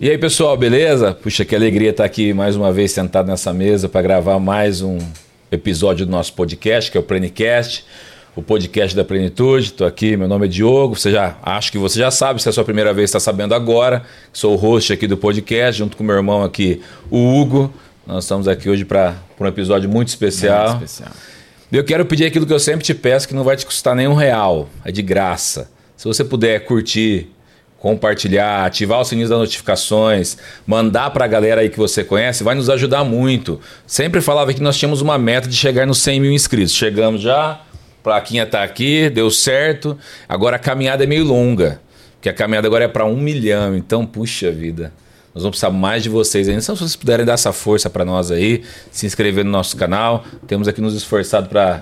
E 0.00 0.08
aí, 0.08 0.16
pessoal, 0.16 0.56
beleza? 0.56 1.12
Puxa, 1.12 1.44
que 1.44 1.56
alegria 1.56 1.90
estar 1.90 2.04
aqui 2.04 2.32
mais 2.32 2.54
uma 2.54 2.70
vez 2.70 2.92
sentado 2.92 3.26
nessa 3.26 3.52
mesa 3.52 3.88
para 3.88 4.00
gravar 4.00 4.38
mais 4.38 4.80
um 4.80 4.96
episódio 5.50 6.06
do 6.06 6.12
nosso 6.12 6.34
podcast, 6.34 6.88
que 6.88 6.96
é 6.96 7.00
o 7.00 7.02
Plenicast, 7.02 7.84
o 8.36 8.40
podcast 8.40 8.94
da 8.94 9.04
plenitude. 9.04 9.66
Estou 9.66 9.84
aqui, 9.84 10.16
meu 10.16 10.28
nome 10.28 10.46
é 10.46 10.48
Diogo. 10.48 10.94
Você 10.94 11.10
já 11.10 11.36
acho 11.42 11.72
que 11.72 11.78
você 11.78 11.98
já 11.98 12.12
sabe, 12.12 12.40
se 12.40 12.48
é 12.48 12.50
a 12.50 12.52
sua 12.52 12.62
primeira 12.62 12.94
vez, 12.94 13.10
está 13.10 13.18
sabendo 13.18 13.56
agora. 13.56 14.04
Sou 14.32 14.52
o 14.52 14.56
host 14.56 14.92
aqui 14.92 15.08
do 15.08 15.16
podcast, 15.16 15.76
junto 15.80 15.96
com 15.96 16.04
meu 16.04 16.14
irmão 16.14 16.44
aqui, 16.44 16.80
o 17.10 17.34
Hugo. 17.34 17.74
Nós 18.06 18.22
estamos 18.22 18.46
aqui 18.46 18.70
hoje 18.70 18.84
para 18.84 19.16
um 19.40 19.46
episódio 19.48 19.90
muito 19.90 20.08
especial. 20.10 20.76
Muito 20.76 20.84
especial. 20.84 21.10
Eu 21.72 21.82
quero 21.82 22.06
pedir 22.06 22.24
aquilo 22.24 22.46
que 22.46 22.52
eu 22.52 22.60
sempre 22.60 22.84
te 22.84 22.94
peço, 22.94 23.26
que 23.26 23.34
não 23.34 23.42
vai 23.42 23.56
te 23.56 23.66
custar 23.66 23.96
nenhum 23.96 24.14
real, 24.14 24.68
é 24.84 24.92
de 24.92 25.02
graça. 25.02 25.68
Se 25.96 26.04
você 26.04 26.22
puder 26.22 26.64
curtir, 26.66 27.32
compartilhar, 27.78 28.64
ativar 28.64 29.00
o 29.00 29.04
sininho 29.04 29.28
das 29.28 29.38
notificações, 29.38 30.36
mandar 30.66 31.10
para 31.10 31.24
a 31.24 31.28
galera 31.28 31.60
aí 31.60 31.68
que 31.68 31.78
você 31.78 32.02
conhece, 32.02 32.42
vai 32.42 32.54
nos 32.54 32.68
ajudar 32.68 33.04
muito. 33.04 33.60
Sempre 33.86 34.20
falava 34.20 34.52
que 34.52 34.62
nós 34.62 34.76
tínhamos 34.76 35.00
uma 35.00 35.16
meta 35.16 35.48
de 35.48 35.56
chegar 35.56 35.86
nos 35.86 35.98
100 35.98 36.20
mil 36.20 36.32
inscritos. 36.32 36.74
Chegamos 36.74 37.20
já, 37.20 37.60
plaquinha 38.02 38.42
está 38.42 38.62
aqui, 38.64 39.08
deu 39.08 39.30
certo. 39.30 39.96
Agora 40.28 40.56
a 40.56 40.58
caminhada 40.58 41.04
é 41.04 41.06
meio 41.06 41.24
longa, 41.24 41.80
porque 42.14 42.28
a 42.28 42.34
caminhada 42.34 42.66
agora 42.66 42.84
é 42.84 42.88
para 42.88 43.04
um 43.04 43.16
milhão. 43.16 43.76
Então, 43.76 44.04
puxa 44.04 44.50
vida. 44.50 44.92
Nós 45.32 45.44
vamos 45.44 45.58
precisar 45.58 45.70
mais 45.70 46.02
de 46.02 46.08
vocês 46.08 46.48
ainda. 46.48 46.60
Então, 46.60 46.74
se 46.74 46.80
vocês 46.80 46.96
puderem 46.96 47.24
dar 47.24 47.34
essa 47.34 47.52
força 47.52 47.88
para 47.88 48.04
nós 48.04 48.32
aí, 48.32 48.64
se 48.90 49.06
inscrever 49.06 49.44
no 49.44 49.52
nosso 49.52 49.76
canal, 49.76 50.24
temos 50.48 50.66
aqui 50.66 50.80
nos 50.80 50.94
esforçado 50.94 51.48
para 51.48 51.80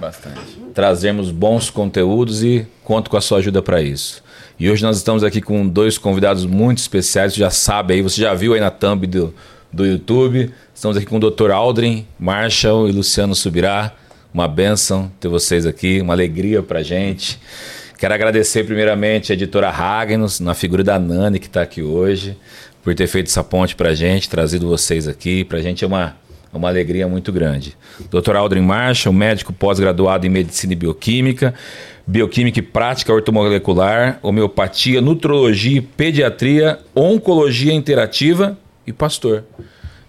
trazermos 0.75 1.31
bons 1.31 1.71
conteúdos 1.71 2.45
e 2.45 2.67
conto 2.85 3.09
com 3.09 3.17
a 3.17 3.21
sua 3.23 3.39
ajuda 3.39 3.63
para 3.63 3.81
isso. 3.81 4.26
E 4.59 4.71
hoje 4.71 4.83
nós 4.83 4.97
estamos 4.97 5.23
aqui 5.23 5.43
com 5.43 5.69
dois 5.69 5.99
convidados 5.99 6.47
muito 6.47 6.79
especiais, 6.79 7.35
você 7.35 7.41
já 7.41 7.51
sabe 7.51 7.93
aí, 7.93 8.01
você 8.01 8.23
já 8.23 8.33
viu 8.33 8.55
aí 8.55 8.61
na 8.61 8.71
thumb 8.71 9.07
do, 9.07 9.35
do 9.71 9.85
YouTube. 9.85 10.51
Estamos 10.75 10.97
aqui 10.97 11.05
com 11.05 11.19
o 11.19 11.31
Dr. 11.31 11.51
Aldrin, 11.51 12.07
Marshall 12.19 12.89
e 12.89 12.93
Luciano 12.93 13.35
Subirá. 13.35 13.93
Uma 14.33 14.49
benção 14.49 15.13
ter 15.21 15.29
vocês 15.29 15.67
aqui, 15.67 16.01
uma 16.01 16.15
alegria 16.15 16.63
pra 16.63 16.83
gente. 16.83 17.39
Quero 17.99 18.15
agradecer 18.15 18.65
primeiramente 18.65 19.31
a 19.31 19.35
editora 19.35 19.69
Ragnos, 19.69 20.41
na 20.41 20.55
figura 20.55 20.83
da 20.83 20.99
Nani 20.99 21.39
que 21.39 21.49
está 21.49 21.61
aqui 21.61 21.83
hoje, 21.83 22.35
por 22.83 22.95
ter 22.95 23.07
feito 23.09 23.27
essa 23.27 23.45
ponte 23.45 23.77
pra 23.77 23.95
gente, 23.95 24.27
trazido 24.27 24.67
vocês 24.67 25.07
aqui. 25.07 25.45
Pra 25.45 25.61
gente 25.61 25.85
é 25.85 25.87
uma, 25.87 26.17
uma 26.51 26.69
alegria 26.69 27.07
muito 27.07 27.31
grande. 27.31 27.77
Dr. 28.11 28.37
Aldrin 28.37 28.63
Marshall, 28.63 29.15
médico 29.15 29.53
pós-graduado 29.53 30.27
em 30.27 30.31
Medicina 30.31 30.73
e 30.73 30.77
Bioquímica, 30.77 31.53
Bioquímica 32.07 32.61
e 32.61 32.63
Prática 32.63 33.13
Ortomolecular, 33.13 34.19
Homeopatia, 34.23 35.01
Nutrologia 35.01 35.83
Pediatria, 35.97 36.79
Oncologia 36.95 37.73
Interativa 37.73 38.57
e 38.87 38.93
Pastor. 38.93 39.45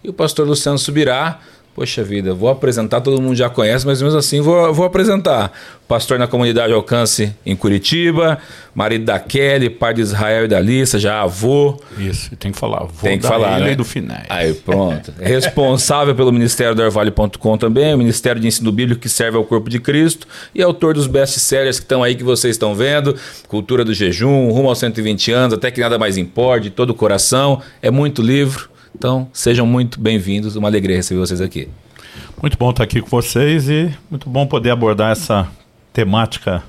E 0.04 0.10
o 0.10 0.14
pastor 0.14 0.48
Luciano 0.48 0.78
Subirá 0.78 1.40
Poxa 1.78 2.04
vida, 2.04 2.34
vou 2.34 2.50
apresentar, 2.50 3.02
todo 3.02 3.22
mundo 3.22 3.36
já 3.36 3.52
conhece, 3.52 3.86
mas 3.86 4.02
mesmo 4.02 4.18
assim 4.18 4.42
vou, 4.42 4.74
vou 4.74 4.84
apresentar. 4.84 5.52
Pastor 5.88 6.18
na 6.18 6.26
comunidade 6.26 6.74
Alcance 6.74 7.36
em 7.46 7.56
Curitiba, 7.56 8.40
marido 8.74 9.06
da 9.06 9.20
Kelly, 9.20 9.70
pai 9.70 9.94
de 9.94 10.02
Israel 10.02 10.46
e 10.46 10.48
da 10.48 10.60
Lissa, 10.60 10.98
já 10.98 11.22
avô. 11.22 11.80
Isso, 11.96 12.36
tem 12.38 12.52
que 12.52 12.58
falar. 12.58 12.80
Avô 12.80 12.92
tem 13.04 13.20
que 13.20 13.28
falar, 13.28 13.60
né? 13.60 13.76
do 13.76 13.86
Finés. 13.86 14.26
Aí, 14.28 14.56
pronto. 14.56 15.14
Responsável 15.22 16.16
pelo 16.16 16.32
Ministério 16.32 16.74
do 16.74 16.82
Orvalho.com 16.82 17.58
também, 17.60 17.94
o 17.94 17.98
Ministério 18.00 18.42
de 18.42 18.48
Ensino 18.48 18.72
Bíblico 18.72 19.00
que 19.00 19.08
serve 19.08 19.38
ao 19.38 19.44
Corpo 19.44 19.70
de 19.70 19.80
Cristo 19.80 20.28
e 20.56 20.64
autor 20.64 20.96
dos 20.96 21.06
best-sellers 21.06 21.78
que 21.78 21.86
estão 21.86 22.02
aí 22.02 22.16
que 22.16 22.24
vocês 22.24 22.56
estão 22.56 22.74
vendo, 22.74 23.16
Cultura 23.48 23.86
do 23.86 23.94
Jejum, 23.94 24.50
Rumo 24.50 24.70
aos 24.70 24.80
120 24.80 25.32
anos, 25.32 25.54
Até 25.54 25.70
que 25.70 25.80
Nada 25.80 26.00
Mais 26.00 26.18
Importe, 26.18 26.72
Todo 26.72 26.90
o 26.90 26.96
Coração, 26.96 27.62
é 27.84 27.92
muito 27.92 28.24
livro 28.24 28.68
então, 28.98 29.30
sejam 29.32 29.64
muito 29.68 30.00
bem-vindos, 30.00 30.56
uma 30.56 30.68
alegria 30.68 30.96
receber 30.96 31.20
vocês 31.20 31.40
aqui. 31.40 31.70
Muito 32.42 32.58
bom 32.58 32.72
estar 32.72 32.84
aqui 32.84 33.00
com 33.00 33.08
vocês 33.08 33.70
e 33.70 33.94
muito 34.10 34.28
bom 34.28 34.48
poder 34.48 34.72
abordar 34.72 35.12
essa 35.12 35.48
temática 35.94 36.64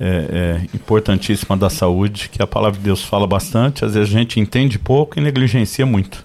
é, 0.00 0.06
é, 0.06 0.66
importantíssima 0.74 1.54
da 1.54 1.68
saúde, 1.68 2.30
que 2.30 2.42
a 2.42 2.46
palavra 2.46 2.78
de 2.78 2.84
Deus 2.84 3.04
fala 3.04 3.26
bastante, 3.26 3.84
às 3.84 3.92
vezes 3.92 4.08
a 4.08 4.18
gente 4.18 4.40
entende 4.40 4.78
pouco 4.78 5.18
e 5.18 5.22
negligencia 5.22 5.84
muito. 5.84 6.24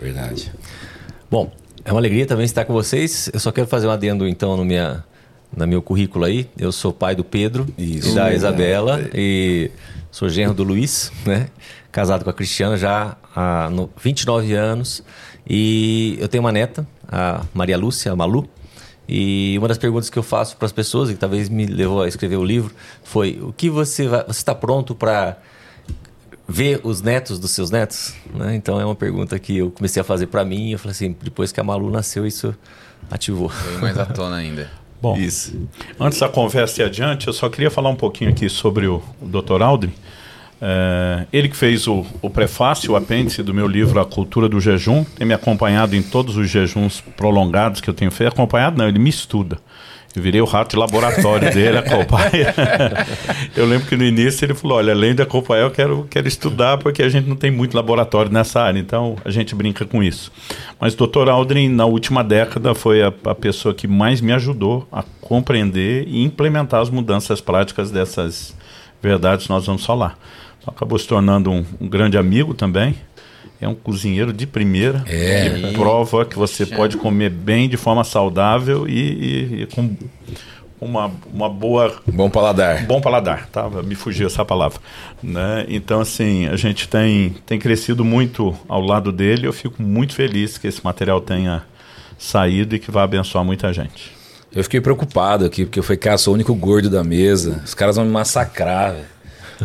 Verdade. 0.00 0.50
Bom, 1.30 1.52
é 1.84 1.92
uma 1.92 2.00
alegria 2.00 2.24
também 2.24 2.46
estar 2.46 2.64
com 2.64 2.72
vocês. 2.72 3.30
Eu 3.30 3.40
só 3.40 3.52
quero 3.52 3.66
fazer 3.66 3.86
um 3.86 3.90
adendo 3.90 4.26
então 4.26 4.56
no 4.56 4.64
minha, 4.64 5.04
no 5.54 5.66
meu 5.66 5.82
currículo 5.82 6.24
aí. 6.24 6.48
Eu 6.58 6.72
sou 6.72 6.90
pai 6.90 7.14
do 7.14 7.22
Pedro 7.22 7.66
Isso. 7.76 8.12
e 8.12 8.14
da 8.14 8.32
Isabela 8.32 8.98
é. 8.98 9.10
e 9.14 9.70
sou 10.10 10.28
genro 10.28 10.54
do 10.54 10.62
Luiz, 10.62 11.12
né? 11.24 11.48
casado 11.90 12.22
com 12.22 12.30
a 12.30 12.32
Cristiana 12.32 12.76
já 12.76 13.16
há 13.34 13.68
29 14.00 14.54
anos. 14.54 15.02
E 15.48 16.16
eu 16.20 16.28
tenho 16.28 16.42
uma 16.42 16.52
neta, 16.52 16.86
a 17.10 17.42
Maria 17.54 17.76
Lúcia, 17.76 18.12
a 18.12 18.16
Malu. 18.16 18.48
E 19.08 19.56
uma 19.58 19.66
das 19.66 19.78
perguntas 19.78 20.10
que 20.10 20.18
eu 20.18 20.22
faço 20.22 20.56
para 20.56 20.66
as 20.66 20.72
pessoas, 20.72 21.08
e 21.08 21.14
que 21.14 21.18
talvez 21.18 21.48
me 21.48 21.66
levou 21.66 22.02
a 22.02 22.08
escrever 22.08 22.36
o 22.36 22.44
livro, 22.44 22.72
foi: 23.02 23.40
o 23.42 23.52
que 23.52 23.70
você 23.70 24.06
vai, 24.06 24.22
você 24.24 24.38
está 24.38 24.54
pronto 24.54 24.94
para 24.94 25.38
ver 26.46 26.80
os 26.84 27.00
netos 27.00 27.38
dos 27.38 27.52
seus 27.52 27.70
netos? 27.70 28.14
Né? 28.34 28.54
Então 28.54 28.78
é 28.78 28.84
uma 28.84 28.94
pergunta 28.94 29.38
que 29.38 29.56
eu 29.56 29.70
comecei 29.70 30.00
a 30.00 30.04
fazer 30.04 30.26
para 30.26 30.44
mim. 30.44 30.68
E 30.68 30.72
eu 30.72 30.78
falei 30.78 30.92
assim: 30.92 31.16
depois 31.22 31.50
que 31.50 31.58
a 31.58 31.64
Malu 31.64 31.90
nasceu, 31.90 32.26
isso 32.26 32.54
ativou. 33.10 33.48
Foi 33.48 33.80
mais 33.80 33.98
à 33.98 34.04
tona 34.04 34.36
ainda. 34.36 34.70
Bom, 35.00 35.16
isso. 35.16 35.56
antes 35.98 36.18
da 36.18 36.28
conversa 36.28 36.82
ir 36.82 36.84
adiante, 36.84 37.28
eu 37.28 37.32
só 37.32 37.48
queria 37.48 37.70
falar 37.70 37.88
um 37.88 37.96
pouquinho 37.96 38.30
aqui 38.30 38.48
sobre 38.48 38.86
o, 38.86 39.02
o 39.20 39.26
Dr. 39.26 39.62
Aldrin. 39.62 39.92
É, 40.60 41.26
ele 41.32 41.48
que 41.48 41.56
fez 41.56 41.86
o, 41.86 42.04
o, 42.20 42.28
prefácio, 42.28 42.92
o 42.92 42.96
apêndice 42.96 43.42
do 43.42 43.54
meu 43.54 43.68
livro 43.68 44.00
A 44.00 44.04
Cultura 44.04 44.48
do 44.48 44.60
Jejum, 44.60 45.04
tem 45.04 45.26
me 45.26 45.34
acompanhado 45.34 45.94
em 45.94 46.02
todos 46.02 46.36
os 46.36 46.50
jejuns 46.50 47.00
prolongados 47.16 47.80
que 47.80 47.88
eu 47.88 47.94
tenho 47.94 48.10
feito. 48.10 48.32
Acompanhado 48.32 48.76
não, 48.76 48.88
ele 48.88 48.98
me 48.98 49.10
estuda. 49.10 49.58
Eu 50.16 50.22
virei 50.22 50.40
o 50.40 50.44
rato 50.44 50.70
de 50.70 50.76
laboratório 50.76 51.52
dele, 51.52 51.78
acompanha. 51.78 52.54
eu 53.54 53.66
lembro 53.66 53.86
que 53.86 53.96
no 53.96 54.04
início 54.04 54.44
ele 54.44 54.54
falou: 54.54 54.78
olha, 54.78 54.92
além 54.92 55.14
de 55.14 55.22
acompanhar, 55.22 55.62
eu 55.62 55.70
quero, 55.70 56.06
quero 56.10 56.26
estudar, 56.26 56.78
porque 56.78 57.02
a 57.02 57.08
gente 57.08 57.28
não 57.28 57.36
tem 57.36 57.50
muito 57.50 57.76
laboratório 57.76 58.32
nessa 58.32 58.60
área, 58.60 58.78
então 58.78 59.16
a 59.24 59.30
gente 59.30 59.54
brinca 59.54 59.84
com 59.84 60.02
isso. 60.02 60.32
Mas 60.80 60.94
o 60.94 61.06
Dr. 61.06 61.28
Aldrin, 61.28 61.68
na 61.68 61.84
última 61.84 62.24
década, 62.24 62.74
foi 62.74 63.02
a, 63.02 63.12
a 63.24 63.34
pessoa 63.34 63.74
que 63.74 63.86
mais 63.86 64.20
me 64.20 64.32
ajudou 64.32 64.88
a 64.90 65.04
compreender 65.20 66.04
e 66.08 66.24
implementar 66.24 66.80
as 66.80 66.90
mudanças 66.90 67.40
práticas 67.40 67.90
dessas 67.90 68.56
verdades 69.00 69.46
nós 69.48 69.64
vamos 69.64 69.86
falar 69.86 70.18
acabou 70.68 70.98
se 70.98 71.06
tornando 71.06 71.50
um, 71.50 71.64
um, 71.80 71.88
grande 71.88 72.16
amigo 72.16 72.54
também. 72.54 72.94
É 73.60 73.66
um 73.66 73.74
cozinheiro 73.74 74.32
de 74.32 74.46
primeira. 74.46 75.02
É. 75.06 75.50
Que 75.50 75.72
prova 75.72 76.24
que 76.24 76.36
você 76.36 76.64
pode 76.64 76.96
comer 76.96 77.30
bem 77.30 77.68
de 77.68 77.76
forma 77.76 78.04
saudável 78.04 78.88
e, 78.88 78.92
e, 78.92 79.62
e 79.62 79.66
com 79.66 79.96
uma, 80.80 81.10
uma 81.32 81.48
boa 81.48 81.96
bom 82.06 82.30
paladar. 82.30 82.86
Bom 82.86 83.00
paladar 83.00 83.48
tá? 83.48 83.68
Me 83.82 83.96
fugiu 83.96 84.28
essa 84.28 84.44
palavra 84.44 84.80
né? 85.20 85.66
Então 85.68 86.00
assim 86.00 86.46
a 86.46 86.54
gente 86.54 86.88
tem 86.88 87.34
tem 87.44 87.58
crescido 87.58 88.04
muito 88.04 88.56
ao 88.68 88.80
lado 88.80 89.10
dele. 89.10 89.46
Eu 89.46 89.52
fico 89.52 89.82
muito 89.82 90.14
feliz 90.14 90.56
que 90.56 90.68
esse 90.68 90.84
material 90.84 91.20
tenha 91.20 91.64
saído 92.16 92.76
e 92.76 92.78
que 92.78 92.92
vai 92.92 93.02
abençoar 93.02 93.44
muita 93.44 93.72
gente. 93.72 94.16
Eu 94.54 94.62
fiquei 94.62 94.80
preocupado 94.80 95.44
aqui 95.44 95.64
porque 95.64 95.80
eu 95.80 95.82
falei 95.82 95.98
cara 95.98 96.16
sou 96.16 96.32
o 96.32 96.34
único 96.34 96.54
gordo 96.54 96.88
da 96.88 97.02
mesa. 97.02 97.60
Os 97.64 97.74
caras 97.74 97.96
vão 97.96 98.04
me 98.04 98.10
massacrar 98.12 98.94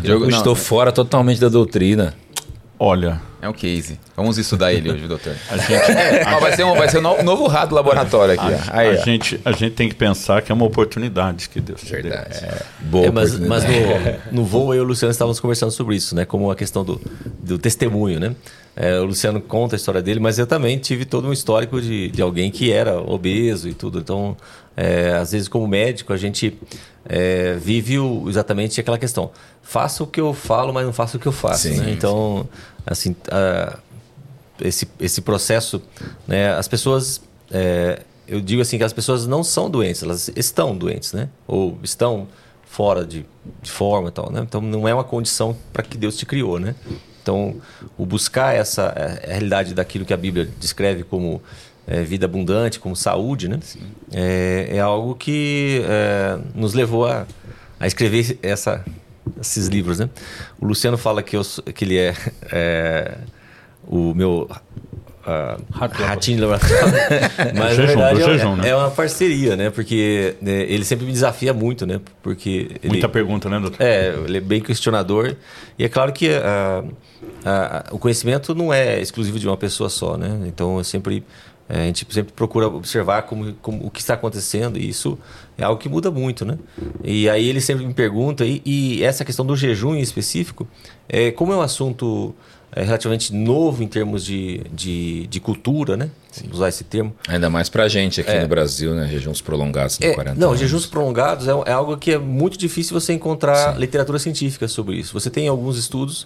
eu 0.02 0.28
estou 0.30 0.56
fora 0.56 0.92
totalmente 0.92 1.40
da 1.40 1.50
doutrina. 1.50 2.16
Olha. 2.86 3.22
É 3.42 3.48
um 3.48 3.54
case. 3.54 3.98
Vamos 4.14 4.38
estudar 4.38 4.74
ele 4.74 4.92
hoje, 4.92 5.08
doutor. 5.08 5.34
A 5.50 5.56
gente, 5.56 5.74
a 6.28 6.38
vai, 6.38 6.54
ser 6.54 6.66
um, 6.66 6.76
vai 6.76 6.90
ser 6.90 6.98
um 6.98 7.24
novo 7.24 7.48
rato 7.48 7.74
laboratório 7.74 8.34
aqui. 8.34 8.54
A, 8.70 8.80
Aí, 8.80 8.90
a 8.90 8.96
gente, 8.96 9.40
a 9.46 9.54
gente 9.54 9.72
tem 9.72 9.88
que 9.88 9.96
pensar 9.96 10.42
que 10.42 10.52
é 10.52 10.56
uma 10.56 10.66
oportunidade 10.66 11.48
que 11.48 11.62
Deus 11.62 11.82
Verdade. 11.82 12.42
deu. 12.42 12.50
É, 12.50 12.62
boa 12.82 13.06
é, 13.06 13.12
mas, 13.12 13.40
mas 13.40 13.64
no, 13.64 13.72
no 14.42 14.46
voo, 14.46 14.74
eu 14.74 14.82
e 14.82 14.82
o 14.82 14.88
Luciano 14.88 15.12
estávamos 15.14 15.40
conversando 15.40 15.72
sobre 15.72 15.96
isso, 15.96 16.14
né? 16.14 16.26
Como 16.26 16.52
a 16.52 16.58
questão 16.58 16.84
do, 16.84 17.00
do 17.40 17.58
testemunho, 17.58 18.20
né? 18.20 18.36
É, 18.76 19.00
o 19.00 19.06
Luciano 19.06 19.40
conta 19.40 19.76
a 19.76 19.78
história 19.78 20.02
dele, 20.02 20.20
mas 20.20 20.38
eu 20.38 20.48
também 20.48 20.78
tive 20.78 21.06
todo 21.06 21.28
um 21.28 21.32
histórico 21.32 21.80
de, 21.82 22.10
de 22.10 22.22
alguém 22.22 22.52
que 22.52 22.70
era 22.70 23.00
obeso 23.00 23.70
e 23.70 23.74
tudo. 23.74 24.00
Então, 24.00 24.36
é, 24.76 25.14
às 25.14 25.32
vezes, 25.32 25.48
como 25.48 25.66
médico, 25.68 26.12
a 26.12 26.18
gente 26.18 26.58
é, 27.06 27.56
vive 27.56 28.00
o, 28.00 28.28
exatamente 28.28 28.80
aquela 28.80 28.98
questão. 28.98 29.32
Faça 29.62 30.04
o 30.04 30.08
que 30.08 30.20
eu 30.20 30.34
falo, 30.34 30.74
mas 30.74 30.86
não 30.86 30.94
faça 30.94 31.18
o 31.18 31.20
que 31.20 31.28
eu 31.28 31.32
faço. 31.32 31.70
Sim, 31.70 31.78
né? 31.78 31.92
Então, 31.92 32.48
assim, 32.86 33.16
esse, 34.62 34.88
esse 35.00 35.22
processo, 35.22 35.82
né? 36.28 36.54
as 36.54 36.68
pessoas. 36.68 37.22
É, 37.52 38.02
eu 38.28 38.40
digo 38.40 38.62
assim 38.62 38.78
que 38.78 38.84
as 38.84 38.94
pessoas 38.94 39.28
não 39.28 39.44
são 39.44 39.70
doentes, 39.70 40.02
elas 40.02 40.32
estão 40.36 40.76
doentes, 40.76 41.12
né? 41.12 41.30
Ou 41.46 41.78
estão 41.84 42.28
fora 42.66 43.06
de, 43.06 43.26
de 43.62 43.70
forma 43.70 44.10
e 44.10 44.12
tal, 44.12 44.32
né? 44.32 44.42
Então 44.42 44.62
não 44.62 44.88
é 44.88 44.94
uma 44.94 45.04
condição 45.04 45.56
para 45.72 45.84
que 45.84 45.98
Deus 45.98 46.18
te 46.18 46.26
criou, 46.26 46.58
né? 46.60 46.74
Então, 47.22 47.56
o 47.98 48.06
buscar 48.06 48.56
essa 48.56 48.94
é, 48.96 49.30
a 49.30 49.34
realidade 49.34 49.74
daquilo 49.74 50.06
que 50.06 50.14
a 50.14 50.18
Bíblia 50.18 50.50
descreve 50.60 51.04
como 51.04 51.42
é, 51.86 52.02
vida 52.02 52.26
abundante, 52.26 52.80
como 52.80 52.96
saúde, 52.96 53.48
né? 53.48 53.60
É, 54.12 54.70
é, 54.72 54.80
algo 54.80 55.16
que 55.16 55.82
é, 55.86 56.40
nos 56.56 56.74
levou 56.74 57.06
a, 57.06 57.26
a 57.80 57.88
escrever 57.88 58.40
essa, 58.42 58.84
esses 59.40 59.68
livros, 59.68 60.00
né? 60.00 60.10
O 60.60 60.66
Luciano 60.66 60.98
fala 60.98 61.24
que, 61.24 61.36
eu, 61.36 61.42
que 61.74 61.86
ele 61.86 61.98
é, 61.98 62.16
é 62.52 63.18
o 63.88 64.14
meu 64.14 64.50
uh, 65.26 65.64
ratinho 65.72 66.38
de 66.38 66.44
laboratório. 66.44 66.76
Mas 67.58 67.76
jejum, 67.76 68.00
na 68.00 68.08
verdade 68.08 68.22
é, 68.22 68.26
jejum, 68.26 68.56
né? 68.56 68.70
é 68.70 68.76
uma 68.76 68.92
parceria, 68.92 69.56
né? 69.56 69.70
Porque 69.70 70.36
né, 70.42 70.64
ele 70.64 70.86
sempre 70.86 71.06
me 71.06 71.12
desafia 71.12 71.54
muito, 71.54 71.86
né? 71.86 72.00
Porque 72.22 72.72
ele, 72.82 72.90
Muita 72.94 73.10
pergunta, 73.10 73.50
né, 73.50 73.60
doutor? 73.60 73.82
é, 73.82 74.14
ele 74.26 74.38
é 74.38 74.42
bem 74.42 74.62
questionador. 74.62 75.36
E 75.78 75.84
é 75.84 75.90
claro 75.90 76.12
que 76.14 76.30
ah, 76.30 76.84
ah, 77.46 77.86
o 77.92 77.98
conhecimento 77.98 78.54
não 78.54 78.74
é 78.74 79.00
exclusivo 79.00 79.40
de 79.40 79.48
uma 79.48 79.58
pessoa 79.58 79.90
só, 79.90 80.18
né? 80.18 80.40
Então 80.46 80.78
eu 80.78 80.84
sempre 80.84 81.24
é, 81.70 81.82
a 81.82 81.86
gente 81.86 82.06
sempre 82.12 82.34
procura 82.34 82.68
observar 82.68 83.24
como, 83.24 83.54
como- 83.62 83.86
o 83.86 83.90
que 83.90 84.00
está 84.02 84.14
acontecendo 84.16 84.78
e 84.78 84.88
isso 84.90 85.18
é 85.58 85.64
algo 85.64 85.80
que 85.82 85.88
muda 85.90 86.12
muito, 86.12 86.44
né? 86.46 86.58
E 87.04 87.30
aí 87.30 87.48
ele 87.48 87.62
sempre 87.62 87.86
me 87.86 87.94
pergunta 87.94 88.46
e, 88.46 88.62
e 88.66 89.04
essa 89.04 89.24
questão 89.24 89.46
do 89.46 89.56
jejum 89.56 89.96
em 89.96 90.02
específico, 90.02 90.68
é, 91.08 91.32
como 91.32 91.54
é 91.54 91.56
um 91.56 91.62
assunto 91.62 92.36
é, 92.76 92.82
relativamente 92.84 93.32
novo 93.34 93.84
em 93.84 93.88
termos 93.88 94.26
de, 94.26 94.62
de, 94.74 95.28
de 95.28 95.40
cultura, 95.40 95.96
né? 95.96 96.10
Vamos 96.42 96.56
Usar 96.58 96.70
esse 96.70 96.84
termo. 96.84 97.14
Ainda 97.28 97.48
mais 97.50 97.70
pra 97.70 97.88
gente 97.88 98.20
aqui 98.20 98.34
no 98.40 98.48
Brasil, 98.48 98.96
né? 98.96 99.08
Jejuns 99.08 99.40
prolongados 99.42 100.00
de 100.00 100.08
É, 100.08 100.14
40 100.16 100.40
não, 100.40 100.48
anos. 100.50 100.60
jejuns 100.60 100.88
prolongados 100.88 101.48
é, 101.48 101.52
é 101.68 101.72
algo 101.72 101.96
que 101.98 102.12
é 102.12 102.18
muito 102.18 102.58
difícil 102.58 103.00
você 103.00 103.14
encontrar 103.14 103.78
literatura 103.80 104.18
científica 104.18 104.68
sobre 104.68 104.96
isso. 104.96 105.14
Você 105.14 105.30
tem 105.30 105.48
alguns 105.48 105.78
estudos 105.78 106.26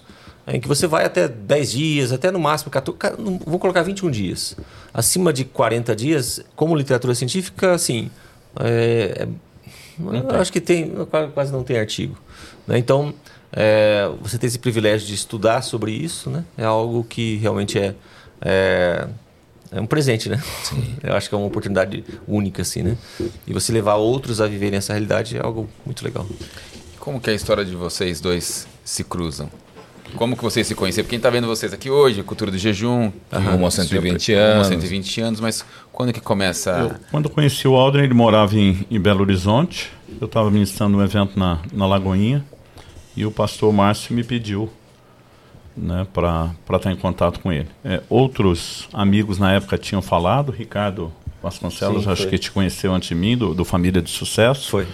em 0.54 0.60
que 0.60 0.68
você 0.68 0.86
vai 0.86 1.04
até 1.04 1.28
10 1.28 1.70
dias, 1.70 2.12
até 2.12 2.30
no 2.30 2.38
máximo 2.38 2.70
14, 2.70 2.98
ca- 2.98 3.14
não, 3.18 3.38
vou 3.44 3.58
colocar 3.58 3.82
21 3.82 4.10
dias. 4.10 4.56
Acima 4.94 5.32
de 5.32 5.44
40 5.44 5.94
dias, 5.94 6.40
como 6.56 6.74
literatura 6.74 7.14
científica, 7.14 7.72
assim, 7.72 8.10
é, 8.60 9.24
é- 9.24 9.28
eu 10.34 10.40
acho 10.40 10.52
que 10.52 10.60
tem, 10.60 10.92
quase- 11.34 11.52
não 11.52 11.62
tem 11.64 11.78
artigo. 11.78 12.16
né? 12.66 12.78
Então, 12.78 13.12
é, 13.52 14.08
você 14.22 14.38
ter 14.38 14.46
esse 14.46 14.58
privilégio 14.58 15.06
de 15.06 15.14
estudar 15.14 15.62
sobre 15.62 15.90
isso, 15.92 16.28
né? 16.30 16.44
É 16.56 16.64
algo 16.64 17.02
que 17.04 17.36
realmente 17.36 17.78
é, 17.78 17.94
é, 18.42 19.08
é 19.72 19.80
um 19.80 19.86
presente, 19.86 20.28
né? 20.28 20.40
Eu 21.02 21.14
acho 21.14 21.28
que 21.28 21.34
é 21.34 21.38
uma 21.38 21.46
oportunidade 21.46 22.04
única, 22.26 22.62
assim, 22.62 22.82
né? 22.82 22.96
E 23.46 23.52
você 23.52 23.72
levar 23.72 23.94
outros 23.96 24.40
a 24.40 24.46
viverem 24.46 24.76
essa 24.78 24.92
realidade 24.92 25.36
é 25.36 25.40
algo 25.42 25.68
muito 25.84 26.04
legal. 26.04 26.26
Como 27.00 27.20
que 27.20 27.30
é 27.30 27.32
a 27.32 27.36
história 27.36 27.64
de 27.64 27.74
vocês 27.74 28.20
dois 28.20 28.66
se 28.84 29.02
cruzam? 29.02 29.50
Como 30.16 30.36
que 30.36 30.42
vocês 30.42 30.66
se 30.66 30.74
conheceram? 30.74 31.04
Porque 31.04 31.10
quem 31.10 31.18
está 31.18 31.30
vendo 31.30 31.46
vocês 31.46 31.72
aqui 31.72 31.90
hoje, 31.90 32.22
cultura 32.22 32.50
do 32.50 32.58
jejum, 32.58 33.12
Rumo 33.32 33.64
aos 33.64 33.74
120 33.74 34.32
rumo 34.34 34.44
aos 34.44 34.54
anos. 34.54 34.68
120 34.68 35.20
anos, 35.20 35.40
mas 35.40 35.64
quando 35.92 36.12
que 36.12 36.20
começa? 36.20 36.70
Eu, 36.70 36.94
quando 37.10 37.24
eu 37.26 37.30
conheci 37.30 37.68
o 37.68 37.74
Aldrin, 37.74 38.04
ele 38.04 38.14
morava 38.14 38.56
em, 38.56 38.86
em 38.90 39.00
Belo 39.00 39.20
Horizonte. 39.20 39.92
Eu 40.20 40.26
estava 40.26 40.50
ministrando 40.50 40.96
um 40.96 41.02
evento 41.02 41.38
na, 41.38 41.60
na 41.72 41.86
Lagoinha 41.86 42.44
e 43.16 43.26
o 43.26 43.30
pastor 43.30 43.72
Márcio 43.72 44.14
me 44.14 44.24
pediu 44.24 44.70
né, 45.76 46.06
para 46.12 46.50
estar 46.74 46.90
em 46.90 46.96
contato 46.96 47.40
com 47.40 47.52
ele. 47.52 47.68
É, 47.84 48.02
outros 48.08 48.88
amigos 48.92 49.38
na 49.38 49.52
época 49.52 49.78
tinham 49.78 50.02
falado, 50.02 50.50
Ricardo 50.50 51.12
Vasconcelos, 51.42 52.04
Sim, 52.04 52.10
acho 52.10 52.28
que 52.28 52.38
te 52.38 52.50
conheceu 52.50 52.92
antes 52.92 53.08
de 53.08 53.14
mim, 53.14 53.36
do, 53.36 53.54
do 53.54 53.64
Família 53.64 54.02
de 54.02 54.10
Sucesso. 54.10 54.70
Foi. 54.70 54.88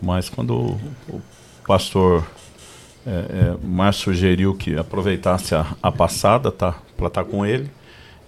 Mas 0.00 0.28
quando 0.28 0.54
o, 0.54 0.80
o 1.08 1.22
pastor 1.66 2.24
é, 3.06 3.10
é, 3.10 3.56
Márcio 3.62 4.04
sugeriu 4.04 4.54
que 4.54 4.76
aproveitasse 4.76 5.54
a, 5.54 5.66
a 5.82 5.90
passada 5.90 6.52
tá, 6.52 6.76
para 6.96 7.08
estar 7.08 7.24
com 7.24 7.44
ele, 7.44 7.68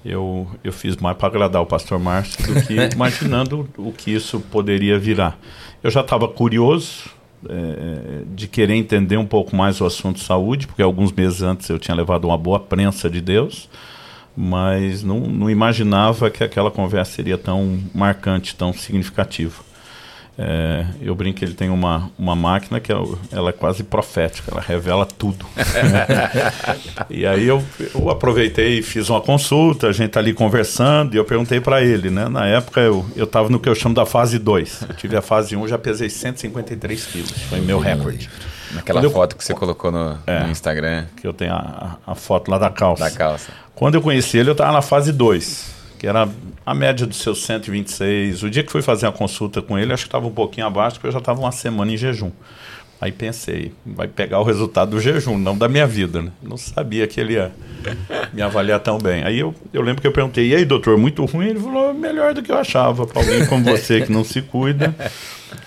eu, 0.04 0.46
eu 0.62 0.72
fiz 0.72 0.96
mais 0.96 1.16
para 1.16 1.28
agradar 1.28 1.62
o 1.62 1.66
pastor 1.66 1.98
Márcio 1.98 2.54
do 2.54 2.66
que 2.66 2.74
imaginando 2.92 3.68
o 3.78 3.92
que 3.92 4.10
isso 4.10 4.38
poderia 4.40 4.98
virar. 4.98 5.38
Eu 5.82 5.90
já 5.90 6.00
estava 6.00 6.28
curioso 6.28 7.10
é, 7.48 8.22
de 8.34 8.46
querer 8.46 8.74
entender 8.74 9.16
um 9.16 9.26
pouco 9.26 9.54
mais 9.56 9.80
o 9.80 9.86
assunto 9.86 10.20
saúde, 10.20 10.66
porque 10.66 10.82
alguns 10.82 11.12
meses 11.12 11.42
antes 11.42 11.68
eu 11.68 11.78
tinha 11.78 11.94
levado 11.94 12.26
uma 12.26 12.36
boa 12.36 12.60
prensa 12.60 13.08
de 13.08 13.20
Deus, 13.20 13.68
mas 14.36 15.02
não, 15.02 15.20
não 15.20 15.48
imaginava 15.48 16.30
que 16.30 16.42
aquela 16.42 16.70
conversa 16.70 17.12
seria 17.12 17.38
tão 17.38 17.78
marcante, 17.94 18.54
tão 18.54 18.72
significativa. 18.72 19.62
É, 20.36 20.84
eu 21.00 21.14
brinco 21.14 21.38
que 21.38 21.44
ele 21.44 21.54
tem 21.54 21.70
uma, 21.70 22.10
uma 22.18 22.34
máquina 22.34 22.80
que 22.80 22.92
é, 22.92 22.96
ela 23.30 23.50
é 23.50 23.52
quase 23.52 23.84
profética, 23.84 24.50
ela 24.50 24.60
revela 24.60 25.06
tudo. 25.06 25.46
e 27.08 27.26
aí 27.26 27.46
eu, 27.46 27.62
eu 27.94 28.10
aproveitei 28.10 28.78
e 28.78 28.82
fiz 28.82 29.08
uma 29.08 29.20
consulta, 29.20 29.88
a 29.88 29.92
gente 29.92 30.10
tá 30.10 30.20
ali 30.20 30.32
conversando 30.34 31.14
e 31.14 31.18
eu 31.18 31.24
perguntei 31.24 31.60
para 31.60 31.82
ele, 31.82 32.10
né? 32.10 32.28
Na 32.28 32.46
época 32.46 32.80
eu 32.80 33.04
eu 33.14 33.24
estava 33.24 33.48
no 33.48 33.60
que 33.60 33.68
eu 33.68 33.74
chamo 33.74 33.94
da 33.94 34.04
fase 34.04 34.38
2. 34.38 34.86
Eu 34.88 34.94
tive 34.96 35.16
a 35.16 35.22
fase 35.22 35.54
1, 35.56 35.62
um, 35.62 35.68
já 35.68 35.78
pesei 35.78 36.08
153 36.10 37.04
quilos, 37.06 37.30
foi 37.48 37.60
meu 37.60 37.78
recorde. 37.78 38.28
Naquela 38.72 38.98
Quando 39.00 39.04
eu- 39.04 39.10
foto 39.12 39.36
que 39.36 39.44
você 39.44 39.54
colocou 39.54 39.92
no, 39.92 40.18
É. 40.26 40.40
no 40.42 40.50
Instagram 40.50 41.04
Que 41.20 41.26
eu 41.26 41.32
tenho 41.32 41.52
a, 41.52 41.96
a 42.04 42.14
foto 42.16 42.50
lá 42.50 42.58
da 42.58 42.70
calça. 42.70 43.04
da 43.04 43.10
calça. 43.10 43.52
Quando 43.74 43.94
eu 43.94 44.02
conheci 44.02 44.36
ele, 44.38 44.48
eu 44.50 44.52
estava 44.52 44.72
na 44.72 44.82
fase 44.82 45.12
2, 45.12 45.73
que 45.98 46.06
era 46.06 46.28
a 46.64 46.74
média 46.74 47.06
dos 47.06 47.18
seus 47.18 47.44
126. 47.44 48.42
O 48.42 48.50
dia 48.50 48.62
que 48.62 48.70
fui 48.70 48.82
fazer 48.82 49.06
a 49.06 49.12
consulta 49.12 49.62
com 49.62 49.78
ele, 49.78 49.92
acho 49.92 50.04
que 50.04 50.08
estava 50.08 50.26
um 50.26 50.32
pouquinho 50.32 50.66
abaixo, 50.66 50.96
porque 50.96 51.08
eu 51.08 51.12
já 51.12 51.18
estava 51.18 51.40
uma 51.40 51.52
semana 51.52 51.92
em 51.92 51.96
jejum. 51.96 52.30
Aí 53.00 53.12
pensei, 53.12 53.72
vai 53.84 54.08
pegar 54.08 54.40
o 54.40 54.44
resultado 54.44 54.92
do 54.92 55.00
jejum, 55.00 55.36
não 55.36 55.58
da 55.58 55.68
minha 55.68 55.86
vida, 55.86 56.22
né? 56.22 56.30
Não 56.42 56.56
sabia 56.56 57.06
que 57.06 57.20
ele 57.20 57.34
ia 57.34 57.52
me 58.32 58.40
avaliar 58.40 58.80
tão 58.80 58.98
bem. 58.98 59.22
Aí 59.24 59.38
eu, 59.38 59.54
eu 59.72 59.82
lembro 59.82 60.00
que 60.00 60.06
eu 60.06 60.12
perguntei, 60.12 60.48
e 60.48 60.54
aí, 60.54 60.64
doutor, 60.64 60.96
muito 60.96 61.24
ruim? 61.26 61.48
Ele 61.48 61.60
falou, 61.60 61.92
melhor 61.92 62.32
do 62.32 62.42
que 62.42 62.50
eu 62.50 62.56
achava, 62.56 63.06
para 63.06 63.20
alguém 63.20 63.44
como 63.46 63.64
você 63.64 64.00
que 64.00 64.10
não 64.10 64.24
se 64.24 64.40
cuida. 64.40 64.94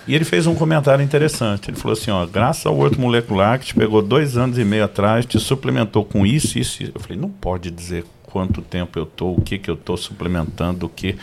E 0.08 0.16
ele 0.16 0.26
fez 0.26 0.48
um 0.48 0.56
comentário 0.56 1.04
interessante. 1.04 1.70
Ele 1.70 1.78
falou 1.78 1.94
assim, 1.94 2.10
ó, 2.10 2.26
graças 2.26 2.66
ao 2.66 2.78
orto 2.78 3.00
molecular 3.00 3.60
que 3.60 3.68
te 3.68 3.76
pegou 3.76 4.02
dois 4.02 4.36
anos 4.36 4.58
e 4.58 4.66
meio 4.66 4.86
atrás, 4.86 5.26
te 5.26 5.40
suplementou 5.40 6.04
com 6.04 6.26
isso, 6.26 6.58
isso, 6.58 6.82
isso. 6.82 6.92
Eu 6.96 7.02
falei, 7.02 7.18
não 7.18 7.30
pode 7.30 7.70
dizer 7.70 8.04
quanto 8.28 8.62
tempo 8.62 9.00
eu 9.00 9.06
tô, 9.06 9.32
o 9.32 9.42
que 9.42 9.58
que 9.58 9.70
eu 9.70 9.76
tô 9.76 9.98
suplementando, 9.98 10.86
o 10.86 10.90
que. 10.90 11.18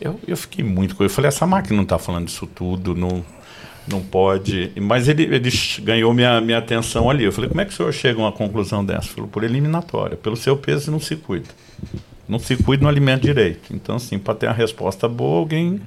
Eu, 0.00 0.20
eu 0.26 0.36
fiquei 0.36 0.62
muito 0.62 0.94
com 0.94 1.04
Eu 1.04 1.08
falei, 1.08 1.28
essa 1.28 1.46
máquina 1.46 1.76
não 1.76 1.84
está 1.84 1.98
falando 1.98 2.28
isso 2.28 2.46
tudo, 2.46 2.94
não, 2.94 3.24
não 3.88 4.02
pode. 4.02 4.72
Mas 4.80 5.08
ele, 5.08 5.22
ele 5.22 5.50
ganhou 5.80 6.12
minha, 6.12 6.40
minha 6.40 6.58
atenção 6.58 7.08
ali. 7.08 7.24
Eu 7.24 7.32
falei, 7.32 7.48
como 7.48 7.60
é 7.60 7.64
que 7.64 7.72
o 7.72 7.76
senhor 7.76 7.92
chega 7.92 8.20
a 8.20 8.24
uma 8.24 8.32
conclusão 8.32 8.84
dessa? 8.84 9.06
Ele 9.06 9.14
falou, 9.14 9.30
por 9.30 9.44
eliminatória. 9.44 10.16
Pelo 10.16 10.36
seu 10.36 10.56
peso, 10.56 10.90
não 10.90 11.00
se 11.00 11.16
cuida. 11.16 11.48
Não 12.28 12.38
se 12.38 12.56
cuida 12.56 12.82
no 12.82 12.88
alimento 12.88 13.22
direito. 13.22 13.72
Então, 13.72 13.96
assim, 13.96 14.18
para 14.18 14.34
ter 14.34 14.46
a 14.48 14.52
resposta 14.52 15.08
boa, 15.08 15.38
alguém. 15.38 15.80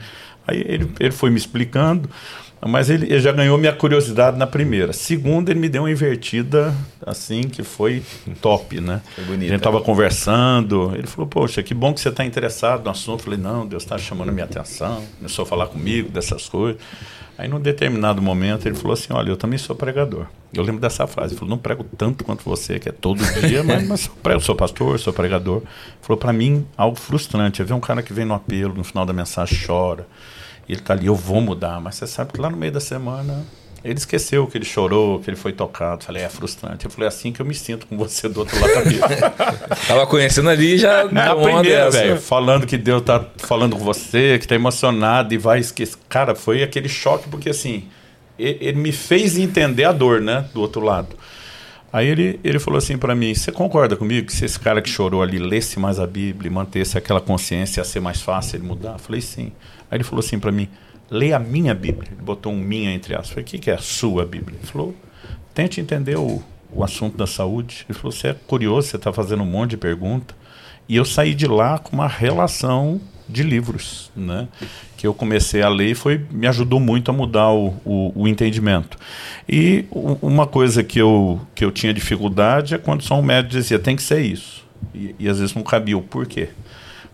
Aí 0.47 0.63
ele, 0.65 0.89
ele 0.99 1.11
foi 1.11 1.29
me 1.29 1.37
explicando. 1.37 2.09
Mas 2.65 2.89
ele, 2.89 3.05
ele 3.05 3.19
já 3.19 3.31
ganhou 3.31 3.57
minha 3.57 3.73
curiosidade 3.73 4.37
na 4.37 4.47
primeira. 4.47 4.91
Segunda, 4.91 5.51
ele 5.51 5.59
me 5.59 5.69
deu 5.69 5.83
uma 5.83 5.91
invertida, 5.91 6.73
assim, 7.05 7.43
que 7.43 7.61
foi 7.63 8.01
top, 8.41 8.81
né? 8.81 9.01
Foi 9.15 9.23
bonita. 9.25 9.45
A 9.45 9.55
gente 9.55 9.61
tava 9.61 9.79
conversando, 9.81 10.91
ele 10.95 11.05
falou, 11.05 11.27
poxa, 11.27 11.61
que 11.61 11.73
bom 11.73 11.93
que 11.93 12.01
você 12.01 12.09
está 12.09 12.25
interessado 12.25 12.83
no 12.83 12.89
assunto. 12.89 13.19
Eu 13.19 13.23
falei, 13.25 13.39
não, 13.39 13.65
Deus 13.65 13.83
está 13.83 13.97
chamando 13.97 14.29
a 14.29 14.31
minha 14.31 14.45
atenção, 14.45 15.03
começou 15.17 15.43
a 15.43 15.45
falar 15.45 15.67
comigo 15.67 16.09
dessas 16.09 16.49
coisas. 16.49 16.81
Aí, 17.37 17.47
num 17.47 17.59
determinado 17.59 18.19
momento, 18.19 18.67
ele 18.67 18.73
falou 18.73 18.93
assim, 18.93 19.13
olha, 19.13 19.29
eu 19.29 19.37
também 19.37 19.59
sou 19.59 19.75
pregador. 19.75 20.25
Eu 20.51 20.63
lembro 20.63 20.81
dessa 20.81 21.05
frase, 21.05 21.33
ele 21.33 21.39
falou, 21.39 21.51
não 21.51 21.59
prego 21.59 21.83
tanto 21.83 22.23
quanto 22.23 22.43
você, 22.43 22.79
que 22.79 22.89
é 22.89 22.91
todo 22.91 23.23
dia, 23.41 23.63
mas, 23.63 23.87
mas 23.87 24.07
prego, 24.07 24.41
sou 24.41 24.55
pastor, 24.55 24.97
sou 24.97 25.13
pregador. 25.13 25.57
Ele 25.57 25.67
falou, 26.01 26.17
para 26.17 26.33
mim, 26.33 26.65
algo 26.75 26.97
frustrante, 26.97 27.61
é 27.61 27.65
ver 27.65 27.75
um 27.75 27.79
cara 27.79 28.01
que 28.01 28.11
vem 28.11 28.25
no 28.25 28.33
apelo, 28.33 28.73
no 28.73 28.83
final 28.83 29.05
da 29.05 29.13
mensagem 29.13 29.55
chora, 29.63 30.07
e 30.67 30.73
ele 30.73 30.81
tá 30.81 30.93
ali, 30.93 31.07
eu 31.07 31.15
vou 31.15 31.41
mudar, 31.41 31.79
mas 31.79 31.95
você 31.95 32.07
sabe 32.07 32.33
que 32.33 32.41
lá 32.41 32.49
no 32.49 32.57
meio 32.57 32.71
da 32.71 32.79
semana 32.79 33.45
ele 33.83 33.97
esqueceu 33.97 34.45
que 34.47 34.57
ele 34.57 34.65
chorou, 34.65 35.19
que 35.19 35.29
ele 35.29 35.37
foi 35.37 35.53
tocado. 35.53 36.03
Falei, 36.03 36.23
é 36.23 36.29
frustrante. 36.29 36.85
Eu 36.85 36.91
falei, 36.91 37.05
é 37.05 37.07
assim 37.07 37.31
que 37.31 37.39
eu 37.39 37.45
me 37.45 37.53
sinto 37.53 37.87
com 37.87 37.95
você 37.95 38.27
do 38.27 38.41
outro 38.41 38.59
lado 38.59 38.73
da 38.73 38.81
vida. 38.81 39.33
Tava 39.87 40.05
conhecendo 40.07 40.49
ali 40.49 40.77
já 40.77 41.05
Na 41.05 41.33
uma 41.33 41.61
primeira, 41.61 41.89
velho, 41.89 42.19
falando 42.19 42.65
que 42.65 42.75
Deus 42.75 43.01
tá 43.03 43.23
falando 43.37 43.77
com 43.77 43.83
você, 43.83 44.37
que 44.39 44.47
tá 44.47 44.55
emocionado 44.55 45.33
e 45.33 45.37
vai 45.37 45.59
esquecer. 45.59 45.97
Cara, 46.09 46.35
foi 46.35 46.63
aquele 46.63 46.89
choque, 46.89 47.29
porque 47.29 47.49
assim, 47.49 47.87
ele, 48.37 48.77
me 48.77 48.91
fez 48.91 49.37
entender 49.37 49.85
a 49.85 49.91
dor, 49.91 50.21
né, 50.21 50.45
do 50.53 50.59
outro 50.59 50.81
lado. 50.81 51.15
Aí 51.91 52.07
ele, 52.07 52.39
ele 52.43 52.59
falou 52.59 52.77
assim 52.77 52.97
pra 52.97 53.15
mim: 53.15 53.33
Você 53.33 53.51
concorda 53.51 53.95
comigo 53.95 54.27
que 54.27 54.33
se 54.33 54.45
esse 54.45 54.59
cara 54.59 54.81
que 54.81 54.89
chorou 54.89 55.21
ali 55.21 55.39
lesse 55.39 55.79
mais 55.79 55.99
a 55.99 56.07
Bíblia, 56.07 56.49
e 56.49 56.53
mantesse 56.53 56.97
aquela 56.97 57.21
consciência, 57.21 57.79
ia 57.79 57.85
ser 57.85 57.99
mais 57.99 58.21
fácil 58.21 58.57
ele 58.57 58.67
mudar? 58.67 58.93
Eu 58.93 58.99
falei: 58.99 59.21
Sim. 59.21 59.51
Aí 59.89 59.97
ele 59.97 60.03
falou 60.03 60.19
assim 60.19 60.39
pra 60.39 60.51
mim: 60.51 60.67
Leia 61.09 61.37
a 61.37 61.39
minha 61.39 61.73
Bíblia. 61.73 62.11
Ele 62.11 62.21
botou 62.21 62.51
um 62.51 62.57
minha 62.57 62.91
entre 62.91 63.13
aspas. 63.13 63.29
Eu 63.29 63.33
falei: 63.35 63.43
O 63.43 63.47
que, 63.47 63.59
que 63.59 63.71
é 63.71 63.75
a 63.75 63.79
sua 63.79 64.25
Bíblia? 64.25 64.57
Ele 64.59 64.67
falou: 64.67 64.95
Tente 65.53 65.79
entender 65.79 66.17
o, 66.17 66.43
o 66.71 66.83
assunto 66.83 67.17
da 67.17 67.25
saúde. 67.27 67.85
Ele 67.89 67.97
falou: 67.97 68.11
Você 68.11 68.29
é 68.29 68.33
curioso, 68.33 68.89
você 68.89 68.97
está 68.97 69.13
fazendo 69.13 69.43
um 69.43 69.47
monte 69.47 69.71
de 69.71 69.77
pergunta. 69.77 70.35
E 70.89 70.95
eu 70.95 71.05
saí 71.05 71.33
de 71.33 71.47
lá 71.47 71.79
com 71.79 71.93
uma 71.93 72.07
relação 72.07 73.01
de 73.27 73.43
livros, 73.43 74.11
né? 74.15 74.47
Que 74.95 75.05
eu 75.05 75.13
comecei 75.13 75.61
a 75.61 75.69
ler 75.69 75.91
e 75.91 75.95
foi, 75.95 76.25
me 76.31 76.47
ajudou 76.47 76.79
muito 76.79 77.11
a 77.11 77.13
mudar 77.13 77.49
o, 77.51 77.75
o, 77.85 78.11
o 78.15 78.27
entendimento. 78.27 78.97
E 79.47 79.85
uma 79.91 80.47
coisa 80.47 80.83
que 80.83 80.99
eu, 80.99 81.39
que 81.53 81.63
eu 81.63 81.71
tinha 81.71 81.93
dificuldade 81.93 82.75
é 82.75 82.77
quando 82.77 83.03
só 83.03 83.19
um 83.19 83.21
médico 83.21 83.51
dizia, 83.51 83.79
tem 83.79 83.95
que 83.95 84.03
ser 84.03 84.21
isso. 84.21 84.65
E, 84.93 85.15
e 85.19 85.29
às 85.29 85.39
vezes 85.39 85.55
não 85.55 85.63
cabia 85.63 85.97
o 85.97 86.01
porquê. 86.01 86.49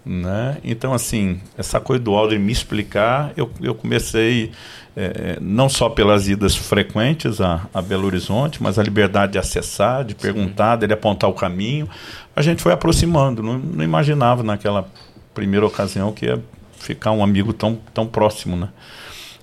Né? 0.05 0.58
Então, 0.63 0.93
assim, 0.93 1.39
essa 1.58 1.79
coisa 1.79 2.03
do 2.03 2.13
Aldrin 2.13 2.39
me 2.39 2.51
explicar, 2.51 3.32
eu, 3.38 3.50
eu 3.62 3.74
comecei 3.74 4.51
é, 4.96 5.38
não 5.41 5.70
só 5.70 5.89
pelas 5.89 6.27
idas 6.27 6.55
frequentes 6.55 7.41
a, 7.41 7.67
a, 7.74 7.82
Belo 7.82 8.05
Horizonte, 8.05 8.62
mas 8.62 8.77
a 8.77 8.84
liberdade 8.84 9.34
de 9.34 9.38
acessar, 9.38 10.03
de 10.03 10.13
perguntar, 10.13 10.75
dele 10.75 10.93
apontar 10.93 11.29
o 11.29 11.34
caminho. 11.34 11.89
A 12.36 12.41
gente 12.41 12.62
foi 12.62 12.74
aproximando, 12.74 13.41
não, 13.41 13.58
não 13.58 13.84
imaginava 13.84 14.43
naquela 14.43 14.88
primeira 15.33 15.65
ocasião 15.65 16.11
que 16.11 16.25
ia 16.25 16.41
ficar 16.77 17.11
um 17.11 17.23
amigo 17.23 17.53
tão, 17.53 17.79
tão 17.93 18.05
próximo. 18.05 18.55
Né? 18.55 18.69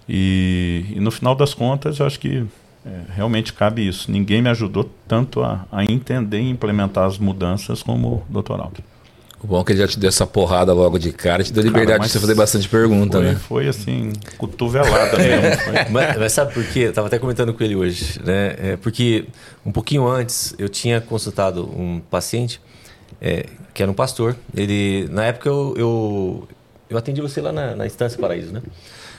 E, 0.09 0.85
e 0.91 1.01
no 1.01 1.11
final 1.11 1.35
das 1.35 1.55
contas, 1.55 1.99
eu 1.99 2.07
acho 2.07 2.19
que 2.19 2.45
é, 2.85 2.91
realmente 3.15 3.53
cabe 3.53 3.87
isso. 3.87 4.11
Ninguém 4.11 4.43
me 4.43 4.49
ajudou 4.49 4.91
tanto 5.07 5.43
a, 5.43 5.67
a 5.71 5.85
entender 5.85 6.41
e 6.41 6.51
implementar 6.51 7.07
as 7.07 7.19
mudanças 7.19 7.83
como 7.83 8.25
o 8.29 8.43
Dr. 8.43 8.61
Alckmin. 8.61 8.85
O 9.43 9.47
bom 9.47 9.61
é 9.61 9.65
que 9.65 9.73
ele 9.73 9.81
já 9.81 9.89
te 9.89 9.99
deu 9.99 10.09
essa 10.09 10.27
porrada 10.27 10.73
logo 10.75 10.99
de 10.99 11.13
cara, 11.13 11.43
te 11.43 11.51
deu 11.51 11.63
liberdade 11.63 11.99
Cara, 11.99 12.07
de 12.07 12.13
você 12.13 12.21
fazer 12.21 12.35
bastante 12.35 12.69
pergunta, 12.69 13.17
foi, 13.17 13.27
né? 13.27 13.35
Foi 13.37 13.69
assim, 13.69 14.13
cotovelada 14.37 15.17
mesmo. 15.17 15.43
mas, 15.91 16.19
mas, 16.19 16.33
sabe 16.33 16.53
por 16.53 16.63
quê? 16.67 16.81
Eu 16.81 16.93
tava 16.93 17.07
até 17.07 17.19
comentando 17.19 17.55
com 17.55 17.65
ele 17.65 17.75
hoje, 17.75 18.21
né? 18.23 18.55
É 18.59 18.77
porque 18.77 19.25
um 19.65 19.73
pouquinho 19.73 20.07
antes 20.07 20.55
eu 20.59 20.69
tinha 20.69 21.01
consultado 21.01 21.65
um 21.65 22.01
paciente 22.11 22.61
é, 23.21 23.47
que 23.73 23.83
era 23.83 23.91
um 23.91 23.95
pastor. 23.95 24.37
Ele, 24.55 25.09
na 25.11 25.25
época 25.25 25.49
eu, 25.49 25.75
eu, 25.77 26.49
eu 26.91 26.99
atendi 26.99 27.21
você 27.21 27.41
lá 27.41 27.53
na, 27.53 27.77
na 27.77 27.87
Estância 27.87 28.19
Paraíso, 28.19 28.53
né? 28.53 28.63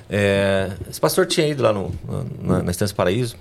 É, 0.10 0.72
esse 0.90 1.00
pastor 1.00 1.26
tinha 1.26 1.48
ido 1.48 1.64
lá 1.64 1.72
no, 1.72 1.94
na, 2.42 2.64
na 2.64 2.72
Estância 2.72 2.96
Paraíso 2.96 3.38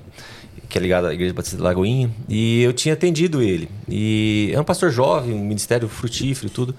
que 0.71 0.79
é 0.79 0.81
ligado 0.81 1.09
à 1.09 1.13
Igreja 1.13 1.35
Batista 1.35 1.57
de 1.57 1.63
Lagoinha, 1.63 2.09
e 2.29 2.63
eu 2.63 2.73
tinha 2.73 2.95
atendido 2.95 3.43
ele. 3.43 3.69
E 3.89 4.53
é 4.55 4.61
um 4.61 4.65
pastor 4.65 4.91
jovem, 4.91 5.35
um 5.35 5.45
ministério 5.45 5.89
frutífero 5.89 6.47
e 6.47 6.51
tudo. 6.51 6.75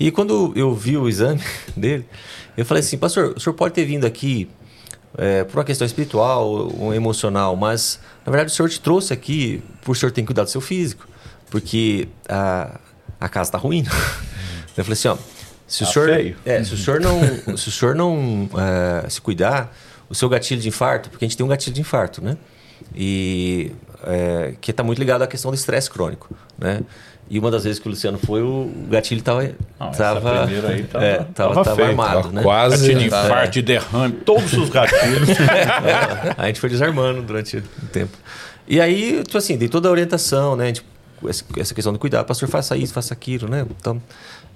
E 0.00 0.10
quando 0.10 0.52
eu 0.56 0.74
vi 0.74 0.96
o 0.96 1.08
exame 1.08 1.40
dele, 1.76 2.04
eu 2.56 2.66
falei 2.66 2.82
assim: 2.82 2.98
Pastor, 2.98 3.34
o 3.36 3.40
senhor 3.40 3.54
pode 3.54 3.72
ter 3.72 3.84
vindo 3.84 4.04
aqui 4.04 4.48
é, 5.16 5.44
por 5.44 5.58
uma 5.58 5.64
questão 5.64 5.86
espiritual 5.86 6.72
ou 6.76 6.92
emocional, 6.92 7.54
mas 7.54 8.00
na 8.26 8.32
verdade 8.32 8.52
o 8.52 8.54
senhor 8.54 8.68
te 8.68 8.80
trouxe 8.80 9.12
aqui 9.12 9.62
por 9.82 9.92
o 9.92 9.94
senhor 9.94 10.10
ter 10.10 10.22
que 10.22 10.26
cuidar 10.26 10.42
do 10.42 10.50
seu 10.50 10.60
físico, 10.60 11.08
porque 11.48 12.08
a, 12.28 12.80
a 13.26 13.28
casa 13.28 13.48
está 13.48 13.58
ruim. 13.58 13.84
eu 14.76 14.84
falei 14.84 14.92
assim: 14.92 15.08
ó, 15.08 15.16
se 15.66 15.82
o, 15.82 15.86
tá 15.86 15.92
senhor, 15.92 16.36
é, 16.44 16.64
se 16.64 16.74
o 16.74 16.76
senhor 16.76 17.00
não, 17.00 17.20
se, 17.56 17.68
o 17.68 17.72
senhor 17.72 17.94
não 17.94 18.48
é, 19.04 19.08
se 19.08 19.20
cuidar, 19.20 19.74
o 20.08 20.14
seu 20.14 20.28
gatilho 20.28 20.60
de 20.60 20.68
infarto, 20.68 21.10
porque 21.10 21.24
a 21.24 21.28
gente 21.28 21.36
tem 21.36 21.44
um 21.44 21.48
gatilho 21.48 21.74
de 21.74 21.80
infarto, 21.80 22.22
né? 22.22 22.36
e 22.94 23.72
é, 24.04 24.54
que 24.60 24.70
está 24.70 24.82
muito 24.82 24.98
ligado 24.98 25.22
à 25.22 25.26
questão 25.26 25.50
do 25.50 25.54
estresse 25.54 25.90
crônico, 25.90 26.34
né? 26.58 26.80
E 27.28 27.40
uma 27.40 27.50
das 27.50 27.64
vezes 27.64 27.80
que 27.80 27.88
o 27.88 27.90
Luciano 27.90 28.18
foi, 28.18 28.40
o 28.40 28.70
gatilho 28.88 29.18
estava 29.18 29.50
tava, 29.98 30.44
aí 30.44 30.84
tava, 30.84 31.04
é, 31.04 31.16
tava, 31.16 31.54
tava, 31.54 31.64
tava 31.64 31.84
armado, 31.84 32.22
tava 32.22 32.32
né? 32.32 32.42
Quase 32.42 32.76
gatilho 32.76 32.98
de 33.00 33.06
infarto, 33.06 33.52
de 33.52 33.62
derrame, 33.62 34.12
todos 34.24 34.52
os 34.52 34.70
gatilhos. 34.70 35.30
é, 35.30 36.34
a 36.38 36.46
gente 36.46 36.60
foi 36.60 36.70
desarmando 36.70 37.22
durante 37.22 37.56
o 37.56 37.86
tempo. 37.92 38.16
E 38.68 38.80
aí, 38.80 39.22
tipo 39.24 39.38
assim, 39.38 39.56
dei 39.56 39.68
toda 39.68 39.88
a 39.88 39.90
orientação, 39.90 40.54
né? 40.54 40.72
Tipo, 40.72 40.86
essa 41.28 41.74
questão 41.74 41.92
do 41.92 41.98
cuidado, 41.98 42.26
pastor, 42.26 42.48
faça 42.48 42.76
isso, 42.76 42.92
faça 42.92 43.14
aquilo, 43.14 43.48
né? 43.48 43.66
Então, 43.78 44.00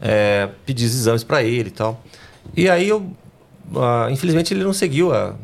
é, 0.00 0.48
pedi 0.64 0.84
os 0.84 0.94
exames 0.94 1.24
para 1.24 1.42
ele 1.42 1.68
e 1.68 1.72
tal. 1.72 2.02
E 2.56 2.68
aí 2.68 2.88
eu, 2.88 2.98
uh, 2.98 4.10
infelizmente, 4.10 4.54
ele 4.54 4.64
não 4.64 4.72
seguiu 4.72 5.12
a, 5.12 5.34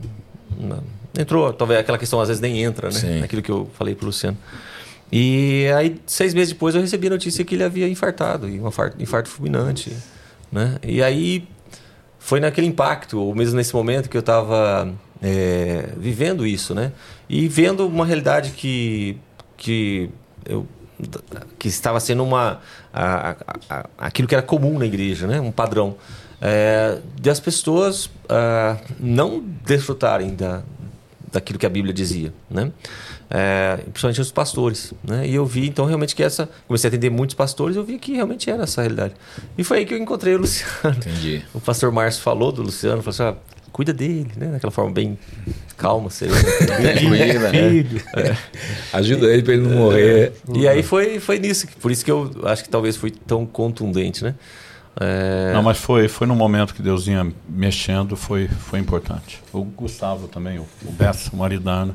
entrou, 1.19 1.53
talvez 1.53 1.81
aquela 1.81 1.99
questão 1.99 2.21
às 2.21 2.29
vezes 2.29 2.41
nem 2.41 2.63
entra, 2.63 2.89
né? 2.89 2.99
Sim. 2.99 3.23
Aquilo 3.23 3.43
que 3.43 3.51
eu 3.51 3.71
falei 3.75 3.95
pro 3.95 4.07
Luciano. 4.07 4.37
E 5.11 5.67
aí, 5.77 6.01
seis 6.07 6.35
meses 6.35 6.53
depois, 6.53 6.75
eu 6.75 6.81
recebi 6.81 7.07
a 7.07 7.11
notícia 7.11 7.45
que 7.45 7.55
ele 7.55 7.63
havia 7.63 7.89
infartado, 7.89 8.49
e 8.49 8.61
um 8.61 8.69
infarto, 8.69 9.01
infarto 9.01 9.29
fulminante, 9.29 9.97
né? 10.51 10.77
E 10.83 11.03
aí, 11.03 11.47
foi 12.19 12.41
naquele 12.41 12.67
impacto, 12.67 13.19
ou 13.21 13.35
mesmo 13.35 13.57
nesse 13.57 13.75
momento 13.75 14.09
que 14.09 14.17
eu 14.17 14.21
estava 14.21 14.93
é, 15.23 15.91
vivendo 15.97 16.47
isso, 16.47 16.75
né? 16.75 16.93
E 17.29 17.47
vendo 17.47 17.87
uma 17.87 18.05
realidade 18.05 18.51
que, 18.51 19.17
que 19.57 20.11
eu 20.45 20.67
que 21.59 21.69
estava 21.69 22.01
sendo 22.01 22.25
uma 22.25 22.61
a, 22.93 23.31
a, 23.31 23.37
a, 23.69 23.87
aquilo 23.99 24.27
que 24.27 24.35
era 24.35 24.43
comum 24.43 24.79
na 24.79 24.87
igreja, 24.87 25.27
né? 25.27 25.41
Um 25.41 25.53
padrão 25.53 25.97
é, 26.41 26.99
de 27.21 27.31
as 27.31 27.41
pessoas 27.41 28.07
uh, 28.07 28.79
não 28.99 29.43
desfrutarem 29.65 30.35
da, 30.35 30.63
daquilo 31.33 31.59
que 31.59 31.67
a 31.67 31.71
Bíblia 31.71 31.93
dizia, 31.93 32.33
né? 32.51 32.73
É, 33.29 33.79
principalmente 33.79 34.21
os 34.21 34.31
pastores, 34.31 34.95
né? 35.03 35.27
E 35.27 35.35
eu 35.35 35.45
vi 35.45 35.67
então 35.67 35.85
realmente 35.85 36.15
que 36.15 36.23
essa 36.23 36.49
comecei 36.67 36.89
a 36.89 36.91
atender 36.91 37.11
muitos 37.11 37.35
pastores, 37.35 37.77
eu 37.77 37.85
vi 37.85 37.99
que 37.99 38.15
realmente 38.15 38.49
era 38.49 38.63
essa 38.63 38.81
realidade. 38.83 39.15
E 39.59 39.65
foi 39.65 39.79
aí 39.79 39.87
que 39.87 39.95
eu 39.95 39.99
encontrei 39.99 40.35
o 40.35 40.39
Luciano. 40.39 40.97
Entendi. 40.97 41.45
O 41.53 41.61
pastor 41.61 41.91
Márcio 41.91 42.23
falou 42.23 42.53
do 42.53 42.63
Luciano, 42.63 43.03
falou 43.03 43.11
assim: 43.11 43.23
ah, 43.25 43.37
cuida 43.73 43.93
dele, 43.93 44.31
né? 44.37 44.47
Daquela 44.53 44.71
forma 44.71 44.93
bem 44.93 45.19
calma, 45.77 46.11
serena. 46.11 46.39
Tranquila, 46.43 47.53
né? 47.53 47.85
É. 48.17 48.37
Ajuda 48.93 49.27
ele 49.27 49.43
para 49.43 49.55
ele 49.55 49.63
não 49.69 49.77
morrer. 49.77 50.33
É. 50.55 50.59
E 50.59 50.69
aí 50.69 50.83
foi, 50.83 51.21
foi 51.21 51.39
nisso, 51.39 51.67
por 51.81 51.91
isso 51.91 52.05
que 52.05 52.11
eu 52.11 52.31
acho 52.45 52.65
que 52.65 52.69
talvez 52.69 52.97
fui 52.97 53.11
tão 53.11 53.45
contundente, 53.45 54.25
né? 54.25 54.35
É... 54.99 55.53
Não, 55.53 55.63
mas 55.63 55.79
foi, 55.79 56.09
foi 56.09 56.27
no 56.27 56.35
momento 56.35 56.75
que 56.75 56.81
Deus 56.81 57.05
vinha 57.05 57.31
mexendo, 57.49 58.17
foi, 58.17 58.49
foi 58.49 58.79
importante. 58.79 59.43
O 59.53 59.63
Gustavo 59.63 60.27
também, 60.27 60.59
o, 60.59 60.67
o 60.85 60.93
Bessa, 60.93 61.31
o 61.33 61.37
Maridana. 61.37 61.95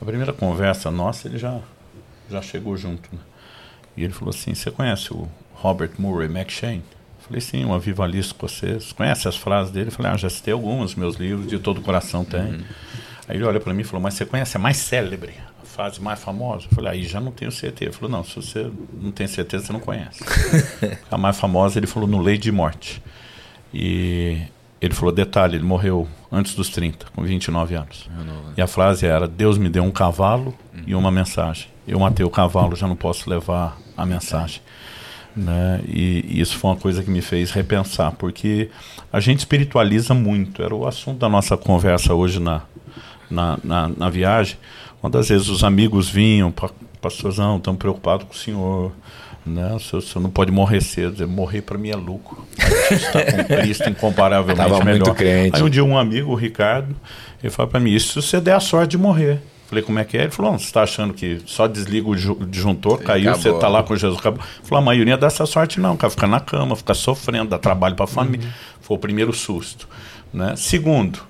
A 0.00 0.04
primeira 0.04 0.32
conversa 0.32 0.90
nossa, 0.90 1.28
ele 1.28 1.38
já, 1.38 1.60
já 2.30 2.40
chegou 2.40 2.76
junto. 2.76 3.08
Né? 3.12 3.18
E 3.96 4.04
ele 4.04 4.12
falou 4.12 4.34
assim: 4.34 4.54
Você 4.54 4.70
conhece 4.70 5.12
o 5.12 5.28
Robert 5.52 5.92
Murray 5.98 6.28
McShane? 6.28 6.82
Falei: 7.26 7.40
Sim, 7.40 7.64
um 7.64 7.74
avivalista 7.74 8.34
escocês. 8.34 8.92
Conhece 8.92 9.26
as 9.28 9.36
frases 9.36 9.72
dele? 9.72 9.90
Falei: 9.90 10.12
Ah, 10.12 10.16
já 10.16 10.30
citei 10.30 10.52
algumas, 10.52 10.94
meus 10.94 11.16
livros, 11.16 11.48
de 11.48 11.58
todo 11.58 11.78
o 11.78 11.82
coração 11.82 12.24
tem. 12.24 12.40
Uhum. 12.40 12.64
Aí 13.28 13.36
ele 13.36 13.44
olha 13.44 13.60
para 13.60 13.72
mim 13.72 13.82
e 13.82 13.84
falou: 13.84 14.02
Mas 14.02 14.14
você 14.14 14.26
conhece 14.26 14.56
a 14.56 14.60
mais 14.60 14.76
célebre? 14.76 15.34
fase 15.74 16.00
mais 16.00 16.22
famosa? 16.22 16.66
Eu 16.70 16.74
falei, 16.74 16.92
aí 16.92 17.04
já 17.04 17.20
não 17.20 17.32
tenho 17.32 17.50
certeza. 17.50 17.90
Ele 17.90 17.96
falou, 17.96 18.10
não, 18.10 18.24
se 18.24 18.36
você 18.36 18.70
não 18.92 19.10
tem 19.10 19.26
certeza, 19.26 19.66
você 19.66 19.72
não 19.72 19.80
conhece. 19.80 20.22
a 21.10 21.18
mais 21.18 21.38
famosa, 21.38 21.78
ele 21.78 21.86
falou 21.86 22.08
no 22.08 22.20
Lei 22.20 22.38
de 22.38 22.52
Morte. 22.52 23.02
E 23.72 24.38
ele 24.80 24.94
falou, 24.94 25.12
detalhe, 25.12 25.56
ele 25.56 25.64
morreu 25.64 26.08
antes 26.30 26.54
dos 26.54 26.68
30, 26.68 27.06
com 27.14 27.22
29 27.22 27.74
anos. 27.74 28.08
E 28.56 28.62
a 28.62 28.66
frase 28.66 29.04
era, 29.04 29.26
Deus 29.26 29.58
me 29.58 29.68
deu 29.68 29.82
um 29.82 29.90
cavalo 29.90 30.54
uhum. 30.72 30.84
e 30.86 30.94
uma 30.94 31.10
mensagem. 31.10 31.66
Eu 31.86 31.98
matei 31.98 32.24
o 32.24 32.30
cavalo, 32.30 32.76
já 32.76 32.86
não 32.86 32.96
posso 32.96 33.28
levar 33.28 33.76
a 33.96 34.06
mensagem. 34.06 34.62
Né? 35.36 35.80
E, 35.88 36.24
e, 36.28 36.40
isso 36.40 36.56
foi 36.56 36.70
uma 36.70 36.76
coisa 36.76 37.02
que 37.02 37.10
me 37.10 37.20
fez 37.20 37.50
repensar, 37.50 38.12
porque 38.12 38.70
a 39.12 39.18
gente 39.20 39.40
espiritualiza 39.40 40.14
muito. 40.14 40.62
Era 40.62 40.74
o 40.74 40.86
assunto 40.86 41.18
da 41.18 41.28
nossa 41.28 41.56
conversa 41.56 42.14
hoje 42.14 42.40
na, 42.40 42.62
na, 43.30 43.58
na, 43.62 43.88
na 43.88 44.10
viagem. 44.10 44.56
Quantas 45.00 45.28
vezes 45.28 45.48
os 45.48 45.64
amigos 45.64 46.08
vinham, 46.08 46.52
pastorzão, 47.00 47.58
estamos 47.58 47.78
preocupados 47.78 48.26
com 48.26 48.32
o 48.32 48.36
senhor, 48.36 48.92
né? 49.44 49.74
O 49.74 49.78
senhor, 49.78 49.98
o 49.98 50.02
senhor 50.02 50.22
não 50.22 50.30
pode 50.30 50.50
morrer 50.50 50.80
cedo. 50.80 51.28
Morrer 51.28 51.62
para 51.62 51.76
mim 51.76 51.90
é 51.90 51.96
lucro. 51.96 52.46
Está 52.90 53.24
com 53.24 53.44
Cristo 53.60 53.90
incomparavelmente 53.90 54.56
Tava 54.56 54.84
melhor. 54.84 55.06
Muito 55.06 55.14
crente. 55.14 55.56
Aí 55.56 55.62
um 55.62 55.68
dia 55.68 55.84
um 55.84 55.98
amigo, 55.98 56.32
o 56.32 56.34
Ricardo, 56.34 56.96
ele 57.42 57.50
falou 57.50 57.70
para 57.70 57.80
mim, 57.80 57.90
isso 57.90 58.22
se 58.22 58.28
você 58.28 58.40
der 58.40 58.54
a 58.54 58.60
sorte 58.60 58.92
de 58.92 58.98
morrer. 58.98 59.40
Falei, 59.66 59.82
como 59.82 59.98
é 59.98 60.04
que 60.04 60.16
é? 60.16 60.22
Ele 60.22 60.30
falou, 60.30 60.58
você 60.58 60.66
está 60.66 60.82
achando 60.82 61.14
que 61.14 61.40
só 61.46 61.66
desliga 61.66 62.08
o 62.08 62.14
disjuntor, 62.46 62.98
Sim, 62.98 63.04
caiu, 63.04 63.30
acabou. 63.30 63.42
você 63.42 63.50
está 63.50 63.68
lá 63.68 63.82
com 63.82 63.96
Jesus, 63.96 64.18
acabou. 64.18 64.44
Falou, 64.62 64.82
a 64.82 64.84
maioria 64.84 65.16
dá 65.16 65.26
essa 65.26 65.46
sorte 65.46 65.80
não, 65.80 65.96
cara, 65.96 66.10
fica 66.10 66.26
na 66.26 66.40
cama, 66.40 66.76
fica 66.76 66.94
sofrendo, 66.94 67.50
dá 67.50 67.58
trabalho 67.58 67.94
para 67.94 68.04
a 68.04 68.08
família. 68.08 68.46
Uhum. 68.46 68.52
Foi 68.80 68.96
o 68.96 69.00
primeiro 69.00 69.32
susto. 69.32 69.88
Né? 70.32 70.54
Segundo, 70.56 71.20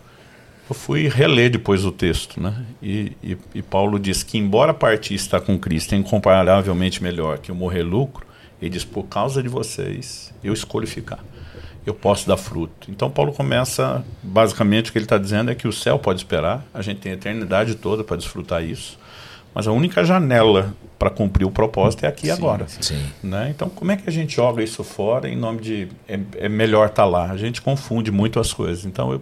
eu 0.68 0.74
fui 0.74 1.08
reler 1.08 1.50
depois 1.50 1.84
o 1.84 1.92
texto, 1.92 2.40
né? 2.40 2.64
E, 2.82 3.12
e, 3.22 3.36
e, 3.54 3.62
Paulo 3.62 3.98
diz 3.98 4.22
que, 4.22 4.38
embora 4.38 4.72
partir 4.72 5.14
estar 5.14 5.40
com 5.40 5.58
Cristo 5.58 5.94
é 5.94 5.98
incomparavelmente 5.98 7.02
melhor 7.02 7.38
que 7.38 7.50
eu 7.50 7.54
morrer 7.54 7.82
lucro, 7.82 8.26
ele 8.60 8.70
diz: 8.70 8.84
por 8.84 9.04
causa 9.04 9.42
de 9.42 9.48
vocês, 9.48 10.32
eu 10.42 10.54
escolho 10.54 10.86
ficar. 10.86 11.22
Eu 11.86 11.94
posso 11.94 12.26
dar 12.26 12.36
fruto. 12.36 12.90
Então, 12.90 13.10
Paulo 13.10 13.32
começa, 13.32 14.04
basicamente, 14.22 14.88
o 14.88 14.92
que 14.92 14.98
ele 14.98 15.04
está 15.04 15.18
dizendo 15.18 15.50
é 15.50 15.54
que 15.54 15.68
o 15.68 15.72
céu 15.72 15.98
pode 15.98 16.20
esperar, 16.20 16.64
a 16.72 16.80
gente 16.80 17.00
tem 17.00 17.12
a 17.12 17.14
eternidade 17.14 17.74
toda 17.74 18.02
para 18.02 18.16
desfrutar 18.16 18.64
isso, 18.64 18.98
mas 19.54 19.68
a 19.68 19.72
única 19.72 20.02
janela 20.02 20.74
para 20.98 21.10
cumprir 21.10 21.44
o 21.44 21.50
propósito 21.50 22.04
é 22.04 22.08
aqui 22.08 22.28
e 22.28 22.30
agora. 22.30 22.66
Sim. 22.68 23.02
Né? 23.22 23.50
Então, 23.54 23.68
como 23.68 23.92
é 23.92 23.96
que 23.96 24.08
a 24.08 24.12
gente 24.12 24.36
joga 24.36 24.62
isso 24.62 24.82
fora 24.82 25.28
em 25.28 25.36
nome 25.36 25.60
de 25.60 25.88
é, 26.08 26.18
é 26.38 26.48
melhor 26.48 26.86
estar 26.86 27.02
tá 27.02 27.08
lá? 27.08 27.30
A 27.30 27.36
gente 27.36 27.60
confunde 27.60 28.10
muito 28.10 28.40
as 28.40 28.52
coisas. 28.52 28.84
Então, 28.86 29.12
eu 29.12 29.20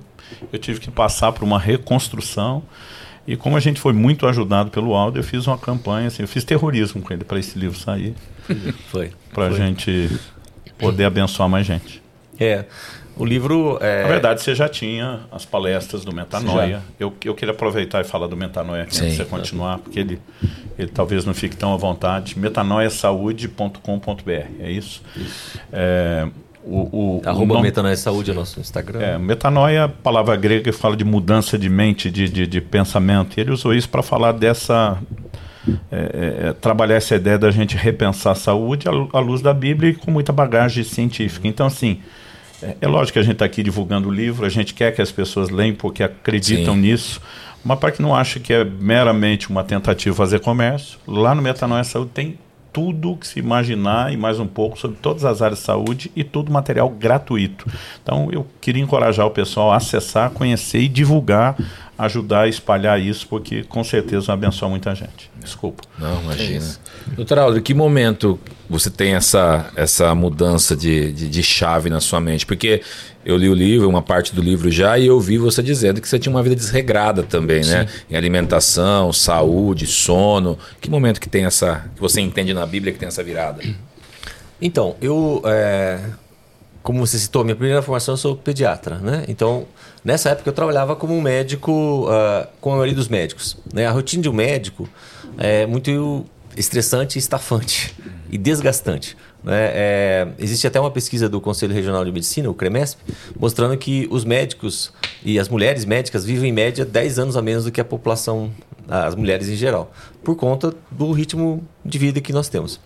eu 0.52 0.58
tive 0.58 0.80
que 0.80 0.90
passar 0.90 1.32
por 1.32 1.44
uma 1.44 1.58
reconstrução. 1.58 2.62
E 3.26 3.36
como 3.36 3.56
a 3.56 3.60
gente 3.60 3.80
foi 3.80 3.92
muito 3.92 4.26
ajudado 4.26 4.70
pelo 4.70 4.94
Aldo, 4.94 5.18
eu 5.18 5.22
fiz 5.22 5.46
uma 5.46 5.56
campanha, 5.56 6.08
assim, 6.08 6.22
eu 6.22 6.28
fiz 6.28 6.42
terrorismo 6.42 7.00
com 7.00 7.12
ele 7.12 7.24
para 7.24 7.38
esse 7.38 7.58
livro 7.58 7.78
sair. 7.78 8.14
Foi. 8.90 9.12
Para 9.32 9.46
a 9.46 9.52
gente 9.52 10.10
poder 10.78 11.04
abençoar 11.04 11.48
mais 11.48 11.64
gente. 11.64 12.01
É. 12.42 12.64
O 13.16 13.24
livro. 13.26 13.76
É... 13.82 14.02
Na 14.02 14.08
verdade, 14.08 14.40
você 14.40 14.54
já 14.54 14.68
tinha 14.68 15.20
as 15.30 15.44
palestras 15.44 16.02
do 16.04 16.14
Metanoia. 16.14 16.82
Eu, 16.98 17.12
eu 17.24 17.34
queria 17.34 17.52
aproveitar 17.52 18.00
e 18.00 18.04
falar 18.04 18.26
do 18.26 18.36
Metanoia 18.36 18.84
aqui 18.84 18.96
antes 18.96 19.10
de 19.10 19.16
você 19.16 19.24
continuar, 19.26 19.78
porque 19.78 20.00
ele, 20.00 20.18
ele 20.78 20.88
talvez 20.88 21.24
não 21.26 21.34
fique 21.34 21.54
tão 21.54 21.74
à 21.74 21.76
vontade. 21.76 22.38
metanoiasaude.com.br, 22.38 24.30
é 24.60 24.70
isso? 24.70 25.02
isso. 25.16 25.60
É, 25.72 26.26
o, 26.64 27.18
o, 27.18 27.22
Arroba 27.24 27.44
o 27.44 27.46
nome- 27.56 27.62
Metanoia 27.62 27.96
Saúde 27.96 28.30
é 28.30 28.34
nosso 28.34 28.60
Instagram. 28.60 29.00
É, 29.00 29.18
metanoia, 29.18 29.88
palavra 29.88 30.36
grega 30.36 30.64
que 30.64 30.72
fala 30.72 30.96
de 30.96 31.04
mudança 31.04 31.58
de 31.58 31.68
mente, 31.68 32.10
de, 32.10 32.28
de, 32.28 32.46
de 32.46 32.60
pensamento. 32.60 33.36
E 33.36 33.40
ele 33.40 33.50
usou 33.50 33.74
isso 33.74 33.88
para 33.88 34.02
falar 34.02 34.32
dessa. 34.32 34.96
é, 35.90 36.48
é, 36.48 36.52
trabalhar 36.54 36.96
essa 36.96 37.14
ideia 37.14 37.38
da 37.38 37.50
gente 37.50 37.76
repensar 37.76 38.32
a 38.32 38.34
saúde 38.36 38.88
à 38.88 38.92
à 39.16 39.20
luz 39.20 39.42
da 39.42 39.52
Bíblia 39.52 39.90
e 39.90 39.94
com 39.94 40.10
muita 40.10 40.32
bagagem 40.32 40.82
científica. 40.84 41.46
Então, 41.48 41.66
assim, 41.66 42.00
é, 42.62 42.76
é 42.80 42.88
lógico 42.88 43.14
que 43.14 43.18
a 43.18 43.22
gente 43.22 43.34
está 43.34 43.44
aqui 43.44 43.62
divulgando 43.62 44.08
o 44.08 44.12
livro, 44.12 44.46
a 44.46 44.48
gente 44.48 44.74
quer 44.74 44.94
que 44.94 45.02
as 45.02 45.10
pessoas 45.10 45.50
leiam 45.50 45.74
porque 45.74 46.02
acreditam 46.02 46.74
Sim. 46.74 46.80
nisso, 46.80 47.20
mas 47.64 47.78
para 47.78 47.92
que 47.92 48.02
não 48.02 48.14
ache 48.14 48.40
que 48.40 48.52
é 48.52 48.64
meramente 48.64 49.50
uma 49.50 49.64
tentativa 49.64 50.12
de 50.12 50.16
fazer 50.16 50.40
comércio, 50.40 50.98
lá 51.06 51.34
no 51.34 51.42
Metanoia 51.42 51.84
Saúde 51.84 52.10
tem 52.12 52.38
tudo 52.72 53.16
que 53.16 53.26
se 53.26 53.38
imaginar 53.38 54.12
e 54.12 54.16
mais 54.16 54.40
um 54.40 54.46
pouco 54.46 54.78
sobre 54.78 54.96
todas 54.96 55.24
as 55.24 55.42
áreas 55.42 55.58
de 55.58 55.64
saúde 55.66 56.10
e 56.16 56.24
todo 56.24 56.50
material 56.50 56.88
gratuito. 56.88 57.66
Então 58.02 58.30
eu 58.32 58.46
queria 58.60 58.82
encorajar 58.82 59.26
o 59.26 59.30
pessoal 59.30 59.70
a 59.70 59.76
acessar, 59.76 60.30
conhecer 60.30 60.80
e 60.80 60.88
divulgar, 60.88 61.54
ajudar 61.98 62.42
a 62.42 62.48
espalhar 62.48 62.98
isso, 62.98 63.28
porque 63.28 63.62
com 63.64 63.84
certeza 63.84 64.26
vai 64.28 64.34
abençoar 64.34 64.70
muita 64.70 64.94
gente. 64.94 65.30
Desculpa. 65.38 65.82
Não, 65.98 66.22
imagina. 66.22 66.64
Doutor 67.08 67.38
Aldo, 67.38 67.58
em 67.58 67.62
que 67.62 67.74
momento 67.74 68.38
você 68.68 68.90
tem 68.90 69.14
essa, 69.14 69.70
essa 69.76 70.14
mudança 70.14 70.76
de, 70.76 71.12
de, 71.12 71.28
de 71.28 71.42
chave 71.42 71.90
na 71.90 72.00
sua 72.00 72.20
mente? 72.20 72.46
Porque 72.46 72.82
eu 73.24 73.36
li 73.36 73.48
o 73.48 73.54
livro, 73.54 73.88
uma 73.88 74.02
parte 74.02 74.34
do 74.34 74.42
livro 74.42 74.70
já, 74.70 74.98
e 74.98 75.06
eu 75.06 75.20
vi 75.20 75.38
você 75.38 75.62
dizendo 75.62 76.00
que 76.00 76.08
você 76.08 76.18
tinha 76.18 76.34
uma 76.34 76.42
vida 76.42 76.56
desregrada 76.56 77.22
também, 77.22 77.64
né? 77.64 77.86
Em 78.10 78.16
alimentação, 78.16 79.12
saúde, 79.12 79.86
sono. 79.86 80.58
Que 80.80 80.90
momento 80.90 81.20
que 81.20 81.28
tem 81.28 81.44
essa. 81.44 81.84
que 81.94 82.00
você 82.00 82.20
entende 82.20 82.52
na 82.52 82.66
Bíblia 82.66 82.92
que 82.92 82.98
tem 82.98 83.08
essa 83.08 83.22
virada? 83.22 83.62
Então, 84.60 84.96
eu, 85.00 85.42
é, 85.44 86.00
como 86.82 87.04
você 87.04 87.18
citou, 87.18 87.44
minha 87.44 87.56
primeira 87.56 87.80
formação 87.80 88.14
eu 88.14 88.18
sou 88.18 88.36
pediatra, 88.36 88.98
né? 88.98 89.24
Então, 89.28 89.66
nessa 90.04 90.30
época 90.30 90.48
eu 90.48 90.52
trabalhava 90.52 90.96
como 90.96 91.14
um 91.14 91.20
médico, 91.20 92.06
ah, 92.10 92.48
como 92.60 92.74
a 92.74 92.78
maioria 92.78 92.94
dos 92.94 93.08
médicos. 93.08 93.56
Né? 93.72 93.86
A 93.86 93.90
rotina 93.90 94.22
de 94.22 94.28
um 94.28 94.32
médico 94.32 94.88
é 95.38 95.64
muito 95.66 96.24
estressante 96.56 97.18
estafante 97.18 97.94
e 98.30 98.38
desgastante. 98.38 99.16
Né? 99.42 99.70
É, 99.72 100.28
existe 100.38 100.66
até 100.66 100.80
uma 100.80 100.90
pesquisa 100.90 101.28
do 101.28 101.40
Conselho 101.40 101.74
Regional 101.74 102.04
de 102.04 102.12
Medicina, 102.12 102.48
o 102.48 102.54
CREMESP, 102.54 103.00
mostrando 103.38 103.76
que 103.76 104.06
os 104.10 104.24
médicos 104.24 104.92
e 105.24 105.38
as 105.38 105.48
mulheres 105.48 105.84
médicas 105.84 106.24
vivem 106.24 106.50
em 106.50 106.52
média 106.52 106.84
10 106.84 107.18
anos 107.18 107.36
a 107.36 107.42
menos 107.42 107.64
do 107.64 107.72
que 107.72 107.80
a 107.80 107.84
população, 107.84 108.52
as 108.88 109.14
mulheres 109.14 109.48
em 109.48 109.56
geral, 109.56 109.92
por 110.22 110.36
conta 110.36 110.74
do 110.90 111.12
ritmo 111.12 111.66
de 111.84 111.98
vida 111.98 112.20
que 112.20 112.32
nós 112.32 112.48
temos. 112.48 112.80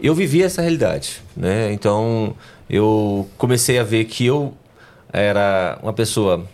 Eu 0.00 0.14
vivi 0.14 0.42
essa 0.42 0.60
realidade, 0.60 1.22
né? 1.36 1.72
Então 1.72 2.34
eu 2.68 3.28
comecei 3.38 3.78
a 3.78 3.84
ver 3.84 4.04
que 4.04 4.26
eu 4.26 4.54
era 5.12 5.78
uma 5.82 5.92
pessoa 5.92 6.44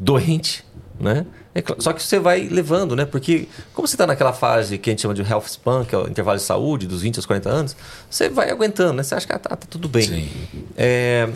doente, 0.00 0.64
né? 0.98 1.26
É 1.54 1.60
cla- 1.62 1.76
Só 1.80 1.92
que 1.92 2.02
você 2.02 2.18
vai 2.20 2.48
levando, 2.48 2.94
né? 2.94 3.04
Porque 3.04 3.48
como 3.74 3.86
você 3.88 3.94
está 3.94 4.06
naquela 4.06 4.32
fase 4.32 4.78
que 4.78 4.88
a 4.88 4.92
gente 4.92 5.02
chama 5.02 5.14
de 5.14 5.22
health 5.22 5.46
span, 5.48 5.84
que 5.84 5.94
é 5.94 5.98
o 5.98 6.08
intervalo 6.08 6.38
de 6.38 6.44
saúde, 6.44 6.86
dos 6.86 7.02
20 7.02 7.16
aos 7.16 7.26
40 7.26 7.48
anos, 7.48 7.76
você 8.08 8.28
vai 8.28 8.50
aguentando, 8.50 8.92
né? 8.92 9.02
Você 9.02 9.14
acha 9.14 9.26
que 9.26 9.32
ah, 9.32 9.38
tá, 9.38 9.56
tá 9.56 9.66
tudo 9.68 9.88
bem. 9.88 10.02
Sim. 10.02 10.28
É, 10.76 11.28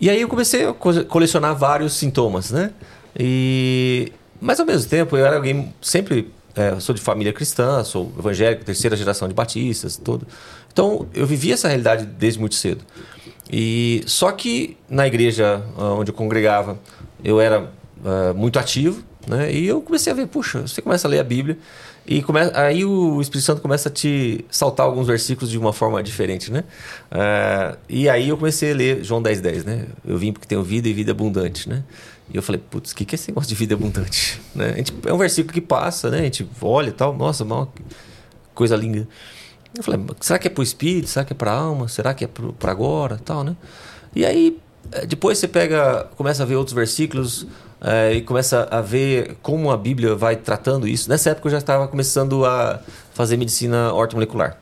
e 0.00 0.08
aí 0.08 0.20
eu 0.20 0.28
comecei 0.28 0.66
a 0.66 0.72
co- 0.72 1.04
colecionar 1.06 1.56
vários 1.56 1.94
sintomas, 1.94 2.50
né? 2.50 2.70
E 3.18 4.12
mas 4.40 4.60
ao 4.60 4.66
mesmo 4.66 4.88
tempo 4.90 5.16
eu 5.16 5.24
era 5.24 5.36
alguém 5.36 5.72
sempre 5.80 6.30
é, 6.54 6.78
sou 6.78 6.94
de 6.94 7.00
família 7.00 7.32
cristã, 7.32 7.82
sou 7.82 8.12
evangélico, 8.18 8.64
terceira 8.64 8.96
geração 8.96 9.26
de 9.26 9.34
batistas, 9.34 9.96
tudo. 9.96 10.26
Então 10.72 11.06
eu 11.14 11.26
vivi 11.26 11.52
essa 11.52 11.66
realidade 11.68 12.04
desde 12.06 12.38
muito 12.38 12.54
cedo. 12.54 12.84
E 13.50 14.02
só 14.06 14.30
que 14.32 14.76
na 14.88 15.06
igreja 15.06 15.62
ah, 15.76 15.94
onde 15.94 16.10
eu 16.10 16.14
congregava 16.14 16.78
eu 17.22 17.40
era 17.40 17.70
ah, 18.04 18.32
muito 18.34 18.58
ativo, 18.58 19.02
né? 19.26 19.52
E 19.52 19.66
eu 19.66 19.80
comecei 19.80 20.12
a 20.12 20.16
ver, 20.16 20.26
puxa, 20.26 20.62
você 20.62 20.80
começa 20.82 21.06
a 21.08 21.10
ler 21.10 21.18
a 21.20 21.24
Bíblia 21.24 21.58
e 22.06 22.22
come... 22.22 22.40
aí 22.54 22.84
o 22.84 23.20
Espírito 23.20 23.44
Santo 23.46 23.62
começa 23.62 23.88
a 23.88 23.92
te 23.92 24.44
saltar 24.50 24.84
alguns 24.86 25.06
versículos 25.06 25.50
de 25.50 25.58
uma 25.58 25.72
forma 25.72 26.02
diferente, 26.02 26.52
né? 26.52 26.64
Ah, 27.10 27.76
e 27.88 28.08
aí 28.08 28.28
eu 28.28 28.36
comecei 28.36 28.72
a 28.72 28.74
ler 28.74 29.04
João 29.04 29.22
10, 29.22 29.40
10, 29.40 29.64
né? 29.64 29.86
Eu 30.04 30.18
vim 30.18 30.32
porque 30.32 30.46
tenho 30.46 30.62
vida 30.62 30.88
e 30.88 30.92
vida 30.92 31.12
abundante, 31.12 31.68
né? 31.68 31.82
E 32.32 32.36
eu 32.36 32.42
falei, 32.42 32.60
putz, 32.70 32.92
o 32.92 32.96
que, 32.96 33.04
que 33.04 33.14
é 33.14 33.16
esse 33.16 33.30
negócio 33.30 33.48
de 33.48 33.54
vida 33.54 33.74
abundante? 33.74 34.40
Né? 34.54 34.70
A 34.72 34.76
gente- 34.76 34.94
é 35.04 35.12
um 35.12 35.18
versículo 35.18 35.52
que 35.52 35.60
passa, 35.60 36.10
né? 36.10 36.20
A 36.20 36.22
gente 36.22 36.46
olha 36.62 36.88
e 36.88 36.92
tal, 36.92 37.14
nossa, 37.16 37.44
mal, 37.44 37.72
coisa 38.54 38.76
linda. 38.76 39.06
Eu 39.76 39.82
falei, 39.82 40.00
será 40.20 40.38
que 40.38 40.46
é 40.46 40.50
pro 40.50 40.62
espírito? 40.62 41.08
Será 41.08 41.24
que 41.24 41.32
é 41.32 41.36
pra 41.36 41.50
alma? 41.52 41.88
Será 41.88 42.14
que 42.14 42.24
é 42.24 42.28
pro, 42.28 42.52
pra 42.52 42.70
agora? 42.70 43.18
Tal, 43.18 43.42
né? 43.42 43.56
E 44.14 44.24
aí, 44.24 44.56
eh, 44.92 45.06
depois 45.06 45.38
você 45.38 45.48
pega, 45.48 46.08
começa 46.16 46.44
a 46.44 46.46
ver 46.46 46.54
outros 46.54 46.72
versículos 46.74 47.46
eh, 47.84 48.14
e 48.14 48.22
começa 48.22 48.66
a 48.70 48.80
ver 48.80 49.36
como 49.42 49.70
a 49.70 49.76
Bíblia 49.76 50.14
vai 50.14 50.36
tratando 50.36 50.88
isso. 50.88 51.08
Nessa 51.08 51.30
época 51.30 51.48
eu 51.48 51.52
já 51.52 51.58
estava 51.58 51.86
começando 51.86 52.44
a 52.44 52.80
fazer 53.12 53.36
medicina 53.36 53.92
ortomolecular, 53.92 54.56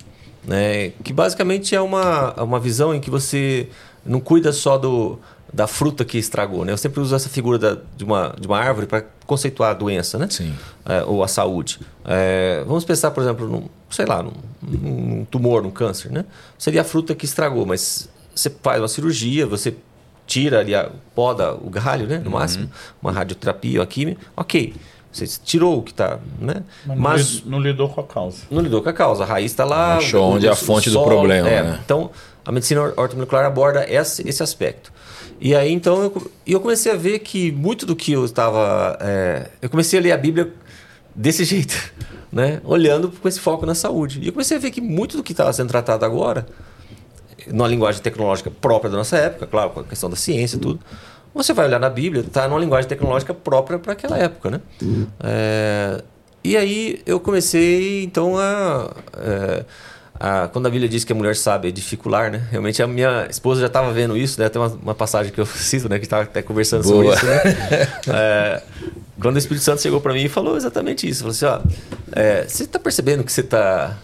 né? 0.45 0.91
Que 1.05 1.13
basicamente 1.13 1.75
é 1.75 1.81
uma, 1.81 2.33
uma 2.43 2.59
visão 2.61 2.95
em 2.95 3.01
que 3.01 3.09
você 3.11 3.69
não 4.05 4.19
cuida 4.21 4.53
só 4.53 4.77
do, 4.77 5.19
da 5.53 5.67
fruta 5.69 6.05
que 6.05 6.19
estragou, 6.19 6.65
né? 6.65 6.73
Eu 6.73 6.77
sempre 6.79 7.01
uso 7.01 7.15
essa 7.15 7.29
figura 7.29 7.59
da- 7.59 7.79
de, 7.97 8.05
uma, 8.05 8.35
de 8.39 8.47
uma 8.49 8.59
árvore 8.59 8.87
para 8.87 9.05
conceituar 9.27 9.71
a 9.71 9.75
doença, 9.75 10.19
né? 10.19 10.27
Sim. 10.29 10.53
É, 10.85 11.05
ou 11.05 11.23
a 11.23 11.29
saúde. 11.29 11.79
É, 12.05 12.65
vamos 12.67 12.85
pensar, 12.85 13.13
por 13.13 13.23
exemplo, 13.23 13.47
num, 13.49 13.69
sei 13.89 14.05
lá, 14.05 14.23
num, 14.23 14.33
num 14.61 15.25
tumor, 15.27 15.63
num 15.63 15.71
câncer, 15.71 16.11
né? 16.11 16.25
Seria 16.59 16.81
a 16.81 16.85
fruta 16.85 17.15
que 17.15 17.25
estragou, 17.25 17.65
mas 17.65 18.09
você 18.35 18.51
faz 18.63 18.81
uma 18.81 18.89
cirurgia, 18.89 19.47
você 19.47 19.75
tira 20.27 20.61
ali, 20.61 20.75
a, 20.75 20.91
poda 21.15 21.55
o 21.55 21.69
galho, 21.71 22.07
né? 22.07 22.19
No 22.19 22.31
máximo, 22.31 22.71
uma 23.03 23.13
radioterapia, 23.13 23.81
uma 23.81 23.87
química, 23.87 24.21
ok. 24.37 24.75
Você 25.13 25.27
tirou 25.27 25.79
o 25.79 25.83
que 25.83 25.91
está, 25.91 26.19
né? 26.41 26.63
Mas, 26.87 26.99
Mas, 26.99 27.35
não, 27.35 27.41
li- 27.45 27.51
não 27.51 27.61
lidou 27.61 27.89
com 27.91 28.01
a 28.01 28.05
causa. 28.05 28.39
não 28.51 28.63
lidou 28.63 28.81
com 28.83 28.89
a 28.89 28.93
causa. 28.95 29.25
A 29.25 29.27
raiz 29.27 29.53
está 29.53 29.63
lá. 29.65 29.99
Achou 29.99 30.33
onde 30.33 30.47
é 30.47 30.51
a 30.51 30.57
fonte 30.57 30.89
do 30.89 31.03
problema, 31.05 31.49
é. 31.51 31.63
né? 31.63 31.81
Então, 31.85 32.11
a 32.45 32.51
medicina 32.51 32.81
or- 32.81 32.95
ortomolecular 32.97 33.45
aborda 33.45 33.85
esse, 33.87 34.27
esse 34.27 34.43
aspecto. 34.43 34.91
E 35.39 35.55
aí, 35.55 35.71
então, 35.71 36.03
eu, 36.03 36.33
e 36.47 36.53
eu 36.53 36.61
comecei 36.61 36.91
a 36.91 36.95
ver 36.97 37.19
que 37.19 37.53
muito 37.53 37.85
do 37.85 37.95
que 37.95 38.13
eu 38.13 38.25
estava... 38.25 38.97
é, 39.03 39.51
eu 39.61 39.69
comecei 39.69 39.99
a 39.99 40.03
ler 40.03 40.13
a 40.13 40.17
Bíblia 40.17 40.51
desse 41.15 41.45
jeito, 41.45 41.77
né? 42.33 42.63
Olhando 42.65 43.11
com 43.11 43.29
esse 43.29 43.39
foco 43.39 43.67
na 43.67 43.75
saúde. 43.75 44.19
E 44.23 44.29
eu 44.29 44.33
comecei 44.33 44.57
a 44.57 44.61
ver 44.61 44.71
que 44.71 44.81
muito 44.81 45.19
do 45.19 45.23
que 45.23 45.33
estava 45.33 45.53
sendo 45.53 45.69
tratado 45.69 46.07
agora, 46.07 46.47
numa 47.49 47.69
linguagem 47.69 48.01
tecnológica 48.03 48.51
própria 48.51 48.91
da 48.91 48.97
nossa 48.97 49.17
época, 49.17 49.47
claro, 49.47 49.71
com 49.71 49.81
a 49.81 49.85
questão 49.85 50.09
da 50.11 50.17
ciência 50.17 50.57
e 50.57 50.61
tudo, 50.61 50.81
você 51.35 51.53
vai 51.53 51.67
olhar 51.67 51.79
na 51.81 51.89
Bíblia, 51.91 52.23
está 52.23 52.47
numa 52.47 52.61
linguagem 52.61 52.89
tecnológica 52.89 53.33
própria 53.33 53.79
para 53.79 53.93
aquela 53.93 54.19
época, 54.19 54.51
né? 54.51 54.61
É, 55.23 56.03
e 56.45 56.57
aí 56.57 57.01
eu 57.07 57.19
comecei, 57.21 58.03
então, 58.05 58.37
a, 58.37 58.91
é, 59.17 59.65
a- 60.21 60.49
Quando 60.53 60.67
a 60.67 60.71
Bíblia 60.71 60.89
diz 60.89 61.05
que 61.05 61.13
a 61.13 61.17
mulher 61.17 61.35
sabe 61.37 61.69
é 61.69 61.71
dificular, 61.71 62.31
né? 62.31 62.47
Realmente 62.51 62.83
a 62.83 62.87
minha 62.87 63.27
esposa 63.31 63.61
já 63.61 63.67
estava 63.69 63.91
vendo 63.93 64.17
isso, 64.17 64.41
né? 64.41 64.49
Tem 64.49 64.61
uma, 64.61 64.69
uma 64.69 64.95
passagem 64.95 65.33
que 65.33 65.41
eu 65.41 65.47
cito, 65.47 65.89
né? 65.89 65.99
Que 65.99 66.05
estava 66.05 66.25
até 66.25 66.43
conversando 66.43 66.85
sobre 66.85 67.05
Boa. 67.05 67.15
isso, 67.15 67.25
né? 67.27 67.41
É, 68.13 68.63
quando 69.21 69.37
o 69.37 69.39
Espírito 69.39 69.63
Santo 69.63 69.81
chegou 69.81 70.01
para 70.01 70.13
mim 70.13 70.25
e 70.25 70.29
falou 70.29 70.57
exatamente 70.57 71.09
isso. 71.09 71.21
Falou 71.21 71.31
assim, 71.33 71.45
ó... 71.47 71.61
é, 72.13 72.45
você 72.47 72.65
está 72.65 72.79
percebendo 72.79 73.23
que 73.25 73.33
você 73.33 73.41
está... 73.43 73.97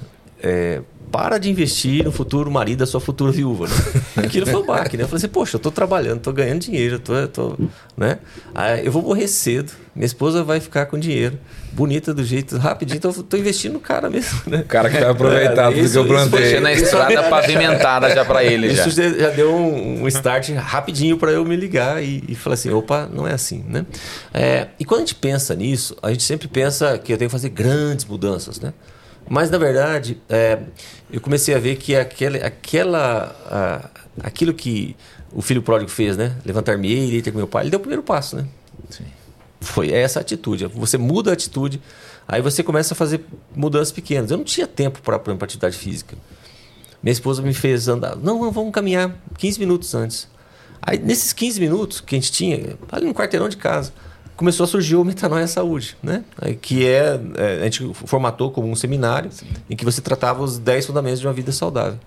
para 1.09 1.39
de 1.39 1.51
investir 1.51 2.05
no 2.05 2.13
futuro 2.13 2.51
marido 2.51 2.79
da 2.81 2.87
sua 2.87 3.01
futura 3.01 3.33
viúva, 3.33 3.67
né? 3.67 3.75
Aquilo 4.25 4.47
foi 4.47 4.61
um 4.63 4.67
baque, 4.67 4.97
né? 4.97 5.03
Eu 5.05 5.09
falei 5.09 5.19
assim, 5.19 5.29
poxa, 5.29 5.57
eu 5.57 5.61
tô 5.61 5.71
trabalhando, 5.71 6.21
tô 6.21 6.33
ganhando 6.33 6.61
dinheiro, 6.61 6.97
eu 6.97 7.01
tô, 7.01 7.15
eu 7.15 7.29
tô, 7.29 7.57
né? 7.97 8.19
Aí 8.55 8.85
eu 8.87 8.93
vou 8.93 9.03
morrer 9.03 9.27
cedo, 9.29 9.73
minha 9.95 10.07
esposa 10.07 10.45
vai 10.45 10.61
ficar 10.61 10.87
com 10.87 10.99
dinheiro, 10.99 11.39
bonita 11.73 12.13
do 12.15 12.23
jeito, 12.25 12.57
rapidinho, 12.59 12.99
então 12.99 13.13
eu 13.17 13.23
tô 13.23 13.37
investindo 13.37 13.73
no 13.73 13.81
cara 13.81 14.09
mesmo, 14.09 14.41
né? 14.47 14.59
O 14.59 14.65
cara 14.65 14.89
que 14.91 14.99
vai 14.99 15.09
aproveitar 15.11 15.71
É, 15.73 15.75
tudo 15.75 15.85
isso- 15.85 15.93
que 15.93 15.99
eu 15.99 16.03
isso 16.05 16.13
plantei. 16.31 16.41
Deixando 16.41 16.67
a 16.67 16.73
estrada 16.73 17.23
pavimentada 17.25 18.11
já 18.15 18.25
pra 18.25 18.45
ele. 18.45 18.69
Isso 18.69 18.91
já, 18.91 19.09
já 19.09 19.31
deu 19.31 19.53
um, 19.55 20.03
um 20.03 20.09
start 20.09 20.51
rapidinho 20.51 21.17
para 21.17 21.33
eu 21.33 21.45
me 21.45 21.57
ligar 21.57 22.03
e, 22.03 22.23
e 22.29 22.35
falar 22.35 22.55
assim, 22.55 22.71
opa, 22.71 23.09
não 23.13 23.27
é 23.27 23.33
assim, 23.33 23.65
né? 23.69 23.85
É, 24.33 24.69
e 24.79 24.85
quando 24.85 24.99
a 24.99 25.03
gente 25.05 25.15
pensa 25.17 25.55
nisso, 25.55 25.97
a 26.03 26.11
gente 26.11 26.23
sempre 26.23 26.49
pensa 26.49 26.99
que 26.99 27.13
eu 27.13 27.17
tenho 27.19 27.29
que 27.29 27.33
fazer 27.33 27.49
grandes 27.51 28.05
mudanças, 28.05 28.61
né? 28.61 28.73
Mas 29.29 29.51
na 29.51 29.59
verdade, 29.59 30.21
é, 30.29 30.59
eu 31.13 31.21
comecei 31.21 31.55
a 31.55 31.59
ver 31.59 31.77
que 31.77 31.95
aquele, 31.95 32.39
aquela, 32.39 33.37
a- 33.47 33.91
aquilo 34.27 34.55
que 34.55 34.97
o 35.33 35.43
filho 35.43 35.63
pródigo 35.63 35.91
fez, 35.91 36.17
né? 36.17 36.37
Levantar-me-ei, 36.45 37.09
irei 37.09 37.23
ter 37.23 37.31
com 37.31 37.39
meu 37.39 37.47
pai, 37.47 37.65
ele 37.65 37.71
deu 37.71 37.79
o 37.79 37.81
primeiro 37.81 38.03
passo, 38.03 38.37
né? 38.37 38.47
Foi 39.61 39.91
essa 39.93 40.21
atitude. 40.21 40.67
Você 40.67 40.97
muda 40.97 41.31
a 41.31 41.33
atitude, 41.35 41.81
aí 42.27 42.41
você 42.41 42.63
começa 42.63 42.95
a 42.95 42.97
fazer 42.97 43.25
mudanças 43.55 43.91
pequenas. 43.93 44.31
Eu 44.31 44.37
não 44.39 44.45
tinha 44.45 44.67
tempo 44.67 45.01
para, 45.03 45.19
por 45.19 45.31
exemplo, 45.31 45.45
atividade 45.45 45.77
física. 45.77 46.17
Minha 47.03 47.13
esposa 47.13 47.43
me 47.43 47.53
fez 47.53 47.89
andar. 47.89 48.17
Não, 48.17 48.41
não, 48.41 48.51
vamos 48.53 48.73
caminhar 48.73 49.15
15 49.37 49.59
minutos 49.61 49.95
antes. 49.95 50.29
Aí, 50.81 50.99
nesses 50.99 51.33
15 51.33 51.61
minutos 51.61 52.01
que 52.01 52.15
a 52.15 52.19
gente 52.19 52.31
tinha, 52.33 52.77
ali 52.91 53.07
no 53.07 53.15
quarteirão 53.15 53.49
de 53.49 53.57
casa, 53.57 53.93
começou 54.39 54.63
a 54.63 54.67
surgir 54.69 54.95
o 54.95 55.05
Metanoia 55.05 55.49
Saúde, 55.49 55.97
né? 56.01 56.25
Que 56.63 56.87
é, 56.87 57.21
é, 57.37 57.61
a 57.61 57.65
gente 57.65 57.93
formatou 58.07 58.53
como 58.53 58.71
um 58.71 58.77
seminário 58.77 59.29
em 59.69 59.75
que 59.75 59.85
você 59.85 60.01
tratava 60.01 60.45
os 60.45 60.59
10 60.59 60.87
fundamentos 60.87 61.19
de 61.19 61.27
uma 61.27 61.33
vida 61.33 61.51
saudável. 61.51 61.99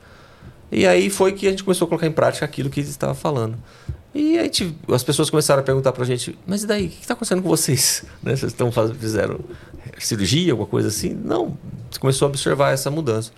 E 0.71 0.87
aí 0.87 1.09
foi 1.09 1.33
que 1.33 1.45
a 1.45 1.49
gente 1.49 1.61
começou 1.65 1.85
a 1.85 1.89
colocar 1.89 2.07
em 2.07 2.11
prática 2.11 2.45
aquilo 2.45 2.69
que 2.69 2.79
ele 2.79 2.87
estava 2.87 3.13
falando. 3.13 3.57
E 4.15 4.39
aí 4.39 4.45
gente, 4.45 4.77
as 4.89 5.03
pessoas 5.03 5.29
começaram 5.29 5.61
a 5.61 5.63
perguntar 5.63 5.91
pra 5.91 6.05
gente, 6.05 6.39
mas 6.47 6.63
e 6.63 6.67
daí, 6.67 6.85
o 6.85 6.89
que 6.89 7.01
está 7.01 7.13
acontecendo 7.13 7.41
com 7.43 7.49
vocês? 7.49 8.05
Né? 8.23 8.33
Vocês 8.33 8.53
estão 8.53 8.71
fazendo, 8.71 8.97
fizeram 8.97 9.39
cirurgia, 9.99 10.53
alguma 10.53 10.67
coisa 10.67 10.87
assim? 10.87 11.09
Não, 11.09 11.57
você 11.89 11.99
começou 11.99 12.27
a 12.27 12.29
observar 12.29 12.71
essa 12.71 12.89
mudança. 12.89 13.31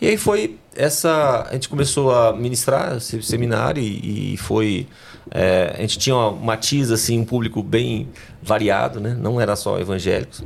E 0.00 0.06
aí 0.06 0.16
foi 0.16 0.56
essa. 0.74 1.46
A 1.50 1.52
gente 1.52 1.68
começou 1.68 2.14
a 2.14 2.32
ministrar 2.32 2.96
esse 2.96 3.22
seminário 3.22 3.82
e, 3.82 4.34
e 4.34 4.36
foi. 4.38 4.86
É, 5.30 5.74
a 5.76 5.80
gente 5.80 5.98
tinha 5.98 6.16
uma 6.16 6.32
matiz, 6.32 6.90
assim, 6.90 7.20
um 7.20 7.24
público 7.24 7.62
bem 7.62 8.08
variado, 8.42 9.00
né? 9.00 9.16
Não 9.18 9.40
era 9.40 9.56
só 9.56 9.78
evangélicos. 9.78 10.42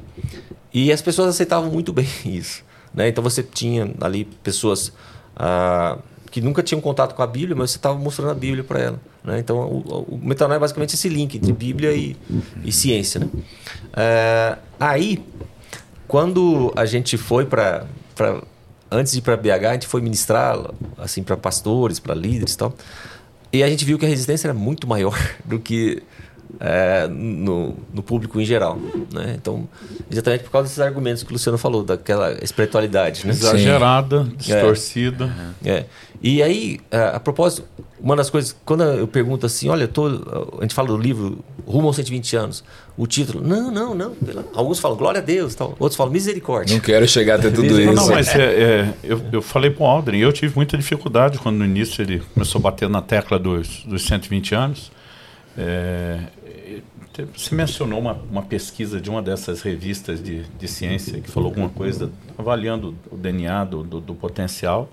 E 0.72 0.90
as 0.90 1.02
pessoas 1.02 1.28
aceitavam 1.28 1.70
muito 1.70 1.92
bem 1.92 2.08
isso. 2.24 2.64
Né? 2.94 3.08
Então 3.08 3.22
você 3.22 3.42
tinha 3.42 3.90
ali 4.00 4.24
pessoas 4.24 4.92
ah, 5.36 5.98
que 6.30 6.40
nunca 6.40 6.62
tinham 6.62 6.80
contato 6.80 7.14
com 7.14 7.22
a 7.22 7.26
Bíblia, 7.26 7.54
mas 7.56 7.70
você 7.70 7.78
estava 7.78 7.98
mostrando 7.98 8.30
a 8.30 8.34
Bíblia 8.34 8.64
para 8.64 8.80
ela. 8.80 9.00
Né? 9.22 9.38
Então 9.38 9.58
o, 9.58 10.14
o 10.14 10.18
metanoia 10.22 10.56
é 10.56 10.60
basicamente 10.60 10.94
esse 10.94 11.08
link 11.08 11.36
entre 11.36 11.52
Bíblia 11.52 11.92
e, 11.92 12.16
e 12.64 12.72
ciência. 12.72 13.20
Né? 13.20 13.28
É, 13.94 14.58
aí, 14.80 15.24
quando 16.08 16.72
a 16.74 16.84
gente 16.84 17.16
foi 17.16 17.44
para 17.46 17.86
antes 18.90 19.12
de 19.12 19.18
ir 19.18 19.22
para 19.22 19.36
BH, 19.36 19.66
a 19.66 19.72
gente 19.72 19.86
foi 19.86 20.00
ministrar 20.02 20.58
assim 20.98 21.22
para 21.22 21.36
pastores, 21.36 21.98
para 21.98 22.14
líderes 22.14 22.54
e 22.54 22.58
tal. 22.58 22.74
E 23.52 23.62
a 23.62 23.68
gente 23.68 23.84
viu 23.84 23.98
que 23.98 24.06
a 24.06 24.08
resistência 24.08 24.46
era 24.48 24.54
muito 24.54 24.86
maior 24.86 25.18
do 25.44 25.58
que 25.58 26.02
é, 26.60 27.06
no, 27.08 27.76
no, 27.92 28.02
público 28.02 28.40
em 28.40 28.44
geral. 28.44 28.78
Né? 29.12 29.34
Então, 29.36 29.68
exatamente 30.10 30.44
por 30.44 30.50
causa 30.50 30.68
desses 30.68 30.80
argumentos 30.80 31.22
que 31.22 31.30
o 31.30 31.32
Luciano 31.32 31.58
falou, 31.58 31.82
daquela 31.82 32.32
espiritualidade. 32.42 33.26
Né? 33.26 33.32
Exagerada, 33.32 34.28
distorcida. 34.36 35.30
É. 35.64 35.70
é. 35.70 35.86
E 36.22 36.40
aí, 36.40 36.78
a, 36.90 37.16
a, 37.16 37.20
propósito, 37.20 37.64
uma 38.00 38.14
das 38.14 38.30
coisas, 38.30 38.54
quando 38.64 38.84
eu 38.84 39.08
pergunto 39.08 39.44
assim, 39.44 39.68
olha, 39.68 39.88
tô, 39.88 40.06
a 40.58 40.62
gente 40.62 40.72
fala 40.72 40.88
do 40.88 40.96
livro 40.96 41.44
Rumo 41.66 41.88
aos 41.88 41.96
120 41.96 42.36
anos, 42.36 42.64
o 42.96 43.08
título, 43.08 43.44
não, 43.44 43.72
não, 43.72 43.92
não. 43.92 44.14
Alguns 44.54 44.78
falam 44.78 44.96
glória 44.96 45.20
a 45.20 45.24
Deus, 45.24 45.56
tal, 45.56 45.74
outros 45.80 45.96
falam 45.96 46.12
misericórdia. 46.12 46.74
Não 46.74 46.80
quero 46.80 47.08
chegar 47.08 47.40
até 47.40 47.50
tudo 47.50 47.80
isso. 47.80 47.92
Não, 47.92 48.08
mas 48.08 48.28
é, 48.36 48.42
é, 48.42 48.94
eu, 49.02 49.20
eu 49.32 49.42
falei 49.42 49.70
para 49.70 49.82
o 49.82 49.86
Aldrin, 49.86 50.18
eu 50.18 50.32
tive 50.32 50.54
muita 50.54 50.76
dificuldade 50.76 51.38
quando 51.38 51.56
no 51.56 51.64
início 51.64 52.00
ele 52.00 52.22
começou 52.32 52.60
a 52.60 52.62
bater 52.62 52.88
na 52.88 53.02
tecla 53.02 53.36
dos, 53.36 53.82
dos 53.84 54.04
120 54.04 54.54
anos. 54.54 54.92
É, 55.58 56.20
você 57.36 57.54
mencionou 57.54 57.98
uma, 57.98 58.12
uma 58.30 58.42
pesquisa 58.42 59.00
de 59.00 59.10
uma 59.10 59.20
dessas 59.20 59.60
revistas 59.60 60.22
de, 60.22 60.44
de 60.44 60.68
ciência 60.68 61.20
que 61.20 61.30
falou 61.30 61.48
alguma 61.48 61.68
coisa 61.68 62.10
avaliando 62.38 62.96
o 63.10 63.16
DNA 63.16 63.64
do, 63.64 63.82
do, 63.82 64.00
do 64.00 64.14
potencial. 64.14 64.88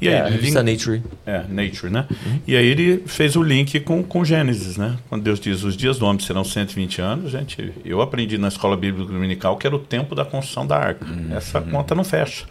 E 0.00 0.08
aí, 0.08 0.14
é, 0.14 0.20
a 0.20 0.28
revista 0.28 0.62
Nature. 0.62 1.02
É, 1.24 1.44
Nature, 1.48 1.90
né? 1.90 2.06
Uhum. 2.10 2.40
E 2.46 2.54
aí 2.54 2.66
ele 2.66 3.02
fez 3.06 3.34
o 3.34 3.42
link 3.42 3.80
com, 3.80 4.02
com 4.02 4.24
Gênesis, 4.24 4.76
né? 4.76 4.96
Quando 5.08 5.22
Deus 5.22 5.40
diz, 5.40 5.62
os 5.62 5.76
dias 5.76 5.98
do 5.98 6.04
homem 6.04 6.20
serão 6.20 6.44
120 6.44 7.00
anos, 7.00 7.32
gente, 7.32 7.72
eu 7.84 8.02
aprendi 8.02 8.36
na 8.36 8.48
escola 8.48 8.76
bíblica 8.76 9.10
dominical 9.10 9.56
que 9.56 9.66
era 9.66 9.74
o 9.74 9.78
tempo 9.78 10.14
da 10.14 10.24
construção 10.24 10.66
da 10.66 10.76
arca. 10.76 11.06
Uhum. 11.06 11.34
Essa 11.34 11.60
conta 11.62 11.94
não 11.94 12.04
fecha. 12.04 12.44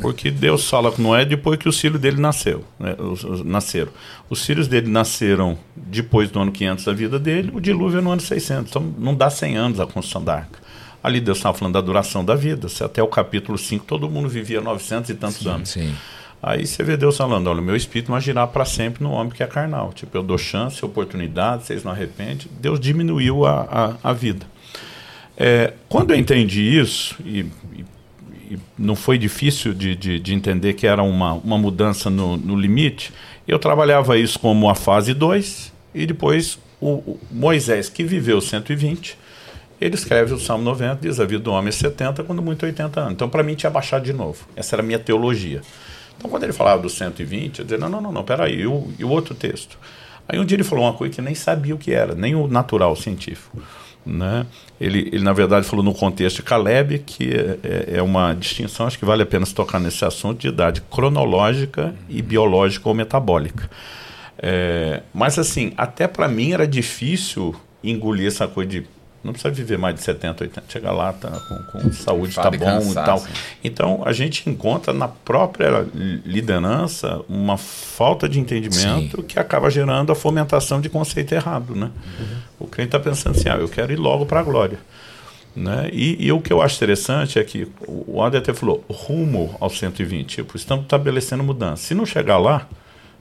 Porque 0.00 0.30
Deus 0.30 0.68
fala 0.68 0.90
com 0.90 1.00
Noé 1.02 1.24
depois 1.24 1.58
que 1.58 1.68
o 1.68 1.72
filho 1.72 1.98
dele 1.98 2.20
nasceu, 2.20 2.64
né? 2.80 2.96
os, 2.98 3.22
os, 3.22 3.44
nasceram. 3.44 3.92
Os 4.28 4.44
filhos 4.44 4.66
dele 4.66 4.88
nasceram 4.88 5.56
depois 5.76 6.30
do 6.30 6.40
ano 6.40 6.50
500 6.50 6.84
da 6.84 6.92
vida 6.92 7.18
dele, 7.18 7.52
o 7.54 7.60
dilúvio 7.60 7.98
é 7.98 8.02
no 8.02 8.10
ano 8.10 8.20
600. 8.20 8.70
Então 8.70 8.94
não 8.98 9.14
dá 9.14 9.30
100 9.30 9.56
anos 9.56 9.80
a 9.80 9.86
construção 9.86 10.24
da 10.24 10.34
arca. 10.34 10.60
Ali 11.02 11.20
Deus 11.20 11.38
estava 11.38 11.56
falando 11.56 11.74
da 11.74 11.80
duração 11.80 12.24
da 12.24 12.34
vida. 12.34 12.68
Se 12.68 12.84
até 12.84 13.02
o 13.02 13.08
capítulo 13.08 13.58
5 13.58 13.84
todo 13.84 14.08
mundo 14.08 14.28
vivia 14.28 14.60
900 14.60 15.10
e 15.10 15.14
tantos 15.14 15.38
sim, 15.38 15.48
anos. 15.48 15.68
Sim. 15.70 15.94
Aí 16.42 16.66
você 16.66 16.82
vê 16.82 16.96
Deus 16.96 17.16
falando, 17.16 17.48
olha, 17.48 17.60
o 17.60 17.62
meu 17.62 17.76
espírito 17.76 18.10
vai 18.10 18.20
girar 18.20 18.48
para 18.48 18.64
sempre 18.64 19.04
no 19.04 19.12
homem 19.12 19.32
que 19.32 19.44
é 19.44 19.46
carnal. 19.46 19.92
Tipo, 19.92 20.18
eu 20.18 20.24
dou 20.24 20.36
chance, 20.36 20.84
oportunidade, 20.84 21.64
vocês 21.64 21.84
não 21.84 21.92
arrependem. 21.92 22.48
Deus 22.58 22.80
diminuiu 22.80 23.46
a, 23.46 23.96
a, 24.02 24.10
a 24.10 24.12
vida. 24.12 24.44
É, 25.36 25.72
quando 25.88 26.10
eu 26.10 26.18
entendi 26.18 26.62
isso, 26.62 27.16
e, 27.24 27.46
e, 27.72 27.84
e 28.50 28.58
não 28.76 28.96
foi 28.96 29.18
difícil 29.18 29.72
de, 29.72 29.94
de, 29.94 30.18
de, 30.18 30.34
entender 30.34 30.72
que 30.74 30.84
era 30.84 31.02
uma, 31.02 31.34
uma 31.34 31.56
mudança 31.56 32.10
no, 32.10 32.36
no 32.36 32.56
limite, 32.56 33.12
eu 33.46 33.58
trabalhava 33.58 34.18
isso 34.18 34.38
como 34.38 34.68
a 34.68 34.74
fase 34.74 35.14
2, 35.14 35.72
e 35.94 36.06
depois 36.06 36.58
o, 36.80 36.88
o 36.88 37.20
Moisés, 37.30 37.88
que 37.88 38.02
viveu 38.02 38.40
120, 38.40 39.16
ele 39.80 39.94
escreve 39.94 40.34
o 40.34 40.38
Salmo 40.38 40.64
90, 40.64 40.98
diz 41.00 41.20
a 41.20 41.24
vida 41.24 41.42
do 41.42 41.52
homem 41.52 41.68
é 41.68 41.72
70, 41.72 42.24
quando 42.24 42.42
muito 42.42 42.66
80 42.66 43.00
anos. 43.00 43.12
Então, 43.12 43.28
para 43.28 43.42
mim, 43.42 43.54
tinha 43.54 43.70
baixado 43.70 44.04
de 44.04 44.12
novo. 44.12 44.46
Essa 44.54 44.76
era 44.76 44.82
a 44.82 44.86
minha 44.86 44.98
teologia. 44.98 45.60
Então, 46.22 46.30
quando 46.30 46.44
ele 46.44 46.52
falava 46.52 46.80
dos 46.80 46.94
120, 46.94 47.58
eu 47.58 47.64
dizia, 47.64 47.76
não, 47.76 47.88
não, 47.88 48.00
não, 48.00 48.12
não 48.12 48.22
peraí, 48.22 48.60
e 48.60 48.66
o, 48.66 48.92
e 48.96 49.04
o 49.04 49.08
outro 49.08 49.34
texto? 49.34 49.76
Aí 50.28 50.38
um 50.38 50.44
dia 50.44 50.54
ele 50.54 50.62
falou 50.62 50.84
uma 50.84 50.92
coisa 50.92 51.12
que 51.12 51.20
nem 51.20 51.34
sabia 51.34 51.74
o 51.74 51.78
que 51.78 51.90
era, 51.90 52.14
nem 52.14 52.32
o 52.36 52.46
natural 52.46 52.94
científico. 52.94 53.60
Né? 54.06 54.46
Ele, 54.80 55.10
ele, 55.12 55.24
na 55.24 55.32
verdade, 55.32 55.66
falou 55.66 55.84
no 55.84 55.92
contexto 55.92 56.36
de 56.36 56.42
Caleb, 56.44 57.00
que 57.00 57.34
é, 57.34 57.58
é, 57.64 57.96
é, 57.96 58.02
uma 58.02 58.32
distinção, 58.34 58.86
acho 58.86 58.96
que 58.96 59.04
vale 59.04 59.24
a 59.24 59.26
pena 59.26 59.44
se 59.44 59.52
tocar 59.52 59.80
nesse 59.80 60.04
assunto, 60.04 60.38
de 60.38 60.46
idade 60.46 60.80
cronológica 60.82 61.92
e 62.08 62.22
biológica 62.22 62.88
ou 62.88 62.94
metabólica. 62.94 63.68
É, 64.38 65.02
mas, 65.12 65.40
assim, 65.40 65.72
até 65.76 66.06
para 66.06 66.28
mim 66.28 66.52
era 66.52 66.68
difícil 66.68 67.52
engolir 67.82 68.28
essa 68.28 68.46
coisa 68.46 68.70
de 68.70 68.86
não 69.22 69.32
precisa 69.32 69.52
viver 69.54 69.78
mais 69.78 69.94
de 69.94 70.02
70, 70.02 70.44
80. 70.44 70.64
Chega 70.68 70.90
lá, 70.90 71.12
tá 71.12 71.30
com, 71.30 71.80
com 71.80 71.92
saúde, 71.92 72.34
tá 72.34 72.50
bom 72.50 72.58
cansar, 72.58 73.02
e 73.02 73.06
tal. 73.06 73.18
Sim. 73.18 73.28
Então, 73.62 74.02
a 74.04 74.12
gente 74.12 74.48
encontra 74.50 74.92
na 74.92 75.06
própria 75.06 75.86
liderança 76.24 77.20
uma 77.28 77.56
falta 77.56 78.28
de 78.28 78.40
entendimento 78.40 79.20
sim. 79.20 79.26
que 79.26 79.38
acaba 79.38 79.70
gerando 79.70 80.10
a 80.10 80.14
fomentação 80.14 80.80
de 80.80 80.88
conceito 80.88 81.32
errado, 81.32 81.74
né? 81.74 81.90
Uhum. 82.18 82.36
O 82.60 82.66
crente 82.66 82.88
está 82.88 83.00
pensando 83.00 83.36
assim, 83.36 83.48
ah, 83.48 83.56
eu 83.56 83.68
quero 83.68 83.92
ir 83.92 83.98
logo 83.98 84.26
para 84.26 84.40
a 84.40 84.42
glória. 84.42 84.78
Né? 85.54 85.90
E, 85.92 86.26
e, 86.26 86.32
o 86.32 86.40
que 86.40 86.52
eu 86.52 86.62
acho 86.62 86.76
interessante 86.76 87.38
é 87.38 87.44
que 87.44 87.68
o 87.86 88.22
André 88.22 88.38
até 88.38 88.54
falou, 88.54 88.82
rumo 88.88 89.54
ao 89.60 89.68
120, 89.68 90.36
tipo, 90.36 90.56
estamos 90.56 90.84
estabelecendo 90.84 91.44
mudança. 91.44 91.82
Se 91.82 91.94
não 91.94 92.06
chegar 92.06 92.38
lá, 92.38 92.66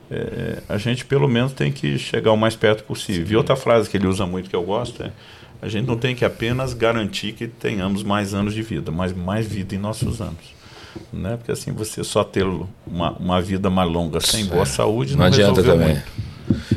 é, 0.09 0.63
a 0.67 0.77
gente 0.77 1.03
pelo 1.03 1.27
menos 1.27 1.51
tem 1.51 1.71
que 1.71 1.97
chegar 1.97 2.31
o 2.31 2.37
mais 2.37 2.55
perto 2.55 2.83
possível. 2.85 3.27
Sim. 3.27 3.33
E 3.33 3.35
outra 3.35 3.55
frase 3.55 3.89
que 3.89 3.97
ele 3.97 4.07
usa 4.07 4.25
muito 4.25 4.49
que 4.49 4.55
eu 4.55 4.63
gosto 4.63 5.03
é 5.03 5.11
a 5.61 5.67
gente 5.67 5.85
não 5.85 5.95
tem 5.95 6.15
que 6.15 6.25
apenas 6.25 6.73
garantir 6.73 7.33
que 7.33 7.47
tenhamos 7.47 8.03
mais 8.03 8.33
anos 8.33 8.53
de 8.53 8.61
vida, 8.61 8.91
mas 8.91 9.13
mais 9.13 9.45
vida 9.45 9.75
em 9.75 9.77
nossos 9.77 10.19
anos. 10.21 10.61
Né? 11.13 11.37
Porque 11.37 11.51
assim, 11.51 11.71
você 11.71 12.03
só 12.03 12.23
ter 12.23 12.45
uma, 12.85 13.11
uma 13.11 13.41
vida 13.41 13.69
mais 13.69 13.89
longa 13.89 14.19
sem 14.19 14.45
boa 14.45 14.65
saúde 14.65 15.13
não, 15.13 15.19
não 15.19 15.25
adianta 15.27 15.63
também. 15.63 15.93
Muito. 15.93 16.31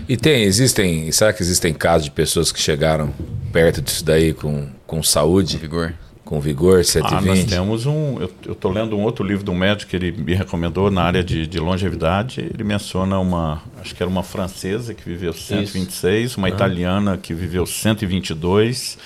E 0.08 0.16
tem, 0.16 0.42
existem, 0.42 1.10
será 1.10 1.32
que 1.32 1.42
existem 1.42 1.72
casos 1.72 2.04
de 2.04 2.10
pessoas 2.10 2.52
que 2.52 2.60
chegaram 2.60 3.12
perto 3.52 3.80
disso 3.80 4.04
daí 4.04 4.32
com, 4.32 4.68
com 4.86 5.02
saúde? 5.02 5.56
Vigor 5.56 5.94
com 6.24 6.40
vigor, 6.40 6.84
120? 6.84 7.14
Ah, 7.14 7.20
nós 7.20 7.44
temos 7.44 7.87
um. 7.87 8.18
Eu 8.18 8.52
estou 8.52 8.72
lendo 8.72 8.96
um 8.96 9.02
outro 9.02 9.24
livro 9.24 9.44
de 9.44 9.50
um 9.50 9.54
médico 9.54 9.90
que 9.90 9.96
ele 9.96 10.12
me 10.12 10.34
recomendou 10.34 10.90
na 10.90 11.02
área 11.02 11.22
de, 11.22 11.46
de 11.46 11.58
longevidade. 11.58 12.40
Ele 12.40 12.64
menciona 12.64 13.18
uma. 13.18 13.62
Acho 13.80 13.94
que 13.94 14.02
era 14.02 14.10
uma 14.10 14.22
francesa 14.22 14.94
que 14.94 15.04
viveu 15.04 15.32
126, 15.32 16.30
Isso. 16.30 16.38
uma 16.38 16.46
ah. 16.46 16.50
italiana 16.50 17.18
que 17.18 17.34
viveu 17.34 17.66
122. 17.66 18.98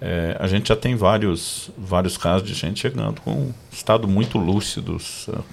É, 0.00 0.36
a 0.38 0.46
gente 0.46 0.68
já 0.68 0.76
tem 0.76 0.94
vários, 0.94 1.70
vários 1.76 2.16
casos 2.16 2.46
de 2.46 2.54
gente 2.54 2.78
chegando 2.78 3.20
com 3.20 3.32
um 3.32 3.54
estado 3.72 4.06
muito 4.06 4.38
lúcido, 4.38 4.96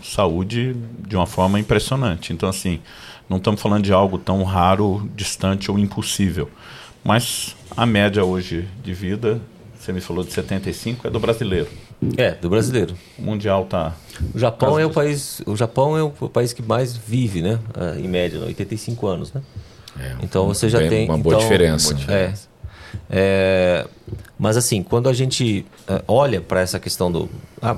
saúde 0.03 0.75
de 0.99 1.15
uma 1.15 1.25
forma 1.25 1.59
impressionante. 1.59 2.31
Então, 2.31 2.47
assim, 2.47 2.79
não 3.27 3.37
estamos 3.37 3.59
falando 3.59 3.83
de 3.83 3.91
algo 3.91 4.19
tão 4.19 4.43
raro, 4.43 5.09
distante 5.15 5.71
ou 5.71 5.79
impossível. 5.79 6.49
Mas 7.03 7.55
a 7.75 7.85
média 7.85 8.23
hoje 8.23 8.67
de 8.83 8.93
vida 8.93 9.41
você 9.85 9.93
me 9.93 10.01
falou 10.01 10.23
de 10.23 10.33
75, 10.33 11.07
é 11.07 11.09
do 11.11 11.19
brasileiro. 11.19 11.67
É, 12.17 12.31
do 12.31 12.49
brasileiro. 12.49 12.95
O 13.19 13.21
mundial 13.21 13.65
tá. 13.65 13.95
O 14.33 14.39
Japão 14.39 14.79
é 14.79 14.85
o 14.85 14.89
país, 14.89 15.41
o 15.45 15.55
Japão 15.55 15.95
é 15.95 16.01
o 16.01 16.09
país 16.29 16.53
que 16.53 16.61
mais 16.61 16.97
vive, 16.97 17.41
né? 17.41 17.59
Ah, 17.73 17.95
em 17.97 18.07
média, 18.07 18.39
85 18.39 19.07
anos, 19.07 19.33
né? 19.33 19.41
É, 19.99 20.15
então 20.23 20.47
você 20.47 20.67
já 20.67 20.79
tem 20.79 21.07
uma 21.07 21.17
boa 21.17 21.35
então, 21.35 21.47
diferença. 21.47 21.89
Boa 21.89 21.99
diferença. 21.99 22.47
É, 23.09 23.85
é, 23.85 23.87
mas 24.39 24.57
assim, 24.57 24.81
quando 24.81 25.07
a 25.07 25.13
gente 25.13 25.65
é, 25.87 26.01
olha 26.07 26.41
para 26.41 26.61
essa 26.61 26.79
questão 26.79 27.11
do, 27.11 27.29
ah, 27.61 27.77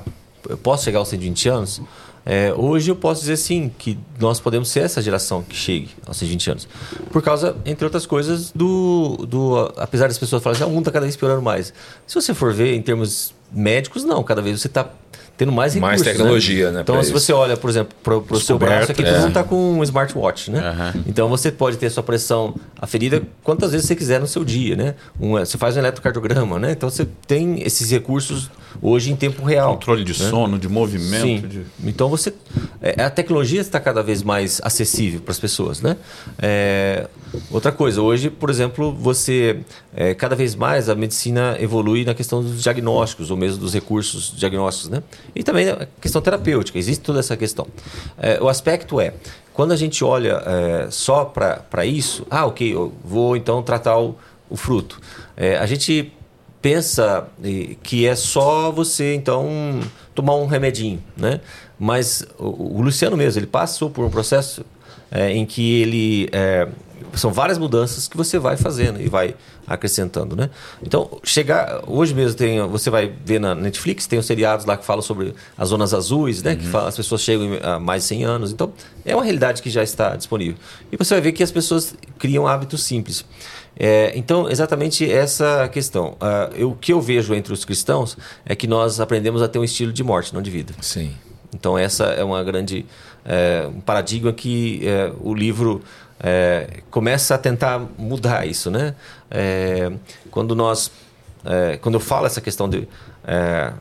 eu 0.50 0.58
posso 0.58 0.86
chegar 0.86 1.00
aos 1.00 1.10
120 1.10 1.50
anos, 1.50 1.82
é, 2.30 2.54
hoje 2.54 2.92
eu 2.92 2.96
posso 2.96 3.22
dizer 3.22 3.38
sim 3.38 3.72
que 3.78 3.98
nós 4.20 4.38
podemos 4.38 4.68
ser 4.68 4.82
essa 4.82 5.02
geração 5.02 5.42
que 5.42 5.56
chegue 5.56 5.92
aos 6.06 6.20
20 6.20 6.52
anos. 6.52 6.68
Por 7.10 7.22
causa, 7.22 7.56
entre 7.66 7.86
outras 7.86 8.06
coisas, 8.06 8.52
do. 8.52 9.26
do 9.26 9.74
apesar 9.78 10.08
das 10.08 10.18
pessoas 10.18 10.44
falarem 10.44 10.62
assim, 10.62 10.70
ah, 10.70 10.72
o 10.72 10.76
mundo 10.76 10.82
está 10.82 10.92
cada 10.92 11.06
vez 11.06 11.16
piorando 11.16 11.42
mais. 11.42 11.74
Se 12.06 12.16
você 12.16 12.34
for 12.34 12.54
ver 12.54 12.74
em 12.74 12.82
termos 12.82 13.34
médicos, 13.50 14.04
não, 14.04 14.22
cada 14.24 14.42
vez 14.42 14.60
você 14.60 14.68
está 14.68 14.90
tendo 15.38 15.52
mais 15.52 15.76
recursos. 15.76 16.02
Mais 16.02 16.02
tecnologia, 16.02 16.71
né, 16.71 16.82
Então, 16.82 16.95
pra 16.95 17.04
se 17.04 17.12
isso. 17.12 17.19
você 17.19 17.32
olha, 17.32 17.56
por 17.56 17.69
exemplo, 17.69 17.95
para 18.04 18.15
o 18.36 18.39
seu 18.41 18.58
braço 18.58 18.91
aqui, 18.91 19.04
todo 19.04 19.13
é. 19.13 19.19
mundo 19.19 19.28
está 19.30 19.43
com 19.43 19.73
um 19.80 19.84
smartwatch, 19.84 20.50
né? 20.50 20.60
Aham. 20.60 20.93
Então, 21.06 21.30
você 21.30 21.52
pode 21.52 21.78
ter 21.78 21.89
sua 21.91 22.02
pressão 22.04 22.56
aferida 22.82 23.21
quantas 23.43 23.71
vezes 23.71 23.86
você 23.88 23.95
quiser 23.95 24.19
no 24.19 24.26
seu 24.28 24.43
dia, 24.43 24.76
né? 24.76 24.95
Um, 25.19 25.34
você 25.34 25.58
faz 25.58 25.76
um 25.76 25.80
eletrocardiograma, 25.80 26.58
né? 26.58 26.71
Então, 26.71 26.89
você 26.89 27.08
tem 27.28 27.62
esses 27.62 27.91
recursos 27.91 28.50
hoje 28.82 29.12
em 29.12 29.15
tempo 29.15 29.43
real. 29.43 29.73
Controle 29.73 30.04
de 30.04 30.12
né? 30.23 30.30
sono, 30.30 30.58
de 30.60 30.67
movimento. 30.67 31.21
Sim. 31.21 31.39
de- 31.47 31.62
Então 31.86 32.10
você, 32.10 32.34
é, 32.82 33.02
a 33.04 33.10
tecnologia 33.10 33.62
está 33.62 33.80
cada 33.80 34.04
vez 34.04 34.21
mais 34.23 34.60
acessível 34.63 35.19
para 35.21 35.32
as 35.32 35.39
pessoas, 35.39 35.82
né? 35.82 35.97
É, 36.38 37.08
outra 37.52 37.72
coisa, 37.72 38.02
hoje, 38.02 38.30
por 38.30 38.50
exemplo, 38.50 38.92
você 38.92 39.62
é, 39.96 40.13
cada 40.13 40.36
vez 40.36 40.56
mais 40.56 40.90
a 40.90 40.96
medicina 40.96 41.58
evolui 41.60 42.06
na 42.06 42.13
questão 42.13 42.42
dos 42.42 42.62
diagnósticos 42.62 43.32
ou 43.32 43.38
mesmo 43.38 43.60
dos 43.60 43.74
recursos 43.74 44.34
diagnósticos, 44.36 44.90
né? 44.90 45.04
E 45.36 45.44
também 45.44 45.70
a 45.70 45.88
questão 46.00 46.22
terapêutica, 46.22 46.78
existe 46.78 47.04
toda 47.04 47.20
essa 47.20 47.36
questão. 47.36 47.68
É, 48.18 48.42
o 48.42 48.48
aspecto 48.48 49.00
é 49.00 49.13
quando 49.54 49.72
a 49.72 49.76
gente 49.76 50.04
olha 50.04 50.42
é, 50.46 50.88
só 50.92 51.26
para 51.26 51.86
isso, 51.86 52.26
ah, 52.30 52.46
ok, 52.46 52.74
eu 52.74 52.94
vou 53.04 53.36
então 53.36 53.62
tratar 53.63 53.98
o, 53.98 54.16
o 54.50 54.56
fruto. 54.56 55.00
É, 55.36 55.58
a 55.58 55.66
gente 55.66 56.13
pensa 56.62 57.28
que 57.84 58.06
é 58.06 58.16
só 58.16 58.72
você 58.72 59.13
então 59.13 59.80
tomar 60.13 60.36
um 60.36 60.48
remedinho, 60.48 61.02
né? 61.16 61.40
Mas 61.80 62.26
o, 62.38 62.78
o 62.78 62.82
Luciano 62.82 63.16
mesmo 63.16 63.40
ele 63.40 63.48
passou 63.48 63.90
por 63.90 64.04
um 64.04 64.10
processo 64.10 64.66
eh, 65.12 65.32
em 65.32 65.46
que 65.46 65.82
ele 65.82 66.30
eh, 66.32 66.68
são 67.13 67.31
várias 67.31 67.57
mudanças 67.57 68.07
que 68.07 68.15
você 68.17 68.38
vai 68.39 68.57
fazendo 68.57 69.01
e 69.01 69.07
vai 69.07 69.36
acrescentando, 69.67 70.36
né? 70.36 70.49
Então 70.81 71.19
chegar 71.23 71.81
hoje 71.88 72.13
mesmo 72.13 72.38
tem 72.38 72.65
você 72.67 72.89
vai 72.89 73.12
ver 73.25 73.39
na 73.39 73.53
Netflix 73.53 74.07
tem 74.07 74.17
os 74.17 74.25
seriados 74.25 74.65
lá 74.65 74.77
que 74.77 74.86
falam 74.86 75.01
sobre 75.01 75.33
as 75.57 75.69
zonas 75.69 75.93
azuis, 75.93 76.41
né? 76.41 76.55
Que 76.55 76.65
fala, 76.65 76.88
as 76.89 76.95
pessoas 76.95 77.21
chegam 77.21 77.47
a 77.62 77.79
mais 77.79 78.03
de 78.03 78.07
100 78.10 78.23
anos, 78.23 78.51
então 78.51 78.71
é 79.05 79.15
uma 79.15 79.23
realidade 79.23 79.62
que 79.62 79.69
já 79.69 79.83
está 79.83 80.15
disponível 80.15 80.55
e 80.91 80.97
você 80.97 81.13
vai 81.15 81.21
ver 81.21 81.31
que 81.33 81.43
as 81.43 81.51
pessoas 81.51 81.95
criam 82.17 82.47
hábitos 82.47 82.83
simples. 82.83 83.25
É, 83.79 84.12
então, 84.15 84.49
exatamente 84.49 85.10
essa 85.10 85.67
questão. 85.67 86.15
Ah, 86.19 86.49
eu- 86.55 86.71
o 86.71 86.75
que 86.75 86.91
eu 86.91 86.99
vejo 86.99 87.36
entre 87.36 87.53
os 87.53 87.63
cristãos 87.63 88.17
é 88.43 88.55
que 88.55 88.65
nós 88.65 88.99
aprendemos 88.99 89.39
a 89.39 89.47
ter 89.47 89.60
um 89.60 89.63
estilo 89.63 89.93
de 89.93 90.03
morte, 90.03 90.33
não 90.33 90.41
de 90.41 90.49
vida. 90.49 90.73
Sim. 90.81 91.13
Então, 91.53 91.77
essa 91.77 92.05
é 92.05 92.23
uma 92.23 92.43
grande 92.43 92.86
é, 93.29 93.67
um 93.67 93.81
paradigma 93.81 94.31
que 94.33 94.79
é, 94.83 95.12
o 95.21 95.33
livro 95.33 95.81
é, 96.19 96.82
começa 96.89 97.36
a 97.36 97.38
tentar 97.38 97.80
mudar 97.97 98.45
isso, 98.47 98.69
né? 98.71 98.95
É, 99.30 99.91
quando 100.32 100.56
nós, 100.56 100.91
é, 101.45 101.77
quando 101.77 101.95
eu 101.95 101.99
falo 102.01 102.25
essa 102.25 102.41
questão 102.41 102.69
de 102.69 102.88
é, 103.25 103.71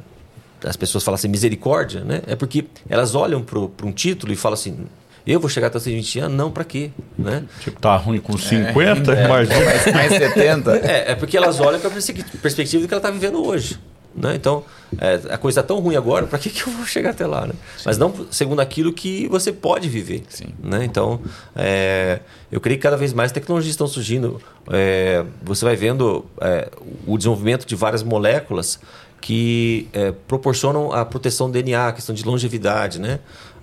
as 0.65 0.77
pessoas 0.77 1.05
falam 1.05 1.17
assim 1.17 1.29
misericórdia, 1.29 2.03
né? 2.03 2.23
É 2.27 2.35
porque 2.35 2.67
elas 2.89 3.15
olham 3.15 3.43
para 3.43 3.59
um 3.87 3.93
título 3.93 4.33
e 4.33 4.37
falam 4.37 4.55
assim, 4.55 4.87
eu 5.27 5.41
vou 5.41 5.49
chegar 5.51 5.67
até 5.69 5.79
os 5.79 5.85
20 5.85 6.21
anos, 6.21 6.37
não 6.37 6.51
para 6.51 6.65
quê, 6.65 6.91
né? 7.19 7.45
Tipo, 7.61 7.81
tá 7.81 7.97
ruim 7.97 8.21
com 8.21 8.37
50, 8.37 9.13
imagina. 9.25 9.65
Mais, 9.65 9.87
mais 9.93 10.13
70. 10.13 10.77
É, 10.79 11.13
é 11.13 11.15
porque 11.15 11.37
elas 11.37 11.61
olham 11.61 11.81
com 11.81 11.89
a 11.89 11.91
perspe- 11.91 12.25
perspectiva 12.41 12.83
do 12.83 12.89
que 12.89 12.95
ela 12.95 13.01
está 13.01 13.11
vivendo 13.11 13.45
hoje. 13.45 13.79
Né? 14.17 14.35
Então, 14.35 14.65
é, 14.99 15.21
a 15.29 15.37
coisa 15.37 15.61
está 15.61 15.75
tão 15.75 15.79
ruim 15.79 15.95
agora, 15.95 16.27
para 16.27 16.39
que, 16.39 16.49
que 16.49 16.67
eu 16.67 16.73
vou 16.73 16.87
chegar 16.87 17.11
até 17.11 17.27
lá? 17.27 17.47
Né? 17.47 17.53
Mas 17.85 17.99
não 17.99 18.27
segundo 18.31 18.61
aquilo 18.61 18.93
que 18.93 19.29
você 19.29 19.53
pode 19.53 19.89
viver. 19.89 20.23
Né? 20.63 20.85
Então, 20.85 21.21
é, 21.55 22.21
eu 22.51 22.61
creio 22.61 22.79
que 22.79 22.83
cada 22.83 22.97
vez 22.97 23.13
mais 23.13 23.31
tecnologias 23.31 23.73
estão 23.73 23.87
surgindo. 23.87 24.41
É, 24.71 25.23
você 25.43 25.65
vai 25.65 25.77
vendo 25.77 26.25
é, 26.41 26.71
o 27.07 27.19
desenvolvimento 27.19 27.67
de 27.67 27.77
várias 27.77 28.03
moléculas 28.03 28.81
que 29.21 29.89
é, 29.93 30.13
proporcionam 30.27 30.93
a 30.93 31.05
proteção 31.05 31.49
do 31.49 31.53
DNA, 31.53 31.89
a 31.89 31.93
questão 31.93 32.15
de 32.15 32.25
longevidade. 32.25 32.99
Né? 32.99 33.19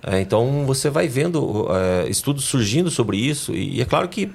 É, 0.06 0.20
então, 0.20 0.64
você 0.66 0.88
vai 0.88 1.08
vendo 1.08 1.68
estudos 2.08 2.44
surgindo 2.44 2.90
sobre 2.90 3.16
isso, 3.16 3.52
e, 3.52 3.80
é 3.80 3.84
claro 3.84 4.08
que. 4.08 4.30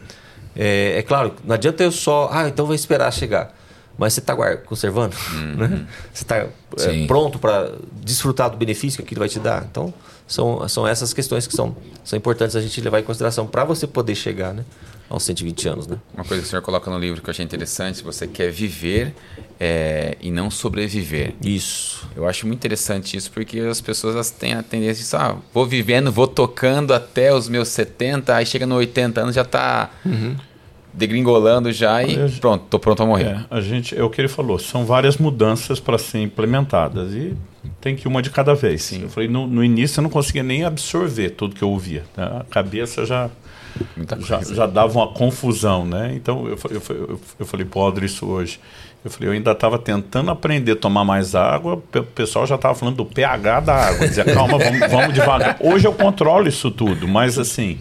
É, 0.55 0.95
é 0.97 1.01
claro, 1.03 1.35
não 1.45 1.53
adianta 1.53 1.83
eu 1.83 1.91
só. 1.91 2.27
Ah, 2.33 2.49
então 2.49 2.65
vou 2.65 2.75
esperar 2.75 3.13
chegar. 3.13 3.55
Mas 3.99 4.13
você 4.13 4.21
está 4.21 4.33
conservando? 4.57 5.13
Né? 5.57 5.85
Você 6.13 6.23
está 6.23 6.47
Sim. 6.77 7.05
pronto 7.05 7.37
para 7.37 7.73
desfrutar 8.01 8.49
do 8.49 8.55
benefício 8.55 8.97
que 8.97 9.03
aquilo 9.03 9.19
vai 9.19 9.27
te 9.27 9.39
dar? 9.39 9.67
Então, 9.69 9.93
são, 10.25 10.67
são 10.69 10.87
essas 10.87 11.13
questões 11.13 11.45
que 11.45 11.53
são, 11.53 11.75
são 12.03 12.15
importantes 12.15 12.55
a 12.55 12.61
gente 12.61 12.79
levar 12.79 13.01
em 13.01 13.03
consideração 13.03 13.45
para 13.45 13.65
você 13.65 13.85
poder 13.85 14.15
chegar 14.15 14.53
né, 14.53 14.63
aos 15.09 15.23
120 15.23 15.67
anos. 15.67 15.87
Né? 15.87 15.97
Uma 16.13 16.23
coisa 16.23 16.41
que 16.41 16.47
o 16.47 16.49
senhor 16.49 16.61
coloca 16.61 16.89
no 16.89 16.97
livro 16.97 17.21
que 17.21 17.29
eu 17.29 17.31
achei 17.31 17.43
interessante, 17.43 18.01
você 18.01 18.25
quer 18.25 18.49
viver 18.49 19.13
é, 19.59 20.15
e 20.21 20.31
não 20.31 20.49
sobreviver. 20.49 21.35
Isso. 21.43 22.07
Eu 22.15 22.25
acho 22.25 22.47
muito 22.47 22.59
interessante 22.59 23.17
isso, 23.17 23.29
porque 23.31 23.59
as 23.59 23.81
pessoas 23.81 24.15
elas 24.15 24.31
têm 24.31 24.53
a 24.53 24.63
tendência 24.63 25.03
de, 25.03 25.15
ah, 25.21 25.35
vou 25.53 25.65
vivendo, 25.65 26.09
vou 26.09 26.27
tocando 26.27 26.93
até 26.93 27.33
os 27.33 27.49
meus 27.49 27.67
70, 27.67 28.33
aí 28.33 28.45
chega 28.45 28.65
no 28.65 28.75
80 28.75 29.19
anos 29.19 29.35
já 29.35 29.43
tá 29.43 29.89
degringolando 30.93 31.71
já 31.71 32.03
e 32.03 32.17
Olha, 32.17 32.31
pronto, 32.39 32.65
tô 32.69 32.79
pronto 32.79 33.03
a 33.03 33.05
morrer. 33.05 33.25
É, 33.25 33.45
a 33.49 33.61
gente, 33.61 33.97
é 33.97 34.03
o 34.03 34.09
que 34.09 34.19
ele 34.21 34.27
falou, 34.27 34.59
são 34.59 34.85
várias 34.85 35.17
mudanças 35.17 35.79
para 35.79 35.97
serem 35.97 36.25
implementadas 36.25 37.13
e 37.13 37.33
tem 37.79 37.95
que 37.95 38.07
ir 38.07 38.09
uma 38.09 38.21
de 38.21 38.29
cada 38.29 38.53
vez. 38.55 38.83
Sim. 38.83 39.03
Eu 39.03 39.09
falei, 39.09 39.29
no, 39.29 39.47
no 39.47 39.63
início 39.63 39.99
eu 39.99 40.03
não 40.03 40.09
conseguia 40.09 40.43
nem 40.43 40.63
absorver 40.63 41.31
tudo 41.31 41.55
que 41.55 41.61
eu 41.61 41.69
ouvia. 41.69 42.03
né? 42.15 42.23
A 42.41 42.45
cabeça 42.49 43.05
já, 43.05 43.29
já, 44.19 44.41
já 44.41 44.65
dava 44.65 44.97
uma 44.97 45.07
confusão, 45.07 45.85
né? 45.85 46.13
Então 46.15 46.47
eu, 46.47 46.57
eu, 46.69 46.81
eu, 46.89 47.19
eu 47.39 47.45
falei 47.45 47.65
pro 47.65 47.79
Audrey 47.81 48.05
isso 48.07 48.25
hoje. 48.25 48.59
Eu 49.03 49.09
falei, 49.09 49.29
eu 49.29 49.33
ainda 49.33 49.51
estava 49.51 49.79
tentando 49.79 50.29
aprender 50.29 50.73
a 50.73 50.75
tomar 50.75 51.05
mais 51.05 51.33
água, 51.33 51.75
o 51.75 52.03
pessoal 52.03 52.45
já 52.45 52.55
estava 52.55 52.75
falando 52.75 52.97
do 52.97 53.05
pH 53.05 53.61
da 53.61 53.73
água. 53.73 54.05
Dizia, 54.05 54.25
calma, 54.25 54.57
vamos, 54.57 54.79
vamos 54.91 55.13
devagar. 55.13 55.55
Hoje 55.61 55.87
eu 55.87 55.93
controlo 55.93 56.49
isso 56.49 56.69
tudo, 56.69 57.07
mas 57.07 57.39
assim, 57.39 57.79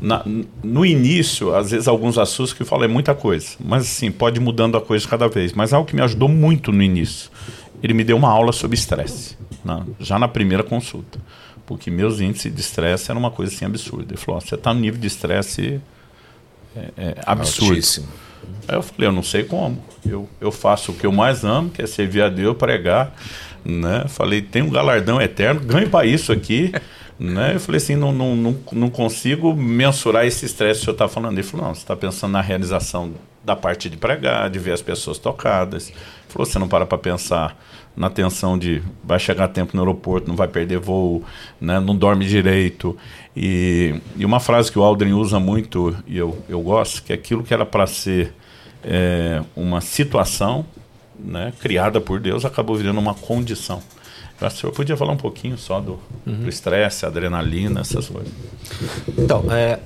na- 0.00 0.24
no 0.62 0.84
início, 0.84 1.54
às 1.54 1.70
vezes 1.70 1.86
alguns 1.88 2.16
assustos 2.18 2.52
que 2.56 2.62
eu 2.62 2.66
falo 2.66 2.84
é 2.84 2.88
muita 2.88 3.14
coisa. 3.14 3.48
Mas 3.58 3.82
assim, 3.82 4.10
pode 4.10 4.38
ir 4.38 4.40
mudando 4.40 4.76
a 4.76 4.80
coisa 4.80 5.06
cada 5.06 5.28
vez. 5.28 5.52
Mas 5.52 5.72
algo 5.72 5.86
que 5.88 5.94
me 5.94 6.02
ajudou 6.02 6.28
muito 6.28 6.72
no 6.72 6.82
início, 6.82 7.30
ele 7.82 7.92
me 7.94 8.02
deu 8.04 8.16
uma 8.16 8.28
aula 8.30 8.52
sobre 8.52 8.76
estresse, 8.76 9.36
na- 9.64 9.84
já 9.98 10.18
na 10.18 10.28
primeira 10.28 10.62
consulta. 10.62 11.18
Porque 11.66 11.90
meus 11.90 12.20
índices 12.20 12.52
de 12.52 12.60
estresse 12.60 13.10
eram 13.10 13.20
uma 13.20 13.30
coisa 13.30 13.54
assim 13.54 13.64
absurda. 13.64 14.06
Ele 14.14 14.16
falou, 14.16 14.38
"Ó, 14.38 14.40
você 14.40 14.54
está 14.56 14.74
no 14.74 14.80
nível 14.80 15.00
de 15.00 15.06
estresse 15.06 15.80
é, 16.76 16.80
é, 16.96 17.14
absurdo. 17.26 17.70
Altíssimo. 17.70 18.06
Aí 18.68 18.76
eu 18.76 18.82
falei, 18.82 19.08
eu 19.08 19.12
não 19.12 19.22
sei 19.22 19.44
como. 19.44 19.82
Eu, 20.08 20.28
eu 20.40 20.50
faço 20.52 20.92
o 20.92 20.94
que 20.94 21.04
eu 21.06 21.12
mais 21.12 21.44
amo, 21.44 21.70
que 21.70 21.82
é 21.82 21.86
servir 21.86 22.22
a 22.22 22.28
Deus, 22.28 22.56
pregar. 22.56 23.14
Né? 23.64 24.04
Falei, 24.08 24.40
tem 24.40 24.62
um 24.62 24.70
galardão 24.70 25.20
eterno, 25.20 25.60
ganho 25.60 25.88
para 25.90 26.06
isso 26.06 26.32
aqui. 26.32 26.72
Né? 27.20 27.54
Eu 27.54 27.60
falei 27.60 27.76
assim, 27.76 27.96
não, 27.96 28.12
não, 28.12 28.34
não, 28.34 28.56
não 28.72 28.88
consigo 28.88 29.54
mensurar 29.54 30.24
esse 30.24 30.46
estresse 30.46 30.80
que 30.80 30.84
o 30.84 30.84
senhor 30.86 30.94
está 30.94 31.06
falando. 31.06 31.34
Ele 31.34 31.42
falou, 31.42 31.66
não, 31.66 31.74
você 31.74 31.82
está 31.82 31.94
pensando 31.94 32.32
na 32.32 32.40
realização 32.40 33.12
da 33.44 33.54
parte 33.54 33.90
de 33.90 33.98
pregar, 33.98 34.48
de 34.48 34.58
ver 34.58 34.72
as 34.72 34.80
pessoas 34.80 35.18
tocadas. 35.18 35.90
Ele 35.90 35.98
falou, 36.28 36.46
você 36.46 36.58
não 36.58 36.66
para 36.66 36.86
para 36.86 36.96
pensar 36.96 37.62
na 37.94 38.08
tensão 38.08 38.58
de 38.58 38.82
vai 39.04 39.18
chegar 39.18 39.48
tempo 39.48 39.76
no 39.76 39.82
aeroporto, 39.82 40.28
não 40.28 40.36
vai 40.36 40.48
perder 40.48 40.78
voo, 40.78 41.22
né? 41.60 41.78
não 41.78 41.94
dorme 41.94 42.24
direito. 42.24 42.96
E, 43.36 44.00
e 44.16 44.24
uma 44.24 44.40
frase 44.40 44.72
que 44.72 44.78
o 44.78 44.82
Aldrin 44.82 45.12
usa 45.12 45.38
muito, 45.38 45.94
e 46.06 46.16
eu, 46.16 46.42
eu 46.48 46.62
gosto, 46.62 47.02
que 47.02 47.12
é 47.12 47.16
aquilo 47.16 47.42
que 47.42 47.52
era 47.52 47.66
para 47.66 47.86
ser 47.86 48.32
é, 48.82 49.42
uma 49.54 49.82
situação 49.82 50.64
né, 51.18 51.52
criada 51.60 52.00
por 52.00 52.18
Deus 52.18 52.46
acabou 52.46 52.76
virando 52.76 52.98
uma 52.98 53.14
condição. 53.14 53.82
Acho 54.40 54.54
que 54.54 54.58
o 54.58 54.60
senhor 54.60 54.72
podia 54.72 54.96
falar 54.96 55.12
um 55.12 55.18
pouquinho 55.18 55.58
só 55.58 55.80
do 55.80 55.98
do 56.24 56.48
estresse, 56.48 57.04
adrenalina, 57.04 57.80
essas 57.80 58.08
coisas. 58.08 58.32
Então, 59.18 59.44
é, 59.52 59.80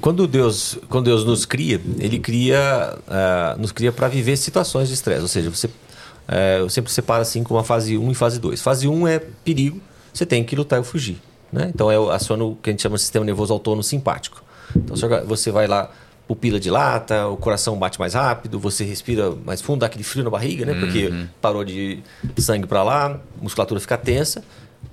quando 0.00 0.26
Deus, 0.26 0.78
quando 0.88 1.06
Deus 1.06 1.24
nos 1.24 1.44
cria, 1.44 1.80
Ele 1.98 2.18
cria, 2.18 2.98
ah, 3.06 3.56
nos 3.58 3.72
cria 3.72 3.92
para 3.92 4.08
viver 4.08 4.36
situações 4.36 4.88
de 4.88 4.94
estresse. 4.94 5.22
Ou 5.22 5.28
seja, 5.28 5.50
você, 5.50 5.70
é, 6.26 6.58
eu 6.60 6.68
sempre 6.68 6.90
separo 6.90 7.22
assim 7.22 7.42
como 7.44 7.60
a 7.60 7.64
fase 7.64 7.96
1 7.96 8.10
e 8.10 8.14
fase 8.14 8.38
2. 8.38 8.60
Fase 8.60 8.88
1 8.88 9.08
é 9.08 9.18
perigo, 9.18 9.80
você 10.12 10.26
tem 10.26 10.42
que 10.42 10.56
lutar 10.56 10.78
ou 10.78 10.84
fugir. 10.84 11.18
Né? 11.52 11.70
Então, 11.74 11.90
é 11.90 12.14
aciona 12.14 12.44
o 12.44 12.56
que 12.56 12.70
a 12.70 12.72
gente 12.72 12.82
chama 12.82 12.96
de 12.96 13.02
sistema 13.02 13.24
nervoso 13.24 13.52
autônomo 13.52 13.82
simpático. 13.82 14.42
Então, 14.74 14.96
você 15.26 15.50
vai 15.50 15.66
lá, 15.66 15.90
pupila 16.30 16.60
dilata, 16.60 17.26
o 17.26 17.36
coração 17.36 17.76
bate 17.76 17.98
mais 17.98 18.14
rápido, 18.14 18.60
você 18.60 18.84
respira 18.84 19.32
mais 19.44 19.60
fundo, 19.60 19.80
dá 19.80 19.86
aquele 19.86 20.04
frio 20.04 20.22
na 20.22 20.30
barriga, 20.30 20.64
né? 20.64 20.78
Porque 20.78 21.12
parou 21.40 21.64
de 21.64 22.04
sangue 22.38 22.68
para 22.68 22.84
lá, 22.84 23.06
a 23.06 23.42
musculatura 23.42 23.80
fica 23.80 23.98
tensa, 23.98 24.44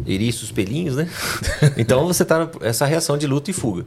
eriça 0.04 0.44
os 0.44 0.52
pelinhos, 0.52 0.96
né? 0.96 1.08
então 1.78 2.08
você 2.08 2.24
está 2.24 2.50
essa 2.62 2.88
reação 2.88 3.20
de 3.20 3.28
luta 3.28 3.52
e 3.52 3.54
fuga. 3.54 3.86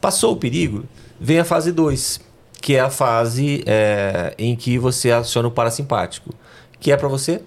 Passou 0.00 0.32
o 0.32 0.36
perigo, 0.38 0.86
vem 1.20 1.38
a 1.38 1.44
fase 1.44 1.70
2, 1.70 2.18
que 2.62 2.76
é 2.76 2.80
a 2.80 2.88
fase 2.88 3.62
é, 3.66 4.32
em 4.38 4.56
que 4.56 4.78
você 4.78 5.12
aciona 5.12 5.48
o 5.48 5.50
parasimpático, 5.50 6.34
que 6.80 6.90
é 6.90 6.96
para 6.96 7.08
você 7.08 7.42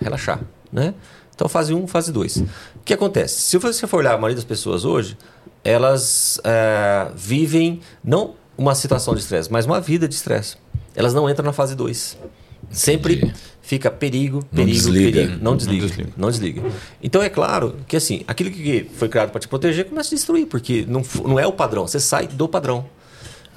relaxar, 0.00 0.40
né? 0.72 0.94
Então, 1.34 1.50
fase 1.50 1.74
1, 1.74 1.86
fase 1.86 2.10
2. 2.10 2.36
O 2.38 2.44
que 2.82 2.94
acontece? 2.94 3.42
Se 3.42 3.58
você 3.58 3.86
for 3.86 3.98
olhar 3.98 4.14
a 4.14 4.16
maioria 4.16 4.36
das 4.36 4.44
pessoas 4.44 4.86
hoje, 4.86 5.18
elas 5.64 6.40
é, 6.44 7.10
vivem 7.14 7.80
não 8.02 8.34
uma 8.56 8.74
situação 8.74 9.14
de 9.14 9.20
estresse, 9.20 9.50
mas 9.50 9.66
uma 9.66 9.80
vida 9.80 10.08
de 10.08 10.14
estresse. 10.14 10.56
Elas 10.94 11.14
não 11.14 11.28
entram 11.30 11.44
na 11.44 11.52
fase 11.52 11.74
2. 11.76 12.18
Sempre 12.70 13.32
fica 13.62 13.90
perigo, 13.90 14.44
perigo, 14.46 14.72
desliga. 14.72 15.20
perigo. 15.20 15.38
Não 15.42 15.56
desliga, 15.56 16.06
não 16.16 16.30
desliga. 16.30 16.62
Então 17.02 17.22
é 17.22 17.28
claro 17.28 17.76
que 17.86 17.96
assim, 17.96 18.24
aquilo 18.26 18.50
que 18.50 18.90
foi 18.94 19.08
criado 19.08 19.30
para 19.30 19.40
te 19.40 19.46
proteger 19.46 19.84
começa 19.84 20.14
a 20.14 20.16
destruir, 20.16 20.46
porque 20.46 20.84
não, 20.88 21.02
não 21.24 21.38
é 21.38 21.46
o 21.46 21.52
padrão, 21.52 21.86
você 21.86 22.00
sai 22.00 22.26
do 22.26 22.48
padrão. 22.48 22.86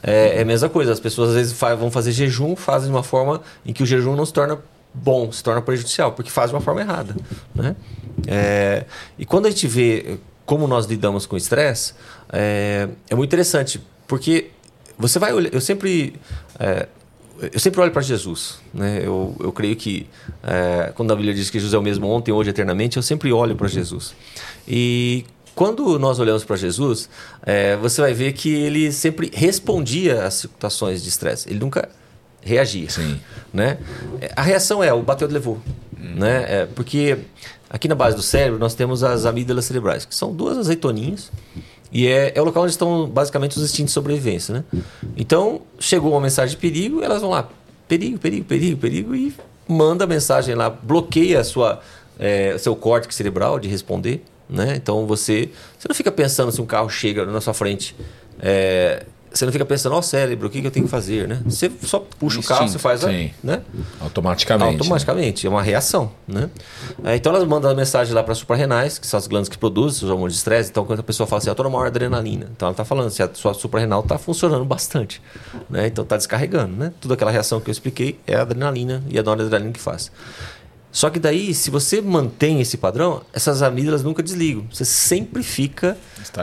É, 0.03 0.37
é 0.37 0.41
a 0.41 0.45
mesma 0.45 0.69
coisa, 0.69 0.91
as 0.91 0.99
pessoas 0.99 1.29
às 1.29 1.35
vezes 1.35 1.53
vão 1.53 1.89
fazer 1.89 2.11
jejum, 2.11 2.55
fazem 2.55 2.89
de 2.89 2.95
uma 2.95 3.03
forma 3.03 3.41
em 3.65 3.71
que 3.71 3.83
o 3.83 3.85
jejum 3.85 4.15
não 4.15 4.25
se 4.25 4.33
torna 4.33 4.59
bom, 4.93 5.31
se 5.31 5.43
torna 5.43 5.61
prejudicial, 5.61 6.11
porque 6.11 6.29
faz 6.29 6.49
de 6.49 6.55
uma 6.55 6.61
forma 6.61 6.81
errada. 6.81 7.15
Né? 7.55 7.75
É, 8.27 8.85
e 9.17 9.25
quando 9.25 9.45
a 9.45 9.49
gente 9.49 9.67
vê 9.67 10.17
como 10.51 10.67
nós 10.67 10.85
lidamos 10.85 11.25
com 11.25 11.35
o 11.35 11.37
estresse, 11.37 11.93
é, 12.29 12.89
é 13.09 13.15
muito 13.15 13.29
interessante, 13.29 13.79
porque 14.05 14.51
você 14.97 15.17
vai 15.17 15.31
olhar, 15.31 15.53
eu 15.53 15.61
sempre. 15.61 16.13
é, 16.59 16.89
eu 17.53 17.57
sempre 17.57 17.79
olho 17.79 17.91
para 17.91 18.01
Jesus. 18.01 18.59
Né? 18.73 18.99
Eu, 19.01 19.33
eu 19.39 19.53
creio 19.53 19.77
que 19.77 20.07
é, 20.43 20.91
quando 20.93 21.13
a 21.13 21.15
Bíblia 21.15 21.33
diz 21.33 21.49
que 21.49 21.57
Jesus 21.57 21.73
é 21.73 21.77
o 21.77 21.81
mesmo 21.81 22.05
ontem, 22.05 22.33
hoje, 22.33 22.49
eternamente, 22.49 22.97
eu 22.97 23.03
sempre 23.03 23.31
olho 23.31 23.55
para 23.55 23.69
Jesus. 23.69 24.13
E 24.67 25.23
quando 25.55 25.97
nós 25.97 26.19
olhamos 26.19 26.43
para 26.43 26.57
Jesus, 26.57 27.09
é, 27.43 27.77
você 27.77 28.01
vai 28.01 28.13
ver 28.13 28.33
que 28.33 28.53
ele 28.53 28.91
sempre 28.91 29.31
respondia 29.33 30.25
às 30.25 30.33
situações 30.33 31.01
de 31.01 31.07
estresse. 31.07 31.49
Ele 31.49 31.59
nunca 31.59 31.87
reagia. 32.41 32.89
Sim. 32.89 33.21
Né? 33.53 33.77
A 34.35 34.41
reação 34.41 34.83
é 34.83 34.91
o 34.91 35.01
bateu, 35.01 35.29
levou. 35.29 35.61
Né? 35.97 36.45
É, 36.45 36.65
porque 36.65 37.19
aqui 37.71 37.87
na 37.87 37.95
base 37.95 38.15
do 38.15 38.21
cérebro 38.21 38.59
nós 38.59 38.75
temos 38.75 39.03
as 39.03 39.25
amígdalas 39.25 39.65
cerebrais, 39.65 40.05
que 40.05 40.13
são 40.13 40.33
duas 40.33 40.57
azeitoninhas. 40.57 41.31
E 41.91 42.07
é, 42.07 42.33
é 42.35 42.41
o 42.41 42.45
local 42.45 42.63
onde 42.63 42.71
estão 42.71 43.07
basicamente 43.07 43.57
os 43.57 43.63
instintos 43.63 43.91
de 43.91 43.93
sobrevivência. 43.93 44.53
Né? 44.53 44.63
Então, 45.17 45.61
chegou 45.79 46.11
uma 46.11 46.21
mensagem 46.21 46.55
de 46.55 46.61
perigo, 46.61 47.01
elas 47.01 47.21
vão 47.21 47.31
lá, 47.31 47.49
perigo, 47.87 48.17
perigo, 48.17 48.45
perigo, 48.45 48.79
perigo, 48.79 49.15
e 49.15 49.33
manda 49.67 50.03
a 50.03 50.07
mensagem 50.07 50.55
lá, 50.55 50.69
bloqueia 50.69 51.39
a 51.39 51.43
sua, 51.43 51.81
é, 52.19 52.57
seu 52.57 52.75
córtex 52.75 53.15
cerebral 53.15 53.59
de 53.59 53.67
responder. 53.67 54.23
Né? 54.49 54.75
Então, 54.75 55.05
você, 55.05 55.49
você 55.77 55.87
não 55.87 55.95
fica 55.95 56.11
pensando 56.11 56.51
se 56.51 56.61
um 56.61 56.65
carro 56.65 56.89
chega 56.89 57.25
na 57.25 57.41
sua 57.41 57.53
frente. 57.53 57.95
é, 58.41 59.05
você 59.33 59.45
não 59.45 59.51
fica 59.51 59.65
pensando, 59.65 59.95
ó 59.95 60.01
cérebro, 60.01 60.47
o 60.47 60.49
que, 60.49 60.61
que 60.61 60.67
eu 60.67 60.71
tenho 60.71 60.85
que 60.85 60.91
fazer? 60.91 61.27
Né? 61.27 61.41
Você 61.45 61.71
só 61.83 61.99
puxa 61.99 62.39
o 62.39 62.43
carro, 62.43 62.67
você 62.67 62.77
faz 62.77 63.03
a, 63.03 63.09
sim. 63.09 63.31
né? 63.41 63.61
Automaticamente. 63.99 64.77
Automaticamente, 64.77 65.47
é 65.47 65.49
uma 65.49 65.61
reação, 65.61 66.11
né? 66.27 66.49
É, 67.03 67.15
então 67.15 67.33
elas 67.33 67.47
mandam 67.47 67.71
a 67.71 67.73
mensagem 67.73 68.13
lá 68.13 68.21
para 68.23 68.33
as 68.33 68.39
suprarrenais, 68.39 68.99
que 68.99 69.07
são 69.07 69.17
as 69.17 69.27
glândulas 69.27 69.49
que 69.49 69.57
produzem 69.57 70.03
os 70.03 70.09
hormônios 70.09 70.33
de 70.33 70.39
estresse. 70.39 70.69
Então 70.69 70.85
quando 70.85 70.99
a 70.99 71.03
pessoa 71.03 71.25
fala 71.25 71.37
assim, 71.37 71.47
eu 71.47 71.53
estou 71.53 71.63
na 71.63 71.69
maior 71.69 71.87
adrenalina, 71.87 72.49
então 72.55 72.67
ela 72.67 72.73
está 72.73 72.83
falando 72.83 73.09
se 73.09 73.23
a 73.23 73.29
sua 73.33 73.53
suprarrenal 73.53 74.01
está 74.01 74.17
funcionando 74.17 74.65
bastante, 74.65 75.21
né? 75.69 75.87
Então 75.87 76.03
está 76.03 76.17
descarregando, 76.17 76.75
né? 76.75 76.91
Toda 76.99 77.13
aquela 77.13 77.31
reação 77.31 77.61
que 77.61 77.69
eu 77.69 77.71
expliquei 77.71 78.19
é 78.27 78.35
a 78.35 78.41
adrenalina 78.41 79.01
e 79.07 79.17
a 79.17 79.23
noradrenalina 79.23 79.71
que 79.71 79.79
faz. 79.79 80.11
Só 80.91 81.09
que 81.09 81.19
daí, 81.19 81.53
se 81.53 81.71
você 81.71 82.01
mantém 82.01 82.59
esse 82.59 82.75
padrão, 82.75 83.21
essas 83.31 83.61
amígdalas 83.61 84.03
nunca 84.03 84.21
desligam. 84.21 84.65
Você 84.69 84.83
sempre 84.83 85.41
fica 85.41 85.97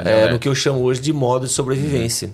é, 0.06 0.32
no 0.32 0.38
que 0.38 0.48
eu 0.48 0.54
chamo 0.54 0.80
hoje 0.80 1.02
de 1.02 1.12
modo 1.12 1.46
de 1.46 1.52
sobrevivência. 1.52 2.30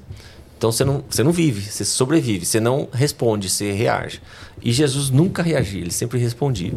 Então 0.57 0.71
você 0.73 0.85
não, 0.85 1.05
você 1.09 1.23
não 1.23 1.33
vive, 1.33 1.61
você 1.61 1.85
sobrevive, 1.85 2.47
você 2.47 2.61
não 2.61 2.89
responde, 2.93 3.51
você 3.51 3.73
reage. 3.73 4.21
E 4.63 4.73
Jesus 4.73 5.11
nunca 5.11 5.43
reagia, 5.43 5.81
ele 5.81 5.91
sempre 5.91 6.19
respondia. 6.19 6.73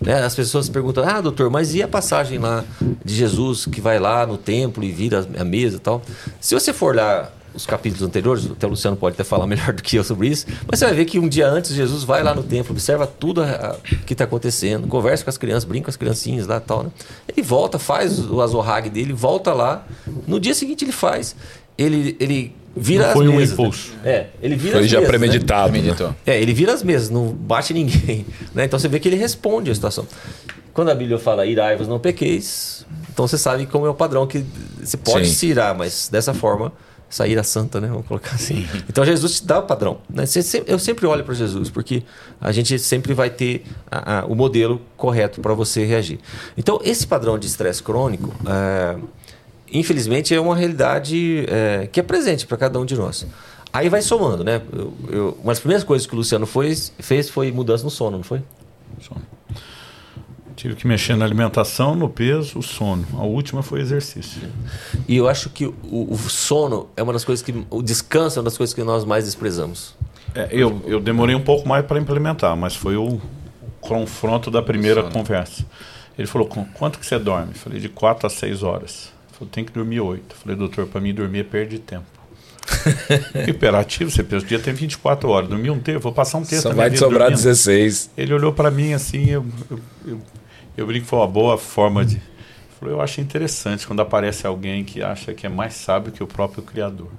Né? 0.00 0.14
As 0.24 0.34
pessoas 0.34 0.68
perguntam: 0.68 1.04
ah, 1.06 1.20
doutor, 1.20 1.50
mas 1.50 1.74
e 1.74 1.82
a 1.82 1.88
passagem 1.88 2.38
lá 2.38 2.64
de 3.04 3.14
Jesus 3.14 3.66
que 3.66 3.80
vai 3.80 3.98
lá 3.98 4.26
no 4.26 4.36
templo 4.36 4.82
e 4.82 4.90
vira 4.90 5.26
a 5.38 5.44
mesa 5.44 5.76
e 5.76 5.80
tal? 5.80 6.02
Se 6.40 6.54
você 6.54 6.72
for 6.72 6.96
lá 6.96 7.30
os 7.54 7.64
capítulos 7.64 8.02
anteriores, 8.06 8.44
até 8.50 8.66
o 8.66 8.70
Luciano 8.70 8.96
pode 8.96 9.14
até 9.14 9.24
falar 9.24 9.46
melhor 9.48 9.72
do 9.72 9.82
que 9.82 9.96
eu 9.96 10.04
sobre 10.04 10.28
isso, 10.28 10.46
mas 10.68 10.78
você 10.80 10.86
vai 10.86 10.94
ver 10.94 11.04
que 11.04 11.18
um 11.18 11.28
dia 11.28 11.48
antes 11.48 11.72
Jesus 11.72 12.02
vai 12.04 12.22
lá 12.22 12.34
no 12.34 12.42
templo, 12.42 12.72
observa 12.72 13.06
tudo 13.06 13.42
a- 13.42 13.76
que 14.06 14.14
está 14.14 14.24
acontecendo, 14.24 14.86
conversa 14.88 15.22
com 15.24 15.30
as 15.30 15.38
crianças, 15.38 15.64
brinca 15.64 15.84
com 15.84 15.90
as 15.90 15.96
criancinhas 15.96 16.46
lá 16.46 16.56
e 16.56 16.60
tal. 16.60 16.84
Né? 16.84 16.90
Ele 17.28 17.42
volta, 17.42 17.78
faz 17.78 18.18
o 18.18 18.40
azorrague 18.40 18.90
dele, 18.90 19.12
volta 19.12 19.52
lá. 19.52 19.86
No 20.26 20.40
dia 20.40 20.54
seguinte 20.54 20.84
ele 20.84 20.92
faz. 20.92 21.34
Ele, 21.76 22.16
ele 22.18 22.54
vira 22.76 23.02
Não 23.04 23.08
as 23.10 23.16
foi 23.16 23.28
um 23.28 23.36
mesas. 23.36 23.52
impulso. 23.52 23.92
né? 24.04 24.10
É, 24.10 24.26
ele 24.42 24.56
vira 24.56 24.72
Foi 24.76 24.84
as 24.84 24.90
já 24.90 25.00
mesas, 25.00 25.12
né? 25.12 25.18
premeditado. 25.18 25.72
né? 25.72 25.78
Meditou. 25.80 26.14
É, 26.26 26.40
ele 26.40 26.52
vira 26.52 26.72
as 26.72 26.82
mesas, 26.82 27.10
não 27.10 27.28
bate 27.28 27.72
ninguém. 27.74 28.24
Né? 28.54 28.64
Então 28.64 28.78
você 28.78 28.88
vê 28.88 28.98
que 29.00 29.08
ele 29.08 29.16
responde 29.16 29.70
a 29.70 29.74
situação. 29.74 30.06
Quando 30.72 30.90
a 30.90 30.94
Bíblia 30.94 31.18
fala 31.18 31.44
irai-vos, 31.44 31.88
não 31.88 31.98
pequeis, 31.98 32.86
então 33.12 33.26
você 33.26 33.36
sabe 33.36 33.66
como 33.66 33.84
é 33.86 33.90
o 33.90 33.94
padrão 33.94 34.26
que 34.28 34.44
você 34.80 34.96
pode 34.96 35.26
Sim. 35.28 35.34
se 35.34 35.46
irar, 35.48 35.76
mas 35.76 36.08
dessa 36.08 36.32
forma, 36.32 36.72
essa 37.10 37.26
ira 37.26 37.42
santa, 37.42 37.80
né? 37.80 37.88
Vamos 37.88 38.06
colocar 38.06 38.34
assim. 38.36 38.64
Então 38.88 39.04
Jesus 39.04 39.40
te 39.40 39.46
dá 39.46 39.58
o 39.58 39.62
padrão. 39.62 39.98
Né? 40.08 40.24
Eu 40.66 40.78
sempre 40.78 41.04
olho 41.06 41.24
para 41.24 41.34
Jesus, 41.34 41.68
porque 41.68 42.04
a 42.40 42.52
gente 42.52 42.78
sempre 42.78 43.12
vai 43.12 43.28
ter 43.30 43.64
a- 43.90 44.20
a- 44.20 44.24
o 44.26 44.36
modelo 44.36 44.80
correto 44.96 45.40
para 45.40 45.52
você 45.54 45.84
reagir. 45.84 46.20
Então, 46.56 46.78
esse 46.84 47.06
padrão 47.06 47.38
de 47.38 47.46
estresse 47.48 47.82
crônico, 47.82 48.32
é, 48.46 48.96
infelizmente, 49.72 50.34
é 50.34 50.40
uma 50.40 50.54
realidade 50.56 51.44
é, 51.48 51.88
que 51.90 52.00
é 52.00 52.02
presente 52.02 52.46
para 52.46 52.56
cada 52.56 52.78
um 52.78 52.84
de 52.84 52.94
nós. 52.96 53.26
Aí 53.72 53.88
vai 53.88 54.00
somando, 54.02 54.42
né? 54.44 54.62
Eu- 54.72 54.92
eu- 55.10 55.38
uma 55.42 55.52
das 55.52 55.60
primeiras 55.60 55.84
coisas 55.84 56.06
que 56.06 56.14
o 56.14 56.16
Luciano 56.16 56.46
fez, 56.46 56.92
fez 56.98 57.28
foi 57.28 57.52
mudança 57.52 57.84
no 57.84 57.90
sono, 57.90 58.16
não 58.18 58.24
foi? 58.24 58.40
Tive 60.56 60.74
que 60.74 60.88
mexer 60.88 61.14
na 61.16 61.24
alimentação, 61.24 61.94
no 61.94 62.08
peso, 62.08 62.58
o 62.58 62.62
sono. 62.62 63.06
A 63.14 63.22
última 63.22 63.62
foi 63.62 63.80
exercício. 63.80 64.42
E 65.06 65.16
eu 65.16 65.28
acho 65.28 65.50
que 65.50 65.66
o, 65.66 65.74
o 66.10 66.16
sono 66.18 66.88
é 66.96 67.02
uma 67.02 67.12
das 67.12 67.24
coisas 67.24 67.44
que. 67.44 67.64
O 67.70 67.80
descanso 67.80 68.38
é 68.38 68.40
uma 68.40 68.44
das 68.46 68.56
coisas 68.56 68.74
que 68.74 68.82
nós 68.82 69.04
mais 69.04 69.24
desprezamos. 69.24 69.94
É, 70.34 70.48
eu, 70.50 70.82
eu 70.84 70.98
demorei 70.98 71.36
um 71.36 71.40
pouco 71.44 71.68
mais 71.68 71.86
para 71.86 72.00
implementar, 72.00 72.56
mas 72.56 72.74
foi 72.74 72.96
o 72.96 73.20
confronto 73.80 74.50
da 74.50 74.60
primeira 74.60 75.02
Sono. 75.02 75.12
conversa. 75.12 75.64
Ele 76.18 76.26
falou, 76.26 76.48
"Com- 76.48 76.64
quanto 76.64 76.98
que 76.98 77.06
você 77.06 77.18
dorme? 77.20 77.52
Eu 77.52 77.58
falei, 77.58 77.78
de 77.78 77.88
4 77.88 78.26
a 78.26 78.30
6 78.30 78.64
horas. 78.64 79.12
Falou, 79.38 79.50
tem 79.50 79.64
que 79.64 79.72
dormir 79.72 80.00
8. 80.00 80.24
Eu 80.28 80.36
falei, 80.36 80.56
doutor, 80.56 80.86
para 80.86 81.00
mim 81.00 81.14
dormir 81.14 81.40
é 81.40 81.44
perda 81.44 81.70
de 81.70 81.78
tempo. 81.78 82.06
Imperativo, 83.48 84.10
você 84.10 84.22
pensa, 84.22 84.44
o 84.44 84.48
dia 84.48 84.58
tem 84.58 84.74
24 84.74 85.28
horas. 85.28 85.48
Dormir 85.48 85.70
um 85.70 85.78
tempo, 85.78 86.00
vou 86.00 86.12
passar 86.12 86.38
um 86.38 86.44
texto 86.44 86.64
Só 86.64 86.72
vai 86.74 86.90
te 86.90 86.98
sobrar 86.98 87.30
dormindo. 87.30 87.44
16. 87.44 88.10
Ele 88.16 88.34
olhou 88.34 88.52
para 88.52 88.70
mim 88.70 88.92
assim, 88.92 89.30
eu, 89.30 89.46
eu, 89.70 89.80
eu, 90.06 90.20
eu 90.76 90.86
brinco 90.86 91.04
que 91.04 91.10
foi 91.10 91.18
uma 91.20 91.28
boa 91.28 91.56
forma 91.56 92.04
de. 92.04 92.20
Falou, 92.78 92.96
eu 92.96 93.00
acho 93.00 93.20
interessante 93.20 93.86
quando 93.86 94.00
aparece 94.00 94.46
alguém 94.46 94.84
que 94.84 95.02
acha 95.02 95.32
que 95.32 95.46
é 95.46 95.48
mais 95.48 95.74
sábio 95.74 96.12
que 96.12 96.22
o 96.22 96.26
próprio 96.26 96.62
Criador. 96.62 97.10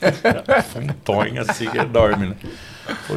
Foi 0.72 0.82
um 0.82 0.92
tonho 1.04 1.40
assim 1.40 1.66
enorme, 1.78 2.28
né? 2.30 2.36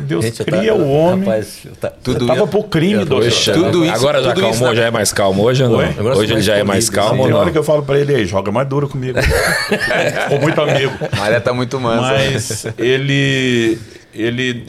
Deus 0.02 0.24
Gente, 0.26 0.44
cria 0.46 0.68
tá- 0.72 0.74
o 0.76 0.90
homem. 0.90 1.26
Rapaz, 1.28 1.60
eu 1.66 1.76
tá- 1.76 1.90
Tudo 1.90 2.26
tava 2.26 2.48
pro 2.48 2.64
crime, 2.64 3.04
doutor. 3.04 3.24
Poxa, 3.26 3.54
Tudo 3.54 3.84
isso- 3.84 3.94
agora 3.94 4.24
já 4.24 4.34
tudo 4.34 4.46
acalmou, 4.46 4.76
já 4.76 4.86
é 4.86 4.92
mais 4.92 5.12
calmo 5.12 5.44
hoje 5.44 5.64
ou 5.64 5.70
não? 5.70 5.78
Oi? 5.80 6.16
Hoje 6.18 6.34
ele 6.34 6.42
já 6.42 6.56
é 6.56 6.64
mais 6.64 6.90
calmo 6.90 7.24
Tem 7.26 7.34
hora 7.34 7.52
que 7.52 7.58
eu 7.58 7.64
falo 7.64 7.84
pra 7.84 8.00
ele 8.00 8.16
aí, 8.16 8.26
joga 8.26 8.52
mais 8.52 8.68
duro 8.68 8.88
comigo. 8.88 9.20
Ficou 10.24 10.40
muito 10.42 10.62
amigo. 10.62 10.94
Maré 11.18 11.40
tá 11.40 11.54
muito 11.54 11.80
mansa. 11.80 12.14
né? 12.14 12.30
Mas 12.32 12.66
ele, 12.78 13.78
ele, 14.14 14.68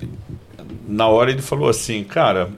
na 0.89 1.07
hora 1.09 1.31
ele 1.31 1.43
falou 1.43 1.69
assim, 1.69 2.03
cara, 2.03 2.49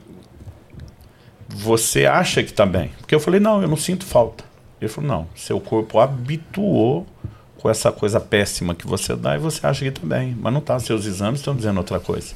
você 1.49 2.07
acha 2.07 2.43
que 2.43 2.53
tá 2.53 2.65
bem? 2.65 2.91
Porque 3.01 3.15
eu 3.15 3.21
falei, 3.21 3.41
não, 3.41 3.61
eu 3.63 3.69
não 3.69 3.77
sinto 3.77 4.05
falta. 4.05 4.45
Ele 4.81 4.89
falou, 4.91 5.11
não, 5.11 5.27
seu 5.37 5.61
corpo 5.61 5.99
habituou 5.99 7.07
com 7.61 7.69
essa 7.69 7.93
coisa 7.93 8.19
péssima 8.19 8.75
que 8.75 8.87
você 8.87 9.15
dá 9.15 9.37
e 9.37 9.39
você 9.39 9.67
acha 9.67 9.85
que 9.85 9.91
tá 9.91 10.07
bem. 10.07 10.37
Mas 10.41 10.53
não 10.53 10.61
tá, 10.61 10.79
seus 10.79 11.05
exames 11.05 11.41
estão 11.41 11.55
dizendo 11.55 11.79
outra 11.79 12.01
coisa. 12.01 12.35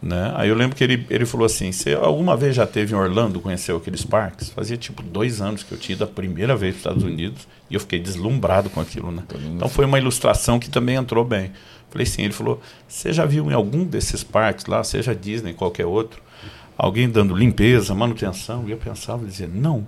Né? 0.00 0.32
Aí 0.36 0.48
eu 0.48 0.54
lembro 0.54 0.76
que 0.76 0.82
ele, 0.82 1.06
ele 1.10 1.24
falou 1.24 1.46
assim, 1.46 1.70
você 1.70 1.94
alguma 1.94 2.36
vez 2.36 2.56
já 2.56 2.66
teve 2.66 2.92
em 2.92 2.96
Orlando, 2.96 3.40
conheceu 3.40 3.76
aqueles 3.76 4.04
parques? 4.04 4.50
Fazia 4.50 4.76
tipo 4.76 5.02
dois 5.02 5.40
anos 5.40 5.62
que 5.62 5.72
eu 5.72 5.78
tinha 5.78 5.94
ido 5.94 6.04
a 6.04 6.08
primeira 6.08 6.56
vez 6.56 6.74
para 6.74 6.78
os 6.78 6.96
Estados 6.96 7.04
Unidos 7.04 7.46
e 7.70 7.74
eu 7.74 7.80
fiquei 7.80 8.00
deslumbrado 8.00 8.70
com 8.70 8.80
aquilo. 8.80 9.12
Né? 9.12 9.22
Então 9.54 9.68
foi 9.68 9.84
uma 9.84 9.98
ilustração 9.98 10.58
que 10.58 10.70
também 10.70 10.96
entrou 10.96 11.24
bem. 11.24 11.52
Falei 11.90 12.06
sim, 12.06 12.22
ele 12.22 12.32
falou, 12.32 12.60
você 12.88 13.12
já 13.12 13.26
viu 13.26 13.50
em 13.50 13.54
algum 13.54 13.84
desses 13.84 14.24
parques 14.24 14.66
lá, 14.66 14.82
seja 14.82 15.14
Disney, 15.14 15.52
qualquer 15.52 15.86
outro, 15.86 16.22
alguém 16.76 17.08
dando 17.08 17.36
limpeza, 17.36 17.94
manutenção? 17.94 18.64
E 18.66 18.70
eu 18.70 18.78
pensava, 18.78 19.24
dizia, 19.24 19.46
não. 19.46 19.86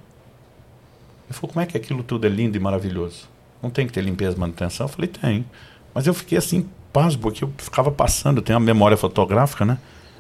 Ele 1.27 1.33
falou, 1.33 1.53
como 1.53 1.61
é 1.61 1.67
que 1.67 1.77
aquilo 1.77 2.03
tudo 2.03 2.27
é 2.27 2.29
lindo 2.29 2.57
e 2.57 2.61
maravilhoso? 2.61 3.34
Não 3.65 3.71
tem 3.71 3.87
que 3.87 3.93
ter 3.95 4.03
limpeza 4.03 4.37
e 4.37 4.39
manutenção? 4.39 4.85
Eu 4.85 4.89
falei, 4.89 5.09
tem. 5.09 5.47
Mas 5.95 6.07
eu 6.07 6.13
fiquei 6.13 6.37
assim, 6.37 6.69
pasmo, 6.93 7.23
porque 7.23 7.43
eu 7.43 7.53
ficava 7.57 7.91
passando, 7.91 8.39
eu 8.39 8.43
tenho 8.43 8.59
uma 8.59 8.65
memória 8.65 8.95
fotográfica, 8.95 9.65
né? 9.65 9.79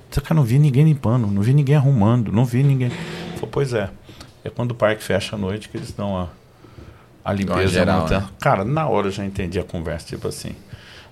Disse, 0.08 0.20
cara, 0.22 0.34
não 0.34 0.44
vi 0.44 0.58
ninguém 0.58 0.84
limpando, 0.84 1.26
não 1.26 1.42
vi 1.42 1.52
ninguém 1.52 1.76
arrumando, 1.76 2.32
não 2.32 2.44
vi 2.44 2.62
ninguém. 2.62 2.88
Ele 2.88 3.32
falou, 3.34 3.48
pois 3.52 3.74
é. 3.74 3.90
É 4.42 4.48
quando 4.48 4.70
o 4.70 4.74
parque 4.74 5.02
fecha 5.04 5.36
à 5.36 5.38
noite 5.38 5.68
que 5.68 5.76
eles 5.76 5.92
dão 5.92 6.16
a, 6.16 6.28
a 7.22 7.32
limpeza. 7.34 7.68
geral, 7.68 8.08
né? 8.08 8.24
Cara, 8.40 8.64
na 8.64 8.88
hora 8.88 9.08
eu 9.08 9.10
já 9.10 9.24
entendi 9.24 9.58
a 9.60 9.64
conversa, 9.64 10.06
tipo 10.06 10.26
assim. 10.28 10.52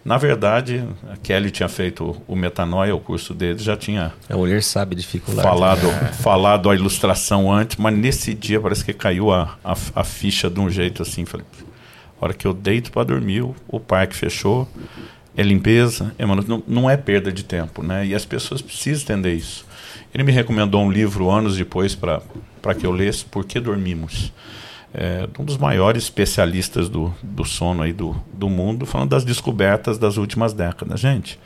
Na 0.04 0.16
verdade, 0.18 0.84
a 1.12 1.16
Kelly 1.16 1.50
tinha 1.50 1.68
feito 1.68 2.20
o 2.26 2.34
Metanoia, 2.34 2.94
o 2.94 2.98
curso 2.98 3.32
dele, 3.32 3.58
já 3.58 3.76
tinha 3.76 4.12
A 4.28 4.36
mulher 4.36 4.62
sabe 4.62 4.96
dificuldade. 4.96 5.46
falado, 5.46 5.88
falado 6.14 6.70
a 6.70 6.74
ilustração 6.74 7.52
antes, 7.52 7.76
mas 7.76 7.96
nesse 7.96 8.34
dia 8.34 8.60
parece 8.60 8.84
que 8.84 8.92
caiu 8.92 9.30
a, 9.30 9.56
a, 9.62 9.76
a 9.94 10.02
ficha 10.02 10.50
de 10.50 10.58
um 10.58 10.68
jeito 10.68 11.02
assim. 11.02 11.24
Falei, 11.24 11.46
hora 12.26 12.34
que 12.34 12.46
eu 12.46 12.54
deito 12.54 12.92
para 12.92 13.04
dormir, 13.04 13.42
o, 13.42 13.54
o 13.68 13.80
parque 13.80 14.14
fechou. 14.14 14.68
é 15.36 15.42
limpeza, 15.42 16.14
é 16.18 16.26
manu... 16.26 16.44
não, 16.46 16.62
não 16.66 16.90
é 16.90 16.96
perda 16.96 17.32
de 17.32 17.44
tempo, 17.44 17.82
né? 17.82 18.06
E 18.06 18.14
as 18.14 18.24
pessoas 18.24 18.60
precisam 18.60 19.02
entender 19.02 19.34
isso. 19.34 19.66
Ele 20.14 20.22
me 20.22 20.32
recomendou 20.32 20.82
um 20.82 20.90
livro 20.90 21.30
anos 21.30 21.56
depois 21.56 21.94
para 21.94 22.20
que 22.78 22.86
eu 22.86 22.92
lesse, 22.92 23.24
Por 23.24 23.44
que 23.44 23.58
Dormimos? 23.58 24.32
É, 24.94 25.26
um 25.38 25.44
dos 25.44 25.56
maiores 25.56 26.04
especialistas 26.04 26.86
do, 26.86 27.14
do 27.22 27.46
sono 27.46 27.82
aí 27.82 27.94
do, 27.94 28.14
do 28.30 28.50
mundo, 28.50 28.84
falando 28.84 29.08
das 29.08 29.24
descobertas 29.24 29.96
das 29.96 30.18
últimas 30.18 30.52
décadas. 30.52 31.00
Gente, 31.00 31.40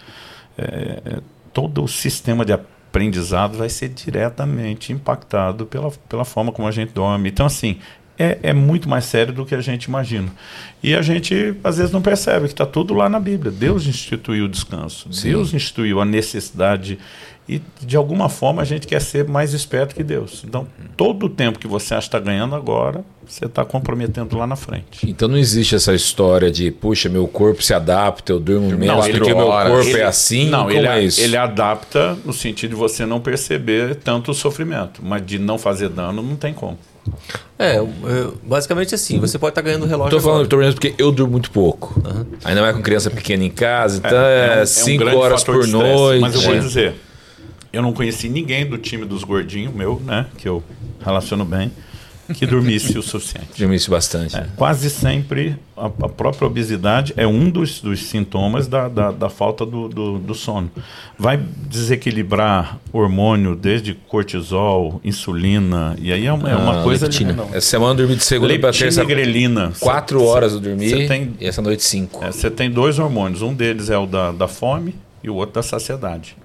é, 0.59 1.01
é 1.05 1.21
todo 1.53 1.85
o 1.85 1.89
sistema 1.89 2.45
de 2.45 2.53
aprendizado 2.53 3.57
vai 3.57 3.69
ser 3.69 3.89
diretamente 3.91 4.93
impactado 4.93 5.65
pela, 5.65 5.91
pela 6.09 6.25
forma 6.25 6.51
como 6.51 6.67
a 6.67 6.73
gente 6.73 6.93
dorme. 6.93 7.29
Então, 7.29 7.47
assim, 7.47 7.79
é, 8.19 8.39
é, 8.43 8.53
muito 8.53 8.89
mais 8.89 9.05
sério 9.05 9.33
do 9.33 9.45
que 9.45 9.55
a 9.55 9.61
gente 9.61 9.85
imagina. 9.85 10.29
E 10.83 10.95
a 10.95 11.03
gente, 11.03 11.55
às 11.63 11.77
vezes, 11.77 11.93
não 11.93 12.01
percebe 12.01 12.47
que 12.47 12.53
está 12.53 12.67
tudo 12.67 12.95
lá 12.95 13.09
na 13.09 13.21
Bíblia. 13.21 13.51
Deus 13.51 13.87
instituiu 13.87 14.47
o 14.47 14.49
descanso, 14.49 15.13
Sim. 15.13 15.31
Deus 15.31 15.53
instituiu 15.53 16.01
a 16.01 16.05
necessidade. 16.05 16.99
E, 17.49 17.63
de 17.81 17.97
alguma 17.97 18.29
forma, 18.29 18.61
a 18.61 18.65
gente 18.65 18.89
quer 18.89 19.01
ser 19.01 19.29
mais 19.29 19.55
esperto 19.55 19.95
que 19.95 20.03
Deus. 20.03 20.43
Então, 20.45 20.67
todo 20.97 21.27
o 21.27 21.29
tempo 21.29 21.61
que 21.61 21.69
você 21.69 21.95
acha 21.95 22.09
que 22.09 22.17
está 22.17 22.19
ganhando 22.19 22.57
agora, 22.57 23.05
você 23.25 23.45
está 23.45 23.65
comprometendo 23.65 24.37
lá 24.37 24.49
na 24.49 24.57
frente. 24.57 25.09
Então, 25.09 25.29
não 25.29 25.37
existe 25.37 25.77
essa 25.77 25.95
história 25.95 26.51
de, 26.51 26.73
puxa, 26.73 27.09
meu 27.09 27.29
corpo 27.29 27.63
se 27.63 27.73
adapta, 27.73 28.33
eu 28.33 28.41
durmo 28.41 28.77
menos 28.77 29.07
porque 29.07 29.33
o 29.33 29.37
meu 29.37 29.47
corpo 29.47 29.89
ele, 29.89 30.01
é 30.01 30.05
assim. 30.05 30.49
Não, 30.49 30.69
ele, 30.69 30.89
é 30.89 31.05
isso? 31.05 31.21
ele 31.21 31.37
adapta 31.37 32.17
no 32.25 32.33
sentido 32.33 32.71
de 32.71 32.77
você 32.77 33.07
não 33.07 33.21
perceber 33.21 33.95
tanto 33.97 34.33
o 34.33 34.35
sofrimento, 34.35 35.01
mas 35.05 35.25
de 35.25 35.39
não 35.39 35.57
fazer 35.57 35.89
dano, 35.89 36.23
não 36.23 36.35
tem 36.35 36.53
como. 36.53 36.77
É, 37.59 37.83
basicamente 38.43 38.95
assim, 38.95 39.19
você 39.19 39.39
pode 39.39 39.53
estar 39.53 39.63
tá 39.63 39.67
ganhando 39.67 39.87
relógio. 39.87 40.17
Estou 40.17 40.33
falando 40.33 40.49
tô 40.49 40.59
porque 40.75 40.95
eu 40.99 41.11
durmo 41.11 41.33
muito 41.33 41.51
pouco. 41.51 42.01
Uhum. 42.05 42.27
Ainda 42.45 42.61
mais 42.61 42.77
com 42.77 42.83
criança 42.83 43.11
pequena 43.11 43.45
em 43.45 43.51
casa, 43.51 43.99
então 43.99 44.19
é 44.19 44.67
5 44.67 45.03
é, 45.03 45.07
é 45.07 45.15
um 45.15 45.19
horas 45.19 45.45
por 45.45 45.67
noite. 45.67 46.21
Mas 46.21 46.35
eu 46.35 46.41
vou 46.43 46.59
dizer, 46.59 46.95
eu 47.73 47.83
não 47.83 47.93
conheci 47.93 48.29
ninguém 48.29 48.67
do 48.67 48.79
time 48.79 49.05
dos 49.05 49.25
gordinhos, 49.25 49.75
meu, 49.75 50.01
né? 50.05 50.27
Que 50.37 50.49
eu 50.49 50.63
relaciono 51.03 51.45
bem 51.45 51.71
que 52.35 52.47
dormisse 52.47 52.99
o 52.99 53.03
suficiente. 53.03 53.59
Dormisse 53.59 53.89
bastante. 53.89 54.37
É, 54.37 54.47
quase 54.57 54.91
sempre 54.91 55.57
a, 55.77 55.87
a, 55.87 56.09
própria 56.09 56.47
obesidade 56.47 57.13
é 57.17 57.27
um 57.27 57.49
dos, 57.51 57.81
dos 57.81 58.05
sintomas 58.05 58.67
da, 58.67 58.89
da, 58.89 59.11
da 59.11 59.29
falta 59.29 59.65
do, 59.65 59.89
do, 59.89 60.19
do, 60.19 60.35
sono. 60.35 60.71
Vai 61.19 61.37
desequilibrar 61.69 62.79
hormônio 62.93 63.55
desde 63.55 63.95
cortisol, 63.95 65.01
insulina, 65.05 65.97
e 66.01 66.13
aí 66.13 66.27
é 66.27 66.33
uma, 66.33 66.51
é 66.51 66.57
uma 66.57 66.81
ah, 66.81 66.83
coisa... 66.83 67.07
Leptina. 67.07 67.33
Não. 67.33 67.49
Essa 67.49 67.69
semana 67.69 67.93
eu 67.93 67.97
dormi 67.97 68.17
de 68.17 68.25
segunda 68.25 68.59
para 68.59 68.73
terça. 68.73 69.05
grelina. 69.05 69.73
Quatro 69.79 70.21
cê, 70.21 70.27
horas 70.27 70.53
eu 70.53 70.61
dormi 70.61 71.07
tem, 71.07 71.35
e 71.41 71.47
essa 71.47 71.63
noite 71.63 71.85
cinco. 71.85 72.25
É, 72.25 72.33
você 72.33 72.51
tem 72.51 72.71
dois 72.71 72.99
hormônios, 72.99 73.43
um 73.43 73.55
deles 73.55 73.91
é 73.91 73.99
o 73.99 74.07
da, 74.07 74.33
da 74.33 74.49
fome 74.49 74.95
e 75.23 75.31
o 75.31 75.35
outro 75.35 75.55
da 75.55 75.63
saciedade. 75.63 76.37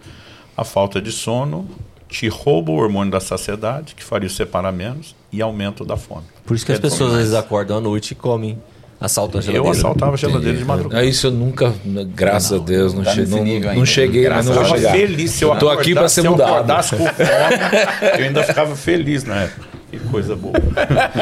A 0.55 0.63
falta 0.63 1.01
de 1.01 1.11
sono 1.11 1.67
te 2.11 2.27
rouba 2.27 2.71
o 2.71 2.75
hormônio 2.75 3.09
da 3.09 3.21
saciedade, 3.21 3.95
que 3.95 4.03
faria 4.03 4.29
separar 4.29 4.73
menos, 4.73 5.15
e 5.31 5.41
aumento 5.41 5.85
da 5.85 5.95
fome. 5.95 6.25
Por 6.45 6.55
isso 6.55 6.65
que 6.65 6.73
as 6.73 6.79
pessoas 6.79 7.13
às 7.13 7.19
vezes 7.19 7.33
acordam 7.33 7.77
à 7.77 7.81
noite 7.81 8.11
e 8.11 8.15
comem. 8.15 8.59
Assaltam 8.99 9.39
a 9.39 9.41
geladeira. 9.41 9.67
Eu 9.67 9.71
assaltava 9.71 10.13
a 10.13 10.17
geladeira 10.17 10.57
de 10.57 10.65
madrugada. 10.65 11.03
É 11.03 11.07
isso 11.07 11.27
eu 11.27 11.31
nunca, 11.31 11.73
graças 12.13 12.51
não, 12.51 12.59
a 12.59 12.63
Deus, 12.63 12.93
não, 12.93 13.03
che 13.03 13.25
não, 13.25 13.43
não 13.75 13.85
cheguei, 13.85 14.29
mas 14.29 14.45
não 14.45 14.53
vou 14.53 14.65
chegar. 14.65 14.91
feliz 14.91 15.31
se 15.31 15.43
eu 15.43 15.55
Tô 15.57 15.69
aqui 15.69 15.95
para 15.95 16.09
ser 16.09 16.29
mudado. 16.29 16.83
Se 16.83 16.93
eu 16.93 16.99
com 16.99 17.05
fome, 17.07 18.19
eu 18.19 18.25
ainda 18.25 18.43
ficava 18.43 18.75
feliz 18.75 19.23
na 19.23 19.43
época. 19.43 19.70
Que 19.91 19.99
coisa 19.99 20.37
boa. 20.37 20.53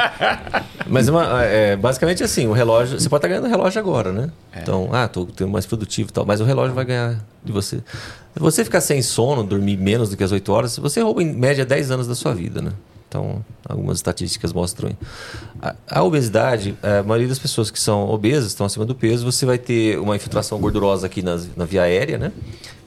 Mas 0.88 1.08
é 1.08 1.12
uma, 1.12 1.44
é, 1.44 1.76
basicamente 1.76 2.24
assim, 2.24 2.46
o 2.46 2.52
relógio. 2.52 3.00
Você 3.00 3.10
pode 3.10 3.20
estar 3.20 3.28
ganhando 3.28 3.50
relógio 3.50 3.80
agora, 3.80 4.12
né? 4.12 4.30
É. 4.54 4.62
Então, 4.62 4.90
ah, 4.92 5.08
tô 5.08 5.26
tendo 5.26 5.50
mais 5.50 5.66
produtivo 5.66 6.10
e 6.10 6.14
tal. 6.14 6.24
Mas 6.24 6.40
o 6.40 6.44
relógio 6.44 6.76
vai 6.76 6.86
ganhar 6.86 7.20
de 7.44 7.52
você. 7.52 7.78
Se 7.78 8.40
você 8.40 8.64
ficar 8.64 8.80
sem 8.80 9.02
sono, 9.02 9.44
dormir 9.44 9.76
menos 9.76 10.12
do 10.12 10.16
que 10.16 10.24
as 10.24 10.32
8 10.32 10.52
horas, 10.52 10.78
você 10.78 11.02
rouba 11.02 11.24
em 11.24 11.34
média 11.34 11.66
10 11.66 11.90
anos 11.90 12.08
da 12.08 12.14
sua 12.14 12.34
vida, 12.36 12.62
né? 12.62 12.72
Então, 13.08 13.44
algumas 13.68 13.98
estatísticas 13.98 14.54
mostram. 14.54 14.92
A, 15.60 15.76
a 15.90 16.04
obesidade, 16.04 16.78
a 16.84 17.02
maioria 17.02 17.28
das 17.28 17.40
pessoas 17.40 17.72
que 17.72 17.80
são 17.80 18.08
obesas, 18.08 18.50
estão 18.50 18.68
acima 18.68 18.86
do 18.86 18.94
peso, 18.94 19.26
você 19.26 19.48
vai 19.48 19.58
ter 19.58 20.00
uma 20.00 20.16
infiltração 20.16 20.60
gordurosa 20.60 21.08
aqui 21.08 21.24
na, 21.24 21.42
na 21.58 21.66
via 21.66 21.82
aérea, 21.82 22.20
né? 22.20 22.32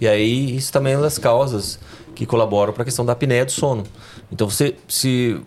E 0.00 0.06
aí, 0.06 0.56
isso 0.56 0.72
também 0.72 0.92
é 0.92 0.96
uma 0.96 1.02
das 1.02 1.18
causas 1.18 1.76
que 2.14 2.24
colaboram 2.24 2.72
para 2.72 2.82
a 2.82 2.84
questão 2.84 3.04
da 3.04 3.12
apneia 3.12 3.44
do 3.44 3.50
sono. 3.50 3.82
Então, 4.30 4.48
você, 4.48 4.76
se, 4.86 5.40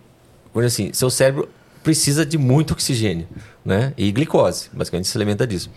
assim, 0.63 0.91
seu 0.93 1.09
cérebro 1.09 1.49
precisa 1.83 2.25
de 2.25 2.37
muito 2.37 2.71
oxigênio, 2.71 3.27
né? 3.63 3.93
E 3.95 4.11
glicose, 4.11 4.69
basicamente 4.73 5.07
se 5.07 5.15
alimenta 5.17 5.45
disso. 5.45 5.69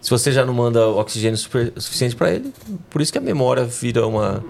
Se 0.00 0.10
você 0.10 0.32
já 0.32 0.44
não 0.44 0.52
manda 0.52 0.86
oxigênio 0.88 1.36
super, 1.36 1.72
suficiente 1.76 2.16
para 2.16 2.32
ele, 2.32 2.52
por 2.90 3.00
isso 3.00 3.12
que 3.12 3.18
a 3.18 3.20
memória 3.20 3.64
vira 3.64 4.04
uma 4.06 4.42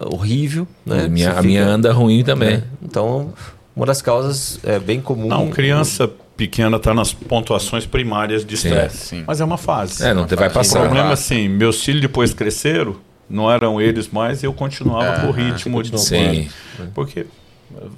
horrível, 0.00 0.66
né? 0.84 1.04
A 1.04 1.08
minha, 1.08 1.28
fica, 1.28 1.40
a 1.40 1.42
minha 1.42 1.64
anda 1.64 1.92
ruim 1.92 2.22
também. 2.22 2.58
Né? 2.58 2.64
Então, 2.82 3.32
uma 3.74 3.86
das 3.86 4.02
causas 4.02 4.58
é 4.62 4.78
bem 4.78 5.00
comum. 5.00 5.26
Não, 5.26 5.50
criança 5.50 6.10
pequena 6.36 6.76
está 6.76 6.92
nas 6.92 7.12
pontuações 7.12 7.86
primárias 7.86 8.44
de 8.44 8.54
estresse. 8.54 9.24
Mas 9.26 9.40
é 9.40 9.44
uma 9.44 9.58
fase. 9.58 10.04
É, 10.04 10.12
não 10.12 10.26
te 10.26 10.34
vai 10.34 10.50
passar. 10.50 10.80
O 10.80 10.82
problema 10.82 11.10
é 11.10 11.12
assim, 11.12 11.48
meus 11.48 11.82
filhos 11.82 12.02
depois 12.02 12.34
cresceram, 12.34 12.96
não 13.28 13.50
eram 13.50 13.80
eles 13.80 14.08
mais, 14.08 14.42
eu 14.42 14.52
continuava 14.52 15.06
é, 15.06 15.20
com 15.20 15.28
o 15.28 15.30
ritmo 15.30 15.82
de 15.82 15.98
Sim. 15.98 16.48
Porque 16.94 17.26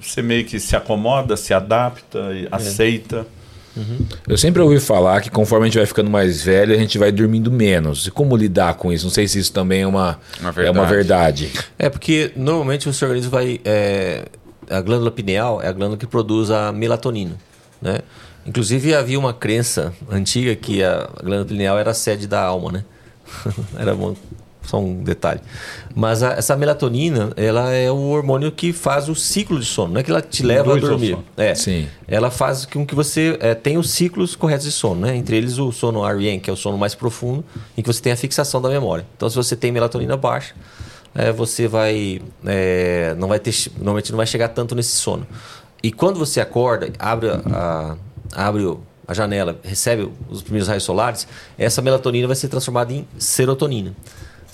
você 0.01 0.21
meio 0.21 0.45
que 0.45 0.59
se 0.59 0.75
acomoda, 0.75 1.35
se 1.37 1.53
adapta, 1.53 2.19
é. 2.19 2.47
aceita. 2.51 3.25
Uhum. 3.75 4.05
Eu 4.27 4.37
sempre 4.37 4.61
ouvi 4.61 4.79
falar 4.79 5.21
que 5.21 5.29
conforme 5.29 5.65
a 5.65 5.67
gente 5.67 5.77
vai 5.77 5.85
ficando 5.85 6.09
mais 6.09 6.41
velho, 6.41 6.73
a 6.73 6.77
gente 6.77 6.97
vai 6.97 7.11
dormindo 7.11 7.51
menos. 7.51 8.07
E 8.07 8.11
como 8.11 8.35
lidar 8.35 8.75
com 8.75 8.91
isso? 8.91 9.05
Não 9.05 9.11
sei 9.11 9.27
se 9.27 9.37
isso 9.37 9.51
também 9.51 9.81
é 9.81 9.87
uma, 9.87 10.17
uma 10.39 10.63
é 10.63 10.71
uma 10.71 10.85
verdade. 10.85 11.51
É, 11.77 11.89
porque 11.89 12.31
normalmente 12.35 12.87
o 12.87 12.93
seu 12.93 13.07
organismo 13.07 13.31
vai. 13.31 13.59
É, 13.65 14.25
a 14.69 14.81
glândula 14.81 15.11
pineal 15.11 15.61
é 15.61 15.67
a 15.67 15.71
glândula 15.71 15.97
que 15.97 16.07
produz 16.07 16.49
a 16.49 16.71
melatonina. 16.71 17.35
Né? 17.81 17.99
Inclusive 18.45 18.95
havia 18.95 19.19
uma 19.19 19.33
crença 19.33 19.93
antiga 20.09 20.55
que 20.55 20.83
a 20.83 21.09
glândula 21.21 21.45
pineal 21.45 21.77
era 21.77 21.91
a 21.91 21.93
sede 21.93 22.27
da 22.27 22.41
alma, 22.41 22.71
né? 22.71 22.85
era 23.77 23.93
uma 23.93 24.15
só 24.65 24.79
um 24.79 25.03
detalhe. 25.03 25.39
Mas 25.93 26.23
a, 26.23 26.33
essa 26.33 26.55
melatonina, 26.55 27.31
ela 27.35 27.71
é 27.71 27.91
o 27.91 28.09
hormônio 28.09 28.51
que 28.51 28.73
faz 28.73 29.09
o 29.09 29.15
ciclo 29.15 29.59
de 29.59 29.65
sono. 29.65 29.93
Não 29.93 29.99
é 29.99 30.03
que 30.03 30.11
ela 30.11 30.21
te 30.21 30.43
leva 30.43 30.75
a 30.75 30.79
dormir. 30.79 31.17
É. 31.37 31.53
Sim. 31.55 31.87
Ela 32.07 32.29
faz 32.29 32.65
com 32.65 32.85
que 32.85 32.95
você 32.95 33.37
é, 33.39 33.53
tenha 33.53 33.79
os 33.79 33.89
ciclos 33.89 34.35
corretos 34.35 34.65
de 34.65 34.71
sono, 34.71 35.01
né? 35.01 35.15
Entre 35.15 35.37
eles 35.37 35.57
o 35.57 35.71
sono 35.71 36.05
REM, 36.05 36.39
que 36.39 36.49
é 36.49 36.53
o 36.53 36.55
sono 36.55 36.77
mais 36.77 36.95
profundo, 36.95 37.43
em 37.77 37.81
que 37.81 37.87
você 37.87 38.01
tem 38.01 38.11
a 38.11 38.17
fixação 38.17 38.61
da 38.61 38.69
memória. 38.69 39.05
Então, 39.15 39.29
se 39.29 39.35
você 39.35 39.55
tem 39.55 39.71
melatonina 39.71 40.17
baixa, 40.17 40.53
é, 41.13 41.31
você 41.31 41.67
vai, 41.67 42.21
é, 42.45 43.15
não 43.17 43.27
vai 43.27 43.39
ter, 43.39 43.53
normalmente 43.77 44.11
não 44.11 44.17
vai 44.17 44.27
chegar 44.27 44.49
tanto 44.49 44.75
nesse 44.75 44.95
sono. 44.95 45.25
E 45.81 45.91
quando 45.91 46.17
você 46.17 46.41
acorda, 46.41 46.91
abre 46.99 47.29
a, 47.29 47.41
a 47.45 47.97
abre 48.35 48.77
a 49.07 49.13
janela, 49.13 49.59
recebe 49.63 50.09
os 50.29 50.41
primeiros 50.41 50.67
raios 50.67 50.83
solares, 50.83 51.27
essa 51.57 51.81
melatonina 51.81 52.27
vai 52.27 52.35
ser 52.35 52.47
transformada 52.47 52.91
em 52.91 53.07
serotonina. 53.17 53.93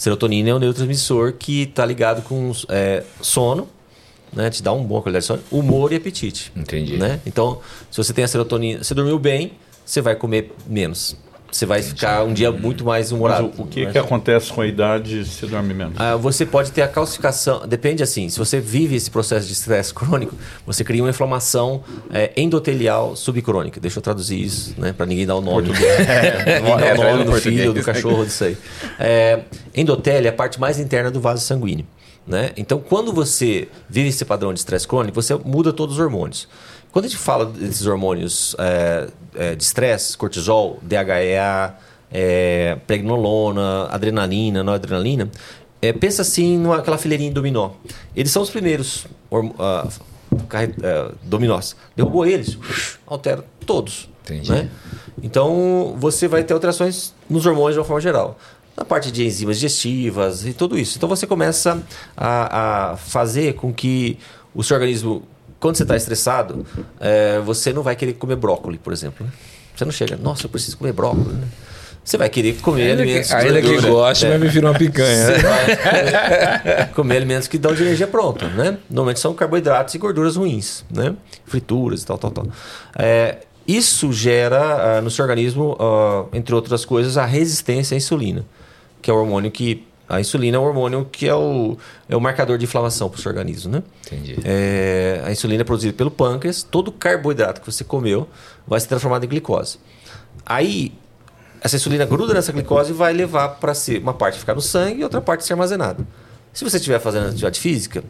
Serotonina 0.01 0.49
é 0.49 0.55
um 0.55 0.57
neurotransmissor 0.57 1.33
que 1.33 1.61
está 1.61 1.85
ligado 1.85 2.23
com 2.23 2.51
é, 2.69 3.03
sono, 3.21 3.69
né? 4.33 4.49
Te 4.49 4.63
dá 4.63 4.71
uma 4.71 4.83
boa 4.83 4.99
qualidade 4.99 5.21
de 5.21 5.27
sono, 5.27 5.43
humor 5.51 5.93
e 5.93 5.95
apetite. 5.95 6.51
Entendi. 6.55 6.97
Né? 6.97 7.21
Então, 7.23 7.61
se 7.91 7.97
você 7.97 8.11
tem 8.11 8.23
a 8.23 8.27
serotonina, 8.27 8.83
você 8.83 8.95
dormiu 8.95 9.19
bem, 9.19 9.51
você 9.85 10.01
vai 10.01 10.15
comer 10.15 10.55
menos. 10.65 11.15
Você 11.51 11.65
vai 11.65 11.81
ficar 11.81 12.23
um 12.23 12.33
dia 12.33 12.51
muito 12.51 12.85
mais 12.85 13.11
humorado. 13.11 13.49
Mas 13.49 13.59
o, 13.59 13.63
o 13.63 13.67
que, 13.67 13.85
que 13.87 13.97
acontece 13.97 14.51
com 14.51 14.61
a 14.61 14.67
idade 14.67 15.25
se 15.25 15.45
dorme 15.45 15.73
menos? 15.73 15.95
Ah, 15.97 16.15
você 16.15 16.45
pode 16.45 16.71
ter 16.71 16.81
a 16.81 16.87
calcificação. 16.87 17.67
Depende 17.67 18.01
assim. 18.01 18.29
Se 18.29 18.39
você 18.39 18.59
vive 18.59 18.95
esse 18.95 19.11
processo 19.11 19.45
de 19.45 19.53
estresse 19.53 19.93
crônico, 19.93 20.33
você 20.65 20.83
cria 20.83 21.03
uma 21.03 21.09
inflamação 21.09 21.83
é, 22.09 22.31
endotelial 22.37 23.17
subcrônica. 23.17 23.81
Deixa 23.81 23.99
eu 23.99 24.01
traduzir 24.01 24.41
isso, 24.41 24.73
né? 24.77 24.93
Para 24.93 25.05
ninguém 25.05 25.25
dar 25.25 25.35
o 25.35 25.41
nome. 25.41 25.67
Do, 25.67 25.73
é, 25.75 26.61
ninguém 26.63 26.77
dar 26.77 26.99
o 26.99 27.03
nome 27.17 27.25
do 27.25 27.33
filho, 27.33 27.73
do 27.73 27.83
cachorro, 27.83 28.25
disso 28.25 28.45
aí. 28.45 28.57
É, 28.97 29.41
endotélio 29.75 30.27
é 30.27 30.29
a 30.29 30.33
parte 30.33 30.59
mais 30.59 30.79
interna 30.79 31.11
do 31.11 31.19
vaso 31.19 31.45
sanguíneo. 31.45 31.85
Né? 32.25 32.51
Então, 32.55 32.79
quando 32.79 33.11
você 33.11 33.67
vive 33.89 34.09
esse 34.09 34.23
padrão 34.23 34.53
de 34.53 34.59
estresse 34.59 34.87
crônico, 34.87 35.19
você 35.19 35.35
muda 35.35 35.73
todos 35.73 35.95
os 35.95 36.01
hormônios. 36.01 36.47
Quando 36.91 37.05
a 37.05 37.07
gente 37.07 37.17
fala 37.17 37.45
desses 37.45 37.87
hormônios 37.87 38.55
é, 38.59 39.07
é, 39.35 39.55
de 39.55 39.63
estresse, 39.63 40.17
cortisol, 40.17 40.77
DHEA, 40.81 41.75
é, 42.11 42.77
pregnolona, 42.85 43.87
adrenalina, 43.89 44.61
noradrenalina, 44.61 45.31
é, 45.81 45.93
pensa 45.93 46.21
assim 46.21 46.57
naquela 46.57 46.97
fileirinha 46.97 47.29
de 47.29 47.33
dominó. 47.33 47.71
Eles 48.15 48.31
são 48.31 48.41
os 48.41 48.49
primeiros 48.49 49.05
uh, 49.31 49.37
uh, 49.39 51.15
dominós. 51.23 51.75
Derrubou 51.95 52.25
eles, 52.25 52.57
altera 53.07 53.43
todos. 53.65 54.09
Entendi. 54.23 54.51
Né? 54.51 54.69
Então 55.23 55.95
você 55.97 56.27
vai 56.27 56.43
ter 56.43 56.53
alterações 56.53 57.13
nos 57.29 57.45
hormônios 57.45 57.73
de 57.73 57.79
uma 57.79 57.85
forma 57.85 58.01
geral. 58.01 58.37
Na 58.75 58.85
parte 58.85 59.11
de 59.11 59.25
enzimas 59.25 59.57
digestivas 59.57 60.45
e 60.45 60.53
tudo 60.53 60.77
isso. 60.77 60.97
Então 60.97 61.09
você 61.09 61.25
começa 61.25 61.81
a, 62.15 62.91
a 62.91 62.97
fazer 62.97 63.55
com 63.55 63.73
que 63.73 64.17
o 64.53 64.63
seu 64.63 64.75
organismo 64.75 65.23
quando 65.61 65.77
você 65.77 65.83
está 65.83 65.95
estressado, 65.95 66.65
é, 66.99 67.39
você 67.39 67.71
não 67.71 67.83
vai 67.83 67.95
querer 67.95 68.13
comer 68.13 68.35
brócolis, 68.35 68.81
por 68.83 68.91
exemplo. 68.91 69.25
Né? 69.25 69.31
Você 69.73 69.85
não 69.85 69.91
chega, 69.91 70.17
nossa, 70.17 70.45
eu 70.45 70.49
preciso 70.49 70.77
comer 70.77 70.91
brócolis. 70.91 71.37
Né? 71.37 71.47
você 72.03 72.17
vai 72.17 72.29
querer 72.29 72.53
comer 72.61 72.89
Ainda 72.89 73.03
alimentos 73.03 73.29
que, 73.29 73.35
ainda 73.35 73.61
que 73.61 73.81
goste, 73.81 74.25
É. 74.25 74.29
mas 74.29 74.41
me 74.41 74.47
vira 74.47 74.67
uma 74.67 74.77
picanha. 74.77 75.25
Você 75.25 75.31
né? 75.33 75.41
vai 76.63 76.87
comer 76.95 77.17
alimentos 77.17 77.47
que 77.47 77.57
dão 77.59 77.73
de 77.75 77.83
energia 77.83 78.07
pronta, 78.07 78.47
né? 78.47 78.79
Normalmente 78.89 79.19
são 79.19 79.33
carboidratos 79.35 79.93
e 79.93 79.97
gorduras 79.99 80.35
ruins, 80.35 80.83
né? 80.89 81.13
Frituras 81.45 82.01
e 82.01 82.05
tal, 82.07 82.17
tal, 82.17 82.31
tal. 82.31 82.47
É, 82.97 83.37
isso 83.67 84.11
gera 84.11 84.97
ah, 84.97 85.01
no 85.01 85.11
seu 85.11 85.23
organismo, 85.23 85.77
ah, 85.79 86.25
entre 86.33 86.55
outras 86.55 86.83
coisas, 86.85 87.17
a 87.17 87.25
resistência 87.25 87.93
à 87.93 87.97
insulina, 87.97 88.43
que 88.99 89.11
é 89.11 89.13
o 89.13 89.17
hormônio 89.17 89.51
que 89.51 89.85
a 90.11 90.19
insulina 90.19 90.57
é 90.57 90.59
o 90.59 90.63
hormônio 90.63 91.05
que 91.05 91.27
é 91.27 91.33
o, 91.33 91.77
é 92.09 92.15
o 92.15 92.21
marcador 92.21 92.57
de 92.57 92.65
inflamação 92.65 93.09
para 93.09 93.17
o 93.17 93.21
seu 93.21 93.29
organismo, 93.29 93.71
né? 93.71 93.83
Entendi. 94.05 94.37
É, 94.43 95.21
a 95.25 95.31
insulina 95.31 95.61
é 95.61 95.63
produzida 95.63 95.93
pelo 95.93 96.11
pâncreas, 96.11 96.63
todo 96.63 96.91
carboidrato 96.91 97.61
que 97.61 97.71
você 97.71 97.83
comeu 97.83 98.27
vai 98.67 98.79
ser 98.79 98.87
transformado 98.87 99.23
em 99.23 99.27
glicose. 99.27 99.79
Aí, 100.45 100.93
essa 101.61 101.75
insulina 101.75 102.05
gruda 102.05 102.33
nessa 102.33 102.51
glicose 102.51 102.91
e 102.91 102.93
vai 102.93 103.13
levar 103.13 103.49
para 103.49 103.73
ser 103.73 104.01
uma 104.01 104.13
parte 104.13 104.37
ficar 104.37 104.53
no 104.53 104.61
sangue 104.61 104.99
e 105.01 105.03
outra 105.03 105.21
parte 105.21 105.45
ser 105.45 105.53
armazenada. 105.53 106.05
Se 106.51 106.63
você 106.63 106.77
estiver 106.77 106.99
fazendo 106.99 107.27
atividade 107.27 107.59
física, 107.59 108.03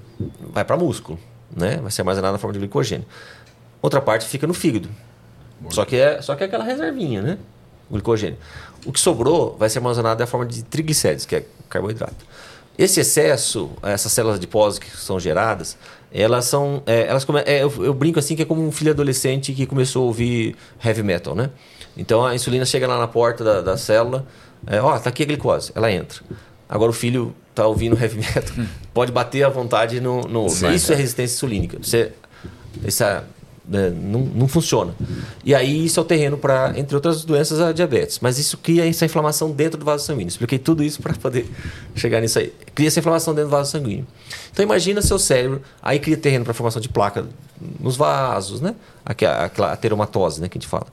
vai 0.52 0.66
para 0.66 0.76
músculo, 0.76 1.20
né? 1.56 1.78
Vai 1.78 1.92
ser 1.92 2.02
armazenada 2.02 2.32
na 2.32 2.38
forma 2.40 2.54
de 2.54 2.60
glicogênio. 2.60 3.06
Outra 3.82 4.02
parte 4.02 4.26
fica 4.26 4.48
no 4.48 4.54
fígado. 4.54 4.90
Só 5.70 5.86
que 5.86 5.96
é, 5.96 6.22
só 6.22 6.36
que 6.36 6.44
é 6.44 6.48
aquela 6.48 6.64
reservinha, 6.64 7.22
né? 7.22 7.38
O 7.90 7.94
glicogênio. 7.94 8.38
O 8.86 8.92
que 8.92 9.00
sobrou 9.00 9.56
vai 9.58 9.70
ser 9.70 9.80
armazenado 9.80 10.20
na 10.20 10.28
forma 10.28 10.46
de 10.46 10.64
triglicéridos, 10.64 11.26
que 11.26 11.36
é 11.36 11.46
carboidrato. 11.70 12.26
Esse 12.78 13.00
excesso, 13.00 13.70
essas 13.84 14.12
células 14.12 14.38
adiposas 14.38 14.80
que 14.80 14.90
são 14.90 15.20
geradas, 15.20 15.78
elas 16.12 16.46
são. 16.46 16.82
é, 16.86 17.08
elas 17.08 17.24
come, 17.24 17.42
é, 17.46 17.64
eu, 17.64 17.72
eu 17.86 17.94
brinco 17.94 18.20
assim 18.20 18.36
que 18.36 18.42
é 18.42 18.46
como 18.46 18.66
um 18.66 18.72
filho 18.72 18.92
adolescente 18.92 19.54
que 19.54 19.66
começou 19.66 20.04
a 20.04 20.06
ouvir 20.08 20.56
heavy 20.84 21.04
metal, 21.04 21.36
né? 21.36 21.50
Então 21.96 22.26
a 22.26 22.34
insulina 22.34 22.66
chega 22.66 22.88
lá 22.88 22.98
na 22.98 23.08
porta 23.08 23.44
da, 23.44 23.62
da 23.62 23.78
célula, 23.78 24.26
é, 24.66 24.82
ó, 24.82 24.98
tá 24.98 25.10
aqui 25.10 25.24
a 25.24 25.26
glicose, 25.26 25.72
ela 25.76 25.92
entra. 25.92 26.22
Agora 26.68 26.90
o 26.90 26.94
filho 26.94 27.36
tá 27.54 27.68
ouvindo 27.68 27.98
heavy 28.02 28.18
metal, 28.20 28.66
pode 28.94 29.12
bater 29.12 29.44
à 29.44 29.50
vontade 29.50 30.00
no. 30.00 30.22
no 30.22 30.48
isso 30.48 30.92
é 30.92 30.96
resistência 30.96 31.36
insulínica. 31.36 31.78
Você, 31.82 32.14
essa, 32.86 33.26
né, 33.72 33.90
não, 33.90 34.20
não 34.20 34.48
funciona. 34.50 34.94
E 35.46 35.56
aí 35.56 35.86
isso 35.86 35.98
é 35.98 36.04
o 36.04 36.06
terreno 36.06 36.38
para, 36.38 36.74
entre 36.78 36.94
outras 36.94 37.24
doenças, 37.24 37.62
a 37.62 37.72
diabetes. 37.72 38.20
Mas 38.20 38.38
isso 38.38 38.58
cria 38.58 38.86
essa 38.86 39.06
inflamação 39.06 39.50
dentro 39.50 39.80
do 39.80 39.86
vaso 39.86 40.06
sanguíneo. 40.06 40.28
Expliquei 40.28 40.60
tudo 40.60 40.84
isso 40.84 41.02
para 41.02 41.14
poder 41.14 41.50
chegar 41.96 42.20
nisso 42.20 42.38
aí. 42.38 42.54
Cria 42.76 42.90
essa 42.90 43.00
inflamação 43.00 43.34
dentro 43.34 43.50
do 43.50 43.52
vaso 43.52 43.72
sanguíneo. 43.72 44.06
Então 44.52 44.62
imagina 44.62 45.02
seu 45.02 45.18
cérebro, 45.18 45.62
aí 45.82 46.00
cria 46.00 46.18
terreno 46.18 46.44
para 46.44 46.54
formação 46.54 46.82
de 46.82 46.90
placa 46.90 47.26
nos 47.80 47.96
vasos, 47.96 48.60
né? 48.60 48.76
Aquela, 49.06 49.46
aquela 49.46 49.72
ateromatose, 49.72 50.42
né, 50.42 50.50
que 50.50 50.58
a 50.58 50.60
gente 50.60 50.70
fala. 50.70 50.88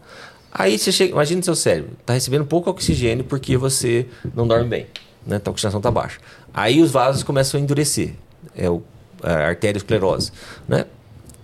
Aí 0.52 0.78
você 0.78 0.92
chega, 0.92 1.12
imagina 1.12 1.42
seu 1.42 1.56
cérebro, 1.56 1.90
está 2.00 2.12
recebendo 2.12 2.44
pouco 2.46 2.70
oxigênio 2.70 3.24
porque 3.24 3.56
você 3.56 4.06
não 4.34 4.46
dorme 4.46 4.68
bem, 4.68 4.86
né? 5.26 5.40
A 5.44 5.50
oxigenação 5.50 5.80
está 5.80 5.90
baixa. 5.90 6.20
Aí 6.54 6.80
os 6.80 6.92
vasos 6.92 7.24
começam 7.24 7.58
a 7.58 7.62
endurecer. 7.62 8.14
É 8.56 8.70
o 8.70 8.82
a 9.22 9.48
arteriosclerose, 9.48 10.32
né? 10.68 10.84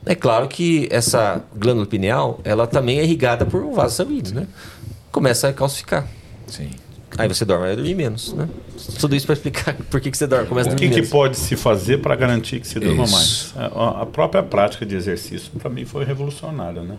É 0.07 0.15
claro 0.15 0.49
que 0.49 0.87
essa 0.91 1.43
glândula 1.57 1.87
pineal, 1.87 2.41
ela 2.45 2.67
também 2.67 2.99
é 2.99 3.05
irrigada 3.05 3.45
por 3.47 3.63
um 3.63 3.73
vaso 3.73 3.97
sanguíneo, 3.97 4.35
né? 4.35 4.47
Começa 5.11 5.49
a 5.49 5.53
calcificar. 5.53 6.07
Sim. 6.47 6.71
Aí 7.17 7.29
você 7.29 7.45
dorme, 7.45 7.67
vai 7.67 7.77
dormir 7.77 7.95
menos, 7.95 8.33
né? 8.33 8.49
Tudo 8.99 9.15
isso 9.15 9.25
para 9.25 9.35
explicar 9.35 9.75
por 9.89 10.01
que, 10.01 10.11
que 10.11 10.17
você 10.19 10.27
dorme, 10.27 10.47
começa 10.47 10.69
a 10.69 10.73
O 10.73 10.75
dormir 10.75 10.89
que, 10.89 10.95
que 10.95 11.01
menos. 11.01 11.11
pode 11.11 11.39
se 11.39 11.55
fazer 11.57 11.99
para 11.99 12.17
garantir 12.17 12.59
que 12.61 12.67
se 12.67 12.81
durma 12.81 13.07
mais? 13.07 13.55
A, 13.57 14.03
a 14.03 14.07
própria 14.07 14.43
prática 14.43 14.85
de 14.85 14.97
exercício, 14.97 15.51
para 15.59 15.71
mim, 15.71 15.85
foi 15.85 16.05
revolucionária, 16.05 16.83
né? 16.83 16.97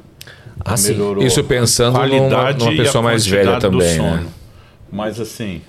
Ah, 0.64 0.78
sim. 0.78 0.93
Melhorou 0.93 1.24
Isso 1.24 1.43
pensando 1.43 1.97
a 1.97 1.99
qualidade 1.99 2.60
numa- 2.60 2.72
numa 2.72 2.82
a 2.82 2.86
pessoa 2.86 3.01
mais 3.01 3.26
velha 3.28 3.56
do 3.56 3.60
também, 3.60 3.97
sono. 3.97 4.16
né? 4.16 4.28
Mas 4.89 5.20
assim, 5.20 5.62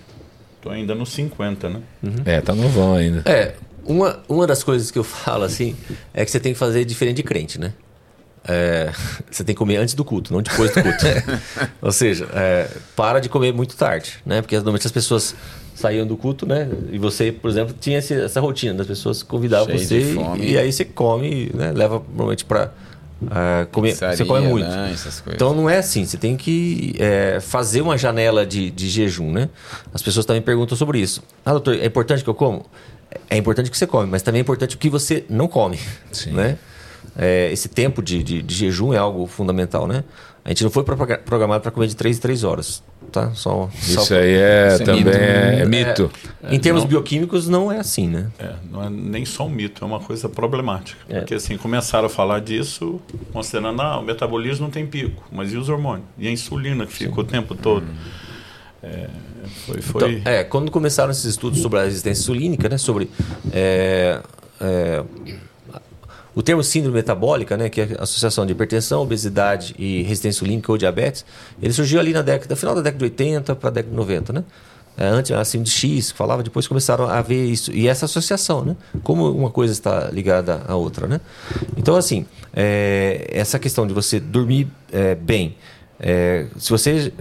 tô 0.62 0.70
ainda 0.70 0.94
nos 0.94 1.08
50, 1.10 1.68
né? 1.68 1.80
É, 2.24 2.40
tá 2.40 2.54
novão 2.54 2.94
ainda. 2.94 3.22
É, 3.28 3.54
uma, 3.86 4.18
uma 4.28 4.46
das 4.46 4.62
coisas 4.64 4.90
que 4.90 4.98
eu 4.98 5.04
falo 5.04 5.44
assim 5.44 5.76
é 6.12 6.24
que 6.24 6.30
você 6.30 6.40
tem 6.40 6.52
que 6.52 6.58
fazer 6.58 6.84
diferente 6.84 7.16
de 7.16 7.22
crente, 7.22 7.58
né? 7.60 7.72
É, 8.48 8.90
você 9.30 9.42
tem 9.42 9.54
que 9.54 9.58
comer 9.58 9.76
antes 9.76 9.94
do 9.94 10.04
culto, 10.04 10.32
não 10.32 10.40
depois 10.42 10.70
do 10.72 10.82
culto. 10.82 11.04
Ou 11.82 11.90
seja, 11.92 12.28
é, 12.32 12.68
para 12.94 13.20
de 13.20 13.28
comer 13.28 13.52
muito 13.52 13.76
tarde, 13.76 14.14
né? 14.24 14.40
Porque 14.40 14.54
normalmente 14.56 14.86
as 14.86 14.92
pessoas 14.92 15.34
saíam 15.74 16.06
do 16.06 16.16
culto, 16.16 16.46
né? 16.46 16.68
E 16.90 16.98
você, 16.98 17.30
por 17.32 17.50
exemplo, 17.50 17.74
tinha 17.78 17.98
esse- 17.98 18.14
essa 18.14 18.40
rotina 18.40 18.72
das 18.74 18.86
pessoas 18.86 19.22
convidavam 19.22 19.66
Cheio 19.76 19.80
você 19.80 20.14
e- 20.40 20.52
e, 20.52 20.58
aí 20.58 20.72
você 20.72 20.84
come, 20.84 21.50
né? 21.52 21.72
Leva 21.72 22.02
normalmente 22.08 22.44
para 22.44 22.70
comer. 23.72 23.88
você 23.94 24.06
Pizzaria, 24.06 24.26
come 24.26 24.46
muito. 24.48 24.66
coisas. 24.66 25.34
Então 25.34 25.54
não 25.54 25.68
é 25.68 25.78
assim, 25.78 26.04
você 26.04 26.16
tem 26.16 26.36
que 26.36 26.94
é, 26.98 27.40
fazer 27.40 27.80
uma 27.80 27.98
janela 27.98 28.46
de, 28.46 28.70
de 28.70 28.88
jejum, 28.88 29.32
né? 29.32 29.48
As 29.92 30.02
pessoas 30.02 30.24
também 30.24 30.40
perguntam 30.40 30.76
sobre 30.76 30.98
isso. 31.00 31.22
Ah, 31.44 31.50
doutor, 31.52 31.74
é 31.76 31.84
importante 31.86 32.22
que 32.22 32.30
eu 32.30 32.34
como? 32.34 32.64
É 33.30 33.36
importante 33.36 33.70
que 33.70 33.76
você 33.78 33.86
come, 33.86 34.10
mas 34.10 34.22
também 34.22 34.40
é 34.40 34.42
importante 34.42 34.76
o 34.76 34.78
que 34.78 34.88
você 34.90 35.24
não 35.28 35.48
come, 35.48 35.78
Sim. 36.12 36.32
né? 36.32 36.58
É, 37.18 37.50
esse 37.52 37.68
tempo 37.68 38.02
de, 38.02 38.22
de, 38.22 38.42
de 38.42 38.54
jejum 38.54 38.92
é 38.92 38.98
algo 38.98 39.26
fundamental, 39.26 39.86
né? 39.86 40.04
A 40.44 40.50
gente 40.50 40.62
não 40.62 40.70
foi 40.70 40.84
progra- 40.84 41.18
programado 41.18 41.60
para 41.62 41.70
comer 41.72 41.86
de 41.88 41.96
3 41.96 42.18
em 42.18 42.20
3 42.20 42.44
horas, 42.44 42.82
tá? 43.10 43.32
Só, 43.34 43.68
Isso 43.82 44.00
só- 44.04 44.14
aí 44.14 44.34
é 44.36 44.68
Isso 44.74 44.82
é 44.82 44.84
também 44.84 45.04
mito. 45.04 45.16
é, 45.16 45.60
é 45.60 45.64
mito. 45.64 46.10
Em 46.48 46.60
termos 46.60 46.82
não. 46.82 46.88
bioquímicos 46.88 47.48
não 47.48 47.72
é 47.72 47.78
assim, 47.80 48.06
né? 48.06 48.28
É, 48.38 48.52
não 48.70 48.84
é 48.84 48.88
nem 48.90 49.24
só 49.24 49.46
um 49.46 49.50
mito, 49.50 49.82
é 49.82 49.86
uma 49.86 49.98
coisa 49.98 50.28
problemática. 50.28 51.00
É. 51.08 51.18
Porque 51.20 51.34
assim, 51.34 51.56
começaram 51.56 52.06
a 52.06 52.08
falar 52.10 52.40
disso, 52.40 53.00
considerando, 53.32 53.80
ah, 53.82 53.98
o 53.98 54.02
metabolismo 54.04 54.66
não 54.66 54.70
tem 54.70 54.86
pico, 54.86 55.24
mas 55.32 55.52
e 55.52 55.56
os 55.56 55.68
hormônios? 55.68 56.06
E 56.18 56.28
a 56.28 56.30
insulina 56.30 56.86
que 56.86 56.92
fica 56.92 57.20
o 57.20 57.24
tempo 57.24 57.54
todo? 57.54 57.86
É, 58.82 59.08
foi, 59.66 59.80
foi... 59.80 60.18
Então, 60.18 60.32
é, 60.32 60.44
quando 60.44 60.70
começaram 60.70 61.10
esses 61.10 61.24
estudos 61.24 61.60
sobre 61.60 61.78
a 61.78 61.84
resistência 61.84 62.22
insulínica, 62.22 62.68
né, 62.68 62.78
sobre 62.78 63.10
é, 63.52 64.20
é, 64.60 65.04
o 66.34 66.42
termo 66.42 66.62
síndrome 66.62 66.96
metabólica, 66.96 67.56
né, 67.56 67.68
que 67.68 67.80
é 67.80 67.96
a 67.98 68.02
associação 68.02 68.44
de 68.44 68.52
hipertensão, 68.52 69.02
obesidade 69.02 69.74
e 69.78 70.02
resistência 70.02 70.38
insulínica 70.38 70.70
ou 70.70 70.76
diabetes, 70.76 71.24
ele 71.62 71.72
surgiu 71.72 71.98
ali 71.98 72.12
na 72.12 72.22
década, 72.22 72.54
final 72.54 72.74
da 72.74 72.82
década 72.82 72.98
de 72.98 73.04
80 73.04 73.56
para 73.56 73.68
a 73.68 73.72
década 73.72 73.90
de 73.90 73.96
90, 73.96 74.32
né? 74.32 74.44
É, 74.98 75.06
antes 75.06 75.30
assim 75.32 75.62
de 75.62 75.70
X, 75.70 76.10
falava, 76.10 76.42
depois 76.42 76.66
começaram 76.66 77.06
a 77.06 77.20
ver 77.20 77.44
isso. 77.44 77.70
E 77.70 77.86
essa 77.86 78.06
associação, 78.06 78.64
né? 78.64 78.76
Como 79.02 79.30
uma 79.30 79.50
coisa 79.50 79.72
está 79.72 80.08
ligada 80.10 80.62
à 80.66 80.74
outra, 80.74 81.06
né? 81.06 81.20
Então, 81.76 81.96
assim, 81.96 82.24
é, 82.54 83.26
essa 83.30 83.58
questão 83.58 83.86
de 83.86 83.92
você 83.92 84.18
dormir 84.18 84.68
é, 84.90 85.14
bem, 85.14 85.56
é, 86.00 86.46
se 86.56 86.70
você 86.70 87.12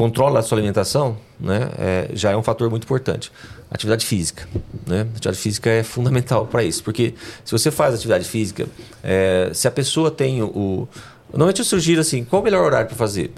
controla 0.00 0.40
a 0.40 0.42
sua 0.42 0.56
alimentação, 0.56 1.18
né, 1.38 1.68
é, 1.78 2.10
já 2.14 2.30
é 2.30 2.36
um 2.36 2.42
fator 2.42 2.70
muito 2.70 2.84
importante. 2.84 3.30
Atividade 3.70 4.06
física, 4.06 4.48
né? 4.86 5.02
Atividade 5.02 5.36
física 5.36 5.68
é 5.68 5.82
fundamental 5.82 6.46
para 6.46 6.64
isso, 6.64 6.82
porque 6.82 7.12
se 7.44 7.52
você 7.52 7.70
faz 7.70 7.94
atividade 7.94 8.24
física, 8.24 8.66
é, 9.04 9.50
se 9.52 9.68
a 9.68 9.70
pessoa 9.70 10.10
tem 10.10 10.42
o, 10.42 10.88
normalmente 11.30 11.58
eu 11.58 11.66
sugiro 11.66 12.00
assim, 12.00 12.24
qual 12.24 12.40
o 12.40 12.44
melhor 12.44 12.64
horário 12.64 12.88
para 12.88 12.96
fazer? 12.96 13.30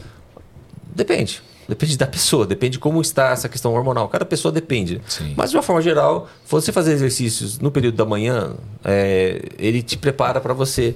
Depende. 0.95 1.43
Depende 1.69 1.99
da 1.99 2.07
pessoa, 2.07 2.47
depende 2.47 2.75
de 2.75 2.79
como 2.79 3.01
está 3.01 3.31
essa 3.31 3.49
questão 3.49 3.75
hormonal. 3.75 4.09
Cada 4.09 4.25
pessoa 4.25 4.53
depende. 4.53 5.01
Sim. 5.09 5.35
Mas 5.37 5.51
de 5.51 5.57
uma 5.57 5.63
forma 5.65 5.83
geral, 5.83 6.29
você 6.49 6.71
fazer 6.71 6.93
exercícios 6.93 7.59
no 7.59 7.73
período 7.73 7.97
da 7.97 8.05
manhã, 8.05 8.55
é, 8.85 9.49
ele 9.59 9.83
te 9.83 9.99
prepara 9.99 10.41
para 10.41 10.55
você 10.55 10.95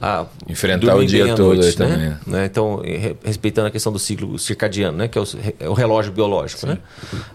ah, 0.00 0.26
Enfrentar 0.48 0.94
o 0.96 1.04
dia 1.04 1.34
todo 1.34 1.54
noite, 1.56 1.78
né? 1.78 1.86
também. 1.88 2.16
né? 2.26 2.44
Então, 2.46 2.76
re- 2.84 3.16
respeitando 3.24 3.66
a 3.68 3.70
questão 3.70 3.92
do 3.92 3.98
ciclo 3.98 4.38
circadiano, 4.38 4.96
né? 4.98 5.08
que 5.08 5.18
é 5.18 5.20
o, 5.20 5.24
é 5.60 5.68
o 5.68 5.72
relógio 5.72 6.12
biológico. 6.12 6.66
Né? 6.66 6.78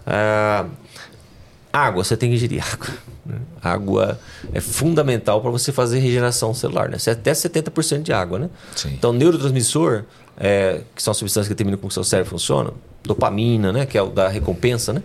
Ah, 0.06 0.66
água, 1.72 2.04
você 2.04 2.16
tem 2.16 2.30
que 2.30 2.36
ingerir 2.36 2.62
água. 2.72 2.88
né? 3.26 3.36
Água 3.62 4.18
é 4.52 4.60
fundamental 4.60 5.40
para 5.40 5.50
você 5.50 5.72
fazer 5.72 5.98
regeneração 5.98 6.54
celular. 6.54 6.88
Né? 6.88 6.98
Você- 6.98 7.10
Até 7.10 7.32
70% 7.32 8.02
de 8.02 8.12
água. 8.12 8.38
Né? 8.38 8.50
Sim. 8.76 8.90
Então, 8.94 9.12
neurotransmissor, 9.12 10.04
é, 10.38 10.80
que 10.94 11.02
são 11.02 11.10
as 11.12 11.16
substâncias 11.16 11.48
que 11.48 11.54
determinam 11.54 11.78
como 11.78 11.88
o 11.88 11.92
seu 11.92 12.04
cérebro 12.04 12.30
funciona, 12.30 12.70
dopamina, 13.02 13.72
né? 13.72 13.86
que 13.86 13.98
é 13.98 14.02
o 14.02 14.08
da 14.08 14.28
recompensa, 14.28 14.92
né? 14.92 15.02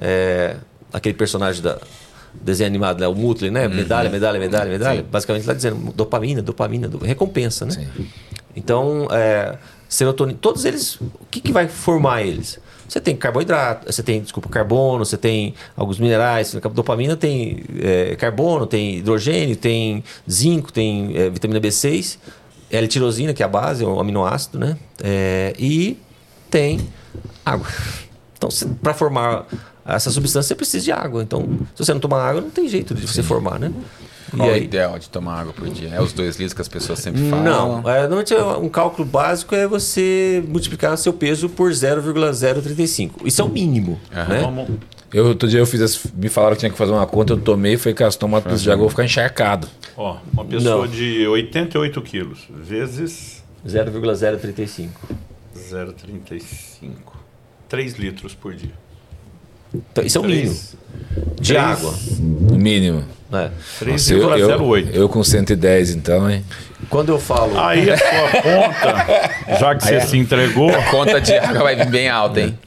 É, 0.00 0.56
aquele 0.92 1.14
personagem 1.14 1.62
da 1.62 1.78
desenho 2.40 2.68
animado, 2.68 3.00
né? 3.00 3.06
o 3.08 3.14
Mutley, 3.14 3.50
né? 3.50 3.68
Medalha, 3.68 4.08
medalha, 4.10 4.38
medalha, 4.38 4.70
medalha. 4.70 5.04
Basicamente 5.10 5.42
está 5.42 5.54
dizendo 5.54 5.92
dopamina, 5.92 6.40
dopamina, 6.42 6.88
do- 6.88 6.98
recompensa, 6.98 7.64
né? 7.66 7.72
Sim. 7.72 8.06
Então, 8.54 9.08
é, 9.10 9.56
serotonina, 9.88 10.38
todos 10.40 10.64
eles, 10.64 10.96
o 11.00 11.10
que, 11.30 11.40
que 11.40 11.52
vai 11.52 11.68
formar 11.68 12.22
eles? 12.22 12.58
Você 12.88 13.00
tem 13.00 13.16
carboidrato, 13.16 13.90
você 13.90 14.02
tem, 14.02 14.20
desculpa, 14.20 14.48
carbono, 14.50 15.04
você 15.04 15.16
tem 15.16 15.54
alguns 15.74 15.98
minerais, 15.98 16.54
dopamina 16.74 17.16
tem 17.16 17.64
é, 17.80 18.14
carbono, 18.16 18.66
tem 18.66 18.96
hidrogênio, 18.98 19.56
tem 19.56 20.04
zinco, 20.30 20.70
tem 20.70 21.12
é, 21.16 21.30
vitamina 21.30 21.58
B6, 21.58 22.18
L-tirosina, 22.70 23.32
que 23.32 23.42
é 23.42 23.46
a 23.46 23.48
base, 23.48 23.82
é 23.84 23.86
um 23.86 23.98
aminoácido, 23.98 24.58
né? 24.58 24.76
É, 25.02 25.54
e 25.58 25.96
tem 26.50 26.80
água. 27.44 27.66
Então, 28.36 28.48
para 28.82 28.92
formar 28.92 29.46
essa 29.86 30.10
substância, 30.10 30.48
você 30.48 30.54
precisa 30.54 30.84
de 30.84 30.92
água. 30.92 31.22
Então, 31.22 31.42
se 31.74 31.84
você 31.84 31.92
não 31.92 32.00
tomar 32.00 32.22
água, 32.22 32.40
não 32.40 32.50
tem 32.50 32.68
jeito 32.68 32.94
de 32.94 33.06
você 33.06 33.22
formar, 33.22 33.58
né? 33.58 33.72
Qual 34.34 34.48
o 34.48 34.52
aí- 34.52 34.64
ideal 34.64 34.98
de 34.98 35.10
tomar 35.10 35.40
água 35.40 35.52
por 35.52 35.68
dia? 35.68 35.90
É 35.90 36.00
os 36.00 36.12
dois 36.14 36.36
litros 36.36 36.54
que 36.54 36.62
as 36.62 36.68
pessoas 36.68 37.00
sempre 37.00 37.28
falam? 37.28 37.44
Não, 37.82 37.90
é, 37.90 38.00
normalmente 38.08 38.32
um 38.34 38.68
cálculo 38.68 39.06
básico 39.06 39.54
é 39.54 39.66
você 39.66 40.42
multiplicar 40.48 40.96
seu 40.96 41.12
peso 41.12 41.50
por 41.50 41.70
0,035. 41.74 43.26
Isso 43.28 43.42
é 43.42 43.44
o 43.44 43.48
mínimo. 43.48 44.00
Né? 44.10 44.40
Vamos, 44.42 44.68
Eu, 45.12 45.26
outro 45.26 45.46
dia 45.46 45.58
eu 45.60 45.66
fiz, 45.66 45.82
as- 45.82 46.00
me 46.14 46.30
falaram 46.30 46.54
que 46.54 46.60
tinha 46.60 46.70
que 46.72 46.78
fazer 46.78 46.92
uma 46.92 47.06
conta, 47.06 47.34
eu 47.34 47.36
tomei 47.40 47.74
e 47.74 47.76
falei, 47.76 47.92
cara, 47.94 48.10
se 48.10 48.18
tomar 48.18 48.40
tudo 48.40 48.56
de 48.56 48.70
água, 48.70 48.76
eu 48.76 48.84
vou 48.84 48.88
ficar 48.90 49.04
encharcado. 49.04 49.68
ó, 49.98 50.16
uma 50.32 50.44
pessoa 50.46 50.86
Não. 50.86 50.90
de 50.90 51.26
88 51.26 52.00
quilos 52.00 52.38
vezes 52.48 53.44
0,035. 53.68 55.08
0,35. 55.54 57.12
3 57.68 57.94
litros 57.98 58.34
por 58.34 58.54
dia. 58.54 58.72
Então, 59.74 60.04
isso 60.04 60.18
é 60.18 60.20
o 60.20 60.24
mínimo. 60.24 60.54
De 61.40 61.52
três- 61.54 61.64
água. 61.64 61.94
No 62.20 62.56
mínimo. 62.58 63.04
né? 63.30 63.50
Nossa, 63.86 64.12
eu, 64.14 64.20
eu, 64.36 64.58
3,08. 64.58 64.90
eu 64.92 65.08
com 65.08 65.22
110, 65.24 65.90
então, 65.90 66.30
hein? 66.30 66.44
Quando 66.90 67.10
eu 67.10 67.18
falo. 67.18 67.58
Aí 67.58 67.88
a 67.90 67.96
sua 67.96 68.42
conta, 68.42 69.58
já 69.58 69.74
que 69.74 69.84
você 69.84 70.00
se 70.02 70.18
entregou, 70.18 70.68
A 70.74 70.82
conta 70.90 71.20
de 71.20 71.32
água 71.34 71.62
vai 71.62 71.76
vir 71.76 71.88
bem 71.90 72.08
alta, 72.08 72.40
hein? 72.40 72.58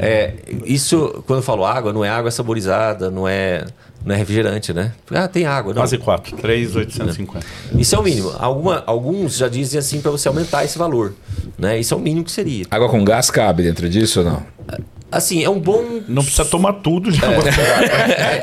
É, 0.00 0.34
isso, 0.64 1.22
quando 1.26 1.40
eu 1.40 1.42
falo 1.42 1.64
água, 1.66 1.92
não 1.92 2.04
é 2.04 2.08
água 2.08 2.30
saborizada, 2.30 3.10
não 3.10 3.28
é, 3.28 3.64
não 4.04 4.14
é 4.14 4.18
refrigerante, 4.18 4.72
né? 4.72 4.92
Ah, 5.10 5.26
tem 5.26 5.46
água. 5.46 5.72
Não. 5.72 5.80
quase 5.80 5.96
4, 5.96 6.36
3,850. 6.36 7.46
Isso 7.78 7.94
é 7.94 7.98
o 7.98 8.02
mínimo. 8.02 8.32
Alguma, 8.38 8.82
alguns 8.86 9.36
já 9.36 9.48
dizem 9.48 9.78
assim 9.78 10.00
para 10.00 10.10
você 10.10 10.28
aumentar 10.28 10.64
esse 10.64 10.76
valor. 10.76 11.14
Né? 11.58 11.78
Isso 11.78 11.94
é 11.94 11.96
o 11.96 12.00
mínimo 12.00 12.24
que 12.24 12.32
seria. 12.32 12.66
Água 12.70 12.88
com 12.88 13.02
gás 13.02 13.30
cabe 13.30 13.62
dentro 13.62 13.88
disso 13.88 14.20
ou 14.20 14.26
não? 14.26 14.42
Assim, 15.10 15.44
é 15.44 15.48
um 15.48 15.60
bom. 15.60 16.02
Não 16.08 16.22
precisa 16.22 16.44
tomar 16.44 16.72
tudo 16.74 17.10
de 17.10 17.24
água. 17.24 17.44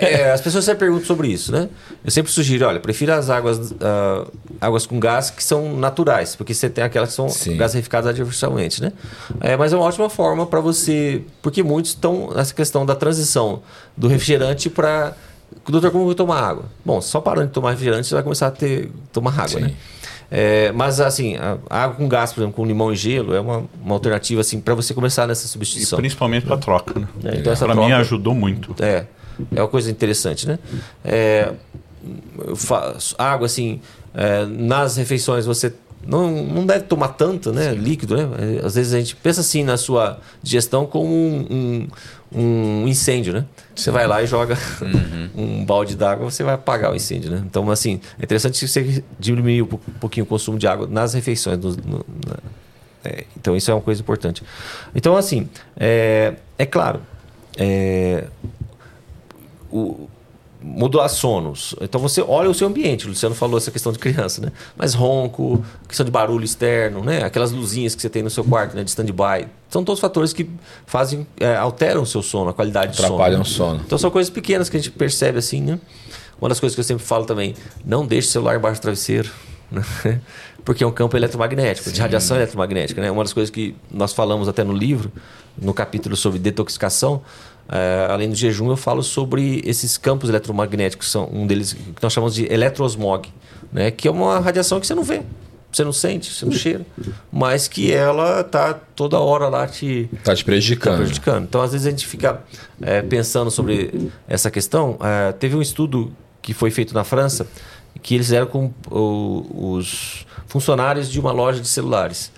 É, 0.02 0.22
é, 0.22 0.32
as 0.32 0.42
pessoas 0.42 0.66
sempre 0.66 0.80
perguntam 0.80 1.06
sobre 1.06 1.28
isso, 1.28 1.52
né? 1.52 1.70
Eu 2.04 2.10
sempre 2.10 2.32
sugiro, 2.32 2.66
olha, 2.66 2.80
prefira 2.80 3.16
as 3.16 3.30
águas, 3.30 3.74
ah, 3.80 4.26
águas 4.60 4.86
com 4.86 5.00
gás 5.00 5.30
que 5.30 5.44
são 5.44 5.78
naturais, 5.78 6.36
porque 6.36 6.54
você 6.54 6.70
tem 6.70 6.84
aquelas 6.84 7.10
que 7.10 7.16
são 7.16 7.30
Sim. 7.30 7.58
gaseificadas 7.58 8.08
artificialmente, 8.08 8.82
né? 8.82 8.92
É, 9.40 9.56
mas 9.56 9.74
é 9.74 9.76
uma 9.76 9.86
ótima 9.86 10.10
forma 10.10 10.46
para 10.48 10.60
você, 10.60 11.22
porque 11.42 11.62
muitos 11.62 11.92
estão 11.92 12.32
nessa 12.34 12.54
questão 12.54 12.86
da 12.86 12.96
transição 12.96 13.62
do 13.96 14.08
refrigerante 14.08 14.70
para 14.70 15.16
Doutor, 15.68 15.92
como 15.92 16.04
eu 16.04 16.08
vou 16.08 16.16
tomar 16.16 16.42
água? 16.42 16.66
Bom, 16.84 17.00
só 17.02 17.22
parando 17.22 17.48
de 17.48 17.54
tomar 17.54 17.72
refrigerante, 17.72 18.08
você 18.08 18.14
vai 18.16 18.24
começar 18.24 18.48
a 18.48 18.52
ter 18.52 18.92
tomar 19.14 19.32
água, 19.34 19.48
Sim. 19.48 19.62
né? 19.62 19.74
É, 20.34 20.72
mas 20.72 21.02
assim, 21.02 21.36
água 21.70 21.96
com 21.98 22.08
gás, 22.08 22.32
por 22.32 22.40
exemplo, 22.42 22.56
com 22.56 22.66
limão 22.66 22.92
e 22.92 22.96
gelo, 22.96 23.34
é 23.36 23.40
uma, 23.42 23.66
uma 23.84 23.94
alternativa 23.96 24.40
assim 24.40 24.62
para 24.62 24.74
você 24.74 24.94
começar 24.94 25.28
nessa 25.28 25.46
E 25.46 25.50
substituição. 25.50 26.00
principalmente 26.00 26.46
para 26.46 26.58
troca, 26.58 26.98
né? 27.00 27.08
É, 27.26 27.38
então 27.38 27.54
Para 27.56 27.76
mim 27.76 27.92
ajudou 27.92 28.34
muito. 28.34 28.74
É, 28.82 29.06
é 29.54 29.62
uma 29.62 29.68
coisa 29.68 29.92
interessante, 29.92 30.48
né? 30.48 30.58
É, 31.04 31.52
água, 33.18 33.46
assim, 33.46 33.82
é, 34.14 34.46
nas 34.46 34.96
refeições 34.98 35.46
você 35.46 35.74
não, 36.06 36.32
não 36.46 36.66
deve 36.66 36.86
tomar 36.86 37.10
tanto, 37.10 37.52
né? 37.52 37.74
Líquido, 37.74 38.16
né? 38.16 38.30
É, 38.62 38.66
Às 38.66 38.76
vezes 38.76 38.94
a 38.94 39.00
gente 39.00 39.16
pensa 39.16 39.42
assim 39.42 39.64
na 39.64 39.78
sua 39.78 40.20
digestão 40.42 40.86
como 40.86 41.08
um, 41.14 41.46
um, 41.52 41.88
um 42.34 42.88
incêndio, 42.88 43.34
né? 43.34 43.46
Você 43.76 43.92
vai 43.92 44.08
lá 44.08 44.22
e 44.22 44.28
joga 44.28 44.58
um 45.36 45.66
balde 45.66 45.96
d'água, 45.96 46.30
você 46.30 46.44
vai 46.44 46.54
apagar 46.56 46.92
o 46.92 46.96
incêndio, 46.96 47.30
né? 47.32 47.44
Então, 47.46 47.70
assim, 47.70 48.00
é 48.20 48.24
interessante 48.24 48.66
você 48.68 49.04
diminuir 49.20 49.62
um 49.64 49.66
pouquinho 49.68 50.24
o 50.24 50.28
consumo 50.28 50.58
de 50.58 50.68
água 50.68 50.88
nas 50.88 51.14
refeições. 51.14 51.58
no- 51.60 51.72
no- 51.72 52.06
na- 52.28 52.38
é, 53.04 53.26
então, 53.36 53.56
isso 53.56 53.70
é 53.72 53.74
uma 53.74 53.82
coisa 53.82 54.00
importante. 54.02 54.44
Então, 54.96 55.18
assim, 55.18 55.50
é, 55.78 56.36
é 56.58 56.66
claro, 56.66 57.02
é, 57.58 58.26
o, 59.72 60.08
modular 60.62 61.10
sonos. 61.10 61.76
Então 61.82 62.00
você 62.00 62.22
olha 62.22 62.50
o 62.50 62.54
seu 62.54 62.68
ambiente. 62.68 63.06
O 63.06 63.10
Luciano 63.10 63.34
falou 63.34 63.58
essa 63.58 63.72
questão 63.72 63.92
de 63.92 64.00
criança, 64.00 64.42
né? 64.42 64.52
Mas 64.78 64.94
ronco, 64.94 65.64
questão 65.88 66.06
de 66.06 66.12
barulho 66.12 66.46
externo, 66.46 67.04
né? 67.04 67.24
Aquelas 67.24 67.52
luzinhas 67.52 67.96
que 67.96 68.02
você 68.02 68.10
tem 68.10 68.22
no 68.22 68.30
seu 68.30 68.44
quarto, 68.44 68.76
né? 68.76 68.84
De 68.84 68.90
stand-by. 68.90 69.48
São 69.70 69.84
todos 69.84 70.00
fatores 70.00 70.34
que 70.34 70.50
fazem, 70.86 71.26
é, 71.40 71.56
alteram 71.56 72.04
o 72.04 72.06
seu 72.06 72.22
sono, 72.22 72.50
a 72.50 72.54
qualidade 72.54 72.92
de 72.92 72.98
sono. 72.98 73.16
Atrapalham 73.16 73.42
o 73.42 73.46
sono. 73.46 73.82
Então 73.86 73.98
são 73.98 74.12
coisas 74.12 74.30
pequenas 74.30 74.70
que 74.70 74.78
a 74.78 74.80
gente 74.80 74.92
percebe 74.92 75.40
assim, 75.40 75.62
né? 75.62 75.80
Uma 76.40 76.50
das 76.50 76.60
coisas 76.60 76.76
que 76.76 76.80
eu 76.80 76.86
sempre 76.86 77.04
falo 77.04 77.26
também, 77.26 77.56
não 77.86 78.06
deixe 78.06 78.28
o 78.28 78.32
celular 78.32 78.58
embaixo 78.58 78.80
do 78.80 78.84
travesseiro, 78.84 79.30
né? 79.72 79.84
porque 80.64 80.84
é 80.84 80.88
um 80.88 80.92
campo 80.92 81.16
eletromagnético, 81.18 81.92
de 81.92 82.00
radiação 82.00 82.38
eletromagnética, 82.38 83.02
né? 83.02 83.10
Uma 83.10 83.24
das 83.24 83.34
coisas 83.34 83.50
que 83.50 83.76
nós 83.90 84.14
falamos 84.14 84.48
até 84.48 84.64
no 84.64 84.74
livro, 84.74 85.12
no 85.58 85.74
capítulo 85.74 86.16
sobre 86.16 86.40
detoxificação, 86.40 87.22
eh, 87.72 88.08
além 88.10 88.30
do 88.30 88.36
jejum, 88.36 88.70
eu 88.70 88.78
falo 88.78 89.02
sobre 89.02 89.62
esses 89.66 89.98
campos 89.98 90.30
eletromagnéticos, 90.30 91.10
são 91.10 91.30
um 91.32 91.48
deles 91.48 91.74
que 91.74 92.04
nós 92.04 92.12
chamamos 92.14 92.36
de 92.36 92.52
eletrosmog, 92.52 93.30
né? 93.72 93.90
Que 93.90 94.08
é 94.08 94.12
uma 94.12 94.40
radiação 94.40 94.80
que 94.80 94.86
você 94.86 94.94
não 94.94 95.04
vê, 95.04 95.22
você 95.72 95.84
não 95.84 95.94
sente, 95.94 96.32
você 96.34 96.46
não 96.46 96.52
cheira, 96.52 96.86
mas 97.32 97.68
que 97.70 97.92
ela 97.92 98.44
tá 98.44 98.74
toda 98.96 99.18
hora 99.20 99.48
lá 99.48 99.66
te 99.68 100.10
Tá 100.24 100.36
te 100.36 100.44
Tá 100.44 100.46
prejudicando. 100.46 100.98
prejudicando. 100.98 101.44
Então, 101.46 101.62
às 101.62 101.72
vezes, 101.72 101.88
a 101.88 101.90
gente 101.90 102.06
fica 102.06 102.42
é, 102.82 103.02
pensando 103.02 103.50
sobre 103.50 104.12
essa 104.28 104.52
questão. 104.52 104.98
É, 105.02 105.32
teve 105.32 105.56
um 105.56 105.62
estudo 105.62 106.12
que 106.42 106.54
foi 106.54 106.72
feito 106.72 106.94
na 106.94 107.04
França 107.06 107.48
que 108.02 108.16
eles 108.16 108.26
fizeram 108.28 108.48
com 108.48 108.72
o- 108.90 109.76
os 109.76 110.26
funcionários 110.48 111.10
de 111.10 111.20
uma 111.20 111.32
loja 111.32 111.62
de 111.62 111.68
celulares 111.68 112.32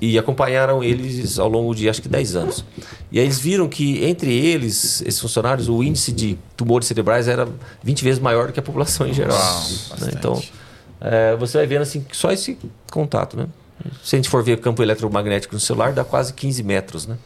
e 0.00 0.18
acompanharam 0.18 0.82
eles 0.82 1.38
ao 1.38 1.48
longo 1.48 1.74
de 1.74 1.88
acho 1.88 2.00
que 2.00 2.08
10 2.08 2.36
anos. 2.36 2.64
E 3.10 3.18
aí 3.18 3.24
eles 3.24 3.38
viram 3.40 3.68
que 3.68 4.04
entre 4.04 4.32
eles, 4.32 5.00
esses 5.02 5.18
funcionários, 5.20 5.68
o 5.68 5.82
índice 5.82 6.12
de 6.12 6.38
tumores 6.56 6.86
cerebrais 6.86 7.26
era 7.26 7.48
20 7.82 8.04
vezes 8.04 8.20
maior 8.20 8.46
do 8.48 8.52
que 8.52 8.60
a 8.60 8.62
população 8.62 9.06
em 9.06 9.12
geral. 9.12 9.36
Uau, 9.36 9.62
né? 10.00 10.10
Então, 10.14 10.42
é, 11.00 11.34
você 11.36 11.58
vai 11.58 11.66
vendo 11.66 11.82
assim, 11.82 12.04
só 12.12 12.30
esse 12.30 12.56
contato, 12.90 13.36
né? 13.36 13.46
Se 14.04 14.16
a 14.16 14.18
gente 14.18 14.28
for 14.28 14.42
ver 14.42 14.54
o 14.54 14.58
campo 14.58 14.82
eletromagnético 14.82 15.54
no 15.54 15.60
celular, 15.60 15.92
dá 15.92 16.04
quase 16.04 16.32
15 16.32 16.62
metros, 16.62 17.06
né? 17.06 17.16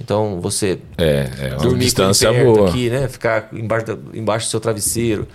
Então, 0.00 0.40
você 0.40 0.78
É, 0.96 1.28
é 1.38 1.48
uma 1.54 1.56
dormir 1.62 1.84
distância 1.84 2.32
boa. 2.32 2.68
aqui, 2.68 2.88
né? 2.90 3.08
Ficar 3.08 3.48
embaixo, 3.52 3.86
da- 3.86 3.98
embaixo 4.18 4.46
do 4.46 4.50
seu 4.50 4.60
travesseiro, 4.60 5.26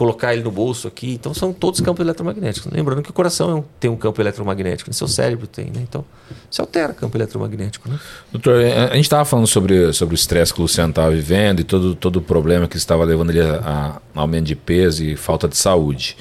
colocar 0.00 0.32
ele 0.32 0.42
no 0.42 0.50
bolso 0.50 0.88
aqui. 0.88 1.12
Então, 1.12 1.34
são 1.34 1.52
todos 1.52 1.78
campos 1.82 2.00
eletromagnéticos. 2.02 2.72
Lembrando 2.72 3.02
que 3.02 3.10
o 3.10 3.12
coração 3.12 3.50
é 3.50 3.54
um- 3.56 3.64
tem 3.78 3.90
um 3.90 3.96
campo 3.96 4.18
eletromagnético, 4.18 4.88
né? 4.88 4.94
seu 4.94 5.06
cérebro 5.06 5.46
tem, 5.46 5.66
né? 5.66 5.82
Então, 5.82 6.02
isso 6.50 6.62
altera 6.62 6.94
campo 6.94 7.18
eletromagnético, 7.18 7.86
né? 7.86 8.00
Doutor, 8.32 8.64
a 8.64 8.92
a 8.92 8.94
gente 8.94 9.04
estava 9.04 9.26
falando 9.26 9.46
sobre, 9.46 9.92
sobre 9.92 10.14
o 10.14 10.16
estresse 10.16 10.54
que 10.54 10.58
o 10.60 10.62
Luciano 10.62 10.88
estava 10.88 11.10
vivendo 11.10 11.60
e 11.60 11.64
todo, 11.64 11.94
todo 11.94 12.16
o 12.16 12.22
problema 12.22 12.66
que 12.66 12.78
estava 12.78 13.04
levando 13.04 13.28
ele 13.28 13.42
a, 13.42 14.00
a 14.16 14.20
aumento 14.22 14.46
de 14.46 14.56
peso 14.56 15.04
e 15.04 15.16
falta 15.16 15.46
de 15.46 15.56
saúde. 15.58 16.16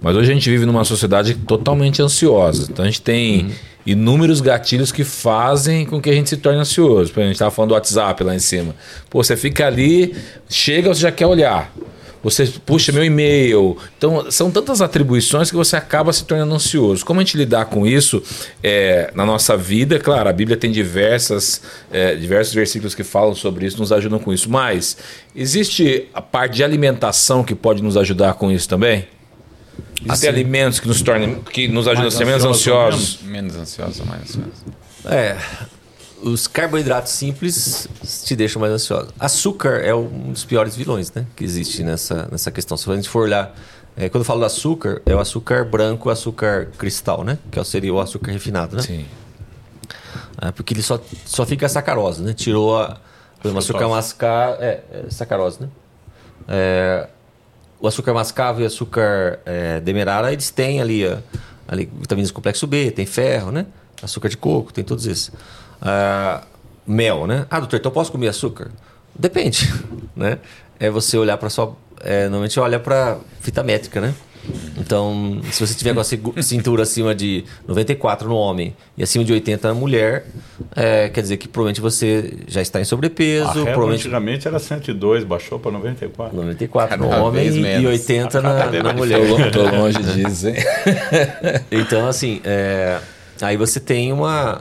Mas 0.00 0.14
hoje 0.14 0.30
a 0.30 0.34
gente 0.34 0.48
vive 0.48 0.64
numa 0.64 0.84
sociedade 0.84 1.34
totalmente 1.34 2.00
ansiosa. 2.00 2.68
Então 2.70 2.84
a 2.84 2.88
gente 2.88 3.02
tem 3.02 3.50
inúmeros 3.84 4.40
gatilhos 4.40 4.92
que 4.92 5.02
fazem 5.02 5.84
com 5.84 6.00
que 6.00 6.08
a 6.08 6.12
gente 6.12 6.30
se 6.30 6.36
torne 6.36 6.60
ansioso. 6.60 7.12
A 7.16 7.20
gente 7.22 7.32
estava 7.32 7.50
falando 7.50 7.70
do 7.70 7.74
WhatsApp 7.74 8.22
lá 8.22 8.32
em 8.32 8.38
cima. 8.38 8.76
Pô, 9.10 9.24
você 9.24 9.36
fica 9.36 9.66
ali, 9.66 10.14
chega, 10.48 10.88
você 10.94 11.00
já 11.00 11.10
quer 11.10 11.26
olhar. 11.26 11.72
Você 12.24 12.46
puxa 12.64 12.90
meu 12.90 13.04
e-mail. 13.04 13.76
Então, 13.98 14.30
são 14.30 14.50
tantas 14.50 14.80
atribuições 14.80 15.50
que 15.50 15.56
você 15.56 15.76
acaba 15.76 16.10
se 16.10 16.24
tornando 16.24 16.54
ansioso. 16.54 17.04
Como 17.04 17.20
a 17.20 17.22
gente 17.22 17.36
lidar 17.36 17.66
com 17.66 17.86
isso 17.86 18.22
é, 18.62 19.12
na 19.14 19.26
nossa 19.26 19.58
vida? 19.58 19.98
Claro, 19.98 20.30
a 20.30 20.32
Bíblia 20.32 20.56
tem 20.56 20.72
diversas, 20.72 21.60
é, 21.92 22.14
diversos 22.14 22.54
versículos 22.54 22.94
que 22.94 23.04
falam 23.04 23.34
sobre 23.34 23.66
isso, 23.66 23.78
nos 23.78 23.92
ajudam 23.92 24.18
com 24.18 24.32
isso. 24.32 24.50
Mas 24.50 24.96
existe 25.36 26.08
a 26.14 26.22
parte 26.22 26.56
de 26.56 26.64
alimentação 26.64 27.44
que 27.44 27.54
pode 27.54 27.82
nos 27.82 27.94
ajudar 27.96 28.34
com 28.34 28.50
isso 28.50 28.68
também? 28.68 29.06
Existem 30.06 30.30
alimentos 30.30 30.80
que 30.80 30.88
nos 30.88 31.02
tornem, 31.02 31.40
que 31.50 31.68
nos 31.68 31.86
ajudam 31.86 32.08
a 32.08 32.10
ser 32.10 32.24
menos 32.24 32.44
ansiosos. 32.44 33.18
Menos 33.22 33.54
ansioso 33.54 34.02
ou 34.02 34.06
mais 34.06 34.22
ansioso? 34.22 34.50
É. 35.04 35.36
Os 36.24 36.46
carboidratos 36.46 37.12
simples 37.12 37.86
te 38.24 38.34
deixam 38.34 38.58
mais 38.58 38.72
ansioso. 38.72 39.08
Açúcar 39.20 39.82
é 39.84 39.94
um 39.94 40.32
dos 40.32 40.42
piores 40.42 40.74
vilões, 40.74 41.12
né? 41.12 41.26
Que 41.36 41.44
existe 41.44 41.82
nessa, 41.82 42.26
nessa 42.32 42.50
questão. 42.50 42.78
Se 42.78 42.90
a 42.90 42.94
gente 42.94 43.10
for 43.10 43.24
olhar. 43.24 43.54
é, 43.94 44.08
quando 44.08 44.22
eu 44.22 44.24
falo 44.24 44.40
do 44.40 44.46
açúcar, 44.46 45.02
é 45.04 45.14
o 45.14 45.20
açúcar 45.20 45.66
branco, 45.66 46.08
o 46.08 46.10
açúcar 46.10 46.70
cristal, 46.78 47.24
né? 47.24 47.36
Que 47.52 47.62
seria 47.62 47.92
o 47.92 48.00
açúcar 48.00 48.32
refinado, 48.32 48.74
né? 48.74 48.82
Sim. 48.82 49.04
É, 50.40 50.50
porque 50.50 50.72
ele 50.72 50.82
só, 50.82 50.98
só 51.26 51.44
fica 51.44 51.68
sacarose, 51.68 52.22
né? 52.22 52.32
Tirou 52.32 52.74
a. 52.74 52.98
Por 53.38 53.48
exemplo, 53.48 53.58
açúcar 53.58 53.88
mascavo. 53.88 54.62
É, 54.62 54.80
é, 54.90 55.04
sacarose, 55.10 55.60
né? 55.60 55.68
É, 56.48 57.06
o 57.78 57.86
açúcar 57.86 58.14
mascavo 58.14 58.62
e 58.62 58.64
o 58.64 58.66
açúcar 58.66 59.40
é, 59.44 59.78
demerara, 59.80 60.32
eles 60.32 60.50
têm 60.50 60.80
ali, 60.80 61.04
ali 61.68 61.84
vitaminas 62.00 62.30
do 62.30 62.34
complexo 62.34 62.66
B, 62.66 62.90
tem 62.90 63.04
ferro, 63.04 63.52
né? 63.52 63.66
Açúcar 64.02 64.30
de 64.30 64.38
coco, 64.38 64.72
tem 64.72 64.82
todos 64.82 65.06
esses. 65.06 65.30
Ah, 65.84 66.42
mel, 66.86 67.26
né? 67.26 67.46
Ah, 67.50 67.60
doutor, 67.60 67.76
então 67.76 67.90
eu 67.90 67.94
posso 67.94 68.10
comer 68.10 68.28
açúcar? 68.28 68.70
Depende, 69.14 69.72
né? 70.16 70.38
É 70.80 70.90
você 70.90 71.16
olhar 71.18 71.36
para 71.36 71.50
sua. 71.50 71.76
É, 72.00 72.24
normalmente 72.24 72.58
olha 72.58 72.80
para 72.80 73.18
fita 73.40 73.62
métrica, 73.62 74.00
né? 74.00 74.14
Então, 74.76 75.40
se 75.50 75.66
você 75.66 75.74
tiver 75.74 75.94
com 75.94 76.00
a 76.00 76.04
cintura 76.42 76.82
acima 76.82 77.14
de 77.14 77.44
94 77.66 78.28
no 78.28 78.36
homem 78.36 78.76
e 78.96 79.02
acima 79.02 79.24
de 79.24 79.32
80 79.32 79.68
na 79.68 79.74
mulher, 79.74 80.26
é, 80.76 81.08
quer 81.08 81.22
dizer 81.22 81.38
que 81.38 81.48
provavelmente 81.48 81.80
você 81.80 82.40
já 82.46 82.60
está 82.60 82.80
em 82.80 82.84
sobrepeso. 82.84 83.48
A 83.48 83.52
provavelmente 83.52 84.00
antigamente 84.00 84.46
era 84.46 84.58
102, 84.58 85.24
baixou 85.24 85.58
para 85.58 85.72
94. 85.72 86.36
94 86.36 86.98
no 86.98 87.08
Cada 87.08 87.22
homem 87.22 87.42
vez 87.44 87.56
e 87.56 87.60
menos. 87.60 87.90
80 87.90 88.42
na, 88.42 88.66
na 88.82 88.92
mulher. 88.92 89.20
Tô 89.50 89.62
longe 89.62 90.02
disso, 90.02 90.48
hein? 90.48 90.56
Então, 91.70 92.06
assim, 92.06 92.40
é, 92.44 92.98
aí 93.40 93.56
você 93.56 93.80
tem 93.80 94.12
uma. 94.12 94.60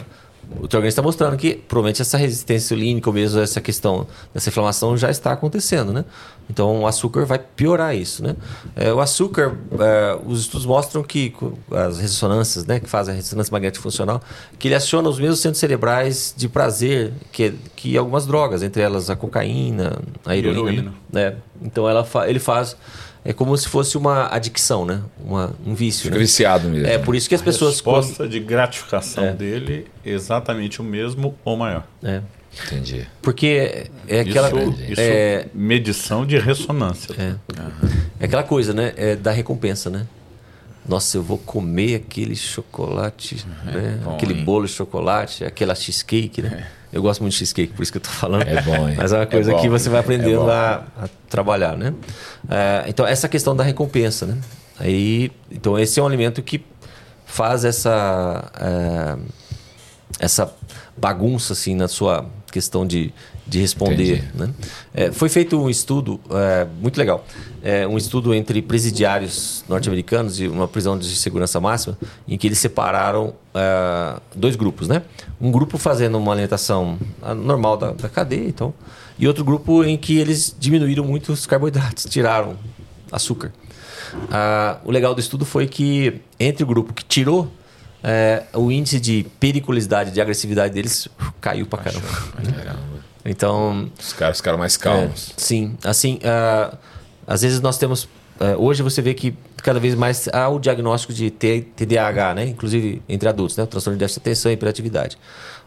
O 0.60 0.68
teu 0.68 0.78
organismo 0.78 0.88
está 0.90 1.02
mostrando 1.02 1.36
que 1.36 1.56
provavelmente 1.56 2.02
essa 2.02 2.18
resistência 2.18 2.74
insulínica 2.76 3.10
ou 3.10 3.14
mesmo 3.14 3.40
essa 3.40 3.60
questão 3.60 4.06
dessa 4.34 4.50
inflamação 4.50 4.96
já 4.96 5.10
está 5.10 5.32
acontecendo, 5.32 5.92
né? 5.92 6.06
Então 6.50 6.82
o 6.82 6.88
açúcar 6.88 7.26
vai 7.26 7.40
piorar 7.40 7.96
isso, 7.96 8.22
né? 8.22 8.36
É, 8.76 8.94
o 8.94 9.00
açúcar, 9.00 9.56
é, 9.80 10.20
os 10.26 10.42
estudos 10.42 10.66
mostram 10.66 11.02
que 11.04 11.34
as 11.72 11.98
ressonâncias, 12.00 12.66
né, 12.66 12.80
que 12.80 12.90
fazem 12.90 13.14
a 13.14 13.18
ressonância 13.18 13.52
magnética 13.52 13.82
funcional, 13.82 14.22
que 14.60 14.68
ele 14.68 14.76
aciona 14.76 15.10
os 15.10 15.20
mesmos 15.20 15.40
centros 15.40 15.60
cerebrais 15.60 16.34
de 16.38 16.48
prazer 16.48 17.14
que, 17.32 17.54
que 17.76 17.98
algumas 17.98 18.26
drogas, 18.28 18.62
entre 18.62 18.82
elas 18.82 19.10
a 19.10 19.16
cocaína, 19.16 19.98
a 20.26 20.36
heroína. 20.36 20.60
Heroína. 20.60 20.94
né? 21.12 21.36
Então 21.62 21.90
ela 21.90 22.04
fa- 22.04 22.30
ele 22.30 22.40
faz 22.40 22.76
é 23.26 23.32
como 23.34 23.56
se 23.58 23.68
fosse 23.68 23.98
uma 23.98 24.28
adicção, 24.34 24.86
né? 24.86 25.02
Uma, 25.24 25.52
um 25.66 25.74
vício. 25.74 26.12
Né? 26.12 26.18
viciado 26.18 26.68
mesmo. 26.70 26.88
É 26.88 26.98
por 26.98 27.16
isso 27.16 27.28
que 27.30 27.36
as 27.36 27.42
A 27.42 27.44
pessoas 27.46 27.80
quando- 27.82 27.96
resposta 28.04 28.28
de 28.28 28.40
gratificação 28.40 29.34
dele 29.36 29.88
é 30.06 30.10
exatamente 30.12 30.82
o 30.82 30.84
mesmo 30.84 31.36
ou 31.46 31.56
maior. 31.58 31.86
é, 32.04 32.22
Entendi. 32.66 33.08
porque 33.22 33.88
é 34.08 34.20
aquela 34.20 34.50
isso, 34.50 34.82
isso 34.92 35.02
é, 35.02 35.48
medição 35.54 36.26
de 36.26 36.38
ressonância. 36.38 37.16
é, 37.18 37.36
é 38.20 38.26
aquela 38.26 38.44
coisa, 38.44 38.74
né? 38.74 38.94
É 38.98 39.16
da 39.16 39.32
recompensa, 39.32 39.90
né? 39.90 40.06
Nossa, 40.88 41.18
eu 41.18 41.24
vou 41.24 41.38
comer 41.38 41.96
aquele 41.96 42.36
chocolate, 42.36 43.46
né? 43.64 44.00
bom, 44.04 44.16
aquele 44.16 44.34
hein? 44.34 44.44
bolo 44.44 44.66
de 44.66 44.72
chocolate, 44.74 45.46
aquela 45.46 45.74
cheesecake, 45.76 46.42
né? 46.42 46.68
Eu 46.92 47.02
gosto 47.02 47.22
muito 47.22 47.32
de 47.34 47.40
cheesecake, 47.40 47.74
por 47.74 47.82
isso 47.84 47.92
que 47.92 47.98
eu 47.98 48.02
tô 48.02 48.10
falando. 48.10 48.44
É 48.48 48.62
bom, 48.62 48.88
hein? 48.90 48.96
Mas 48.98 49.12
é 49.14 49.18
uma 49.18 49.26
coisa 49.26 49.52
É 49.52 49.56
bom. 49.56 49.62
que 49.62 49.70
você 49.70 49.90
vai 49.90 50.00
aprendendo 50.02 50.42
É 50.42 50.46
bom. 50.46 50.50
a, 50.50 50.84
a 51.06 51.10
trabalhar, 51.30 51.76
né? 51.78 51.94
É, 52.50 52.84
então, 52.88 53.08
essa 53.08 53.28
questão 53.30 53.56
da 53.56 53.64
recompensa, 53.64 54.26
né? 54.26 54.38
Aí, 54.80 55.32
então, 55.50 55.80
esse 55.80 56.00
é 56.00 56.04
um 56.04 56.06
alimento 56.06 56.42
que 56.44 56.64
faz 57.26 57.64
essa, 57.66 58.52
é, 58.60 59.18
essa 60.20 60.54
bagunça, 60.98 61.54
assim, 61.54 61.74
na 61.76 61.88
sua 61.88 62.26
questão 62.52 62.86
de, 62.86 63.12
de 63.46 63.60
responder, 63.60 64.32
né? 64.34 64.50
É, 64.94 65.12
foi 65.12 65.28
feito 65.28 65.60
um 65.60 65.70
estudo 65.70 66.20
é, 66.30 66.66
muito 66.82 66.98
legal. 66.98 67.26
É, 67.62 67.88
um 67.88 67.98
estudo 67.98 68.34
entre 68.34 68.62
presidiários 68.62 69.64
norte-americanos 69.68 70.36
de 70.36 70.48
uma 70.48 70.68
prisão 70.68 70.98
de 70.98 71.16
segurança 71.16 71.60
máxima, 71.60 71.98
em 72.28 72.38
que 72.38 72.48
eles 72.48 72.58
separaram 72.58 73.34
é, 73.54 74.20
dois 74.36 74.56
grupos, 74.56 74.88
né? 74.88 75.04
Um 75.42 75.52
grupo 75.52 75.78
fazendo 75.78 76.18
uma 76.18 76.32
alimentação 76.32 76.98
ah, 77.22 77.34
normal 77.34 77.78
da, 77.78 77.92
da 77.92 78.10
cadeia, 78.10 78.48
então, 78.48 78.74
e 79.20 79.28
outro 79.28 79.44
grupo 79.44 79.84
em 79.84 79.98
que 79.98 80.18
eles 80.18 80.56
diminuíram 80.58 81.04
muito 81.04 81.32
os 81.32 81.46
carboidratos, 81.46 82.06
tiraram 82.06 82.58
açúcar. 83.12 83.52
Ah, 84.32 84.80
o 84.86 84.92
legal 84.92 85.14
do 85.14 85.20
estudo 85.20 85.46
foi 85.46 85.68
que 85.68 86.22
entre 86.40 86.64
o 86.64 86.68
grupo 86.68 86.94
que 86.94 87.04
tirou 87.04 87.52
é, 88.04 88.44
o 88.54 88.72
índice 88.72 89.00
de 89.00 89.26
periculosidade, 89.40 90.12
de 90.12 90.20
agressividade 90.20 90.74
deles 90.74 91.08
caiu 91.40 91.66
pra 91.66 91.80
caramba. 91.80 92.06
Então, 93.26 93.90
Os 94.00 94.14
caras 94.14 94.38
ficaram 94.38 94.58
mais 94.58 94.76
calmos. 94.78 95.32
é, 95.32 95.34
sim, 95.42 95.78
assim, 95.84 96.20
ah, 96.24 96.78
às 97.26 97.42
vezes 97.42 97.62
nós 97.62 97.78
temos. 97.78 98.08
ah, 98.40 98.56
hoje 98.58 98.84
você 98.84 99.02
vê 99.02 99.14
que 99.14 99.34
cada 99.58 99.80
vez 99.80 99.96
mais 99.96 100.28
há 100.34 100.50
o 100.50 100.60
diagnóstico 100.60 101.14
de 101.14 101.32
TDAH, 101.32 102.36
né? 102.36 102.46
Inclusive 102.48 103.02
entre 103.08 103.30
adultos, 103.30 103.56
né? 103.56 103.64
O 103.64 103.68
transtorno 103.68 103.96
de 103.98 104.00
déficit 104.02 104.20
de 104.22 104.30
atenção 104.30 104.52
e 104.52 104.56
hiperatividade. 104.56 105.18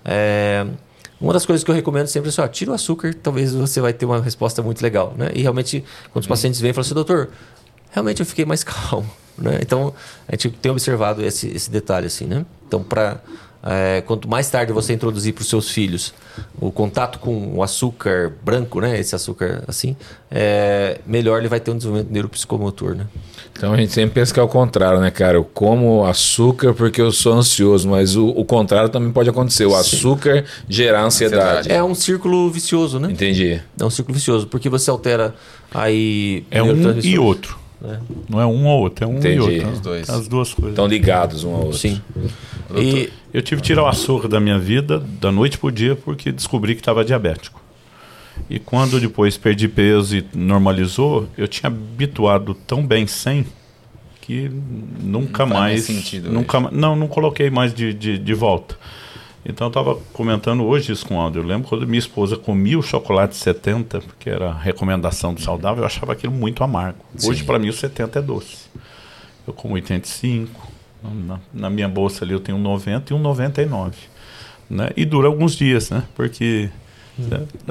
É, 0.05 0.67
uma 1.19 1.33
das 1.33 1.47
coisas 1.47 1.65
que 1.65 1.71
eu 1.71 1.75
recomendo 1.75 2.07
sempre 2.09 2.29
é 2.29 2.31
assim, 2.31 2.43
ó, 2.43 2.47
tira 2.47 2.73
o 2.73 2.75
açúcar, 2.75 3.15
talvez 3.15 3.55
você 3.55 3.81
vai 3.81 3.95
ter 3.95 4.05
uma 4.05 4.21
resposta 4.21 4.63
muito 4.63 4.83
legal, 4.83 5.15
né? 5.17 5.31
E 5.35 5.41
realmente, 5.41 5.83
quando 6.13 6.23
os 6.25 6.29
pacientes 6.29 6.61
vêm 6.61 6.71
e 6.73 6.75
falam 6.75 6.85
assim, 6.85 6.95
doutor, 6.95 7.31
realmente 7.91 8.21
eu 8.21 8.27
fiquei 8.27 8.45
mais 8.45 8.63
calmo, 8.65 9.11
né? 9.39 9.59
Então, 9.63 9.95
a 10.29 10.33
gente 10.33 10.51
tem 10.51 10.71
observado 10.71 11.25
esse, 11.25 11.49
esse 11.49 11.71
detalhe, 11.71 12.07
assim, 12.07 12.27
né? 12.27 12.45
Então, 12.69 12.83
para 12.83 13.19
quanto 14.07 14.29
mais 14.29 14.49
tarde 14.49 14.73
você 14.73 14.93
introduzir 14.93 15.35
para 15.35 15.43
os 15.43 15.49
seus 15.49 15.71
filhos 15.71 16.15
o 16.61 16.71
contato 16.71 17.19
com 17.19 17.57
o 17.57 17.63
açúcar 17.63 18.33
branco, 18.45 18.81
né? 18.81 18.99
Esse 18.99 19.15
açúcar 19.15 19.65
assim, 19.67 19.97
é, 20.31 21.01
melhor 21.07 21.39
ele 21.39 21.49
vai 21.49 21.59
ter 21.59 21.71
um 21.71 21.77
desenvolvimento 21.77 22.13
neuropsicomotor, 22.13 22.95
né? 22.95 23.07
Então 23.53 23.73
a 23.73 23.77
gente 23.77 23.93
sempre 23.93 24.21
pensa 24.21 24.33
que 24.33 24.39
é 24.39 24.43
o 24.43 24.49
contrário, 24.49 25.01
né, 25.01 25.11
cara? 25.11 25.37
Eu 25.37 25.45
como 25.45 26.05
açúcar 26.07 26.75
porque 26.75 27.01
eu 27.01 27.11
sou 27.11 27.33
ansioso, 27.33 27.89
mas 27.89 28.15
o, 28.15 28.29
o 28.29 28.45
contrário 28.45 28.89
também 28.89 29.11
pode 29.11 29.31
acontecer. 29.31 29.67
O 29.67 29.75
açúcar 29.75 30.45
gerar 30.69 31.05
ansiedade. 31.05 31.73
É 31.73 31.83
um 31.83 31.95
círculo 31.95 32.51
vicioso, 32.51 33.01
né? 33.01 33.11
Entendi. 33.11 33.61
É 33.81 33.85
um 33.85 33.91
círculo 33.91 34.15
vicioso, 34.15 34.47
porque 34.47 34.69
você 34.69 34.91
altera 34.91 35.35
aí 35.73 36.45
É 36.51 36.63
um 36.63 37.01
e 37.03 37.19
outro. 37.19 37.66
É. 37.85 37.99
Não 38.29 38.41
é 38.41 38.47
um 38.47 38.67
ou 38.67 38.81
outro, 38.81 39.05
é 39.05 39.09
um 39.09 39.19
Entendi. 39.19 39.37
e 39.37 39.41
outro. 39.41 39.71
Os 39.71 39.81
dois. 39.81 40.11
As 40.11 40.29
duas 40.29 40.55
coisas. 40.55 40.73
Estão 40.73 40.87
ligados 40.87 41.45
um 41.45 41.55
ao 41.55 41.65
outro. 41.65 41.79
Sim. 41.79 42.01
E 42.75 43.11
Eu 43.33 43.43
tive 43.43 43.61
que 43.61 43.67
tirar 43.67 43.83
o 43.83 43.87
açúcar 43.87 44.29
da 44.29 44.41
minha 44.41 44.59
vida 44.59 44.99
da 44.99 45.31
noite 45.31 45.59
pro 45.59 45.71
dia 45.71 45.95
porque 45.95 46.33
descobri 46.33 46.75
que 46.75 46.81
estava 46.81 47.05
diabético. 47.05 47.61
E 48.49 48.59
quando 48.59 49.01
depois 49.01 49.37
perdi 49.37 49.69
peso 49.69 50.17
e 50.17 50.25
normalizou, 50.35 51.29
eu 51.37 51.47
tinha 51.49 51.69
habituado 51.69 52.55
tão 52.67 52.87
bem 52.87 53.07
sem 53.07 53.47
que 54.21 54.51
nunca 55.01 55.45
Não 55.45 55.53
faz 55.53 55.61
mais 55.61 55.83
sentido 55.85 56.33
nunca, 56.33 56.59
não, 56.73 56.97
não 56.97 57.07
coloquei 57.07 57.49
mais 57.49 57.73
de, 57.73 57.95
de, 57.95 58.19
de 58.19 58.35
volta. 58.35 58.77
Então 59.49 59.67
eu 59.67 59.69
estava 59.69 59.95
comentando 60.13 60.65
hoje 60.65 60.93
isso 60.93 61.07
com 61.07 61.17
o 61.17 61.21
Aldo. 61.21 61.39
Eu 61.39 61.45
lembro 61.45 61.69
quando 61.69 61.87
minha 61.87 61.99
esposa 61.99 62.37
comia 62.37 62.77
o 62.77 62.83
chocolate 62.83 63.37
70, 63.37 64.01
porque 64.01 64.29
era 64.29 64.53
recomendação 64.53 65.33
do 65.33 65.41
saudável, 65.41 65.83
eu 65.83 65.87
achava 65.87 66.13
aquilo 66.13 66.33
muito 66.33 66.65
amargo. 66.65 66.99
Hoje, 67.25 67.45
para 67.45 67.59
mim, 67.59 67.69
o 67.69 67.73
70 67.73 68.19
é 68.19 68.23
doce. 68.23 68.67
Eu 69.47 69.55
como 69.55 69.75
85. 69.75 70.75
Na, 71.03 71.39
na 71.55 71.71
minha 71.71 71.89
bolsa 71.89 72.25
ali 72.25 72.33
eu 72.33 72.41
tenho 72.41 72.59
um 72.59 72.61
90 72.61 73.13
e 73.13 73.17
um 73.17 73.21
99. 73.21 73.97
Né? 74.69 74.91
E 74.97 75.05
dura 75.05 75.29
alguns 75.29 75.55
dias, 75.55 75.91
né? 75.91 76.03
Porque 76.17 76.69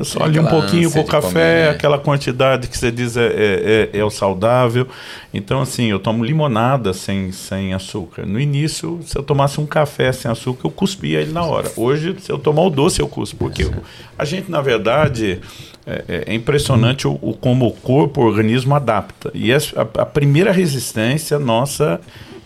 só 0.03 0.19
Tem 0.19 0.27
ali 0.27 0.39
um 0.39 0.45
pouquinho 0.47 0.91
com 0.91 0.99
o 1.01 1.05
café, 1.05 1.27
comer, 1.27 1.65
né? 1.65 1.69
aquela 1.69 1.99
quantidade 1.99 2.67
que 2.67 2.77
você 2.77 2.91
diz 2.91 3.15
é, 3.15 3.25
é, 3.27 3.89
é- 3.93 3.99
é 3.99 4.03
o 4.03 4.09
saudável. 4.09 4.87
Então, 5.33 5.61
assim, 5.61 5.85
eu 5.85 5.99
tomo 5.99 6.23
limonada 6.23 6.93
sem, 6.93 7.31
sem 7.31 7.73
açúcar. 7.73 8.25
No 8.25 8.39
início, 8.39 8.99
se 9.05 9.17
eu 9.17 9.21
tomasse 9.23 9.59
um 9.61 9.65
café 9.65 10.11
sem 10.11 10.29
açúcar, 10.31 10.67
eu 10.67 10.71
cuspia 10.71 11.21
ele 11.21 11.31
na 11.31 11.43
hora. 11.43 11.71
Hoje, 11.75 12.15
se 12.19 12.31
eu 12.31 12.39
tomar 12.39 12.63
o 12.63 12.69
doce, 12.69 12.99
eu 13.01 13.07
cuspo. 13.07 13.37
Porque 13.37 13.63
eu- 13.63 13.73
a 14.17 14.25
gente, 14.25 14.49
na 14.49 14.61
verdade, 14.61 15.39
é, 15.85 16.03
é- 16.07 16.23
é 16.27 16.33
impressionante 16.33 17.07
o, 17.07 17.19
o 17.21 17.33
como 17.33 17.67
o 17.67 17.71
corpo, 17.71 18.21
o 18.21 18.25
organismo 18.25 18.73
adapta. 18.73 19.29
E 19.33 19.53
a, 19.53 19.57
a 19.99 20.05
primeira 20.05 20.51
resistência 20.51 21.37
nossa 21.37 21.99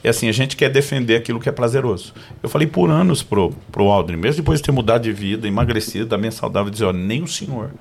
é 0.03 0.09
assim, 0.09 0.29
a 0.29 0.31
gente 0.31 0.55
quer 0.55 0.69
defender 0.69 1.15
aquilo 1.15 1.39
que 1.39 1.49
é 1.49 1.51
prazeroso. 1.51 2.13
Eu 2.41 2.49
falei 2.49 2.67
por 2.67 2.89
anos 2.89 3.21
pro, 3.21 3.51
pro 3.71 3.89
Aldrin, 3.89 4.17
mesmo 4.17 4.41
depois 4.41 4.59
de 4.59 4.65
ter 4.65 4.71
mudado 4.71 5.03
de 5.03 5.11
vida, 5.11 5.47
emagrecido, 5.47 6.05
da 6.05 6.17
minha 6.17 6.31
saudável, 6.31 6.71
dizer, 6.71 6.93
nem 6.93 7.21
o 7.21 7.27
senhor 7.27 7.71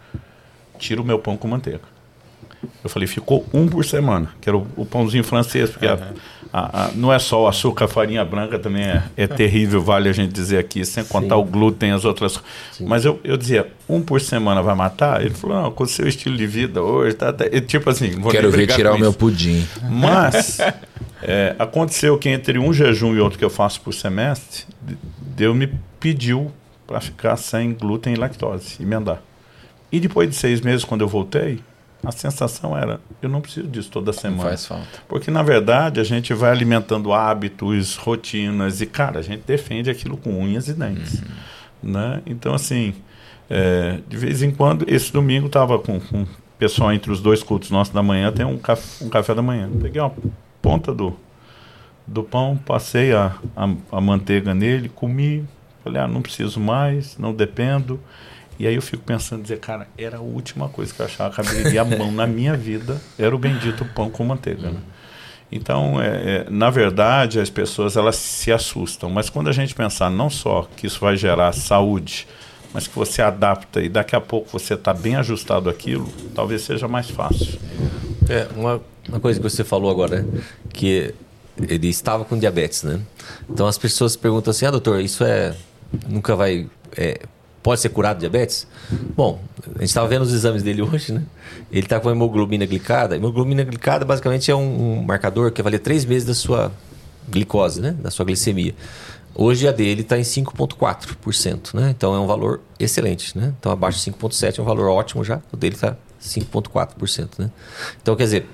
tira 0.79 1.01
o 1.01 1.05
meu 1.05 1.19
pão 1.19 1.37
com 1.37 1.49
manteiga. 1.49 1.98
Eu 2.83 2.91
falei, 2.91 3.07
ficou 3.07 3.47
um 3.55 3.69
por 3.69 3.85
semana, 3.85 4.31
que 4.41 4.49
era 4.49 4.57
o, 4.57 4.67
o 4.77 4.85
pãozinho 4.85 5.23
francês, 5.23 5.71
porque 5.71 5.87
a- 5.87 5.99
a- 6.53 6.87
a- 6.87 6.91
não 6.95 7.13
é 7.13 7.19
só 7.19 7.45
o 7.45 7.47
açúcar, 7.49 7.85
a 7.85 7.89
farinha 7.89 8.25
branca 8.25 8.59
também 8.59 8.83
é, 8.83 9.03
é 9.17 9.27
terrível, 9.29 9.81
vale 9.83 10.09
a 10.09 10.13
gente 10.13 10.33
dizer 10.33 10.59
aqui, 10.59 10.85
sem 10.85 11.05
contar 11.05 11.37
o 11.37 11.45
glúten, 11.45 11.93
as 11.93 12.05
outras. 12.05 12.41
Mas 12.81 13.05
eu, 13.05 13.21
eu 13.23 13.37
dizia, 13.37 13.71
um 13.89 14.01
por 14.01 14.21
semana 14.21 14.61
vai 14.61 14.75
matar? 14.75 15.21
Ele 15.25 15.35
falou, 15.35 15.63
não, 15.63 15.71
com 15.71 15.85
o 15.85 15.87
seu 15.87 16.09
estilo 16.09 16.37
de 16.37 16.47
vida 16.49 16.83
hoje, 16.83 17.15
tá, 17.15 17.33
tá- 17.33 17.47
e 17.47 17.61
tipo 17.61 17.89
assim, 17.91 18.11
vou 18.11 18.33
Quero 18.33 18.51
ver 18.51 18.67
tirar 18.67 18.95
o 18.95 18.99
meu 18.99 19.13
pudim. 19.13 19.65
Mas 19.89 20.59
é, 21.23 21.55
aconteceu 21.59 22.19
que 22.19 22.29
entre 22.29 22.59
um 22.59 22.73
jejum 22.73 23.15
e 23.15 23.21
outro 23.21 23.39
que 23.39 23.45
eu 23.45 23.51
faço 23.51 23.81
por 23.83 23.93
semestre, 23.95 24.65
Deus 25.21 25.55
me 25.57 25.69
pediu 26.01 26.51
para 26.87 27.01
ficar 27.01 27.37
sem 27.37 27.73
glúten 27.73 28.15
e 28.15 28.17
lactose, 28.17 28.77
emendar. 28.83 29.21
E 29.93 30.01
depois 30.01 30.29
de 30.29 30.35
seis 30.37 30.61
meses, 30.61 30.85
quando 30.85 31.03
eu 31.03 31.09
voltei, 31.09 31.61
a 32.05 32.13
sensação 32.13 32.77
era: 32.77 33.01
eu 33.21 33.29
não 33.29 33.41
preciso 33.41 33.67
disso 33.67 33.91
toda 33.91 34.13
semana. 34.13 34.43
faz 34.43 34.67
falta. 34.67 34.87
Porque, 35.09 35.31
na 35.31 35.43
verdade, 35.43 36.01
a 36.01 36.05
gente 36.05 36.33
vai 36.33 36.51
alimentando 36.51 37.13
hábitos, 37.13 37.97
rotinas, 37.97 38.81
e, 38.81 38.87
cara, 38.87 39.19
a 39.19 39.23
gente 39.23 39.43
defende 39.47 39.91
aquilo 39.91 40.17
com 40.17 40.31
unhas 40.31 40.69
e 40.69 40.75
dentes. 40.75 41.23
Né? 41.83 42.23
Então, 42.27 42.55
assim, 42.55 42.95
é, 43.51 44.01
de 44.09 44.17
vez 44.17 44.43
em 44.43 44.51
quando, 44.51 44.85
esse 44.89 45.13
domingo 45.13 45.47
estava 45.47 45.79
com, 45.79 45.99
com 46.01 46.23
o 46.23 46.29
pessoal 46.59 46.93
entre 46.93 47.11
os 47.11 47.21
dois 47.21 47.43
cultos 47.43 47.71
nossos 47.71 47.93
da 47.93 48.03
manhã, 48.03 48.31
tem 48.33 48.45
um 48.45 48.59
café, 48.59 49.05
um 49.05 49.09
café 49.09 49.35
da 49.35 49.43
manhã. 49.43 49.71
Peguei 49.81 50.01
uma 50.01 50.13
ponta 50.61 50.93
do, 50.93 51.17
do 52.07 52.23
pão, 52.23 52.57
passei 52.57 53.13
a, 53.13 53.37
a, 53.57 53.69
a 53.93 54.01
manteiga 54.01 54.55
nele, 54.55 54.89
comi, 54.89 55.45
falei, 55.83 56.03
ah, 56.03 56.09
não 56.09 56.23
preciso 56.23 56.61
mais, 56.61 57.17
não 57.19 57.33
dependo. 57.33 58.01
E 58.59 58.67
aí 58.67 58.75
eu 58.75 58.83
fico 58.83 59.03
pensando, 59.05 59.43
dizer, 59.43 59.61
cara, 59.61 59.87
era 59.97 60.19
a 60.19 60.21
última 60.21 60.69
coisa 60.69 60.93
que 60.93 61.01
eu 61.01 61.07
achava 61.07 61.35
que 61.35 61.41
abriria 61.41 61.83
a 61.83 61.85
mão 61.85 62.11
na 62.11 62.27
minha 62.27 62.57
vida, 62.57 63.01
era 63.19 63.35
o 63.35 63.39
bendito 63.39 63.85
pão 63.85 64.11
com 64.11 64.25
manteiga. 64.25 64.71
Né? 64.71 64.81
Então, 65.51 66.01
é, 66.03 66.47
é, 66.47 66.47
na 66.51 66.69
verdade, 66.69 67.39
as 67.39 67.49
pessoas 67.49 67.97
elas 67.97 68.17
se 68.17 68.51
assustam. 68.51 69.09
Mas 69.11 69.31
quando 69.31 69.49
a 69.49 69.53
gente 69.53 69.75
pensar 69.75 70.11
não 70.11 70.29
só 70.29 70.69
que 70.77 70.87
isso 70.87 71.01
vai 71.01 71.17
gerar 71.17 71.53
saúde, 71.53 72.27
mas 72.75 72.87
que 72.87 72.95
você 72.95 73.23
adapta 73.23 73.81
e 73.81 73.89
daqui 73.89 74.15
a 74.15 74.21
pouco 74.21 74.49
você 74.51 74.75
está 74.75 74.93
bem 74.93 75.17
ajustado 75.17 75.71
aquilo, 75.71 76.09
talvez 76.35 76.63
seja 76.63 76.87
mais 76.89 77.09
fácil. 77.09 77.59
É, 78.29 78.49
uma, 78.57 78.81
uma 79.09 79.21
coisa 79.21 79.41
que 79.41 79.49
você 79.49 79.65
falou 79.65 79.91
agora, 79.91 80.23
né? 80.23 80.43
que 80.73 81.15
ele 81.67 81.89
estava 81.89 82.25
com 82.25 82.39
diabetes, 82.39 82.83
né? 82.83 83.01
Então 83.49 83.67
as 83.67 83.79
pessoas 83.79 84.17
perguntam 84.17 84.51
assim, 84.51 84.67
ah, 84.67 84.71
doutor, 84.71 85.01
isso 85.01 85.25
é 85.25 85.55
nunca 86.07 86.37
vai 86.37 86.69
é, 86.97 87.21
pode 87.63 87.81
ser 87.81 87.89
curado 87.91 88.19
diabetes? 88.19 88.67
Bom, 89.17 89.41
a 89.67 89.81
gente 89.81 89.85
estava 89.89 90.07
vendo 90.09 90.23
os 90.23 90.33
exames 90.33 90.63
dele 90.63 90.83
hoje, 90.83 91.13
né? 91.13 91.23
Ele 91.71 91.87
está 91.87 92.01
com 92.01 92.11
hemoglobina 92.11 92.65
glicada. 92.67 93.17
Hemoglobina 93.17 93.65
glicada 93.65 94.05
basicamente 94.05 94.51
é 94.51 94.55
um, 94.55 94.99
um 94.99 95.03
marcador 95.03 95.51
que 95.51 95.61
avalia 95.61 95.79
três 95.79 96.05
meses 96.05 96.27
da 96.27 96.35
sua 96.35 96.73
glicose, 97.29 97.81
né? 97.81 97.93
Da 97.93 98.11
sua 98.11 98.25
glicemia. 98.25 98.75
Hoje 99.35 99.69
a 99.69 99.73
dele 99.73 100.01
está 100.01 100.19
em 100.19 100.23
5,4%, 100.23 101.75
né? 101.75 101.91
Então 101.91 102.15
é 102.15 102.19
um 102.19 102.27
valor 102.27 102.61
excelente, 102.79 103.37
né? 103.37 103.53
Então 103.59 103.71
abaixo 103.71 104.03
de 104.03 104.11
5,7% 104.11 104.59
é 104.59 104.63
um 104.63 104.65
valor 104.65 104.89
ótimo 104.89 105.23
já. 105.23 105.41
O 105.53 105.57
dele 105.57 105.75
está 105.75 105.97
5,4%, 106.21 107.39
né? 107.39 107.51
Então 108.03 108.17
quer 108.17 108.25
dizer, 108.25 108.47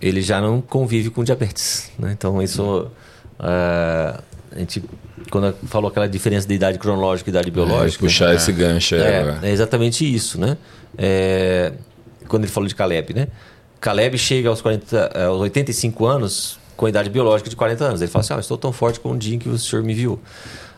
ele 0.00 0.20
já 0.20 0.40
não 0.40 0.60
convive 0.60 1.10
com 1.10 1.22
diabetes, 1.22 1.90
né? 1.98 2.12
Então 2.12 2.42
isso... 2.42 2.88
Uh, 3.38 4.22
a 4.54 4.58
gente 4.58 4.84
quando 5.32 5.56
falou 5.66 5.88
aquela 5.88 6.06
diferença 6.06 6.46
de 6.46 6.52
idade 6.52 6.78
cronológica 6.78 7.30
e 7.30 7.32
idade 7.32 7.48
é, 7.48 7.50
biológica. 7.50 8.04
É, 8.04 8.06
puxar 8.06 8.34
esse 8.34 8.52
gancho. 8.52 8.96
É, 8.96 9.38
é, 9.42 9.50
exatamente 9.50 10.04
isso, 10.04 10.38
né? 10.38 10.58
É, 10.98 11.72
quando 12.28 12.44
ele 12.44 12.52
falou 12.52 12.68
de 12.68 12.74
Caleb, 12.74 13.14
né? 13.14 13.28
Caleb 13.80 14.18
chega 14.18 14.50
aos, 14.50 14.60
40, 14.60 15.12
é, 15.14 15.24
aos 15.24 15.40
85 15.40 16.04
anos 16.04 16.58
com 16.76 16.84
a 16.84 16.88
idade 16.90 17.08
biológica 17.08 17.48
de 17.48 17.56
40 17.56 17.82
anos. 17.82 18.02
Ele 18.02 18.10
fala 18.10 18.20
assim: 18.22 18.34
ah, 18.34 18.40
estou 18.40 18.58
tão 18.58 18.72
forte 18.74 19.00
como 19.00 19.14
o 19.14 19.18
dia 19.18 19.34
em 19.34 19.38
que 19.38 19.48
o 19.48 19.58
senhor 19.58 19.82
me 19.82 19.94
viu. 19.94 20.20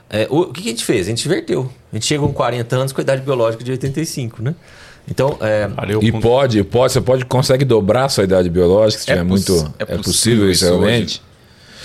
É, 0.09 0.29
o, 0.31 0.43
o 0.43 0.53
que, 0.53 0.63
que, 0.63 0.69
a 0.69 0.71
gente 0.71 0.85
fez? 0.85 1.09
A 1.09 1.11
gente 1.11 1.27
inverteu. 1.27 1.69
A 1.93 1.97
gente 1.97 2.07
chega 2.07 2.23
com 2.23 2.33
40 2.33 2.77
anos 2.77 2.93
com 2.93 3.01
a 3.01 3.03
idade 3.03 3.23
biológica 3.23 3.65
de 3.65 3.73
85, 3.73 4.41
né? 4.41 4.55
Então, 5.09 5.37
é... 5.41 5.69
E 6.01 6.13
pode, 6.13 6.63
pode, 6.65 6.93
você 6.93 7.01
pode 7.01 7.25
consegue 7.27 7.65
dobrar 7.65 8.05
a 8.05 8.09
sua 8.09 8.25
idade 8.25 8.49
biológica 8.49 9.03
se 9.03 9.11
é 9.11 9.15
tiver 9.15 9.25
muito. 9.25 9.75
É, 9.81 9.95
é 9.95 9.99
possível 9.99 10.49
isso 10.49 10.65
realmente. 10.65 11.21
Hoje. 11.21 11.34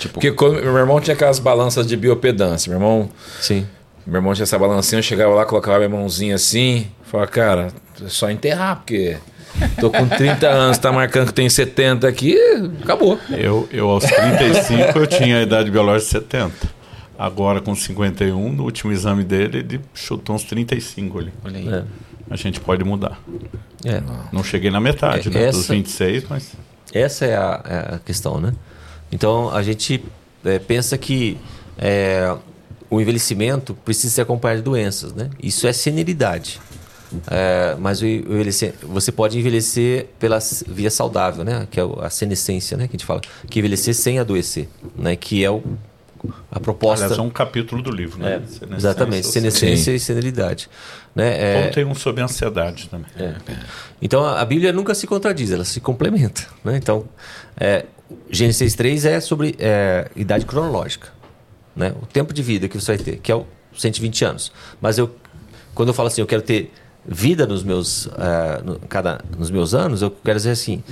Tipo... 0.00 0.14
Porque 0.14 0.32
quando 0.32 0.54
meu 0.54 0.78
irmão 0.78 1.00
tinha 1.00 1.14
aquelas 1.14 1.38
balanças 1.38 1.86
de 1.86 1.96
biopedância, 1.96 2.70
meu 2.70 2.78
irmão. 2.78 3.10
Sim. 3.40 3.66
Meu 4.06 4.16
irmão 4.16 4.32
tinha 4.32 4.44
essa 4.44 4.58
balancinha, 4.58 4.98
eu 4.98 5.02
chegava 5.02 5.34
lá, 5.34 5.44
colocava 5.44 5.78
minha 5.78 5.90
mãozinha 5.90 6.34
assim, 6.34 6.88
falava, 7.04 7.30
cara, 7.30 7.68
é 8.02 8.08
só 8.08 8.30
enterrar, 8.30 8.76
porque 8.76 9.18
tô 9.78 9.90
com 9.90 10.08
30 10.08 10.48
anos, 10.48 10.78
tá 10.78 10.90
marcando 10.90 11.26
que 11.28 11.34
tem 11.34 11.48
70 11.48 12.08
aqui, 12.08 12.36
acabou. 12.82 13.18
Eu, 13.30 13.68
eu 13.70 13.88
aos 13.88 14.04
35 14.04 14.98
eu 14.98 15.06
tinha 15.06 15.38
a 15.38 15.42
idade 15.42 15.70
biológica 15.70 16.18
de 16.18 16.24
70. 16.24 16.80
Agora 17.18 17.60
com 17.60 17.74
51, 17.74 18.52
no 18.52 18.64
último 18.64 18.90
exame 18.90 19.22
dele, 19.22 19.58
ele 19.58 19.80
chutou 19.92 20.34
uns 20.34 20.44
35 20.44 21.18
ali. 21.18 21.32
Olha 21.44 21.58
aí. 21.58 21.68
É. 21.68 21.84
A 22.30 22.36
gente 22.36 22.58
pode 22.58 22.82
mudar. 22.82 23.20
É. 23.84 24.00
Não 24.32 24.42
cheguei 24.42 24.70
na 24.70 24.80
metade, 24.80 25.28
é, 25.28 25.30
né? 25.30 25.42
Essa, 25.44 25.58
dos 25.58 25.68
26, 25.68 26.24
mas. 26.30 26.52
Essa 26.94 27.26
é 27.26 27.36
a, 27.36 27.62
é 27.64 27.94
a 27.96 27.98
questão, 27.98 28.40
né? 28.40 28.54
Então 29.12 29.50
a 29.50 29.62
gente 29.62 30.04
é, 30.44 30.58
pensa 30.58 30.96
que 30.96 31.38
é, 31.78 32.36
o 32.88 33.00
envelhecimento 33.00 33.74
precisa 33.74 34.14
ser 34.14 34.22
acompanhado 34.22 34.60
de 34.60 34.64
doenças, 34.64 35.12
né? 35.12 35.30
Isso 35.42 35.66
é 35.66 35.72
senilidade. 35.72 36.60
É, 37.28 37.76
mas 37.78 38.00
o 38.00 38.06
envelhecer, 38.06 38.74
você 38.82 39.10
pode 39.10 39.38
envelhecer 39.38 40.06
pela 40.18 40.38
via 40.68 40.90
saudável, 40.90 41.44
né? 41.44 41.66
Que 41.70 41.80
é 41.80 41.82
a 42.00 42.10
senescência, 42.10 42.76
né? 42.76 42.86
Que 42.86 42.96
a 42.96 42.98
gente 42.98 43.06
fala 43.06 43.20
que 43.48 43.58
envelhecer 43.58 43.94
sem 43.94 44.18
adoecer, 44.18 44.68
né? 44.96 45.16
Que 45.16 45.44
é 45.44 45.50
o, 45.50 45.62
a 46.50 46.60
proposta. 46.60 47.06
Aliás, 47.06 47.18
é 47.18 47.22
um 47.22 47.30
capítulo 47.30 47.82
do 47.82 47.90
livro, 47.90 48.18
né? 48.20 48.34
É, 48.34 48.38
senescência, 48.38 48.76
exatamente, 48.76 49.26
senescência 49.26 49.92
Sim. 49.92 49.94
e 49.94 50.00
senilidade. 50.00 50.70
Né? 51.14 51.62
É, 51.62 51.64
Ou 51.66 51.72
tem 51.72 51.84
um 51.84 51.94
sobre 51.94 52.22
ansiedade 52.22 52.88
também. 52.88 53.10
É. 53.18 53.34
Então 54.00 54.24
a, 54.24 54.40
a, 54.40 54.44
Bíblia 54.44 54.72
nunca 54.72 54.94
se 54.94 55.06
contradiz, 55.06 55.50
ela 55.50 55.64
se 55.64 55.80
complementa. 55.80 56.46
Né? 56.64 56.76
Então 56.76 57.04
é, 57.58 57.86
Gênesis 58.30 58.74
3 58.74 59.04
é 59.04 59.20
sobre 59.20 59.54
é, 59.58 60.10
idade 60.16 60.44
cronológica. 60.46 61.08
Né? 61.74 61.92
O 62.02 62.06
tempo 62.06 62.32
de 62.32 62.42
vida 62.42 62.68
que 62.68 62.78
você 62.78 62.96
vai 62.96 63.04
ter, 63.04 63.16
que 63.18 63.30
é 63.30 63.34
o 63.34 63.46
120 63.76 64.24
anos. 64.24 64.52
Mas 64.80 64.98
eu, 64.98 65.14
quando 65.74 65.88
eu 65.88 65.94
falo 65.94 66.08
assim, 66.08 66.20
eu 66.20 66.26
quero 66.26 66.42
ter 66.42 66.72
vida 67.06 67.46
nos 67.46 67.62
meus, 67.62 68.06
uh, 68.06 68.10
no, 68.64 68.78
cada, 68.80 69.20
nos 69.38 69.50
meus 69.50 69.74
anos, 69.74 70.02
eu 70.02 70.10
quero 70.10 70.36
dizer 70.36 70.50
assim, 70.50 70.82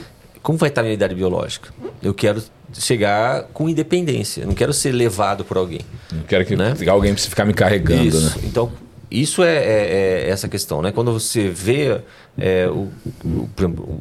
como 0.43 0.57
vai 0.57 0.69
estar 0.69 0.81
a 0.81 0.85
minha 0.85 0.95
idade 0.95 1.15
biológica? 1.15 1.71
Eu 2.03 2.15
quero 2.15 2.43
chegar 2.73 3.45
com 3.53 3.69
independência, 3.69 4.43
eu 4.43 4.47
não 4.47 4.55
quero 4.55 4.73
ser 4.73 4.93
levado 4.93 5.45
por 5.45 5.57
alguém. 5.57 5.81
Não 6.13 6.23
quero 6.23 6.45
que 6.45 6.57
né? 6.57 6.75
alguém 6.89 7.13
precise 7.13 7.31
ficar 7.31 7.45
me 7.45 7.55
carregando, 7.55 8.07
Isso. 8.07 8.39
né? 8.39 8.45
Então, 8.45 8.73
isso 9.11 9.43
é, 9.43 9.57
é, 9.57 10.27
é, 10.27 10.29
essa 10.29 10.49
questão, 10.49 10.83
né? 10.83 10.93
Quando 10.93 11.13
você 11.13 11.49
vê 11.49 12.01
é, 12.37 12.69
o, 12.69 12.89
o, 13.25 13.49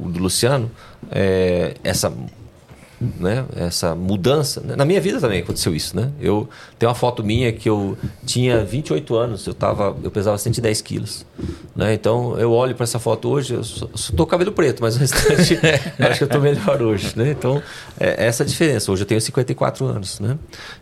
o, 0.06 0.10
do 0.10 0.20
Luciano, 0.20 0.70
é, 1.10 1.76
essa 1.82 2.12
né? 3.00 3.46
Essa 3.56 3.94
mudança. 3.96 4.62
Na 4.62 4.84
minha 4.84 5.00
vida 5.00 5.20
também 5.20 5.42
aconteceu 5.42 5.76
isso, 5.76 5.96
né? 5.96 6.12
Eu 6.20 6.50
tenho 6.80 6.90
uma 6.90 6.96
foto 6.96 7.24
minha 7.24 7.52
que 7.52 7.70
eu 7.70 7.98
tinha 8.26 8.64
28 8.64 9.16
anos, 9.16 9.46
eu 9.46 9.54
tava, 9.54 9.96
eu 10.04 10.10
pesava 10.10 10.38
110 10.38 10.82
quilos, 10.82 11.26
né? 11.76 11.94
Então 11.94 12.38
eu 12.40 12.52
olho 12.52 12.74
para 12.76 12.84
essa 12.84 12.98
foto 12.98 13.30
hoje, 13.30 13.54
eu 13.54 13.64
só, 13.64 13.88
só 13.94 14.14
tô 14.14 14.26
cabelo 14.26 14.52
preto, 14.52 14.82
mas 14.82 14.96
o 14.96 15.00
restante 15.00 15.60
acho 16.00 16.18
que 16.18 16.24
eu 16.24 16.28
tô 16.28 16.40
melhor 16.40 16.82
hoje, 16.82 17.14
né? 17.16 17.32
Então 17.32 17.62
é 18.00 18.26
essa 18.26 18.44
a 18.44 18.46
diferença. 18.46 18.92
Hoje 18.92 19.04
eu 19.04 19.08
tenho 19.08 19.22
54 19.22 19.86
anos, 19.86 20.20
né? 20.20 20.38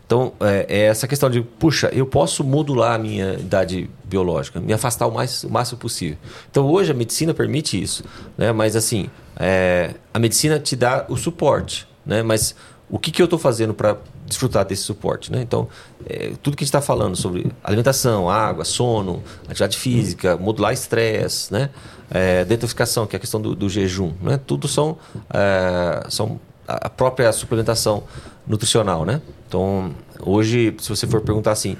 Então 0.06 0.32
é, 0.40 0.66
é 0.68 0.80
essa 0.86 1.06
questão 1.06 1.28
de, 1.28 1.42
puxa, 1.42 1.90
eu 1.92 2.06
posso 2.06 2.42
modular 2.42 2.94
a 2.94 2.98
minha 2.98 3.34
idade 3.34 3.90
biológica, 4.04 4.58
me 4.58 4.72
afastar 4.72 5.06
o 5.06 5.12
mais 5.12 5.44
o 5.44 5.50
máximo 5.50 5.78
possível. 5.78 6.16
Então 6.50 6.66
hoje 6.66 6.92
a 6.92 6.94
medicina 6.94 7.34
permite 7.34 7.80
isso, 7.80 8.04
né? 8.38 8.52
Mas 8.52 8.74
assim, 8.74 9.10
é, 9.38 9.94
a 10.14 10.18
medicina 10.18 10.58
te 10.58 10.74
dá 10.74 11.04
o 11.10 11.16
suporte 11.16 11.86
né? 12.06 12.22
Mas 12.22 12.54
o 12.88 12.98
que, 12.98 13.10
que 13.10 13.20
eu 13.20 13.24
estou 13.24 13.38
fazendo 13.38 13.74
para 13.74 13.96
desfrutar 14.24 14.64
desse 14.64 14.82
suporte, 14.82 15.32
né? 15.32 15.40
Então, 15.42 15.68
é, 16.08 16.32
tudo 16.42 16.56
que 16.56 16.62
a 16.62 16.64
gente 16.64 16.68
está 16.74 16.80
falando 16.80 17.16
sobre 17.16 17.50
alimentação, 17.62 18.30
água, 18.30 18.64
sono, 18.64 19.22
atividade 19.44 19.76
física, 19.76 20.36
modular 20.36 20.72
estresse, 20.72 21.52
né? 21.52 21.70
É, 22.08 22.44
detoxificação, 22.44 23.06
que 23.06 23.16
é 23.16 23.18
a 23.18 23.20
questão 23.20 23.40
do, 23.40 23.54
do 23.54 23.68
jejum, 23.68 24.12
né? 24.22 24.38
Tudo 24.46 24.68
são, 24.68 24.96
é, 25.30 26.06
são 26.08 26.40
a 26.66 26.88
própria 26.88 27.32
suplementação 27.32 28.04
nutricional, 28.46 29.04
né? 29.04 29.20
Então, 29.48 29.92
hoje, 30.20 30.74
se 30.80 30.88
você 30.88 31.06
for 31.06 31.20
perguntar 31.20 31.52
assim, 31.52 31.76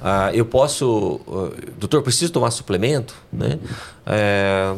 ah, 0.00 0.30
eu 0.32 0.44
posso, 0.44 1.20
uh, 1.26 1.52
doutor, 1.78 2.02
preciso 2.02 2.32
tomar 2.32 2.50
suplemento, 2.50 3.14
né? 3.32 3.58
É, 4.06 4.74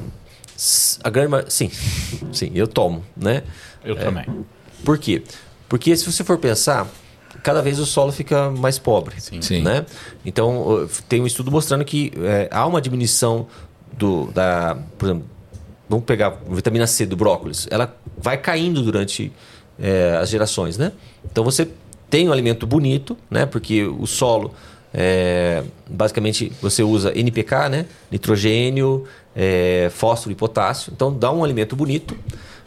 a 1.03 1.11
grande, 1.11 1.53
sim, 1.53 1.71
sim, 2.33 2.51
eu 2.55 2.67
tomo, 2.67 3.05
né? 3.17 3.43
Eu 3.85 3.97
também. 3.97 4.27
Por 4.85 4.99
quê? 4.99 5.23
Porque 5.69 5.97
se 5.97 6.11
você 6.11 6.25
for 6.25 6.39
pensar, 6.39 6.89
cada 7.43 7.63
vez 7.63 7.79
o 7.79 7.87
solo 7.87 8.13
fica 8.13 8.51
mais 8.51 8.79
pobre. 8.79 9.15
Sim. 9.21 9.63
Né? 9.63 9.87
Então, 10.25 10.89
tem 11.09 11.21
um 11.21 11.27
estudo 11.27 11.51
mostrando 11.51 11.85
que 11.85 12.13
é, 12.19 12.49
há 12.51 12.67
uma 12.67 12.81
diminuição 12.81 13.47
do, 13.93 14.27
da. 14.33 14.77
Por 14.99 15.07
exemplo, 15.07 15.25
vamos 15.89 16.05
pegar 16.05 16.29
a 16.29 16.55
vitamina 16.55 16.87
C 16.87 17.07
do 17.07 17.17
brócolis. 17.17 17.67
Ela 17.71 17.97
vai 18.19 18.37
caindo 18.37 18.83
durante 18.83 19.33
é, 19.79 20.19
as 20.21 20.29
gerações. 20.29 20.77
Né? 20.77 20.93
Então, 21.31 21.45
você 21.45 21.69
tem 22.09 22.29
um 22.29 22.33
alimento 22.33 22.67
bonito, 22.67 23.17
né? 23.31 23.47
porque 23.47 23.85
o 23.85 24.07
solo. 24.07 24.53
É, 24.93 25.63
basicamente 25.89 26.51
você 26.61 26.83
usa 26.83 27.17
NPK, 27.17 27.69
né? 27.69 27.87
nitrogênio, 28.11 29.07
é, 29.35 29.89
fósforo 29.95 30.33
e 30.33 30.35
potássio. 30.35 30.93
Então 30.93 31.17
dá 31.17 31.31
um 31.31 31.45
alimento 31.45 31.77
bonito. 31.77 32.17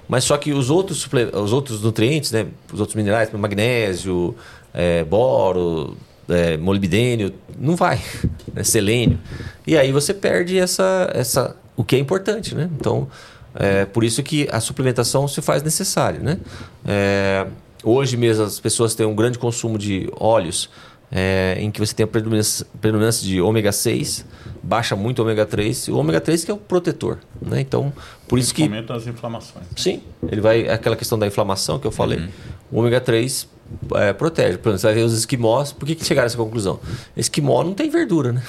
Mas 0.08 0.24
só 0.24 0.38
que 0.38 0.51
os 0.51 0.70
outros, 0.70 1.08
os 1.34 1.54
outros 1.54 1.82
nutrientes, 1.82 2.32
né, 2.32 2.47
os 2.72 2.80
outros 2.80 2.95
minerais, 2.95 3.32
magnésio, 3.32 4.36
é, 4.74 5.04
boro, 5.04 5.97
é, 6.30 6.58
molibdênio, 6.58 7.34
não 7.58 7.76
vai, 7.76 8.01
né, 8.54 8.64
selênio. 8.64 9.20
E 9.66 9.78
aí 9.78 9.91
você 9.91 10.14
perde 10.14 10.58
essa, 10.58 11.10
essa, 11.14 11.56
o 11.76 11.84
que 11.84 11.95
é 11.95 11.99
importante, 11.99 12.54
né? 12.56 12.70
Então, 12.80 13.08
é 13.56 13.86
por 13.86 14.04
isso 14.04 14.24
que 14.24 14.47
a 14.51 14.60
suplementação 14.60 15.28
se 15.28 15.41
faz 15.41 15.62
necessária, 15.62 16.20
né? 16.20 16.39
É, 16.86 17.45
hoje 17.84 18.18
mesmo 18.18 18.43
as 18.43 18.60
pessoas 18.60 18.95
têm 18.95 19.06
um 19.06 19.16
grande 19.16 19.38
consumo 19.38 19.78
de 19.78 20.10
óleos, 20.20 20.70
é, 21.16 21.57
em 21.59 21.70
que 21.70 21.80
você 21.80 21.93
tem 21.93 22.03
a 22.03 22.07
predominância, 22.07 22.66
predominância 22.82 23.24
de 23.24 23.39
ômega 23.39 23.72
6, 23.72 24.26
baixa 24.64 24.95
muito 24.95 25.20
o 25.20 25.22
ômega 25.22 25.45
3, 25.45 25.89
o 25.89 25.97
ômega 25.97 26.20
3 26.20 26.43
que 26.43 26.49
é 26.49 26.53
o 26.55 26.57
protetor, 26.57 27.20
né? 27.39 27.61
Então, 27.61 27.93
por 28.28 28.39
isso 28.39 28.51
que 28.51 28.64
aumenta 28.64 28.95
as 28.95 29.05
inflamações. 29.05 29.66
Sim, 29.76 30.01
ele 30.32 30.41
vai 30.41 30.68
aquela 30.68 30.95
questão 30.95 31.20
da 31.20 31.28
inflamação 31.28 31.78
que 31.78 31.86
eu 31.86 31.91
falei. 31.91 32.18
Uhum. 32.18 32.30
O 32.72 32.80
ômega 32.80 32.99
3 32.99 33.47
é, 33.93 34.11
protege. 34.11 34.57
Por 34.57 34.70
exemplo, 34.70 34.80
você 34.80 34.88
vai 34.88 34.95
ver 34.95 35.03
os 35.03 35.14
esquimós, 35.14 35.72
por 35.72 35.86
que, 35.86 35.93
que 35.93 36.03
chegaram 36.03 36.26
a 36.26 36.28
essa 36.28 36.38
conclusão? 36.38 36.80
Esquimó 37.16 37.64
não 37.64 37.76
tem 37.76 37.91
verdura, 37.91 38.32
né? 38.32 38.41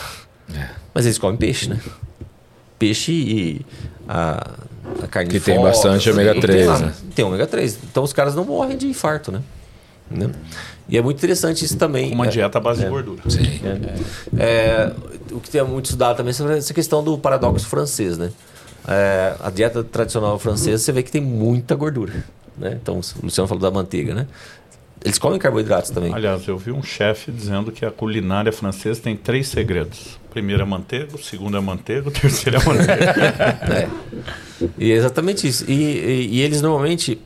É. 0.54 0.68
Mas 0.94 1.04
eles 1.04 1.18
comem 1.18 1.36
peixe, 1.36 1.68
né? 1.68 1.78
Peixe 2.78 3.12
e 3.12 3.66
a, 4.08 4.56
a 5.02 5.06
carne 5.06 5.30
Que 5.30 5.38
tem 5.38 5.60
bastante 5.60 6.10
ômega 6.10 6.40
3, 6.40 6.66
tem, 6.66 6.86
né? 6.86 6.94
Tem 7.14 7.24
ômega 7.26 7.46
3. 7.46 7.78
Então 7.90 8.02
os 8.02 8.14
caras 8.14 8.34
não 8.34 8.44
morrem 8.46 8.78
de 8.78 8.86
infarto, 8.86 9.30
né? 9.30 9.42
Né? 10.10 10.30
E 10.88 10.98
é 10.98 11.02
muito 11.02 11.16
interessante 11.16 11.64
isso 11.64 11.76
também. 11.76 12.12
Uma 12.12 12.26
é, 12.26 12.28
dieta 12.28 12.58
à 12.58 12.60
base 12.60 12.82
é, 12.82 12.84
de 12.84 12.90
gordura. 12.90 13.22
Sim. 13.28 13.60
é, 14.36 14.42
é, 14.42 14.92
o 15.32 15.40
que 15.40 15.50
tem 15.50 15.62
muito 15.64 15.86
estudado 15.86 16.16
também 16.16 16.30
é 16.30 16.34
sobre 16.34 16.58
essa 16.58 16.74
questão 16.74 17.02
do 17.02 17.16
paradoxo 17.18 17.66
francês, 17.66 18.18
né? 18.18 18.30
É, 18.86 19.34
a 19.40 19.50
dieta 19.50 19.82
tradicional 19.82 20.38
francesa, 20.38 20.82
você 20.82 20.92
vê 20.92 21.02
que 21.02 21.10
tem 21.10 21.20
muita 21.20 21.74
gordura. 21.74 22.12
Né? 22.56 22.78
Então, 22.80 23.00
o 23.00 23.24
Luciano 23.24 23.48
falou 23.48 23.62
da 23.62 23.70
manteiga, 23.70 24.14
né? 24.14 24.26
Eles 25.02 25.18
comem 25.18 25.38
carboidratos 25.38 25.90
também. 25.90 26.14
Aliás, 26.14 26.46
eu 26.48 26.56
vi 26.56 26.70
um 26.70 26.82
chefe 26.82 27.30
dizendo 27.30 27.70
que 27.70 27.84
a 27.84 27.90
culinária 27.90 28.50
francesa 28.50 29.02
tem 29.02 29.14
três 29.14 29.48
segredos. 29.48 30.18
Primeiro 30.30 30.62
é 30.62 30.64
manteiga, 30.64 31.14
o 31.14 31.22
segundo 31.22 31.56
é 31.56 31.60
manteiga, 31.60 32.08
o 32.08 32.10
terceiro 32.10 32.58
é 32.58 32.64
manteiga. 32.64 33.14
é. 33.70 33.88
E 34.78 34.90
é 34.90 34.94
exatamente 34.94 35.46
isso. 35.46 35.64
E, 35.68 35.74
e, 35.74 36.28
e 36.36 36.40
eles 36.40 36.62
normalmente. 36.62 37.20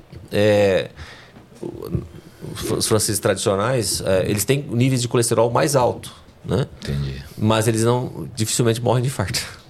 Os 2.76 2.86
franceses 2.86 3.18
tradicionais, 3.18 4.01
é, 4.01 4.28
eles 4.28 4.45
têm 4.45 4.62
níveis 4.70 5.03
de 5.03 5.09
colesterol 5.09 5.51
mais 5.51 5.74
alto. 5.74 6.12
Né? 6.45 6.66
Entendi. 6.82 7.22
Mas 7.36 7.66
eles 7.66 7.82
não 7.84 8.28
dificilmente 8.34 8.80
morrem 8.80 9.03
de 9.03 9.09
infarto. 9.09 9.41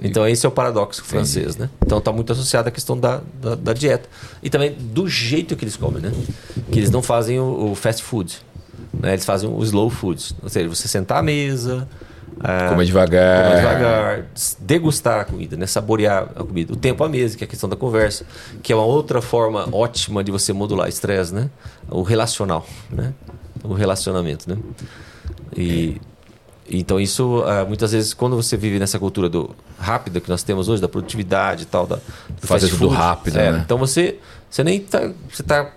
Então 0.00 0.26
esse 0.28 0.46
é 0.46 0.48
o 0.48 0.52
paradoxo 0.52 1.02
francês, 1.02 1.56
né? 1.56 1.68
Então 1.84 1.98
está 1.98 2.12
muito 2.12 2.32
associado 2.32 2.68
à 2.68 2.70
questão 2.70 2.96
da, 2.96 3.20
da, 3.34 3.56
da, 3.56 3.72
dieta 3.72 4.08
e 4.40 4.48
também 4.48 4.72
do 4.72 5.08
jeito 5.08 5.56
que 5.56 5.64
eles 5.64 5.76
comem, 5.76 6.00
né? 6.00 6.12
Que 6.70 6.78
eles 6.78 6.90
não 6.90 7.02
fazem 7.02 7.40
o, 7.40 7.72
o 7.72 7.74
fast 7.74 8.02
food, 8.04 8.38
né? 8.92 9.14
Eles 9.14 9.24
fazem 9.24 9.50
o 9.50 9.60
slow 9.64 9.90
food, 9.90 10.36
ou 10.40 10.48
seja, 10.48 10.68
você 10.68 10.86
sentar 10.86 11.18
à 11.18 11.22
mesa, 11.22 11.88
é, 12.42 12.68
comer 12.68 12.84
devagar, 12.84 13.44
comer 13.44 13.56
devagar, 13.56 14.26
degustar 14.60 15.20
a 15.20 15.24
comida, 15.24 15.56
né? 15.56 15.66
Saborear 15.66 16.28
a 16.36 16.44
comida, 16.44 16.72
o 16.72 16.76
tempo 16.76 17.02
à 17.02 17.08
mesa, 17.08 17.36
que 17.36 17.44
é 17.44 17.46
a 17.46 17.48
questão 17.48 17.68
da 17.68 17.76
conversa, 17.76 18.24
que 18.62 18.72
é 18.72 18.76
uma 18.76 18.84
outra 18.84 19.20
forma 19.20 19.68
ótima 19.72 20.22
de 20.22 20.30
você 20.30 20.52
modular 20.52 20.88
estresse, 20.88 21.34
né? 21.34 21.50
O 21.88 22.02
relacional, 22.02 22.66
né? 22.90 23.12
O 23.64 23.72
relacionamento, 23.72 24.48
né? 24.48 24.56
E 25.56 26.00
então 26.70 27.00
isso 27.00 27.40
uh, 27.40 27.66
muitas 27.66 27.92
vezes 27.92 28.12
quando 28.12 28.36
você 28.36 28.56
vive 28.56 28.78
nessa 28.78 28.98
cultura 28.98 29.28
do 29.28 29.56
rápida 29.78 30.20
que 30.20 30.28
nós 30.28 30.42
temos 30.42 30.68
hoje 30.68 30.82
da 30.82 30.88
produtividade 30.88 31.62
e 31.62 31.66
tal 31.66 31.86
da 31.86 31.98
fazer 32.40 32.68
tudo 32.68 32.88
rápido 32.88 33.38
é, 33.38 33.52
né? 33.52 33.62
então 33.64 33.78
você 33.78 34.18
você 34.50 34.62
nem 34.62 34.80
tá 34.80 35.10
você 35.30 35.42
tá 35.42 35.72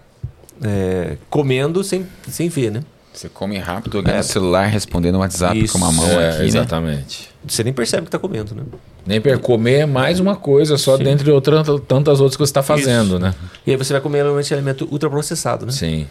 é, 0.62 1.18
comendo 1.30 1.82
sem, 1.82 2.06
sem 2.28 2.50
ver 2.50 2.72
né 2.72 2.84
você 3.14 3.30
come 3.30 3.58
rápido 3.58 3.96
olhando 4.00 4.16
é. 4.16 4.20
o 4.20 4.24
celular 4.24 4.68
respondendo 4.68 5.16
o 5.16 5.20
WhatsApp 5.20 5.58
isso, 5.58 5.74
com 5.74 5.80
uma 5.80 5.92
mão 5.92 6.10
é, 6.10 6.30
aqui 6.30 6.40
né? 6.40 6.46
exatamente 6.46 7.22
né? 7.24 7.50
você 7.50 7.64
nem 7.64 7.74
percebe 7.74 8.04
que 8.04 8.08
está 8.08 8.20
comendo 8.20 8.56
né 8.56 8.64
nem 9.06 9.20
per 9.20 9.40
comer 9.40 9.80
é 9.80 9.86
mais 9.86 10.20
uma 10.20 10.36
coisa 10.36 10.78
só 10.78 10.98
Sim. 10.98 11.04
dentre 11.04 11.30
outras 11.32 11.68
tantas 11.88 12.20
outras 12.20 12.36
que 12.36 12.44
você 12.46 12.52
está 12.52 12.64
fazendo 12.64 13.16
isso. 13.16 13.20
né 13.20 13.34
e 13.66 13.72
aí 13.72 13.78
você 13.78 13.94
vai 13.94 14.02
comer 14.02 14.20
normalmente 14.20 14.54
alimento 14.54 14.88
ultraprocessado 14.92 15.66
né 15.66 15.72
Sim 15.72 16.08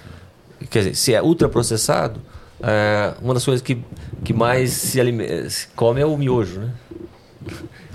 quer 0.69 0.81
dizer 0.81 0.95
se 0.95 1.15
é 1.15 1.23
ultraprocessado 1.23 2.21
é, 2.63 3.13
uma 3.23 3.35
das 3.35 3.45
coisas 3.45 3.63
que, 3.63 3.83
que 4.23 4.33
mais 4.33 4.71
se, 4.71 5.01
alime- 5.01 5.49
se 5.49 5.69
come 5.69 6.01
é 6.01 6.07
o 6.07 6.17
miojo, 6.17 6.61
né? 6.61 6.71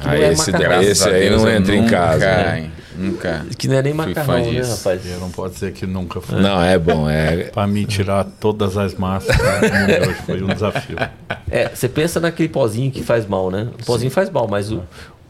Que 0.02 0.08
ah, 0.10 0.18
é 0.18 0.32
esse, 0.34 0.52
esse 0.52 1.08
aí 1.10 1.30
não 1.30 1.48
entra 1.48 1.76
em 1.76 1.86
casa. 1.88 2.26
Né? 2.26 2.72
Nunca. 2.98 3.46
Que 3.58 3.68
não 3.68 3.76
é 3.76 3.82
nem 3.82 3.94
macarrão, 3.94 4.52
né, 4.52 4.62
rapaz? 4.62 5.06
Eu 5.06 5.20
não 5.20 5.30
pode 5.30 5.54
dizer 5.54 5.74
que 5.74 5.86
nunca 5.86 6.22
foi. 6.22 6.40
Não, 6.40 6.62
é 6.62 6.78
bom. 6.78 7.10
É... 7.10 7.46
Para 7.46 7.68
mim 7.68 7.86
tirar 7.86 8.26
todas 8.40 8.78
as 8.78 8.94
massas 8.96 9.36
né, 9.38 10.00
hoje 10.08 10.22
foi 10.26 10.44
um 10.44 10.48
desafio. 10.48 10.98
É, 11.50 11.70
você 11.70 11.88
pensa 11.88 12.20
naquele 12.20 12.50
pozinho 12.50 12.92
que 12.92 13.04
faz 13.04 13.28
mal, 13.28 13.52
né? 13.52 13.68
O 13.82 13.86
pozinho 13.86 14.10
Sim. 14.10 14.16
faz 14.16 14.30
mal, 14.30 14.48
mas 14.48 14.72
o, 14.72 14.84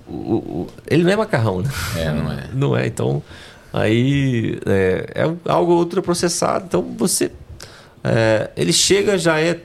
o, 0.07 0.13
o, 0.13 0.68
ele 0.88 1.03
não 1.03 1.11
é 1.11 1.16
macarrão, 1.16 1.61
né? 1.61 1.70
É, 1.95 2.11
não 2.11 2.32
é. 2.32 2.43
Não 2.53 2.78
é, 2.78 2.88
então... 2.88 3.22
Aí 3.74 4.57
é, 4.66 5.05
é 5.13 5.51
algo 5.51 5.74
ultraprocessado, 5.74 6.63
então 6.66 6.82
você 6.97 7.30
é, 8.07 8.51
ele 8.55 8.72
chega 8.72 9.18
já 9.18 9.39
é 9.39 9.59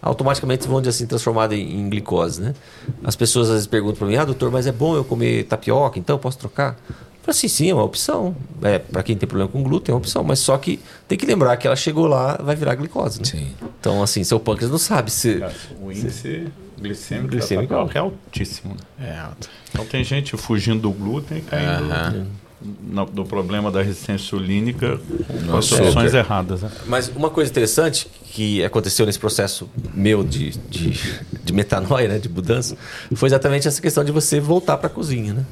automaticamente, 0.00 0.66
vamos 0.66 0.82
dizer 0.82 0.90
assim, 0.90 1.06
transformado 1.06 1.52
em, 1.52 1.80
em 1.80 1.88
glicose, 1.88 2.40
né? 2.40 2.54
As 3.02 3.16
pessoas 3.16 3.48
às 3.48 3.54
vezes 3.54 3.66
perguntam 3.66 3.98
para 3.98 4.06
mim, 4.08 4.16
ah, 4.16 4.24
doutor, 4.24 4.50
mas 4.50 4.66
é 4.66 4.72
bom 4.72 4.96
eu 4.96 5.04
comer 5.04 5.44
tapioca, 5.44 5.98
então 5.98 6.16
eu 6.16 6.20
posso 6.20 6.38
trocar? 6.38 6.76
Eu 6.88 6.94
falo 7.22 7.36
assim, 7.36 7.48
sim, 7.48 7.70
é 7.70 7.74
uma 7.74 7.82
opção. 7.82 8.36
É, 8.62 8.78
para 8.78 9.02
quem 9.02 9.16
tem 9.16 9.28
problema 9.28 9.50
com 9.50 9.62
glúten, 9.62 9.92
é 9.92 9.94
uma 9.94 9.98
opção. 9.98 10.22
Mas 10.22 10.38
só 10.38 10.56
que 10.56 10.78
tem 11.08 11.18
que 11.18 11.26
lembrar 11.26 11.56
que 11.56 11.66
ela 11.66 11.74
chegou 11.74 12.06
lá, 12.06 12.36
vai 12.40 12.54
virar 12.54 12.76
glicose, 12.76 13.18
né? 13.18 13.24
Sim. 13.24 13.48
Então, 13.80 14.00
assim, 14.00 14.22
seu 14.22 14.38
pâncreas 14.38 14.70
não 14.70 14.78
sabe 14.78 15.10
se... 15.10 15.42
O 15.82 15.90
índice 15.90 16.10
se... 16.10 16.48
glicêmico, 16.80 17.30
glicêmico 17.30 17.74
é 17.74 17.98
altíssimo. 17.98 18.76
Né? 18.96 19.10
É 19.10 19.18
alto. 19.18 19.50
Então 19.70 19.84
tem 19.86 20.04
gente 20.04 20.36
fugindo 20.36 20.82
do 20.82 20.92
glúten 20.92 21.38
e 21.38 21.40
caindo... 21.40 21.84
Uh 21.84 21.88
-huh 21.88 22.26
no, 22.60 23.04
do 23.06 23.24
problema 23.24 23.70
da 23.70 23.82
resistência 23.82 24.24
insulínica 24.24 24.98
com 25.46 25.56
as 25.56 25.66
soluções 25.66 26.14
é. 26.14 26.18
erradas. 26.18 26.62
Né? 26.62 26.70
Mas 26.86 27.08
uma 27.08 27.30
coisa 27.30 27.50
interessante 27.50 28.08
que 28.24 28.64
aconteceu 28.64 29.06
nesse 29.06 29.18
processo 29.18 29.68
meu 29.94 30.24
de, 30.24 30.50
de, 30.68 30.98
de 31.44 31.52
metanoia, 31.52 32.08
né, 32.08 32.18
de 32.18 32.28
mudança, 32.28 32.76
foi 33.14 33.28
exatamente 33.28 33.68
essa 33.68 33.80
questão 33.80 34.04
de 34.04 34.12
você 34.12 34.40
voltar 34.40 34.76
para 34.76 34.86
a 34.86 34.90
cozinha. 34.90 35.34
Né? 35.34 35.44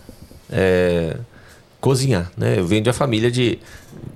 É, 0.50 1.16
cozinhar. 1.84 2.30
Né? 2.34 2.59
Eu 2.59 2.66
venho 2.66 2.82
de 2.82 2.88
uma 2.88 2.94
família 2.94 3.30
de. 3.30 3.59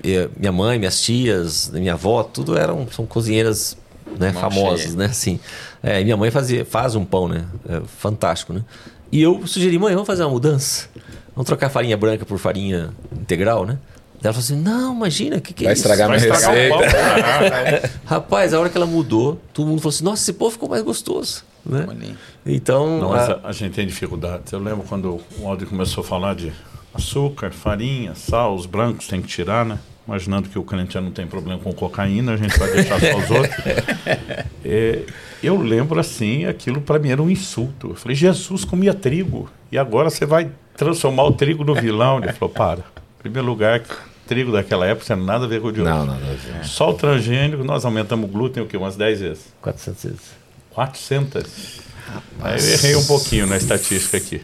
Eh, 0.02 0.28
minha 0.36 0.52
mãe, 0.52 0.78
minhas 0.78 1.02
tias, 1.02 1.70
minha 1.70 1.92
avó, 1.92 2.22
tudo 2.22 2.56
eram 2.56 2.86
são 2.90 3.04
cozinheiras 3.04 3.76
né, 4.18 4.32
famosas, 4.32 4.94
né? 4.94 5.06
Assim, 5.06 5.38
é, 5.82 6.02
minha 6.02 6.16
mãe 6.16 6.30
fazia, 6.30 6.64
faz 6.64 6.94
um 6.94 7.04
pão, 7.04 7.28
né? 7.28 7.44
É, 7.68 7.80
fantástico, 7.98 8.52
né? 8.52 8.64
E 9.12 9.20
eu 9.20 9.46
sugeri, 9.46 9.78
mãe, 9.78 9.92
vamos 9.92 10.06
fazer 10.06 10.22
uma 10.22 10.30
mudança. 10.30 10.88
Vamos 11.38 11.46
trocar 11.46 11.70
farinha 11.70 11.96
branca 11.96 12.26
por 12.26 12.36
farinha 12.36 12.90
integral, 13.12 13.64
né? 13.64 13.78
Ela 14.20 14.32
falou 14.32 14.40
assim: 14.40 14.60
não, 14.60 14.92
imagina, 14.92 15.36
o 15.36 15.40
que, 15.40 15.54
que 15.54 15.62
Vai 15.62 15.72
é 15.72 15.76
estragar 15.76 16.12
isso? 16.16 16.26
minha 16.26 16.34
receita. 16.34 17.90
Rapaz, 18.04 18.52
a 18.52 18.58
hora 18.58 18.68
que 18.68 18.76
ela 18.76 18.86
mudou, 18.86 19.40
todo 19.54 19.68
mundo 19.68 19.80
falou 19.80 19.94
assim: 19.94 20.02
nossa, 20.02 20.20
esse 20.20 20.32
pão 20.32 20.50
ficou 20.50 20.68
mais 20.68 20.82
gostoso. 20.82 21.44
Né? 21.64 21.86
Então. 22.44 22.98
Não, 22.98 23.12
a... 23.12 23.38
a... 23.44 23.52
gente 23.52 23.74
tem 23.74 23.86
dificuldades. 23.86 24.52
Eu 24.52 24.58
lembro 24.58 24.84
quando 24.88 25.20
o 25.38 25.46
Aldo 25.46 25.64
começou 25.64 26.02
a 26.02 26.04
falar 26.04 26.34
de 26.34 26.52
açúcar, 26.92 27.52
farinha, 27.52 28.16
sal, 28.16 28.56
os 28.56 28.66
brancos 28.66 29.06
tem 29.06 29.22
que 29.22 29.28
tirar, 29.28 29.64
né? 29.64 29.78
Imaginando 30.08 30.48
que 30.48 30.58
o 30.58 30.64
crente 30.64 30.94
já 30.94 31.00
não 31.00 31.12
tem 31.12 31.24
problema 31.24 31.60
com 31.60 31.72
cocaína, 31.72 32.32
a 32.32 32.36
gente 32.36 32.58
vai 32.58 32.68
deixar 32.72 32.98
só 32.98 33.16
os 33.16 33.30
outros. 33.30 33.56
É, 34.64 35.04
eu 35.42 35.56
lembro 35.56 35.98
assim, 35.98 36.44
aquilo 36.44 36.80
para 36.82 36.98
mim 36.98 37.10
era 37.10 37.22
um 37.22 37.30
insulto. 37.30 37.90
Eu 37.90 37.94
falei: 37.94 38.16
Jesus 38.16 38.64
comia 38.64 38.92
trigo 38.92 39.48
e 39.70 39.78
agora 39.78 40.10
você 40.10 40.26
vai 40.26 40.50
transformar 40.78 41.24
o 41.24 41.32
trigo 41.32 41.64
no 41.64 41.74
vilão. 41.74 42.18
Ele 42.22 42.32
falou, 42.32 42.54
para. 42.54 42.80
Em 43.18 43.22
primeiro 43.22 43.46
lugar, 43.46 43.82
trigo 44.26 44.52
daquela 44.52 44.86
época 44.86 45.14
não 45.14 45.16
tinha 45.16 45.26
nada 45.26 45.44
a 45.44 45.48
ver 45.48 45.60
com 45.60 45.68
o 45.68 45.72
de 45.72 45.80
hoje. 45.80 45.90
Não, 45.90 46.06
nada 46.06 46.24
a 46.24 46.34
ver. 46.34 46.64
Só 46.64 46.90
o 46.90 46.94
transgênico, 46.94 47.64
nós 47.64 47.84
aumentamos 47.84 48.30
o 48.30 48.32
glúten 48.32 48.62
o 48.62 48.66
quê? 48.66 48.76
Umas 48.76 48.94
10 48.94 49.20
vezes? 49.20 49.52
400 49.60 50.04
vezes. 50.04 50.20
400? 50.70 51.80
Aí 52.40 52.58
eu 52.58 52.68
errei 52.72 52.96
um 52.96 53.04
pouquinho 53.04 53.46
na 53.46 53.56
estatística 53.56 54.16
aqui. 54.16 54.40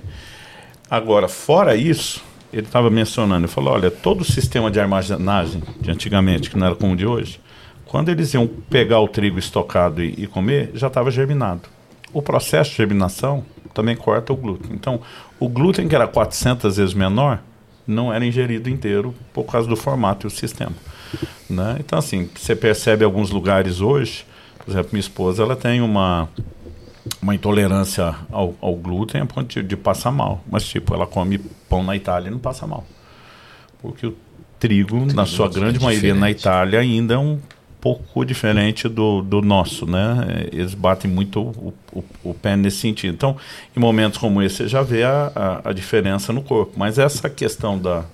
Agora, 0.90 1.28
fora 1.28 1.76
isso, 1.76 2.22
ele 2.52 2.66
estava 2.66 2.90
mencionando, 2.90 3.46
ele 3.46 3.52
falou, 3.52 3.72
olha, 3.72 3.90
todo 3.90 4.20
o 4.22 4.24
sistema 4.24 4.70
de 4.70 4.80
armazenagem 4.80 5.62
de 5.80 5.90
antigamente, 5.90 6.50
que 6.50 6.58
não 6.58 6.66
era 6.66 6.74
como 6.74 6.92
o 6.92 6.96
de 6.96 7.06
hoje, 7.06 7.40
quando 7.86 8.08
eles 8.10 8.34
iam 8.34 8.46
pegar 8.46 9.00
o 9.00 9.08
trigo 9.08 9.38
estocado 9.38 10.02
e, 10.02 10.24
e 10.24 10.26
comer, 10.26 10.70
já 10.74 10.88
estava 10.88 11.10
germinado. 11.10 11.62
O 12.14 12.22
processo 12.22 12.70
de 12.70 12.76
germinação 12.76 13.44
também 13.74 13.96
corta 13.96 14.32
o 14.32 14.36
glúten. 14.36 14.72
Então, 14.72 15.00
o 15.38 15.48
glúten, 15.48 15.88
que 15.88 15.94
era 15.94 16.06
400 16.06 16.76
vezes 16.76 16.94
menor, 16.94 17.40
não 17.86 18.12
era 18.12 18.24
ingerido 18.24 18.70
inteiro 18.70 19.14
por 19.32 19.44
causa 19.44 19.68
do 19.68 19.76
formato 19.76 20.26
e 20.26 20.28
o 20.28 20.30
sistema. 20.30 20.72
Né? 21.50 21.76
Então, 21.80 21.98
assim, 21.98 22.30
você 22.34 22.56
percebe 22.56 23.04
alguns 23.04 23.30
lugares 23.30 23.80
hoje, 23.80 24.24
por 24.64 24.70
exemplo, 24.70 24.90
minha 24.92 25.00
esposa 25.00 25.42
ela 25.42 25.54
tem 25.54 25.80
uma, 25.82 26.28
uma 27.20 27.34
intolerância 27.34 28.14
ao, 28.32 28.54
ao 28.60 28.74
glúten 28.74 29.20
a 29.20 29.26
ponto 29.26 29.46
de, 29.52 29.62
de, 29.62 29.76
passar 29.76 30.10
mal. 30.10 30.42
Mas, 30.50 30.64
tipo, 30.64 30.94
ela 30.94 31.06
come 31.06 31.38
pão 31.68 31.82
na 31.82 31.94
Itália 31.94 32.28
e 32.28 32.30
não 32.30 32.38
passa 32.38 32.66
mal. 32.66 32.84
Porque 33.82 34.06
o 34.06 34.16
trigo, 34.58 35.04
na 35.12 35.26
sua 35.26 35.48
grande 35.48 35.78
é 35.78 35.82
maioria 35.82 36.14
na 36.14 36.30
Itália, 36.30 36.80
ainda 36.80 37.14
é 37.14 37.18
um 37.18 37.38
pouco 37.84 38.24
diferente 38.24 38.88
do, 38.88 39.20
do 39.20 39.42
nosso, 39.42 39.84
né? 39.84 40.48
Eles 40.50 40.72
batem 40.72 41.10
muito 41.10 41.42
o, 41.42 41.74
o, 41.92 42.04
o, 42.24 42.32
pé 42.32 42.56
nesse 42.56 42.78
sentido. 42.78 43.12
Então, 43.12 43.36
em 43.76 43.78
momentos 43.78 44.18
como 44.18 44.40
esse, 44.40 44.56
você 44.56 44.68
já 44.68 44.80
vê 44.80 45.04
a, 45.04 45.30
a, 45.34 45.68
a 45.68 45.72
diferença 45.74 46.32
no 46.32 46.40
corpo. 46.40 46.72
Mas 46.78 46.98
essa 46.98 47.28
questão 47.28 47.78
da, 47.78 48.06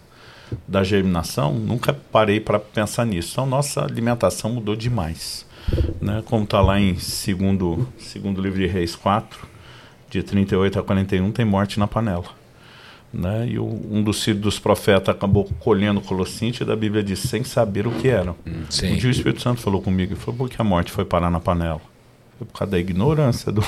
da 0.66 0.82
germinação, 0.82 1.54
nunca 1.54 1.92
parei 1.92 2.40
para 2.40 2.58
pensar 2.58 3.06
nisso. 3.06 3.30
Então, 3.34 3.46
nossa 3.46 3.84
alimentação 3.84 4.50
mudou 4.50 4.74
demais. 4.74 5.46
Né? 6.00 6.20
Como 6.26 6.42
está 6.42 6.60
lá 6.60 6.80
em 6.80 6.96
segundo, 6.96 7.86
segundo 7.96 8.42
livro 8.42 8.58
de 8.58 8.66
Reis 8.66 8.96
4, 8.96 9.38
de 10.10 10.20
38 10.24 10.80
a 10.80 10.82
41, 10.82 11.30
tem 11.30 11.44
morte 11.44 11.78
na 11.78 11.86
panela. 11.86 12.39
Né? 13.12 13.48
E 13.48 13.58
o, 13.58 13.64
um 13.64 14.02
dos 14.02 14.22
filhos 14.22 14.40
dos 14.40 14.58
profetas 14.58 15.08
acabou 15.08 15.48
colhendo 15.58 16.00
colossinte 16.00 16.62
e 16.62 16.66
da 16.66 16.76
Bíblia 16.76 17.02
diz, 17.02 17.18
sem 17.18 17.42
saber 17.42 17.86
o 17.86 17.90
que 17.90 18.08
eram. 18.08 18.36
Hum, 18.46 18.62
um 18.84 18.96
dia 18.96 19.08
o 19.08 19.10
Espírito 19.10 19.42
Santo 19.42 19.60
falou 19.60 19.82
comigo, 19.82 20.12
ele 20.12 20.20
falou, 20.20 20.38
por 20.38 20.50
que 20.50 20.60
a 20.60 20.64
morte 20.64 20.92
foi 20.92 21.04
parar 21.04 21.30
na 21.30 21.40
panela? 21.40 21.80
Foi 22.38 22.46
por 22.46 22.58
causa 22.58 22.70
da 22.70 22.78
ignorância 22.78 23.50
do, 23.50 23.64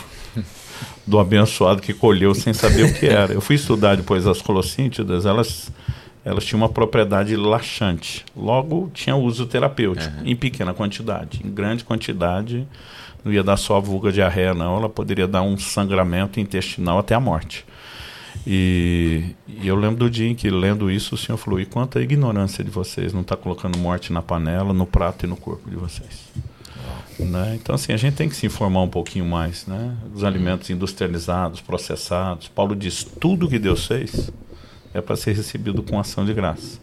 do 1.07 1.19
abençoado 1.19 1.83
que 1.83 1.93
colheu 1.93 2.35
sem 2.35 2.55
saber 2.55 2.85
o 2.85 2.95
que 2.95 3.07
era. 3.07 3.33
Eu 3.33 3.41
fui 3.41 3.57
estudar 3.57 3.97
depois 3.97 4.27
as 4.27 4.41
colossíntidas, 4.41 5.27
elas 5.27 5.71
elas 6.25 6.45
tinham 6.45 6.61
uma 6.61 6.69
propriedade 6.69 7.35
laxante. 7.37 8.25
Logo, 8.37 8.91
tinha 8.95 9.17
uso 9.17 9.45
terapêutico, 9.47 10.15
em 10.25 10.37
pequena 10.37 10.73
quantidade. 10.73 11.41
Em 11.45 11.51
grande 11.51 11.85
quantidade, 11.85 12.67
não 13.25 13.33
ia 13.33 13.43
dar 13.43 13.57
só 13.57 13.77
a 13.77 13.81
vulga 13.81 14.13
diarreia, 14.13 14.55
não. 14.55 14.77
Ela 14.77 14.89
poderia 14.89 15.27
dar 15.27 15.43
um 15.43 15.59
sangramento 15.59 16.39
intestinal 16.39 16.99
até 16.99 17.15
a 17.15 17.21
morte. 17.21 17.65
E, 18.47 19.35
e 19.47 19.69
eu 19.69 19.77
lembro 19.77 19.97
do 19.97 20.11
dia 20.11 20.29
em 20.29 20.35
que, 20.35 20.51
lendo 20.51 20.91
isso, 20.91 21.15
o 21.15 21.19
senhor 21.19 21.39
falou: 21.39 21.61
e 21.61 21.67
quanta 21.67 22.01
ignorância 22.01 22.65
de 22.65 22.71
vocês, 22.71 23.13
não 23.13 23.21
está 23.21 23.37
colocando 23.37 23.79
morte 23.79 24.13
na 24.13 24.23
panela, 24.23 24.73
no 24.73 24.87
prato 24.87 25.25
e 25.25 25.29
no 25.29 25.37
corpo 25.37 25.69
de 25.69 25.77
vocês. 25.77 26.29
Né? 27.19 27.59
Então, 27.61 27.75
assim, 27.75 27.93
a 27.93 27.97
gente 27.97 28.15
tem 28.15 28.29
que 28.29 28.35
se 28.35 28.47
informar 28.47 28.83
um 28.83 28.89
pouquinho 28.89 29.25
mais 29.25 29.67
né? 29.67 29.97
dos 30.13 30.25
alimentos 30.25 30.71
industrializados, 30.71 31.61
processados. 31.61 32.49
Paulo 32.49 32.75
diz: 32.75 33.05
tudo 33.05 33.49
que 33.49 33.59
Deus 33.59 33.87
fez 33.87 34.31
é 34.95 35.01
para 35.01 35.17
ser 35.17 35.35
recebido 35.35 35.83
com 35.83 35.99
ação 35.99 36.25
de 36.25 36.35
graça. 36.35 36.79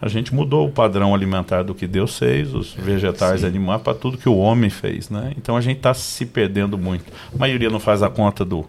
A 0.00 0.08
gente 0.08 0.34
mudou 0.34 0.68
o 0.68 0.72
padrão 0.72 1.14
alimentar 1.14 1.62
do 1.62 1.74
que 1.74 1.86
Deus 1.86 2.18
fez, 2.18 2.52
os 2.52 2.74
vegetais 2.74 3.40
Sim. 3.40 3.46
animais, 3.46 3.80
para 3.80 3.94
tudo 3.94 4.18
que 4.18 4.28
o 4.28 4.36
homem 4.36 4.68
fez. 4.68 5.08
Né? 5.08 5.32
Então 5.36 5.56
a 5.56 5.60
gente 5.60 5.78
está 5.78 5.94
se 5.94 6.26
perdendo 6.26 6.76
muito. 6.76 7.04
A 7.32 7.38
maioria 7.38 7.70
não 7.70 7.80
faz 7.80 8.02
a 8.02 8.10
conta 8.10 8.44
do, 8.44 8.66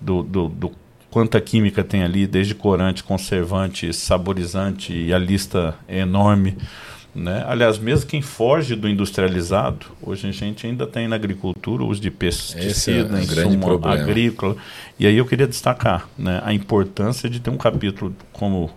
do, 0.00 0.22
do, 0.22 0.48
do 0.48 0.72
quanta 1.12 1.38
química 1.42 1.84
tem 1.84 2.02
ali, 2.02 2.26
desde 2.26 2.54
corante, 2.54 3.04
conservante, 3.04 3.92
saborizante, 3.92 4.94
e 4.94 5.12
a 5.12 5.18
lista 5.18 5.76
é 5.86 5.98
enorme. 5.98 6.56
Né? 7.14 7.44
Aliás, 7.46 7.78
mesmo 7.78 8.08
quem 8.08 8.22
foge 8.22 8.74
do 8.74 8.88
industrializado, 8.88 9.84
hoje 10.00 10.26
a 10.26 10.32
gente 10.32 10.66
ainda 10.66 10.86
tem 10.86 11.06
na 11.06 11.14
agricultura 11.14 11.82
o 11.82 11.88
uso 11.88 12.00
de 12.00 12.10
pesticida, 12.10 13.20
é 13.20 13.46
um 13.46 13.60
problema. 13.60 14.02
agrícola. 14.02 14.56
E 14.98 15.06
aí 15.06 15.18
eu 15.18 15.26
queria 15.26 15.46
destacar 15.46 16.08
né, 16.16 16.40
a 16.42 16.54
importância 16.54 17.28
de 17.28 17.38
ter 17.40 17.50
um 17.50 17.58
capítulo 17.58 18.16
como 18.32 18.70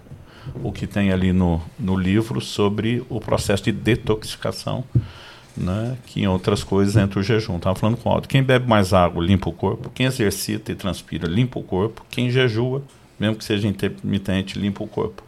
o 0.61 0.73
que 0.73 0.86
tem 0.86 1.13
ali 1.13 1.31
no, 1.31 1.61
no 1.79 1.95
livro 1.97 2.41
sobre 2.41 3.01
o 3.07 3.21
processo 3.21 3.63
de 3.63 3.71
detoxificação, 3.71 4.83
né, 5.58 5.97
que 6.06 6.22
em 6.22 6.28
outras 6.28 6.64
coisas 6.64 6.95
entra 6.95 7.20
o 7.20 7.24
jejum. 7.24 7.58
Estava 7.58 7.76
falando 7.76 7.97
com 7.97 8.10
o 8.10 8.12
Aldo. 8.12 8.28
Quem 8.28 8.43
bebe 8.43 8.68
mais 8.68 8.93
água 8.93 9.24
limpa 9.24 9.49
o 9.49 9.53
corpo, 9.53 9.89
quem 9.93 10.06
exercita 10.06 10.72
e 10.72 10.76
transpira 10.76 11.28
limpa 11.28 11.60
o 11.60 11.64
corpo, 11.64 12.06
quem 12.10 12.30
jejua, 12.30 12.82
mesmo 13.20 13.36
que 13.36 13.45
seja 13.45 13.68
intermitente, 13.68 14.60
limpa 14.60 14.84
o 14.84 14.88
corpo. 14.88 15.24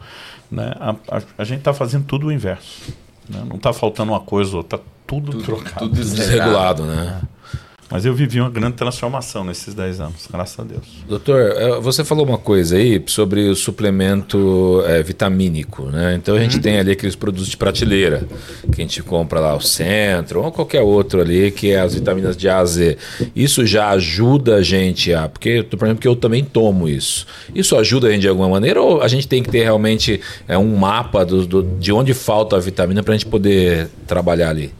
Né? 0.51 0.73
A, 0.79 0.91
a, 1.17 1.21
a 1.37 1.43
gente 1.43 1.59
está 1.59 1.73
fazendo 1.73 2.05
tudo 2.05 2.27
o 2.27 2.31
inverso. 2.31 2.93
Né? 3.29 3.43
Não 3.47 3.57
está 3.57 3.73
faltando 3.73 4.11
uma 4.11 4.21
coisa, 4.21 4.59
está 4.59 4.79
tudo, 5.05 5.31
tudo 5.31 5.43
trocado. 5.43 5.79
Tudo 5.79 5.95
desregulado, 5.95 6.85
né? 6.85 7.21
É. 7.23 7.57
Mas 7.89 8.05
eu 8.05 8.13
vivi 8.13 8.41
uma 8.41 8.49
grande 8.49 8.75
transformação 8.75 9.45
nesses 9.45 9.73
10 9.73 10.01
anos, 10.01 10.27
graças 10.29 10.59
a 10.59 10.63
Deus. 10.63 10.83
Doutor, 11.07 11.39
é, 11.39 11.79
você 11.79 12.03
falou 12.03 12.25
uma 12.25 12.37
coisa 12.37 12.75
aí 12.75 13.01
sobre 13.07 13.47
o 13.47 13.55
suplemento 13.55 14.83
é, 14.85 15.01
vitamínico, 15.01 15.83
né? 15.83 16.15
Então 16.15 16.35
a 16.35 16.39
gente 16.39 16.57
uhum. 16.57 16.61
tem 16.61 16.79
ali 16.79 16.91
aqueles 16.91 17.15
produtos 17.15 17.47
de 17.47 17.55
prateleira, 17.55 18.27
que 18.73 18.81
a 18.81 18.83
gente 18.83 19.01
compra 19.01 19.39
lá 19.39 19.55
o 19.55 19.61
centro, 19.61 20.43
ou 20.43 20.51
qualquer 20.51 20.81
outro 20.81 21.21
ali, 21.21 21.49
que 21.49 21.71
é 21.71 21.79
as 21.79 21.95
vitaminas 21.95 22.35
de 22.35 22.49
A 22.49 22.59
a 22.59 22.65
Z. 22.65 22.97
Isso 23.33 23.65
já 23.65 23.89
ajuda 23.91 24.55
a 24.55 24.61
gente 24.61 25.13
a. 25.13 25.29
Porque, 25.29 25.63
por 25.63 25.85
exemplo, 25.85 26.01
que 26.01 26.07
eu 26.07 26.15
também 26.15 26.43
tomo 26.43 26.89
isso. 26.89 27.25
Isso 27.55 27.77
ajuda 27.77 28.07
a 28.07 28.11
gente 28.11 28.21
de 28.21 28.27
alguma 28.27 28.49
maneira, 28.49 28.81
ou 28.81 29.01
a 29.01 29.07
gente 29.07 29.27
tem 29.27 29.41
que 29.41 29.49
ter 29.49 29.63
realmente 29.63 30.19
é, 30.45 30.57
um 30.57 30.75
mapa 30.75 31.25
do, 31.25 31.45
do 31.45 31.63
de 31.63 31.93
onde 31.93 32.13
falta 32.13 32.57
a 32.57 32.59
vitamina 32.59 33.01
para 33.01 33.13
a 33.13 33.17
gente 33.17 33.27
poder 33.27 33.89
trabalhar 34.05 34.49
ali? 34.49 34.73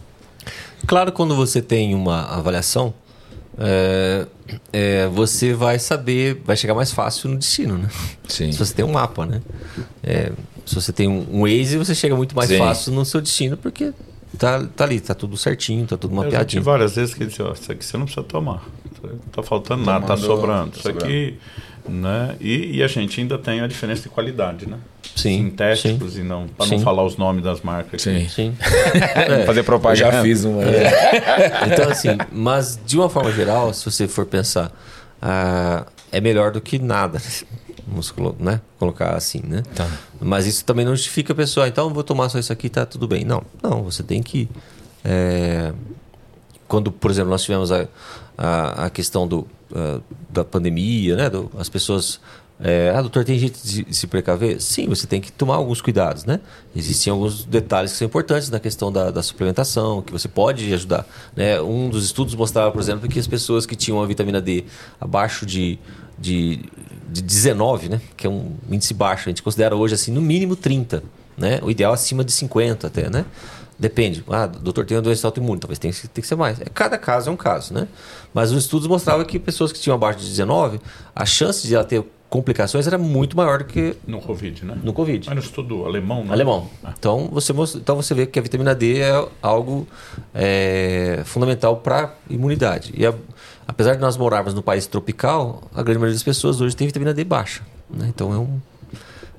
Claro, 0.87 1.11
quando 1.11 1.35
você 1.35 1.61
tem 1.61 1.93
uma 1.93 2.23
avaliação, 2.23 2.93
é, 3.57 4.25
é, 4.71 5.07
você 5.07 5.53
vai 5.53 5.77
saber, 5.77 6.41
vai 6.45 6.55
chegar 6.55 6.73
mais 6.73 6.91
fácil 6.91 7.29
no 7.29 7.37
destino, 7.37 7.77
né? 7.77 7.89
Sim. 8.27 8.51
Se 8.51 8.57
você 8.57 8.73
tem 8.73 8.85
um 8.85 8.93
mapa, 8.93 9.25
né? 9.25 9.41
É, 10.01 10.31
se 10.65 10.73
você 10.73 10.93
tem 10.93 11.07
um, 11.07 11.27
um 11.29 11.41
Waze, 11.41 11.77
você 11.77 11.93
chega 11.93 12.15
muito 12.15 12.35
mais 12.35 12.49
Sim. 12.49 12.57
fácil 12.57 12.93
no 12.93 13.03
seu 13.03 13.19
destino, 13.19 13.57
porque 13.57 13.93
tá, 14.37 14.65
tá 14.75 14.85
ali, 14.85 15.01
tá 15.01 15.13
tudo 15.13 15.35
certinho, 15.35 15.85
tá 15.85 15.97
tudo 15.97 16.15
mapeadinho. 16.15 16.61
Eu 16.61 16.63
várias 16.63 16.95
vezes 16.95 17.13
que 17.13 17.25
disse, 17.25 17.41
ó, 17.41 17.51
isso 17.51 17.69
aqui 17.69 17.83
você 17.83 17.97
não 17.97 18.05
precisa 18.05 18.25
tomar. 18.25 18.63
Não 19.03 19.17
tá 19.31 19.43
faltando 19.43 19.83
nada, 19.83 20.07
tá 20.07 20.17
sobrando. 20.17 20.71
Tá 20.71 20.79
isso 20.79 20.89
aqui 20.89 21.37
né? 21.89 22.35
E, 22.39 22.77
e, 22.77 22.83
a 22.83 22.87
gente 22.87 23.19
ainda 23.19 23.37
tem 23.37 23.61
a 23.61 23.67
diferença 23.67 24.03
de 24.03 24.09
qualidade, 24.09 24.67
né? 24.67 24.77
Sim. 25.17 25.49
Sintéticos 25.49 26.13
sim. 26.13 26.21
e 26.21 26.23
não. 26.23 26.47
Para 26.47 26.67
não 26.67 26.79
falar 26.79 27.03
os 27.03 27.17
nomes 27.17 27.43
das 27.43 27.61
marcas. 27.61 28.03
Sim. 28.03 28.29
sim. 28.29 28.55
é. 28.61 29.45
Fazer 29.45 29.63
propaganda. 29.63 30.07
Eu 30.07 30.11
já 30.11 30.21
fiz 30.21 30.43
uma. 30.45 30.63
É. 30.63 31.67
Então, 31.73 31.89
assim, 31.89 32.09
mas 32.31 32.79
de 32.85 32.97
uma 32.97 33.09
forma 33.09 33.31
geral, 33.31 33.73
se 33.73 33.83
você 33.83 34.07
for 34.07 34.25
pensar, 34.25 34.71
uh, 35.21 35.85
é 36.11 36.21
melhor 36.21 36.51
do 36.51 36.61
que 36.61 36.77
nada. 36.79 37.21
Vamos 37.87 38.13
né? 38.39 38.59
colocar 38.77 39.15
assim, 39.15 39.41
né? 39.43 39.63
Tá. 39.73 39.87
Mas 40.19 40.45
isso 40.45 40.63
também 40.65 40.85
não 40.85 40.93
justifica 40.93 41.31
a 41.31 41.35
pessoa, 41.35 41.67
então 41.69 41.93
vou 41.93 42.03
tomar 42.03 42.27
só 42.27 42.37
isso 42.37 42.51
aqui 42.51 42.69
tá 42.69 42.85
tudo 42.85 43.07
bem. 43.07 43.23
Não, 43.23 43.41
não, 43.63 43.81
você 43.81 44.03
tem 44.03 44.21
que. 44.21 44.49
É, 45.05 45.71
quando, 46.67 46.91
por 46.91 47.09
exemplo, 47.09 47.29
nós 47.29 47.43
tivemos 47.43 47.71
a, 47.71 47.87
a, 48.37 48.85
a 48.85 48.89
questão 48.89 49.25
do 49.25 49.47
uh, 49.71 50.03
da 50.29 50.43
pandemia, 50.43 51.15
né? 51.15 51.29
Do, 51.29 51.49
as 51.57 51.69
pessoas. 51.69 52.19
É, 52.59 52.91
ah, 52.95 53.01
doutor, 53.01 53.23
tem 53.23 53.37
jeito 53.37 53.59
de 53.63 53.93
se 53.93 54.07
precaver? 54.07 54.59
Sim, 54.59 54.87
você 54.87 55.05
tem 55.05 55.21
que 55.21 55.31
tomar 55.31 55.55
alguns 55.55 55.79
cuidados, 55.79 56.25
né? 56.25 56.39
Existem 56.75 57.11
alguns 57.11 57.45
detalhes 57.45 57.91
que 57.91 57.97
são 57.99 58.05
importantes 58.07 58.49
na 58.49 58.59
questão 58.59 58.91
da, 58.91 59.11
da 59.11 59.21
suplementação, 59.21 60.01
que 60.01 60.11
você 60.11 60.27
pode 60.27 60.73
ajudar. 60.73 61.05
Né? 61.35 61.61
Um 61.61 61.89
dos 61.89 62.03
estudos 62.05 62.33
mostrava, 62.33 62.71
por 62.71 62.81
exemplo, 62.81 63.07
que 63.07 63.19
as 63.19 63.27
pessoas 63.27 63.65
que 63.65 63.75
tinham 63.75 64.01
a 64.01 64.05
vitamina 64.07 64.41
D 64.41 64.65
abaixo 64.99 65.45
de, 65.45 65.77
de, 66.17 66.65
de 67.07 67.21
19, 67.21 67.89
né? 67.89 68.01
Que 68.15 68.25
é 68.25 68.29
um 68.29 68.55
índice 68.71 68.93
baixo, 68.93 69.29
a 69.29 69.31
gente 69.31 69.43
considera 69.43 69.75
hoje 69.75 69.93
assim, 69.93 70.11
no 70.11 70.21
mínimo 70.21 70.55
30, 70.55 71.03
né? 71.37 71.59
O 71.61 71.69
ideal 71.69 71.91
é 71.91 71.93
acima 71.93 72.23
de 72.23 72.31
50 72.31 72.87
até, 72.87 73.07
né? 73.07 73.25
Depende. 73.79 74.23
Ah, 74.27 74.47
doutor 74.47 74.85
tem 74.85 74.97
uma 74.97 75.03
doença 75.03 75.27
autoimune, 75.27 75.59
talvez 75.59 75.77
tenha, 75.77 75.93
tenha 75.93 76.09
que 76.15 76.27
ser 76.27 76.35
mais. 76.35 76.59
É, 76.59 76.65
cada 76.65 76.97
caso 76.97 77.29
é 77.29 77.31
um 77.31 77.37
caso, 77.37 77.75
né? 77.75 77.87
Mas 78.33 78.51
os 78.51 78.63
estudos 78.63 78.87
mostravam 78.87 79.23
que 79.23 79.37
pessoas 79.37 79.71
que 79.71 79.79
tinham 79.79 79.93
abaixo 79.93 80.19
de 80.19 80.27
19, 80.27 80.81
a 81.15 81.25
chance 81.27 81.67
de 81.67 81.75
ela 81.75 81.83
ter 81.83 82.03
complicações 82.29 82.87
era 82.87 82.97
muito 82.97 83.37
maior 83.37 83.59
do 83.59 83.65
que 83.65 83.95
no 84.05 84.19
Covid, 84.19 84.65
né? 84.65 84.77
No 84.83 84.93
Covid. 84.93 85.27
Mas 85.27 85.35
no 85.35 85.41
estudo 85.41 85.85
alemão, 85.85 86.25
né? 86.25 86.31
Alemão. 86.31 86.69
Ah. 86.83 86.93
Então, 86.97 87.29
você, 87.31 87.53
então 87.75 87.95
você 87.95 88.13
vê 88.13 88.25
que 88.25 88.37
a 88.37 88.41
vitamina 88.41 88.75
D 88.75 88.99
é 88.99 89.27
algo 89.41 89.87
é, 90.33 91.21
fundamental 91.25 91.77
para 91.77 92.05
a 92.05 92.11
imunidade. 92.29 92.93
E 92.95 93.05
a, 93.05 93.13
apesar 93.67 93.95
de 93.95 94.01
nós 94.01 94.17
morarmos 94.17 94.53
no 94.53 94.61
país 94.61 94.87
tropical, 94.87 95.63
a 95.73 95.81
grande 95.81 95.99
maioria 95.99 96.15
das 96.15 96.23
pessoas 96.23 96.59
hoje 96.59 96.75
tem 96.75 96.87
vitamina 96.87 97.13
D 97.13 97.23
baixa. 97.23 97.61
Né? 97.89 98.07
Então 98.09 98.33
é 98.33 98.37
um 98.37 98.59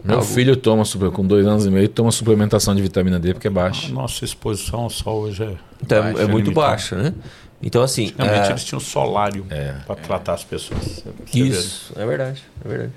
meu 0.04 0.18
Algo... 0.18 0.26
filho 0.26 0.56
toma, 0.56 0.84
com 1.12 1.26
dois 1.26 1.46
anos 1.46 1.66
e 1.66 1.70
meio, 1.70 1.88
toma 1.88 2.12
suplementação 2.12 2.74
de 2.74 2.80
vitamina 2.80 3.18
D 3.18 3.34
porque 3.34 3.48
é 3.48 3.50
baixa. 3.50 3.88
A 3.88 3.90
nossa 3.90 4.24
exposição 4.24 4.80
ao 4.80 4.90
sol 4.90 5.22
hoje 5.22 5.42
é, 5.42 5.56
então, 5.82 6.02
baixa, 6.02 6.22
é 6.22 6.26
muito 6.26 6.52
baixa, 6.52 6.96
né? 6.96 7.14
Então, 7.62 7.82
assim. 7.82 8.12
Realmente 8.16 8.46
é... 8.46 8.50
eles 8.50 8.64
tinham 8.64 8.80
solário 8.80 9.46
é, 9.50 9.74
para 9.86 9.96
tratar 9.96 10.34
as 10.34 10.44
pessoas. 10.44 11.04
Isso, 11.34 11.92
é 11.96 12.06
verdade, 12.06 12.42
é 12.64 12.68
verdade. 12.68 12.92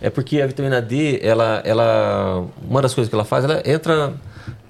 É 0.00 0.10
porque 0.10 0.40
a 0.40 0.46
vitamina 0.46 0.82
D, 0.82 1.18
ela, 1.22 1.62
ela, 1.64 2.46
uma 2.68 2.82
das 2.82 2.94
coisas 2.94 3.08
que 3.08 3.14
ela 3.14 3.24
faz, 3.24 3.44
ela 3.44 3.62
entra 3.64 4.14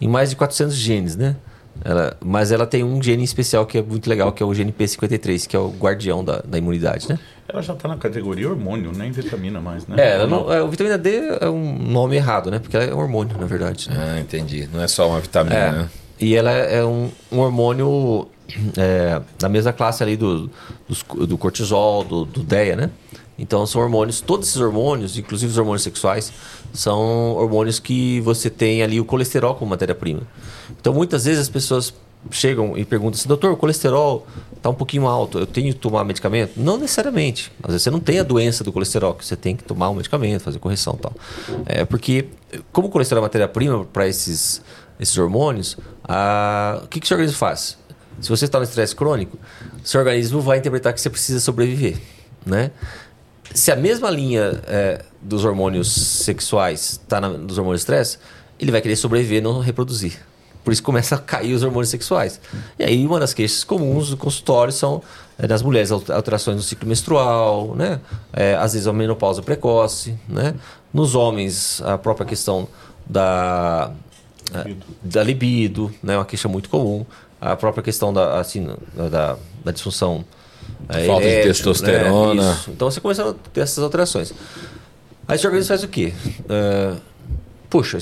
em 0.00 0.08
mais 0.08 0.30
de 0.30 0.36
400 0.36 0.74
genes, 0.74 1.16
né? 1.16 1.36
Ela, 1.84 2.16
mas 2.24 2.52
ela 2.52 2.66
tem 2.66 2.82
um 2.82 3.02
gene 3.02 3.22
especial 3.24 3.66
que 3.66 3.78
é 3.78 3.82
muito 3.82 4.08
legal, 4.08 4.32
que 4.32 4.42
é 4.42 4.46
o 4.46 4.54
gene 4.54 4.72
P53, 4.72 5.46
que 5.46 5.54
é 5.54 5.58
o 5.58 5.68
guardião 5.68 6.24
da, 6.24 6.38
da 6.38 6.56
imunidade, 6.56 7.08
né? 7.08 7.18
Ela 7.48 7.62
já 7.62 7.74
está 7.74 7.88
na 7.88 7.96
categoria 7.96 8.48
hormônio, 8.48 8.92
nem 8.92 9.10
vitamina 9.10 9.60
mais, 9.60 9.86
né? 9.86 9.96
É, 9.98 10.26
não, 10.26 10.52
é, 10.52 10.62
o 10.62 10.68
vitamina 10.68 10.96
D 10.96 11.38
é 11.40 11.48
um 11.48 11.78
nome 11.78 12.16
errado, 12.16 12.50
né? 12.50 12.58
Porque 12.58 12.76
ela 12.76 12.86
é 12.86 12.94
hormônio, 12.94 13.36
na 13.38 13.46
verdade. 13.46 13.90
Né? 13.90 13.96
Ah, 13.98 14.20
entendi. 14.20 14.68
Não 14.72 14.82
é 14.82 14.88
só 14.88 15.08
uma 15.08 15.20
vitamina, 15.20 15.56
é, 15.56 15.72
né? 15.72 15.88
E 16.20 16.34
ela 16.34 16.50
é 16.50 16.84
um, 16.84 17.10
um 17.30 17.38
hormônio 17.38 18.28
é, 18.76 19.20
da 19.38 19.48
mesma 19.48 19.72
classe 19.72 20.02
ali 20.02 20.16
do, 20.16 20.50
do, 20.88 21.26
do 21.26 21.38
cortisol, 21.38 22.04
do, 22.04 22.24
do 22.24 22.42
DEA, 22.42 22.76
né? 22.76 22.90
Então 23.38 23.66
são 23.66 23.82
hormônios, 23.82 24.20
todos 24.20 24.48
esses 24.48 24.60
hormônios, 24.60 25.18
inclusive 25.18 25.52
os 25.52 25.58
hormônios 25.58 25.82
sexuais, 25.82 26.32
são 26.72 27.34
hormônios 27.34 27.78
que 27.78 28.20
você 28.20 28.48
tem 28.48 28.82
ali 28.82 28.98
o 28.98 29.04
colesterol 29.04 29.54
como 29.54 29.70
matéria-prima. 29.70 30.22
Então 30.80 30.94
muitas 30.94 31.26
vezes 31.26 31.40
as 31.40 31.48
pessoas 31.48 31.92
chegam 32.30 32.76
e 32.76 32.84
perguntam 32.84 33.18
assim, 33.18 33.28
doutor, 33.28 33.52
o 33.52 33.56
colesterol 33.56 34.26
está 34.56 34.70
um 34.70 34.74
pouquinho 34.74 35.06
alto, 35.06 35.38
eu 35.38 35.46
tenho 35.46 35.72
que 35.72 35.78
tomar 35.78 36.04
medicamento? 36.04 36.52
Não 36.56 36.76
necessariamente. 36.76 37.52
Às 37.62 37.68
vezes 37.68 37.82
você 37.82 37.90
não 37.90 38.00
tem 38.00 38.18
a 38.18 38.22
doença 38.22 38.64
do 38.64 38.72
colesterol, 38.72 39.14
que 39.14 39.24
você 39.24 39.36
tem 39.36 39.54
que 39.54 39.62
tomar 39.62 39.90
um 39.90 39.94
medicamento, 39.94 40.42
fazer 40.42 40.58
correção 40.58 40.96
e 40.98 41.02
tal. 41.02 41.12
É 41.66 41.84
porque, 41.84 42.26
como 42.72 42.88
o 42.88 42.90
colesterol 42.90 43.22
é 43.22 43.26
matéria-prima 43.26 43.84
para 43.84 44.08
esses, 44.08 44.62
esses 44.98 45.16
hormônios, 45.18 45.76
o 46.82 46.86
que, 46.88 47.00
que 47.00 47.04
o 47.04 47.08
seu 47.08 47.16
organismo 47.16 47.38
faz? 47.38 47.78
Se 48.20 48.28
você 48.28 48.46
está 48.46 48.58
no 48.58 48.64
estresse 48.64 48.96
crônico, 48.96 49.38
seu 49.84 50.00
organismo 50.00 50.40
vai 50.40 50.58
interpretar 50.58 50.92
que 50.92 51.00
você 51.00 51.10
precisa 51.10 51.38
sobreviver, 51.40 51.98
né? 52.44 52.70
Se 53.54 53.70
a 53.70 53.76
mesma 53.76 54.10
linha 54.10 54.60
é, 54.66 55.04
dos 55.20 55.44
hormônios 55.44 55.92
sexuais 55.92 56.92
está 56.92 57.20
dos 57.20 57.58
hormônios 57.58 57.80
de 57.80 57.84
estresse, 57.84 58.18
ele 58.58 58.72
vai 58.72 58.80
querer 58.80 58.96
sobreviver 58.96 59.42
não 59.42 59.60
reproduzir. 59.60 60.18
Por 60.64 60.72
isso 60.72 60.82
começa 60.82 61.14
a 61.14 61.18
cair 61.18 61.54
os 61.54 61.62
hormônios 61.62 61.90
sexuais. 61.90 62.40
E 62.78 62.82
aí 62.82 63.06
uma 63.06 63.20
das 63.20 63.32
queixas 63.32 63.62
comuns 63.62 64.10
do 64.10 64.16
consultório 64.16 64.72
são 64.72 65.00
é, 65.38 65.46
nas 65.46 65.62
mulheres 65.62 65.92
alterações 65.92 66.56
no 66.56 66.62
ciclo 66.62 66.88
menstrual, 66.88 67.74
né? 67.76 68.00
É, 68.32 68.56
às 68.56 68.72
vezes 68.72 68.88
a 68.88 68.92
menopausa 68.92 69.42
precoce, 69.42 70.18
né? 70.28 70.54
Nos 70.92 71.14
homens 71.14 71.80
a 71.82 71.96
própria 71.96 72.26
questão 72.26 72.66
da, 73.06 73.92
da 75.02 75.22
libido, 75.22 75.92
né? 76.02 76.16
Uma 76.16 76.24
queixa 76.24 76.48
muito 76.48 76.68
comum. 76.68 77.04
A 77.40 77.54
própria 77.56 77.82
questão 77.82 78.12
da, 78.12 78.40
assim, 78.40 78.66
da, 79.10 79.36
da 79.64 79.72
disfunção 79.72 80.24
é, 80.88 81.06
Falta 81.06 81.26
de 81.26 81.42
testosterona. 81.42 82.42
Né? 82.42 82.58
Então 82.68 82.90
você 82.90 83.00
começa 83.00 83.30
a 83.30 83.34
ter 83.52 83.60
essas 83.60 83.82
alterações. 83.82 84.32
Aí 85.26 85.38
seu 85.38 85.48
organismo 85.48 85.68
faz 85.68 85.82
o 85.82 85.88
quê? 85.88 86.12
Uh, 86.40 87.00
puxa, 87.68 87.98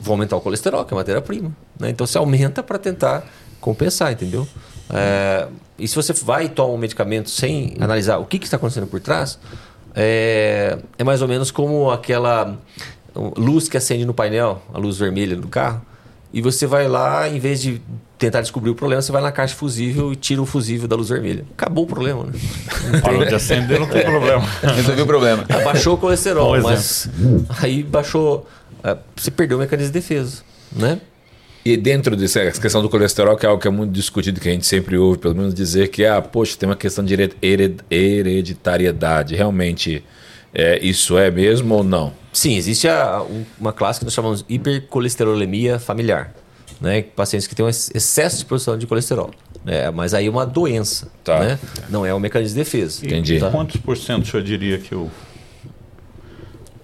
vou 0.00 0.14
aumentar 0.14 0.36
o 0.36 0.40
colesterol, 0.40 0.84
que 0.84 0.92
é 0.92 0.96
matéria-prima. 0.96 1.52
Né? 1.78 1.90
Então 1.90 2.06
você 2.06 2.18
aumenta 2.18 2.62
para 2.62 2.78
tentar 2.78 3.24
compensar, 3.60 4.12
entendeu? 4.12 4.46
É, 4.92 5.48
e 5.78 5.88
se 5.88 5.96
você 5.96 6.12
vai 6.12 6.44
e 6.44 6.48
toma 6.48 6.74
um 6.74 6.76
medicamento 6.76 7.30
sem 7.30 7.74
analisar 7.80 8.18
o 8.18 8.26
que, 8.26 8.38
que 8.38 8.44
está 8.44 8.56
acontecendo 8.56 8.86
por 8.86 9.00
trás, 9.00 9.38
é, 9.94 10.78
é 10.98 11.04
mais 11.04 11.22
ou 11.22 11.28
menos 11.28 11.50
como 11.50 11.90
aquela 11.90 12.58
luz 13.14 13.68
que 13.68 13.76
acende 13.76 14.04
no 14.04 14.14
painel, 14.14 14.62
a 14.72 14.78
luz 14.78 14.98
vermelha 14.98 15.36
do 15.36 15.48
carro, 15.48 15.82
e 16.32 16.42
você 16.42 16.66
vai 16.66 16.88
lá, 16.88 17.28
em 17.28 17.38
vez 17.38 17.62
de 17.62 17.80
tentar 18.18 18.40
descobrir 18.40 18.70
o 18.70 18.74
problema, 18.74 19.00
você 19.00 19.12
vai 19.12 19.22
na 19.22 19.30
caixa 19.30 19.54
fusível 19.54 20.12
e 20.12 20.16
tira 20.16 20.42
o 20.42 20.46
fusível 20.46 20.88
da 20.88 20.96
luz 20.96 21.08
vermelha. 21.08 21.44
Acabou 21.52 21.84
o 21.84 21.86
problema, 21.86 22.24
né? 22.24 22.32
Parou 23.00 23.24
de 23.24 23.34
acender, 23.34 23.78
não 23.78 23.86
tem 23.86 24.02
problema. 24.04 24.44
Resolveu 24.62 25.04
o 25.04 25.06
problema. 25.06 25.44
Baixou 25.62 25.94
o 25.94 25.98
colesterol, 25.98 26.60
mas 26.60 27.08
aí 27.62 27.82
baixou. 27.82 28.48
É, 28.82 28.96
você 29.14 29.30
perdeu 29.30 29.58
o 29.58 29.60
mecanismo 29.60 29.92
de 29.92 29.98
defesa, 30.00 30.42
né? 30.72 31.00
E 31.64 31.76
dentro 31.76 32.14
dessa 32.14 32.50
questão 32.50 32.82
do 32.82 32.90
colesterol, 32.90 33.36
que 33.36 33.46
é 33.46 33.48
algo 33.48 33.62
que 33.62 33.66
é 33.66 33.70
muito 33.70 33.90
discutido, 33.90 34.38
que 34.38 34.48
a 34.48 34.52
gente 34.52 34.66
sempre 34.66 34.98
ouve, 34.98 35.18
pelo 35.18 35.34
menos 35.34 35.54
dizer 35.54 35.88
que, 35.88 36.04
ah, 36.04 36.20
poxa, 36.20 36.56
tem 36.58 36.68
uma 36.68 36.76
questão 36.76 37.02
de 37.02 37.14
hereditariedade. 37.90 39.34
Realmente, 39.34 40.04
é, 40.54 40.78
isso 40.84 41.18
é 41.18 41.30
mesmo 41.30 41.74
ou 41.74 41.82
não? 41.82 42.12
Sim, 42.32 42.54
existe 42.56 42.86
a, 42.86 43.24
uma 43.58 43.72
classe 43.72 43.98
que 43.98 44.04
nós 44.04 44.14
chamamos 44.14 44.42
de 44.42 44.54
hipercolesterolemia 44.54 45.80
familiar. 45.80 46.32
Né? 46.80 47.02
Pacientes 47.02 47.48
que 47.48 47.54
têm 47.54 47.64
um 47.64 47.68
excesso 47.68 48.38
de 48.38 48.44
produção 48.44 48.78
de 48.78 48.86
colesterol. 48.86 49.30
É, 49.66 49.90
mas 49.90 50.14
aí 50.14 50.26
é 50.26 50.30
uma 50.30 50.44
doença, 50.46 51.10
tá. 51.24 51.40
né? 51.40 51.58
não 51.88 52.04
é 52.04 52.14
um 52.14 52.20
mecanismo 52.20 52.56
de 52.56 52.62
defesa. 52.62 53.04
Entendi. 53.04 53.40
Tá? 53.40 53.50
Quantos 53.50 53.80
por 53.80 53.96
cento 53.96 54.24
o 54.24 54.26
senhor 54.26 54.42
diria 54.42 54.78
que 54.78 54.94
o, 54.94 55.10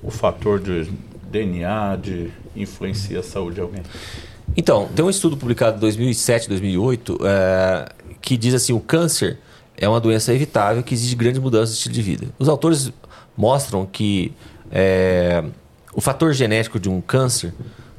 o 0.02 0.10
fator 0.10 0.58
de 0.58 0.90
DNA 1.30 1.96
de 1.96 2.30
influencia 2.56 3.20
a 3.20 3.22
saúde 3.22 3.56
de 3.56 3.60
alguém? 3.60 3.82
Então, 4.56 4.88
tem 4.96 5.04
um 5.04 5.10
estudo 5.10 5.36
publicado 5.36 5.76
em 5.76 5.80
2007, 5.80 6.48
2008, 6.48 7.18
é, 7.22 7.88
que 8.20 8.36
diz 8.36 8.54
assim: 8.54 8.72
o 8.72 8.80
câncer 8.80 9.38
é 9.76 9.88
uma 9.88 10.00
doença 10.00 10.34
evitável 10.34 10.82
que 10.82 10.94
exige 10.94 11.14
grandes 11.14 11.40
mudanças 11.40 11.70
de 11.70 11.76
estilo 11.76 11.94
de 11.94 12.02
vida. 12.02 12.26
Os 12.38 12.48
autores 12.48 12.92
mostram 13.40 13.86
que 13.86 14.32
é, 14.70 15.42
o 15.94 16.00
fator 16.00 16.34
genético 16.34 16.78
de 16.78 16.90
um 16.90 17.00
câncer 17.00 17.54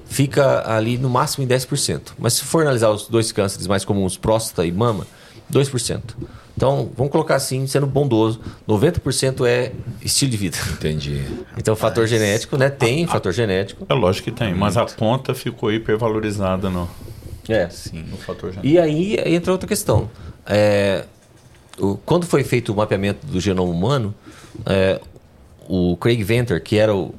fica 0.06 0.70
ali 0.72 0.98
no 0.98 1.10
máximo 1.10 1.44
em 1.44 1.48
10%. 1.48 2.14
Mas 2.20 2.34
se 2.34 2.44
for 2.44 2.62
analisar 2.62 2.90
os 2.90 3.08
dois 3.08 3.32
cânceres 3.32 3.66
mais 3.66 3.84
comuns, 3.84 4.18
próstata 4.18 4.66
e 4.66 4.72
mama, 4.72 5.08
2%. 5.52 6.02
Então, 6.56 6.92
vamos 6.96 7.12
colocar 7.12 7.36
assim, 7.36 7.66
sendo 7.66 7.88
bondoso, 7.88 8.40
90% 8.68 9.48
é 9.48 9.72
estilo 10.04 10.30
de 10.30 10.38
vida. 10.38 10.58
Entendi. 10.74 11.24
Então, 11.58 11.76
fator 11.76 12.06
genético, 12.06 12.56
né? 12.56 12.70
Tem 12.70 13.08
fator 13.08 13.34
genético. 13.34 13.86
É 13.90 13.94
lógico 13.96 14.26
que 14.26 14.32
tem, 14.32 14.54
mas 14.54 14.78
a 14.78 14.86
conta 14.86 15.34
ficou 15.34 15.72
hipervalorizada 15.72 16.70
no, 16.70 16.88
é. 17.50 17.68
Sim. 17.70 18.04
no 18.04 18.18
fator 18.18 18.52
genético. 18.52 18.68
E 18.68 18.78
aí 18.78 19.18
entra 19.26 19.52
outra 19.52 19.68
questão. 19.68 20.10
É, 20.46 21.06
o, 21.80 21.98
quando 22.06 22.26
foi 22.26 22.44
feito 22.44 22.72
o 22.72 22.76
mapeamento 22.76 23.26
do 23.26 23.40
genoma 23.40 23.72
humano, 23.72 24.14
é, 24.66 25.00
o 25.72 25.96
Craig 25.96 26.22
Venter, 26.22 26.62
que 26.62 26.78
era 26.78 26.94
o, 26.94 27.16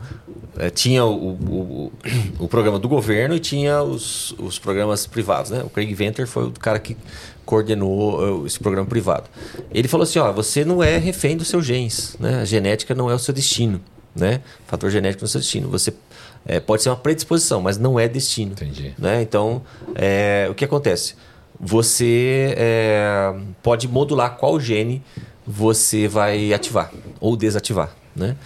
é, 0.59 0.69
tinha 0.69 1.07
o, 1.07 1.31
o, 1.33 1.93
o, 2.39 2.47
programa 2.49 2.79
do 2.79 2.87
governo 2.87 3.35
e 3.35 3.41
tinha 3.41 3.83
os, 3.83 4.33
os 4.33 4.59
programas 4.59 5.07
privados. 5.07 5.51
Né? 5.51 5.62
O 5.65 5.70
Craig 5.70 5.95
Venter 5.95 6.27
foi 6.27 6.49
o 6.49 6.51
cara 6.51 6.79
que 6.79 6.95
coordenou 7.47 8.43
uh, 8.43 8.47
esse 8.47 8.61
programa 8.61 8.87
privado. 8.87 9.24
Ele 9.73 9.89
falou 9.89 10.05
assim: 10.05 10.19
ó, 10.19 10.31
você 10.31 10.66
não 10.66 10.83
é 10.83 10.99
refém 10.99 11.35
dos 11.35 11.49
seus 11.49 11.65
genes, 11.65 12.15
né? 12.20 12.43
A 12.43 12.45
genética 12.45 12.95
não 12.95 13.11
é 13.11 13.15
o 13.15 13.19
seu 13.19 13.33
destino, 13.33 13.81
né? 14.15 14.43
O 14.66 14.70
fator 14.70 14.91
genético 14.91 15.23
não 15.23 15.27
é 15.27 15.29
o 15.29 15.31
seu 15.31 15.41
destino. 15.41 15.70
Você 15.70 15.95
é, 16.45 16.61
pode 16.61 16.83
ser 16.83 16.91
uma 16.91 16.97
predisposição, 16.97 17.62
mas 17.62 17.79
não 17.79 17.99
é 17.99 18.07
destino. 18.07 18.53
Entendi. 18.53 18.93
Né? 18.99 19.23
Então, 19.23 19.62
é, 19.95 20.47
o 20.51 20.55
que 20.55 20.65
acontece? 20.66 21.15
Você 21.59 22.55
é, 22.59 23.35
pode 23.62 23.89
modular 23.89 24.37
qual 24.37 24.61
gene 24.61 25.03
você 25.47 26.07
vai 26.07 26.53
ativar 26.53 26.93
ou 27.19 27.35
desativar. 27.35 28.02
Né? 28.14 28.36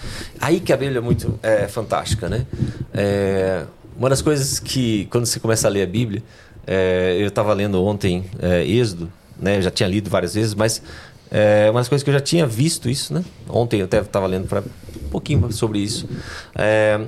Aí 0.40 0.60
que 0.60 0.72
a 0.72 0.76
Bíblia 0.76 0.98
é 0.98 1.00
muito 1.00 1.38
é, 1.42 1.66
fantástica. 1.68 2.28
Né? 2.28 2.46
É, 2.94 3.64
uma 3.98 4.08
das 4.08 4.22
coisas 4.22 4.58
que, 4.58 5.06
quando 5.06 5.26
você 5.26 5.40
começa 5.40 5.66
a 5.66 5.70
ler 5.70 5.82
a 5.82 5.86
Bíblia, 5.86 6.22
é, 6.66 7.16
eu 7.18 7.28
estava 7.28 7.52
lendo 7.52 7.82
ontem 7.82 8.24
é, 8.40 8.64
Êxodo, 8.64 9.10
né? 9.38 9.60
Já 9.62 9.70
tinha 9.70 9.88
lido 9.88 10.10
várias 10.10 10.34
vezes, 10.34 10.54
mas 10.54 10.82
é 11.30 11.70
uma 11.70 11.80
das 11.80 11.88
coisas 11.88 12.02
que 12.02 12.10
eu 12.10 12.14
já 12.14 12.20
tinha 12.20 12.46
visto 12.46 12.88
isso, 12.88 13.14
né? 13.14 13.24
Ontem 13.48 13.80
eu 13.80 13.84
até 13.84 14.00
estava 14.00 14.26
lendo 14.26 14.48
para 14.48 14.60
um 14.60 15.08
pouquinho 15.10 15.50
sobre 15.52 15.78
isso. 15.78 16.08
É, 16.54 17.00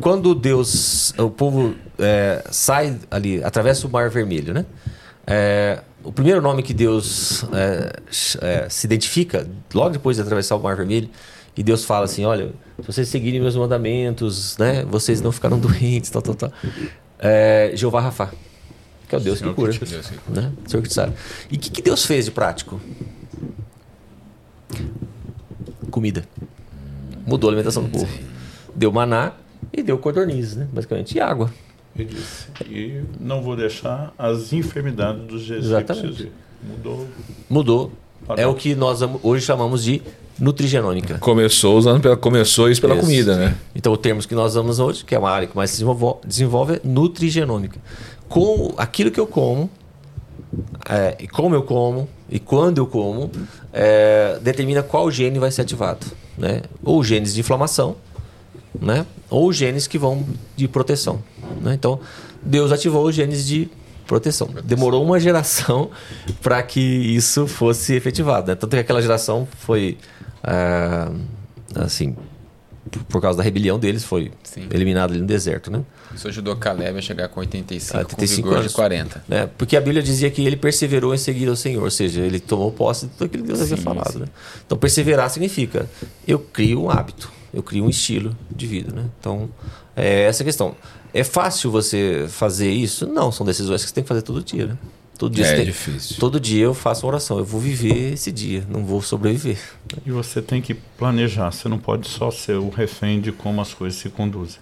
quando 0.00 0.34
Deus, 0.34 1.12
o 1.18 1.30
povo 1.30 1.74
é, 1.98 2.44
sai 2.50 2.98
ali, 3.10 3.42
atravessa 3.42 3.86
o 3.86 3.90
Mar 3.90 4.10
Vermelho, 4.10 4.54
né? 4.54 4.64
É, 5.26 5.80
o 6.02 6.12
primeiro 6.12 6.40
nome 6.40 6.62
que 6.62 6.72
Deus 6.72 7.44
é, 7.52 7.92
é, 8.40 8.68
se 8.68 8.86
identifica, 8.86 9.46
logo 9.74 9.90
depois 9.90 10.16
de 10.16 10.22
atravessar 10.22 10.56
o 10.56 10.60
Mar 10.60 10.76
Vermelho, 10.76 11.10
e 11.56 11.62
Deus 11.62 11.84
fala 11.84 12.04
assim: 12.04 12.24
Olha, 12.24 12.52
se 12.80 12.86
vocês 12.86 13.08
seguirem 13.08 13.40
meus 13.40 13.56
mandamentos, 13.56 14.56
né, 14.58 14.84
vocês 14.84 15.20
não 15.20 15.32
ficarão 15.32 15.58
doentes, 15.60 16.10
tal, 16.10 16.22
tal, 16.22 16.34
tal. 16.34 16.52
É, 17.18 17.72
Jeová 17.74 18.00
Rafa 18.00 18.30
que 19.08 19.14
é 19.14 19.18
o 19.18 19.20
Deus 19.20 19.40
que 19.40 19.54
cura. 19.54 19.72
Que 19.72 19.84
Deus. 19.84 20.10
Né? 20.28 20.52
Senhor 20.66 20.82
que 20.82 20.92
sabe. 20.92 21.14
E 21.50 21.56
o 21.56 21.58
que, 21.58 21.70
que 21.70 21.82
Deus 21.82 22.04
fez 22.04 22.26
de 22.26 22.30
prático? 22.30 22.80
Comida. 25.90 26.24
Mudou 27.26 27.48
a 27.48 27.52
alimentação 27.52 27.82
do 27.82 27.88
povo. 27.88 28.18
Deu 28.74 28.92
maná 28.92 29.32
e 29.72 29.82
deu 29.82 29.98
codornizes, 29.98 30.56
né? 30.56 30.68
basicamente, 30.70 31.16
e 31.16 31.20
água. 31.20 31.50
E 31.96 32.04
disse, 32.04 32.46
e 32.66 33.02
não 33.18 33.42
vou 33.42 33.56
deixar 33.56 34.12
as 34.18 34.52
enfermidades 34.52 35.26
dos 35.26 35.50
egípcios. 35.50 36.28
Mudou. 36.62 37.08
Mudou. 37.48 37.92
É 38.36 38.46
o 38.46 38.54
que 38.54 38.74
nós 38.74 39.00
hoje 39.22 39.44
chamamos 39.44 39.82
de 39.82 40.02
nutrigenômica. 40.38 41.18
Começou 41.18 41.76
usando 41.76 42.00
pela, 42.00 42.16
começou 42.16 42.70
isso 42.70 42.80
pela 42.80 42.94
isso. 42.94 43.04
comida, 43.04 43.36
né? 43.36 43.56
Então 43.74 43.92
o 43.92 43.96
termo 43.96 44.20
que 44.20 44.34
nós 44.34 44.52
usamos 44.52 44.78
hoje, 44.78 45.04
que 45.04 45.14
é 45.14 45.18
uma 45.18 45.30
área 45.30 45.48
que 45.48 45.56
mais 45.56 45.70
se 45.70 45.76
desenvolve, 45.76 46.20
desenvolve 46.26 46.74
é 46.74 46.80
nutrigenômica 46.84 47.80
com 48.28 48.74
aquilo 48.76 49.10
que 49.10 49.18
eu 49.18 49.26
como, 49.26 49.70
é, 50.88 51.16
e 51.18 51.26
como 51.26 51.54
eu 51.54 51.62
como 51.62 52.08
e 52.30 52.38
quando 52.38 52.78
eu 52.78 52.86
como, 52.86 53.30
é, 53.72 54.38
determina 54.42 54.82
qual 54.82 55.10
gene 55.10 55.38
vai 55.38 55.50
ser 55.50 55.62
ativado. 55.62 56.06
Né? 56.36 56.62
Ou 56.84 57.02
genes 57.02 57.34
de 57.34 57.40
inflamação, 57.40 57.96
né? 58.80 59.06
ou 59.30 59.52
genes 59.52 59.86
que 59.86 59.98
vão 59.98 60.24
de 60.54 60.68
proteção. 60.68 61.22
Né? 61.62 61.74
Então, 61.74 61.98
Deus 62.42 62.70
ativou 62.70 63.06
os 63.06 63.14
genes 63.14 63.46
de 63.46 63.68
proteção. 64.08 64.48
Demorou 64.64 65.04
uma 65.04 65.20
geração 65.20 65.90
para 66.42 66.60
que 66.62 66.80
isso 66.80 67.46
fosse 67.46 67.94
efetivado. 67.94 68.48
Né? 68.48 68.56
Tanto 68.56 68.70
que 68.70 68.80
aquela 68.80 69.00
geração 69.00 69.46
foi. 69.60 69.98
É, 70.42 71.08
assim, 71.76 72.16
por 73.08 73.20
causa 73.20 73.36
da 73.36 73.44
rebelião 73.44 73.78
deles, 73.78 74.02
foi 74.02 74.32
Sim. 74.42 74.66
eliminado 74.72 75.10
ali 75.10 75.20
no 75.20 75.26
deserto, 75.26 75.70
né? 75.70 75.84
Isso 76.14 76.26
ajudou 76.26 76.56
Caleb 76.56 76.98
a 76.98 77.02
chegar 77.02 77.28
com 77.28 77.40
85, 77.40 77.96
ah, 77.96 78.00
85 78.00 78.42
com 78.42 78.48
vigor 78.48 78.58
anos. 78.60 78.70
de 78.70 78.74
40. 78.74 79.24
É, 79.28 79.46
porque 79.46 79.76
a 79.76 79.80
Bíblia 79.80 80.02
dizia 80.02 80.30
que 80.30 80.44
ele 80.46 80.56
perseverou 80.56 81.14
em 81.14 81.18
seguir 81.18 81.48
ao 81.48 81.56
Senhor, 81.56 81.84
ou 81.84 81.90
seja, 81.90 82.22
ele 82.22 82.40
tomou 82.40 82.72
posse 82.72 83.06
de 83.06 83.12
tudo 83.12 83.26
aquilo 83.26 83.42
que 83.42 83.48
Deus 83.48 83.60
havia 83.60 83.76
falado. 83.76 84.20
Né? 84.20 84.26
Então, 84.64 84.78
perseverar 84.78 85.28
significa 85.28 85.88
eu 86.26 86.38
crio 86.38 86.84
um 86.84 86.90
hábito, 86.90 87.30
eu 87.52 87.62
crio 87.62 87.84
um 87.84 87.90
estilo 87.90 88.34
de 88.50 88.66
vida. 88.66 88.90
Né? 88.90 89.04
Então, 89.20 89.50
é 89.94 90.22
essa 90.22 90.42
questão. 90.42 90.74
É 91.12 91.24
fácil 91.24 91.70
você 91.70 92.26
fazer 92.28 92.70
isso? 92.70 93.06
Não, 93.06 93.32
são 93.32 93.44
decisões 93.44 93.82
que 93.82 93.88
você 93.88 93.94
tem 93.94 94.04
que 94.04 94.08
fazer 94.08 94.22
todo 94.22 94.42
dia. 94.42 94.66
Né? 94.66 94.78
Todo 95.18 95.34
dia 95.34 95.46
é 95.46 95.56
tem, 95.56 95.64
difícil. 95.64 96.16
Todo 96.18 96.38
dia 96.38 96.64
eu 96.64 96.74
faço 96.74 97.04
uma 97.04 97.12
oração. 97.12 97.38
Eu 97.38 97.44
vou 97.44 97.60
viver 97.60 98.12
esse 98.12 98.30
dia, 98.30 98.64
não 98.68 98.84
vou 98.84 99.02
sobreviver. 99.02 99.58
E 100.06 100.10
você 100.10 100.40
tem 100.40 100.62
que 100.62 100.74
planejar. 100.74 101.50
Você 101.50 101.68
não 101.68 101.78
pode 101.78 102.08
só 102.08 102.30
ser 102.30 102.56
o 102.56 102.68
refém 102.68 103.20
de 103.20 103.32
como 103.32 103.60
as 103.60 103.74
coisas 103.74 103.98
se 103.98 104.08
conduzem. 104.08 104.60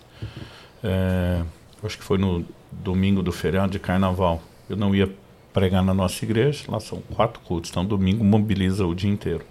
É, 0.82 1.42
acho 1.82 1.98
que 1.98 2.04
foi 2.04 2.16
no 2.16 2.44
domingo 2.70 3.22
do 3.22 3.32
feriado 3.32 3.72
de 3.72 3.78
carnaval. 3.78 4.42
Eu 4.68 4.76
não 4.76 4.94
ia 4.94 5.10
pregar 5.52 5.82
na 5.82 5.94
nossa 5.94 6.24
igreja, 6.24 6.64
lá 6.68 6.78
são 6.78 7.00
quatro 7.14 7.40
cultos, 7.40 7.70
então 7.70 7.82
domingo 7.84 8.22
mobiliza 8.22 8.84
o 8.86 8.94
dia 8.94 9.10
inteiro. 9.10 9.42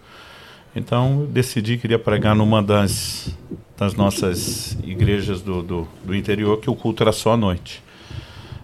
Então 0.75 1.21
eu 1.21 1.27
decidi 1.27 1.77
que 1.77 1.87
iria 1.87 1.97
pregar 1.97 2.35
numa 2.35 2.61
das, 2.61 3.29
das 3.77 3.93
nossas 3.93 4.77
igrejas 4.83 5.41
do, 5.41 5.63
do, 5.63 5.87
do 6.03 6.15
interior, 6.15 6.59
que 6.59 6.69
o 6.69 6.75
culto 6.75 7.01
era 7.01 7.11
só 7.11 7.33
à 7.33 7.37
noite. 7.37 7.81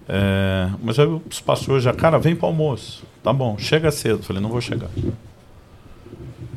É, 0.10 0.70
mas 0.84 1.00
aí 1.00 1.08
os 1.08 1.40
pastores 1.40 1.84
já, 1.84 1.94
cara, 1.94 2.20
vem 2.20 2.36
para 2.36 2.48
o 2.48 2.50
almoço. 2.50 3.04
Tá 3.24 3.32
bom, 3.32 3.58
chega 3.58 3.90
cedo. 3.92 4.24
falei, 4.24 4.42
não 4.42 4.50
vou 4.50 4.60
chegar. 4.60 4.90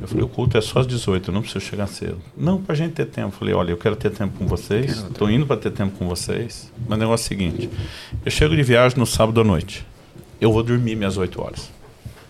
Eu 0.01 0.09
falei, 0.09 0.25
o 0.25 0.29
culto 0.29 0.59
é 0.59 0.61
só 0.61 0.81
às 0.81 0.87
18, 0.87 1.31
eu 1.31 1.35
não 1.35 1.41
preciso 1.41 1.65
chegar 1.65 1.87
cedo. 1.87 2.19
Não, 2.37 2.61
para 2.61 2.73
a 2.73 2.77
gente 2.77 2.93
ter 2.93 3.07
tempo. 3.07 3.29
Eu 3.29 3.39
falei, 3.39 3.55
olha, 3.55 3.71
eu 3.71 3.77
quero 3.77 3.95
ter 3.95 4.11
tempo 4.11 4.37
com 4.37 4.47
vocês, 4.47 4.99
estou 4.99 5.31
indo 5.31 5.47
para 5.47 5.57
ter 5.57 5.71
tempo 5.71 5.97
com 5.97 6.09
vocês. 6.09 6.73
Mas 6.89 6.99
o 6.99 7.01
negócio 7.01 7.25
é 7.25 7.27
o 7.27 7.29
seguinte: 7.29 7.71
eu 8.25 8.31
chego 8.31 8.57
de 8.57 8.63
viagem 8.63 8.99
no 8.99 9.07
sábado 9.07 9.41
à 9.41 9.45
noite, 9.45 9.87
eu 10.41 10.53
vou 10.53 10.63
dormir 10.63 10.97
minhas 10.97 11.17
8 11.17 11.41
horas. 11.41 11.71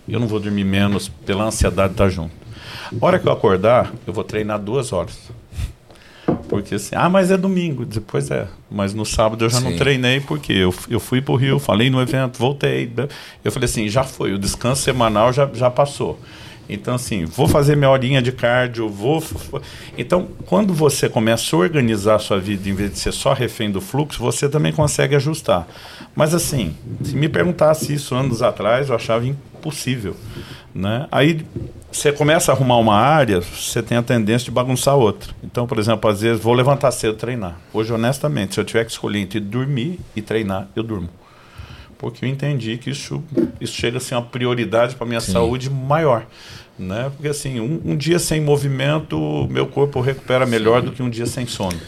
Eu 0.07 0.19
não 0.19 0.27
vou 0.27 0.39
dormir 0.39 0.63
menos 0.63 1.09
pela 1.09 1.45
ansiedade 1.45 1.89
de 1.89 1.93
estar 1.95 2.09
junto. 2.09 2.44
A 2.91 3.05
hora 3.05 3.19
que 3.19 3.27
eu 3.27 3.31
acordar, 3.31 3.91
eu 4.05 4.13
vou 4.13 4.23
treinar 4.23 4.59
duas 4.59 4.93
horas. 4.93 5.17
Porque 6.47 6.75
assim, 6.75 6.95
ah, 6.95 7.09
mas 7.09 7.31
é 7.31 7.37
domingo. 7.37 7.85
Depois 7.85 8.29
é. 8.31 8.47
Mas 8.69 8.93
no 8.93 9.05
sábado 9.05 9.45
eu 9.45 9.49
já 9.49 9.59
Sim. 9.59 9.69
não 9.69 9.77
treinei, 9.77 10.19
porque 10.19 10.53
eu, 10.53 10.73
eu 10.89 10.99
fui 10.99 11.21
para 11.21 11.33
o 11.33 11.35
Rio, 11.35 11.59
falei 11.59 11.89
no 11.89 12.01
evento, 12.01 12.37
voltei. 12.37 12.91
Eu 13.43 13.51
falei 13.51 13.65
assim, 13.65 13.87
já 13.87 14.03
foi, 14.03 14.33
o 14.33 14.39
descanso 14.39 14.81
semanal 14.81 15.31
já, 15.33 15.49
já 15.53 15.69
passou. 15.69 16.19
Então, 16.67 16.95
assim, 16.95 17.25
vou 17.25 17.47
fazer 17.47 17.75
minha 17.75 17.89
horinha 17.89 18.21
de 18.21 18.31
cardio, 18.31 18.89
vou. 18.89 19.23
Então, 19.95 20.27
quando 20.47 20.73
você 20.73 21.07
começa 21.07 21.55
a 21.55 21.59
organizar 21.59 22.15
a 22.15 22.19
sua 22.19 22.39
vida, 22.39 22.67
em 22.67 22.73
vez 22.73 22.91
de 22.91 22.99
ser 22.99 23.11
só 23.11 23.33
refém 23.33 23.69
do 23.69 23.79
fluxo, 23.79 24.19
você 24.19 24.49
também 24.49 24.73
consegue 24.73 25.15
ajustar. 25.15 25.67
Mas, 26.15 26.33
assim, 26.33 26.75
se 27.03 27.15
me 27.15 27.29
perguntasse 27.29 27.93
isso 27.93 28.15
anos 28.15 28.41
atrás, 28.41 28.89
eu 28.89 28.95
achava 28.95 29.27
impossível. 29.27 30.15
Né? 30.73 31.07
Aí 31.11 31.45
você 31.95 32.11
começa 32.11 32.51
a 32.51 32.55
arrumar 32.55 32.77
uma 32.77 32.95
área, 32.95 33.39
você 33.39 33.81
tem 33.81 33.97
a 33.97 34.03
tendência 34.03 34.43
de 34.43 34.51
bagunçar 34.51 34.95
outra. 34.95 35.33
Então, 35.41 35.65
por 35.65 35.79
exemplo, 35.79 36.09
às 36.09 36.19
vezes 36.19 36.43
vou 36.43 36.53
levantar 36.53 36.91
cedo 36.91 37.13
treinar. 37.13 37.57
Hoje, 37.73 37.93
honestamente, 37.93 38.53
se 38.53 38.59
eu 38.59 38.65
tiver 38.65 38.83
que 38.83 38.91
escolher 38.91 39.19
entre 39.19 39.39
dormir 39.39 39.99
e 40.13 40.21
treinar, 40.21 40.67
eu 40.75 40.83
durmo. 40.83 41.09
Porque 41.97 42.25
eu 42.25 42.29
entendi 42.29 42.77
que 42.77 42.89
isso, 42.89 43.23
isso 43.61 43.73
chega 43.73 43.97
a 43.97 44.01
ser 44.01 44.15
uma 44.15 44.23
prioridade 44.23 44.95
para 44.95 45.07
minha 45.07 45.21
Sim. 45.21 45.31
saúde 45.31 45.69
maior. 45.69 46.25
Né? 46.77 47.09
Porque 47.15 47.29
assim, 47.29 47.61
um, 47.61 47.81
um, 47.85 47.95
dia 47.95 48.19
sem 48.19 48.41
movimento, 48.41 49.47
meu 49.49 49.65
corpo 49.65 50.01
recupera 50.01 50.45
melhor 50.45 50.81
Sim. 50.81 50.87
do 50.87 50.91
que 50.91 51.01
um 51.01 51.09
dia 51.09 51.25
sem 51.25 51.47
sono. 51.47 51.79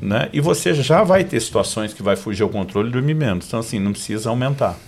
Né? 0.00 0.28
E 0.32 0.40
você 0.40 0.72
já 0.72 1.02
vai 1.02 1.24
ter 1.24 1.40
situações 1.40 1.92
que 1.92 2.02
vai 2.02 2.14
fugir 2.14 2.44
ao 2.44 2.48
controle 2.48 2.90
e 2.90 2.92
dormir 2.92 3.14
menos. 3.14 3.48
Então, 3.48 3.58
assim, 3.58 3.80
não 3.80 3.90
precisa 3.90 4.30
aumentar. 4.30 4.78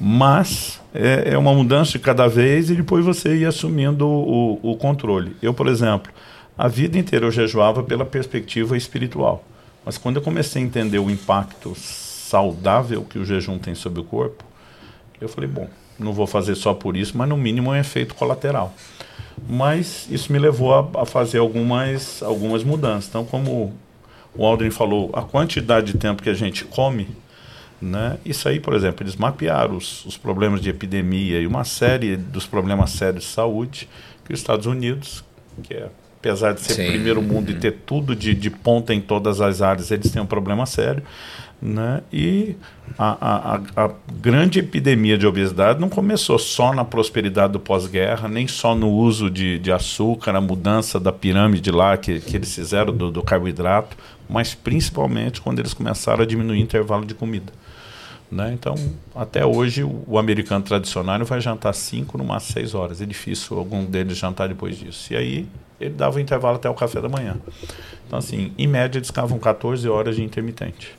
Mas 0.00 0.80
é, 0.94 1.34
é 1.34 1.38
uma 1.38 1.52
mudança 1.52 1.92
de 1.92 1.98
cada 1.98 2.26
vez 2.28 2.70
e 2.70 2.74
depois 2.74 3.04
você 3.04 3.36
ir 3.36 3.46
assumindo 3.46 4.06
o, 4.06 4.58
o, 4.62 4.72
o 4.72 4.76
controle. 4.76 5.36
Eu, 5.42 5.52
por 5.52 5.66
exemplo, 5.66 6.12
a 6.56 6.68
vida 6.68 6.98
inteira 6.98 7.26
eu 7.26 7.30
jejuava 7.30 7.82
pela 7.82 8.04
perspectiva 8.04 8.76
espiritual. 8.76 9.44
Mas 9.84 9.96
quando 9.96 10.16
eu 10.16 10.22
comecei 10.22 10.62
a 10.62 10.64
entender 10.64 10.98
o 10.98 11.10
impacto 11.10 11.74
saudável 11.74 13.04
que 13.04 13.18
o 13.18 13.24
jejum 13.24 13.58
tem 13.58 13.74
sobre 13.74 14.00
o 14.00 14.04
corpo, 14.04 14.44
eu 15.20 15.28
falei, 15.28 15.48
bom, 15.48 15.68
não 15.98 16.12
vou 16.12 16.26
fazer 16.26 16.54
só 16.54 16.74
por 16.74 16.96
isso, 16.96 17.16
mas 17.16 17.28
no 17.28 17.36
mínimo 17.36 17.74
é 17.74 17.78
um 17.78 17.80
efeito 17.80 18.14
colateral. 18.14 18.74
Mas 19.48 20.06
isso 20.10 20.32
me 20.32 20.38
levou 20.38 20.74
a, 20.74 21.02
a 21.02 21.06
fazer 21.06 21.38
algumas, 21.38 22.22
algumas 22.22 22.62
mudanças. 22.64 23.08
Então, 23.08 23.24
como 23.24 23.72
o 24.34 24.44
Aldrin 24.44 24.70
falou, 24.70 25.10
a 25.12 25.22
quantidade 25.22 25.92
de 25.92 25.98
tempo 25.98 26.22
que 26.22 26.30
a 26.30 26.34
gente 26.34 26.64
come, 26.64 27.08
né, 27.80 28.18
isso 28.24 28.48
aí, 28.48 28.58
por 28.58 28.74
exemplo, 28.74 29.02
eles 29.02 29.16
mapearam 29.16 29.76
os, 29.76 30.04
os 30.04 30.16
problemas 30.16 30.60
de 30.60 30.68
epidemia 30.68 31.40
e 31.40 31.46
uma 31.46 31.64
série 31.64 32.16
dos 32.16 32.46
problemas 32.46 32.90
sérios 32.90 33.24
de 33.24 33.30
saúde 33.30 33.88
que 34.24 34.32
os 34.32 34.40
Estados 34.40 34.66
Unidos, 34.66 35.24
que 35.62 35.74
é 35.74 35.88
apesar 36.18 36.52
de 36.52 36.60
ser 36.60 36.74
Sim. 36.74 36.88
primeiro 36.88 37.22
mundo 37.22 37.50
e 37.50 37.54
ter 37.54 37.72
tudo 37.86 38.14
de, 38.14 38.34
de 38.34 38.50
ponta 38.50 38.92
em 38.92 39.00
todas 39.00 39.40
as 39.40 39.62
áreas, 39.62 39.90
eles 39.90 40.10
têm 40.10 40.20
um 40.20 40.26
problema 40.26 40.66
sério. 40.66 41.02
Né? 41.60 42.02
E 42.12 42.54
a, 42.96 43.54
a, 43.54 43.84
a, 43.84 43.90
grande 44.20 44.60
epidemia 44.60 45.18
de 45.18 45.26
obesidade 45.26 45.80
não 45.80 45.88
começou 45.88 46.38
só 46.38 46.72
na 46.72 46.84
prosperidade 46.84 47.52
do 47.52 47.60
pós-guerra, 47.60 48.28
nem 48.28 48.46
só 48.46 48.74
no 48.74 48.90
uso 48.90 49.28
de, 49.28 49.58
de 49.58 49.72
açúcar, 49.72 50.32
na 50.32 50.40
mudança 50.40 51.00
da 51.00 51.12
pirâmide 51.12 51.70
lá 51.70 51.96
que, 51.96 52.20
que 52.20 52.36
eles 52.36 52.54
fizeram 52.54 52.96
do, 52.96 53.10
do 53.10 53.22
carboidrato, 53.22 53.96
mas 54.28 54.54
principalmente 54.54 55.40
quando 55.40 55.58
eles 55.58 55.74
começaram 55.74 56.22
a 56.22 56.26
diminuir 56.26 56.58
o 56.58 56.62
intervalo 56.62 57.04
de 57.04 57.14
comida. 57.14 57.52
Né? 58.30 58.52
Então, 58.52 58.74
até 59.14 59.44
hoje, 59.44 59.82
o, 59.82 60.18
americano 60.18 60.62
tradicional 60.62 61.24
vai 61.24 61.40
jantar 61.40 61.74
5 61.74 62.18
numa 62.18 62.38
6 62.38 62.74
horas. 62.74 63.00
É 63.00 63.06
difícil 63.06 63.58
algum 63.58 63.84
deles 63.84 64.18
jantar 64.18 64.48
depois 64.48 64.76
disso. 64.76 65.12
E 65.12 65.16
aí, 65.16 65.48
ele 65.80 65.94
dava 65.94 66.16
o 66.16 66.20
intervalo 66.20 66.56
até 66.56 66.68
o 66.68 66.74
café 66.74 67.00
da 67.00 67.08
manhã. 67.08 67.36
Então, 68.06 68.18
assim, 68.18 68.52
em 68.58 68.66
média, 68.66 68.98
eles 68.98 69.08
ficavam 69.08 69.38
14 69.38 69.88
horas 69.88 70.16
de 70.16 70.22
intermitente 70.22 70.98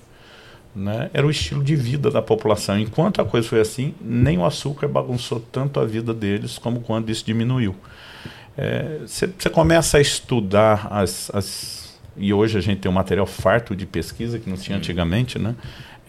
né, 0.75 1.09
era 1.13 1.25
o 1.25 1.29
estilo 1.29 1.63
de 1.63 1.75
vida 1.75 2.09
da 2.09 2.21
população. 2.21 2.77
Enquanto 2.79 3.21
a 3.21 3.25
coisa 3.25 3.47
foi 3.47 3.59
assim, 3.59 3.93
nem 3.99 4.37
o 4.37 4.45
açúcar 4.45 4.87
bagunçou 4.87 5.39
tanto 5.39 5.79
a 5.79 5.85
vida 5.85 6.13
deles 6.13 6.57
como 6.57 6.81
quando 6.81 7.09
isso 7.09 7.25
diminuiu. 7.25 7.75
Você 9.05 9.25
é, 9.45 9.49
começa 9.49 9.97
a 9.97 10.01
estudar 10.01 10.87
as, 10.91 11.31
as, 11.33 11.99
E 12.17 12.33
hoje 12.33 12.57
a 12.57 12.61
gente 12.61 12.79
tem 12.79 12.91
um 12.91 12.95
material 12.95 13.25
farto 13.25 13.75
de 13.75 13.85
pesquisa 13.85 14.37
que 14.37 14.49
não 14.49 14.57
tinha 14.57 14.77
antigamente, 14.77 15.39
né? 15.39 15.55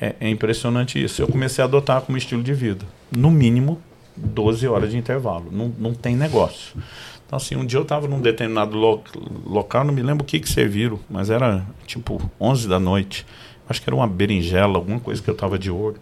É, 0.00 0.14
é 0.20 0.30
impressionante 0.30 1.02
isso. 1.02 1.20
Eu 1.20 1.28
comecei 1.28 1.62
a 1.62 1.66
adotar 1.66 2.00
como 2.00 2.16
estilo 2.16 2.42
de 2.42 2.54
vida. 2.54 2.86
No 3.14 3.30
mínimo, 3.30 3.80
12 4.16 4.66
horas 4.66 4.90
de 4.90 4.96
intervalo. 4.96 5.46
Não, 5.50 5.72
não 5.78 5.94
tem 5.94 6.16
negócio. 6.16 6.80
Então, 7.26 7.36
assim, 7.36 7.54
um 7.54 7.64
dia 7.64 7.78
eu 7.78 7.82
estava 7.82 8.08
num 8.08 8.20
determinado 8.20 8.76
lo 8.76 9.02
local, 9.46 9.84
não 9.84 9.94
me 9.94 10.02
lembro 10.02 10.24
o 10.24 10.26
que 10.26 10.40
que 10.40 10.48
serviram, 10.48 10.98
mas 11.08 11.30
era 11.30 11.64
tipo 11.86 12.20
11 12.40 12.66
da 12.66 12.80
noite. 12.80 13.26
Acho 13.68 13.80
que 13.80 13.88
era 13.88 13.94
uma 13.94 14.06
berinjela, 14.06 14.76
alguma 14.76 14.98
coisa 14.98 15.22
que 15.22 15.30
eu 15.30 15.34
estava 15.34 15.58
de 15.58 15.70
olho. 15.70 15.98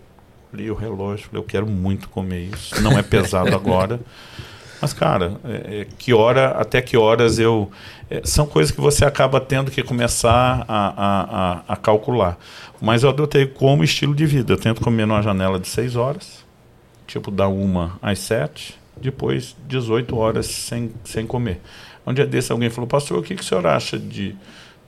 Li 0.55 0.71
o 0.71 0.75
relógio, 0.75 1.27
falei, 1.27 1.43
eu 1.43 1.47
quero 1.47 1.67
muito 1.67 2.09
comer 2.09 2.49
isso. 2.55 2.81
Não 2.81 2.99
é 2.99 3.03
pesado 3.03 3.55
agora. 3.55 4.01
Mas, 4.81 4.93
cara, 4.93 5.39
é, 5.45 5.81
é, 5.81 5.87
que 5.99 6.13
hora, 6.15 6.51
até 6.51 6.81
que 6.81 6.97
horas 6.97 7.39
eu. 7.39 7.71
É, 8.11 8.23
são 8.25 8.47
coisas 8.47 8.73
que 8.73 8.81
você 8.81 9.05
acaba 9.05 9.41
tendo 9.41 9.71
que 9.71 9.83
começar 9.83 10.65
a, 10.67 10.89
a, 10.89 11.23
a, 11.23 11.63
a, 11.69 11.77
calcular. 11.77 12.39
Mas 12.81 13.03
eu 13.03 13.11
adotei 13.11 13.47
como 13.47 13.85
estilo 13.85 14.15
de 14.15 14.25
vida. 14.25 14.53
Eu 14.53 14.57
tento 14.57 14.81
comer 14.81 15.07
numa 15.07 15.23
janela 15.23 15.59
de 15.59 15.69
6 15.69 15.97
horas, 15.97 16.45
tipo 17.07 17.31
da 17.31 17.49
uma 17.49 17.99
às 18.01 18.21
7, 18.21 18.79
depois 18.97 19.57
18 19.67 20.17
horas 20.17 20.47
sem, 20.47 20.93
sem 21.05 21.27
comer. 21.27 21.61
Um 22.07 22.15
dia 22.15 22.27
desse 22.27 22.51
alguém 22.51 22.71
falou, 22.71 22.89
pastor, 22.89 23.19
o 23.19 23.23
que, 23.23 23.35
que 23.35 23.43
o 23.43 23.45
senhor 23.45 23.67
acha 23.67 23.99
de, 23.99 24.35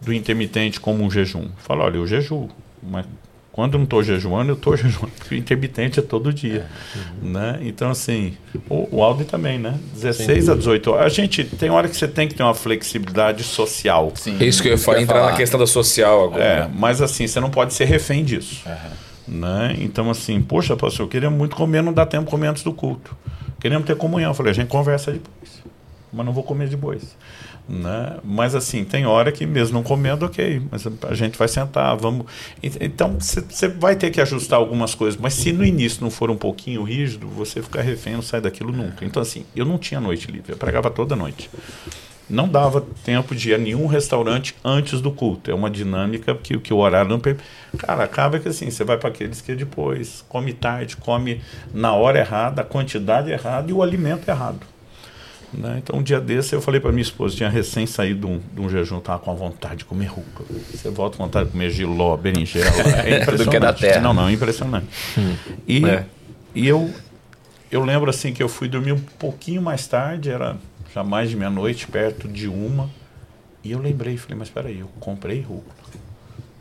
do 0.00 0.14
intermitente 0.14 0.80
como 0.80 1.04
um 1.04 1.10
jejum? 1.10 1.42
Eu 1.42 1.50
falo, 1.58 1.82
olha, 1.82 1.96
eu 1.96 2.06
jejuo 2.06 2.48
mas 2.82 3.06
quando 3.52 3.74
eu 3.74 3.78
não 3.78 3.85
estou 3.85 4.02
jejuando, 4.02 4.52
eu 4.52 4.55
estou 4.55 4.74
jejuando, 4.77 5.12
porque 5.18 5.35
o 5.35 5.39
intermitente 5.39 5.98
é 5.98 6.02
todo 6.02 6.32
dia. 6.32 6.66
É. 6.94 6.98
Uhum. 7.24 7.32
Né? 7.32 7.59
Então, 7.62 7.90
assim, 7.90 8.36
o, 8.68 8.97
o 8.97 9.02
Aldi 9.02 9.24
também, 9.24 9.59
né? 9.59 9.78
16 9.94 10.48
a 10.48 10.55
18 10.55 10.90
horas. 10.90 11.06
A 11.06 11.09
gente 11.09 11.44
tem 11.44 11.70
hora 11.70 11.89
que 11.89 11.97
você 11.97 12.09
tem 12.09 12.28
que 12.28 12.35
ter 12.35 12.43
uma 12.43 12.55
flexibilidade 12.55 13.43
social. 13.43 14.12
Sim. 14.14 14.36
É 14.40 14.44
isso 14.44 14.62
que 14.62 14.68
eu 14.68 14.72
ia 14.72 14.78
falar, 14.78 15.02
entrar 15.02 15.16
falar. 15.16 15.31
na 15.32 15.36
questão 15.36 15.59
da 15.59 15.66
social 15.66 16.24
agora. 16.24 16.44
É, 16.44 16.68
mas 16.72 17.02
assim, 17.02 17.27
você 17.27 17.40
não 17.40 17.51
pode 17.51 17.74
ser 17.74 17.85
refém 17.85 18.24
disso. 18.24 18.62
Uhum. 18.66 19.40
Né? 19.40 19.77
Então, 19.78 20.10
assim, 20.10 20.40
poxa, 20.40 20.77
pastor, 20.77 21.06
eu 21.06 21.09
queria 21.09 21.31
muito 21.31 21.55
comer, 21.55 21.82
não 21.82 21.93
dá 21.93 22.06
tempo 22.06 22.24
de 22.24 22.31
comer 22.31 22.48
antes 22.48 22.62
do 22.62 22.72
culto. 22.72 23.16
Queríamos 23.60 23.86
ter 23.86 23.97
comunhão. 23.97 24.31
Eu 24.31 24.35
falei, 24.35 24.51
a 24.51 24.55
gente 24.55 24.68
conversa 24.68 25.12
depois, 25.12 25.62
mas 26.12 26.27
não 26.27 26.32
vou 26.32 26.43
comer 26.43 26.69
depois. 26.69 27.16
Né? 27.69 28.16
Mas 28.24 28.55
assim, 28.55 28.85
tem 28.85 29.07
hora 29.07 29.31
que 29.31 29.47
mesmo 29.47 29.74
não 29.74 29.82
comendo, 29.82 30.27
ok, 30.27 30.62
mas 30.70 30.85
a 31.09 31.15
gente 31.15 31.39
vai 31.39 31.47
sentar, 31.47 31.97
vamos. 31.97 32.27
Então 32.62 33.16
você 33.19 33.69
vai 33.69 33.95
ter 33.95 34.11
que 34.11 34.20
ajustar 34.20 34.59
algumas 34.59 34.95
coisas, 34.95 35.20
mas 35.20 35.35
se 35.35 35.53
no 35.53 35.65
início 35.65 36.03
não 36.03 36.11
for 36.11 36.31
um 36.31 36.37
pouquinho 36.37 36.82
rígido, 36.82 37.28
você 37.28 37.62
fica 37.62 37.81
refém, 37.81 38.15
não 38.15 38.23
sai 38.23 38.41
daquilo 38.41 38.73
nunca. 38.73 39.05
Então, 39.05 39.23
assim, 39.23 39.45
eu 39.55 39.65
não 39.65 39.78
tinha 39.78 40.01
noite 40.01 40.31
livre, 40.31 40.53
eu 40.53 40.57
pregava 40.57 40.91
toda 40.91 41.15
noite. 41.15 41.49
Não 42.28 42.49
dava 42.49 42.87
tempo 43.05 43.35
de 43.35 43.51
ir 43.51 43.55
a 43.55 43.59
nenhum 43.59 43.87
restaurante 43.87 44.55
antes 44.65 45.01
do 45.01 45.11
culto. 45.11 45.51
É 45.51 45.55
uma 45.55 45.69
dinâmica 45.69 46.32
que, 46.32 46.57
que 46.59 46.73
o 46.73 46.77
horário 46.77 47.11
não 47.11 47.19
permite. 47.19 47.45
Cara, 47.77 48.05
acaba 48.05 48.39
que 48.39 48.49
assim, 48.49 48.70
você 48.70 48.85
vai 48.85 48.97
para 48.97 49.09
aqueles 49.09 49.41
que 49.41 49.53
depois 49.55 50.24
come 50.28 50.53
tarde, 50.53 50.97
come 50.97 51.41
na 51.74 51.93
hora 51.93 52.20
errada, 52.20 52.62
a 52.62 52.65
quantidade 52.65 53.32
errada 53.32 53.69
e 53.69 53.74
o 53.74 53.82
alimento 53.82 54.28
errado. 54.28 54.61
Né? 55.52 55.81
Então, 55.82 55.98
um 55.98 56.02
dia 56.02 56.20
desse, 56.20 56.55
eu 56.55 56.60
falei 56.60 56.81
para 56.81 56.93
minha 56.93 57.02
esposa, 57.02 57.36
tinha 57.36 57.48
recém 57.48 57.86
saído 57.86 58.27
de 58.27 58.32
um, 58.32 58.40
de 58.55 58.60
um 58.60 58.68
jejum, 58.68 58.98
estava 58.98 59.18
com 59.18 59.31
a 59.31 59.35
vontade 59.35 59.78
de 59.78 59.85
comer 59.85 60.06
rúcula. 60.06 60.48
Você 60.72 60.90
volta 60.90 61.16
com 61.16 61.24
vontade 61.24 61.47
de 61.47 61.52
comer 61.52 61.70
giló, 61.70 62.16
berinjela. 62.16 62.70
É 63.05 63.22
impressionante. 63.22 63.44
Do 63.44 63.51
que 63.51 63.56
é 63.56 63.60
da 63.60 63.72
terra. 63.72 64.01
Não, 64.01 64.14
não, 64.14 64.28
é 64.28 64.32
impressionante. 64.32 64.86
Hum. 65.18 65.35
E, 65.66 65.85
é. 65.85 66.06
e 66.55 66.68
eu, 66.68 66.90
eu 67.70 67.85
lembro 67.85 68.10
assim 68.10 68.32
que 68.32 68.43
eu 68.43 68.48
fui 68.48 68.68
dormir 68.68 68.93
um 68.93 69.01
pouquinho 69.18 69.60
mais 69.60 69.86
tarde, 69.86 70.31
era 70.31 70.56
já 70.94 71.02
mais 71.02 71.31
de 71.31 71.36
meia-noite, 71.36 71.86
perto 71.86 72.28
de 72.28 72.47
uma. 72.47 72.89
E 73.64 73.72
eu 73.72 73.78
lembrei, 73.78 74.16
falei, 74.16 74.39
mas 74.39 74.48
espera 74.48 74.68
aí, 74.68 74.81
eu 74.81 74.89
comprei 75.01 75.40
rúcula. 75.40 75.74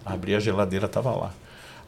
Abri 0.06 0.34
a 0.34 0.40
geladeira, 0.40 0.86
estava 0.88 1.11
lá. 1.11 1.34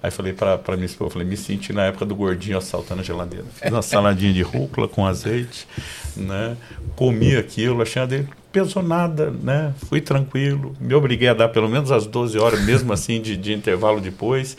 Aí 0.04 0.10
falei 0.10 0.34
para 0.34 0.76
minha 0.76 0.86
esposa, 0.86 1.12
falei, 1.12 1.28
me 1.28 1.38
senti 1.38 1.72
na 1.72 1.84
época 1.84 2.06
do 2.06 2.16
gordinho 2.16 2.58
assaltando 2.58 3.02
a 3.02 3.04
geladeira. 3.04 3.46
Fiz 3.54 3.72
uma 3.72 3.82
saladinha 3.82 4.34
de 4.34 4.42
rúcula 4.42 4.88
com 4.88 5.06
azeite, 5.06 5.68
né? 6.16 6.58
Comi 6.96 7.36
aquilo, 7.36 7.82
achei 7.82 8.06
dele 8.08 8.28
pesou 8.52 8.84
nada, 8.84 9.32
né? 9.32 9.74
Fui 9.88 10.02
tranquilo, 10.02 10.76
me 10.80 10.94
obriguei 10.94 11.30
a 11.30 11.34
dar 11.34 11.50
pelo 11.50 11.70
menos 11.70 11.92
as 11.92 12.06
12 12.06 12.38
horas, 12.38 12.62
mesmo 12.64 12.92
assim, 12.94 13.22
de, 13.22 13.38
de 13.38 13.54
intervalo 13.54 14.02
depois, 14.02 14.58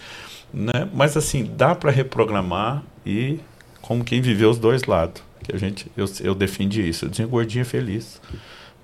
né? 0.53 0.89
Mas 0.93 1.17
assim, 1.17 1.45
dá 1.57 1.75
para 1.75 1.91
reprogramar 1.91 2.83
e 3.05 3.39
como 3.81 4.05
quem 4.05 4.21
viveu 4.21 4.51
os 4.51 4.59
dois 4.59 4.85
lados, 4.85 5.23
que 5.43 5.55
a 5.55 5.59
gente, 5.59 5.91
eu, 5.97 6.07
eu 6.21 6.35
defendi 6.35 6.89
isso, 6.89 7.05
eu 7.05 7.09
dizia 7.11 7.27
gordinho 7.27 7.63
é 7.63 7.65
feliz, 7.65 8.21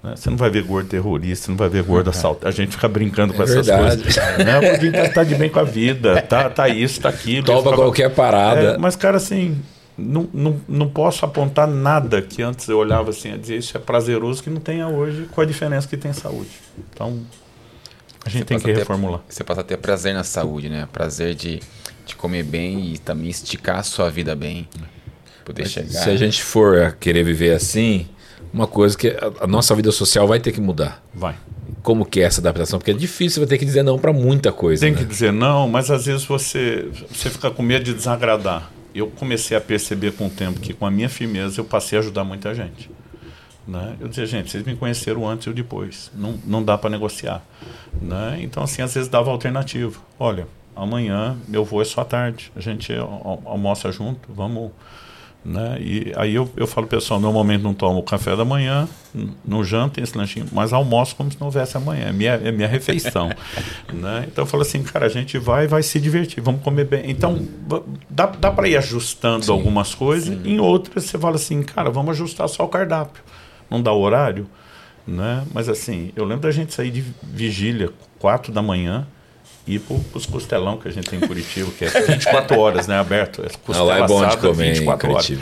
Né? 0.02 0.14
Você 0.16 0.30
não 0.30 0.36
vai 0.36 0.48
ver 0.50 0.62
gordo 0.62 0.88
terrorista, 0.88 1.46
você 1.46 1.50
não 1.50 1.58
vai 1.58 1.68
ver 1.68 1.82
gordo 1.82 2.10
assalto. 2.10 2.46
A 2.46 2.50
gente 2.50 2.72
fica 2.72 2.88
brincando 2.88 3.34
com 3.34 3.42
É 3.42 3.44
essas 3.44 3.66
verdade. 3.66 4.02
coisas. 4.02 4.16
Né? 4.44 4.58
O 4.58 4.60
gordinho 4.62 4.92
tá, 4.92 5.08
tá 5.08 5.24
de 5.24 5.34
bem 5.34 5.50
com 5.50 5.58
a 5.58 5.64
vida, 5.64 6.22
tá, 6.22 6.48
tá 6.48 6.68
isso, 6.68 7.00
tá 7.00 7.08
aquilo. 7.08 7.44
Topa 7.46 7.58
Eu 7.58 7.62
ficava- 7.64 7.82
qualquer 7.82 8.10
parada. 8.14 8.60
É, 8.60 8.78
mas, 8.78 8.94
cara, 8.94 9.16
assim, 9.16 9.58
não, 9.96 10.28
não, 10.32 10.60
não 10.68 10.88
posso 10.88 11.24
apontar 11.24 11.66
nada 11.66 12.22
que 12.22 12.40
antes 12.42 12.68
eu 12.68 12.78
olhava 12.78 13.10
assim, 13.10 13.32
a 13.32 13.36
dizer 13.36 13.56
isso 13.56 13.76
é 13.76 13.80
prazeroso 13.80 14.42
que 14.42 14.50
não 14.50 14.60
tenha 14.60 14.86
hoje, 14.86 15.28
com 15.32 15.40
a 15.40 15.44
diferença 15.44 15.88
que 15.88 15.96
tem 15.96 16.12
saúde. 16.12 16.50
Então, 16.94 17.18
a 18.24 18.28
gente 18.28 18.40
Você 18.42 18.44
tem 18.44 18.58
que 18.58 18.70
a 18.70 18.74
ter- 18.74 18.78
reformular. 18.80 19.20
Você 19.28 19.42
passa 19.42 19.62
a 19.62 19.64
ter 19.64 19.76
prazer 19.78 20.14
na 20.14 20.22
saúde, 20.22 20.68
né? 20.68 20.86
Prazer 20.92 21.34
de, 21.34 21.60
de 22.06 22.14
comer 22.14 22.44
bem 22.44 22.92
e 22.94 22.98
também 22.98 23.28
esticar 23.28 23.78
a 23.78 23.82
sua 23.82 24.08
vida 24.10 24.36
bem. 24.36 24.68
Poder 25.44 25.66
chegar. 25.66 25.88
Se 26.04 26.10
a 26.10 26.16
gente 26.16 26.40
for 26.42 26.96
querer 27.00 27.24
viver 27.24 27.54
assim, 27.54 28.06
uma 28.52 28.66
coisa 28.66 28.96
que 28.96 29.08
a, 29.08 29.44
a 29.44 29.46
nossa 29.46 29.74
vida 29.74 29.90
social 29.92 30.26
vai 30.26 30.40
ter 30.40 30.52
que 30.52 30.60
mudar. 30.60 31.02
Vai. 31.14 31.36
Como 31.82 32.04
que 32.04 32.20
é 32.20 32.24
essa 32.24 32.40
adaptação? 32.40 32.78
Porque 32.78 32.90
é 32.90 32.94
difícil, 32.94 33.34
você 33.34 33.40
vai 33.40 33.48
ter 33.48 33.58
que 33.58 33.64
dizer 33.64 33.82
não 33.82 33.98
para 33.98 34.12
muita 34.12 34.52
coisa. 34.52 34.80
Tem 34.82 34.92
né? 34.92 34.98
que 34.98 35.04
dizer 35.04 35.32
não, 35.32 35.68
mas 35.68 35.90
às 35.90 36.06
vezes 36.06 36.24
você, 36.24 36.88
você 37.10 37.30
fica 37.30 37.50
com 37.50 37.62
medo 37.62 37.84
de 37.84 37.94
desagradar. 37.94 38.70
Eu 38.94 39.06
comecei 39.08 39.56
a 39.56 39.60
perceber 39.60 40.12
com 40.12 40.26
o 40.26 40.30
tempo 40.30 40.58
que 40.60 40.72
com 40.72 40.84
a 40.84 40.90
minha 40.90 41.08
firmeza 41.08 41.60
eu 41.60 41.64
passei 41.64 41.98
a 41.98 42.00
ajudar 42.00 42.24
muita 42.24 42.54
gente. 42.54 42.90
Né? 43.66 43.96
Eu 44.00 44.08
dizia, 44.08 44.26
gente, 44.26 44.50
vocês 44.50 44.64
me 44.64 44.74
conheceram 44.74 45.28
antes 45.28 45.46
e 45.46 45.52
depois. 45.52 46.10
Não, 46.14 46.38
não 46.44 46.62
dá 46.62 46.76
para 46.78 46.88
negociar. 46.90 47.44
Né? 48.00 48.38
Então, 48.40 48.62
assim, 48.62 48.80
às 48.82 48.94
vezes 48.94 49.08
dava 49.08 49.30
alternativa. 49.30 50.00
Olha, 50.18 50.46
amanhã 50.74 51.36
meu 51.46 51.64
voo 51.64 51.82
é 51.82 51.84
só 51.84 52.02
tarde. 52.02 52.50
A 52.56 52.60
gente 52.60 52.92
al- 52.94 53.42
almoça 53.44 53.92
junto, 53.92 54.32
vamos. 54.32 54.70
Né? 55.44 55.78
E 55.80 56.12
aí 56.16 56.34
eu, 56.34 56.50
eu 56.56 56.66
falo, 56.66 56.86
pessoal, 56.86 57.18
normalmente 57.18 57.62
não 57.62 57.72
tomo 57.72 58.00
o 58.00 58.02
café 58.02 58.36
da 58.36 58.44
manhã, 58.44 58.88
não 59.44 59.64
janto, 59.64 60.00
esse 60.00 60.16
lanchinho, 60.16 60.46
mas 60.52 60.72
almoço 60.72 61.16
como 61.16 61.30
se 61.30 61.40
não 61.40 61.46
houvesse 61.46 61.76
amanhã. 61.76 62.08
É 62.08 62.12
minha, 62.12 62.32
é 62.32 62.52
minha 62.52 62.68
refeição. 62.68 63.30
né? 63.92 64.26
Então 64.26 64.42
eu 64.42 64.46
falo 64.46 64.62
assim, 64.62 64.82
cara, 64.82 65.06
a 65.06 65.08
gente 65.08 65.38
vai 65.38 65.66
vai 65.66 65.82
se 65.82 65.98
divertir, 66.00 66.42
vamos 66.42 66.62
comer 66.62 66.84
bem. 66.84 67.10
Então 67.10 67.40
dá, 68.10 68.26
dá 68.26 68.50
para 68.50 68.68
ir 68.68 68.76
ajustando 68.76 69.50
algumas 69.50 69.94
coisas, 69.94 70.44
em 70.44 70.58
outras 70.58 71.04
você 71.04 71.18
fala 71.18 71.36
assim, 71.36 71.62
cara, 71.62 71.88
vamos 71.88 72.10
ajustar 72.10 72.48
só 72.48 72.64
o 72.64 72.68
cardápio. 72.68 73.22
Não 73.70 73.82
dá 73.82 73.92
o 73.92 74.00
horário, 74.00 74.46
né? 75.06 75.44
Mas 75.54 75.68
assim, 75.68 76.12
eu 76.16 76.24
lembro 76.24 76.42
da 76.42 76.50
gente 76.50 76.74
sair 76.74 76.90
de 76.90 77.02
vigília, 77.22 77.90
quatro 78.18 78.52
da 78.52 78.60
manhã, 78.60 79.06
e 79.68 79.74
ir 79.74 79.80
para 79.80 79.96
os 80.14 80.26
costelão 80.26 80.78
que 80.78 80.88
a 80.88 80.90
gente 80.90 81.08
tem 81.08 81.18
em 81.18 81.26
Curitiba, 81.26 81.70
que 81.78 81.84
é 81.84 81.88
24 82.06 82.58
horas, 82.58 82.86
né, 82.86 82.98
aberto. 82.98 83.42
É 83.42 83.48
Ah, 83.74 83.82
lá 83.82 83.98
é 83.98 84.06
bom 84.06 84.20
de 84.20 84.26
assada, 84.26 84.48
comer 84.48 84.70
em 84.70 84.72
24 84.72 85.10
horas. 85.12 85.32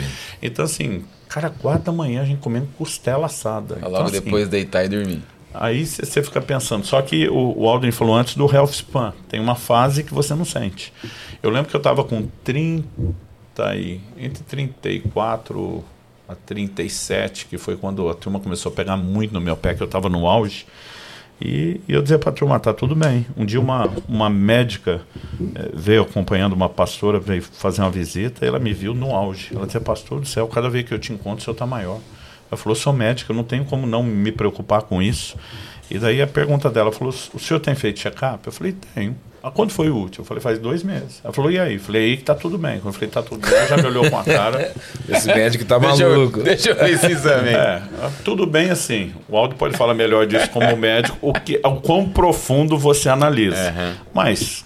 Então, 0.41 0.65
assim, 0.65 1.05
cara, 1.29 1.49
quatro 1.49 1.85
da 1.85 1.91
manhã 1.91 2.21
a 2.21 2.25
gente 2.25 2.39
comendo 2.39 2.67
costela 2.77 3.25
assada. 3.25 3.75
Então, 3.77 3.89
Logo 3.89 4.03
assim, 4.03 4.19
depois 4.19 4.47
deitar 4.49 4.83
e 4.83 4.89
dormir. 4.89 5.23
Aí 5.53 5.85
você 5.85 6.21
fica 6.21 6.41
pensando. 6.41 6.85
Só 6.85 7.01
que 7.01 7.27
o, 7.29 7.57
o 7.57 7.67
Aldrin 7.67 7.91
falou 7.91 8.15
antes 8.15 8.35
do 8.35 8.45
health 8.53 8.73
span. 8.73 9.13
Tem 9.29 9.39
uma 9.39 9.55
fase 9.55 10.03
que 10.03 10.13
você 10.13 10.35
não 10.35 10.45
sente. 10.45 10.93
Eu 11.41 11.49
lembro 11.49 11.69
que 11.69 11.75
eu 11.75 11.79
estava 11.79 12.03
com 12.03 12.27
30 12.43 12.83
e 13.75 13.99
entre 14.17 14.43
34 14.43 15.83
a 16.27 16.35
37, 16.35 17.45
que 17.45 17.57
foi 17.57 17.77
quando 17.77 18.07
a 18.09 18.13
turma 18.13 18.39
começou 18.39 18.71
a 18.71 18.75
pegar 18.75 18.97
muito 18.97 19.33
no 19.33 19.39
meu 19.41 19.55
pé, 19.55 19.73
que 19.73 19.81
eu 19.81 19.85
estava 19.85 20.09
no 20.09 20.27
auge. 20.27 20.65
E, 21.39 21.79
e 21.87 21.93
eu 21.93 22.01
dizia 22.01 22.17
para 22.17 22.29
a 22.31 22.33
turma, 22.33 22.59
tá 22.59 22.73
tudo 22.73 22.95
bem. 22.95 23.25
Um 23.35 23.45
dia 23.45 23.59
uma, 23.59 23.89
uma 24.07 24.29
médica 24.29 25.01
eh, 25.55 25.69
veio 25.73 26.01
acompanhando 26.01 26.53
uma 26.53 26.67
pastora, 26.67 27.19
veio 27.19 27.43
fazer 27.43 27.81
uma 27.81 27.91
visita, 27.91 28.43
e 28.43 28.47
ela 28.47 28.59
me 28.59 28.73
viu 28.73 28.93
no 28.93 29.15
auge. 29.15 29.55
Ela 29.55 29.65
dizia, 29.65 29.79
pastor 29.79 30.19
do 30.19 30.27
céu, 30.27 30.47
cada 30.47 30.69
vez 30.69 30.85
que 30.85 30.93
eu 30.93 30.99
te 30.99 31.13
encontro, 31.13 31.39
o 31.39 31.41
senhor 31.43 31.53
está 31.53 31.65
maior. 31.65 31.99
Ela 32.49 32.57
falou, 32.57 32.75
sou 32.75 32.93
médica, 32.93 33.33
não 33.33 33.43
tenho 33.43 33.65
como 33.65 33.85
não 33.85 34.01
me 34.01 34.31
preocupar 34.31 34.81
com 34.83 35.01
isso. 35.01 35.37
E 35.89 35.97
daí 35.97 36.21
a 36.21 36.27
pergunta 36.27 36.69
dela 36.69 36.91
falou, 36.91 37.13
o 37.33 37.39
senhor 37.39 37.59
tem 37.59 37.75
feito 37.75 37.99
check-up? 37.99 38.45
Eu 38.45 38.51
falei, 38.51 38.75
tenho. 38.93 39.15
Ah, 39.41 39.51
quando 39.51 39.71
foi 39.71 39.89
o 39.89 39.95
último? 39.95 40.23
Eu 40.23 40.27
falei, 40.27 40.41
faz 40.41 40.59
dois 40.59 40.83
meses. 40.83 41.21
Ela 41.23 41.31
falou, 41.31 41.49
e 41.49 41.57
aí? 41.57 41.75
Eu 41.75 41.79
falei, 41.79 42.03
aí 42.03 42.17
que 42.17 42.23
tá 42.23 42.35
tudo 42.35 42.57
bem. 42.57 42.79
Quando 42.79 42.87
eu 42.87 42.93
falei, 42.93 43.09
tá 43.09 43.21
tudo 43.21 43.39
bem, 43.47 43.57
ela 43.57 43.67
já 43.67 43.77
me 43.77 43.85
olhou 43.85 44.09
com 44.09 44.17
a 44.17 44.23
cara. 44.23 44.73
Esse 45.07 45.27
médico 45.27 45.63
tá 45.63 45.79
Deixa 45.79 46.03
eu, 46.03 46.09
maluco. 46.09 46.43
deixa 46.43 46.69
eu 46.71 46.75
ver 46.75 46.91
esse 46.91 47.11
exame. 47.11 47.49
É, 47.57 47.81
tudo 48.25 48.45
bem 48.45 48.69
assim. 48.69 49.13
O 49.29 49.37
Aldo 49.37 49.55
pode 49.55 49.77
falar 49.77 49.93
melhor 49.93 50.25
disso 50.25 50.49
como 50.49 50.75
médico, 50.75 51.17
o, 51.21 51.33
que, 51.33 51.59
o 51.63 51.75
quão 51.77 52.09
profundo 52.09 52.77
você 52.77 53.07
analisa. 53.09 53.69
Aham. 53.69 53.95
Mas 54.13 54.65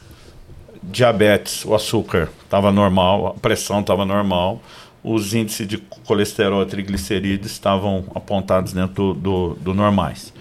diabetes, 0.82 1.64
o 1.64 1.76
açúcar 1.76 2.30
estava 2.44 2.72
normal, 2.72 3.28
a 3.28 3.34
pressão 3.40 3.82
estava 3.82 4.06
normal, 4.06 4.62
os 5.04 5.34
índices 5.34 5.68
de 5.68 5.78
colesterol 5.78 6.62
e 6.64 6.66
triglicerídeos 6.66 7.52
estavam 7.52 8.06
apontados 8.16 8.74
dentro 8.74 9.14
do, 9.14 9.14
do, 9.14 9.54
do 9.56 9.74
normais. 9.74 10.34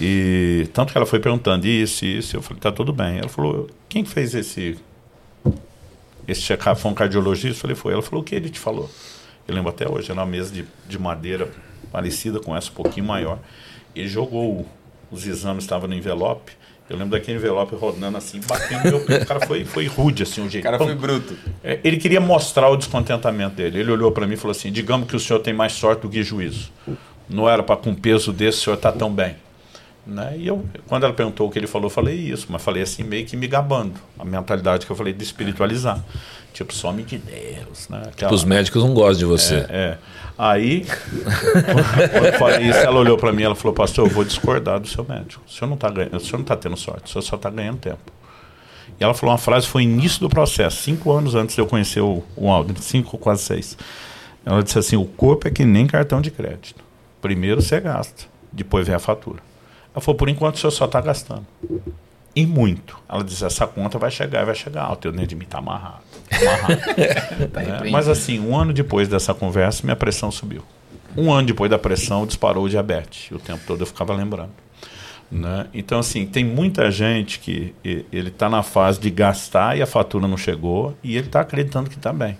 E 0.00 0.68
tanto 0.72 0.92
que 0.92 0.98
ela 0.98 1.06
foi 1.06 1.18
perguntando 1.20 1.66
isso, 1.66 2.04
isso, 2.04 2.36
eu 2.36 2.42
falei, 2.42 2.60
tá 2.60 2.70
tudo 2.72 2.92
bem. 2.92 3.18
Ela 3.18 3.28
falou, 3.28 3.68
quem 3.88 4.04
fez 4.04 4.34
esse 4.34 4.76
esse 6.26 6.40
check-up 6.42 6.80
foi 6.80 6.90
um 6.90 6.94
cardiologista? 6.94 7.56
Eu 7.56 7.60
falei, 7.60 7.76
foi. 7.76 7.92
Ela 7.92 8.02
falou, 8.02 8.20
o 8.20 8.24
que 8.24 8.34
ele 8.34 8.50
te 8.50 8.58
falou? 8.58 8.90
Eu 9.46 9.54
lembro 9.54 9.70
até 9.70 9.88
hoje, 9.88 10.10
era 10.10 10.18
uma 10.20 10.26
mesa 10.26 10.52
de, 10.52 10.64
de 10.88 10.98
madeira 10.98 11.48
parecida 11.92 12.40
com 12.40 12.56
essa, 12.56 12.70
um 12.70 12.74
pouquinho 12.74 13.06
maior. 13.06 13.38
Ele 13.94 14.08
jogou 14.08 14.60
o- 14.60 14.66
os 15.10 15.24
exames, 15.26 15.62
estava 15.64 15.86
no 15.86 15.94
envelope. 15.94 16.52
Eu 16.90 16.96
lembro 16.96 17.12
daquele 17.18 17.38
envelope 17.38 17.74
rodando 17.76 18.16
assim, 18.18 18.40
batendo 18.46 18.82
meu 18.90 19.00
peito. 19.04 19.22
O 19.24 19.26
cara 19.26 19.46
foi, 19.46 19.64
foi 19.64 19.86
rude, 19.86 20.22
assim, 20.24 20.40
o 20.40 20.46
O 20.46 20.48
jeito. 20.50 20.64
cara 20.64 20.78
Pum. 20.78 20.84
foi 20.86 20.94
bruto. 20.96 21.36
É, 21.62 21.78
Ele 21.84 21.96
queria 21.96 22.20
mostrar 22.20 22.68
o 22.68 22.76
descontentamento 22.76 23.54
dele. 23.56 23.78
Ele 23.80 23.90
olhou 23.92 24.10
para 24.12 24.26
mim 24.26 24.34
e 24.34 24.36
falou 24.36 24.50
assim: 24.52 24.70
digamos 24.72 25.08
que 25.08 25.14
o 25.16 25.20
senhor 25.20 25.38
tem 25.40 25.54
mais 25.54 25.72
sorte 25.72 26.02
do 26.02 26.08
que 26.08 26.22
juízo. 26.22 26.70
Não 27.28 27.48
era 27.48 27.62
para 27.62 27.76
com 27.76 27.94
peso 27.94 28.32
desse, 28.32 28.58
o 28.58 28.62
senhor 28.62 28.76
está 28.76 28.92
tão 28.92 29.12
bem. 29.12 29.34
Né? 30.06 30.36
E 30.38 30.46
eu, 30.46 30.64
quando 30.86 31.04
ela 31.04 31.12
perguntou 31.12 31.48
o 31.48 31.50
que 31.50 31.58
ele 31.58 31.66
falou, 31.66 31.86
eu 31.86 31.90
falei 31.90 32.14
isso, 32.14 32.46
mas 32.48 32.62
falei 32.62 32.82
assim, 32.82 33.02
meio 33.02 33.26
que 33.26 33.36
me 33.36 33.46
gabando. 33.48 33.94
A 34.18 34.24
mentalidade 34.24 34.86
que 34.86 34.92
eu 34.92 34.96
falei 34.96 35.12
de 35.12 35.22
espiritualizar. 35.24 36.02
Tipo, 36.52 36.72
some 36.72 37.02
de 37.02 37.18
Deus. 37.18 37.88
Né? 37.88 38.02
Aquela- 38.06 38.32
Os 38.32 38.44
médicos 38.44 38.82
não 38.84 38.94
gostam 38.94 39.18
de 39.18 39.24
você. 39.24 39.66
é. 39.68 39.98
Aí, 40.38 40.84
quando 42.12 42.26
eu 42.26 42.32
falei 42.38 42.68
isso, 42.68 42.78
ela 42.78 42.98
olhou 43.00 43.16
para 43.16 43.32
mim 43.32 43.40
e 43.42 43.44
ela 43.46 43.54
falou, 43.54 43.74
pastor, 43.74 44.06
eu 44.06 44.12
vou 44.12 44.22
discordar 44.22 44.78
do 44.78 44.86
seu 44.86 45.02
médico. 45.02 45.42
O 45.46 45.50
senhor 45.50 45.66
não 45.66 45.74
está 45.76 45.88
ganhando, 45.88 46.16
o 46.16 46.20
senhor 46.20 46.34
não 46.34 46.42
está 46.42 46.54
tendo 46.56 46.76
sorte, 46.76 47.04
o 47.06 47.08
senhor 47.08 47.22
só 47.22 47.36
está 47.36 47.48
ganhando 47.48 47.78
tempo. 47.78 48.12
E 49.00 49.02
ela 49.04 49.14
falou 49.14 49.32
uma 49.32 49.38
frase, 49.38 49.66
foi 49.66 49.82
início 49.84 50.20
do 50.20 50.28
processo, 50.28 50.82
cinco 50.82 51.10
anos 51.10 51.34
antes 51.34 51.54
de 51.54 51.60
eu 51.60 51.66
conhecer 51.66 52.00
o, 52.00 52.22
o 52.36 52.50
Aldrin, 52.50 52.76
cinco, 52.80 53.16
quase 53.18 53.42
seis. 53.42 53.76
Ela 54.44 54.62
disse 54.62 54.78
assim, 54.78 54.96
o 54.96 55.04
corpo 55.06 55.48
é 55.48 55.50
que 55.50 55.64
nem 55.64 55.86
cartão 55.86 56.20
de 56.20 56.30
crédito. 56.30 56.84
Primeiro 57.20 57.60
você 57.62 57.80
gasta, 57.80 58.24
depois 58.52 58.86
vem 58.86 58.94
a 58.94 58.98
fatura. 58.98 59.40
Ela 59.96 60.02
falou, 60.02 60.18
por 60.18 60.28
enquanto 60.28 60.56
o 60.56 60.58
senhor 60.58 60.70
só 60.70 60.84
está 60.84 61.00
gastando. 61.00 61.46
E 62.34 62.44
muito. 62.44 62.98
Ela 63.08 63.24
disse, 63.24 63.42
essa 63.46 63.66
conta 63.66 63.98
vai 63.98 64.10
chegar, 64.10 64.44
vai 64.44 64.54
chegar 64.54 64.82
alta. 64.82 65.08
Eu 65.08 65.12
nem 65.12 65.26
de 65.26 65.34
mim 65.34 65.46
tá 65.46 65.56
amarrado. 65.56 66.02
tá 66.28 66.36
amarrado. 66.36 66.80
Tá 67.50 67.60
né? 67.62 67.66
repreendido. 67.68 67.90
Mas 67.90 68.06
assim, 68.06 68.38
um 68.38 68.54
ano 68.54 68.74
depois 68.74 69.08
dessa 69.08 69.32
conversa, 69.32 69.82
minha 69.84 69.96
pressão 69.96 70.30
subiu. 70.30 70.62
Um 71.16 71.32
ano 71.32 71.46
depois 71.46 71.70
da 71.70 71.78
pressão, 71.78 72.26
disparou 72.26 72.64
o 72.64 72.68
diabetes. 72.68 73.30
E 73.30 73.34
o 73.34 73.38
tempo 73.38 73.62
todo 73.66 73.80
eu 73.80 73.86
ficava 73.86 74.12
lembrando. 74.12 74.50
Né? 75.30 75.66
Então, 75.74 75.98
assim, 75.98 76.24
tem 76.24 76.44
muita 76.44 76.90
gente 76.90 77.40
que 77.40 77.74
ele 77.84 78.28
está 78.28 78.48
na 78.48 78.62
fase 78.62 79.00
de 79.00 79.10
gastar 79.10 79.76
e 79.76 79.82
a 79.82 79.86
fatura 79.86 80.28
não 80.28 80.36
chegou 80.36 80.96
e 81.02 81.16
ele 81.16 81.26
está 81.26 81.40
acreditando 81.40 81.90
que 81.90 81.96
está 81.96 82.12
bem. 82.12 82.38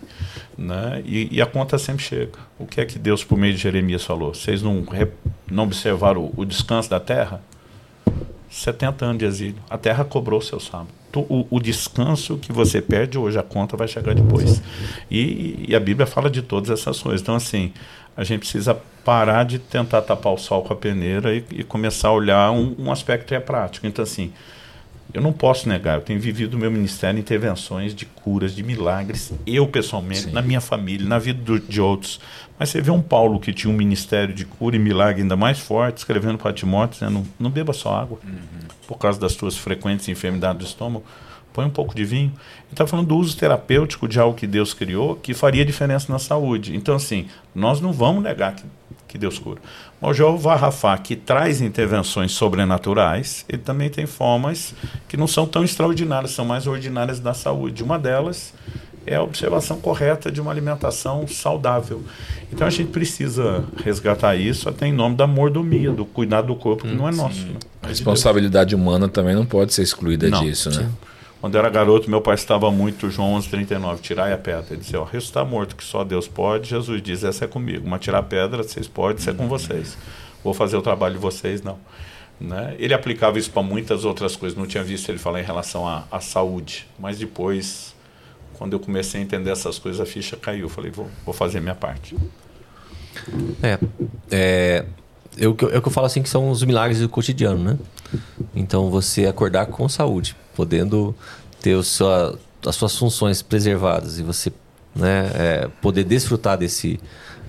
Né? 0.56 1.02
E, 1.04 1.36
e 1.36 1.42
a 1.42 1.46
conta 1.46 1.78
sempre 1.78 2.04
chega. 2.04 2.38
O 2.58 2.66
que 2.66 2.80
é 2.80 2.86
que 2.86 2.98
Deus, 2.98 3.24
por 3.24 3.36
meio 3.36 3.54
de 3.54 3.60
Jeremias, 3.60 4.04
falou? 4.04 4.32
Vocês 4.32 4.62
não, 4.62 4.84
não 5.50 5.64
observaram 5.64 6.22
o, 6.22 6.32
o 6.36 6.44
descanso 6.44 6.88
da 6.88 7.00
terra? 7.00 7.42
70 8.48 9.04
anos 9.04 9.18
de 9.18 9.24
exílio. 9.24 9.62
A 9.68 9.76
terra 9.76 10.04
cobrou 10.04 10.40
seu 10.40 10.60
sábado. 10.60 10.88
O, 11.14 11.46
o 11.50 11.60
descanso 11.60 12.36
que 12.36 12.52
você 12.52 12.80
perde 12.80 13.16
hoje, 13.16 13.38
a 13.38 13.42
conta 13.42 13.76
vai 13.76 13.88
chegar 13.88 14.14
depois. 14.14 14.62
E, 15.10 15.64
e 15.68 15.74
a 15.74 15.80
Bíblia 15.80 16.06
fala 16.06 16.30
de 16.30 16.42
todas 16.42 16.70
essas 16.70 17.00
coisas. 17.00 17.22
Então, 17.22 17.34
assim, 17.34 17.72
a 18.16 18.22
gente 18.22 18.40
precisa 18.40 18.78
parar 19.06 19.44
de 19.44 19.60
tentar 19.60 20.02
tapar 20.02 20.32
o 20.32 20.36
sol 20.36 20.62
com 20.64 20.72
a 20.72 20.76
peneira 20.76 21.32
e, 21.32 21.44
e 21.52 21.62
começar 21.64 22.08
a 22.08 22.12
olhar 22.12 22.50
um, 22.50 22.74
um 22.76 22.90
aspecto 22.90 23.24
que 23.26 23.34
é 23.36 23.40
prático. 23.40 23.86
Então, 23.86 24.02
assim, 24.02 24.32
eu 25.14 25.22
não 25.22 25.32
posso 25.32 25.68
negar, 25.68 25.94
eu 25.94 26.00
tenho 26.00 26.18
vivido 26.18 26.54
o 26.54 26.58
meu 26.58 26.70
ministério 26.72 27.18
intervenções 27.18 27.94
de 27.94 28.04
curas, 28.04 28.52
de 28.54 28.64
milagres, 28.64 29.32
eu 29.46 29.66
pessoalmente, 29.68 30.26
na 30.32 30.42
minha 30.42 30.60
família, 30.60 31.06
na 31.08 31.20
vida 31.20 31.40
do- 31.40 31.60
de 31.60 31.80
outros. 31.80 32.20
Mas 32.58 32.70
você 32.70 32.80
vê 32.80 32.90
um 32.90 33.00
Paulo 33.00 33.38
que 33.38 33.52
tinha 33.52 33.72
um 33.72 33.76
ministério 33.76 34.34
de 34.34 34.44
cura 34.44 34.74
e 34.74 34.78
milagre 34.78 35.22
ainda 35.22 35.36
mais 35.36 35.60
forte, 35.60 35.98
escrevendo 35.98 36.36
para 36.36 36.52
Timóteo, 36.52 36.98
dizendo, 37.06 37.24
não 37.38 37.48
beba 37.48 37.72
só 37.72 37.94
água, 37.94 38.18
por 38.88 38.98
causa 38.98 39.20
das 39.20 39.32
suas 39.32 39.56
frequentes 39.56 40.08
enfermidades 40.08 40.58
do 40.58 40.66
estômago, 40.66 41.04
põe 41.52 41.64
um 41.64 41.70
pouco 41.70 41.94
de 41.94 42.04
vinho. 42.04 42.32
Ele 42.64 42.72
está 42.72 42.86
falando 42.86 43.06
do 43.06 43.16
uso 43.16 43.36
terapêutico 43.36 44.06
de 44.08 44.18
algo 44.18 44.36
que 44.36 44.46
Deus 44.46 44.74
criou, 44.74 45.14
que 45.16 45.32
faria 45.32 45.64
diferença 45.64 46.12
na 46.12 46.18
saúde. 46.18 46.74
Então, 46.76 46.94
assim, 46.96 47.28
nós 47.54 47.80
não 47.80 47.92
vamos 47.92 48.22
negar 48.22 48.54
que, 48.56 48.64
que 49.06 49.18
Deus 49.18 49.38
cura. 49.38 49.60
Mas 50.00 50.10
o 50.10 50.14
Jeová 50.14 50.56
Rafá, 50.56 50.96
que 50.98 51.16
traz 51.16 51.60
intervenções 51.60 52.32
sobrenaturais, 52.32 53.44
ele 53.48 53.62
também 53.62 53.88
tem 53.88 54.06
formas 54.06 54.74
que 55.08 55.16
não 55.16 55.26
são 55.26 55.46
tão 55.46 55.64
extraordinárias, 55.64 56.32
são 56.32 56.44
mais 56.44 56.66
ordinárias 56.66 57.20
da 57.20 57.34
saúde. 57.34 57.82
Uma 57.82 57.98
delas 57.98 58.52
é 59.06 59.14
a 59.14 59.22
observação 59.22 59.80
correta 59.80 60.30
de 60.30 60.40
uma 60.40 60.50
alimentação 60.50 61.26
saudável. 61.28 62.02
Então 62.52 62.66
a 62.66 62.70
gente 62.70 62.90
precisa 62.90 63.64
resgatar 63.84 64.34
isso 64.34 64.68
até 64.68 64.86
em 64.86 64.92
nome 64.92 65.16
da 65.16 65.26
mordomia, 65.26 65.92
do 65.92 66.04
cuidado 66.04 66.48
do 66.48 66.56
corpo, 66.56 66.84
que 66.84 66.94
não 66.94 67.08
é 67.08 67.12
nosso. 67.12 67.46
Né? 67.46 67.54
A 67.82 67.88
responsabilidade 67.88 68.74
humana 68.74 69.08
também 69.08 69.34
não 69.34 69.46
pode 69.46 69.72
ser 69.72 69.82
excluída 69.82 70.28
Não, 70.28 70.42
disso, 70.42 70.70
né? 70.70 70.88
Quando 71.40 71.54
eu 71.54 71.60
era 71.60 71.68
garoto, 71.70 72.08
meu 72.10 72.20
pai 72.20 72.34
estava 72.34 72.70
muito, 72.70 73.10
João 73.10 73.34
11, 73.34 73.48
39, 73.48 74.00
tirar 74.02 74.32
a 74.32 74.38
pedra. 74.38 74.66
Ele 74.70 74.80
disse, 74.80 74.96
ó, 74.96 75.04
ressuscitar 75.04 75.44
morto, 75.46 75.76
que 75.76 75.84
só 75.84 76.02
Deus 76.02 76.26
pode. 76.26 76.68
Jesus 76.70 77.00
diz, 77.02 77.22
essa 77.24 77.44
é 77.44 77.48
comigo. 77.48 77.86
Mas 77.88 78.00
tirar 78.00 78.18
a 78.18 78.22
pedra, 78.22 78.62
vocês 78.62 78.88
podem, 78.88 79.16
isso 79.18 79.28
é 79.30 79.34
com 79.34 79.46
vocês. 79.46 79.96
Vou 80.42 80.54
fazer 80.54 80.76
o 80.76 80.82
trabalho 80.82 81.14
de 81.14 81.20
vocês, 81.20 81.62
não. 81.62 81.78
Né? 82.40 82.74
Ele 82.78 82.94
aplicava 82.94 83.38
isso 83.38 83.50
para 83.50 83.62
muitas 83.62 84.04
outras 84.04 84.34
coisas. 84.34 84.58
Não 84.58 84.66
tinha 84.66 84.82
visto 84.82 85.08
ele 85.10 85.18
falar 85.18 85.40
em 85.40 85.44
relação 85.44 85.86
à, 85.86 86.04
à 86.10 86.20
saúde. 86.20 86.86
Mas 86.98 87.18
depois, 87.18 87.94
quando 88.54 88.72
eu 88.72 88.80
comecei 88.80 89.20
a 89.20 89.24
entender 89.24 89.50
essas 89.50 89.78
coisas, 89.78 90.00
a 90.00 90.06
ficha 90.06 90.36
caiu. 90.36 90.68
Falei, 90.68 90.90
vou, 90.90 91.08
vou 91.24 91.34
fazer 91.34 91.60
minha 91.60 91.74
parte. 91.74 92.16
É, 93.62 93.78
é, 94.30 94.84
eu, 95.36 95.56
eu- 95.60 95.70
é 95.70 95.76
eu 95.76 95.90
falo 95.90 96.06
assim 96.06 96.22
que 96.22 96.28
são 96.28 96.50
os 96.50 96.62
milagres 96.62 97.00
do 97.00 97.08
cotidiano, 97.08 97.58
né? 97.62 97.78
Então 98.54 98.90
você 98.90 99.26
acordar 99.26 99.66
com 99.66 99.88
saúde, 99.88 100.36
podendo 100.56 101.14
ter 101.60 101.74
o 101.74 101.82
sua, 101.82 102.38
as 102.64 102.74
suas 102.74 102.96
funções 102.96 103.42
preservadas 103.42 104.18
e 104.18 104.22
você 104.22 104.52
né, 104.94 105.30
é, 105.34 105.68
poder 105.82 106.04
desfrutar 106.04 106.56
desse, 106.56 106.98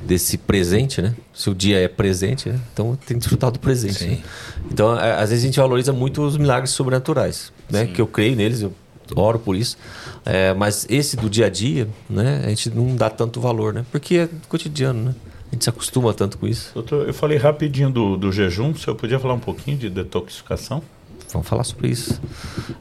desse 0.03 0.37
presente, 0.37 1.01
né? 1.01 1.15
Seu 1.33 1.53
dia 1.53 1.79
é 1.79 1.87
presente, 1.87 2.49
né? 2.49 2.59
Então 2.73 2.95
tem 2.95 3.15
que 3.15 3.21
desfrutar 3.21 3.51
do 3.51 3.59
presente. 3.59 3.99
Sim. 3.99 4.09
né? 4.09 4.23
Então 4.71 4.99
é, 4.99 5.13
às 5.13 5.29
vezes 5.29 5.43
a 5.43 5.47
gente 5.47 5.59
valoriza 5.59 5.93
muito 5.93 6.21
os 6.21 6.37
milagres 6.37 6.71
sobrenaturais, 6.71 7.53
né? 7.69 7.87
Que 7.87 8.01
eu 8.01 8.07
creio 8.07 8.35
neles, 8.35 8.61
eu 8.61 8.73
oro 9.15 9.39
por 9.39 9.55
isso. 9.55 9.77
É, 10.25 10.53
mas 10.53 10.85
esse 10.89 11.15
do 11.15 11.29
dia 11.29 11.45
a 11.45 11.49
dia, 11.49 11.87
né? 12.09 12.43
A 12.45 12.49
gente 12.49 12.69
não 12.69 12.95
dá 12.95 13.09
tanto 13.09 13.39
valor, 13.39 13.73
né? 13.73 13.85
Porque 13.91 14.17
é 14.17 14.29
cotidiano, 14.49 15.01
né? 15.01 15.15
A 15.49 15.55
gente 15.55 15.63
se 15.63 15.69
acostuma 15.69 16.13
tanto 16.13 16.37
com 16.37 16.45
isso. 16.45 16.71
Doutor, 16.73 17.07
eu 17.07 17.13
falei 17.13 17.37
rapidinho 17.37 17.89
do, 17.89 18.17
do 18.17 18.31
jejum. 18.31 18.75
Se 18.75 18.87
eu 18.87 18.95
podia 18.95 19.17
falar 19.17 19.33
um 19.33 19.39
pouquinho 19.39 19.77
de 19.77 19.89
detoxificação? 19.89 20.83
Vamos 21.33 21.47
falar 21.47 21.63
sobre 21.65 21.89
isso. 21.89 22.21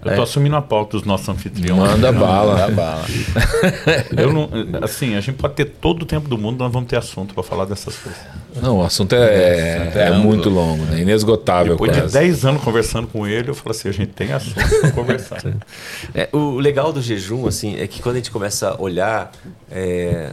Eu 0.04 0.10
estou 0.10 0.22
assumindo 0.22 0.54
a 0.54 0.62
pauta 0.62 0.92
dos 0.92 1.04
nossos 1.04 1.28
anfitriões. 1.28 1.80
Manda 1.80 2.12
Não, 2.12 2.20
bala. 2.20 2.54
Dá 2.56 2.70
bala. 2.70 3.04
Eu 4.16 4.32
não, 4.32 4.48
assim, 4.82 5.16
a 5.16 5.20
gente 5.20 5.36
pode 5.36 5.54
ter 5.54 5.64
todo 5.64 6.02
o 6.02 6.06
tempo 6.06 6.28
do 6.28 6.38
mundo, 6.38 6.58
nós 6.58 6.72
vamos 6.72 6.88
ter 6.88 6.96
assunto 6.96 7.34
para 7.34 7.42
falar 7.42 7.64
dessas 7.64 7.96
coisas. 7.96 8.20
Não, 8.62 8.78
o 8.78 8.82
assunto 8.84 9.14
é, 9.14 9.18
é 9.18 9.92
é 9.94 10.08
amplo. 10.08 10.22
muito 10.22 10.48
longo, 10.48 10.84
né? 10.84 11.00
Inesgotável 11.00 11.72
Depois 11.72 11.92
de 11.92 12.00
quase. 12.00 12.14
10 12.14 12.44
anos 12.44 12.62
conversando 12.62 13.08
com 13.08 13.26
ele, 13.26 13.50
eu 13.50 13.54
falo 13.54 13.72
assim, 13.72 13.88
a 13.88 13.92
gente 13.92 14.12
tem 14.12 14.32
assunto 14.32 14.54
para 14.54 14.92
conversar. 14.92 15.42
É, 16.14 16.28
o 16.32 16.58
legal 16.58 16.92
do 16.92 17.02
jejum, 17.02 17.46
assim, 17.46 17.76
é 17.78 17.86
que 17.86 18.00
quando 18.00 18.14
a 18.14 18.18
gente 18.18 18.30
começa 18.30 18.70
a 18.70 18.80
olhar 18.80 19.32
é, 19.70 20.30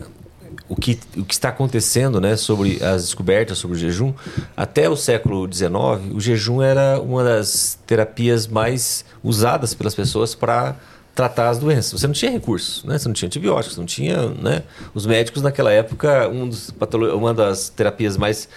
o, 0.69 0.76
que, 0.76 0.99
o 1.18 1.23
que 1.26 1.34
está 1.34 1.49
acontecendo, 1.49 2.19
né, 2.22 2.35
sobre 2.35 2.84
as 2.84 3.03
descobertas 3.03 3.57
sobre 3.57 3.77
o 3.77 3.80
jejum, 3.80 4.14
até 4.56 4.90
o 4.90 4.95
século 4.95 5.48
XIX, 5.52 5.69
o 6.14 6.19
jejum 6.19 6.61
era 6.61 6.99
uma 6.99 7.23
das 7.23 7.77
terapias 7.85 8.48
mais 8.48 9.03
usadas 9.23 9.73
pelas 9.73 9.94
pessoas 9.94 10.34
para 10.34 10.76
tratar 11.14 11.49
as 11.49 11.60
doenças. 11.60 11.99
Você 11.99 12.07
não 12.07 12.14
tinha 12.14 12.31
recursos, 12.31 12.84
né? 12.85 12.98
Você 12.98 13.07
não 13.07 13.14
tinha 13.14 13.27
antibióticos, 13.27 13.77
não 13.77 13.85
tinha, 13.85 14.30
né? 14.30 14.64
Os 14.95 15.06
médicos 15.06 15.44
naquela 15.44 15.72
época, 15.72 16.27
um 16.27 16.49
dos 16.49 16.72
patolo- 16.72 17.15
uma 17.15 17.34
das 17.35 17.69
terapias 17.69 18.18
mais 18.18 18.49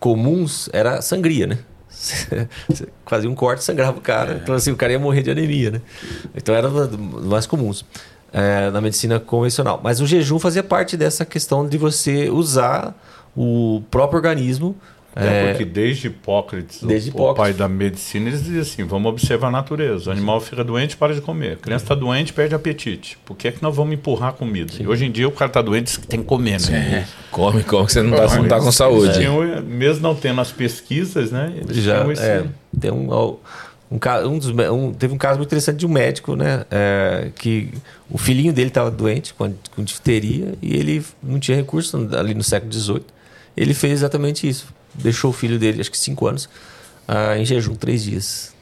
comuns 0.00 0.68
era 0.72 0.98
a 0.98 1.02
sangria, 1.02 1.46
né? 1.46 1.58
Você 2.68 2.88
fazia 3.06 3.28
um 3.30 3.34
corte 3.34 3.60
e 3.60 3.64
sangrava 3.64 3.98
o 3.98 4.00
cara. 4.00 4.40
Então, 4.42 4.54
assim, 4.54 4.70
o 4.72 4.76
cara 4.76 4.92
ia 4.92 4.98
morrer 4.98 5.22
de 5.22 5.30
anemia, 5.30 5.70
né? 5.72 5.82
Então, 6.34 6.54
era 6.54 6.66
uma 6.68 6.86
dos 6.86 7.26
mais 7.26 7.46
comuns 7.46 7.84
é, 8.32 8.70
na 8.70 8.80
medicina 8.80 9.20
convencional. 9.20 9.80
Mas 9.82 10.00
o 10.00 10.06
jejum 10.06 10.38
fazia 10.38 10.62
parte 10.62 10.96
dessa 10.96 11.24
questão 11.24 11.68
de 11.68 11.76
você 11.78 12.30
usar 12.30 12.94
o 13.36 13.82
próprio 13.90 14.16
organismo. 14.16 14.74
É, 15.14 15.26
é, 15.26 15.48
porque 15.50 15.66
desde 15.66 16.06
Hipócrates, 16.06 16.82
Desde 16.82 17.10
o, 17.10 17.12
o 17.12 17.16
Hipócrates. 17.16 17.42
pai 17.42 17.52
da 17.52 17.68
medicina, 17.68 18.30
eles 18.30 18.42
diziam 18.44 18.62
assim: 18.62 18.84
vamos 18.84 19.10
observar 19.12 19.48
a 19.48 19.50
natureza. 19.50 20.08
O 20.08 20.12
animal 20.12 20.40
fica 20.40 20.64
doente, 20.64 20.96
para 20.96 21.14
de 21.14 21.20
comer. 21.20 21.52
A 21.52 21.56
criança 21.56 21.84
está 21.84 21.94
doente, 21.94 22.32
perde 22.32 22.54
apetite. 22.54 23.18
Por 23.22 23.36
que 23.36 23.48
é 23.48 23.52
que 23.52 23.62
nós 23.62 23.76
vamos 23.76 23.92
empurrar 23.92 24.30
a 24.30 24.32
comida? 24.32 24.72
E 24.80 24.86
hoje 24.88 25.04
em 25.04 25.10
dia 25.10 25.28
o 25.28 25.32
cara 25.32 25.50
está 25.50 25.60
doente, 25.60 25.84
diz 25.88 25.96
que 25.98 26.06
tem 26.06 26.20
que 26.20 26.24
comer, 26.26 26.58
né? 26.62 27.06
Come, 27.30 27.62
come, 27.62 27.84
que 27.86 27.92
você 27.92 28.00
não 28.00 28.16
tá, 28.16 28.34
não 28.36 28.48
tá 28.48 28.58
com 28.58 28.72
saúde. 28.72 29.12
Tinham, 29.18 29.42
mesmo 29.60 30.02
não 30.02 30.14
tendo 30.14 30.40
as 30.40 30.50
pesquisas, 30.50 31.30
né? 31.30 31.52
Eles 31.56 31.76
já 31.76 32.10
esse- 32.10 32.22
é, 32.22 32.44
tem 32.80 32.90
um, 32.90 33.36
um, 33.92 34.28
um 34.28 34.38
dos 34.38 34.48
um- 34.70 34.92
teve 34.92 35.12
um 35.14 35.18
caso 35.18 35.38
muito 35.38 35.48
interessante 35.48 35.76
de 35.78 35.86
um 35.86 35.90
médico, 35.90 36.34
né, 36.34 36.64
é, 36.70 37.30
que 37.36 37.68
o 38.10 38.16
filhinho 38.16 38.52
dele 38.52 38.68
estava 38.68 38.90
doente 38.90 39.34
com, 39.34 39.52
com 39.74 39.82
difteria 39.84 40.54
e 40.62 40.74
ele 40.74 41.04
não 41.22 41.38
tinha 41.38 41.56
recurso 41.56 42.08
ali 42.18 42.34
no 42.34 42.42
século 42.42 42.72
XVIII. 42.72 43.02
Ele 43.56 43.74
fez 43.74 43.92
exatamente 43.94 44.48
isso. 44.48 44.66
Deixou 44.94 45.30
o 45.30 45.32
filho 45.32 45.58
dele, 45.58 45.80
acho 45.80 45.90
que 45.90 45.98
cinco 45.98 46.26
anos, 46.26 46.48
ah, 47.06 47.36
em 47.36 47.44
jejum 47.44 47.74
três 47.74 48.02
dias. 48.02 48.54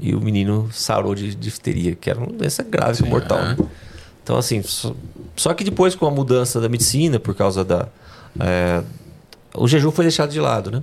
E 0.00 0.14
o 0.14 0.20
menino 0.20 0.68
sarou 0.72 1.14
de 1.14 1.34
difteria, 1.34 1.94
que 1.94 2.08
era 2.10 2.18
uma 2.18 2.26
doença 2.32 2.62
grave, 2.62 3.04
mortal, 3.04 3.38
né? 3.40 3.56
Então, 4.22 4.36
assim, 4.36 4.62
só, 4.62 4.94
só 5.36 5.52
que 5.54 5.62
depois 5.64 5.94
com 5.94 6.06
a 6.06 6.10
mudança 6.10 6.60
da 6.60 6.68
medicina, 6.68 7.18
por 7.20 7.34
causa 7.34 7.64
da... 7.64 7.88
é, 8.40 8.82
o 9.54 9.68
jejum 9.68 9.90
foi 9.90 10.04
deixado 10.06 10.30
de 10.30 10.40
lado, 10.40 10.70
né? 10.70 10.82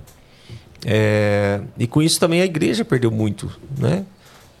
É, 0.84 1.60
e 1.78 1.86
com 1.86 2.00
isso 2.00 2.18
também 2.18 2.40
a 2.40 2.44
igreja 2.44 2.84
perdeu 2.84 3.10
muito, 3.10 3.50
né? 3.78 4.04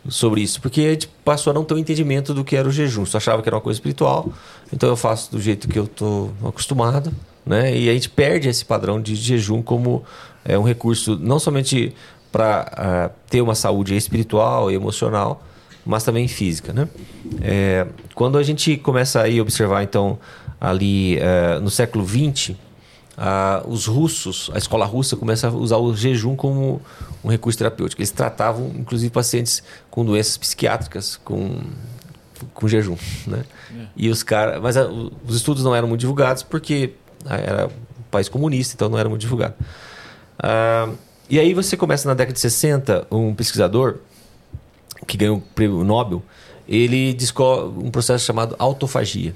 Sobre 0.08 0.40
isso, 0.40 0.62
porque 0.62 0.80
a 0.80 0.90
gente 0.92 1.08
passou 1.24 1.50
a 1.50 1.54
não 1.54 1.62
ter 1.62 1.74
o 1.74 1.78
entendimento 1.78 2.32
do 2.32 2.42
que 2.42 2.56
era 2.56 2.66
o 2.66 2.72
jejum. 2.72 3.04
Só 3.04 3.18
achava 3.18 3.42
que 3.42 3.48
era 3.48 3.56
uma 3.56 3.60
coisa 3.60 3.76
espiritual, 3.76 4.32
então 4.72 4.88
eu 4.88 4.96
faço 4.96 5.30
do 5.30 5.40
jeito 5.40 5.68
que 5.68 5.78
eu 5.78 5.84
estou 5.84 6.32
acostumado, 6.44 7.12
né? 7.44 7.76
E 7.76 7.88
a 7.88 7.92
gente 7.92 8.08
perde 8.08 8.48
esse 8.48 8.64
padrão 8.64 9.00
de 9.00 9.14
jejum 9.14 9.60
como 9.62 10.02
é, 10.44 10.58
um 10.58 10.62
recurso 10.62 11.18
não 11.20 11.38
somente 11.38 11.94
para 12.32 13.10
ter 13.28 13.42
uma 13.42 13.54
saúde 13.54 13.94
espiritual 13.94 14.70
e 14.70 14.74
emocional, 14.74 15.42
mas 15.84 16.04
também 16.04 16.28
física, 16.28 16.72
né? 16.72 16.88
É, 17.42 17.86
quando 18.14 18.38
a 18.38 18.42
gente 18.42 18.76
começa 18.76 19.24
a 19.24 19.42
observar, 19.42 19.82
então, 19.82 20.18
ali 20.60 21.18
é, 21.18 21.58
no 21.58 21.70
século 21.70 22.06
XX, 22.06 22.54
ah, 23.22 23.62
os 23.68 23.84
russos, 23.86 24.50
a 24.54 24.56
escola 24.58 24.86
russa 24.86 25.14
começa 25.14 25.46
a 25.48 25.50
usar 25.50 25.76
o 25.76 25.94
jejum 25.94 26.34
como 26.34 26.80
um 27.22 27.28
recurso 27.28 27.58
terapêutico. 27.58 28.00
Eles 28.00 28.10
tratavam, 28.10 28.72
inclusive, 28.74 29.12
pacientes 29.12 29.62
com 29.90 30.02
doenças 30.06 30.38
psiquiátricas 30.38 31.20
com, 31.22 31.60
com 32.54 32.66
jejum, 32.66 32.96
né? 33.26 33.44
E 33.94 34.08
os 34.08 34.22
caras, 34.22 34.60
mas 34.62 34.74
o- 34.76 35.12
os 35.28 35.36
estudos 35.36 35.62
não 35.62 35.76
eram 35.76 35.86
muito 35.86 36.00
divulgados 36.00 36.42
porque 36.42 36.94
ah, 37.26 37.36
era 37.36 37.66
um 37.66 38.02
país 38.10 38.26
comunista, 38.28 38.74
então 38.74 38.88
não 38.88 38.98
era 38.98 39.08
muito 39.08 39.20
divulgado. 39.20 39.54
Ah, 40.38 40.88
e 41.28 41.38
aí 41.38 41.52
você 41.52 41.76
começa 41.76 42.08
na 42.08 42.14
década 42.14 42.32
de 42.32 42.40
60, 42.40 43.06
um 43.10 43.34
pesquisador 43.34 43.96
que 45.06 45.16
ganhou 45.18 45.36
o 45.36 45.40
prêmio 45.40 45.84
Nobel, 45.84 46.22
ele 46.66 47.12
descobre 47.12 47.84
um 47.84 47.90
processo 47.90 48.24
chamado 48.24 48.56
autofagia, 48.58 49.34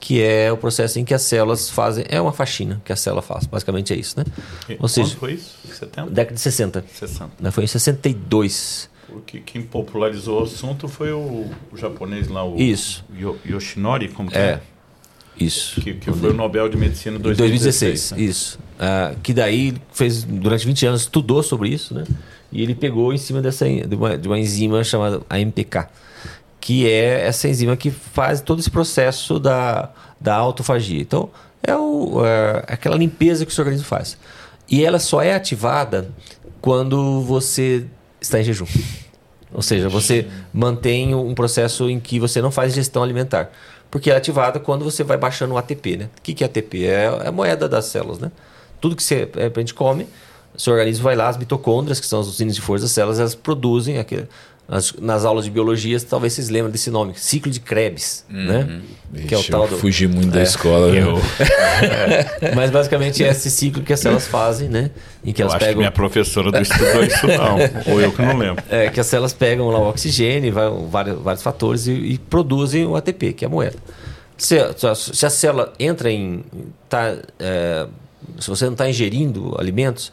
que 0.00 0.22
é 0.22 0.50
o 0.50 0.56
processo 0.56 0.98
em 0.98 1.04
que 1.04 1.12
as 1.14 1.22
células 1.22 1.68
fazem, 1.68 2.04
é 2.08 2.18
uma 2.20 2.32
faxina 2.32 2.80
que 2.84 2.92
a 2.92 2.96
célula 2.96 3.20
faz, 3.22 3.44
basicamente 3.46 3.92
é 3.92 3.96
isso, 3.96 4.18
né? 4.18 4.24
E 4.68 4.76
Ou 4.80 4.88
seja, 4.88 5.10
Quando 5.10 5.18
foi 5.18 5.32
isso? 5.34 5.56
70? 5.74 6.10
década 6.10 6.34
de 6.34 6.40
60, 6.40 6.84
60. 6.98 7.30
né? 7.38 7.50
foi 7.50 7.64
em 7.64 7.66
62. 7.66 8.88
Porque 9.06 9.40
quem 9.40 9.60
popularizou 9.62 10.40
o 10.40 10.44
assunto 10.44 10.88
foi 10.88 11.12
o, 11.12 11.50
o 11.72 11.76
japonês 11.76 12.28
lá, 12.28 12.44
o 12.44 12.56
Isso. 12.60 13.04
Yo- 13.14 13.36
Yoshinori, 13.46 14.08
como 14.08 14.30
que 14.30 14.38
É. 14.38 14.40
é? 14.40 14.60
Isso. 15.38 15.80
Que, 15.80 15.94
que 15.94 16.12
foi 16.12 16.30
o 16.30 16.34
Nobel 16.34 16.68
de 16.68 16.76
Medicina 16.76 17.16
em 17.16 17.18
Em 17.18 17.22
2016. 17.22 18.10
2016, 18.10 18.10
né? 18.12 18.20
isso. 18.22 18.58
Ah, 18.78 19.14
que 19.22 19.32
daí 19.32 19.74
fez 19.92 20.22
durante 20.24 20.66
20 20.66 20.86
anos 20.86 21.00
estudou 21.02 21.42
sobre 21.42 21.68
isso, 21.70 21.94
né? 21.94 22.04
E 22.52 22.62
ele 22.62 22.74
pegou 22.74 23.12
em 23.12 23.18
cima 23.18 23.40
dessa 23.40 23.64
de 23.66 23.94
uma, 23.94 24.18
de 24.18 24.28
uma 24.28 24.38
enzima 24.38 24.82
chamada 24.84 25.20
AMPK, 25.30 25.88
que 26.60 26.88
é 26.88 27.26
essa 27.26 27.48
enzima 27.48 27.76
que 27.76 27.90
faz 27.90 28.40
todo 28.40 28.60
esse 28.60 28.70
processo 28.70 29.38
da, 29.38 29.90
da 30.20 30.34
autofagia. 30.34 31.00
Então, 31.00 31.30
é 31.62 31.74
o, 31.74 32.24
é 32.24 32.64
aquela 32.68 32.96
limpeza 32.96 33.46
que 33.46 33.52
o 33.52 33.54
seu 33.54 33.62
organismo 33.62 33.86
faz. 33.86 34.18
E 34.68 34.84
ela 34.84 34.98
só 34.98 35.22
é 35.22 35.34
ativada 35.34 36.10
quando 36.60 37.22
você 37.22 37.86
está 38.20 38.38
em 38.38 38.44
jejum. 38.44 38.66
Ou 39.52 39.62
seja, 39.62 39.88
você 39.88 40.28
mantém 40.52 41.14
um 41.14 41.34
processo 41.34 41.90
em 41.90 41.98
que 41.98 42.20
você 42.20 42.40
não 42.40 42.50
faz 42.50 42.74
gestão 42.74 43.02
alimentar. 43.02 43.50
Porque 43.90 44.08
ela 44.08 44.18
é 44.18 44.20
ativada 44.20 44.60
quando 44.60 44.84
você 44.84 45.02
vai 45.02 45.16
baixando 45.16 45.54
o 45.54 45.58
ATP, 45.58 45.96
né? 45.96 46.10
O 46.18 46.22
que 46.22 46.34
que 46.34 46.44
é 46.44 46.46
ATP? 46.46 46.86
É 46.86 47.06
é 47.24 47.28
a 47.28 47.32
moeda 47.32 47.68
das 47.68 47.86
células, 47.86 48.20
né? 48.20 48.30
Tudo 48.80 48.94
que 48.94 49.02
você, 49.02 49.28
é, 49.36 49.50
a 49.54 49.58
gente 49.60 49.74
come, 49.74 50.06
seu 50.56 50.72
organismo 50.72 51.02
vai 51.02 51.16
lá, 51.16 51.28
as 51.28 51.36
mitocôndrias, 51.36 51.98
que 51.98 52.06
são 52.06 52.20
as 52.20 52.28
usinas 52.28 52.54
de 52.54 52.60
força 52.60 52.84
das 52.84 52.92
células, 52.92 53.18
elas 53.18 53.34
produzem 53.34 53.98
aquele, 53.98 54.28
as- 54.70 54.92
nas 55.00 55.24
aulas 55.24 55.44
de 55.44 55.50
biologia, 55.50 55.98
talvez 56.00 56.32
vocês 56.32 56.48
lembrem 56.48 56.70
desse 56.70 56.90
nome, 56.90 57.12
ciclo 57.16 57.50
de 57.50 57.58
Krebs, 57.60 58.24
né? 58.28 58.80
que 59.26 59.34
é 59.34 59.36
o 59.36 59.40
Vixe, 59.40 59.50
tal 59.50 59.64
eu 59.64 59.70
do... 59.70 59.78
fugi 59.78 60.06
muito 60.06 60.30
da 60.30 60.40
É, 60.40 60.44
escola. 60.44 60.92
viu? 60.92 61.18
Mas 62.54 62.70
basicamente 62.70 63.24
é 63.24 63.28
esse 63.28 63.50
ciclo 63.50 63.82
que 63.82 63.92
as 63.92 64.00
células 64.00 64.26
fazem, 64.28 64.68
né? 64.68 64.90
Em 65.24 65.32
que 65.32 65.42
Eu 65.42 65.46
elas 65.46 65.54
acho 65.56 65.58
que 65.60 65.66
pegam 65.66 65.80
minha 65.80 65.90
professora 65.90 66.50
não 66.50 66.60
estudou 66.60 67.02
isso 67.04 67.26
não. 67.26 67.92
Ou 67.92 68.00
eu 68.00 68.12
que 68.12 68.22
não 68.22 68.36
lembro. 68.36 68.62
É, 68.70 68.88
que 68.88 69.00
as 69.00 69.06
células 69.06 69.32
pegam 69.32 69.68
lá 69.68 69.78
o 69.78 69.88
oxigênio, 69.88 70.52
vai, 70.52 70.70
vários, 70.88 71.18
vários 71.20 71.42
fatores 71.42 71.86
e, 71.86 71.92
e 71.92 72.18
produzem 72.18 72.86
o 72.86 72.94
ATP, 72.96 73.32
que 73.32 73.44
é 73.44 73.48
a 73.48 73.50
moeda. 73.50 73.76
Se, 74.38 74.56
se 75.12 75.26
a 75.26 75.30
célula 75.30 75.72
entra 75.78 76.10
em. 76.10 76.44
Tá, 76.88 77.16
é, 77.38 77.86
se 78.38 78.48
você 78.48 78.64
não 78.66 78.72
está 78.72 78.88
ingerindo 78.88 79.54
alimentos, 79.58 80.12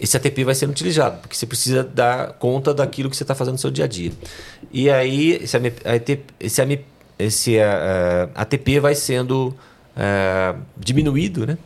esse 0.00 0.16
ATP 0.16 0.44
vai 0.44 0.54
ser 0.54 0.68
utilizado, 0.68 1.18
porque 1.18 1.34
você 1.34 1.46
precisa 1.46 1.82
dar 1.82 2.34
conta 2.34 2.72
daquilo 2.72 3.10
que 3.10 3.16
você 3.16 3.24
está 3.24 3.34
fazendo 3.34 3.54
no 3.54 3.58
seu 3.58 3.70
dia 3.70 3.84
a 3.84 3.88
dia. 3.88 4.12
E 4.72 4.88
aí, 4.88 5.32
esse, 5.42 5.56
ATP, 5.56 6.20
esse, 6.38 6.80
esse 7.18 7.56
uh, 7.56 8.30
ATP 8.34 8.78
vai 8.78 8.94
sendo 8.94 9.54
uh, 9.96 10.60
diminuído, 10.76 11.46
né? 11.46 11.58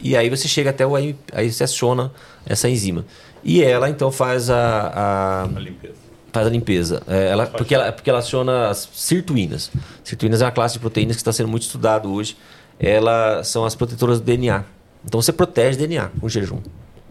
E 0.00 0.16
aí 0.16 0.28
você 0.28 0.46
chega 0.46 0.70
até 0.70 0.86
o. 0.86 0.94
Aí 0.94 1.16
você 1.50 1.64
aciona 1.64 2.12
essa 2.46 2.68
enzima. 2.68 3.04
E 3.42 3.62
ela 3.62 3.88
então 3.88 4.12
faz 4.12 4.50
a, 4.50 4.56
a, 4.58 5.42
a 5.44 5.60
limpeza. 5.60 5.94
Faz 6.32 6.46
a 6.46 6.50
limpeza. 6.50 7.02
É, 7.06 7.28
ela, 7.28 7.46
porque, 7.46 7.74
ela, 7.74 7.92
porque 7.92 8.10
ela 8.10 8.18
aciona 8.18 8.68
as 8.68 8.88
sirtuínas. 8.92 9.70
Sirtuínas 10.02 10.42
é 10.42 10.44
uma 10.44 10.52
classe 10.52 10.74
de 10.74 10.80
proteínas 10.80 11.16
que 11.16 11.22
está 11.22 11.32
sendo 11.32 11.48
muito 11.48 11.62
estudado 11.62 12.12
hoje. 12.12 12.36
Elas 12.78 13.48
são 13.48 13.64
as 13.64 13.74
protetoras 13.74 14.20
do 14.20 14.24
DNA. 14.24 14.64
Então 15.04 15.20
você 15.20 15.32
protege 15.32 15.78
DNA 15.78 16.10
com 16.20 16.28
jejum. 16.28 16.60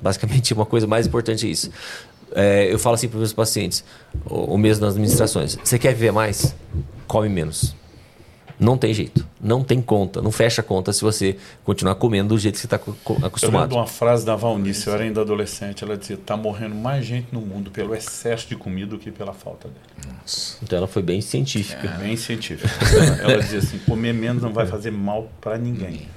Basicamente, 0.03 0.53
uma 0.53 0.65
coisa 0.65 0.85
mais 0.85 1.07
importante 1.07 1.47
é 1.47 1.49
isso. 1.49 1.71
É, 2.35 2.71
eu 2.71 2.77
falo 2.77 2.95
assim 2.95 3.07
para 3.07 3.15
os 3.15 3.21
meus 3.21 3.33
pacientes, 3.33 3.83
ou 4.25 4.57
mesmo 4.57 4.85
nas 4.85 4.93
administrações: 4.95 5.57
você 5.63 5.79
quer 5.79 5.93
viver 5.93 6.11
mais? 6.11 6.53
Come 7.07 7.29
menos. 7.29 7.73
Não 8.63 8.77
tem 8.77 8.93
jeito. 8.93 9.27
Não 9.41 9.61
tem 9.61 9.81
conta. 9.81 10.21
Não 10.21 10.31
fecha 10.31 10.61
a 10.61 10.63
conta 10.63 10.93
se 10.93 11.01
você 11.01 11.35
continuar 11.65 11.95
comendo 11.95 12.29
do 12.29 12.39
jeito 12.39 12.55
que 12.55 12.61
você 12.61 12.67
está 12.67 12.77
acostumado. 12.77 13.43
Eu 13.43 13.59
lembro 13.59 13.75
uma 13.75 13.87
frase 13.87 14.25
da 14.25 14.37
Valnice, 14.37 14.87
eu 14.87 14.93
era 14.93 15.03
ainda 15.03 15.19
adolescente, 15.19 15.83
ela 15.83 15.97
dizia, 15.97 16.15
está 16.15 16.37
morrendo 16.37 16.73
mais 16.73 17.05
gente 17.05 17.27
no 17.33 17.41
mundo 17.41 17.69
pelo 17.69 17.93
excesso 17.93 18.47
de 18.47 18.55
comida 18.55 18.91
do 18.91 18.97
que 18.97 19.11
pela 19.11 19.33
falta 19.33 19.67
dele. 19.67 20.15
Nossa. 20.17 20.57
Então 20.63 20.77
ela 20.77 20.87
foi 20.87 21.01
bem 21.01 21.19
científica. 21.19 21.93
É. 21.93 22.03
Bem 22.03 22.15
científica. 22.15 22.69
ela 23.21 23.37
dizia 23.41 23.59
assim, 23.59 23.77
comer 23.79 24.13
menos 24.13 24.41
não 24.41 24.53
vai 24.53 24.65
fazer 24.65 24.91
mal 24.91 25.29
para 25.41 25.57
ninguém. 25.57 26.07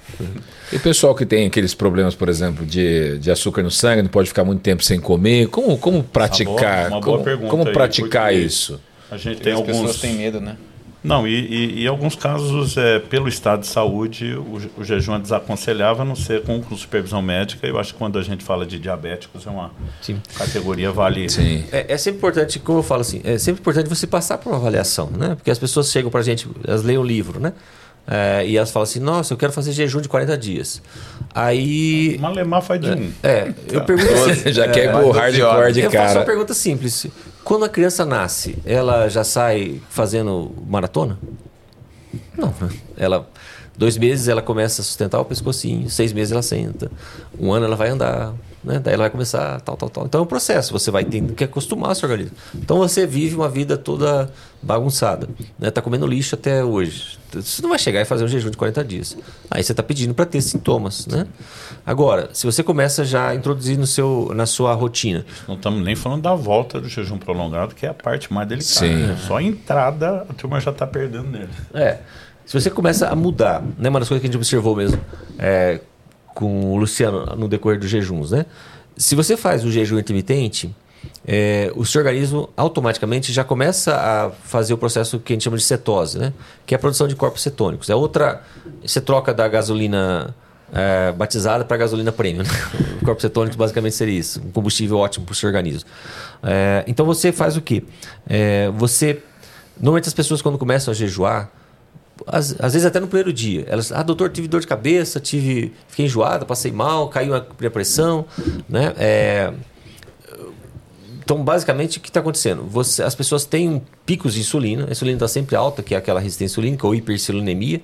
E 0.72 0.76
o 0.76 0.80
pessoal 0.80 1.16
que 1.16 1.26
tem 1.26 1.46
aqueles 1.46 1.74
problemas, 1.74 2.14
por 2.14 2.28
exemplo, 2.28 2.64
de, 2.64 3.18
de 3.18 3.28
açúcar 3.28 3.64
no 3.64 3.72
sangue, 3.72 4.02
não 4.02 4.08
pode 4.08 4.28
ficar 4.28 4.44
muito 4.44 4.60
tempo 4.60 4.84
sem 4.84 5.00
comer, 5.00 5.48
como, 5.48 5.76
como 5.78 6.04
praticar? 6.04 6.52
Uma 6.52 6.60
boa, 6.60 6.86
uma 6.90 7.00
boa 7.00 7.16
como, 7.16 7.24
pergunta 7.24 7.50
como 7.50 7.72
praticar 7.72 8.26
aí, 8.26 8.44
isso? 8.44 8.80
A 9.10 9.16
gente 9.16 9.40
tem 9.40 9.52
alguns... 9.52 9.78
pessoas 9.78 9.98
têm 9.98 10.14
medo, 10.14 10.40
né? 10.40 10.56
Não, 11.06 11.26
e, 11.26 11.78
e, 11.78 11.84
em 11.84 11.86
alguns 11.86 12.16
casos, 12.16 12.76
é, 12.76 12.98
pelo 12.98 13.28
estado 13.28 13.60
de 13.60 13.68
saúde, 13.68 14.34
o, 14.34 14.80
o 14.80 14.84
jejum 14.84 15.14
é 15.14 15.18
desaconselhável, 15.20 16.02
a 16.02 16.04
não 16.04 16.16
ser 16.16 16.42
com, 16.42 16.60
com, 16.60 16.76
supervisão 16.76 17.22
médica. 17.22 17.66
Eu 17.66 17.78
acho 17.78 17.92
que 17.92 17.98
quando 17.98 18.18
a 18.18 18.22
gente 18.22 18.44
fala 18.44 18.66
de 18.66 18.78
diabéticos, 18.78 19.46
é 19.46 19.50
uma 19.50 19.70
Sim. 20.02 20.20
categoria 20.36 20.90
vale. 20.90 21.28
Sim. 21.28 21.64
É, 21.70 21.92
é, 21.92 21.96
sempre 21.96 22.18
importante, 22.18 22.58
como 22.58 22.80
eu 22.80 22.82
falo 22.82 23.02
assim, 23.02 23.20
é 23.24 23.38
sempre 23.38 23.60
importante 23.60 23.88
você 23.88 24.06
passar 24.06 24.38
por 24.38 24.50
uma 24.50 24.58
avaliação, 24.58 25.08
né? 25.10 25.36
Porque 25.36 25.50
as 25.50 25.58
pessoas 25.58 25.90
chegam 25.90 26.10
para 26.10 26.20
a 26.20 26.24
gente, 26.24 26.48
elas 26.66 26.82
leem 26.82 26.98
o 26.98 27.04
livro, 27.04 27.38
né? 27.38 27.52
É, 28.08 28.46
e 28.46 28.56
elas 28.56 28.70
falam 28.70 28.84
assim, 28.84 29.00
nossa, 29.00 29.32
eu 29.34 29.36
quero 29.36 29.52
fazer 29.52 29.72
jejum 29.72 30.00
de 30.00 30.08
40 30.08 30.38
dias. 30.38 30.80
Aí. 31.34 32.16
Malemar 32.20 32.62
faz 32.62 32.80
de 32.80 32.90
um. 32.90 33.12
É, 33.22 33.52
eu 33.70 33.84
pergunto 33.84 34.12
assim. 34.30 34.52
já 34.52 34.68
quer 34.68 34.84
ir 34.84 34.90
pro 34.92 35.10
hardcore 35.10 35.72
de 35.72 35.80
eu 35.80 35.90
cara. 35.90 36.04
Eu 36.04 36.08
faço 36.08 36.18
uma 36.18 36.24
pergunta 36.24 36.54
simples. 36.54 37.06
Quando 37.46 37.64
a 37.64 37.68
criança 37.68 38.04
nasce, 38.04 38.58
ela 38.66 39.08
já 39.08 39.22
sai 39.22 39.80
fazendo 39.88 40.50
maratona? 40.66 41.16
Não, 42.36 42.52
né? 42.60 42.68
Ela. 42.96 43.30
Dois 43.78 43.96
meses 43.96 44.26
ela 44.26 44.42
começa 44.42 44.82
a 44.82 44.84
sustentar 44.84 45.20
o 45.20 45.24
pescocinho, 45.24 45.88
seis 45.88 46.12
meses 46.12 46.32
ela 46.32 46.42
senta, 46.42 46.90
um 47.38 47.52
ano 47.52 47.66
ela 47.66 47.76
vai 47.76 47.88
andar, 47.90 48.34
né? 48.66 48.80
Daí 48.80 48.94
ela 48.94 49.04
vai 49.04 49.10
começar 49.10 49.60
tal, 49.60 49.76
tal, 49.76 49.88
tal. 49.88 50.06
Então 50.06 50.20
é 50.20 50.24
um 50.24 50.26
processo, 50.26 50.72
você 50.72 50.90
vai 50.90 51.04
tendo 51.04 51.34
que 51.34 51.44
acostumar 51.44 51.92
o 51.92 51.94
seu 51.94 52.08
organismo. 52.08 52.36
Então 52.56 52.78
você 52.78 53.06
vive 53.06 53.36
uma 53.36 53.48
vida 53.48 53.76
toda 53.78 54.28
bagunçada, 54.60 55.28
né? 55.56 55.70
Tá 55.70 55.80
comendo 55.80 56.04
lixo 56.04 56.34
até 56.34 56.64
hoje. 56.64 57.16
Você 57.32 57.62
não 57.62 57.68
vai 57.68 57.78
chegar 57.78 58.00
e 58.00 58.04
fazer 58.04 58.24
um 58.24 58.28
jejum 58.28 58.50
de 58.50 58.56
40 58.56 58.84
dias. 58.84 59.16
Aí 59.48 59.62
você 59.62 59.72
está 59.72 59.82
pedindo 59.82 60.14
para 60.14 60.26
ter 60.26 60.40
sintomas, 60.40 61.06
né? 61.06 61.26
Agora, 61.86 62.30
se 62.32 62.44
você 62.44 62.62
começa 62.64 63.04
já 63.04 63.28
a 63.28 63.34
introduzir 63.36 63.78
no 63.78 63.86
seu, 63.86 64.32
na 64.34 64.46
sua 64.46 64.74
rotina. 64.74 65.24
Não 65.46 65.54
estamos 65.54 65.84
nem 65.84 65.94
falando 65.94 66.22
da 66.22 66.34
volta 66.34 66.80
do 66.80 66.88
jejum 66.88 67.18
prolongado, 67.18 67.72
que 67.72 67.86
é 67.86 67.90
a 67.90 67.94
parte 67.94 68.32
mais 68.32 68.48
delicada. 68.48 68.74
Sim. 68.74 68.94
Né? 68.94 69.18
Só 69.28 69.36
a 69.36 69.42
entrada, 69.42 70.26
a 70.28 70.34
turma 70.34 70.58
já 70.58 70.72
está 70.72 70.86
perdendo 70.86 71.28
nele. 71.28 71.50
É. 71.72 71.98
Se 72.44 72.60
você 72.60 72.68
começa 72.68 73.08
a 73.08 73.14
mudar, 73.14 73.62
né? 73.78 73.88
Uma 73.88 74.00
das 74.00 74.08
coisas 74.08 74.20
que 74.20 74.26
a 74.26 74.28
gente 74.28 74.36
observou 74.36 74.74
mesmo, 74.74 75.00
é, 75.38 75.80
com 76.36 76.74
o 76.74 76.76
Luciano 76.76 77.24
no 77.34 77.48
decorrer 77.48 77.80
dos 77.80 77.88
jejuns, 77.88 78.30
né? 78.30 78.44
Se 78.94 79.14
você 79.14 79.38
faz 79.38 79.64
o 79.64 79.72
jejum 79.72 79.98
intermitente, 79.98 80.74
é, 81.26 81.72
o 81.74 81.84
seu 81.84 82.00
organismo 82.00 82.50
automaticamente 82.54 83.32
já 83.32 83.42
começa 83.42 83.94
a 83.94 84.30
fazer 84.30 84.74
o 84.74 84.78
processo 84.78 85.18
que 85.18 85.32
a 85.32 85.34
gente 85.34 85.44
chama 85.44 85.56
de 85.56 85.62
cetose, 85.62 86.18
né? 86.18 86.34
Que 86.66 86.74
é 86.74 86.76
a 86.76 86.78
produção 86.78 87.08
de 87.08 87.16
corpos 87.16 87.42
cetônicos. 87.42 87.88
É 87.88 87.94
outra. 87.94 88.42
Você 88.84 89.00
troca 89.00 89.32
da 89.32 89.48
gasolina 89.48 90.34
é, 90.72 91.10
batizada 91.12 91.64
para 91.64 91.78
gasolina 91.78 92.12
premium. 92.12 92.42
Né? 92.42 92.48
corpos 93.02 93.22
cetônicos 93.22 93.56
basicamente 93.56 93.94
seria 93.94 94.18
isso, 94.18 94.42
um 94.44 94.50
combustível 94.50 94.98
ótimo 94.98 95.24
para 95.24 95.32
o 95.32 95.34
seu 95.34 95.46
organismo. 95.46 95.88
É, 96.42 96.84
então 96.86 97.06
você 97.06 97.32
faz 97.32 97.56
o 97.56 97.62
quê? 97.62 97.82
É, 98.28 98.70
você. 98.74 99.22
Normalmente 99.78 100.06
as 100.06 100.14
pessoas 100.14 100.42
quando 100.42 100.58
começam 100.58 100.92
a 100.92 100.94
jejuar, 100.94 101.50
às, 102.26 102.52
às, 102.60 102.72
vezes 102.72 102.84
até 102.84 103.00
no 103.00 103.06
primeiro 103.06 103.32
dia. 103.32 103.64
Elas, 103.68 103.92
ah, 103.92 104.02
doutor, 104.02 104.30
tive 104.30 104.48
dor 104.48 104.60
de 104.60 104.66
cabeça, 104.66 105.20
tive, 105.20 105.72
fiquei 105.88 106.06
enjoada, 106.06 106.44
passei 106.44 106.72
mal, 106.72 107.08
caiu 107.08 107.34
a 107.34 107.44
minha 107.58 107.70
pressão, 107.70 108.24
né? 108.68 108.94
É, 108.96 109.52
então, 111.26 111.42
basicamente, 111.42 111.98
o 111.98 112.00
que 112.00 112.08
está 112.08 112.20
acontecendo? 112.20 112.62
Você, 112.62 113.02
as 113.02 113.12
pessoas 113.12 113.44
têm 113.44 113.82
picos 114.06 114.34
de 114.34 114.40
insulina, 114.40 114.86
a 114.86 114.92
insulina 114.92 115.16
está 115.16 115.26
sempre 115.26 115.56
alta, 115.56 115.82
que 115.82 115.92
é 115.92 115.98
aquela 115.98 116.20
resistência 116.20 116.52
insulínica 116.52 116.86
ou 116.86 116.94
hipercilulemia. 116.94 117.82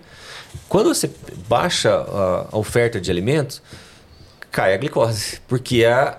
Quando 0.69 0.95
você 0.95 1.11
baixa 1.49 1.91
a, 1.91 2.47
a 2.53 2.57
oferta 2.57 3.01
de 3.01 3.11
alimentos, 3.11 3.61
cai 4.49 4.75
a 4.75 4.77
glicose, 4.77 5.41
porque 5.49 5.85
a, 5.85 6.19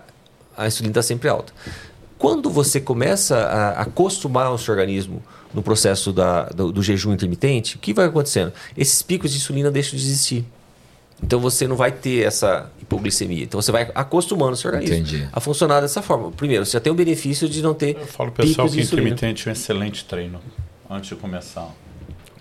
a 0.57 0.67
insulina 0.67 0.91
está 0.91 1.01
sempre 1.01 1.29
alta. 1.29 1.53
Quando 2.17 2.49
você 2.49 2.81
começa 2.81 3.37
a 3.37 3.83
acostumar 3.83 4.51
o 4.51 4.57
seu 4.57 4.73
organismo 4.73 5.23
no 5.53 5.61
processo 5.61 6.11
da, 6.11 6.45
do, 6.45 6.71
do, 6.71 6.81
jejum 6.81 7.13
intermitente, 7.13 7.75
o 7.75 7.79
que 7.79 7.93
vai 7.93 8.05
acontecendo? 8.05 8.51
Esses 8.75 9.01
picos 9.01 9.31
de 9.31 9.37
insulina 9.37 9.69
deixam 9.69 9.97
de 9.97 10.03
existir. 10.05 10.45
Então 11.21 11.39
você 11.39 11.67
não 11.67 11.75
vai 11.75 11.91
ter 11.91 12.25
essa 12.25 12.69
hipoglicemia. 12.81 13.43
Então 13.43 13.61
você 13.61 13.71
vai 13.71 13.89
acostumando 13.95 14.53
o 14.53 14.57
seu 14.57 14.71
organismo 14.71 14.97
Entendi. 14.97 15.29
a 15.31 15.39
funcionar 15.39 15.79
dessa 15.81 16.01
forma. 16.01 16.31
Primeiro, 16.31 16.65
você 16.65 16.73
já 16.73 16.79
tem 16.79 16.91
o 16.91 16.95
benefício 16.95 17.47
de 17.47 17.61
não 17.61 17.73
ter. 17.73 17.95
Eu 17.95 18.07
falo 18.07 18.31
pessoal 18.31 18.67
que 18.69 18.81
intermitente 18.81 19.47
é 19.47 19.51
um 19.51 19.53
excelente 19.53 20.03
treino 20.05 20.41
antes 20.89 21.09
de 21.09 21.15
começar. 21.15 21.69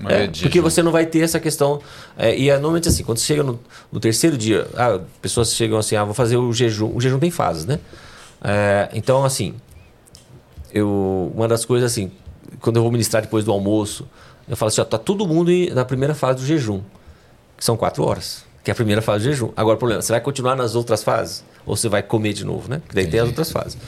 É, 0.08 0.26
porque 0.26 0.60
você 0.60 0.82
não 0.82 0.90
vai 0.90 1.06
ter 1.06 1.20
essa 1.20 1.38
questão. 1.38 1.80
É, 2.18 2.36
e 2.36 2.50
é 2.50 2.54
normalmente 2.54 2.88
assim, 2.88 3.04
quando 3.04 3.18
você 3.18 3.26
chega 3.26 3.44
no, 3.44 3.60
no, 3.90 4.00
terceiro 4.00 4.36
dia, 4.36 4.66
ah, 4.74 4.98
pessoas 5.20 5.54
chegam 5.54 5.78
assim, 5.78 5.94
ah, 5.94 6.02
vou 6.02 6.14
fazer 6.14 6.36
o 6.36 6.52
jejum. 6.52 6.90
O 6.92 7.00
jejum 7.00 7.20
tem 7.20 7.30
fases, 7.30 7.66
né? 7.66 7.78
É, 8.42 8.88
então, 8.94 9.24
assim, 9.24 9.54
eu, 10.72 11.32
uma 11.34 11.46
das 11.46 11.64
coisas 11.64 11.92
assim, 11.92 12.10
quando 12.60 12.76
eu 12.76 12.82
vou 12.82 12.92
ministrar 12.92 13.22
depois 13.22 13.44
do 13.44 13.52
almoço, 13.52 14.06
eu 14.48 14.56
falo 14.56 14.68
assim, 14.68 14.80
ó, 14.80 14.84
tá 14.84 14.98
todo 14.98 15.26
mundo 15.26 15.50
na 15.72 15.84
primeira 15.84 16.14
fase 16.14 16.40
do 16.40 16.46
jejum, 16.46 16.80
que 17.56 17.64
são 17.64 17.76
quatro 17.76 18.04
horas, 18.04 18.44
que 18.64 18.70
é 18.70 18.72
a 18.72 18.74
primeira 18.74 19.00
fase 19.00 19.24
do 19.24 19.30
jejum. 19.30 19.50
Agora 19.56 19.76
o 19.76 19.78
problema, 19.78 20.02
você 20.02 20.12
vai 20.12 20.20
continuar 20.20 20.56
nas 20.56 20.74
outras 20.74 21.02
fases? 21.02 21.44
Ou 21.64 21.76
você 21.76 21.88
vai 21.88 22.02
comer 22.02 22.32
de 22.32 22.44
novo, 22.44 22.68
né? 22.68 22.82
Que 22.88 22.94
daí 22.94 23.06
tem 23.06 23.20
as 23.20 23.28
outras 23.28 23.52
fases. 23.52 23.78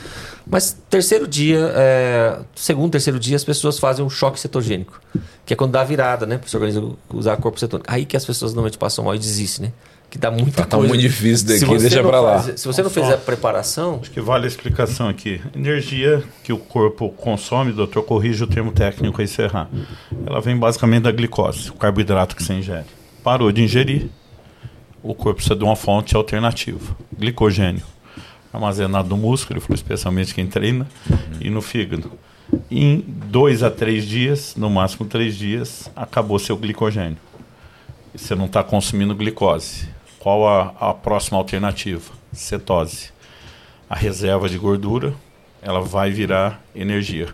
Mas 0.46 0.76
terceiro 0.88 1.26
dia, 1.26 1.72
é, 1.74 2.38
segundo, 2.54 2.92
terceiro 2.92 3.18
dia, 3.18 3.34
as 3.34 3.42
pessoas 3.42 3.80
fazem 3.80 4.04
um 4.04 4.10
choque 4.10 4.38
cetogênico, 4.38 5.00
que 5.44 5.52
é 5.52 5.56
quando 5.56 5.72
dá 5.72 5.80
a 5.80 5.84
virada, 5.84 6.24
né? 6.24 6.38
Para 6.38 6.46
o 6.46 6.48
seu 6.48 6.60
organismo 6.60 6.96
usar 7.12 7.36
corpo 7.38 7.58
cetônico. 7.58 7.90
Aí 7.90 8.04
que 8.04 8.16
as 8.16 8.24
pessoas 8.24 8.52
normalmente 8.52 8.78
passam 8.78 9.04
mal 9.04 9.14
e 9.14 9.18
desistem, 9.18 9.66
né? 9.66 9.72
Que 10.14 10.18
dá 10.18 10.30
muita 10.30 10.64
tá, 10.64 10.76
coisa. 10.76 10.86
Tá 10.86 10.94
muito 10.94 11.00
difícil 11.00 11.48
daqui, 11.48 11.76
deixa 11.76 12.00
para 12.00 12.20
lá. 12.20 12.40
se 12.40 12.64
você 12.68 12.84
não 12.84 12.88
fez 12.88 13.10
a 13.10 13.16
preparação... 13.16 13.98
Acho 14.00 14.12
que 14.12 14.20
vale 14.20 14.44
a 14.44 14.46
explicação 14.46 15.08
aqui. 15.08 15.40
Energia 15.52 16.22
que 16.44 16.52
o 16.52 16.56
corpo 16.56 17.08
consome, 17.08 17.72
doutor, 17.72 18.04
corrige 18.04 18.44
o 18.44 18.46
termo 18.46 18.70
técnico 18.70 19.20
a 19.20 19.24
encerrar. 19.24 19.68
Ela 20.24 20.40
vem 20.40 20.56
basicamente 20.56 21.02
da 21.02 21.10
glicose, 21.10 21.68
o 21.68 21.72
carboidrato 21.72 22.36
que 22.36 22.44
você 22.44 22.54
ingere. 22.54 22.86
Parou 23.24 23.50
de 23.50 23.64
ingerir, 23.64 24.08
o 25.02 25.16
corpo 25.16 25.34
precisa 25.34 25.56
de 25.56 25.64
uma 25.64 25.74
fonte 25.74 26.14
alternativa. 26.14 26.96
Glicogênio, 27.18 27.82
armazenado 28.52 29.08
no 29.08 29.16
músculo, 29.16 29.60
especialmente 29.70 30.32
quem 30.32 30.46
treina, 30.46 30.86
e 31.40 31.50
no 31.50 31.60
fígado. 31.60 32.12
Em 32.70 33.04
dois 33.26 33.64
a 33.64 33.70
três 33.70 34.06
dias, 34.06 34.54
no 34.56 34.70
máximo 34.70 35.08
três 35.08 35.36
dias, 35.36 35.90
acabou 35.96 36.38
seu 36.38 36.56
glicogênio. 36.56 37.18
Você 38.14 38.36
não 38.36 38.44
está 38.46 38.62
consumindo 38.62 39.12
glicose 39.12 39.88
qual 40.24 40.48
a, 40.48 40.72
a 40.80 40.94
próxima 40.94 41.36
alternativa? 41.36 42.10
Cetose. 42.32 43.10
A 43.90 43.94
reserva 43.94 44.48
de 44.48 44.56
gordura, 44.56 45.12
ela 45.60 45.82
vai 45.82 46.10
virar 46.10 46.62
energia. 46.74 47.28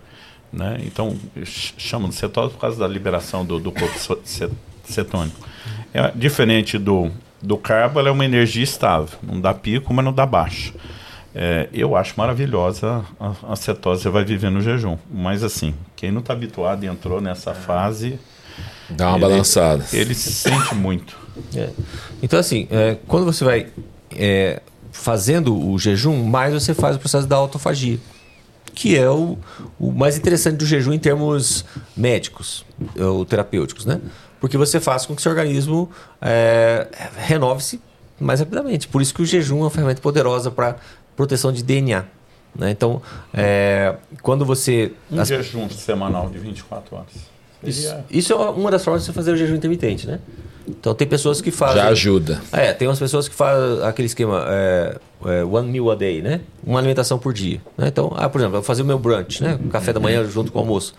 Né? 0.52 0.80
Então, 0.84 1.16
chamam 1.44 2.08
de 2.08 2.16
cetose 2.16 2.52
por 2.52 2.60
causa 2.60 2.80
da 2.80 2.88
liberação 2.88 3.44
do, 3.44 3.60
do 3.60 3.70
corpo 3.70 3.96
cetônico. 4.82 5.38
É 5.94 6.10
diferente 6.16 6.78
do, 6.78 7.12
do 7.40 7.56
carbo, 7.56 8.00
ela 8.00 8.08
é 8.08 8.12
uma 8.12 8.24
energia 8.24 8.64
estável. 8.64 9.20
Não 9.22 9.40
dá 9.40 9.54
pico, 9.54 9.94
mas 9.94 10.04
não 10.04 10.12
dá 10.12 10.26
baixo. 10.26 10.74
É, 11.32 11.68
eu 11.72 11.94
acho 11.94 12.14
maravilhosa 12.16 13.04
a, 13.20 13.52
a, 13.52 13.54
cetose, 13.54 14.02
você 14.02 14.08
vai 14.08 14.24
viver 14.24 14.50
no 14.50 14.60
jejum. 14.60 14.98
Mas 15.08 15.44
assim, 15.44 15.76
quem 15.94 16.10
não 16.10 16.18
está 16.18 16.32
habituado 16.32 16.82
e 16.82 16.88
entrou 16.88 17.20
nessa 17.20 17.54
fase, 17.54 18.18
Dá 18.90 19.10
uma 19.10 19.16
ele, 19.16 19.20
balançada. 19.20 19.84
Ele 19.92 20.12
se 20.12 20.32
sente 20.32 20.74
muito. 20.74 21.16
É. 21.54 21.70
Então, 22.22 22.38
assim, 22.38 22.66
é, 22.70 22.96
quando 23.06 23.24
você 23.24 23.44
vai 23.44 23.68
é, 24.16 24.60
fazendo 24.92 25.56
o 25.56 25.78
jejum, 25.78 26.24
mais 26.24 26.52
você 26.52 26.74
faz 26.74 26.96
o 26.96 26.98
processo 26.98 27.26
da 27.26 27.36
autofagia, 27.36 27.98
que 28.74 28.96
é 28.96 29.08
o, 29.08 29.38
o 29.78 29.92
mais 29.92 30.16
interessante 30.16 30.56
do 30.56 30.66
jejum 30.66 30.92
em 30.92 30.98
termos 30.98 31.64
médicos 31.96 32.64
ou 32.98 33.24
terapêuticos, 33.24 33.84
né? 33.84 34.00
Porque 34.40 34.56
você 34.56 34.80
faz 34.80 35.04
com 35.04 35.14
que 35.14 35.20
seu 35.20 35.30
organismo 35.30 35.90
é, 36.20 36.88
renove-se 37.18 37.80
mais 38.18 38.40
rapidamente. 38.40 38.88
Por 38.88 39.02
isso 39.02 39.12
que 39.12 39.22
o 39.22 39.26
jejum 39.26 39.58
é 39.58 39.62
uma 39.62 39.70
ferramenta 39.70 40.00
poderosa 40.00 40.50
para 40.50 40.76
proteção 41.14 41.52
de 41.52 41.62
DNA. 41.62 42.04
Né? 42.54 42.70
Então, 42.70 43.02
é, 43.32 43.94
quando 44.22 44.44
você. 44.44 44.92
Um 45.10 45.20
as... 45.20 45.28
jejum 45.28 45.68
semanal 45.68 46.28
de 46.30 46.38
24 46.38 46.96
horas. 46.96 47.30
Isso, 47.62 47.94
isso, 48.10 48.32
é 48.32 48.36
uma 48.36 48.70
das 48.70 48.82
formas 48.82 49.02
de 49.02 49.06
você 49.06 49.12
fazer 49.12 49.32
o 49.32 49.36
jejum 49.36 49.54
intermitente, 49.54 50.06
né? 50.06 50.18
Então 50.68 50.94
tem 50.94 51.06
pessoas 51.06 51.40
que 51.40 51.50
fazem. 51.50 51.76
Já 51.76 51.88
ajuda. 51.88 52.40
É, 52.52 52.72
tem 52.72 52.86
umas 52.88 52.98
pessoas 52.98 53.28
que 53.28 53.34
fazem 53.34 53.84
aquele 53.84 54.06
esquema 54.06 54.44
é, 54.48 54.98
é, 55.26 55.44
one 55.44 55.70
meal 55.70 55.90
a 55.90 55.94
day, 55.94 56.22
né? 56.22 56.40
Uma 56.64 56.78
alimentação 56.78 57.18
por 57.18 57.32
dia. 57.32 57.60
Né? 57.76 57.88
Então, 57.88 58.12
ah, 58.16 58.28
por 58.28 58.38
exemplo, 58.38 58.56
eu 58.56 58.60
vou 58.60 58.66
fazer 58.66 58.82
o 58.82 58.84
meu 58.84 58.98
brunch, 58.98 59.42
né? 59.42 59.58
Café 59.70 59.92
da 59.92 60.00
manhã 60.00 60.24
junto 60.24 60.52
com 60.52 60.58
o 60.58 60.62
almoço. 60.62 60.94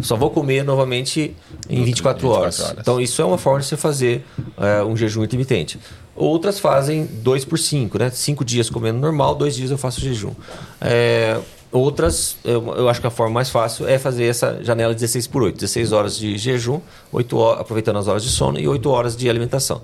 Só 0.00 0.16
vou 0.16 0.28
comer 0.30 0.64
novamente 0.64 1.36
em 1.68 1.84
24, 1.84 1.84
24 1.84 2.28
horas. 2.28 2.60
horas. 2.60 2.76
Então, 2.80 3.00
isso 3.00 3.22
é 3.22 3.24
uma 3.24 3.38
forma 3.38 3.60
de 3.60 3.66
você 3.66 3.76
fazer 3.76 4.24
é, 4.58 4.82
um 4.82 4.96
jejum 4.96 5.22
intermitente. 5.22 5.78
Outras 6.16 6.58
fazem 6.58 7.06
2 7.06 7.44
por 7.44 7.58
5, 7.58 7.98
né? 7.98 8.10
5 8.10 8.44
dias 8.44 8.68
comendo 8.68 8.98
normal, 8.98 9.34
2 9.34 9.54
dias 9.54 9.70
eu 9.70 9.78
faço 9.78 10.00
jejum. 10.00 10.32
É, 10.80 11.38
outras, 11.74 12.36
eu, 12.44 12.74
eu, 12.76 12.88
acho 12.88 13.00
que 13.00 13.06
a 13.06 13.10
forma 13.10 13.34
mais 13.34 13.50
fácil 13.50 13.86
é 13.88 13.98
fazer 13.98 14.26
essa 14.26 14.62
janela 14.62 14.94
16 14.94 15.26
por 15.26 15.42
8. 15.42 15.56
16 15.56 15.92
horas 15.92 16.16
de 16.16 16.38
jejum, 16.38 16.80
8 17.12 17.36
horas, 17.36 17.60
aproveitando 17.60 17.98
as 17.98 18.06
horas 18.06 18.22
de 18.22 18.30
sono 18.30 18.58
e 18.58 18.68
8 18.68 18.88
horas 18.88 19.16
de 19.16 19.28
alimentação. 19.28 19.82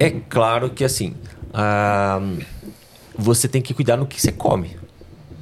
É 0.00 0.10
claro 0.10 0.70
que 0.70 0.84
assim, 0.84 1.14
ah, 1.52 2.20
você 3.16 3.46
tem 3.46 3.60
que 3.60 3.74
cuidar 3.74 3.96
no 3.96 4.06
que 4.06 4.20
você 4.20 4.32
come. 4.32 4.76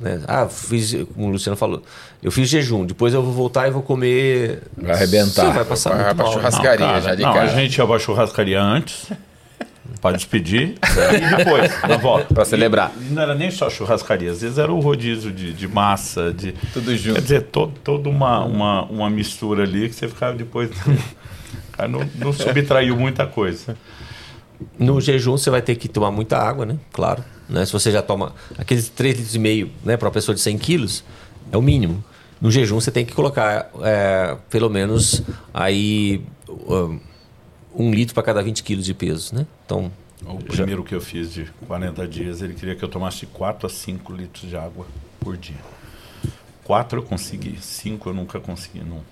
Né? 0.01 0.21
Ah, 0.27 0.49
fiz, 0.49 0.93
como 1.15 1.29
o 1.29 1.31
Luciano 1.31 1.57
falou, 1.57 1.83
eu 2.23 2.33
fiz 2.33 2.49
jejum, 2.49 2.85
depois 2.85 3.15
eu 3.15 3.23
vou 3.23 3.33
voltar 3.33 3.69
e 3.69 3.71
vou 3.71 3.83
comer. 3.83 4.63
Vai 4.77 4.93
arrebentar. 4.93 5.47
Você 5.47 5.53
vai 5.53 5.65
passar 5.65 5.91
vai 5.91 6.05
muito 6.05 6.17
pra 6.17 6.25
mal. 6.25 6.33
churrascaria 6.33 6.87
não, 6.87 6.93
cara, 6.93 7.01
já 7.01 7.15
de 7.15 7.23
não, 7.23 7.33
cara. 7.33 7.51
A 7.51 7.55
gente 7.55 7.79
ia 7.79 7.87
pra 7.87 7.99
churrascaria 7.99 8.61
antes. 8.61 9.13
Para 10.01 10.17
despedir 10.17 10.75
e 10.79 11.37
depois, 11.37 11.83
na 11.83 11.97
volta. 11.97 12.33
Para 12.33 12.45
celebrar. 12.45 12.93
E, 13.01 13.13
não 13.13 13.23
era 13.23 13.35
nem 13.35 13.51
só 13.51 13.71
churrascaria, 13.71 14.31
às 14.31 14.41
vezes 14.43 14.59
era 14.59 14.73
o 14.73 14.81
rodízio 14.81 15.33
de, 15.33 15.53
de 15.53 15.69
massa, 15.69 16.33
de. 16.33 16.53
Tudo 16.73 16.97
junto. 16.97 17.15
Quer 17.17 17.23
dizer, 17.23 17.43
todo, 17.43 17.73
toda 17.83 18.09
uma, 18.09 18.45
uma, 18.45 18.85
uma 18.85 19.11
mistura 19.11 19.65
ali 19.65 19.89
que 19.89 19.95
você 19.95 20.09
ficava 20.09 20.37
depois. 20.37 20.71
cara 21.81 21.89
não, 21.89 22.09
não 22.15 22.33
subtraiu 22.33 22.97
muita 22.97 23.27
coisa. 23.27 23.77
No 24.79 25.01
jejum 25.01 25.33
você 25.33 25.49
vai 25.49 25.63
ter 25.63 25.77
que 25.77 25.89
tomar 25.89 26.11
muita 26.11 26.37
água, 26.37 26.67
né? 26.67 26.79
Claro. 26.93 27.25
Né? 27.49 27.65
Se 27.65 27.73
você 27.73 27.91
já 27.91 28.03
toma 28.03 28.35
aqueles 28.59 28.89
3 28.91 29.17
litros 29.17 29.35
e 29.35 29.39
meio 29.39 29.71
né, 29.83 29.97
para 29.97 30.07
uma 30.07 30.13
pessoa 30.13 30.35
de 30.35 30.41
100 30.41 30.59
quilos, 30.59 31.05
é 31.51 31.57
o 31.57 31.63
mínimo. 31.63 32.05
No 32.41 32.51
jejum 32.51 32.81
você 32.81 32.91
tem 32.91 33.05
que 33.05 33.15
colocar 33.15 33.71
é, 33.83 34.37
pelo 34.51 34.69
menos 34.69 35.23
aí 35.53 36.23
um, 36.49 36.99
um 37.75 37.93
litro 37.93 38.15
para 38.15 38.23
cada 38.23 38.43
20 38.43 38.63
quilos 38.63 38.85
de 38.85 38.95
peso, 38.95 39.35
né? 39.35 39.47
Então 39.65 39.91
o 40.25 40.37
primeiro 40.37 40.83
já... 40.83 40.89
que 40.89 40.95
eu 40.95 41.01
fiz 41.01 41.33
de 41.33 41.47
40 41.67 42.07
dias, 42.07 42.43
ele 42.43 42.55
queria 42.55 42.75
que 42.75 42.85
eu 42.85 42.89
tomasse 42.89 43.27
4 43.27 43.67
a 43.67 43.71
5 43.71 44.13
litros 44.13 44.49
de 44.49 44.57
água 44.57 44.87
por 45.19 45.37
dia. 45.37 45.57
4 46.65 46.99
eu 46.99 47.03
consegui, 47.03 47.59
5 47.61 48.11
eu 48.11 48.15
nunca 48.15 48.39
consegui. 48.39 48.81
Não, 48.81 49.03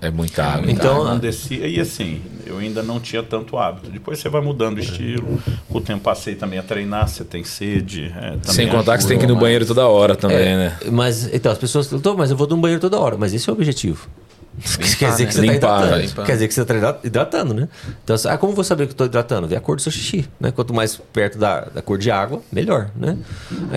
é 0.00 0.10
muita 0.10 0.44
água. 0.44 0.70
Então 0.70 1.04
não 1.04 1.18
descia. 1.18 1.66
E 1.66 1.80
assim, 1.80 2.22
eu 2.46 2.58
ainda 2.58 2.82
não 2.82 3.00
tinha 3.00 3.22
tanto 3.22 3.58
hábito. 3.58 3.90
Depois 3.90 4.18
você 4.18 4.28
vai 4.28 4.40
mudando 4.40 4.76
o 4.76 4.80
estilo. 4.80 5.40
Com 5.68 5.78
o 5.78 5.80
tempo 5.80 6.02
passei 6.02 6.34
também 6.34 6.58
a 6.58 6.62
treinar, 6.62 7.08
você 7.08 7.24
tem 7.24 7.42
sede. 7.44 8.12
É, 8.16 8.38
Sem 8.50 8.68
contar 8.68 8.96
que 8.96 9.02
você 9.02 9.08
tem 9.08 9.18
que 9.18 9.24
ir 9.24 9.28
no 9.28 9.36
banheiro 9.36 9.66
toda 9.66 9.86
hora 9.86 10.14
também, 10.14 10.38
é, 10.38 10.56
né? 10.56 10.78
Mas 10.90 11.32
então 11.32 11.50
as 11.50 11.58
pessoas 11.58 11.88
falam, 11.88 12.16
mas 12.16 12.30
eu 12.30 12.36
vou 12.36 12.46
no 12.46 12.56
banheiro 12.56 12.80
toda 12.80 12.98
hora. 12.98 13.16
Mas 13.18 13.34
esse 13.34 13.48
é 13.48 13.52
o 13.52 13.56
objetivo. 13.56 14.08
Limpar, 14.56 14.98
quer 14.98 15.10
dizer 15.10 15.24
né? 15.24 15.26
que 15.26 15.34
você 15.34 15.40
está 15.40 15.54
hidratando. 15.54 15.96
Limpar. 16.00 16.26
Quer 16.26 16.32
dizer 16.32 16.48
que 16.48 16.54
você 16.54 16.60
hidratando, 17.04 17.54
né? 17.54 17.68
Então, 18.02 18.16
ah, 18.26 18.38
como 18.38 18.52
vou 18.52 18.64
saber 18.64 18.86
que 18.86 18.92
estou 18.92 19.06
hidratando? 19.06 19.48
Vê 19.48 19.56
a 19.56 19.60
cor 19.60 19.76
do 19.76 19.82
seu 19.82 19.90
xixi. 19.90 20.28
Né? 20.38 20.52
Quanto 20.52 20.72
mais 20.72 20.96
perto 21.12 21.38
da, 21.38 21.60
da 21.62 21.82
cor 21.82 21.98
de 21.98 22.10
água, 22.10 22.42
melhor. 22.52 22.90
Né? 22.96 23.18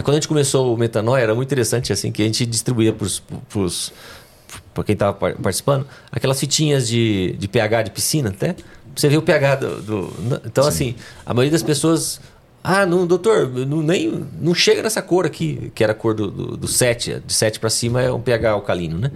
Quando 0.04 0.12
a 0.12 0.14
gente 0.14 0.28
começou 0.28 0.74
o 0.74 0.78
metanol, 0.78 1.18
era 1.18 1.34
muito 1.34 1.48
interessante 1.48 1.92
assim 1.92 2.12
que 2.12 2.22
a 2.22 2.26
gente 2.26 2.46
distribuía 2.46 2.94
para 2.94 4.84
quem 4.84 4.94
estava 4.94 5.14
participando, 5.14 5.88
aquelas 6.12 6.40
fitinhas 6.40 6.88
de, 6.88 7.36
de 7.40 7.48
pH 7.48 7.84
de 7.84 7.92
piscina, 7.92 8.30
até. 8.30 8.56
Você 8.96 9.10
ver 9.10 9.18
o 9.18 9.22
pH 9.22 9.56
do. 9.56 9.82
do 9.82 10.42
então, 10.46 10.64
Sim. 10.64 10.70
assim, 10.70 10.96
a 11.26 11.34
maioria 11.34 11.52
das 11.52 11.64
pessoas. 11.64 12.20
Ah, 12.64 12.86
não, 12.86 13.08
doutor, 13.08 13.48
não, 13.48 13.82
nem, 13.82 14.26
não 14.42 14.54
chega 14.54 14.84
nessa 14.84 15.02
cor 15.02 15.26
aqui, 15.26 15.72
que 15.74 15.84
era 15.84 15.94
a 15.94 15.96
cor 15.96 16.14
do, 16.14 16.30
do, 16.30 16.58
do 16.58 16.68
7. 16.68 17.22
De 17.26 17.34
7 17.34 17.60
para 17.60 17.70
cima 17.70 18.02
é 18.02 18.12
um 18.12 18.20
pH 18.20 18.52
alcalino, 18.52 18.98
né? 18.98 19.12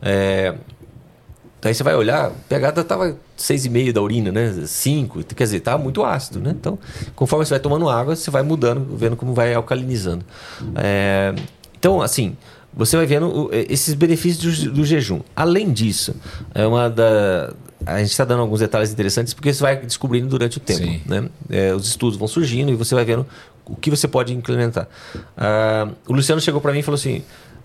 É, 0.00 0.54
Aí 1.64 1.74
você 1.74 1.82
vai 1.82 1.94
olhar, 1.94 2.30
o 2.30 2.34
pH 2.48 2.80
estava 2.80 3.16
6,5 3.38 3.92
da 3.92 4.02
urina, 4.02 4.30
né? 4.30 4.64
5, 4.66 5.24
quer 5.34 5.44
dizer, 5.44 5.60
tá 5.60 5.78
muito 5.78 6.04
ácido, 6.04 6.40
né? 6.40 6.50
Então, 6.50 6.78
conforme 7.14 7.44
você 7.44 7.50
vai 7.50 7.60
tomando 7.60 7.88
água, 7.88 8.14
você 8.14 8.30
vai 8.30 8.42
mudando, 8.42 8.96
vendo 8.96 9.16
como 9.16 9.32
vai 9.32 9.54
alcalinizando. 9.54 10.24
É, 10.76 11.34
então, 11.78 12.02
assim, 12.02 12.36
você 12.72 12.96
vai 12.96 13.06
vendo 13.06 13.50
esses 13.52 13.94
benefícios 13.94 14.64
do, 14.64 14.72
do 14.72 14.84
jejum. 14.84 15.20
Além 15.34 15.72
disso, 15.72 16.14
é 16.54 16.66
uma 16.66 16.90
da 16.90 17.52
a 17.86 17.98
gente 17.98 18.10
está 18.10 18.24
dando 18.24 18.40
alguns 18.40 18.60
detalhes 18.60 18.90
interessantes 18.90 19.34
porque 19.34 19.52
você 19.52 19.62
vai 19.62 19.76
descobrindo 19.76 20.26
durante 20.26 20.56
o 20.56 20.60
tempo. 20.60 21.00
Né? 21.06 21.28
É, 21.50 21.74
os 21.74 21.86
estudos 21.86 22.18
vão 22.18 22.26
surgindo 22.26 22.72
e 22.72 22.74
você 22.74 22.94
vai 22.94 23.04
vendo 23.04 23.26
o 23.66 23.76
que 23.76 23.90
você 23.90 24.08
pode 24.08 24.32
implementar. 24.32 24.88
Ah, 25.36 25.88
o 26.06 26.12
Luciano 26.12 26.40
chegou 26.40 26.60
para 26.60 26.72
mim 26.72 26.78
e 26.80 26.82
falou 26.82 26.96
assim: 26.96 27.22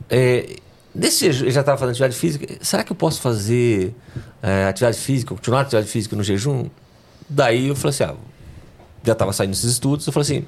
é, 0.10 0.58
Jejum, 0.96 1.46
eu 1.46 1.52
já 1.52 1.60
estava 1.60 1.78
fazendo 1.78 1.92
atividade 1.92 2.16
física. 2.16 2.48
Será 2.62 2.84
que 2.84 2.92
eu 2.92 2.96
posso 2.96 3.22
fazer 3.22 3.94
é, 4.42 4.66
atividade 4.66 4.98
física, 4.98 5.34
continuar 5.36 5.62
atividade 5.62 5.88
física 5.88 6.16
no 6.16 6.24
jejum? 6.24 6.68
Daí 7.30 7.68
eu 7.68 7.76
falei 7.76 7.90
assim: 7.90 8.04
ah, 8.04 8.16
já 9.04 9.14
estava 9.14 9.32
saindo 9.32 9.54
esses 9.54 9.72
estudos. 9.72 10.06
Eu 10.08 10.14
falei 10.14 10.24
assim: 10.24 10.46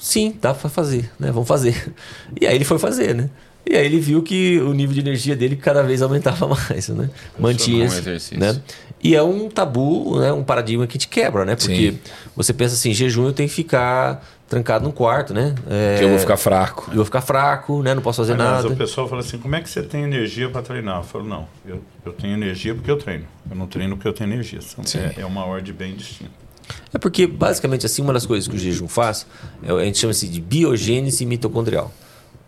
sim, 0.00 0.36
dá 0.40 0.54
para 0.54 0.70
fazer, 0.70 1.10
né? 1.18 1.32
Vamos 1.32 1.48
fazer. 1.48 1.92
E 2.40 2.46
aí 2.46 2.54
ele 2.54 2.64
foi 2.64 2.78
fazer, 2.78 3.14
né? 3.14 3.28
E 3.66 3.76
aí 3.76 3.84
ele 3.84 4.00
viu 4.00 4.22
que 4.22 4.58
o 4.60 4.72
nível 4.72 4.94
de 4.94 5.00
energia 5.00 5.36
dele 5.36 5.56
cada 5.56 5.82
vez 5.82 6.00
aumentava 6.00 6.46
mais, 6.70 6.88
né? 6.88 7.10
Mantinha, 7.38 7.86
um 7.86 8.38
né? 8.38 8.62
E 9.02 9.14
é 9.14 9.22
um 9.22 9.48
tabu, 9.48 10.18
né? 10.18 10.32
Um 10.32 10.42
paradigma 10.42 10.86
que 10.86 10.96
te 10.96 11.06
quebra, 11.06 11.44
né? 11.44 11.54
Porque 11.54 11.92
Sim. 11.92 11.98
você 12.34 12.52
pensa 12.52 12.74
assim, 12.74 12.92
jejum 12.94 13.26
eu 13.26 13.32
tenho 13.32 13.48
que 13.48 13.54
ficar 13.54 14.24
trancado 14.48 14.84
num 14.84 14.90
quarto, 14.90 15.34
né? 15.34 15.54
É, 15.68 15.96
que 15.98 16.04
eu 16.04 16.08
vou 16.08 16.18
ficar 16.18 16.36
fraco. 16.36 16.86
Eu 16.88 16.96
vou 16.96 17.04
ficar 17.04 17.20
fraco, 17.20 17.82
né? 17.82 17.94
Não 17.94 18.02
posso 18.02 18.22
fazer 18.22 18.32
Aliás, 18.32 18.62
nada. 18.62 18.68
o 18.68 18.76
pessoal 18.76 19.06
fala 19.06 19.20
assim, 19.20 19.38
como 19.38 19.54
é 19.54 19.60
que 19.60 19.68
você 19.68 19.82
tem 19.82 20.02
energia 20.02 20.48
para 20.48 20.62
treinar? 20.62 20.98
Eu 20.98 21.04
falo, 21.04 21.24
não, 21.24 21.46
eu, 21.66 21.82
eu 22.04 22.12
tenho 22.12 22.32
energia 22.32 22.74
porque 22.74 22.90
eu 22.90 22.96
treino. 22.96 23.26
Eu 23.48 23.56
não 23.56 23.66
treino 23.66 23.96
porque 23.96 24.08
eu 24.08 24.12
tenho 24.12 24.32
energia. 24.32 24.58
É, 24.94 25.20
é 25.20 25.26
uma 25.26 25.44
ordem 25.44 25.74
bem 25.74 25.94
distinta. 25.94 26.32
É 26.92 26.98
porque, 26.98 27.26
basicamente, 27.26 27.84
assim, 27.86 28.02
uma 28.02 28.12
das 28.12 28.26
coisas 28.26 28.48
que 28.48 28.56
o 28.56 28.58
jejum 28.58 28.88
faz, 28.88 29.26
é, 29.62 29.70
a 29.70 29.84
gente 29.84 29.98
chama 29.98 30.12
assim 30.12 30.28
de 30.30 30.40
biogênese 30.40 31.24
mitocondrial. 31.26 31.92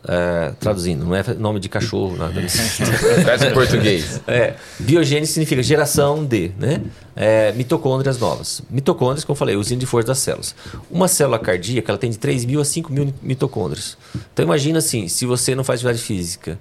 É, 0.03 0.53
traduzindo, 0.59 1.05
não 1.05 1.15
é 1.15 1.23
nome 1.35 1.61
de 1.61 1.69
cachorro, 1.69 2.17
nada 2.17 2.41
disso. 2.41 2.83
Em 3.47 3.53
português. 3.53 4.21
É, 4.27 4.55
biogênese 4.79 5.33
significa 5.33 5.63
geração 5.63 6.25
de 6.25 6.53
né? 6.59 6.81
É, 7.15 7.53
mitocôndrias 7.53 8.19
novas. 8.19 8.63
Mitocôndrias, 8.71 9.25
como 9.25 9.35
eu 9.35 9.39
falei, 9.39 9.57
usina 9.57 9.79
de 9.79 9.87
força 9.87 10.09
das 10.09 10.19
células. 10.19 10.55
Uma 10.91 11.07
célula 11.07 11.39
cardíaca 11.39 11.93
ela 11.93 11.99
tem 11.99 12.11
de 12.11 12.19
3 12.19 12.47
mil 12.47 12.61
a 12.61 12.65
5 12.65 12.91
mil 12.93 13.13
mitocôndrias. 13.23 13.99
Então 14.33 14.45
imagina 14.45 14.79
assim, 14.79 15.07
se 15.07 15.27
você 15.27 15.55
não 15.55 15.63
faz 15.63 15.81
atividade 15.81 16.03
física, 16.03 16.59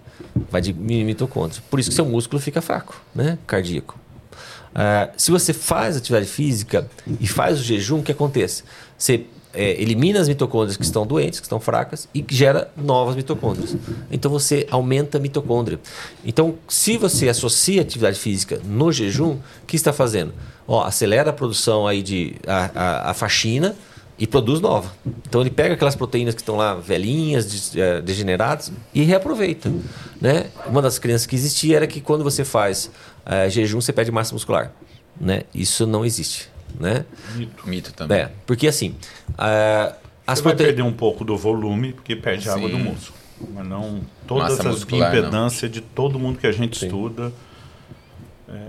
vai 0.52 0.62
de 0.62 0.74
mitocôndrias. 0.74 1.60
Por 1.70 1.80
isso 1.80 1.90
que 1.90 1.96
seu 1.96 2.06
músculo 2.06 2.42
fica 2.42 2.62
fraco, 2.62 3.02
né? 3.16 3.38
cardíaco. 3.48 3.99
Uh, 4.80 5.12
se 5.18 5.30
você 5.30 5.52
faz 5.52 5.98
atividade 5.98 6.26
física 6.26 6.90
e 7.20 7.28
faz 7.28 7.60
o 7.60 7.64
jejum, 7.64 8.00
o 8.00 8.04
que 8.04 8.14
acontece? 8.14 8.64
Você 8.98 9.26
é, 9.54 9.82
elimina 9.82 10.22
as 10.22 10.30
mitocôndrias 10.30 10.78
que 10.78 10.86
estão 10.86 11.06
doentes, 11.06 11.42
que 11.42 11.46
estão 11.46 11.60
fracas, 11.60 12.08
e 12.16 12.24
gera 12.30 12.72
novas 12.78 13.16
mitocôndrias. 13.16 13.76
Então 14.10 14.32
você 14.32 14.66
aumenta 14.72 15.18
a 15.18 15.22
mitocôndria. 15.22 15.80
Então, 16.24 16.56
se 16.68 16.98
você 16.98 17.28
associa 17.28 17.82
atividade 17.82 18.18
física 18.18 18.62
no 18.64 18.90
jejum, 18.90 19.32
o 19.32 19.66
que 19.68 19.76
está 19.76 19.92
fazendo? 19.92 20.34
Ó, 20.66 20.84
acelera 20.84 21.32
a 21.32 21.34
produção 21.34 21.86
aí 21.86 22.02
de 22.02 22.36
a, 22.48 22.72
a, 22.74 23.12
a 23.12 23.14
faxina 23.14 23.76
e 24.20 24.28
produz 24.28 24.60
nova. 24.60 24.92
Então 25.28 25.42
ele 25.42 25.50
pega 25.50 25.74
aquelas 25.74 25.96
proteínas 25.96 26.36
que 26.36 26.42
estão 26.42 26.58
lá 26.58 26.76
velhinhas, 26.76 27.76
é, 27.76 28.02
degeneradas 28.02 28.72
e 28.94 29.04
reaproveita. 29.04 29.72
Né? 30.20 30.48
Uma 30.68 30.82
das 30.82 31.00
crenças 31.00 31.26
que 31.26 31.36
existia 31.36 31.78
era 31.78 31.88
que 31.88 32.02
quando 32.02 32.24
você 32.24 32.44
faz 32.44 32.92
é, 33.26 33.50
jejum 33.50 33.80
você 33.80 33.94
perde 33.94 34.12
massa 34.12 34.34
muscular. 34.34 34.74
Né? 35.20 35.44
Isso 35.56 35.88
não 35.88 36.06
existe. 36.06 36.50
Né? 36.78 37.06
Mito. 37.36 37.68
Mito 37.68 37.94
também. 37.94 38.20
É, 38.20 38.32
porque 38.46 38.68
assim. 38.68 38.96
Uh, 39.30 39.96
as 40.28 40.40
Você 40.40 40.44
vai 40.44 40.56
perder 40.56 40.84
um 40.84 40.94
pouco 40.94 41.26
do 41.26 41.36
volume, 41.36 41.94
porque 41.94 42.16
perde 42.16 42.44
Sim. 42.44 42.50
água 42.52 42.70
do 42.70 42.78
músculo. 42.78 43.18
Mas 43.54 43.66
não 43.66 44.02
todas 44.28 44.58
Massa 44.58 44.70
as 44.70 44.82
impedâncias 44.84 45.72
de 45.72 45.82
todo 45.82 46.20
mundo 46.20 46.38
que 46.38 46.46
a 46.46 46.52
gente 46.52 46.78
Sim. 46.78 46.86
estuda. 46.86 47.32
É, 48.48 48.68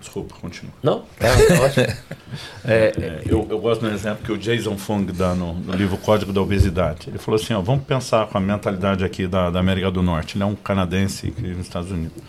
Desculpa, 0.00 0.34
continua. 0.40 0.72
Não? 0.82 1.04
É, 1.20 1.26
é 1.26 1.60
ótimo. 1.60 1.86
É, 2.64 2.92
é, 2.96 3.22
eu, 3.26 3.44
eu, 3.50 3.58
gosto 3.58 3.80
do 3.80 3.88
exemplo 3.90 4.24
que 4.24 4.30
o 4.30 4.38
Jason 4.38 4.78
Fung 4.78 5.04
dá 5.06 5.34
no, 5.34 5.52
no, 5.52 5.72
livro 5.72 5.96
Código 5.96 6.32
da 6.32 6.40
Obesidade. 6.40 7.08
Ele 7.08 7.18
falou 7.18 7.40
assim: 7.40 7.54
ó, 7.54 7.60
vamos 7.60 7.84
pensar 7.84 8.24
com 8.28 8.38
a 8.38 8.40
mentalidade 8.40 9.04
aqui 9.04 9.26
da, 9.26 9.50
da 9.50 9.58
América 9.58 9.90
do 9.90 10.00
Norte. 10.00 10.36
Ele 10.36 10.44
é 10.44 10.46
um 10.46 10.54
canadense 10.54 11.32
que 11.32 11.42
vive 11.42 11.56
nos 11.56 11.66
Estados 11.66 11.90
Unidos. 11.90 12.22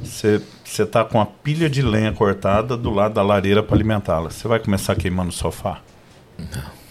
Você 0.00 0.40
está 0.64 1.04
com 1.04 1.20
a 1.20 1.26
pilha 1.26 1.68
de 1.68 1.82
lenha 1.82 2.12
cortada 2.12 2.76
do 2.76 2.90
lado 2.90 3.14
da 3.14 3.22
lareira 3.22 3.60
para 3.60 3.74
alimentá-la. 3.74 4.30
Você 4.30 4.46
vai 4.46 4.60
começar 4.60 4.94
queimando 4.94 5.30
o 5.30 5.32
sofá? 5.32 5.80
Não 6.38 6.83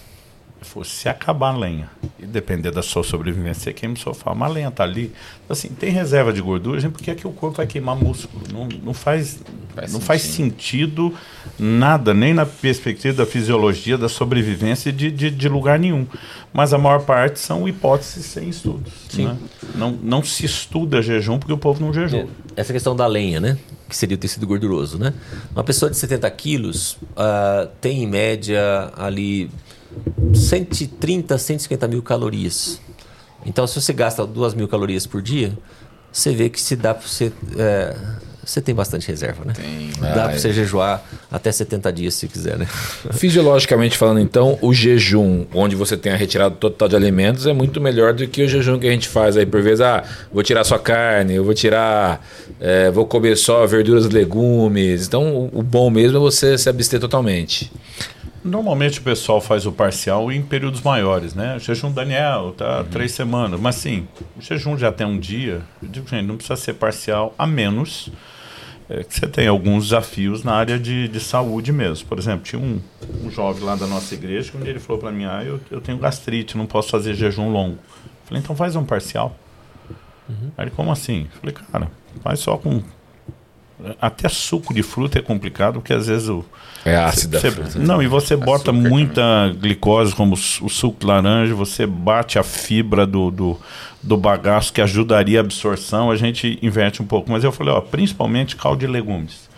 se 0.83 1.09
acabar 1.09 1.53
a 1.53 1.57
lenha 1.57 1.89
e 2.19 2.25
depender 2.25 2.71
da 2.71 2.81
sua 2.81 3.03
sobrevivência, 3.03 3.63
você 3.63 3.73
queima 3.73 3.95
o 3.95 3.97
sofá. 3.97 4.31
Uma 4.31 4.47
lenha 4.47 4.69
está 4.69 4.83
ali, 4.83 5.11
assim, 5.49 5.69
tem 5.69 5.91
reserva 5.91 6.31
de 6.31 6.41
gordura, 6.41 6.79
gente, 6.79 6.91
porque 6.91 7.11
aqui 7.11 7.27
o 7.27 7.31
corpo 7.31 7.57
vai 7.57 7.67
queimar 7.67 7.95
músculo. 7.95 8.43
Não, 8.51 8.67
não, 8.83 8.93
faz, 8.93 9.39
faz, 9.75 9.91
não 9.91 9.99
sentido. 9.99 10.01
faz 10.01 10.21
sentido 10.21 11.13
nada, 11.59 12.13
nem 12.13 12.33
na 12.33 12.45
perspectiva 12.45 13.17
da 13.17 13.25
fisiologia, 13.25 13.97
da 13.97 14.09
sobrevivência 14.09 14.91
de, 14.91 15.11
de, 15.11 15.29
de 15.29 15.49
lugar 15.49 15.77
nenhum. 15.77 16.07
Mas 16.53 16.73
a 16.73 16.77
maior 16.77 17.01
parte 17.01 17.39
são 17.39 17.67
hipóteses 17.67 18.25
sem 18.25 18.49
estudos. 18.49 18.93
Né? 19.17 19.35
Não, 19.75 19.91
não 19.91 20.23
se 20.23 20.45
estuda 20.45 21.01
jejum 21.01 21.39
porque 21.39 21.53
o 21.53 21.57
povo 21.57 21.83
não 21.83 21.93
jejum. 21.93 22.27
Essa 22.55 22.71
questão 22.71 22.95
da 22.95 23.07
lenha, 23.07 23.39
né? 23.39 23.57
Que 23.89 23.97
seria 23.97 24.15
o 24.15 24.19
tecido 24.19 24.45
gorduroso, 24.45 24.97
né? 24.97 25.13
Uma 25.51 25.63
pessoa 25.63 25.89
de 25.89 25.97
70 25.97 26.29
quilos 26.31 26.93
uh, 26.93 27.67
tem 27.81 28.03
em 28.03 28.07
média 28.07 28.91
ali 28.95 29.49
130, 30.33 31.37
150 31.37 31.87
mil 31.87 32.01
calorias. 32.01 32.79
Então, 33.45 33.67
se 33.67 33.79
você 33.79 33.93
gasta 33.93 34.25
2 34.25 34.53
mil 34.53 34.67
calorias 34.67 35.05
por 35.05 35.21
dia, 35.21 35.57
você 36.11 36.33
vê 36.33 36.49
que 36.49 36.61
se 36.61 36.75
dá 36.75 36.93
para 36.93 37.07
você. 37.07 37.31
É, 37.57 37.95
você 38.45 38.61
tem 38.61 38.75
bastante 38.75 39.07
reserva, 39.07 39.45
né? 39.45 39.53
Tem. 39.55 39.91
Dá 40.01 40.09
ah, 40.09 40.13
para 40.25 40.33
é. 40.33 40.37
você 40.37 40.51
jejuar 40.51 41.03
até 41.31 41.49
70 41.49 41.93
dias 41.93 42.13
se 42.13 42.27
quiser, 42.27 42.57
né? 42.57 42.67
Fisiologicamente 43.11 43.97
falando, 43.97 44.19
então, 44.19 44.59
o 44.61 44.73
jejum, 44.73 45.45
onde 45.53 45.77
você 45.77 45.95
tem 45.95 46.11
a 46.11 46.15
retirada 46.15 46.53
total 46.53 46.89
de 46.89 46.95
alimentos, 46.95 47.47
é 47.47 47.53
muito 47.53 47.79
melhor 47.79 48.13
do 48.13 48.27
que 48.27 48.43
o 48.43 48.47
jejum 48.47 48.77
que 48.77 48.87
a 48.87 48.91
gente 48.91 49.07
faz 49.07 49.37
aí 49.37 49.45
por 49.45 49.61
vezes. 49.61 49.79
Ah, 49.79 50.03
vou 50.31 50.43
tirar 50.43 50.65
só 50.65 50.77
carne, 50.77 51.35
eu 51.35 51.43
vou 51.43 51.53
tirar. 51.53 52.25
É, 52.59 52.91
vou 52.91 53.05
comer 53.05 53.37
só 53.37 53.65
verduras 53.65 54.05
e 54.05 54.09
legumes. 54.09 55.07
Então, 55.07 55.49
o 55.53 55.63
bom 55.63 55.89
mesmo 55.89 56.17
é 56.17 56.19
você 56.19 56.57
se 56.57 56.69
abster 56.69 56.99
totalmente. 56.99 57.71
Normalmente 58.43 58.99
o 58.99 59.03
pessoal 59.03 59.39
faz 59.39 59.65
o 59.65 59.71
parcial 59.71 60.31
em 60.31 60.41
períodos 60.41 60.81
maiores, 60.81 61.33
né? 61.33 61.57
Jejum 61.59 61.91
Daniel 61.91 62.53
tá 62.57 62.79
uhum. 62.79 62.83
três 62.85 63.13
semanas, 63.13 63.59
mas 63.59 63.75
sim, 63.75 64.07
o 64.37 64.41
jejum 64.41 64.77
já 64.77 64.91
tem 64.91 65.07
um 65.07 65.17
dia. 65.17 65.61
Eu 65.81 65.87
digo, 65.87 66.07
gente, 66.07 66.25
não 66.25 66.35
precisa 66.35 66.57
ser 66.57 66.73
parcial, 66.73 67.33
a 67.37 67.47
menos 67.47 68.11
é, 68.89 69.03
que 69.03 69.13
você 69.13 69.27
tenha 69.27 69.49
alguns 69.49 69.85
desafios 69.85 70.43
na 70.43 70.53
área 70.53 70.77
de, 70.77 71.07
de 71.07 71.19
saúde 71.19 71.71
mesmo. 71.71 72.05
Por 72.07 72.19
exemplo, 72.19 72.43
tinha 72.43 72.61
um, 72.61 72.81
um 73.23 73.31
jovem 73.31 73.63
lá 73.63 73.75
da 73.75 73.87
nossa 73.87 74.13
igreja 74.13 74.51
que 74.51 74.57
um 74.57 74.61
dia 74.61 74.71
ele 74.71 74.79
falou 74.79 75.01
para 75.01 75.11
mim: 75.11 75.25
Ah, 75.25 75.41
eu, 75.43 75.59
eu 75.71 75.79
tenho 75.79 75.97
gastrite, 75.97 76.57
não 76.57 76.65
posso 76.65 76.89
fazer 76.89 77.13
jejum 77.13 77.49
longo. 77.49 77.75
Eu 77.75 78.27
falei, 78.27 78.43
então 78.43 78.55
faz 78.55 78.75
um 78.75 78.83
parcial. 78.83 79.35
Uhum. 80.29 80.51
Aí 80.57 80.65
ele, 80.65 80.71
como 80.71 80.91
assim? 80.91 81.27
Eu 81.33 81.39
falei, 81.39 81.55
cara, 81.55 81.91
faz 82.21 82.39
só 82.39 82.57
com. 82.57 82.81
Até 83.99 84.29
suco 84.29 84.73
de 84.73 84.83
fruta 84.83 85.19
é 85.19 85.21
complicado, 85.21 85.75
porque 85.75 85.93
às 85.93 86.07
vezes 86.07 86.29
o 86.29 86.45
é 86.85 86.95
ácida. 86.95 87.39
Cê, 87.39 87.49
fruta, 87.49 87.79
não, 87.79 88.01
e 88.01 88.07
você 88.07 88.35
bota 88.35 88.71
Açúcar 88.71 88.89
muita 88.89 89.21
também. 89.21 89.59
glicose, 89.59 90.13
como 90.13 90.33
o 90.33 90.69
suco 90.69 90.99
de 90.99 91.05
laranja, 91.05 91.55
você 91.55 91.85
bate 91.85 92.37
a 92.37 92.43
fibra 92.43 93.05
do, 93.05 93.31
do, 93.31 93.59
do 94.01 94.17
bagaço 94.17 94.73
que 94.73 94.81
ajudaria 94.81 95.39
a 95.39 95.41
absorção, 95.41 96.11
a 96.11 96.15
gente 96.15 96.59
inverte 96.61 97.01
um 97.01 97.05
pouco. 97.05 97.31
Mas 97.31 97.43
eu 97.43 97.51
falei, 97.51 97.73
ó, 97.73 97.79
principalmente 97.79 98.55
caldo 98.55 98.79
de 98.79 98.87
legumes. 98.87 99.49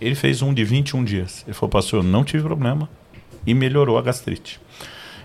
Ele 0.00 0.14
fez 0.14 0.40
um 0.40 0.54
de 0.54 0.64
21 0.64 1.04
dias. 1.04 1.44
Ele 1.46 1.52
falou, 1.52 1.70
pastor, 1.70 2.00
eu 2.00 2.02
não 2.02 2.24
tive 2.24 2.42
problema 2.42 2.88
e 3.46 3.52
melhorou 3.52 3.98
a 3.98 4.02
gastrite. 4.02 4.58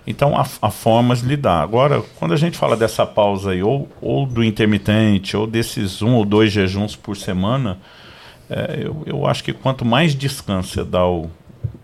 Então, 0.05 0.37
há, 0.37 0.45
há 0.61 0.69
formas 0.69 1.21
de 1.21 1.27
lidar. 1.27 1.61
Agora, 1.61 2.03
quando 2.19 2.33
a 2.33 2.37
gente 2.37 2.57
fala 2.57 2.75
dessa 2.75 3.05
pausa 3.05 3.51
aí, 3.51 3.63
ou, 3.63 3.89
ou 4.01 4.25
do 4.25 4.43
intermitente, 4.43 5.35
ou 5.35 5.47
desses 5.47 6.01
um 6.01 6.15
ou 6.15 6.25
dois 6.25 6.51
jejuns 6.51 6.95
por 6.95 7.17
semana, 7.17 7.79
é, 8.49 8.79
eu, 8.81 9.03
eu 9.05 9.25
acho 9.25 9.43
que 9.43 9.53
quanto 9.53 9.83
mais 9.85 10.15
descanso 10.15 10.83
dá 10.83 11.05
o, 11.05 11.29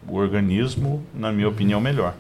o 0.08 0.16
organismo, 0.16 1.04
na 1.14 1.32
minha 1.32 1.50
opinião, 1.50 1.80
melhor. 1.80 2.14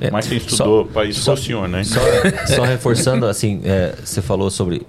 É, 0.00 0.10
Mas 0.10 0.26
quem 0.28 0.38
estudou 0.38 0.86
para 0.86 1.04
isso 1.06 1.20
só, 1.20 1.36
funciona, 1.36 1.78
hein? 1.78 1.84
Só, 1.84 2.00
só 2.46 2.62
reforçando, 2.62 3.26
assim, 3.26 3.60
é, 3.64 3.94
você 4.02 4.22
falou 4.22 4.50
sobre 4.50 4.86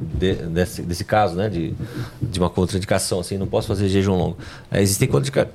de, 0.00 0.34
desse, 0.34 0.82
desse 0.82 1.04
caso, 1.04 1.34
né, 1.34 1.48
de, 1.48 1.74
de 2.20 2.38
uma 2.38 2.50
contraindicação, 2.50 3.20
assim, 3.20 3.38
não 3.38 3.46
posso 3.46 3.66
fazer 3.66 3.88
jejum 3.88 4.14
longo. 4.14 4.36
É, 4.70 4.82
existem 4.82 5.08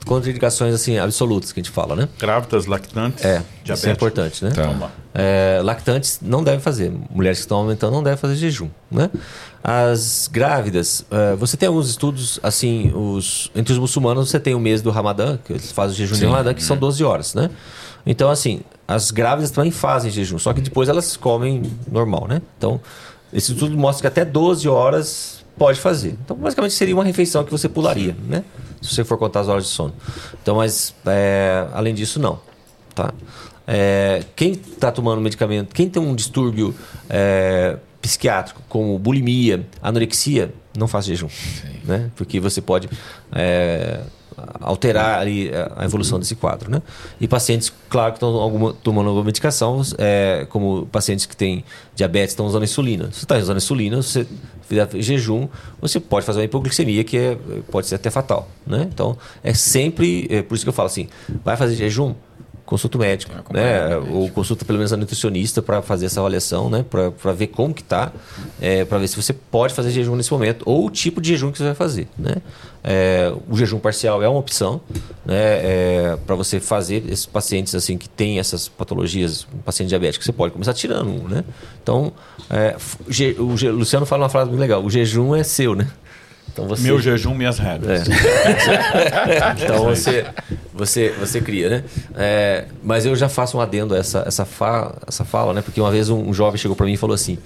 contraindicações, 0.06 0.74
assim, 0.74 0.98
absolutas 0.98 1.52
que 1.52 1.60
a 1.60 1.64
gente 1.64 1.72
fala, 1.72 1.96
né? 1.96 2.10
Grávidas, 2.20 2.66
lactantes, 2.66 3.24
é, 3.24 3.44
Isso 3.66 3.88
é 3.88 3.92
importante, 3.92 4.44
né? 4.44 4.52
Tá. 4.52 4.92
É, 5.14 5.60
lactantes 5.64 6.20
não 6.22 6.44
devem 6.44 6.60
fazer. 6.60 6.92
Mulheres 7.10 7.40
que 7.40 7.44
estão 7.44 7.58
aumentando 7.58 7.92
não 7.92 8.04
devem 8.04 8.18
fazer 8.18 8.36
jejum, 8.36 8.70
né? 8.90 9.10
As 9.64 10.28
grávidas, 10.32 11.02
uh, 11.02 11.38
você 11.38 11.56
tem 11.56 11.68
alguns 11.68 11.90
estudos, 11.90 12.40
assim, 12.42 12.92
os, 12.96 13.52
entre 13.54 13.74
os 13.74 13.80
muçulmanos 13.80 14.30
você 14.30 14.40
tem 14.40 14.56
o 14.56 14.60
mês 14.60 14.82
do 14.82 14.90
Ramadã, 14.90 15.38
que 15.38 15.54
eles 15.54 15.72
fazem 15.72 15.94
o 15.94 15.98
jejum 15.98 16.16
Sim, 16.16 16.22
de 16.22 16.26
Ramadã, 16.28 16.54
que 16.54 16.64
são 16.64 16.76
12 16.76 17.04
horas, 17.04 17.36
né? 17.36 17.50
Então, 18.06 18.32
assim, 18.32 18.62
as 18.88 19.12
grávidas 19.12 19.52
também 19.52 19.72
fazem 19.72 20.10
jejum, 20.10 20.40
só 20.40 20.54
que 20.54 20.62
depois 20.62 20.90
elas 20.90 21.16
comem 21.16 21.64
normal, 21.92 22.28
né? 22.28 22.42
Então, 22.58 22.82
esse 23.34 23.52
estudo 23.54 23.78
mostra 23.78 24.02
que 24.02 24.08
até 24.08 24.30
12 24.30 24.68
horas 24.68 25.46
pode 25.58 25.80
fazer. 25.80 26.18
Então, 26.24 26.36
basicamente, 26.36 26.74
seria 26.74 26.96
uma 26.96 27.04
refeição 27.04 27.44
que 27.44 27.52
você 27.52 27.70
pularia, 27.70 28.16
né? 28.28 28.44
Se 28.82 28.96
você 28.96 29.04
for 29.04 29.18
contar 29.18 29.42
as 29.42 29.48
horas 29.48 29.66
de 29.66 29.70
sono. 29.70 29.94
Então, 30.42 30.56
mas, 30.56 30.94
é, 31.06 31.68
além 31.74 31.94
disso, 31.94 32.20
não, 32.20 32.40
tá? 32.96 33.14
É, 33.68 34.24
quem 34.36 34.54
está 34.54 34.92
tomando 34.92 35.22
medicamento, 35.22 35.74
quem 35.74 35.90
tem 35.90 36.02
um 36.02 36.16
distúrbio... 36.16 36.74
É, 37.10 37.78
psiquiátrico, 38.02 38.62
como 38.68 38.98
bulimia, 38.98 39.66
anorexia, 39.82 40.54
não 40.76 40.88
faça 40.88 41.08
jejum. 41.08 41.30
Né? 41.86 42.10
Porque 42.16 42.40
você 42.40 42.62
pode 42.62 42.90
é, 43.32 44.02
alterar 44.60 45.20
ali 45.20 45.52
a 45.76 45.86
evolução 45.86 46.20
desse 46.20 46.36
quadro. 46.36 46.70
Né? 46.70 46.82
E 47.20 47.28
pacientes, 47.28 47.72
claro, 47.90 48.14
que 48.14 48.18
estão 48.18 48.74
tomando 48.84 49.08
alguma 49.08 49.26
medicação, 49.26 49.82
é, 49.98 50.46
como 50.50 50.86
pacientes 50.88 51.26
que 51.26 51.36
têm 51.36 51.64
diabetes 51.96 52.32
estão 52.32 52.46
usando 52.46 52.64
insulina. 52.64 53.06
Se 53.12 53.20
você 53.20 53.26
está 53.26 53.38
usando 53.38 53.58
insulina, 53.58 54.02
se 54.02 54.10
você 54.10 54.28
fizer 54.68 54.90
jejum, 55.02 55.48
você 55.80 56.00
pode 56.00 56.26
fazer 56.26 56.40
uma 56.40 56.46
hipoglicemia 56.46 57.04
que 57.04 57.18
é, 57.18 57.38
pode 57.70 57.88
ser 57.88 57.96
até 57.96 58.10
fatal. 58.10 58.48
Né? 58.66 58.88
Então, 58.92 59.18
é 59.44 59.54
sempre, 59.54 60.28
é 60.30 60.42
por 60.42 60.56
isso 60.56 60.64
que 60.64 60.70
eu 60.70 60.74
falo 60.74 60.88
assim, 60.88 61.08
vai 61.44 61.58
fazer 61.58 61.76
jejum? 61.76 62.16
Consulta 62.72 62.98
o 62.98 63.02
médico, 63.02 63.34
né? 63.52 63.98
Ou 64.12 64.30
consulta 64.30 64.64
pelo 64.64 64.78
menos 64.78 64.94
a 64.94 64.98
nutricionista 64.98 65.62
para 65.62 65.82
fazer 65.82 66.06
essa 66.06 66.22
avaliação, 66.22 66.70
né? 66.70 66.86
Para 66.90 67.34
ver 67.34 67.48
como 67.48 67.74
que 67.74 67.84
tá, 67.84 68.14
é, 68.62 68.86
para 68.86 68.98
ver 68.98 69.10
se 69.10 69.22
você 69.22 69.34
pode 69.34 69.74
fazer 69.74 69.92
jejum 69.92 70.16
nesse 70.16 70.32
momento 70.32 70.64
ou 70.66 70.86
o 70.86 70.90
tipo 70.90 71.20
de 71.20 71.32
jejum 71.32 71.52
que 71.52 71.58
você 71.58 71.66
vai 71.66 71.76
fazer, 71.76 72.08
né? 72.18 72.36
É, 72.82 73.30
o 73.50 73.58
jejum 73.58 73.78
parcial 73.78 74.24
é 74.24 74.30
uma 74.30 74.40
opção, 74.40 74.80
né? 75.26 75.36
É, 75.36 76.18
para 76.26 76.34
você 76.34 76.62
fazer 76.62 77.04
esses 77.10 77.26
pacientes 77.26 77.76
assim 77.76 77.98
que 77.98 78.08
têm 78.08 78.40
essas 78.40 78.70
patologias, 78.70 79.46
um 79.54 79.58
paciente 79.58 79.90
diabético, 79.90 80.24
você 80.24 80.32
pode 80.32 80.54
começar 80.54 80.74
tirando, 80.74 81.28
né? 81.28 81.44
Então, 81.84 82.14
é, 82.50 82.78
o 83.38 83.72
Luciano 83.74 84.06
fala 84.06 84.24
uma 84.24 84.30
frase 84.30 84.50
muito 84.50 84.62
legal: 84.62 84.82
o 84.82 84.90
jejum 84.90 85.36
é 85.36 85.44
seu, 85.44 85.76
né? 85.76 85.90
Então 86.52 86.68
você... 86.68 86.84
Meu 86.84 87.00
jejum, 87.00 87.34
minhas 87.34 87.58
regras. 87.58 88.08
É. 88.08 89.64
então 89.64 89.86
você, 89.86 90.26
você, 90.74 91.10
você 91.20 91.40
cria, 91.40 91.70
né? 91.70 91.84
É, 92.16 92.66
mas 92.84 93.06
eu 93.06 93.16
já 93.16 93.30
faço 93.30 93.58
um 93.58 93.62
adendo 93.62 93.94
a 93.94 93.98
essa, 93.98 94.24
essa, 94.28 94.46
fa, 94.46 94.96
essa 95.08 95.24
fala, 95.24 95.54
né? 95.54 95.62
Porque 95.62 95.80
uma 95.80 95.92
vez 95.92 96.10
um, 96.10 96.30
um 96.30 96.34
jovem 96.34 96.60
chegou 96.60 96.76
para 96.76 96.86
mim 96.86 96.94
e 96.94 96.98
falou 96.98 97.14
assim: 97.14 97.38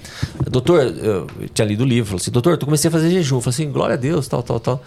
Doutor, 0.50 0.82
eu 0.82 1.28
tinha 1.54 1.68
lido 1.68 1.82
o 1.82 1.88
livro, 1.88 2.10
falou 2.10 2.22
assim: 2.22 2.32
Doutor, 2.32 2.54
eu 2.54 2.58
comecei 2.58 2.88
a 2.88 2.92
fazer 2.92 3.10
jejum. 3.10 3.38
Eu 3.38 3.42
falei 3.42 3.54
assim: 3.54 3.72
Glória 3.72 3.94
a 3.94 3.98
Deus, 3.98 4.28
tal, 4.28 4.42
tal, 4.42 4.60
tal. 4.60 4.84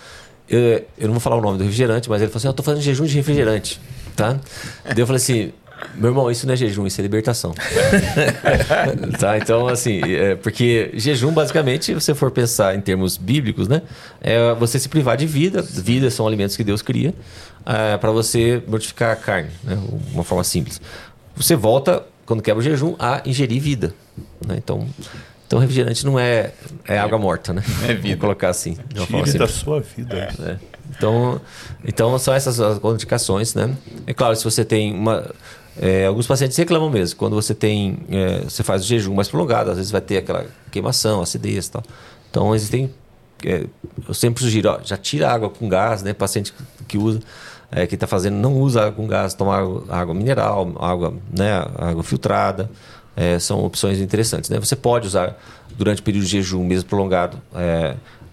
Eu, 0.48 0.60
eu 0.98 1.06
não 1.06 1.12
vou 1.12 1.20
falar 1.20 1.36
o 1.36 1.40
nome 1.40 1.58
do 1.58 1.64
refrigerante, 1.64 2.08
mas 2.08 2.20
ele 2.20 2.30
falou 2.30 2.38
assim: 2.38 2.48
Eu 2.48 2.54
tô 2.54 2.62
fazendo 2.62 2.82
jejum 2.82 3.04
de 3.04 3.14
refrigerante, 3.14 3.80
tá? 4.16 4.38
Daí 4.84 4.98
eu 4.98 5.06
falei 5.06 5.22
assim: 5.22 5.52
meu 5.94 6.10
irmão, 6.10 6.30
isso 6.30 6.46
não 6.46 6.54
é 6.54 6.56
jejum, 6.56 6.86
isso 6.86 7.00
é 7.00 7.02
libertação. 7.02 7.54
tá? 9.18 9.38
Então, 9.38 9.68
assim, 9.68 10.00
é 10.02 10.34
porque 10.36 10.90
jejum, 10.94 11.32
basicamente, 11.32 11.86
se 11.86 11.94
você 11.94 12.14
for 12.14 12.30
pensar 12.30 12.74
em 12.74 12.80
termos 12.80 13.16
bíblicos, 13.16 13.68
né? 13.68 13.82
É 14.20 14.54
você 14.54 14.78
se 14.78 14.88
privar 14.88 15.16
de 15.16 15.26
vida. 15.26 15.62
Vida 15.62 16.10
são 16.10 16.26
alimentos 16.26 16.56
que 16.56 16.64
Deus 16.64 16.82
cria 16.82 17.14
é, 17.66 17.96
para 17.96 18.10
você 18.10 18.62
mortificar 18.66 19.12
a 19.12 19.16
carne, 19.16 19.50
né? 19.62 19.78
Uma 20.12 20.24
forma 20.24 20.44
simples. 20.44 20.80
Você 21.36 21.54
volta, 21.54 22.04
quando 22.24 22.42
quebra 22.42 22.60
o 22.60 22.62
jejum, 22.62 22.94
a 22.98 23.22
ingerir 23.24 23.60
vida. 23.60 23.94
Né? 24.46 24.56
Então, 24.56 24.86
então, 25.46 25.58
refrigerante 25.58 26.04
não 26.04 26.18
é, 26.18 26.52
é 26.86 26.98
água 26.98 27.18
morta, 27.18 27.52
né? 27.52 27.62
É 27.84 27.94
vida. 27.94 28.08
Vou 28.08 28.18
colocar 28.18 28.50
assim. 28.50 28.76
Tire 28.88 29.06
forma 29.06 29.32
da 29.32 29.48
sua 29.48 29.80
vida. 29.80 30.28
É. 30.40 30.56
Então, 30.90 31.40
então, 31.84 32.18
são 32.18 32.34
essas 32.34 32.60
as 32.60 32.78
indicações, 32.84 33.54
né? 33.54 33.74
É 34.06 34.12
claro, 34.12 34.36
se 34.36 34.44
você 34.44 34.64
tem 34.64 34.92
uma 34.92 35.30
é, 35.80 36.06
alguns 36.06 36.26
pacientes 36.26 36.56
reclamam 36.56 36.90
mesmo, 36.90 37.16
quando 37.16 37.34
você 37.34 37.54
tem, 37.54 37.98
é, 38.10 38.40
você 38.40 38.62
faz 38.62 38.82
o 38.82 38.86
jejum 38.86 39.14
mais 39.14 39.28
prolongado, 39.28 39.70
às 39.70 39.76
vezes 39.76 39.92
vai 39.92 40.00
ter 40.00 40.18
aquela 40.18 40.46
queimação, 40.70 41.20
acidez 41.22 41.66
e 41.66 41.70
tal. 41.70 41.82
Então 42.30 42.54
existem 42.54 42.90
é, 43.44 43.66
eu 44.06 44.14
sempre 44.14 44.42
sugiro, 44.42 44.70
ó, 44.70 44.80
já 44.82 44.96
tira 44.96 45.30
água 45.30 45.48
com 45.48 45.68
gás, 45.68 46.02
né? 46.02 46.12
Paciente 46.12 46.52
que 46.86 46.98
usa, 46.98 47.20
é, 47.70 47.86
que 47.86 47.94
está 47.94 48.06
fazendo, 48.06 48.34
não 48.36 48.54
usa 48.54 48.82
água 48.82 48.92
com 48.92 49.06
gás, 49.06 49.34
toma 49.34 49.56
água, 49.56 49.84
água 49.88 50.14
mineral, 50.14 50.72
água, 50.80 51.14
né? 51.30 51.64
água 51.76 52.02
filtrada. 52.02 52.70
É, 53.16 53.36
são 53.40 53.64
opções 53.64 53.98
interessantes. 53.98 54.48
Né? 54.48 54.60
Você 54.60 54.76
pode 54.76 55.06
usar 55.06 55.36
durante 55.76 56.00
o 56.00 56.04
período 56.04 56.24
de 56.24 56.30
jejum, 56.30 56.64
mesmo 56.64 56.88
prolongado, 56.88 57.36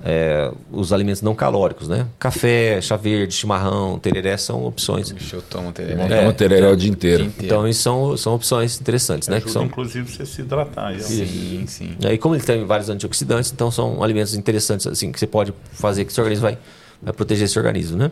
é, 0.03 0.15
é, 0.15 0.51
os 0.71 0.91
alimentos 0.93 1.21
não 1.21 1.35
calóricos, 1.35 1.87
né? 1.87 2.07
Café, 2.19 2.81
chá 2.81 2.95
verde, 2.95 3.33
chimarrão, 3.33 3.97
tereré 3.99 4.37
são 4.37 4.65
opções. 4.65 5.13
Eu 5.31 5.61
um 5.61 5.71
tereré. 5.71 6.03
É, 6.03 6.19
Toma 6.19 6.33
tereré 6.33 6.67
o 6.69 6.75
dia 6.75 6.89
inteiro. 6.89 7.23
Dia 7.23 7.27
inteiro. 7.27 7.45
Então, 7.45 7.67
isso 7.67 7.81
são, 7.81 8.17
são 8.17 8.35
opções 8.35 8.79
interessantes, 8.79 9.27
né? 9.27 9.37
Ajuda, 9.37 9.47
Que 9.47 9.53
são, 9.53 9.65
inclusive, 9.65 10.11
você 10.11 10.25
se 10.25 10.41
hidratar. 10.41 10.93
E, 10.93 10.97
ó, 10.97 10.99
Sim, 10.99 11.63
sim. 11.67 11.95
e 11.99 12.07
aí, 12.07 12.17
como 12.17 12.35
ele 12.35 12.43
tem 12.43 12.65
vários 12.65 12.89
antioxidantes, 12.89 13.51
então 13.51 13.71
são 13.71 14.03
alimentos 14.03 14.35
interessantes 14.35 14.87
assim 14.87 15.11
que 15.11 15.19
você 15.19 15.27
pode 15.27 15.53
fazer 15.73 16.05
que 16.05 16.13
seu 16.13 16.23
organismo 16.23 16.47
vai, 16.47 16.57
vai 17.01 17.13
proteger 17.13 17.45
esse 17.45 17.57
organismo, 17.57 17.97
né? 17.97 18.11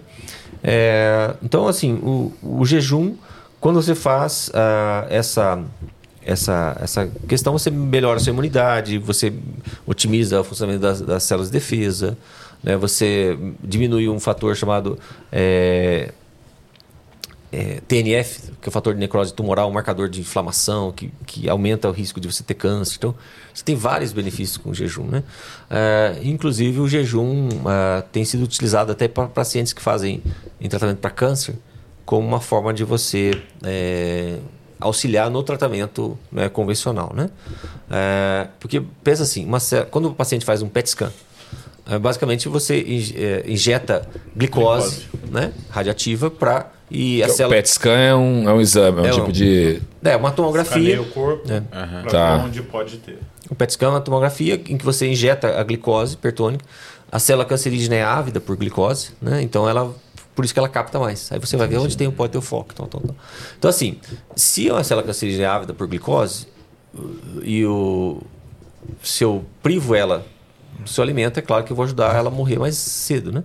É, 0.64 1.34
então, 1.44 1.68
assim, 1.68 1.94
o, 1.96 2.34
o 2.42 2.66
jejum, 2.66 3.16
quando 3.60 3.82
você 3.82 3.96
faz 3.96 4.50
ah, 4.54 5.06
essa 5.10 5.64
essa, 6.26 6.78
essa 6.80 7.08
questão, 7.28 7.54
você 7.54 7.70
melhora 7.70 8.18
a 8.18 8.20
sua 8.20 8.32
imunidade, 8.32 8.98
você 8.98 9.34
otimiza 9.86 10.42
o 10.42 10.44
funcionamento 10.44 10.82
das, 10.82 11.02
das 11.02 11.24
células 11.24 11.50
de 11.50 11.54
defesa, 11.54 12.18
né? 12.64 12.78
você 12.78 13.38
diminui 13.64 14.08
um 14.10 14.20
fator 14.20 14.56
chamado 14.56 14.98
é, 15.32 16.12
é, 17.52 17.82
TNF, 17.88 18.52
que 18.60 18.68
é 18.68 18.70
o 18.70 18.72
fator 18.72 18.96
de 18.96 19.00
necrose 19.00 19.32
tumoral, 19.32 19.70
um 19.70 19.74
marcador 19.74 20.10
de 20.10 20.22
inflamação, 20.22 20.92
que, 20.92 21.12
que 21.28 21.48
aumenta 21.48 21.88
o 21.88 21.92
risco 21.92 22.20
de 22.20 22.28
você 22.28 22.44
ter 22.44 22.56
câncer. 22.56 22.96
Então, 22.98 23.14
você 23.54 23.64
tem 23.64 23.76
vários 23.76 24.12
benefícios 24.12 24.58
com 24.58 24.72
o 24.72 24.74
jejum. 24.74 25.06
Né? 25.06 25.24
É, 25.70 26.20
inclusive, 26.24 26.80
o 26.80 26.88
jejum 26.88 27.50
tem 28.12 28.26
sido 28.26 28.44
utilizado 28.44 28.92
até 28.92 29.08
para 29.08 29.28
pacientes 29.28 29.72
que 29.72 29.82
fazem 29.82 30.24
em 30.60 30.68
tratamento 30.68 30.98
para 30.98 31.12
câncer, 31.12 31.56
como 32.06 32.28
uma 32.28 32.40
forma 32.40 32.74
de 32.74 32.84
você 32.84 33.40
é, 33.64 34.40
auxiliar 34.84 35.30
no 35.30 35.42
tratamento 35.44 36.18
né, 36.32 36.50
convencional. 36.50 37.12
Né? 37.16 37.30
É, 37.90 38.48
porque, 38.60 38.82
pensa 39.04 39.24
assim, 39.24 39.46
uma, 39.46 39.58
quando 39.92 40.10
o 40.10 40.14
paciente 40.14 40.46
faz 40.46 40.62
um 40.62 40.68
PET 40.70 40.90
scan, 40.90 41.12
é, 41.90 41.98
basicamente 42.00 42.48
você 42.48 42.80
é, 43.16 43.52
injeta 43.52 44.08
glicose, 44.36 45.08
Né, 45.30 45.52
radiativa 45.70 46.30
para 46.30 46.72
e 46.92 47.24
a 47.24 47.28
O 47.28 47.30
célula 47.32 47.56
PET 47.56 47.70
scan 47.70 47.98
é 47.98 48.14
um, 48.16 48.48
é 48.50 48.54
um 48.54 48.62
exame, 48.62 49.00
é 49.00 49.02
um 49.02 49.06
É 49.06 49.12
tipo 49.12 49.28
um- 49.28 49.32
de. 49.32 49.82
é 50.04 50.16
uma 50.16 50.32
tomografia 50.32 50.78
escaneia 50.78 51.02
o 51.02 51.06
corpo 51.06 51.52
É. 51.52 51.62
para 52.02 52.10
Tá. 52.10 52.44
onde 52.46 52.62
pode 52.62 52.98
ter. 52.98 53.18
O 53.50 53.56
PET 53.56 53.74
scan 53.74 53.88
é 53.88 53.90
uma 53.90 54.02
tomografia 54.02 54.56
em 54.56 54.78
que 54.78 54.86
você 54.86 55.08
injeta 55.10 55.60
a 55.60 55.64
glicose 55.64 56.14
hipertônica. 56.14 56.64
A 57.12 57.20
célula 57.20 57.46
cancerígena 57.46 57.96
é 57.96 58.04
ávida 58.04 58.40
por 58.40 58.56
glicose, 58.56 59.12
né? 59.22 59.42
Então 59.42 59.68
ela 59.70 59.94
por 60.36 60.44
isso 60.44 60.54
que 60.54 60.60
ela 60.60 60.70
capta 60.70 61.00
mais. 61.00 61.32
Aí 61.32 61.40
você 61.40 61.58
vai 61.58 61.68
ver 61.68 61.78
onde 61.78 61.98
tem 61.98 62.10
pode 62.12 62.32
ter 62.32 62.38
o 62.38 62.42
foco. 62.42 62.74
Tal, 62.74 62.88
tal, 62.88 63.02
tal. 63.02 63.16
Então 63.58 63.70
assim, 63.70 64.00
se 64.36 64.70
uma 64.70 64.84
célula 64.84 65.06
cancerígena 65.06 65.44
é 65.44 65.48
ávida 65.48 65.74
por 65.74 65.88
glicose 65.88 66.48
e 67.44 67.66
o 67.66 68.22
se 69.02 69.24
eu 69.24 69.46
privo 69.62 69.96
ela 69.96 70.26
do 70.80 70.90
seu 70.90 71.04
alimento, 71.04 71.38
é 71.38 71.42
claro 71.42 71.64
que 71.64 71.72
eu 71.72 71.76
vou 71.76 71.86
ajudar 71.86 72.16
ela 72.16 72.30
a 72.30 72.32
morrer 72.32 72.60
mais 72.60 72.76
cedo, 72.76 73.32
né? 73.32 73.44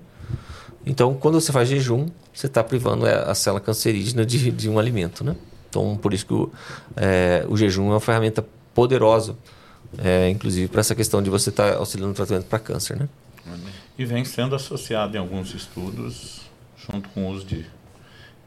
Então, 0.85 1.15
quando 1.15 1.41
você 1.41 1.53
faz 1.53 1.69
jejum, 1.69 2.07
você 2.33 2.47
está 2.47 2.65
privando 2.65 3.07
a 3.07 3.35
célula 3.35 3.61
cancerígena 3.61 4.25
de, 4.25 4.51
de 4.51 4.69
um 4.69 4.79
alimento, 4.79 5.23
né? 5.23 5.37
Então, 5.69 5.97
por 5.97 6.15
isso 6.15 6.25
que 6.25 6.33
o, 6.33 6.51
é, 6.97 7.45
o 7.49 7.57
jejum 7.57 7.89
é 7.89 7.91
uma 7.91 8.01
ferramenta 8.01 8.45
poderosa, 8.75 9.37
é, 9.99 10.29
inclusive 10.31 10.69
para 10.69 10.81
essa 10.81 10.95
questão 10.95 11.23
de 11.23 11.29
você 11.29 11.51
estar 11.51 11.75
auxiliando 11.75 12.09
no 12.11 12.15
tratamento 12.15 12.47
para 12.47 12.59
câncer, 12.59 12.97
né? 12.97 13.09
E 13.99 14.05
vem 14.05 14.25
sendo 14.25 14.55
associado 14.55 15.17
em 15.17 15.21
alguns 15.21 15.55
estudos, 15.55 16.48
junto 16.91 17.09
com 17.11 17.27
o 17.27 17.31
uso 17.31 17.47
de, 17.47 17.67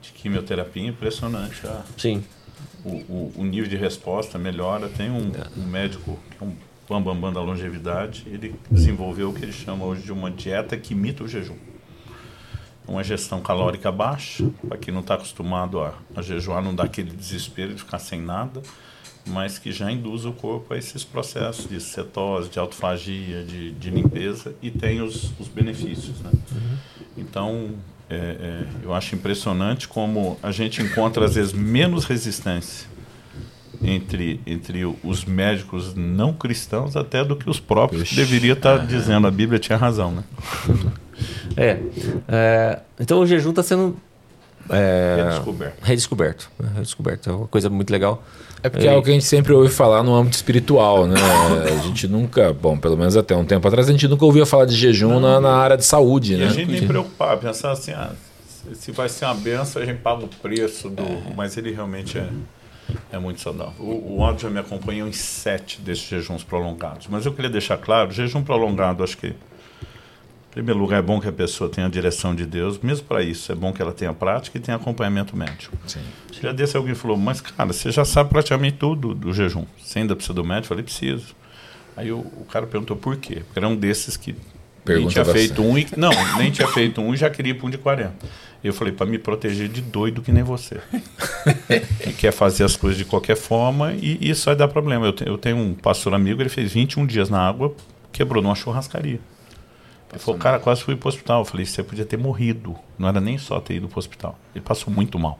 de 0.02 0.12
quimioterapia, 0.14 0.88
impressionante. 0.88 1.66
A, 1.66 1.84
Sim. 1.98 2.24
o, 2.84 2.90
o, 2.90 3.34
o 3.38 3.44
nível 3.44 3.70
de 3.70 3.78
resposta 3.78 4.38
melhora. 4.38 4.90
Tem 4.90 5.10
um, 5.10 5.32
um 5.58 5.68
médico, 5.68 6.20
que 6.32 6.44
é 6.44 6.48
um 6.48 6.56
bambambam 6.92 7.16
bam, 7.16 7.22
bam 7.22 7.34
da 7.34 7.42
longevidade, 7.42 8.26
ele 8.28 8.56
desenvolveu 8.70 9.30
o 9.30 9.34
que 9.34 9.44
ele 9.44 9.54
chama 9.54 9.86
hoje 9.86 10.04
de 10.04 10.12
uma 10.12 10.30
dieta 10.30 10.76
que 10.76 10.94
imita 10.94 11.24
o 11.24 11.28
jejum. 11.28 11.56
Uma 12.88 13.04
gestão 13.04 13.40
calórica 13.42 13.92
baixa, 13.92 14.50
para 14.68 14.78
quem 14.78 14.94
não 14.94 15.02
está 15.02 15.14
acostumado 15.14 15.80
a, 15.80 15.94
a 16.16 16.22
jejuar, 16.22 16.62
não 16.62 16.76
dá 16.76 16.84
aquele 16.84 17.12
desespero 17.12 17.74
de 17.74 17.82
ficar 17.82 18.00
sem 18.00 18.20
nada, 18.20 18.62
mas 19.26 19.58
que 19.58 19.72
já 19.72 19.90
induz 19.92 20.26
o 20.26 20.34
corpo 20.34 20.74
a 20.74 20.78
esses 20.78 21.04
processos 21.04 21.70
de 21.70 21.80
cetose, 21.80 22.50
de 22.50 22.60
autofagia, 22.60 23.44
de, 23.44 23.72
de 23.72 23.90
limpeza 23.90 24.54
e 24.62 24.70
tem 24.70 25.02
os, 25.02 25.32
os 25.40 25.48
benefícios. 25.48 26.20
Né? 26.22 26.32
Então, 27.16 27.76
é, 28.12 28.16
é, 28.16 28.64
eu 28.84 28.94
acho 28.94 29.16
impressionante 29.16 29.88
como 29.88 30.38
a 30.44 30.52
gente 30.52 30.82
encontra, 30.82 31.24
às 31.24 31.36
vezes, 31.36 31.54
menos 31.54 32.04
resistência 32.04 32.90
entre, 33.82 34.42
entre 34.46 34.84
os 35.02 35.24
médicos 35.24 35.96
não 35.96 36.34
cristãos 36.34 36.98
até 36.98 37.24
do 37.24 37.38
que 37.38 37.50
os 37.50 37.60
próprios 37.60 38.10
que 38.10 38.16
deveria 38.16 38.54
estar 38.54 38.86
dizendo. 38.86 39.28
A 39.28 39.32
Bíblia 39.32 39.58
tinha 39.60 39.78
razão, 39.78 40.12
né? 40.12 40.24
É. 41.56 41.80
é, 42.28 42.80
então 43.00 43.20
o 43.20 43.26
jejum 43.28 43.52
está 43.52 43.62
sendo 43.62 43.96
é, 44.72 45.24
Redescoberto. 45.24 45.78
redescoberto. 45.84 46.50
né? 46.60 46.70
Redescoberto. 46.76 47.30
É 47.30 47.34
uma 47.34 47.48
coisa 47.48 47.70
muito 47.70 47.90
legal. 47.92 48.24
É 48.64 48.70
porque 48.70 48.86
é 48.88 48.92
algo 48.92 49.04
que 49.04 49.10
a 49.10 49.14
gente 49.14 49.26
sempre 49.26 49.54
ouve 49.54 49.70
falar 49.70 50.04
no 50.04 50.14
âmbito 50.16 50.36
espiritual, 50.36 51.08
né? 51.08 51.16
A 51.66 51.78
gente 51.88 52.08
nunca, 52.08 52.54
bom, 52.54 52.78
pelo 52.78 52.96
menos 52.96 53.18
até 53.18 53.36
um 53.36 53.44
tempo 53.44 53.68
atrás, 53.68 53.90
a 53.90 53.92
gente 53.92 54.08
nunca 54.08 54.24
ouvia 54.24 54.46
falar 54.46 54.66
de 54.66 54.76
jejum 54.76 55.20
na, 55.20 55.42
na 55.42 55.56
área 55.56 55.76
de 55.76 55.84
saúde, 55.84 56.34
E 56.36 56.38
né? 56.38 56.46
a 56.46 56.50
gente 56.50 56.72
nem 56.72 56.86
preocupar, 56.88 57.38
pensar 57.38 57.72
assim, 57.72 57.92
ah, 57.92 58.12
se- 58.76 58.92
vai 58.92 59.10
ser 59.10 59.26
uma 59.26 59.34
benção, 59.34 59.82
a 59.82 59.86
gente 59.86 59.98
paga 60.02 60.24
o 60.26 60.28
preço 60.28 60.90
do. 60.90 61.04
Mas 61.36 61.58
ele 61.58 61.72
realmente 61.72 62.20
é, 62.20 62.28
é 63.12 63.18
muito 63.18 63.42
saudável. 63.42 63.74
O, 63.80 64.18
o 64.20 64.24
Aldo 64.24 64.40
já 64.42 64.50
me 64.52 64.60
acompanhou 64.60 65.08
em 65.08 65.12
sete 65.12 65.82
desses 65.82 66.04
jejuns 66.08 66.44
prolongados. 66.44 67.08
Mas 67.10 67.26
eu 67.26 67.34
queria 67.34 67.50
deixar 67.50 67.78
claro, 67.80 68.12
jejum 68.12 68.44
prolongado, 68.44 69.04
acho 69.04 69.18
que. 69.18 69.34
Em 70.52 70.54
primeiro 70.54 70.80
lugar, 70.80 71.00
é 71.00 71.02
bom 71.02 71.20
que 71.22 71.28
a 71.30 71.32
pessoa 71.32 71.70
tenha 71.70 71.88
a 71.88 71.90
direção 71.90 72.36
de 72.36 72.46
Deus, 72.46 72.78
mesmo 72.80 73.06
para 73.08 73.24
isso, 73.24 73.52
é 73.52 73.56
bom 73.56 73.72
que 73.72 73.82
ela 73.82 73.94
tenha 73.94 74.14
prática 74.14 74.58
e 74.58 74.62
tenha 74.62 74.76
acompanhamento 74.76 75.36
médico. 75.36 75.76
Sim. 75.88 76.02
Já 76.42 76.52
desse 76.52 76.76
alguém 76.76 76.94
falou, 76.94 77.16
mas 77.16 77.40
cara, 77.40 77.72
você 77.72 77.90
já 77.90 78.04
sabe 78.04 78.30
praticamente 78.32 78.76
tudo 78.78 79.14
do 79.16 79.32
jejum. 79.34 79.66
Você 79.82 80.00
ainda 80.00 80.14
precisa 80.16 80.34
do 80.34 80.44
médico? 80.44 80.66
Eu 80.66 80.70
falei, 80.70 80.84
preciso. 80.84 81.36
Aí 81.96 82.12
o, 82.12 82.18
o 82.20 82.46
cara 82.52 82.68
perguntou 82.68 82.98
por 82.98 83.16
quê? 83.16 83.44
Porque 83.46 83.60
era 83.60 83.68
um 83.68 83.76
desses 83.78 84.18
que 84.18 84.32
nem 84.34 84.42
Pergunta 84.84 85.12
tinha 85.14 85.24
bastante. 85.24 85.48
feito 85.48 85.62
um 85.62 85.78
e. 85.78 85.88
Não, 85.96 86.10
nem 86.38 86.52
tinha 86.52 86.68
feito 86.68 87.00
um 87.00 87.14
e 87.14 87.18
já 87.18 87.30
queria 87.30 87.52
ir 87.52 87.56
para 87.56 87.68
um 87.68 87.70
de 87.70 87.78
40. 87.78 88.14
Eu 88.64 88.74
falei, 88.74 88.92
para 88.94 89.06
me 89.06 89.18
proteger 89.18 89.70
de 89.70 89.82
doido 89.82 90.22
que 90.22 90.32
nem 90.34 90.44
você. 90.44 90.80
que 92.04 92.14
quer 92.14 92.32
fazer 92.32 92.64
as 92.64 92.76
coisas 92.76 92.98
de 92.98 93.06
qualquer 93.06 93.36
forma 93.38 93.94
e 93.94 94.18
isso 94.30 94.46
vai 94.48 94.56
dar 94.56 94.68
problema. 94.68 95.06
Eu, 95.06 95.14
te- 95.14 95.28
eu 95.28 95.38
tenho 95.38 95.58
um 95.58 95.74
pastor 95.74 96.14
amigo, 96.14 96.42
ele 96.42 96.50
fez 96.50 96.72
21 96.74 97.06
dias 97.06 97.30
na 97.30 97.40
água, 97.40 97.74
quebrou 98.12 98.42
numa 98.44 98.56
churrascaria. 98.56 99.20
Ele 100.12 100.20
falou, 100.20 100.40
cara, 100.40 100.60
quase 100.60 100.84
fui 100.84 100.96
pro 100.96 101.08
hospital. 101.08 101.42
Eu 101.42 101.46
falei, 101.46 101.66
você 101.66 101.82
podia 101.82 102.06
ter 102.06 102.18
morrido. 102.18 102.76
Não 103.00 103.08
era 103.08 103.22
nem 103.22 103.38
só 103.38 103.60
ter 103.60 103.76
ido 103.76 103.88
pro 103.88 104.00
hospital. 104.00 104.38
Ele 104.54 104.64
passou 104.64 104.94
muito 104.94 105.18
mal. 105.18 105.40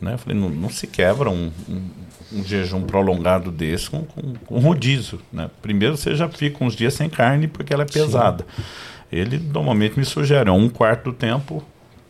Né? 0.00 0.14
Eu 0.14 0.18
falei, 0.18 0.38
não, 0.38 0.48
não 0.48 0.70
se 0.70 0.86
quebra 0.86 1.30
um, 1.30 1.50
um, 1.68 1.90
um 2.32 2.44
jejum 2.44 2.82
prolongado 2.82 3.50
desse 3.50 3.90
com, 3.90 4.04
com, 4.04 4.34
com 4.34 4.58
rodízio. 4.60 5.20
Né? 5.32 5.50
Primeiro 5.60 5.96
você 5.96 6.14
já 6.14 6.28
fica 6.28 6.62
uns 6.62 6.76
dias 6.76 6.94
sem 6.94 7.08
carne 7.08 7.48
porque 7.48 7.72
ela 7.72 7.82
é 7.82 7.86
pesada. 7.86 8.46
Ele 9.10 9.38
normalmente 9.38 9.98
me 9.98 10.04
sugere, 10.04 10.48
ó, 10.50 10.54
um 10.54 10.68
quarto 10.68 11.04
do 11.04 11.12
tempo 11.12 11.62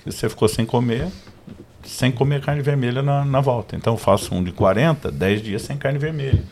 que 0.02 0.10
você 0.10 0.28
ficou 0.28 0.48
sem 0.48 0.64
comer, 0.64 1.08
sem 1.82 2.10
comer 2.10 2.40
carne 2.42 2.62
vermelha 2.62 3.02
na, 3.02 3.24
na 3.24 3.40
volta. 3.40 3.76
Então 3.76 3.94
eu 3.94 3.98
faço 3.98 4.34
um 4.34 4.42
de 4.42 4.52
40, 4.52 5.10
10 5.10 5.42
dias 5.42 5.62
sem 5.62 5.76
carne 5.76 5.98
vermelha. 5.98 6.42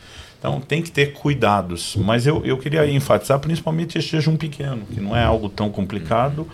Então 0.42 0.60
tem 0.60 0.82
que 0.82 0.90
ter 0.90 1.12
cuidados. 1.12 1.94
Mas 1.96 2.26
eu, 2.26 2.44
eu 2.44 2.58
queria 2.58 2.84
enfatizar 2.90 3.38
principalmente 3.38 3.96
esse 3.96 4.08
jejum 4.08 4.36
pequeno, 4.36 4.82
que 4.92 5.00
não 5.00 5.14
é 5.16 5.22
algo 5.22 5.48
tão 5.48 5.70
complicado, 5.70 6.48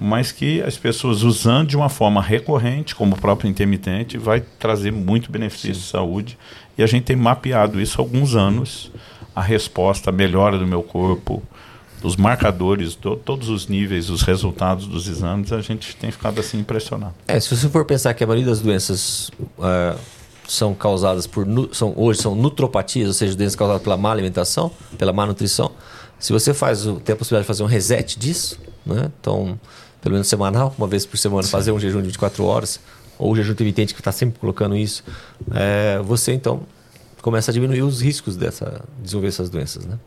mas 0.00 0.32
que 0.32 0.62
as 0.62 0.78
pessoas 0.78 1.22
usando 1.22 1.68
de 1.68 1.76
uma 1.76 1.90
forma 1.90 2.22
recorrente, 2.22 2.94
como 2.94 3.14
o 3.14 3.18
próprio 3.20 3.50
intermitente, 3.50 4.16
vai 4.16 4.40
trazer 4.40 4.90
muito 4.90 5.30
benefício 5.30 5.72
de 5.72 5.82
saúde. 5.82 6.38
E 6.78 6.82
a 6.82 6.86
gente 6.86 7.04
tem 7.04 7.16
mapeado 7.16 7.78
isso 7.78 8.00
há 8.00 8.04
alguns 8.04 8.34
anos. 8.34 8.90
A 9.34 9.42
resposta, 9.42 10.08
a 10.08 10.12
melhora 10.14 10.56
do 10.58 10.66
meu 10.66 10.82
corpo, 10.82 11.42
os 12.02 12.16
marcadores, 12.16 12.94
to- 12.94 13.16
todos 13.16 13.50
os 13.50 13.68
níveis, 13.68 14.08
os 14.08 14.22
resultados 14.22 14.86
dos 14.86 15.06
exames, 15.08 15.52
a 15.52 15.60
gente 15.60 15.94
tem 15.96 16.10
ficado 16.10 16.40
assim 16.40 16.58
impressionado. 16.60 17.14
É, 17.28 17.38
se 17.38 17.54
você 17.54 17.68
for 17.68 17.84
pensar 17.84 18.14
que 18.14 18.24
a 18.24 18.26
maioria 18.26 18.46
das 18.48 18.60
doenças 18.60 19.30
ah, 19.60 19.94
são 20.48 20.74
causadas 20.74 21.26
por 21.26 21.46
são 21.72 21.92
hoje 21.96 22.20
são 22.20 22.34
nutropatias, 22.34 23.08
ou 23.08 23.14
seja, 23.14 23.36
doenças 23.36 23.56
causadas 23.56 23.82
pela 23.82 23.96
má 23.96 24.10
alimentação, 24.10 24.70
pela 24.96 25.12
má 25.12 25.26
nutrição. 25.26 25.72
Se 26.18 26.32
você 26.32 26.54
faz 26.54 26.86
o, 26.86 27.00
tem 27.00 27.12
a 27.12 27.16
possibilidade 27.16 27.44
de 27.44 27.48
fazer 27.48 27.62
um 27.62 27.66
reset 27.66 28.18
disso, 28.18 28.58
né? 28.84 29.10
Então, 29.20 29.58
pelo 30.00 30.14
menos 30.14 30.28
semanal, 30.28 30.74
uma 30.78 30.86
vez 30.86 31.04
por 31.04 31.18
semana, 31.18 31.46
fazer 31.46 31.72
um 31.72 31.78
jejum 31.78 32.00
de 32.00 32.06
24 32.06 32.44
horas 32.44 32.80
ou 33.18 33.32
o 33.32 33.36
jejum 33.36 33.52
intermitente 33.52 33.94
que 33.94 34.00
está 34.00 34.12
sempre 34.12 34.38
colocando 34.38 34.76
isso, 34.76 35.02
é, 35.54 36.00
você 36.02 36.32
então 36.32 36.62
começa 37.20 37.50
a 37.50 37.54
diminuir 37.54 37.82
os 37.82 38.00
riscos 38.00 38.36
dessa 38.36 38.84
desenvolver 39.02 39.28
essas 39.28 39.50
doenças, 39.50 39.84
né? 39.84 39.98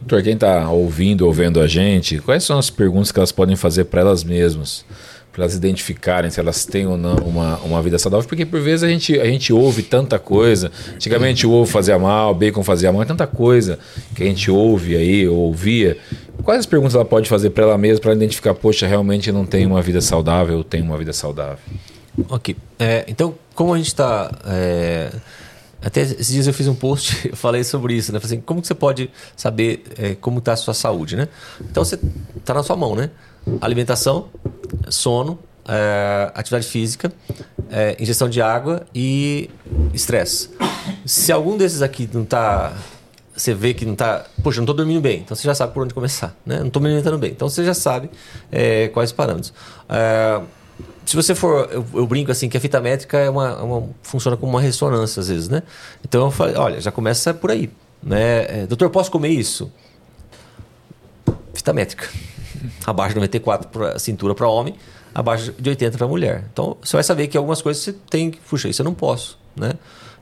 Doutor, 0.00 0.22
quem 0.22 0.34
está 0.34 0.68
ouvindo 0.70 1.26
ou 1.26 1.32
vendo 1.32 1.60
a 1.60 1.66
gente, 1.66 2.18
quais 2.18 2.42
são 2.42 2.58
as 2.58 2.70
perguntas 2.70 3.12
que 3.12 3.18
elas 3.18 3.30
podem 3.30 3.54
fazer 3.54 3.84
para 3.84 4.00
elas 4.00 4.24
mesmas? 4.24 4.84
Para 5.32 5.44
elas 5.44 5.54
identificarem 5.54 6.30
se 6.30 6.38
elas 6.38 6.66
têm 6.66 6.86
ou 6.86 6.98
não 6.98 7.16
uma, 7.16 7.56
uma 7.58 7.82
vida 7.82 7.98
saudável, 7.98 8.28
porque 8.28 8.44
por 8.44 8.60
vezes 8.60 8.82
a 8.82 8.88
gente, 8.88 9.18
a 9.18 9.24
gente 9.24 9.52
ouve 9.52 9.82
tanta 9.82 10.18
coisa. 10.18 10.70
Antigamente 10.94 11.46
o 11.46 11.50
ovo 11.50 11.70
fazia 11.70 11.98
mal, 11.98 12.32
o 12.32 12.34
bacon 12.34 12.62
fazia 12.62 12.92
mal, 12.92 13.02
é 13.02 13.06
tanta 13.06 13.26
coisa 13.26 13.78
que 14.14 14.22
a 14.22 14.26
gente 14.26 14.50
ouve 14.50 14.94
aí, 14.94 15.26
ou 15.26 15.38
ouvia. 15.38 15.96
Quais 16.42 16.60
as 16.60 16.66
perguntas 16.66 16.94
ela 16.94 17.04
pode 17.04 17.28
fazer 17.28 17.50
para 17.50 17.64
ela 17.64 17.78
mesma 17.78 18.00
para 18.00 18.12
identificar, 18.12 18.52
poxa, 18.54 18.86
realmente 18.86 19.32
não 19.32 19.46
tem 19.46 19.64
uma 19.64 19.80
vida 19.80 20.00
saudável 20.00 20.58
ou 20.58 20.64
tem 20.64 20.82
uma 20.82 20.98
vida 20.98 21.12
saudável? 21.12 21.58
Ok. 22.28 22.56
É, 22.78 23.04
então, 23.08 23.34
como 23.54 23.72
a 23.72 23.78
gente 23.78 23.86
está. 23.86 24.30
É, 24.46 25.12
até 25.80 26.00
esses 26.02 26.28
dias 26.28 26.46
eu 26.46 26.54
fiz 26.54 26.68
um 26.68 26.74
post, 26.74 27.28
eu 27.30 27.36
falei 27.36 27.64
sobre 27.64 27.94
isso, 27.94 28.12
né? 28.12 28.20
Falei 28.20 28.36
assim, 28.36 28.42
como 28.44 28.60
que 28.60 28.68
você 28.68 28.74
pode 28.74 29.10
saber 29.36 29.84
é, 29.98 30.14
como 30.14 30.38
está 30.38 30.52
a 30.52 30.56
sua 30.56 30.74
saúde, 30.74 31.16
né? 31.16 31.28
Então, 31.60 31.84
você 31.84 31.98
está 32.36 32.54
na 32.54 32.62
sua 32.62 32.76
mão, 32.76 32.94
né? 32.94 33.10
Alimentação, 33.60 34.28
sono, 34.88 35.38
é, 35.66 36.30
atividade 36.34 36.66
física, 36.66 37.12
é, 37.70 37.96
ingestão 38.00 38.28
de 38.28 38.40
água 38.40 38.86
e 38.94 39.50
estresse. 39.92 40.50
Se 41.04 41.32
algum 41.32 41.56
desses 41.56 41.82
aqui 41.82 42.08
não 42.12 42.22
está 42.22 42.72
você 43.34 43.54
vê 43.54 43.72
que 43.72 43.84
não 43.84 43.94
está. 43.94 44.26
Poxa, 44.42 44.58
não 44.58 44.64
estou 44.64 44.74
dormindo 44.74 45.00
bem. 45.00 45.20
Então 45.20 45.34
você 45.34 45.44
já 45.44 45.54
sabe 45.54 45.72
por 45.72 45.82
onde 45.82 45.94
começar. 45.94 46.36
Né? 46.44 46.58
Não 46.58 46.66
estou 46.66 46.82
me 46.82 46.88
alimentando 46.88 47.18
bem. 47.18 47.30
Então 47.30 47.48
você 47.48 47.64
já 47.64 47.74
sabe 47.74 48.10
é, 48.50 48.88
quais 48.88 49.10
parâmetros. 49.10 49.52
É, 49.88 50.40
se 51.06 51.16
você 51.16 51.34
for. 51.34 51.68
Eu, 51.72 51.84
eu, 51.94 52.06
brinco 52.06 52.30
assim 52.30 52.48
que 52.48 52.56
a 52.56 52.60
fita 52.60 52.80
métrica 52.80 53.18
é 53.18 53.30
uma, 53.30 53.48
é 53.48 53.62
uma, 53.62 53.88
funciona 54.02 54.36
como 54.36 54.52
uma 54.52 54.60
ressonância 54.60 55.20
às 55.20 55.28
vezes, 55.28 55.48
né? 55.48 55.62
Então 56.04 56.26
eu 56.26 56.30
falei: 56.30 56.56
olha, 56.56 56.80
já 56.80 56.92
começa 56.92 57.32
por 57.32 57.50
aí. 57.50 57.70
Né? 58.02 58.66
Doutor, 58.66 58.90
posso 58.90 59.10
comer 59.10 59.30
isso? 59.30 59.72
Fita 61.54 61.72
métrica. 61.72 62.08
Abaixo 62.86 63.14
de 63.14 63.20
94 63.20 63.68
para 63.68 63.98
cintura 63.98 64.34
para 64.34 64.48
homem, 64.48 64.74
abaixo 65.14 65.52
de 65.58 65.70
80 65.70 65.98
para 65.98 66.06
mulher. 66.06 66.44
Então 66.52 66.76
você 66.82 66.96
vai 66.96 67.04
saber 67.04 67.28
que 67.28 67.36
algumas 67.36 67.62
coisas 67.62 67.82
você 67.82 67.92
tem 67.92 68.30
que. 68.30 68.38
Puxa, 68.40 68.68
isso 68.68 68.82
eu 68.82 68.84
não 68.84 68.94
posso. 68.94 69.38
Né? 69.56 69.72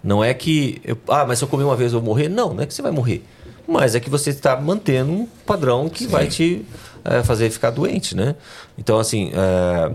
Não 0.03 0.23
é 0.23 0.33
que. 0.35 0.81
Eu, 0.85 0.97
ah, 1.09 1.25
mas 1.27 1.39
se 1.39 1.45
eu 1.45 1.49
comer 1.49 1.65
uma 1.65 1.77
vez 1.77 1.93
eu 1.93 2.01
vou 2.01 2.09
morrer? 2.09 2.29
Não, 2.29 2.55
não 2.55 2.63
é 2.63 2.67
que 2.67 2.75
você 2.75 2.83
vai 2.83 2.93
morrer. 2.93 3.25
Mas 3.67 3.95
é 3.95 4.01
que 4.01 4.11
você 4.11 4.31
está 4.31 4.57
mantendo 4.57 5.13
um 5.13 5.27
padrão 5.47 5.89
que 5.89 6.05
Sim. 6.05 6.11
vai 6.11 6.27
te 6.27 6.65
é, 7.05 7.23
fazer 7.23 7.51
ficar 7.51 7.71
doente, 7.71 8.17
né? 8.17 8.35
Então, 8.77 8.99
assim. 8.99 9.31
É, 9.35 9.93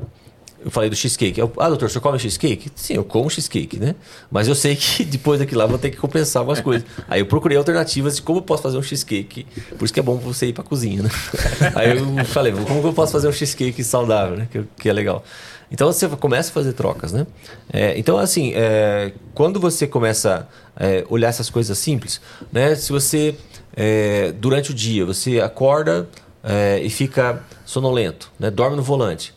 eu 0.66 0.72
falei 0.72 0.90
do 0.90 0.96
cheesecake. 0.96 1.40
Eu, 1.40 1.54
ah, 1.60 1.70
doutor, 1.70 1.92
você 1.92 2.00
come 2.00 2.18
cheesecake? 2.18 2.72
Sim, 2.74 2.96
eu 2.96 3.06
como 3.06 3.30
cheesecake, 3.30 3.78
né? 3.78 3.94
Mas 4.32 4.48
eu 4.48 4.56
sei 4.56 4.76
que 4.76 5.06
depois 5.06 5.40
daquilo 5.40 5.60
lá 5.60 5.68
vou 5.68 5.78
ter 5.78 5.92
que 5.92 5.98
compensar 5.98 6.42
algumas 6.42 6.60
coisas. 6.60 6.88
Aí 7.08 7.22
eu 7.22 7.28
procurei 7.28 7.56
alternativas 7.56 8.16
de 8.16 8.24
como 8.24 8.40
eu 8.40 8.42
posso 8.42 8.64
fazer 8.64 8.76
um 8.76 8.82
cheesecake. 8.82 9.46
Por 9.78 9.86
isso 9.86 9.94
que 9.94 10.00
é 10.00 10.04
bom 10.04 10.18
você 10.18 10.48
ir 10.48 10.54
pra 10.54 10.64
cozinha, 10.64 11.04
né? 11.04 11.10
Aí 11.76 11.96
eu 11.96 12.26
falei, 12.26 12.52
como 12.52 12.82
eu 12.82 12.94
posso 12.94 13.12
fazer 13.12 13.28
um 13.28 13.32
cheesecake 13.32 13.84
saudável, 13.84 14.38
né? 14.38 14.48
Que, 14.52 14.64
que 14.80 14.90
é 14.90 14.94
legal. 14.94 15.24
Então 15.70 15.86
você 15.94 16.10
começa 16.10 16.50
a 16.50 16.54
fazer 16.54 16.74
trocas, 16.74 17.14
né? 17.14 17.28
É, 17.72 17.96
então, 18.00 18.18
assim, 18.18 18.52
é, 18.56 19.12
quando 19.36 19.60
você 19.60 19.86
começa 19.86 20.48
a 20.76 20.84
é, 20.84 21.06
olhar 21.10 21.28
essas 21.28 21.48
coisas 21.48 21.78
simples, 21.78 22.20
né? 22.52 22.74
Se 22.74 22.92
você, 22.92 23.36
é, 23.76 24.32
durante 24.32 24.72
o 24.72 24.74
dia, 24.74 25.06
você 25.06 25.40
acorda 25.40 26.10
é, 26.44 26.80
e 26.82 26.90
fica 26.90 27.44
sonolento, 27.66 28.32
né? 28.40 28.50
dorme 28.50 28.76
no 28.76 28.82
volante, 28.84 29.32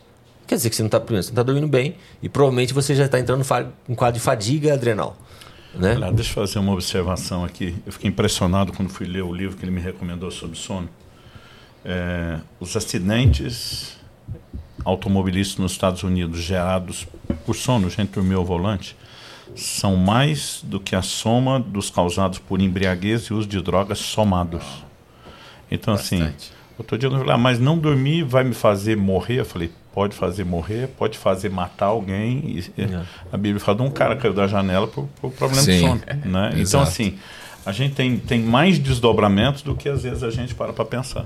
quer 0.49 0.55
dizer 0.55 0.71
que 0.71 0.75
você 0.75 0.81
não 0.81 0.87
está 0.87 0.99
tá 0.99 1.43
dormindo 1.43 1.67
bem 1.67 1.95
e 2.23 2.27
provavelmente 2.27 2.73
você 2.73 2.95
já 2.95 3.05
está 3.05 3.19
entrando 3.19 3.45
em 3.87 3.93
quadro 3.93 4.19
de 4.19 4.19
fadiga 4.19 4.73
adrenal. 4.73 5.15
Né? 5.75 5.93
Olha, 5.95 6.11
deixa 6.11 6.31
eu 6.31 6.33
fazer 6.33 6.57
uma 6.57 6.73
observação 6.73 7.45
aqui. 7.45 7.75
Eu 7.85 7.91
fiquei 7.91 8.09
impressionado 8.09 8.73
quando 8.73 8.89
fui 8.89 9.05
ler 9.05 9.21
o 9.21 9.31
livro 9.31 9.55
que 9.55 9.63
ele 9.63 9.71
me 9.71 9.79
recomendou 9.79 10.31
sobre 10.31 10.57
sono. 10.57 10.89
É, 11.85 12.39
os 12.59 12.75
acidentes 12.75 13.95
automobilistas 14.83 15.59
nos 15.59 15.71
Estados 15.73 16.01
Unidos 16.01 16.39
gerados 16.39 17.07
por 17.45 17.55
sono, 17.55 17.87
gente 17.87 18.09
dormiu 18.09 18.39
ao 18.39 18.45
volante, 18.45 18.97
são 19.55 19.95
mais 19.95 20.61
do 20.63 20.79
que 20.79 20.95
a 20.95 21.03
soma 21.03 21.59
dos 21.59 21.91
causados 21.91 22.39
por 22.39 22.59
embriaguez 22.59 23.25
e 23.25 23.33
uso 23.35 23.47
de 23.47 23.61
drogas 23.61 23.99
somados. 23.99 24.63
Então, 25.69 25.93
assim, 25.93 26.19
Bastante. 26.19 26.35
assim, 26.35 26.53
outro 26.75 26.97
dia 26.97 27.07
eu 27.07 27.11
falei, 27.11 27.33
ah, 27.33 27.37
mas 27.37 27.59
não 27.59 27.77
dormir 27.77 28.23
vai 28.23 28.43
me 28.43 28.55
fazer 28.55 28.97
morrer? 28.97 29.41
Eu 29.41 29.45
falei, 29.45 29.71
pode 29.93 30.15
fazer 30.15 30.43
morrer, 30.43 30.87
pode 30.87 31.17
fazer 31.17 31.49
matar 31.49 31.87
alguém. 31.87 32.63
E, 32.77 32.81
é. 32.81 33.01
A 33.31 33.37
Bíblia 33.37 33.59
fala 33.59 33.77
de 33.77 33.83
um 33.83 33.91
cara 33.91 34.15
que 34.15 34.21
caiu 34.21 34.33
da 34.33 34.47
janela 34.47 34.87
por, 34.87 35.07
por 35.21 35.31
problema 35.31 35.63
Sim, 35.63 35.71
de 35.71 35.79
sono. 35.79 36.01
Né? 36.25 36.53
Então, 36.57 36.81
assim, 36.81 37.17
a 37.65 37.71
gente 37.71 37.95
tem, 37.95 38.17
tem 38.17 38.41
mais 38.41 38.79
desdobramentos 38.79 39.61
do 39.61 39.75
que 39.75 39.89
às 39.89 40.03
vezes 40.03 40.23
a 40.23 40.29
gente 40.29 40.55
para 40.55 40.73
para 40.73 40.85
pensar. 40.85 41.25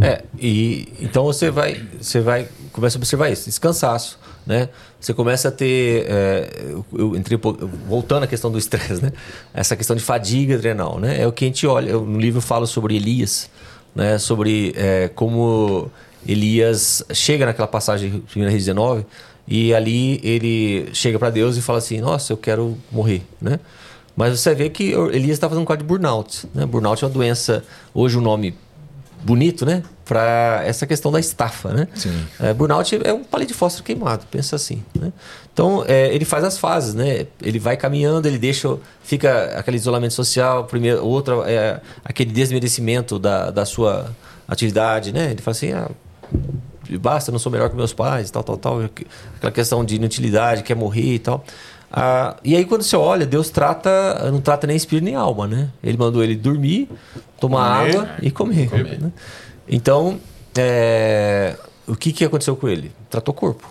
É, 0.00 0.22
e 0.38 0.92
então 1.00 1.24
você 1.24 1.50
vai, 1.50 1.82
você 2.00 2.20
vai, 2.20 2.48
começa 2.72 2.96
a 2.96 3.00
observar 3.00 3.30
isso, 3.30 3.48
esse 3.48 3.60
cansaço, 3.60 4.18
né? 4.46 4.68
Você 5.00 5.14
começa 5.14 5.48
a 5.48 5.50
ter, 5.50 6.06
é, 6.08 6.74
eu 6.92 7.16
entrei 7.16 7.38
voltando 7.88 8.24
à 8.24 8.26
questão 8.26 8.50
do 8.50 8.58
estresse, 8.58 9.02
né? 9.02 9.12
Essa 9.52 9.74
questão 9.74 9.96
de 9.96 10.02
fadiga 10.02 10.54
adrenal, 10.54 10.98
né? 10.98 11.20
É 11.20 11.26
o 11.26 11.32
que 11.32 11.44
a 11.44 11.48
gente 11.48 11.66
olha, 11.66 11.90
eu, 11.90 12.04
no 12.04 12.18
livro 12.18 12.38
eu 12.38 12.42
falo 12.42 12.66
sobre 12.66 12.96
Elias, 12.96 13.50
né? 13.94 14.18
Sobre 14.18 14.74
é, 14.76 15.08
como 15.14 15.90
Elias 16.26 17.02
chega 17.12 17.46
naquela 17.46 17.68
passagem 17.68 18.22
de 18.26 18.38
1 18.40 18.42
Reis 18.48 18.64
19 18.64 19.04
e 19.46 19.74
ali 19.74 20.20
ele 20.22 20.88
chega 20.92 21.18
para 21.18 21.30
Deus 21.30 21.56
e 21.56 21.62
fala 21.62 21.78
assim, 21.78 22.00
nossa, 22.00 22.32
eu 22.32 22.36
quero 22.36 22.78
morrer, 22.90 23.22
né? 23.40 23.60
Mas 24.16 24.38
você 24.38 24.54
vê 24.54 24.70
que 24.70 24.92
Elias 24.92 25.32
está 25.32 25.48
fazendo 25.48 25.62
um 25.62 25.66
quadro 25.66 25.84
de 25.84 25.88
burnout. 25.88 26.46
Né? 26.54 26.64
Burnout 26.64 27.02
é 27.02 27.06
uma 27.06 27.12
doença, 27.12 27.64
hoje 27.92 28.16
o 28.16 28.20
nome 28.20 28.54
bonito, 29.24 29.66
né? 29.66 29.82
Para 30.04 30.62
essa 30.64 30.86
questão 30.86 31.10
da 31.10 31.18
estafa, 31.18 31.70
né? 31.72 31.88
É, 32.38 32.52
burnout 32.52 33.00
é 33.02 33.12
um 33.12 33.24
palito 33.24 33.52
de 33.52 33.58
fósforo 33.58 33.84
queimado, 33.84 34.26
pensa 34.30 34.54
assim. 34.54 34.84
Né? 34.94 35.12
Então 35.52 35.84
é, 35.88 36.14
ele 36.14 36.24
faz 36.24 36.44
as 36.44 36.58
fases, 36.58 36.94
né? 36.94 37.26
Ele 37.42 37.58
vai 37.58 37.76
caminhando, 37.76 38.28
ele 38.28 38.38
deixa, 38.38 38.76
fica 39.02 39.58
aquele 39.58 39.78
isolamento 39.78 40.14
social, 40.14 40.64
primeiro, 40.64 41.04
outra 41.04 41.50
é 41.50 41.80
aquele 42.04 42.30
desmerecimento 42.30 43.18
da, 43.18 43.50
da 43.50 43.64
sua 43.64 44.14
atividade, 44.46 45.12
né? 45.12 45.30
Ele 45.30 45.40
fala 45.40 45.56
assim, 45.56 45.72
ah, 45.72 45.90
basta, 46.98 47.32
não 47.32 47.38
sou 47.38 47.50
melhor 47.50 47.70
que 47.70 47.76
meus 47.76 47.92
pais, 47.92 48.30
tal, 48.30 48.42
tal, 48.42 48.56
tal, 48.56 48.80
aquela 48.82 49.52
questão 49.52 49.84
de 49.84 49.96
inutilidade, 49.96 50.62
quer 50.62 50.76
morrer 50.76 51.14
e 51.14 51.18
tal. 51.18 51.44
Ah, 51.92 52.36
e 52.42 52.56
aí 52.56 52.64
quando 52.64 52.82
você 52.82 52.96
olha, 52.96 53.24
Deus 53.24 53.50
trata, 53.50 54.30
não 54.30 54.40
trata 54.40 54.66
nem 54.66 54.76
espírito 54.76 55.04
nem 55.04 55.14
alma, 55.14 55.46
né? 55.46 55.70
Ele 55.82 55.96
mandou 55.96 56.24
ele 56.24 56.34
dormir, 56.34 56.88
tomar 57.38 57.80
comer, 57.80 57.96
água 57.96 58.10
e 58.20 58.30
comer. 58.30 58.68
comer. 58.68 59.00
Né? 59.00 59.12
Então, 59.68 60.18
é, 60.56 61.56
o 61.86 61.94
que, 61.94 62.12
que 62.12 62.24
aconteceu 62.24 62.56
com 62.56 62.68
ele? 62.68 62.90
Tratou 63.08 63.32
o 63.32 63.36
corpo. 63.36 63.68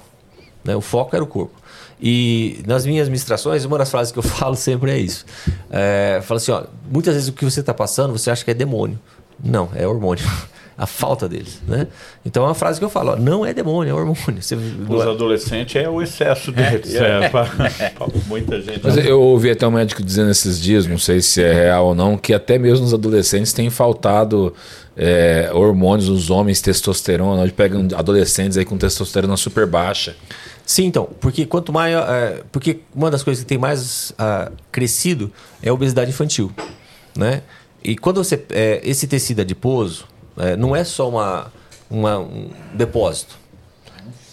Né? 0.64 0.76
O 0.76 0.82
foco 0.82 1.16
era 1.16 1.24
o 1.24 1.28
corpo. 1.28 1.54
E 2.02 2.64
nas 2.66 2.86
minhas 2.86 3.08
ministrações, 3.08 3.66
uma 3.66 3.78
das 3.78 3.90
frases 3.92 4.12
que 4.12 4.20
eu 4.20 4.24
falo 4.24 4.56
sempre 4.56 4.92
é 4.92 4.98
isso. 4.98 5.26
É, 5.70 6.22
falo 6.24 6.38
assim, 6.38 6.52
ó, 6.52 6.64
muitas 6.90 7.14
vezes 7.16 7.30
o 7.30 7.34
que 7.34 7.44
você 7.44 7.60
está 7.60 7.74
passando, 7.74 8.12
você 8.18 8.32
acha 8.32 8.44
que 8.44 8.52
é 8.52 8.54
demônio. 8.54 9.00
Não, 9.44 9.70
é 9.76 9.86
hormônio 9.88 10.24
a 10.78 10.86
falta 10.86 11.30
deles, 11.30 11.62
né? 11.68 11.88
Então 12.26 12.44
é 12.44 12.48
uma 12.48 12.56
frase 12.56 12.80
que 12.80 12.86
eu 12.86 12.90
falo, 12.90 13.12
ó, 13.12 13.16
não 13.16 13.46
é 13.46 13.54
demônio, 13.54 13.92
é 13.92 13.94
hormônio. 13.94 14.42
Você, 14.42 14.56
Os 14.56 15.02
adolescentes 15.02 15.76
é 15.76 15.88
o 15.88 16.02
excesso 16.02 16.52
deles, 16.52 16.96
é, 16.96 17.26
é, 17.26 17.30
pra, 17.30 17.46
pra 17.96 18.08
muita 18.28 18.60
gente. 18.62 18.82
Mas 18.84 18.98
eu 18.98 19.22
ouvi 19.22 19.52
até 19.52 19.68
um 19.68 19.72
médico 19.72 20.04
dizendo 20.04 20.32
esses 20.32 20.60
dias, 20.60 20.88
não 20.88 20.98
sei 20.98 21.22
se 21.22 21.42
é 21.42 21.54
real 21.54 21.88
ou 21.88 21.96
não, 21.96 22.18
que 22.18 22.34
até 22.34 22.58
mesmo 22.58 22.86
os 22.86 22.94
adolescentes 22.94 23.54
têm 23.54 23.70
faltado 23.70 24.54
é, 24.96 25.50
hormônios, 25.54 26.10
os 26.10 26.30
homens, 26.30 26.62
testosterona, 26.62 27.42
onde 27.42 27.52
pegam 27.52 27.88
adolescentes 27.96 28.58
aí 28.58 28.66
com 28.66 28.78
testosterona 28.78 29.38
super 29.38 29.66
baixa. 29.66 30.16
Sim, 30.66 30.86
então, 30.86 31.10
porque 31.20 31.46
quanto 31.46 31.74
mais. 31.74 31.94
É, 31.94 32.44
porque 32.52 32.80
uma 32.96 33.12
das 33.12 33.22
coisas 33.22 33.44
que 33.44 33.48
tem 33.48 33.58
mais 33.58 34.12
uh, 34.12 34.52
crescido 34.72 35.32
é 35.62 35.70
a 35.70 35.74
obesidade 35.74 36.10
infantil. 36.10 36.52
Né? 37.16 37.42
E 37.84 37.98
quando 37.98 38.24
você. 38.24 38.44
É, 38.50 38.80
esse 38.84 39.08
tecido 39.08 39.42
adiposo, 39.42 40.06
é, 40.38 40.56
não 40.56 40.76
é 40.76 40.84
só 40.84 41.10
uma, 41.10 41.52
uma, 41.90 42.20
um 42.20 42.50
depósito. 42.74 43.38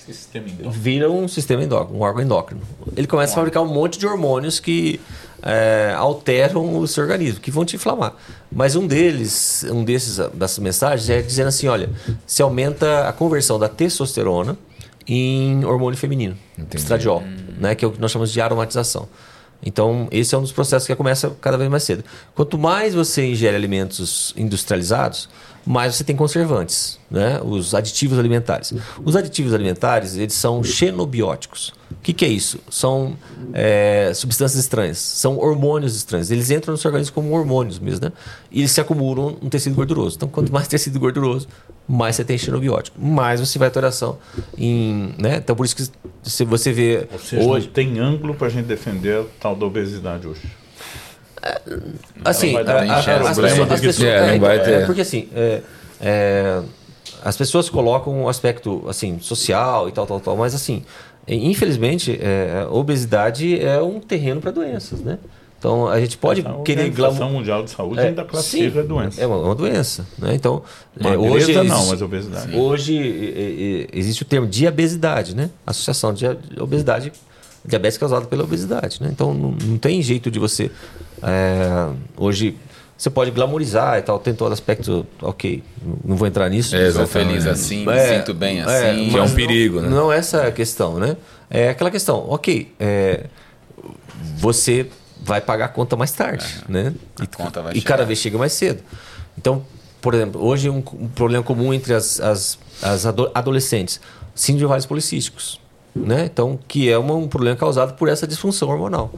Sistema 0.04 0.46
Vira 0.70 1.10
um 1.10 1.28
sistema 1.28 1.62
endócrino, 1.62 1.98
um 1.98 2.02
órgão 2.02 2.22
endócrino. 2.22 2.62
Ele 2.96 3.06
começa 3.06 3.32
a 3.32 3.36
fabricar 3.36 3.62
um 3.62 3.72
monte 3.72 3.98
de 3.98 4.06
hormônios 4.06 4.58
que 4.58 5.00
é, 5.42 5.94
alteram 5.96 6.78
o 6.78 6.86
seu 6.86 7.04
organismo, 7.04 7.40
que 7.40 7.50
vão 7.50 7.64
te 7.64 7.76
inflamar. 7.76 8.14
Mas 8.50 8.74
um 8.74 8.86
deles, 8.86 9.64
um 9.70 9.84
desses 9.84 10.18
dessas 10.34 10.58
mensagens 10.58 11.08
é 11.08 11.22
dizendo 11.22 11.48
assim, 11.48 11.68
olha, 11.68 11.88
se 12.26 12.42
aumenta 12.42 13.08
a 13.08 13.12
conversão 13.12 13.58
da 13.58 13.68
testosterona 13.68 14.56
em 15.06 15.64
hormônio 15.64 15.98
feminino, 15.98 16.36
Entendi. 16.58 16.76
estradiol, 16.76 17.20
hum. 17.20 17.36
né, 17.58 17.74
que 17.74 17.84
é 17.84 17.88
o 17.88 17.92
que 17.92 18.00
nós 18.00 18.10
chamamos 18.10 18.32
de 18.32 18.40
aromatização. 18.40 19.08
Então, 19.62 20.08
esse 20.10 20.34
é 20.34 20.38
um 20.38 20.40
dos 20.40 20.52
processos 20.52 20.86
que 20.86 20.94
começa 20.96 21.36
cada 21.40 21.58
vez 21.58 21.70
mais 21.70 21.82
cedo. 21.82 22.02
Quanto 22.34 22.56
mais 22.56 22.94
você 22.94 23.26
ingere 23.26 23.54
alimentos 23.54 24.32
industrializados, 24.36 25.28
mais 25.66 25.94
você 25.94 26.04
tem 26.04 26.16
conservantes, 26.16 26.98
né? 27.10 27.40
os 27.44 27.74
aditivos 27.74 28.18
alimentares. 28.18 28.72
Os 29.04 29.14
aditivos 29.14 29.52
alimentares 29.52 30.16
eles 30.16 30.34
são 30.34 30.62
xenobióticos. 30.64 31.72
O 31.90 32.02
que, 32.02 32.12
que 32.12 32.24
é 32.24 32.28
isso? 32.28 32.58
São 32.70 33.16
é, 33.52 34.12
substâncias 34.14 34.60
estranhas, 34.60 34.98
são 34.98 35.38
hormônios 35.38 35.96
estranhos. 35.96 36.30
Eles 36.30 36.50
entram 36.50 36.72
no 36.72 36.78
seu 36.78 36.88
organismo 36.88 37.14
como 37.14 37.32
hormônios 37.32 37.78
mesmo, 37.78 38.06
né? 38.06 38.12
E 38.50 38.60
eles 38.60 38.70
se 38.70 38.80
acumulam 38.80 39.36
no 39.42 39.50
tecido 39.50 39.74
gorduroso. 39.74 40.16
Então, 40.16 40.28
quanto 40.28 40.52
mais 40.52 40.66
tecido 40.68 40.98
gorduroso, 40.98 41.48
mais 41.86 42.16
você 42.16 42.24
tem 42.24 42.38
xenobiótico, 42.38 42.98
mais 43.00 43.40
você 43.40 43.58
vai 43.58 43.70
ter 43.70 43.80
oração 43.80 44.18
em, 44.56 45.14
né? 45.18 45.36
Então, 45.36 45.56
por 45.56 45.66
isso 45.66 45.76
que 45.76 45.84
se 46.22 46.44
você 46.44 46.72
vê 46.72 47.08
Ou 47.12 47.18
seja, 47.18 47.48
hoje, 47.48 47.68
tem 47.68 47.98
ângulo 47.98 48.34
para 48.34 48.46
a 48.46 48.50
gente 48.50 48.66
defender 48.66 49.20
a 49.20 49.24
tal 49.40 49.56
da 49.56 49.66
obesidade 49.66 50.26
hoje. 50.26 50.42
Assim, 52.24 52.56
a- 52.56 52.60
a- 52.60 53.30
as 53.30 53.38
pessoas, 53.38 53.70
as 53.72 54.00
É, 54.02 54.20
não 54.20 54.28
é, 54.34 54.38
vai 54.38 54.56
é, 54.56 54.60
ter. 54.60 54.86
porque 54.86 55.00
assim, 55.00 55.28
é, 55.34 55.62
é, 56.00 56.60
as 57.24 57.36
pessoas 57.36 57.68
colocam 57.68 58.12
um 58.22 58.28
aspecto 58.28 58.84
assim 58.88 59.18
social 59.20 59.88
e 59.88 59.92
tal, 59.92 60.06
tal, 60.06 60.20
tal, 60.20 60.36
mas 60.36 60.54
assim, 60.54 60.84
infelizmente, 61.28 62.18
é, 62.20 62.64
a 62.66 62.72
obesidade 62.72 63.58
é 63.60 63.80
um 63.82 64.00
terreno 64.00 64.40
para 64.40 64.50
doenças, 64.50 65.00
né? 65.00 65.18
Então 65.58 65.86
a 65.88 66.00
gente 66.00 66.16
pode 66.16 66.40
A 66.40 66.44
querer 66.64 66.84
Organização 66.84 67.16
glamour. 67.18 67.32
Mundial 67.34 67.62
de 67.62 67.70
Saúde 67.70 68.00
É, 68.00 68.08
ainda 68.08 68.24
classifica 68.24 68.70
sim, 68.72 68.78
a 68.78 68.82
doença. 68.82 69.20
É 69.20 69.26
uma, 69.26 69.36
uma 69.36 69.54
doença, 69.54 70.06
né? 70.18 70.34
Então 70.34 70.62
é, 70.98 71.08
hoje 71.18 71.52
não, 71.52 71.62
existe- 71.64 71.90
mas 71.90 72.00
obesidade. 72.02 72.56
Hoje 72.56 72.96
é, 72.98 73.86
é, 73.94 73.98
existe 73.98 74.22
o 74.22 74.24
termo 74.24 74.46
diabesidade, 74.46 75.36
né? 75.36 75.50
Associação 75.66 76.14
de 76.14 76.24
obesidade, 76.58 77.12
diabetes 77.62 77.98
causada 77.98 78.24
pela 78.24 78.42
obesidade, 78.42 79.02
né? 79.02 79.10
Então 79.12 79.34
não, 79.34 79.50
não 79.50 79.76
tem 79.76 80.00
jeito 80.00 80.30
de 80.30 80.38
você 80.38 80.70
é, 81.22 81.88
hoje 82.16 82.56
você 82.96 83.08
pode 83.08 83.30
glamorizar 83.30 83.98
e 83.98 84.02
tal, 84.02 84.18
tem 84.18 84.34
todo 84.34 84.52
aspecto, 84.52 85.06
ok, 85.22 85.62
não 86.04 86.16
vou 86.16 86.28
entrar 86.28 86.48
nisso. 86.50 86.76
É, 86.76 86.90
Sou 86.90 87.06
feliz 87.06 87.46
assim, 87.46 87.86
me 87.86 87.92
É, 87.92 88.18
sinto 88.18 88.34
bem 88.34 88.60
é, 88.60 88.62
assim. 88.62 89.08
Que 89.10 89.16
é 89.18 89.22
um 89.22 89.30
perigo, 89.34 89.80
não, 89.80 89.88
né? 89.88 89.96
Não 89.96 90.12
é 90.12 90.18
essa 90.18 90.46
a 90.46 90.52
questão, 90.52 90.98
né? 90.98 91.16
É 91.48 91.70
aquela 91.70 91.90
questão, 91.90 92.26
ok, 92.28 92.72
é, 92.78 93.24
você 94.36 94.86
vai 95.22 95.40
pagar 95.40 95.66
a 95.66 95.68
conta 95.68 95.96
mais 95.96 96.12
tarde, 96.12 96.46
né? 96.68 96.92
A 97.18 97.24
E, 97.24 97.26
conta 97.26 97.62
vai 97.62 97.72
e 97.72 97.76
chegar. 97.76 97.88
cada 97.88 98.04
vez 98.04 98.18
chega 98.18 98.38
mais 98.38 98.52
cedo. 98.52 98.82
Então, 99.36 99.64
por 100.00 100.14
exemplo, 100.14 100.42
hoje 100.44 100.68
um, 100.70 100.78
um 100.94 101.08
problema 101.08 101.42
comum 101.44 101.72
entre 101.74 101.94
as, 101.94 102.20
as, 102.20 102.58
as 102.82 103.06
ado- 103.06 103.30
adolescentes, 103.34 104.00
síndrome 104.34 104.58
de 104.60 104.64
ovários 104.66 104.86
policísticos, 104.86 105.60
né? 105.94 106.24
Então, 106.26 106.58
que 106.68 106.90
é 106.90 106.96
uma- 106.98 107.14
um 107.14 107.28
problema 107.28 107.56
causado 107.56 107.94
por 107.94 108.08
essa 108.08 108.26
disfunção 108.26 108.68
hormonal. 108.68 109.12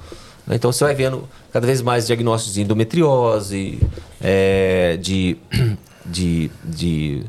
Né? 0.47 0.56
Então, 0.56 0.73
você 0.73 0.85
vai 0.85 0.94
vendo 0.94 1.28
cada 1.52 1.66
vez 1.66 1.82
mais 1.82 2.06
diagnósticos 2.06 2.55
de 2.55 2.62
endometriose, 2.62 3.78
é, 4.20 4.97
de, 5.01 5.36
de, 6.06 6.51
de 6.64 7.24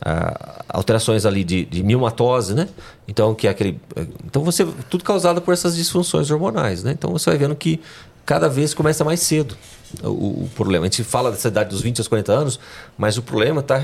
ah, 0.00 0.64
alterações 0.68 1.24
ali 1.26 1.44
de, 1.44 1.64
de 1.64 1.82
miomatose, 1.82 2.54
né? 2.54 2.68
Então, 3.08 3.34
que 3.34 3.46
é 3.46 3.50
aquele. 3.50 3.80
Então, 4.24 4.42
você. 4.42 4.66
Tudo 4.90 5.04
causado 5.04 5.40
por 5.40 5.52
essas 5.52 5.76
disfunções 5.76 6.30
hormonais, 6.30 6.82
né? 6.82 6.92
Então, 6.92 7.10
você 7.12 7.30
vai 7.30 7.38
vendo 7.38 7.54
que 7.54 7.80
cada 8.24 8.48
vez 8.48 8.74
começa 8.74 9.04
mais 9.04 9.20
cedo 9.20 9.56
o, 10.02 10.44
o 10.44 10.50
problema. 10.54 10.84
A 10.84 10.88
gente 10.88 11.04
fala 11.04 11.30
dessa 11.30 11.48
idade 11.48 11.70
dos 11.70 11.80
20 11.80 11.98
aos 12.00 12.08
40 12.08 12.32
anos, 12.32 12.60
mas 12.98 13.16
o 13.16 13.22
problema 13.22 13.60
está 13.60 13.82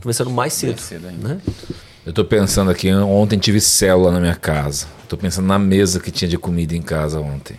começando 0.00 0.30
mais 0.30 0.54
cedo. 0.54 0.70
Mais 0.70 0.80
cedo 0.80 1.08
ainda. 1.08 1.28
né? 1.28 1.40
Eu 2.04 2.12
tô 2.12 2.24
pensando 2.24 2.70
aqui, 2.70 2.92
ontem 2.92 3.38
tive 3.38 3.60
célula 3.60 4.10
na 4.10 4.18
minha 4.18 4.34
casa. 4.34 4.86
Tô 5.08 5.16
pensando 5.16 5.46
na 5.46 5.58
mesa 5.58 6.00
que 6.00 6.10
tinha 6.10 6.28
de 6.28 6.36
comida 6.36 6.74
em 6.74 6.82
casa 6.82 7.20
ontem. 7.20 7.56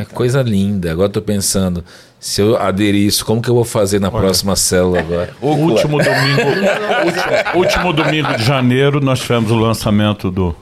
É 0.00 0.04
coisa 0.04 0.42
linda. 0.42 0.90
Agora 0.90 1.08
tô 1.08 1.20
pensando, 1.22 1.84
se 2.18 2.40
eu 2.40 2.56
aderir 2.56 3.06
isso, 3.06 3.24
como 3.24 3.40
que 3.42 3.48
eu 3.50 3.54
vou 3.54 3.64
fazer 3.64 4.00
na 4.00 4.10
próxima 4.10 4.56
célula 4.56 5.00
agora? 5.00 5.34
O 5.40 5.48
último 5.50 5.98
domingo, 6.02 6.42
último, 7.04 7.58
último 7.58 7.92
domingo 7.92 8.36
de 8.36 8.44
janeiro, 8.44 9.00
nós 9.00 9.20
tivemos 9.20 9.50
o 9.50 9.56
lançamento 9.56 10.30
do, 10.30 10.54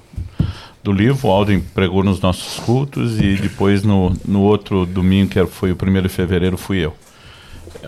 do 0.82 0.92
livro. 0.92 1.28
O 1.28 1.30
Alden 1.30 1.60
pregou 1.74 2.02
nos 2.02 2.20
nossos 2.20 2.58
cultos 2.64 3.18
e 3.20 3.36
depois 3.36 3.82
no, 3.82 4.12
no 4.24 4.40
outro 4.42 4.84
domingo, 4.84 5.30
que 5.30 5.46
foi 5.46 5.72
o 5.72 5.76
primeiro 5.76 6.08
de 6.08 6.14
fevereiro, 6.14 6.56
fui 6.56 6.78
eu. 6.78 6.94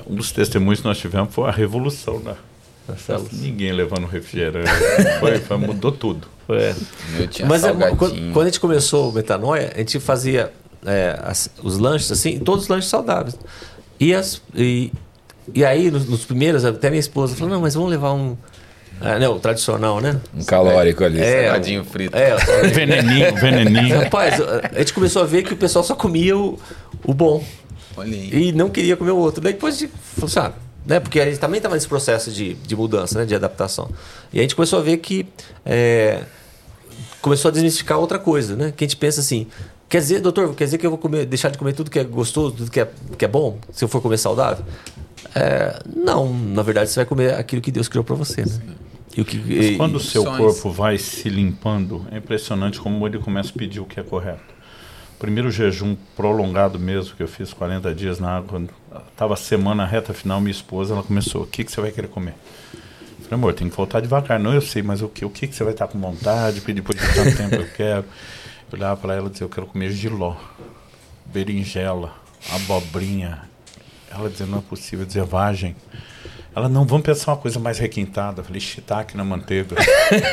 Um 0.06 0.14
dos 0.14 0.32
testemunhos 0.32 0.80
que 0.80 0.86
nós 0.86 0.98
tivemos 0.98 1.34
foi 1.34 1.48
a 1.48 1.52
revolução, 1.52 2.18
né? 2.20 2.34
Nas 2.86 3.00
células. 3.00 3.32
Ninguém 3.32 3.72
levando 3.72 4.06
refrigerante. 4.06 4.68
Foi, 5.18 5.38
foi- 5.38 5.56
mudou 5.56 5.90
tudo. 5.92 6.28
É. 6.50 6.74
Mas 7.48 7.64
é, 7.64 7.72
quando 7.72 8.42
a 8.42 8.44
gente 8.44 8.60
começou 8.60 9.08
o 9.08 9.12
Metanoia, 9.14 9.72
a 9.74 9.78
gente 9.78 9.98
fazia 9.98 10.52
é, 10.84 11.18
as- 11.22 11.50
os 11.62 11.78
lanches 11.78 12.10
assim, 12.12 12.38
todos 12.38 12.64
os 12.64 12.68
lanches 12.68 12.88
saudáveis. 12.90 13.36
E, 14.00 14.14
as, 14.14 14.40
e, 14.54 14.92
e 15.54 15.64
aí, 15.64 15.90
nos, 15.90 16.06
nos 16.08 16.24
primeiros, 16.24 16.64
até 16.64 16.90
minha 16.90 17.00
esposa 17.00 17.34
falou: 17.36 17.54
não, 17.54 17.60
mas 17.60 17.74
vamos 17.74 17.90
levar 17.90 18.12
um. 18.12 18.36
Ah, 19.00 19.18
não, 19.18 19.34
o 19.36 19.40
tradicional, 19.40 20.00
né? 20.00 20.18
Um 20.34 20.44
calórico 20.44 21.02
ali. 21.04 21.20
É, 21.20 21.44
Salgadinho 21.46 21.84
frito. 21.84 22.16
É, 22.16 22.36
Veneninho, 22.72 23.34
veneninho. 23.34 23.98
rapaz, 24.00 24.36
a 24.40 24.78
gente 24.78 24.92
começou 24.94 25.22
a 25.22 25.26
ver 25.26 25.42
que 25.42 25.52
o 25.52 25.56
pessoal 25.56 25.84
só 25.84 25.94
comia 25.96 26.36
o, 26.38 26.58
o 27.04 27.12
bom 27.12 27.44
Olha 27.96 28.12
aí. 28.16 28.48
e 28.48 28.52
não 28.52 28.70
queria 28.70 28.96
comer 28.96 29.10
o 29.10 29.16
outro. 29.16 29.40
Daí 29.40 29.52
depois 29.52 29.78
gente 29.78 29.92
falou 30.14 30.26
assim, 30.28 30.38
ah, 30.38 30.52
né? 30.86 31.00
Porque 31.00 31.20
a 31.20 31.24
gente 31.24 31.38
também 31.38 31.58
estava 31.58 31.74
nesse 31.74 31.88
processo 31.88 32.30
de, 32.30 32.54
de 32.54 32.76
mudança, 32.76 33.18
né? 33.18 33.24
De 33.24 33.34
adaptação. 33.34 33.90
E 34.32 34.38
a 34.38 34.42
gente 34.42 34.54
começou 34.54 34.78
a 34.78 34.82
ver 34.82 34.98
que 34.98 35.26
é, 35.66 36.20
começou 37.20 37.48
a 37.48 37.52
desmistificar 37.52 37.98
outra 37.98 38.18
coisa, 38.18 38.54
né? 38.54 38.72
Que 38.76 38.84
a 38.84 38.86
gente 38.86 38.96
pensa 38.96 39.20
assim, 39.20 39.48
quer 39.94 40.00
dizer, 40.00 40.20
doutor, 40.20 40.52
quer 40.56 40.64
dizer 40.64 40.78
que 40.78 40.84
eu 40.84 40.90
vou 40.90 40.98
comer, 40.98 41.24
deixar 41.24 41.50
de 41.50 41.56
comer 41.56 41.72
tudo 41.72 41.88
que 41.88 42.00
é 42.00 42.02
gostoso, 42.02 42.56
tudo 42.56 42.68
que 42.68 42.80
é, 42.80 42.90
que 43.16 43.24
é 43.24 43.28
bom, 43.28 43.60
se 43.72 43.84
eu 43.84 43.86
for 43.86 44.00
comer 44.00 44.18
saudável? 44.18 44.64
É, 45.32 45.78
não, 45.94 46.36
na 46.36 46.62
verdade 46.62 46.90
você 46.90 46.96
vai 46.96 47.04
comer 47.06 47.34
aquilo 47.34 47.62
que 47.62 47.70
Deus 47.70 47.86
criou 47.86 48.02
para 48.02 48.16
você, 48.16 48.40
né? 48.40 48.60
E 49.16 49.20
o 49.20 49.24
que, 49.24 49.36
e- 49.36 49.76
Quando 49.76 49.94
o 49.94 50.00
seu 50.00 50.24
corpo 50.24 50.68
vai 50.72 50.98
se 50.98 51.28
limpando, 51.28 52.04
é 52.10 52.18
impressionante 52.18 52.80
como 52.80 53.06
ele 53.06 53.20
começa 53.20 53.50
a 53.50 53.52
pedir 53.52 53.78
o 53.78 53.84
que 53.84 54.00
é 54.00 54.02
correto. 54.02 54.42
Primeiro 55.16 55.48
jejum 55.48 55.94
prolongado 56.16 56.76
mesmo, 56.76 57.14
que 57.14 57.22
eu 57.22 57.28
fiz 57.28 57.52
40 57.52 57.94
dias 57.94 58.18
na 58.18 58.38
água, 58.38 58.48
quando 58.48 58.70
estava 59.12 59.36
semana 59.36 59.86
reta 59.86 60.12
final, 60.12 60.40
minha 60.40 60.50
esposa, 60.50 60.92
ela 60.94 61.04
começou, 61.04 61.44
o 61.44 61.46
que, 61.46 61.62
que 61.62 61.70
você 61.70 61.80
vai 61.80 61.92
querer 61.92 62.08
comer? 62.08 62.34
Eu 62.72 63.24
falei, 63.26 63.34
amor, 63.34 63.54
tem 63.54 63.68
que 63.68 63.76
voltar 63.76 64.00
devagar. 64.00 64.40
Não, 64.40 64.52
eu 64.52 64.60
sei, 64.60 64.82
mas 64.82 65.02
o 65.02 65.08
que, 65.08 65.24
o 65.24 65.30
que, 65.30 65.46
que 65.46 65.54
você 65.54 65.62
vai 65.62 65.72
estar 65.72 65.86
com 65.86 66.00
vontade? 66.00 66.58
Porque 66.60 66.72
depois 66.72 66.98
de 66.98 67.14
tanto 67.14 67.36
tempo 67.36 67.54
eu 67.54 67.68
quero. 67.76 68.04
Olhava 68.74 68.96
para 68.96 69.14
ela 69.14 69.28
e 69.28 69.30
dizia, 69.30 69.44
eu 69.44 69.48
quero 69.48 69.68
comer 69.68 69.92
giló, 69.92 70.34
berinjela, 71.26 72.12
abobrinha. 72.50 73.42
Ela 74.10 74.28
dizia, 74.28 74.46
não 74.46 74.58
é 74.58 74.62
possível, 74.62 75.06
dizia, 75.06 75.24
vagem. 75.24 75.76
Ela, 76.56 76.68
não, 76.68 76.84
vamos 76.84 77.06
pensar 77.06 77.30
uma 77.30 77.36
coisa 77.36 77.60
mais 77.60 77.78
requintada. 77.78 78.40
Eu 78.40 78.44
falei, 78.44 78.60
shiitake 78.60 79.16
na 79.16 79.22
manteiga. 79.22 79.76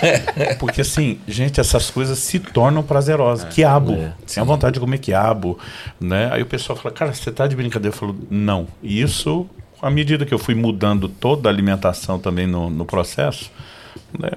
Porque 0.58 0.82
assim, 0.82 1.20
gente, 1.28 1.60
essas 1.60 1.92
coisas 1.92 2.18
se 2.18 2.40
tornam 2.40 2.82
prazerosas. 2.82 3.54
quiabo. 3.54 3.94
É, 3.94 4.14
Tem 4.26 4.42
a 4.42 4.44
vontade 4.44 4.74
de 4.74 4.80
comer 4.80 4.98
quiabo. 4.98 5.60
Né? 6.00 6.28
Aí 6.34 6.42
o 6.42 6.46
pessoal 6.48 6.76
fala, 6.76 6.96
cara, 6.96 7.14
você 7.14 7.32
tá 7.32 7.46
de 7.46 7.56
brincadeira? 7.56 7.96
Eu 7.96 8.00
falo, 8.00 8.16
não. 8.28 8.68
E 8.82 9.04
isso, 9.04 9.48
à 9.80 9.92
medida 9.92 10.26
que 10.26 10.34
eu 10.34 10.40
fui 10.40 10.56
mudando 10.56 11.08
toda 11.08 11.48
a 11.48 11.52
alimentação 11.52 12.18
também 12.18 12.48
no, 12.48 12.72
no 12.72 12.86
processo, 12.86 13.52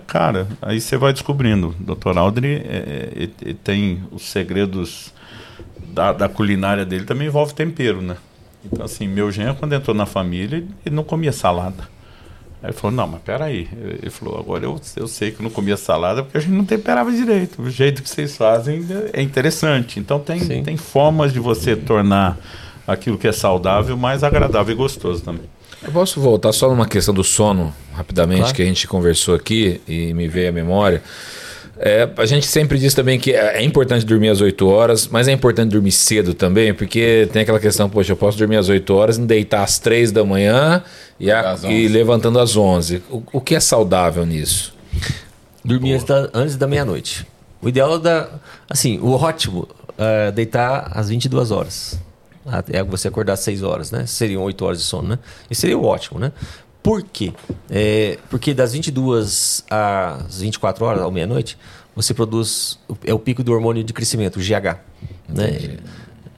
cara, 0.06 0.48
aí 0.60 0.80
você 0.80 0.96
vai 0.96 1.12
descobrindo. 1.12 1.74
Dr. 1.78 2.16
Aldri 2.18 2.54
é, 2.56 3.28
é, 3.46 3.50
é, 3.50 3.54
tem 3.62 4.02
os 4.10 4.22
segredos 4.22 5.12
da, 5.88 6.12
da 6.12 6.28
culinária 6.28 6.84
dele, 6.84 7.04
também 7.04 7.28
envolve 7.28 7.54
tempero, 7.54 8.00
né? 8.00 8.16
Então, 8.64 8.84
assim, 8.84 9.06
meu 9.06 9.30
genro, 9.30 9.54
quando 9.56 9.74
entrou 9.74 9.94
na 9.94 10.06
família, 10.06 10.64
ele 10.84 10.94
não 10.94 11.04
comia 11.04 11.32
salada. 11.32 11.94
Aí 12.62 12.70
ele 12.70 12.72
falou, 12.72 12.96
não, 12.96 13.06
mas 13.06 13.20
peraí. 13.20 13.68
Ele 14.00 14.10
falou, 14.10 14.38
agora 14.38 14.64
eu, 14.64 14.80
eu 14.96 15.06
sei 15.06 15.30
que 15.30 15.40
eu 15.40 15.44
não 15.44 15.50
comia 15.50 15.76
salada 15.76 16.22
porque 16.22 16.38
a 16.38 16.40
gente 16.40 16.54
não 16.54 16.64
temperava 16.64 17.12
direito. 17.12 17.60
O 17.60 17.68
jeito 17.68 18.02
que 18.02 18.08
vocês 18.08 18.34
fazem 18.36 18.82
é 19.12 19.20
interessante. 19.20 20.00
Então 20.00 20.18
tem, 20.18 20.40
Sim. 20.40 20.62
tem 20.62 20.76
formas 20.78 21.30
de 21.32 21.38
você 21.38 21.76
tornar 21.76 22.38
aquilo 22.86 23.18
que 23.18 23.28
é 23.28 23.32
saudável 23.32 23.96
mais 23.98 24.24
agradável 24.24 24.72
e 24.72 24.76
gostoso 24.76 25.22
também. 25.22 25.44
Eu 25.84 25.92
posso 25.92 26.20
voltar 26.20 26.52
só 26.52 26.68
numa 26.68 26.86
questão 26.86 27.12
do 27.12 27.22
sono, 27.22 27.74
rapidamente, 27.92 28.40
Claro. 28.40 28.54
que 28.54 28.62
a 28.62 28.64
gente 28.64 28.86
conversou 28.88 29.34
aqui 29.34 29.80
e 29.86 30.14
me 30.14 30.26
veio 30.28 30.48
à 30.48 30.52
memória. 30.52 31.02
É, 31.76 32.08
a 32.16 32.24
gente 32.24 32.46
sempre 32.46 32.78
diz 32.78 32.94
também 32.94 33.18
que 33.18 33.32
é 33.32 33.62
importante 33.62 34.06
dormir 34.06 34.28
às 34.28 34.40
8 34.40 34.66
horas, 34.68 35.08
mas 35.08 35.26
é 35.26 35.32
importante 35.32 35.70
dormir 35.72 35.90
cedo 35.90 36.32
também, 36.32 36.72
porque 36.72 37.28
tem 37.32 37.42
aquela 37.42 37.58
questão, 37.58 37.90
poxa, 37.90 38.12
eu 38.12 38.16
posso 38.16 38.38
dormir 38.38 38.56
às 38.56 38.68
8 38.68 38.94
horas, 38.94 39.18
me 39.18 39.26
deitar 39.26 39.62
às 39.64 39.78
3 39.78 40.12
da 40.12 40.24
manhã 40.24 40.82
e, 41.18 41.30
a- 41.32 41.56
e 41.64 41.66
11. 41.66 41.88
levantando 41.88 42.38
às 42.38 42.56
11. 42.56 43.02
O, 43.10 43.22
o 43.32 43.40
que 43.40 43.54
é 43.56 43.60
saudável 43.60 44.24
nisso? 44.24 44.72
Dormir 45.64 45.94
antes 45.94 46.04
da, 46.06 46.30
antes 46.32 46.56
da 46.56 46.66
meia-noite. 46.68 47.26
O 47.60 47.68
ideal 47.68 47.96
é 47.96 47.98
da. 47.98 48.28
Assim, 48.70 48.98
o 49.00 49.10
ótimo 49.12 49.66
é 49.98 50.30
deitar 50.30 50.92
às 50.94 51.08
22 51.08 51.50
horas. 51.50 51.98
Até 52.46 52.82
você 52.82 53.08
acordar 53.08 53.34
às 53.34 53.40
6 53.40 53.62
horas, 53.62 53.90
né? 53.90 54.06
Seriam 54.06 54.42
8 54.42 54.64
horas 54.64 54.78
de 54.78 54.84
sono, 54.84 55.08
né? 55.08 55.18
Isso 55.50 55.62
seria 55.62 55.78
ótimo, 55.78 56.18
né? 56.18 56.32
Por 56.82 57.02
quê? 57.02 57.32
É, 57.70 58.18
porque 58.28 58.52
das 58.52 58.74
22 58.74 59.64
às 59.70 60.40
24 60.40 60.84
horas, 60.84 61.02
à 61.02 61.10
meia-noite, 61.10 61.56
você 61.96 62.12
produz. 62.12 62.78
É 63.04 63.14
o 63.14 63.18
pico 63.18 63.42
do 63.42 63.52
hormônio 63.52 63.82
de 63.82 63.92
crescimento, 63.92 64.36
o 64.36 64.40
GH. 64.40 64.78
Né? 65.26 65.78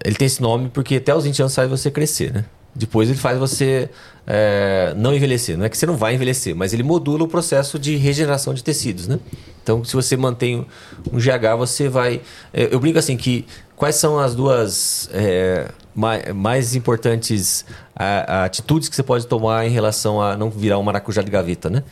Ele 0.04 0.14
tem 0.14 0.26
esse 0.26 0.40
nome 0.40 0.68
porque 0.68 0.96
até 0.96 1.14
os 1.14 1.24
20 1.24 1.40
anos 1.42 1.54
faz 1.54 1.68
você 1.68 1.90
crescer, 1.90 2.32
né? 2.32 2.44
Depois 2.74 3.08
ele 3.08 3.18
faz 3.18 3.38
você 3.38 3.90
é, 4.26 4.92
não 4.96 5.14
envelhecer. 5.14 5.56
Não 5.56 5.64
é 5.64 5.68
que 5.68 5.76
você 5.78 5.86
não 5.86 5.96
vai 5.96 6.14
envelhecer, 6.14 6.54
mas 6.54 6.72
ele 6.72 6.82
modula 6.82 7.24
o 7.24 7.28
processo 7.28 7.78
de 7.78 7.96
regeneração 7.96 8.52
de 8.52 8.62
tecidos, 8.64 9.06
né? 9.06 9.18
Então, 9.62 9.84
se 9.84 9.94
você 9.94 10.16
mantém 10.16 10.66
um 11.12 11.18
GH, 11.18 11.56
você 11.58 11.88
vai. 11.88 12.20
é, 12.52 12.68
Eu 12.72 12.78
brinco 12.80 12.98
assim 12.98 13.16
que 13.16 13.46
quais 13.76 13.96
são 13.96 14.18
as 14.18 14.34
duas 14.34 15.08
é, 15.12 15.68
mai- 15.94 16.32
mais, 16.32 16.74
importantes 16.74 17.64
atitudes 17.94 18.88
que 18.88 18.94
você 18.96 19.02
pode 19.02 19.26
tomar 19.26 19.66
em 19.66 19.70
relação 19.70 20.20
a 20.20 20.36
não 20.36 20.50
virar 20.50 20.78
um 20.78 20.82
maracujá 20.82 21.22
de 21.22 21.30
gaveta, 21.30 21.68
né? 21.70 21.82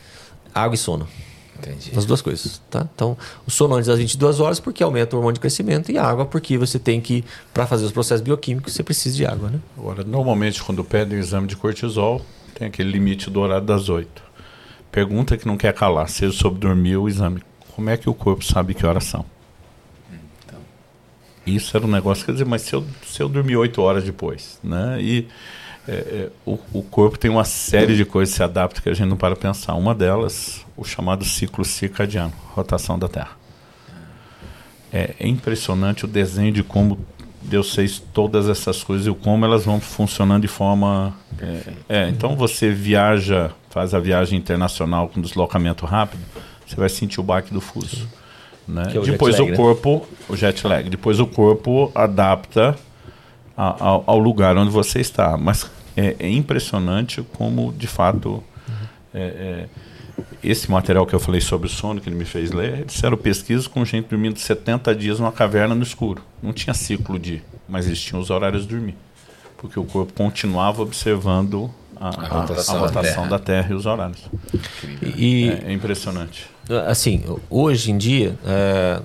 Água 0.53 0.75
e 0.75 0.77
sono. 0.77 1.07
Entendi. 1.65 1.91
As 1.97 2.05
duas 2.05 2.21
coisas, 2.21 2.61
tá? 2.69 2.87
Então, 2.93 3.17
o 3.45 3.51
sono 3.51 3.73
antes 3.75 3.87
das 3.87 3.97
22 3.97 4.39
horas 4.39 4.59
porque 4.59 4.83
aumenta 4.83 5.15
o 5.15 5.19
hormônio 5.19 5.33
de 5.33 5.39
crescimento 5.39 5.91
e 5.91 5.97
a 5.97 6.03
água 6.03 6.25
porque 6.25 6.57
você 6.57 6.77
tem 6.77 7.01
que, 7.01 7.23
para 7.53 7.65
fazer 7.65 7.85
os 7.85 7.91
processos 7.91 8.21
bioquímicos, 8.21 8.73
você 8.73 8.83
precisa 8.83 9.15
de 9.15 9.25
água, 9.25 9.49
né? 9.49 9.59
Agora, 9.77 10.03
normalmente, 10.03 10.63
quando 10.63 10.83
pedem 10.83 11.17
o 11.17 11.21
exame 11.21 11.47
de 11.47 11.55
cortisol, 11.55 12.21
tem 12.53 12.67
aquele 12.67 12.91
limite 12.91 13.29
do 13.29 13.39
horário 13.39 13.65
das 13.65 13.89
8. 13.89 14.23
Pergunta 14.91 15.35
que 15.37 15.47
não 15.47 15.57
quer 15.57 15.73
calar, 15.73 16.07
se 16.07 16.23
ele 16.23 16.33
soube 16.33 16.59
dormir 16.59 16.97
o 16.97 17.09
exame. 17.09 17.41
Como 17.75 17.89
é 17.89 17.97
que 17.97 18.09
o 18.09 18.13
corpo 18.13 18.45
sabe 18.45 18.73
que 18.73 18.85
horas 18.85 19.03
são? 19.05 19.25
Isso 21.45 21.75
era 21.77 21.85
um 21.85 21.89
negócio, 21.89 22.25
quer 22.25 22.31
dizer, 22.31 22.45
mas 22.45 22.63
se 22.63 22.73
eu, 22.73 22.83
se 23.05 23.21
eu 23.21 23.29
dormir 23.29 23.55
8 23.55 23.79
horas 23.81 24.03
depois, 24.03 24.57
né? 24.63 24.97
E 24.99 25.27
é, 25.87 25.91
é, 25.93 26.29
o, 26.43 26.57
o 26.73 26.81
corpo 26.81 27.19
tem 27.19 27.29
uma 27.29 27.43
série 27.43 27.95
de 27.95 28.03
coisas 28.03 28.33
que 28.33 28.37
se 28.37 28.43
adapta 28.43 28.81
que 28.81 28.89
a 28.89 28.93
gente 28.93 29.07
não 29.07 29.17
para 29.17 29.35
pensar. 29.35 29.75
Uma 29.75 29.93
delas, 29.93 30.64
o 30.77 30.83
chamado 30.83 31.23
ciclo 31.25 31.63
circadiano, 31.63 32.33
rotação 32.53 32.97
da 32.99 33.07
Terra. 33.07 33.31
É, 34.91 35.13
impressionante 35.19 36.05
o 36.05 36.07
desenho 36.07 36.51
de 36.51 36.63
como 36.63 36.97
Deus 37.41 37.73
fez 37.75 37.99
todas 38.13 38.47
essas 38.49 38.81
coisas 38.83 39.05
e 39.07 39.13
como 39.13 39.43
elas 39.45 39.65
vão 39.65 39.79
funcionando 39.79 40.41
de 40.43 40.47
forma. 40.47 41.13
É, 41.39 41.73
é, 41.89 42.09
então 42.09 42.35
você 42.35 42.71
viaja, 42.71 43.51
faz 43.69 43.93
a 43.93 43.99
viagem 43.99 44.37
internacional 44.39 45.09
com 45.09 45.21
deslocamento 45.21 45.85
rápido, 45.85 46.23
você 46.65 46.75
vai 46.75 46.89
sentir 46.89 47.19
o 47.19 47.23
baque 47.23 47.53
do 47.53 47.61
fuso. 47.61 48.07
Né? 48.67 48.83
É 48.95 48.99
o 48.99 49.03
Depois 49.03 49.37
lag, 49.37 49.47
o 49.47 49.51
né? 49.51 49.57
corpo, 49.57 50.07
o 50.27 50.35
jet 50.35 50.65
lag. 50.65 50.89
Depois 50.89 51.19
o 51.19 51.27
corpo 51.27 51.91
adapta 51.93 52.75
a- 53.55 53.75
ao, 53.79 54.03
ao 54.07 54.17
lugar 54.17 54.57
onde 54.57 54.71
você 54.71 54.99
está. 54.99 55.37
Mas 55.37 55.69
é, 55.95 56.15
é 56.19 56.29
impressionante 56.29 57.21
como, 57.37 57.71
de 57.73 57.85
fato, 57.85 58.43
é, 59.13 59.19
é, 59.21 59.69
esse 60.43 60.69
material 60.69 61.05
que 61.05 61.13
eu 61.13 61.19
falei 61.19 61.41
sobre 61.41 61.67
o 61.67 61.69
sono, 61.69 61.99
que 61.99 62.07
ele 62.09 62.15
me 62.15 62.25
fez 62.25 62.51
ler, 62.51 62.79
eles 62.79 62.93
fizeram 62.93 63.17
pesquisas 63.17 63.67
com 63.67 63.83
gente 63.83 64.07
dormindo 64.07 64.37
70 64.39 64.93
dias 64.95 65.19
numa 65.19 65.31
caverna 65.31 65.73
no 65.75 65.83
escuro. 65.83 66.21
Não 66.41 66.53
tinha 66.53 66.73
ciclo 66.73 67.17
de, 67.19 67.41
mas 67.67 67.85
eles 67.87 67.99
tinham 68.01 68.21
os 68.21 68.29
horários 68.29 68.63
de 68.63 68.69
dormir. 68.69 68.95
Porque 69.57 69.79
o 69.79 69.83
corpo 69.83 70.13
continuava 70.13 70.81
observando 70.81 71.69
a, 71.95 72.09
a- 72.09 72.09
a 72.09 72.41
rotação 72.41 72.79
rotação, 72.79 73.23
da 73.23 73.29
da, 73.29 73.39
terra. 73.39 73.71
e 73.71 73.73
os 73.73 73.85
horários. 73.85 74.29
E, 75.01 75.49
É, 75.49 75.71
é 75.71 75.73
impressionante. 75.73 76.45
assim, 76.87 77.23
hoje 77.49 77.91
em 77.91 77.97
dia, 77.97 78.37
é, 78.45 79.01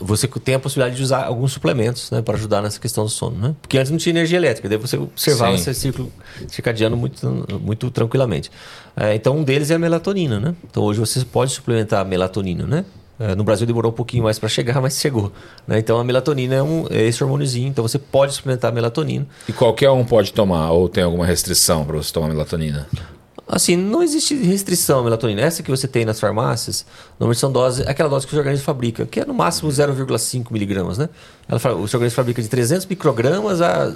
você 0.00 0.26
tem 0.26 0.54
a 0.54 0.58
possibilidade 0.58 0.96
de 0.96 1.02
usar 1.02 1.24
alguns 1.24 1.52
suplementos 1.52 2.10
né, 2.10 2.22
para 2.22 2.34
ajudar 2.34 2.62
nessa 2.62 2.80
questão 2.80 3.04
do 3.04 3.10
sono. 3.10 3.36
Né? 3.36 3.54
Porque 3.60 3.78
antes 3.78 3.90
não 3.90 3.98
tinha 3.98 4.12
energia 4.12 4.38
elétrica, 4.38 4.68
daí 4.68 4.78
você 4.78 4.96
observava 4.96 5.56
Sim. 5.56 5.70
esse 5.70 5.80
ciclo 5.80 6.12
circadiano 6.48 6.96
muito, 6.96 7.46
muito 7.60 7.90
tranquilamente. 7.90 8.50
É, 8.96 9.14
então, 9.14 9.36
um 9.36 9.44
deles 9.44 9.70
é 9.70 9.74
a 9.74 9.78
melatonina. 9.78 10.40
Né? 10.40 10.54
Então, 10.68 10.82
hoje 10.82 10.98
você 10.98 11.24
pode 11.24 11.52
suplementar 11.52 12.00
a 12.00 12.04
melatonina. 12.04 12.66
Né? 12.66 12.84
É, 13.18 13.34
no 13.34 13.44
Brasil 13.44 13.66
demorou 13.66 13.92
um 13.92 13.94
pouquinho 13.94 14.24
mais 14.24 14.38
para 14.38 14.48
chegar, 14.48 14.80
mas 14.80 14.98
chegou. 14.98 15.30
Né? 15.66 15.78
Então, 15.78 15.98
a 15.98 16.04
melatonina 16.04 16.54
é, 16.54 16.62
um, 16.62 16.86
é 16.90 17.02
esse 17.02 17.22
hormôniozinho, 17.22 17.68
então 17.68 17.86
você 17.86 17.98
pode 17.98 18.32
suplementar 18.32 18.70
a 18.70 18.74
melatonina. 18.74 19.26
E 19.46 19.52
qualquer 19.52 19.90
um 19.90 20.04
pode 20.04 20.32
tomar, 20.32 20.70
ou 20.70 20.88
tem 20.88 21.04
alguma 21.04 21.26
restrição 21.26 21.84
para 21.84 21.98
você 21.98 22.10
tomar 22.10 22.28
melatonina? 22.28 22.88
Assim, 23.52 23.76
não 23.76 24.02
existe 24.02 24.34
restrição 24.34 25.00
à 25.00 25.02
melatonina. 25.02 25.40
Essa 25.42 25.62
que 25.62 25.70
você 25.70 25.88
tem 25.88 26.04
nas 26.04 26.20
farmácias, 26.20 26.86
normalmente 27.18 27.40
são 27.40 27.50
doses, 27.50 27.86
aquela 27.86 28.08
dose 28.08 28.26
que 28.26 28.34
o 28.34 28.38
organismo 28.38 28.64
fabrica, 28.64 29.04
que 29.06 29.20
é 29.20 29.24
no 29.24 29.34
máximo 29.34 29.68
0,5 29.70 30.52
miligramas, 30.52 30.98
né? 30.98 31.08
Ela, 31.48 31.58
fa- 31.58 31.72
o 31.72 31.88
seu 31.88 31.98
organismo 31.98 32.16
fabrica 32.16 32.40
de 32.40 32.48
300 32.48 32.86
microgramas 32.86 33.60
a 33.60 33.92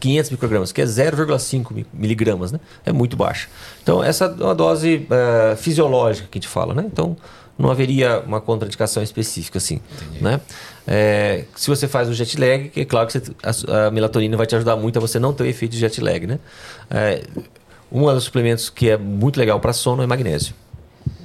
500 0.00 0.30
microgramas, 0.30 0.70
que 0.72 0.80
é 0.80 0.84
0,5 0.84 1.72
mi- 1.72 1.86
miligramas, 1.92 2.52
né? 2.52 2.60
É 2.86 2.92
muito 2.92 3.16
baixa. 3.16 3.48
Então, 3.82 4.02
essa 4.02 4.26
é 4.26 4.44
uma 4.44 4.54
dose 4.54 5.06
eh, 5.10 5.56
fisiológica 5.56 6.28
que 6.30 6.38
a 6.38 6.40
gente 6.40 6.48
fala, 6.48 6.72
né? 6.74 6.84
Então, 6.86 7.16
não 7.58 7.70
haveria 7.70 8.20
uma 8.26 8.40
contraindicação 8.40 9.02
específica, 9.02 9.58
assim, 9.58 9.80
né? 10.20 10.40
É, 10.86 11.44
se 11.54 11.68
você 11.68 11.86
faz 11.88 12.08
o 12.08 12.12
jet 12.12 12.38
lag, 12.38 12.70
é 12.76 12.84
claro 12.84 13.06
que 13.06 13.12
você- 13.18 13.32
a, 13.72 13.86
a 13.86 13.90
melatonina 13.90 14.36
vai 14.36 14.46
te 14.46 14.54
ajudar 14.56 14.76
muito 14.76 14.98
a 14.98 15.00
você 15.00 15.18
não 15.18 15.32
ter 15.32 15.44
o 15.44 15.46
efeito 15.46 15.72
de 15.72 15.78
jet 15.78 16.00
lag, 16.00 16.26
né? 16.26 16.38
É, 16.90 17.22
um 17.94 18.12
dos 18.12 18.24
suplementos 18.24 18.68
que 18.68 18.90
é 18.90 18.98
muito 18.98 19.38
legal 19.38 19.60
para 19.60 19.72
sono 19.72 20.02
é 20.02 20.06
magnésio. 20.06 20.52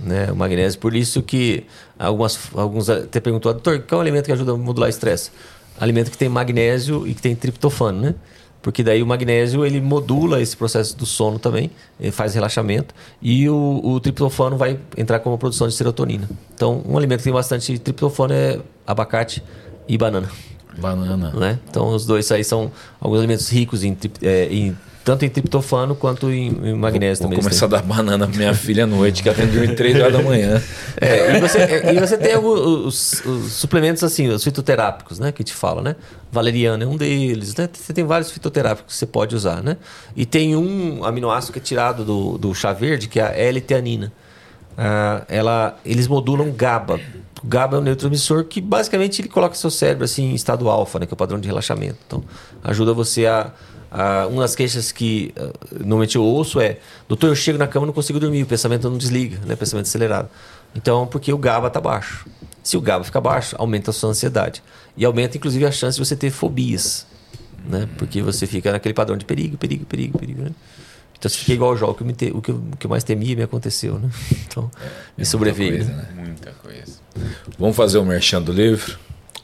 Né? 0.03 0.31
O 0.31 0.35
magnésio, 0.35 0.79
por 0.79 0.95
isso 0.95 1.23
que 1.23 1.65
algumas, 1.97 2.39
alguns 2.53 2.89
até 2.89 3.19
perguntou, 3.19 3.51
doutor, 3.51 3.79
qual 3.79 3.99
é 3.99 3.99
o 3.99 4.01
alimento 4.01 4.25
que 4.27 4.31
ajuda 4.31 4.51
a 4.51 4.57
modular 4.57 4.87
o 4.87 4.89
estresse? 4.89 5.31
Alimento 5.79 6.11
que 6.11 6.17
tem 6.17 6.29
magnésio 6.29 7.07
e 7.07 7.15
que 7.15 7.21
tem 7.21 7.35
triptofano, 7.35 7.99
né? 7.99 8.15
Porque 8.61 8.83
daí 8.83 9.01
o 9.01 9.07
magnésio 9.07 9.65
ele 9.65 9.81
modula 9.81 10.41
esse 10.41 10.55
processo 10.55 10.95
do 10.95 11.05
sono 11.05 11.39
também, 11.39 11.71
faz 12.11 12.33
relaxamento 12.33 12.93
e 13.21 13.49
o, 13.49 13.79
o 13.81 13.99
triptofano 14.01 14.57
vai 14.57 14.77
entrar 14.97 15.19
como 15.19 15.37
produção 15.37 15.67
de 15.67 15.73
serotonina. 15.73 16.29
Então, 16.53 16.83
um 16.85 16.97
alimento 16.97 17.19
que 17.19 17.23
tem 17.23 17.33
bastante 17.33 17.79
triptofano 17.79 18.33
é 18.33 18.59
abacate 18.85 19.41
e 19.87 19.97
banana 19.97 20.29
Banana. 20.77 21.31
né? 21.31 21.59
Então 21.69 21.87
os 21.89 22.05
dois 22.05 22.31
aí 22.31 22.43
são 22.43 22.71
alguns 22.99 23.19
alimentos 23.19 23.49
ricos 23.49 23.83
em, 23.83 23.97
é, 24.21 24.45
em- 24.51 24.77
tanto 25.03 25.25
em 25.25 25.29
triptofano 25.29 25.95
quanto 25.95 26.29
em, 26.29 26.47
em 26.49 26.73
magnésio 26.75 27.23
Vou 27.23 27.31
também. 27.31 27.37
eles 27.39 27.45
começar 27.45 27.65
a 27.65 27.69
dar 27.69 27.81
banana 27.81 28.27
pra 28.27 28.37
minha 28.37 28.53
filha 28.53 28.83
à 28.83 28.87
noite, 28.87 29.23
que 29.23 29.29
ela 29.29 29.35
tem 29.37 29.47
que 29.47 29.53
dormir 29.57 29.75
3 29.75 29.99
horas 29.99 30.13
da 30.13 30.21
manhã. 30.21 30.61
É, 31.01 31.37
e, 31.37 31.39
você, 31.39 31.57
é, 31.59 31.93
e 31.93 31.99
você 31.99 32.17
tem 32.17 32.33
alguns 32.33 32.59
os, 32.59 33.25
os 33.25 33.53
suplementos 33.53 34.03
assim, 34.03 34.27
os 34.27 34.43
fitoterápicos, 34.43 35.17
né? 35.17 35.31
Que 35.31 35.45
te 35.45 35.53
fala, 35.53 35.81
né? 35.81 35.95
Valeriana 36.29 36.83
é 36.83 36.87
um 36.87 36.97
deles, 36.97 37.55
né? 37.55 37.69
Você 37.71 37.93
tem 37.93 38.03
vários 38.03 38.29
fitoterápicos 38.31 38.93
que 38.93 38.99
você 38.99 39.05
pode 39.05 39.33
usar, 39.33 39.63
né? 39.63 39.77
E 40.15 40.25
tem 40.25 40.57
um 40.57 41.03
aminoácido 41.05 41.53
que 41.53 41.59
é 41.59 41.61
tirado 41.61 42.03
do, 42.03 42.37
do 42.37 42.53
chá 42.53 42.73
verde, 42.73 43.07
que 43.07 43.17
é 43.19 43.23
a 43.23 43.29
L-teanina. 43.31 44.11
Ah, 44.77 45.23
ela, 45.27 45.77
eles 45.85 46.07
modulam 46.07 46.51
GABA. 46.51 46.99
O 47.43 47.47
GABA 47.47 47.77
é 47.77 47.79
um 47.79 47.83
neurotransmissor 47.83 48.43
que 48.45 48.59
basicamente 48.59 49.21
ele 49.21 49.29
coloca 49.29 49.55
seu 49.55 49.69
cérebro 49.69 50.05
assim 50.05 50.31
em 50.31 50.35
estado 50.35 50.69
alfa, 50.69 50.99
né, 50.99 51.05
que 51.05 51.13
é 51.13 51.15
o 51.15 51.17
padrão 51.17 51.39
de 51.39 51.47
relaxamento. 51.47 51.97
Então, 52.05 52.23
ajuda 52.63 52.93
você 52.93 53.25
a, 53.25 53.51
uma 54.29 54.41
das 54.41 54.55
queixas 54.55 54.91
que 54.91 55.33
ah, 55.37 55.51
normalmente 55.71 56.15
eu 56.15 56.23
ouço 56.23 56.59
é: 56.59 56.77
"Doutor, 57.07 57.27
eu 57.27 57.35
chego 57.35 57.57
na 57.57 57.67
cama 57.67 57.85
e 57.85 57.87
não 57.87 57.93
consigo 57.93 58.19
dormir, 58.19 58.43
o 58.43 58.45
pensamento 58.45 58.89
não 58.89 58.97
desliga, 58.97 59.39
né, 59.45 59.55
pensamento 59.55 59.85
acelerado". 59.87 60.29
Então, 60.75 61.07
porque 61.07 61.33
o 61.33 61.37
GABA 61.37 61.67
está 61.67 61.81
baixo. 61.81 62.25
Se 62.61 62.77
o 62.77 62.81
GABA 62.81 63.03
fica 63.03 63.19
baixo, 63.19 63.55
aumenta 63.57 63.91
a 63.91 63.93
sua 63.93 64.09
ansiedade 64.09 64.61
e 64.95 65.05
aumenta 65.05 65.37
inclusive 65.37 65.65
a 65.65 65.71
chance 65.71 65.97
de 65.97 66.05
você 66.05 66.15
ter 66.15 66.29
fobias, 66.29 67.05
né? 67.67 67.87
Porque 67.97 68.21
você 68.21 68.45
fica 68.45 68.71
naquele 68.71 68.93
padrão 68.93 69.17
de 69.17 69.25
perigo, 69.25 69.57
perigo, 69.57 69.85
perigo, 69.85 70.17
perigo, 70.17 70.43
né? 70.43 70.51
Então, 71.19 71.29
você 71.29 71.37
fica 71.37 71.51
igual 71.53 71.71
ao 71.71 71.77
jogo, 71.77 71.91
o 71.91 71.95
que, 71.95 72.01
eu 72.03 72.07
me 72.07 72.13
te- 72.13 72.31
o, 72.33 72.41
que 72.41 72.49
eu, 72.51 72.55
o 72.55 72.77
que 72.77 72.85
eu 72.85 72.89
mais 72.89 73.03
temia 73.03 73.35
me 73.35 73.43
aconteceu, 73.43 73.99
né? 73.99 74.09
Então, 74.47 74.71
me 75.17 75.25
sobrevei. 75.25 75.71
coisa, 75.71 75.91
né? 75.93 76.07
né? 76.15 76.23
Muita 76.25 76.51
coisa. 76.51 76.93
Vamos 77.57 77.75
fazer 77.75 77.97
o 77.97 78.05
merchan 78.05 78.41
do 78.41 78.51
livro? 78.53 78.97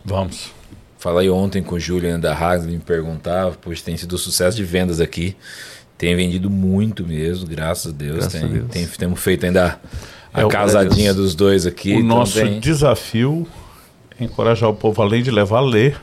Vamos. 0.03 0.51
Falei 0.97 1.29
ontem 1.29 1.61
com 1.61 1.75
o 1.75 1.79
Julian 1.79 2.19
da 2.19 2.33
Haas, 2.33 2.63
ele 2.63 2.73
me 2.73 2.79
perguntava, 2.79 3.55
pois 3.61 3.81
tem 3.81 3.95
sido 3.97 4.15
um 4.15 4.17
sucesso 4.17 4.55
de 4.57 4.63
vendas 4.63 4.99
aqui. 5.01 5.35
Tem 5.97 6.15
vendido 6.15 6.49
muito 6.49 7.05
mesmo, 7.05 7.45
graças 7.47 7.93
a 7.93 7.95
Deus. 7.95 8.17
Graças 8.19 8.33
tem, 8.33 8.43
a 8.43 8.47
Deus. 8.47 8.65
tem- 8.71 8.87
temos 8.87 9.19
feito 9.19 9.45
ainda 9.45 9.79
a 10.33 10.41
É, 10.41 10.47
casadinha 10.47 11.13
dos 11.13 11.35
dois 11.35 11.65
aqui. 11.65 11.91
o 11.91 11.95
então 11.99 12.07
nosso 12.19 12.39
tem- 12.39 12.59
desafio 12.59 13.45
é 14.19 14.23
encorajar 14.23 14.69
o 14.69 14.73
povo, 14.75 15.01
além 15.01 15.21
de 15.21 15.29
levar 15.31 15.57
a 15.59 15.61
ler, 15.61 15.99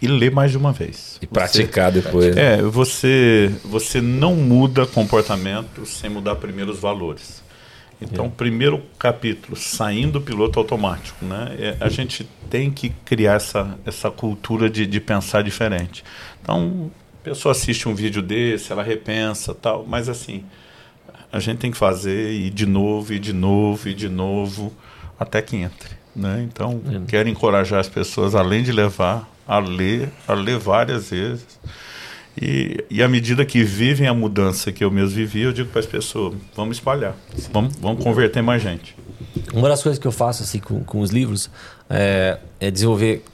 e 0.00 0.06
ler 0.06 0.30
mais 0.30 0.50
de 0.50 0.58
uma 0.58 0.72
vez. 0.72 1.18
E 1.20 1.26
praticar 1.26 1.90
depois. 1.90 2.36
É, 2.36 2.60
você, 2.62 3.52
você 3.64 4.00
não 4.00 4.34
muda 4.34 4.86
comportamento 4.86 5.86
sem 5.86 6.10
mudar 6.10 6.36
primeiro 6.36 6.70
os 6.70 6.78
valores. 6.78 7.42
Então, 8.00 8.28
primeiro 8.28 8.82
capítulo, 8.98 9.56
saindo 9.56 10.12
do 10.12 10.20
piloto 10.20 10.58
automático, 10.58 11.24
né? 11.24 11.56
É, 11.58 11.76
a 11.80 11.88
gente 11.88 12.28
tem 12.50 12.70
que 12.70 12.90
criar 12.90 13.34
essa, 13.34 13.78
essa 13.86 14.10
cultura 14.10 14.68
de, 14.68 14.86
de 14.86 15.00
pensar 15.00 15.42
diferente. 15.42 16.04
Então, 16.42 16.90
a 17.22 17.24
pessoa 17.24 17.52
assiste 17.52 17.88
um 17.88 17.94
vídeo 17.94 18.20
desse, 18.20 18.70
ela 18.70 18.82
repensa 18.82 19.54
tal, 19.54 19.86
mas 19.86 20.10
assim, 20.10 20.44
a 21.32 21.40
gente 21.40 21.58
tem 21.58 21.70
que 21.70 21.76
fazer 21.76 22.32
e 22.32 22.50
de 22.50 22.66
novo, 22.66 23.14
e 23.14 23.18
de 23.18 23.32
novo, 23.32 23.88
e 23.88 23.94
de 23.94 24.10
novo, 24.10 24.72
até 25.18 25.40
que 25.40 25.56
entre. 25.56 25.96
Né? 26.14 26.46
Então, 26.46 26.82
quero 27.08 27.28
encorajar 27.30 27.80
as 27.80 27.88
pessoas, 27.88 28.34
além 28.34 28.62
de 28.62 28.72
levar 28.72 29.26
a 29.46 29.58
ler, 29.58 30.10
a 30.26 30.34
ler 30.34 30.58
várias 30.58 31.10
vezes. 31.10 31.46
E, 32.40 32.84
e 32.90 33.02
à 33.02 33.08
medida 33.08 33.44
que 33.46 33.62
vivem 33.64 34.06
a 34.06 34.12
mudança 34.12 34.70
que 34.70 34.84
eu 34.84 34.90
mesmo 34.90 35.16
vivi, 35.16 35.42
eu 35.42 35.52
digo 35.52 35.70
para 35.70 35.80
as 35.80 35.86
pessoas: 35.86 36.34
vamos 36.54 36.76
espalhar, 36.76 37.16
vamos, 37.52 37.74
vamos 37.76 38.02
converter 38.02 38.42
mais 38.42 38.62
gente. 38.62 38.94
Uma 39.54 39.68
das 39.68 39.82
coisas 39.82 39.98
que 39.98 40.06
eu 40.06 40.12
faço 40.12 40.42
assim 40.42 40.58
com, 40.58 40.84
com 40.84 41.00
os 41.00 41.10
livros 41.10 41.50
é, 41.88 42.38
é 42.60 42.70
desenvolver. 42.70 43.24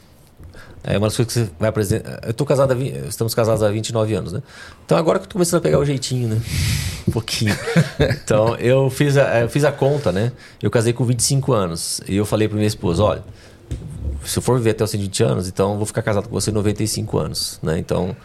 É 0.84 0.98
uma 0.98 1.06
das 1.06 1.16
coisas 1.16 1.32
que 1.32 1.40
você 1.40 1.50
vai 1.60 1.68
apresentar. 1.68 2.20
Eu 2.26 2.34
tô 2.34 2.44
casado 2.44 2.72
há 2.72 2.74
20, 2.74 3.08
estamos 3.08 3.34
casados 3.34 3.62
há 3.62 3.70
29 3.70 4.14
anos, 4.14 4.32
né? 4.32 4.42
Então 4.84 4.98
agora 4.98 5.18
que 5.18 5.24
eu 5.24 5.28
tô 5.28 5.34
começando 5.34 5.58
a 5.58 5.62
pegar 5.62 5.78
o 5.78 5.84
jeitinho, 5.84 6.28
né? 6.28 6.40
um 7.06 7.12
pouquinho. 7.12 7.56
Então, 8.00 8.56
eu 8.56 8.90
fiz, 8.90 9.16
a, 9.16 9.40
eu 9.40 9.48
fiz 9.48 9.64
a 9.64 9.72
conta, 9.72 10.10
né? 10.10 10.32
Eu 10.60 10.70
casei 10.70 10.92
com 10.92 11.04
25 11.04 11.52
anos. 11.52 12.00
E 12.08 12.16
eu 12.16 12.24
falei 12.24 12.48
para 12.48 12.56
minha 12.56 12.66
esposa: 12.66 13.02
olha, 13.02 13.22
se 14.24 14.38
eu 14.38 14.42
for 14.42 14.58
viver 14.58 14.70
até 14.70 14.84
os 14.84 14.90
120 14.90 15.22
anos, 15.22 15.48
então 15.48 15.72
eu 15.72 15.76
vou 15.76 15.86
ficar 15.86 16.02
casado 16.02 16.28
com 16.28 16.34
você 16.34 16.50
95 16.50 17.18
anos, 17.18 17.58
né? 17.62 17.78
Então, 17.78 18.16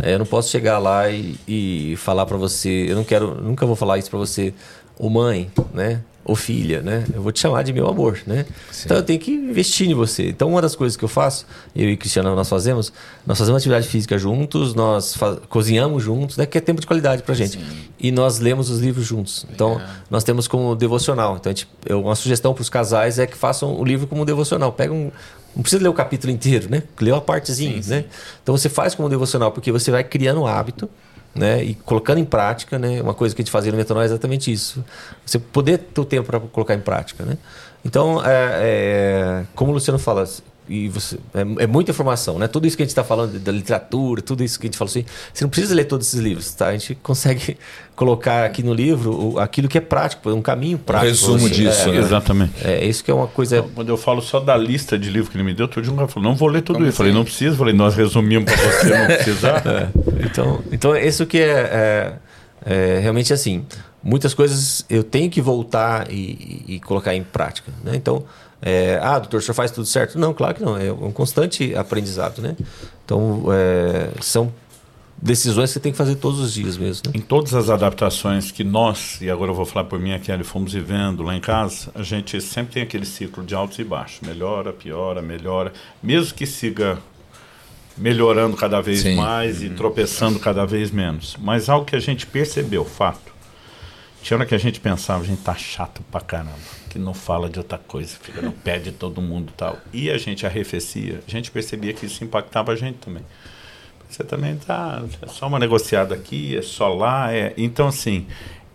é, 0.00 0.14
eu 0.14 0.18
não 0.18 0.26
posso 0.26 0.50
chegar 0.50 0.78
lá 0.78 1.10
e, 1.10 1.36
e 1.46 1.94
falar 1.96 2.26
para 2.26 2.36
você, 2.36 2.86
eu 2.88 2.96
não 2.96 3.04
quero, 3.04 3.40
nunca 3.42 3.66
vou 3.66 3.76
falar 3.76 3.98
isso 3.98 4.08
para 4.08 4.18
você, 4.18 4.54
ô 4.98 5.08
mãe, 5.08 5.50
né? 5.74 6.00
Ou 6.24 6.36
filha, 6.36 6.80
né? 6.80 7.04
Eu 7.12 7.20
vou 7.20 7.32
te 7.32 7.40
chamar 7.40 7.64
de 7.64 7.72
meu 7.72 7.88
amor, 7.88 8.20
né? 8.28 8.46
Sim. 8.70 8.82
Então 8.84 8.96
eu 8.96 9.02
tenho 9.02 9.18
que 9.18 9.32
investir 9.32 9.90
em 9.90 9.94
você. 9.94 10.28
Então 10.28 10.50
uma 10.50 10.62
das 10.62 10.76
coisas 10.76 10.96
que 10.96 11.04
eu 11.04 11.08
faço, 11.08 11.44
eu 11.74 11.90
e 11.90 11.96
Cristiano 11.96 12.32
nós 12.36 12.48
fazemos, 12.48 12.92
nós 13.26 13.36
fazemos 13.36 13.58
atividade 13.58 13.88
física 13.88 14.16
juntos, 14.16 14.72
nós 14.72 15.18
cozinhamos 15.48 16.00
juntos, 16.00 16.36
né? 16.36 16.46
Que 16.46 16.58
é 16.58 16.60
tempo 16.60 16.80
de 16.80 16.86
qualidade 16.86 17.24
pra 17.24 17.34
gente. 17.34 17.58
Sim. 17.58 17.66
E 17.98 18.12
nós 18.12 18.38
lemos 18.38 18.70
os 18.70 18.78
livros 18.78 19.04
juntos. 19.04 19.44
Então 19.52 19.80
é. 19.80 19.86
nós 20.08 20.22
temos 20.22 20.46
como 20.46 20.76
devocional. 20.76 21.36
Então 21.40 21.50
gente, 21.50 21.68
eu, 21.84 22.00
uma 22.00 22.14
sugestão 22.14 22.54
para 22.54 22.62
os 22.62 22.68
casais 22.68 23.18
é 23.18 23.26
que 23.26 23.36
façam 23.36 23.74
o 23.74 23.84
livro 23.84 24.06
como 24.06 24.24
devocional. 24.24 24.70
Pega 24.70 24.94
um, 24.94 25.10
não 25.54 25.62
precisa 25.62 25.82
ler 25.82 25.88
o 25.88 25.94
capítulo 25.94 26.32
inteiro, 26.32 26.70
né? 26.70 26.82
Lê 27.00 27.10
uma 27.10 27.20
partezinha, 27.20 27.82
sim, 27.82 27.90
né? 27.90 28.04
Então 28.42 28.56
você 28.56 28.68
faz 28.68 28.94
como 28.94 29.08
devocional, 29.08 29.52
porque 29.52 29.70
você 29.70 29.90
vai 29.90 30.02
criando 30.02 30.40
um 30.40 30.46
hábito, 30.46 30.88
né? 31.34 31.62
E 31.62 31.74
colocando 31.74 32.18
em 32.18 32.24
prática, 32.24 32.78
né? 32.78 33.00
Uma 33.00 33.14
coisa 33.14 33.34
que 33.34 33.42
a 33.42 33.44
gente 33.44 33.52
fazia 33.52 33.70
no 33.70 33.78
Metanol 33.78 34.02
é 34.02 34.06
exatamente 34.06 34.52
isso. 34.52 34.84
Você 35.24 35.38
poder 35.38 35.78
ter 35.78 36.00
o 36.00 36.04
tempo 36.04 36.26
para 36.26 36.40
colocar 36.40 36.74
em 36.74 36.80
prática, 36.80 37.24
né? 37.24 37.36
Então, 37.84 38.24
é, 38.24 38.58
é, 38.60 39.44
como 39.54 39.70
o 39.70 39.74
Luciano 39.74 39.98
fala, 39.98 40.24
e 40.72 40.88
você, 40.88 41.18
é, 41.34 41.64
é, 41.64 41.66
muita 41.66 41.90
informação, 41.90 42.38
né? 42.38 42.48
Tudo 42.48 42.66
isso 42.66 42.74
que 42.74 42.82
a 42.82 42.86
gente 42.86 42.92
está 42.92 43.04
falando 43.04 43.38
da 43.38 43.52
literatura, 43.52 44.22
tudo 44.22 44.42
isso 44.42 44.58
que 44.58 44.66
a 44.66 44.68
gente 44.68 44.78
falou 44.78 44.88
assim, 44.88 45.04
você 45.32 45.44
não 45.44 45.50
precisa 45.50 45.74
ler 45.74 45.84
todos 45.84 46.06
esses 46.06 46.18
livros, 46.18 46.50
tá? 46.54 46.68
A 46.68 46.72
gente 46.72 46.94
consegue 46.94 47.58
colocar 47.94 48.46
aqui 48.46 48.62
no 48.62 48.72
livro 48.72 49.38
aquilo 49.38 49.68
que 49.68 49.76
é 49.76 49.82
prático, 49.82 50.30
um 50.30 50.40
caminho 50.40 50.78
prático. 50.78 51.08
Um 51.08 51.34
resumo 51.34 51.50
disso, 51.50 51.90
é, 51.90 51.92
né? 51.92 51.98
Exatamente. 51.98 52.52
É, 52.66 52.86
isso 52.86 53.04
que 53.04 53.10
é 53.10 53.14
uma 53.14 53.26
coisa. 53.26 53.62
Quando 53.74 53.90
eu 53.90 53.98
falo 53.98 54.22
só 54.22 54.40
da 54.40 54.56
lista 54.56 54.98
de 54.98 55.10
livros 55.10 55.28
que 55.28 55.36
ele 55.36 55.44
me 55.44 55.52
deu, 55.52 55.68
todo 55.68 55.84
dia 55.84 56.08
falou, 56.08 56.30
não 56.30 56.34
vou 56.34 56.48
ler 56.48 56.62
tudo 56.62 56.76
Como 56.76 56.86
isso. 56.86 56.94
Eu 56.94 56.96
falei, 56.96 57.12
não 57.12 57.24
precisa, 57.24 57.54
falei, 57.54 57.74
nós 57.74 57.94
resumimos 57.94 58.50
para 58.50 58.72
você 58.72 58.98
não 58.98 59.06
precisar. 59.14 59.62
É. 59.66 59.88
Então, 60.24 60.62
então, 60.72 60.96
isso 60.96 61.26
que 61.26 61.36
é, 61.36 62.16
é, 62.64 62.94
é 62.96 62.98
realmente 62.98 63.30
assim. 63.30 63.66
Muitas 64.02 64.32
coisas 64.32 64.86
eu 64.88 65.04
tenho 65.04 65.30
que 65.30 65.40
voltar 65.40 66.10
e, 66.10 66.64
e 66.66 66.80
colocar 66.80 67.14
em 67.14 67.22
prática. 67.22 67.70
Né? 67.84 67.92
Então, 67.94 68.24
é, 68.64 69.00
ah, 69.02 69.18
doutor, 69.18 69.38
o 69.38 69.42
senhor 69.42 69.54
faz 69.54 69.72
tudo 69.72 69.86
certo? 69.86 70.16
Não, 70.16 70.32
claro 70.32 70.54
que 70.54 70.62
não. 70.62 70.76
É 70.76 70.92
um 70.92 71.10
constante 71.10 71.74
aprendizado, 71.74 72.40
né? 72.40 72.56
Então, 73.04 73.44
é, 73.52 74.10
são 74.20 74.52
decisões 75.20 75.70
que 75.70 75.74
você 75.74 75.80
tem 75.80 75.90
que 75.90 75.98
fazer 75.98 76.14
todos 76.14 76.38
os 76.38 76.54
dias 76.54 76.76
mesmo. 76.76 77.02
Né? 77.08 77.14
Em 77.16 77.20
todas 77.20 77.54
as 77.54 77.68
adaptações 77.68 78.52
que 78.52 78.62
nós, 78.62 79.20
e 79.20 79.28
agora 79.28 79.50
eu 79.50 79.54
vou 79.54 79.66
falar 79.66 79.86
por 79.86 79.98
mim 79.98 80.12
aqui, 80.12 80.30
ali 80.30 80.44
fomos 80.44 80.72
vivendo 80.72 81.24
lá 81.24 81.34
em 81.34 81.40
casa, 81.40 81.90
a 81.92 82.04
gente 82.04 82.40
sempre 82.40 82.74
tem 82.74 82.82
aquele 82.84 83.04
ciclo 83.04 83.44
de 83.44 83.52
altos 83.52 83.80
e 83.80 83.84
baixos. 83.84 84.20
Melhora, 84.20 84.72
piora, 84.72 85.20
melhora. 85.20 85.72
Mesmo 86.00 86.32
que 86.32 86.46
siga 86.46 86.98
melhorando 87.98 88.56
cada 88.56 88.80
vez 88.80 89.00
Sim. 89.00 89.16
mais 89.16 89.60
e 89.60 89.70
tropeçando 89.70 90.38
cada 90.38 90.64
vez 90.64 90.92
menos. 90.92 91.36
Mas 91.40 91.68
algo 91.68 91.84
que 91.84 91.96
a 91.96 92.00
gente 92.00 92.26
percebeu, 92.26 92.84
fato. 92.84 93.32
Tinha 94.22 94.36
hora 94.36 94.46
que 94.46 94.54
a 94.54 94.58
gente 94.58 94.78
pensava, 94.78 95.24
a 95.24 95.26
gente 95.26 95.42
tá 95.42 95.54
chato 95.56 96.00
pra 96.12 96.20
caramba 96.20 96.81
que 96.92 96.98
não 96.98 97.14
fala 97.14 97.48
de 97.48 97.58
outra 97.58 97.78
coisa, 97.78 98.14
fica 98.20 98.42
no 98.42 98.52
pé 98.52 98.78
de 98.78 98.92
todo 98.92 99.22
mundo 99.22 99.50
tal. 99.56 99.78
E 99.92 100.10
a 100.10 100.18
gente 100.18 100.44
arrefecia, 100.44 101.22
a 101.26 101.30
gente 101.30 101.50
percebia 101.50 101.94
que 101.94 102.04
isso 102.04 102.22
impactava 102.22 102.72
a 102.72 102.76
gente 102.76 102.98
também. 102.98 103.22
Você 104.10 104.22
também 104.22 104.56
tá 104.56 105.02
é 105.22 105.26
só 105.26 105.46
uma 105.46 105.58
negociada 105.58 106.14
aqui, 106.14 106.54
é 106.54 106.60
só 106.60 106.92
lá, 106.92 107.32
é. 107.32 107.54
Então 107.56 107.88
assim, 107.88 108.26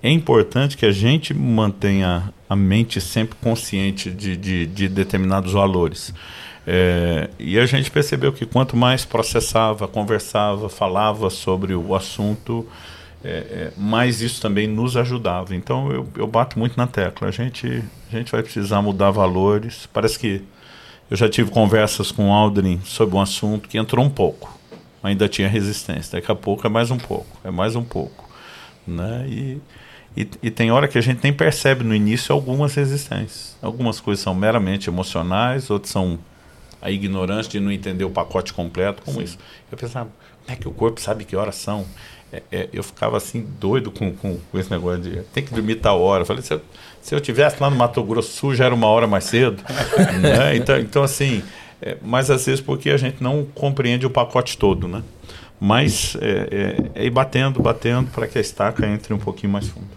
é 0.02 0.10
importante 0.10 0.76
que 0.76 0.86
a 0.86 0.92
gente 0.92 1.32
mantenha 1.32 2.34
a 2.50 2.56
mente 2.56 3.00
sempre 3.00 3.38
consciente 3.40 4.10
de, 4.10 4.36
de, 4.36 4.66
de 4.66 4.90
determinados 4.90 5.54
valores. 5.54 6.12
É, 6.66 7.30
e 7.38 7.60
a 7.60 7.66
gente 7.68 7.92
percebeu 7.92 8.34
que 8.34 8.48
quanto 8.48 8.76
mais 8.76 9.06
processava, 9.06 9.88
conversava, 9.88 10.68
falava 10.68 11.30
sobre 11.30 11.76
o 11.76 11.94
assunto, 11.94 12.68
é, 13.24 13.30
é, 13.30 13.74
mas 13.76 14.22
isso 14.22 14.42
também 14.42 14.68
nos 14.68 14.96
ajudava. 14.96 15.56
Então 15.56 15.92
eu, 15.92 16.08
eu 16.16 16.28
bato 16.28 16.58
muito 16.58 16.78
na 16.78 16.88
tecla. 16.88 17.28
A 17.28 17.32
gente, 17.32 17.84
a 18.12 18.18
gente 18.18 18.32
vai 18.32 18.44
precisar 18.44 18.82
mudar 18.82 19.12
valores. 19.12 19.88
Parece 19.92 20.20
que 20.20 20.42
eu 21.10 21.18
já 21.18 21.30
tive 21.30 21.50
conversas 21.50 22.12
com 22.12 22.30
o 22.30 22.34
Aldrin 22.34 22.80
sobre 22.84 23.16
um 23.16 23.22
assunto 23.22 23.68
que 23.68 23.78
entrou 23.78 24.06
um 24.06 24.10
pouco. 24.10 24.58
Ainda 25.02 25.28
tinha 25.28 25.48
resistência. 25.48 26.20
Daqui 26.20 26.32
a 26.32 26.36
pouco 26.36 26.66
é 26.68 26.70
mais 26.70 26.92
um 26.92 26.98
pouco. 26.98 27.38
É 27.44 27.52
mais 27.52 27.76
um 27.76 27.84
pouco. 27.84 28.28
Né? 28.86 29.26
E, 29.28 29.62
e, 30.16 30.30
e 30.44 30.52
tem 30.52 30.72
hora 30.72 30.88
que 30.88 30.98
a 30.98 31.02
gente 31.02 31.24
nem 31.24 31.34
percebe 31.34 31.84
no 31.84 31.96
início 31.96 32.34
algumas 32.34 32.76
resistências. 32.76 33.58
Algumas 33.62 34.00
coisas 34.00 34.24
são 34.24 34.34
meramente 34.36 34.90
emocionais, 34.90 35.70
outras 35.70 35.92
são 35.92 36.20
a 36.82 36.92
ignorância 36.92 37.52
de 37.52 37.60
não 37.60 37.72
entender 37.72 38.04
o 38.04 38.10
pacote 38.10 38.54
completo, 38.54 39.02
como 39.02 39.18
Sim. 39.18 39.24
isso. 39.24 39.38
Eu 39.72 39.78
pensava, 39.78 40.10
como 40.46 40.52
é 40.52 40.56
que 40.56 40.68
o 40.68 40.72
corpo 40.72 41.02
sabe 41.02 41.26
que 41.26 41.36
horas 41.36 41.56
são? 41.56 41.86
É, 42.32 42.42
é, 42.52 42.70
eu 42.74 42.84
ficava 42.84 43.18
assim 43.18 43.46
doido 43.60 43.90
com, 43.90 44.12
com, 44.14 44.38
com, 44.52 44.60
esse 44.60 44.70
negócio 44.70 45.02
de 45.02 45.22
tem 45.34 45.44
que 45.44 45.54
dormir 45.54 45.76
tal 45.76 46.02
hora. 46.02 46.24
Eu 46.24 46.26
falei, 46.26 46.42
se 46.42 46.54
eu, 46.54 46.62
se 47.02 47.16
eu 47.16 47.22
tivesse 47.22 47.56
lá 47.62 47.70
no 47.70 47.76
Mato 47.76 48.04
Grosso 48.04 48.34
Sul 48.34 48.54
já 48.54 48.66
era 48.66 48.76
uma 48.76 48.88
hora 48.88 49.08
mais 49.08 49.24
cedo. 49.26 49.64
né? 50.22 50.56
então, 50.56 50.78
então, 50.78 51.04
assim, 51.04 51.42
é, 51.82 51.98
mas 52.02 52.30
às 52.30 52.46
vezes 52.46 52.62
porque 52.62 52.90
a 52.90 52.98
gente 52.98 53.24
não 53.24 53.46
compreende 53.56 54.06
o 54.06 54.10
pacote 54.10 54.58
todo, 54.58 54.88
né? 54.88 55.04
Mas 55.60 56.16
é, 56.22 56.86
é, 56.96 57.02
é 57.02 57.06
ir 57.06 57.10
batendo, 57.10 57.62
batendo 57.62 58.12
para 58.12 58.28
que 58.28 58.38
a 58.38 58.42
estaca 58.42 58.86
entre 58.86 59.14
um 59.14 59.18
pouquinho 59.18 59.54
mais 59.54 59.68
fundo. 59.68 59.88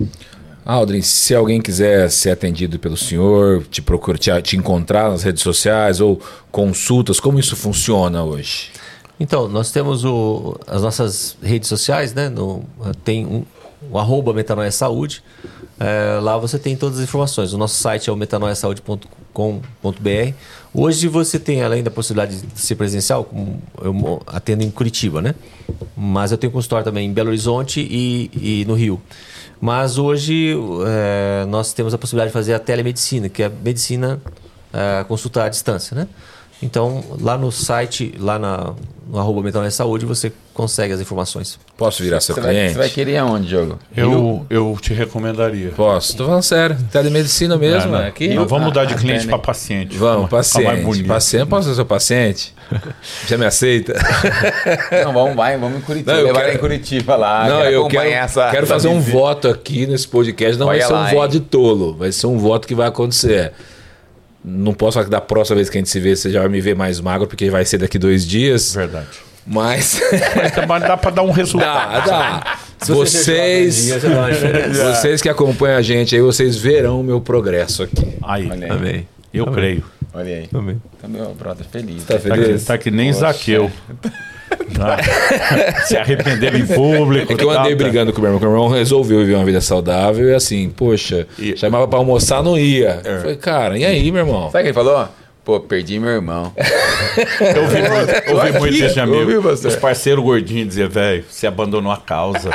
Aldrin, 0.64 1.02
se 1.02 1.34
alguém 1.34 1.60
quiser 1.60 2.10
ser 2.10 2.30
atendido 2.30 2.78
pelo 2.78 2.96
senhor, 2.96 3.64
te 3.64 3.82
procurar, 3.82 4.18
te, 4.18 4.30
te 4.42 4.56
encontrar 4.56 5.10
nas 5.10 5.22
redes 5.22 5.42
sociais 5.42 6.00
ou 6.00 6.20
consultas, 6.50 7.18
como 7.18 7.38
isso 7.38 7.56
funciona 7.56 8.22
hoje? 8.22 8.70
Então, 9.20 9.46
nós 9.46 9.70
temos 9.70 10.02
o, 10.02 10.58
as 10.66 10.80
nossas 10.80 11.36
redes 11.42 11.68
sociais, 11.68 12.14
né? 12.14 12.30
No, 12.30 12.64
tem 13.04 13.26
um, 13.26 13.44
o 13.90 13.98
arroba 13.98 14.32
Metanoia 14.32 14.72
Saúde. 14.72 15.22
É, 15.78 16.18
lá 16.20 16.38
você 16.38 16.58
tem 16.58 16.74
todas 16.74 16.98
as 16.98 17.04
informações. 17.04 17.52
O 17.52 17.58
nosso 17.58 17.74
site 17.74 18.08
é 18.08 18.12
o 18.12 18.16
metanoiasaude.com.br. 18.16 20.34
Hoje 20.72 21.06
você 21.06 21.38
tem, 21.38 21.62
além 21.62 21.82
da 21.82 21.90
possibilidade 21.90 22.40
de 22.40 22.60
ser 22.60 22.76
presencial, 22.76 23.24
como 23.24 23.62
eu 23.82 24.22
atendo 24.26 24.62
em 24.62 24.70
Curitiba, 24.70 25.20
né? 25.20 25.34
Mas 25.94 26.32
eu 26.32 26.38
tenho 26.38 26.50
consultório 26.50 26.84
também 26.84 27.06
em 27.06 27.12
Belo 27.12 27.28
Horizonte 27.28 27.80
e, 27.80 28.30
e 28.34 28.64
no 28.64 28.74
Rio. 28.74 29.00
Mas 29.60 29.98
hoje 29.98 30.54
é, 30.86 31.44
nós 31.46 31.74
temos 31.74 31.92
a 31.92 31.98
possibilidade 31.98 32.30
de 32.30 32.32
fazer 32.32 32.54
a 32.54 32.58
telemedicina, 32.58 33.28
que 33.28 33.42
é 33.42 33.46
a 33.46 33.50
medicina 33.50 34.18
é, 34.72 35.04
consulta 35.04 35.44
à 35.44 35.48
distância, 35.50 35.94
né? 35.94 36.08
Então, 36.62 37.02
lá 37.20 37.38
no 37.38 37.50
site, 37.50 38.14
lá 38.18 38.38
na, 38.38 38.74
no 39.10 39.18
arroba 39.18 39.42
Mental 39.42 39.68
Saúde, 39.70 40.06
você 40.06 40.32
consegue 40.54 40.94
as 40.94 41.00
informações. 41.00 41.58
Posso 41.76 42.02
virar 42.02 42.20
seu 42.20 42.34
você 42.34 42.40
cliente? 42.40 42.58
Vai, 42.58 42.68
você 42.68 42.78
vai 42.78 42.88
querer 42.88 43.16
aonde, 43.18 43.48
Diogo? 43.48 43.78
Eu, 43.96 44.46
eu 44.48 44.78
te 44.80 44.94
recomendaria. 44.94 45.70
Posso, 45.70 46.16
tô 46.16 46.26
falando 46.26 46.42
sério. 46.42 46.76
Telemedicina 46.92 47.56
mesmo, 47.56 47.90
não, 47.90 47.98
não. 47.98 48.06
Aqui, 48.06 48.28
não, 48.28 48.46
vamos 48.46 48.66
mudar 48.66 48.84
de 48.84 48.94
cliente 48.94 49.26
para 49.26 49.38
paciente. 49.38 49.96
Vamos, 49.96 50.30
paciente. 50.30 51.02
Paciente, 51.04 51.48
posso 51.48 51.68
ser 51.68 51.74
seu 51.74 51.84
paciente? 51.86 52.54
Já 53.26 53.36
me 53.36 53.44
aceita? 53.44 53.94
Não, 55.04 55.12
vamos, 55.12 55.34
vai, 55.34 55.58
vamos 55.58 55.78
em 55.78 55.80
Curitiba. 55.80 56.12
Não, 56.12 56.20
eu 56.20 56.32
quero... 56.32 56.52
em 56.52 56.58
Curitiba 56.58 57.16
lá. 57.16 57.48
Não, 57.48 57.62
quero 57.62 57.70
eu 57.72 57.88
quero, 57.88 58.10
essa, 58.10 58.50
quero 58.50 58.66
fazer 58.66 58.86
um 58.86 59.00
voto 59.00 59.48
aqui 59.48 59.86
nesse 59.86 60.06
podcast. 60.06 60.56
Não 60.56 60.66
vai 60.66 60.80
ser 60.80 60.92
lá, 60.92 61.02
um 61.02 61.08
hein? 61.08 61.14
voto 61.14 61.32
de 61.32 61.40
tolo, 61.40 61.96
vai 61.96 62.12
ser 62.12 62.28
um 62.28 62.38
voto 62.38 62.68
que 62.68 62.74
vai 62.74 62.86
acontecer. 62.86 63.52
Não 64.44 64.72
posso 64.72 64.94
falar 64.94 65.04
que 65.04 65.10
da 65.10 65.20
próxima 65.20 65.56
vez 65.56 65.68
que 65.68 65.76
a 65.76 65.80
gente 65.80 65.90
se 65.90 66.00
vê, 66.00 66.16
você 66.16 66.30
já 66.30 66.40
vai 66.40 66.48
me 66.48 66.60
ver 66.60 66.74
mais 66.74 67.00
magro, 67.00 67.26
porque 67.26 67.50
vai 67.50 67.64
ser 67.64 67.78
daqui 67.78 67.98
dois 67.98 68.26
dias. 68.26 68.74
Verdade. 68.74 69.08
Mas. 69.46 70.00
Mas 70.68 70.82
dá 70.82 70.96
para 70.96 71.10
dar 71.10 71.22
um 71.22 71.30
resultado. 71.30 72.06
Dá, 72.06 72.40
dá. 72.40 72.58
vocês, 72.86 73.90
vocês 74.72 75.20
que 75.20 75.28
acompanham 75.28 75.76
a 75.76 75.82
gente 75.82 76.14
aí, 76.14 76.22
vocês 76.22 76.56
verão 76.56 77.00
o 77.00 77.04
meu 77.04 77.20
progresso 77.20 77.82
aqui. 77.82 78.16
Aí. 78.22 78.50
Amém. 78.70 79.06
Eu 79.32 79.44
Amém. 79.44 79.54
creio. 79.54 79.84
Olha 80.12 80.36
aí. 80.36 80.48
Amém. 80.52 80.82
Tá 81.00 81.06
meu 81.06 81.34
brother 81.34 81.66
feliz. 81.70 82.04
Tá, 82.04 82.18
feliz? 82.18 82.46
tá, 82.46 82.54
que, 82.54 82.64
tá 82.66 82.78
que 82.78 82.90
nem 82.90 83.12
Poxa. 83.12 83.32
Zaqueu. 83.32 83.70
Tá. 84.76 84.98
Se 85.84 85.96
arrepender 85.96 86.54
em 86.54 86.66
público. 86.66 87.32
É 87.32 87.36
que 87.36 87.44
eu 87.44 87.50
andei 87.50 87.72
tá, 87.72 87.82
brigando 87.82 88.12
com 88.12 88.18
o 88.18 88.22
meu 88.22 88.32
irmão, 88.32 88.38
o 88.38 88.52
meu 88.52 88.62
irmão 88.62 88.68
resolveu 88.68 89.18
viver 89.18 89.34
uma 89.34 89.44
vida 89.44 89.60
saudável 89.60 90.28
e 90.28 90.34
assim, 90.34 90.70
poxa, 90.70 91.26
e... 91.38 91.56
chamava 91.56 91.86
pra 91.86 91.98
almoçar, 91.98 92.42
não 92.42 92.58
ia. 92.58 93.00
É. 93.04 93.18
Falei, 93.18 93.36
cara, 93.36 93.78
e 93.78 93.84
aí, 93.84 94.10
meu 94.10 94.24
irmão? 94.24 94.50
Sabe 94.50 94.58
o 94.58 94.62
que 94.62 94.68
ele 94.68 94.72
falou? 94.72 95.08
Pô, 95.44 95.58
perdi 95.58 95.98
meu 95.98 96.10
irmão. 96.10 96.52
eu 96.56 97.62
ouvi 97.62 97.80
muito, 97.80 98.36
ouvi 98.36 98.58
muito 98.58 98.74
isso 98.76 98.94
de 98.94 99.00
amigo. 99.00 99.48
Os 99.48 99.76
parceiros 99.76 100.22
gordinhos 100.22 100.68
dizer, 100.68 100.88
velho, 100.88 101.24
você 101.28 101.46
abandonou 101.46 101.90
a 101.90 101.96
causa. 101.96 102.50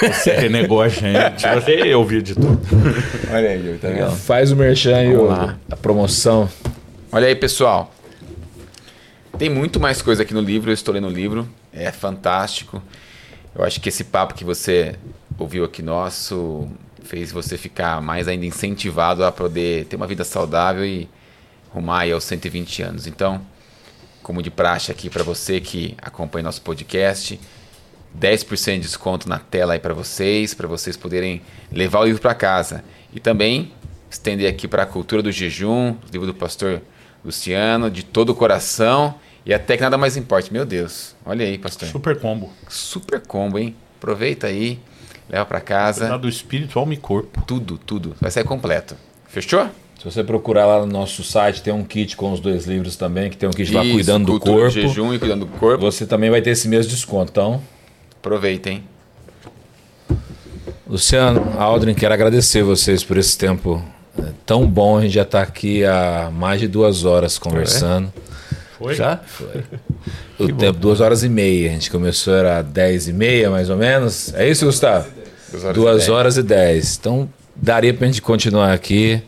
Você 0.00 0.32
renegou 0.32 0.80
a 0.80 0.88
gente. 0.88 1.44
Eu 1.84 1.98
ouvi 1.98 2.22
de 2.22 2.34
tudo. 2.34 2.60
Olha 3.30 3.50
aí, 3.50 3.78
tá 3.80 3.88
legal. 3.88 4.12
Faz 4.12 4.52
o 4.52 4.56
merchan 4.56 4.96
aí, 4.96 5.12
a 5.70 5.76
promoção. 5.76 6.48
Olha 7.10 7.26
aí, 7.26 7.34
pessoal. 7.34 7.92
Tem 9.42 9.50
muito 9.50 9.80
mais 9.80 10.00
coisa 10.00 10.22
aqui 10.22 10.32
no 10.32 10.40
livro, 10.40 10.70
eu 10.70 10.72
estou 10.72 10.94
lendo 10.94 11.08
o 11.08 11.10
livro, 11.10 11.48
é 11.72 11.90
fantástico. 11.90 12.80
Eu 13.52 13.64
acho 13.64 13.80
que 13.80 13.88
esse 13.88 14.04
papo 14.04 14.34
que 14.34 14.44
você 14.44 14.94
ouviu 15.36 15.64
aqui 15.64 15.82
nosso 15.82 16.68
fez 17.02 17.32
você 17.32 17.58
ficar 17.58 18.00
mais 18.00 18.28
ainda 18.28 18.46
incentivado 18.46 19.24
a 19.24 19.32
poder 19.32 19.86
ter 19.86 19.96
uma 19.96 20.06
vida 20.06 20.22
saudável 20.22 20.86
e 20.86 21.08
rumar 21.70 22.08
aos 22.08 22.22
120 22.22 22.82
anos. 22.84 23.08
Então, 23.08 23.44
como 24.22 24.40
de 24.40 24.48
praxe 24.48 24.92
aqui 24.92 25.10
para 25.10 25.24
você 25.24 25.60
que 25.60 25.96
acompanha 26.00 26.44
nosso 26.44 26.62
podcast, 26.62 27.40
10% 28.16 28.74
de 28.74 28.78
desconto 28.82 29.28
na 29.28 29.40
tela 29.40 29.72
aí 29.72 29.80
para 29.80 29.92
vocês, 29.92 30.54
para 30.54 30.68
vocês 30.68 30.96
poderem 30.96 31.42
levar 31.72 31.98
o 31.98 32.04
livro 32.04 32.22
para 32.22 32.32
casa. 32.32 32.84
E 33.12 33.18
também 33.18 33.72
estender 34.08 34.48
aqui 34.48 34.68
para 34.68 34.84
a 34.84 34.86
cultura 34.86 35.20
do 35.20 35.32
jejum, 35.32 35.96
livro 36.12 36.28
do 36.28 36.34
pastor 36.34 36.80
Luciano, 37.24 37.90
de 37.90 38.04
todo 38.04 38.30
o 38.30 38.36
coração 38.36 39.16
e 39.44 39.52
até 39.52 39.76
que 39.76 39.82
nada 39.82 39.98
mais 39.98 40.16
importe. 40.16 40.52
Meu 40.52 40.64
Deus, 40.64 41.14
olha 41.24 41.44
aí, 41.44 41.58
pastor. 41.58 41.88
Super 41.88 42.18
combo. 42.18 42.52
Super 42.68 43.20
combo, 43.20 43.58
hein? 43.58 43.74
Aproveita 43.98 44.46
aí, 44.46 44.78
leva 45.28 45.44
para 45.44 45.60
casa. 45.60 46.18
Do 46.18 46.28
espírito, 46.28 46.78
alma 46.78 46.94
e 46.94 46.96
corpo. 46.96 47.42
Tudo, 47.46 47.78
tudo. 47.78 48.14
Vai 48.20 48.30
sair 48.30 48.44
completo. 48.44 48.96
Fechou? 49.28 49.68
Se 49.98 50.04
você 50.04 50.24
procurar 50.24 50.66
lá 50.66 50.80
no 50.80 50.86
nosso 50.86 51.22
site, 51.22 51.62
tem 51.62 51.72
um 51.72 51.84
kit 51.84 52.16
com 52.16 52.32
os 52.32 52.40
dois 52.40 52.66
livros 52.66 52.96
também, 52.96 53.30
que 53.30 53.36
tem 53.36 53.48
um 53.48 53.52
kit 53.52 53.72
lá 53.72 53.84
Isso, 53.84 53.94
cuidando 53.94 54.32
do 54.32 54.40
corpo. 54.40 54.70
jejum 54.70 55.14
e 55.14 55.18
cuidando 55.18 55.44
do 55.46 55.52
corpo. 55.58 55.84
Você 55.84 56.04
também 56.06 56.28
vai 56.28 56.42
ter 56.42 56.50
esse 56.50 56.66
mesmo 56.66 56.90
desconto. 56.90 57.30
Então, 57.30 57.62
Aproveita, 58.22 58.70
hein? 58.70 58.84
Luciano, 60.86 61.54
Aldrin, 61.58 61.92
quero 61.92 62.14
agradecer 62.14 62.62
vocês 62.62 63.02
por 63.02 63.16
esse 63.16 63.36
tempo 63.36 63.82
é, 64.16 64.26
tão 64.46 64.64
bom. 64.64 64.98
A 64.98 65.02
gente 65.02 65.14
já 65.14 65.22
está 65.22 65.42
aqui 65.42 65.84
há 65.84 66.30
mais 66.32 66.60
de 66.60 66.68
duas 66.68 67.04
horas 67.04 67.36
conversando. 67.36 68.12
Foi? 68.82 68.94
Já? 68.94 69.20
O 70.38 70.48
tempo, 70.52 70.78
duas 70.78 71.00
horas 71.00 71.22
e 71.22 71.28
meia. 71.28 71.70
A 71.70 71.72
gente 71.74 71.90
começou, 71.90 72.34
era 72.34 72.62
dez 72.62 73.08
e 73.08 73.12
meia, 73.12 73.50
mais 73.50 73.70
ou 73.70 73.76
menos. 73.76 74.32
É 74.34 74.48
isso, 74.48 74.64
Gustavo? 74.66 75.06
Duas 75.50 75.64
horas 75.64 75.74
Duas 75.76 75.94
e 75.94 75.98
dez. 75.98 76.08
horas 76.08 76.36
e 76.36 76.42
dez. 76.42 76.96
Então, 77.00 77.28
daria 77.54 77.92
pra 77.94 78.06
gente 78.06 78.20
continuar 78.22 78.72
aqui. 78.72 79.22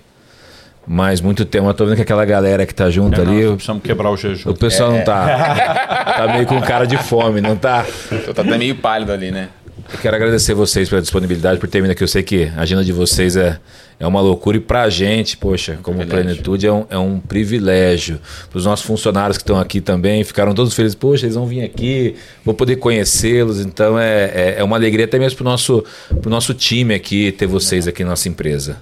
Mas 0.87 1.21
muito 1.21 1.45
tempo. 1.47 1.67
Eu 1.67 1.73
tô 1.75 1.87
vendo 1.87 1.97
que 1.97 2.03
aquela 2.03 2.25
galera 2.27 2.67
que 2.67 2.75
tá 2.75 2.91
junto 2.91 3.19
É, 3.19 3.25
ali, 3.25 3.43
nós 3.43 3.53
o, 3.53 3.55
precisamos 3.55 3.83
quebrar 3.83 4.11
o 4.11 4.17
jejum. 4.19 4.51
o 4.51 4.55
pessoal 4.55 4.93
não 4.93 5.03
tá. 5.03 6.15
tá 6.19 6.29
meio 6.35 6.47
com 6.47 6.61
cara 6.61 6.85
de 6.87 6.99
fome, 6.99 7.41
não 7.41 7.57
tá? 7.57 7.87
Tô 8.27 8.35
tá 8.35 8.43
até 8.43 8.59
meio 8.59 8.75
pálido 8.77 9.11
ali, 9.11 9.31
né? 9.31 9.49
Eu 9.93 9.98
quero 9.98 10.16
agradecer 10.16 10.55
vocês 10.55 10.89
pela 10.89 11.01
disponibilidade, 11.01 11.61
por 11.61 11.69
ter 11.69 11.81
vindo 11.81 11.90
aqui. 11.90 12.02
Eu 12.02 12.09
sei 12.09 12.23
que 12.23 12.44
a 12.56 12.62
agenda 12.62 12.85
de 12.85 12.93
vocês 12.93 13.36
é, 13.36 13.61
é 13.98 14.06
uma 14.06 14.20
loucura 14.20 14.56
e 14.56 14.61
pra 14.61 14.89
gente, 14.89 15.36
poxa, 15.36 15.78
como 15.82 15.98
privilégio. 15.98 16.24
plenitude, 16.24 16.66
é 16.66 16.73
um, 16.73 16.86
é 16.90 16.98
um 16.98 17.20
privilégio. 17.20 18.20
Para 18.51 18.59
os 18.59 18.65
nossos 18.65 18.85
funcionários 18.85 19.36
que 19.36 19.43
estão 19.43 19.59
aqui 19.59 19.81
também, 19.81 20.24
ficaram 20.24 20.55
todos 20.55 20.74
felizes. 20.74 20.94
Poxa, 20.94 21.27
eles 21.27 21.36
vão 21.36 21.47
vir 21.47 21.62
aqui, 21.62 22.16
vou 22.44 22.55
poder 22.55 22.77
conhecê-los. 22.77 23.61
Então 23.61 23.98
é, 23.98 24.24
é, 24.24 24.55
é 24.59 24.65
uma 24.65 24.77
alegria 24.77 25.05
até 25.05 25.19
mesmo 25.19 25.36
pro 25.36 25.44
nosso, 25.44 25.85
pro 26.20 26.31
nosso 26.31 26.55
time 26.55 26.94
aqui 26.94 27.31
ter 27.32 27.47
vocês 27.47 27.86
aqui 27.86 28.02
na 28.02 28.11
nossa 28.11 28.28
empresa. 28.28 28.78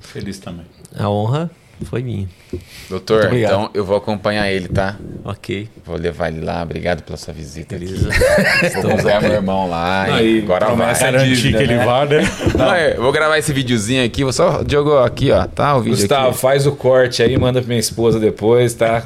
Feliz 0.00 0.38
também. 0.38 0.66
A 0.94 1.08
honra 1.08 1.50
foi 1.84 2.02
minha. 2.02 2.28
Doutor, 2.88 3.32
então 3.32 3.70
eu 3.72 3.84
vou 3.84 3.96
acompanhar 3.96 4.50
ele, 4.50 4.68
tá? 4.68 4.96
Ok. 5.24 5.68
Vou 5.84 5.96
levar 5.96 6.28
ele 6.28 6.44
lá. 6.44 6.62
Obrigado 6.62 7.02
pela 7.02 7.16
sua 7.16 7.32
visita. 7.32 7.76
Beleza. 7.78 8.10
Vou 8.82 8.92
acompanhar 8.92 9.22
meu 9.22 9.32
irmão 9.32 9.68
lá. 9.68 10.06
e 10.08 10.12
Aí, 10.12 10.38
agora 10.42 10.74
vai. 10.74 10.98
Garantir 10.98 11.34
dívida, 11.36 11.58
que 11.58 11.64
ele 11.64 11.76
né? 11.76 11.84
vá, 11.84 12.04
né? 12.04 12.22
Não, 12.56 12.76
eu 12.76 13.02
vou 13.02 13.12
gravar 13.12 13.38
esse 13.38 13.52
videozinho 13.52 14.04
aqui. 14.04 14.22
Vou 14.24 14.32
só. 14.32 14.62
Diogo, 14.62 14.98
aqui, 14.98 15.30
ó. 15.30 15.46
Tá 15.46 15.76
o 15.76 15.80
vídeo 15.80 15.96
Gustavo, 15.96 16.28
aqui. 16.30 16.38
faz 16.38 16.66
o 16.66 16.72
corte 16.72 17.22
aí, 17.22 17.36
manda 17.38 17.60
pra 17.60 17.68
minha 17.68 17.80
esposa 17.80 18.18
depois, 18.20 18.74
tá? 18.74 19.02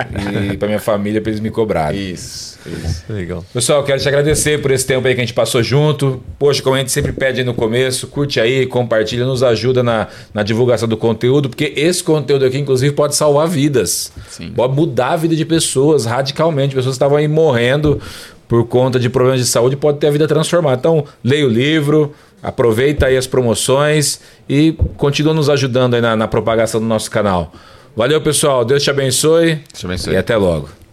E 0.52 0.56
pra 0.58 0.66
minha 0.68 0.80
família 0.80 1.20
pra 1.20 1.30
eles 1.30 1.40
me 1.40 1.50
cobrarem. 1.50 2.10
Isso, 2.10 2.58
isso. 2.66 3.04
Legal. 3.08 3.44
Pessoal, 3.52 3.82
quero 3.84 4.00
te 4.00 4.08
agradecer 4.08 4.60
por 4.60 4.70
esse 4.70 4.86
tempo 4.86 5.06
aí 5.06 5.14
que 5.14 5.20
a 5.20 5.24
gente 5.24 5.34
passou 5.34 5.62
junto. 5.62 6.22
Poxa, 6.38 6.62
como 6.62 6.74
a 6.74 6.78
gente 6.78 6.90
sempre 6.92 7.12
pede 7.12 7.40
aí 7.40 7.46
no 7.46 7.54
começo, 7.54 8.06
curte 8.08 8.40
aí, 8.40 8.66
compartilha, 8.66 9.24
nos 9.24 9.42
ajuda 9.42 9.82
na, 9.82 10.08
na 10.34 10.42
divulgação 10.42 10.88
do 10.88 10.96
conteúdo, 10.96 11.48
porque 11.48 11.72
esse 11.76 12.02
conteúdo 12.02 12.44
aqui, 12.44 12.58
inclusive, 12.66 12.94
pode 12.94 13.14
salvar 13.14 13.48
vidas. 13.48 14.12
Sim. 14.28 14.50
Pode 14.50 14.74
mudar 14.74 15.12
a 15.12 15.16
vida 15.16 15.34
de 15.34 15.44
pessoas 15.44 16.04
radicalmente. 16.04 16.74
Pessoas 16.74 16.94
que 16.94 16.96
estavam 16.96 17.16
aí 17.16 17.28
morrendo 17.28 18.00
por 18.48 18.66
conta 18.66 18.98
de 18.98 19.08
problemas 19.08 19.40
de 19.40 19.46
saúde, 19.46 19.76
pode 19.76 19.98
ter 19.98 20.08
a 20.08 20.10
vida 20.10 20.26
transformada. 20.26 20.76
Então, 20.78 21.04
leia 21.22 21.46
o 21.46 21.48
livro, 21.48 22.12
aproveita 22.42 23.06
aí 23.06 23.16
as 23.16 23.26
promoções 23.26 24.20
e 24.48 24.72
continua 24.96 25.34
nos 25.34 25.48
ajudando 25.48 25.94
aí 25.94 26.00
na, 26.00 26.14
na 26.14 26.28
propagação 26.28 26.80
do 26.80 26.86
nosso 26.86 27.10
canal. 27.10 27.52
Valeu, 27.96 28.20
pessoal. 28.20 28.64
Deus 28.64 28.82
te 28.82 28.90
abençoe. 28.90 29.54
Deus 29.54 29.64
te 29.74 29.86
abençoe. 29.86 30.14
E 30.14 30.16
até 30.16 30.36
logo. 30.36 30.85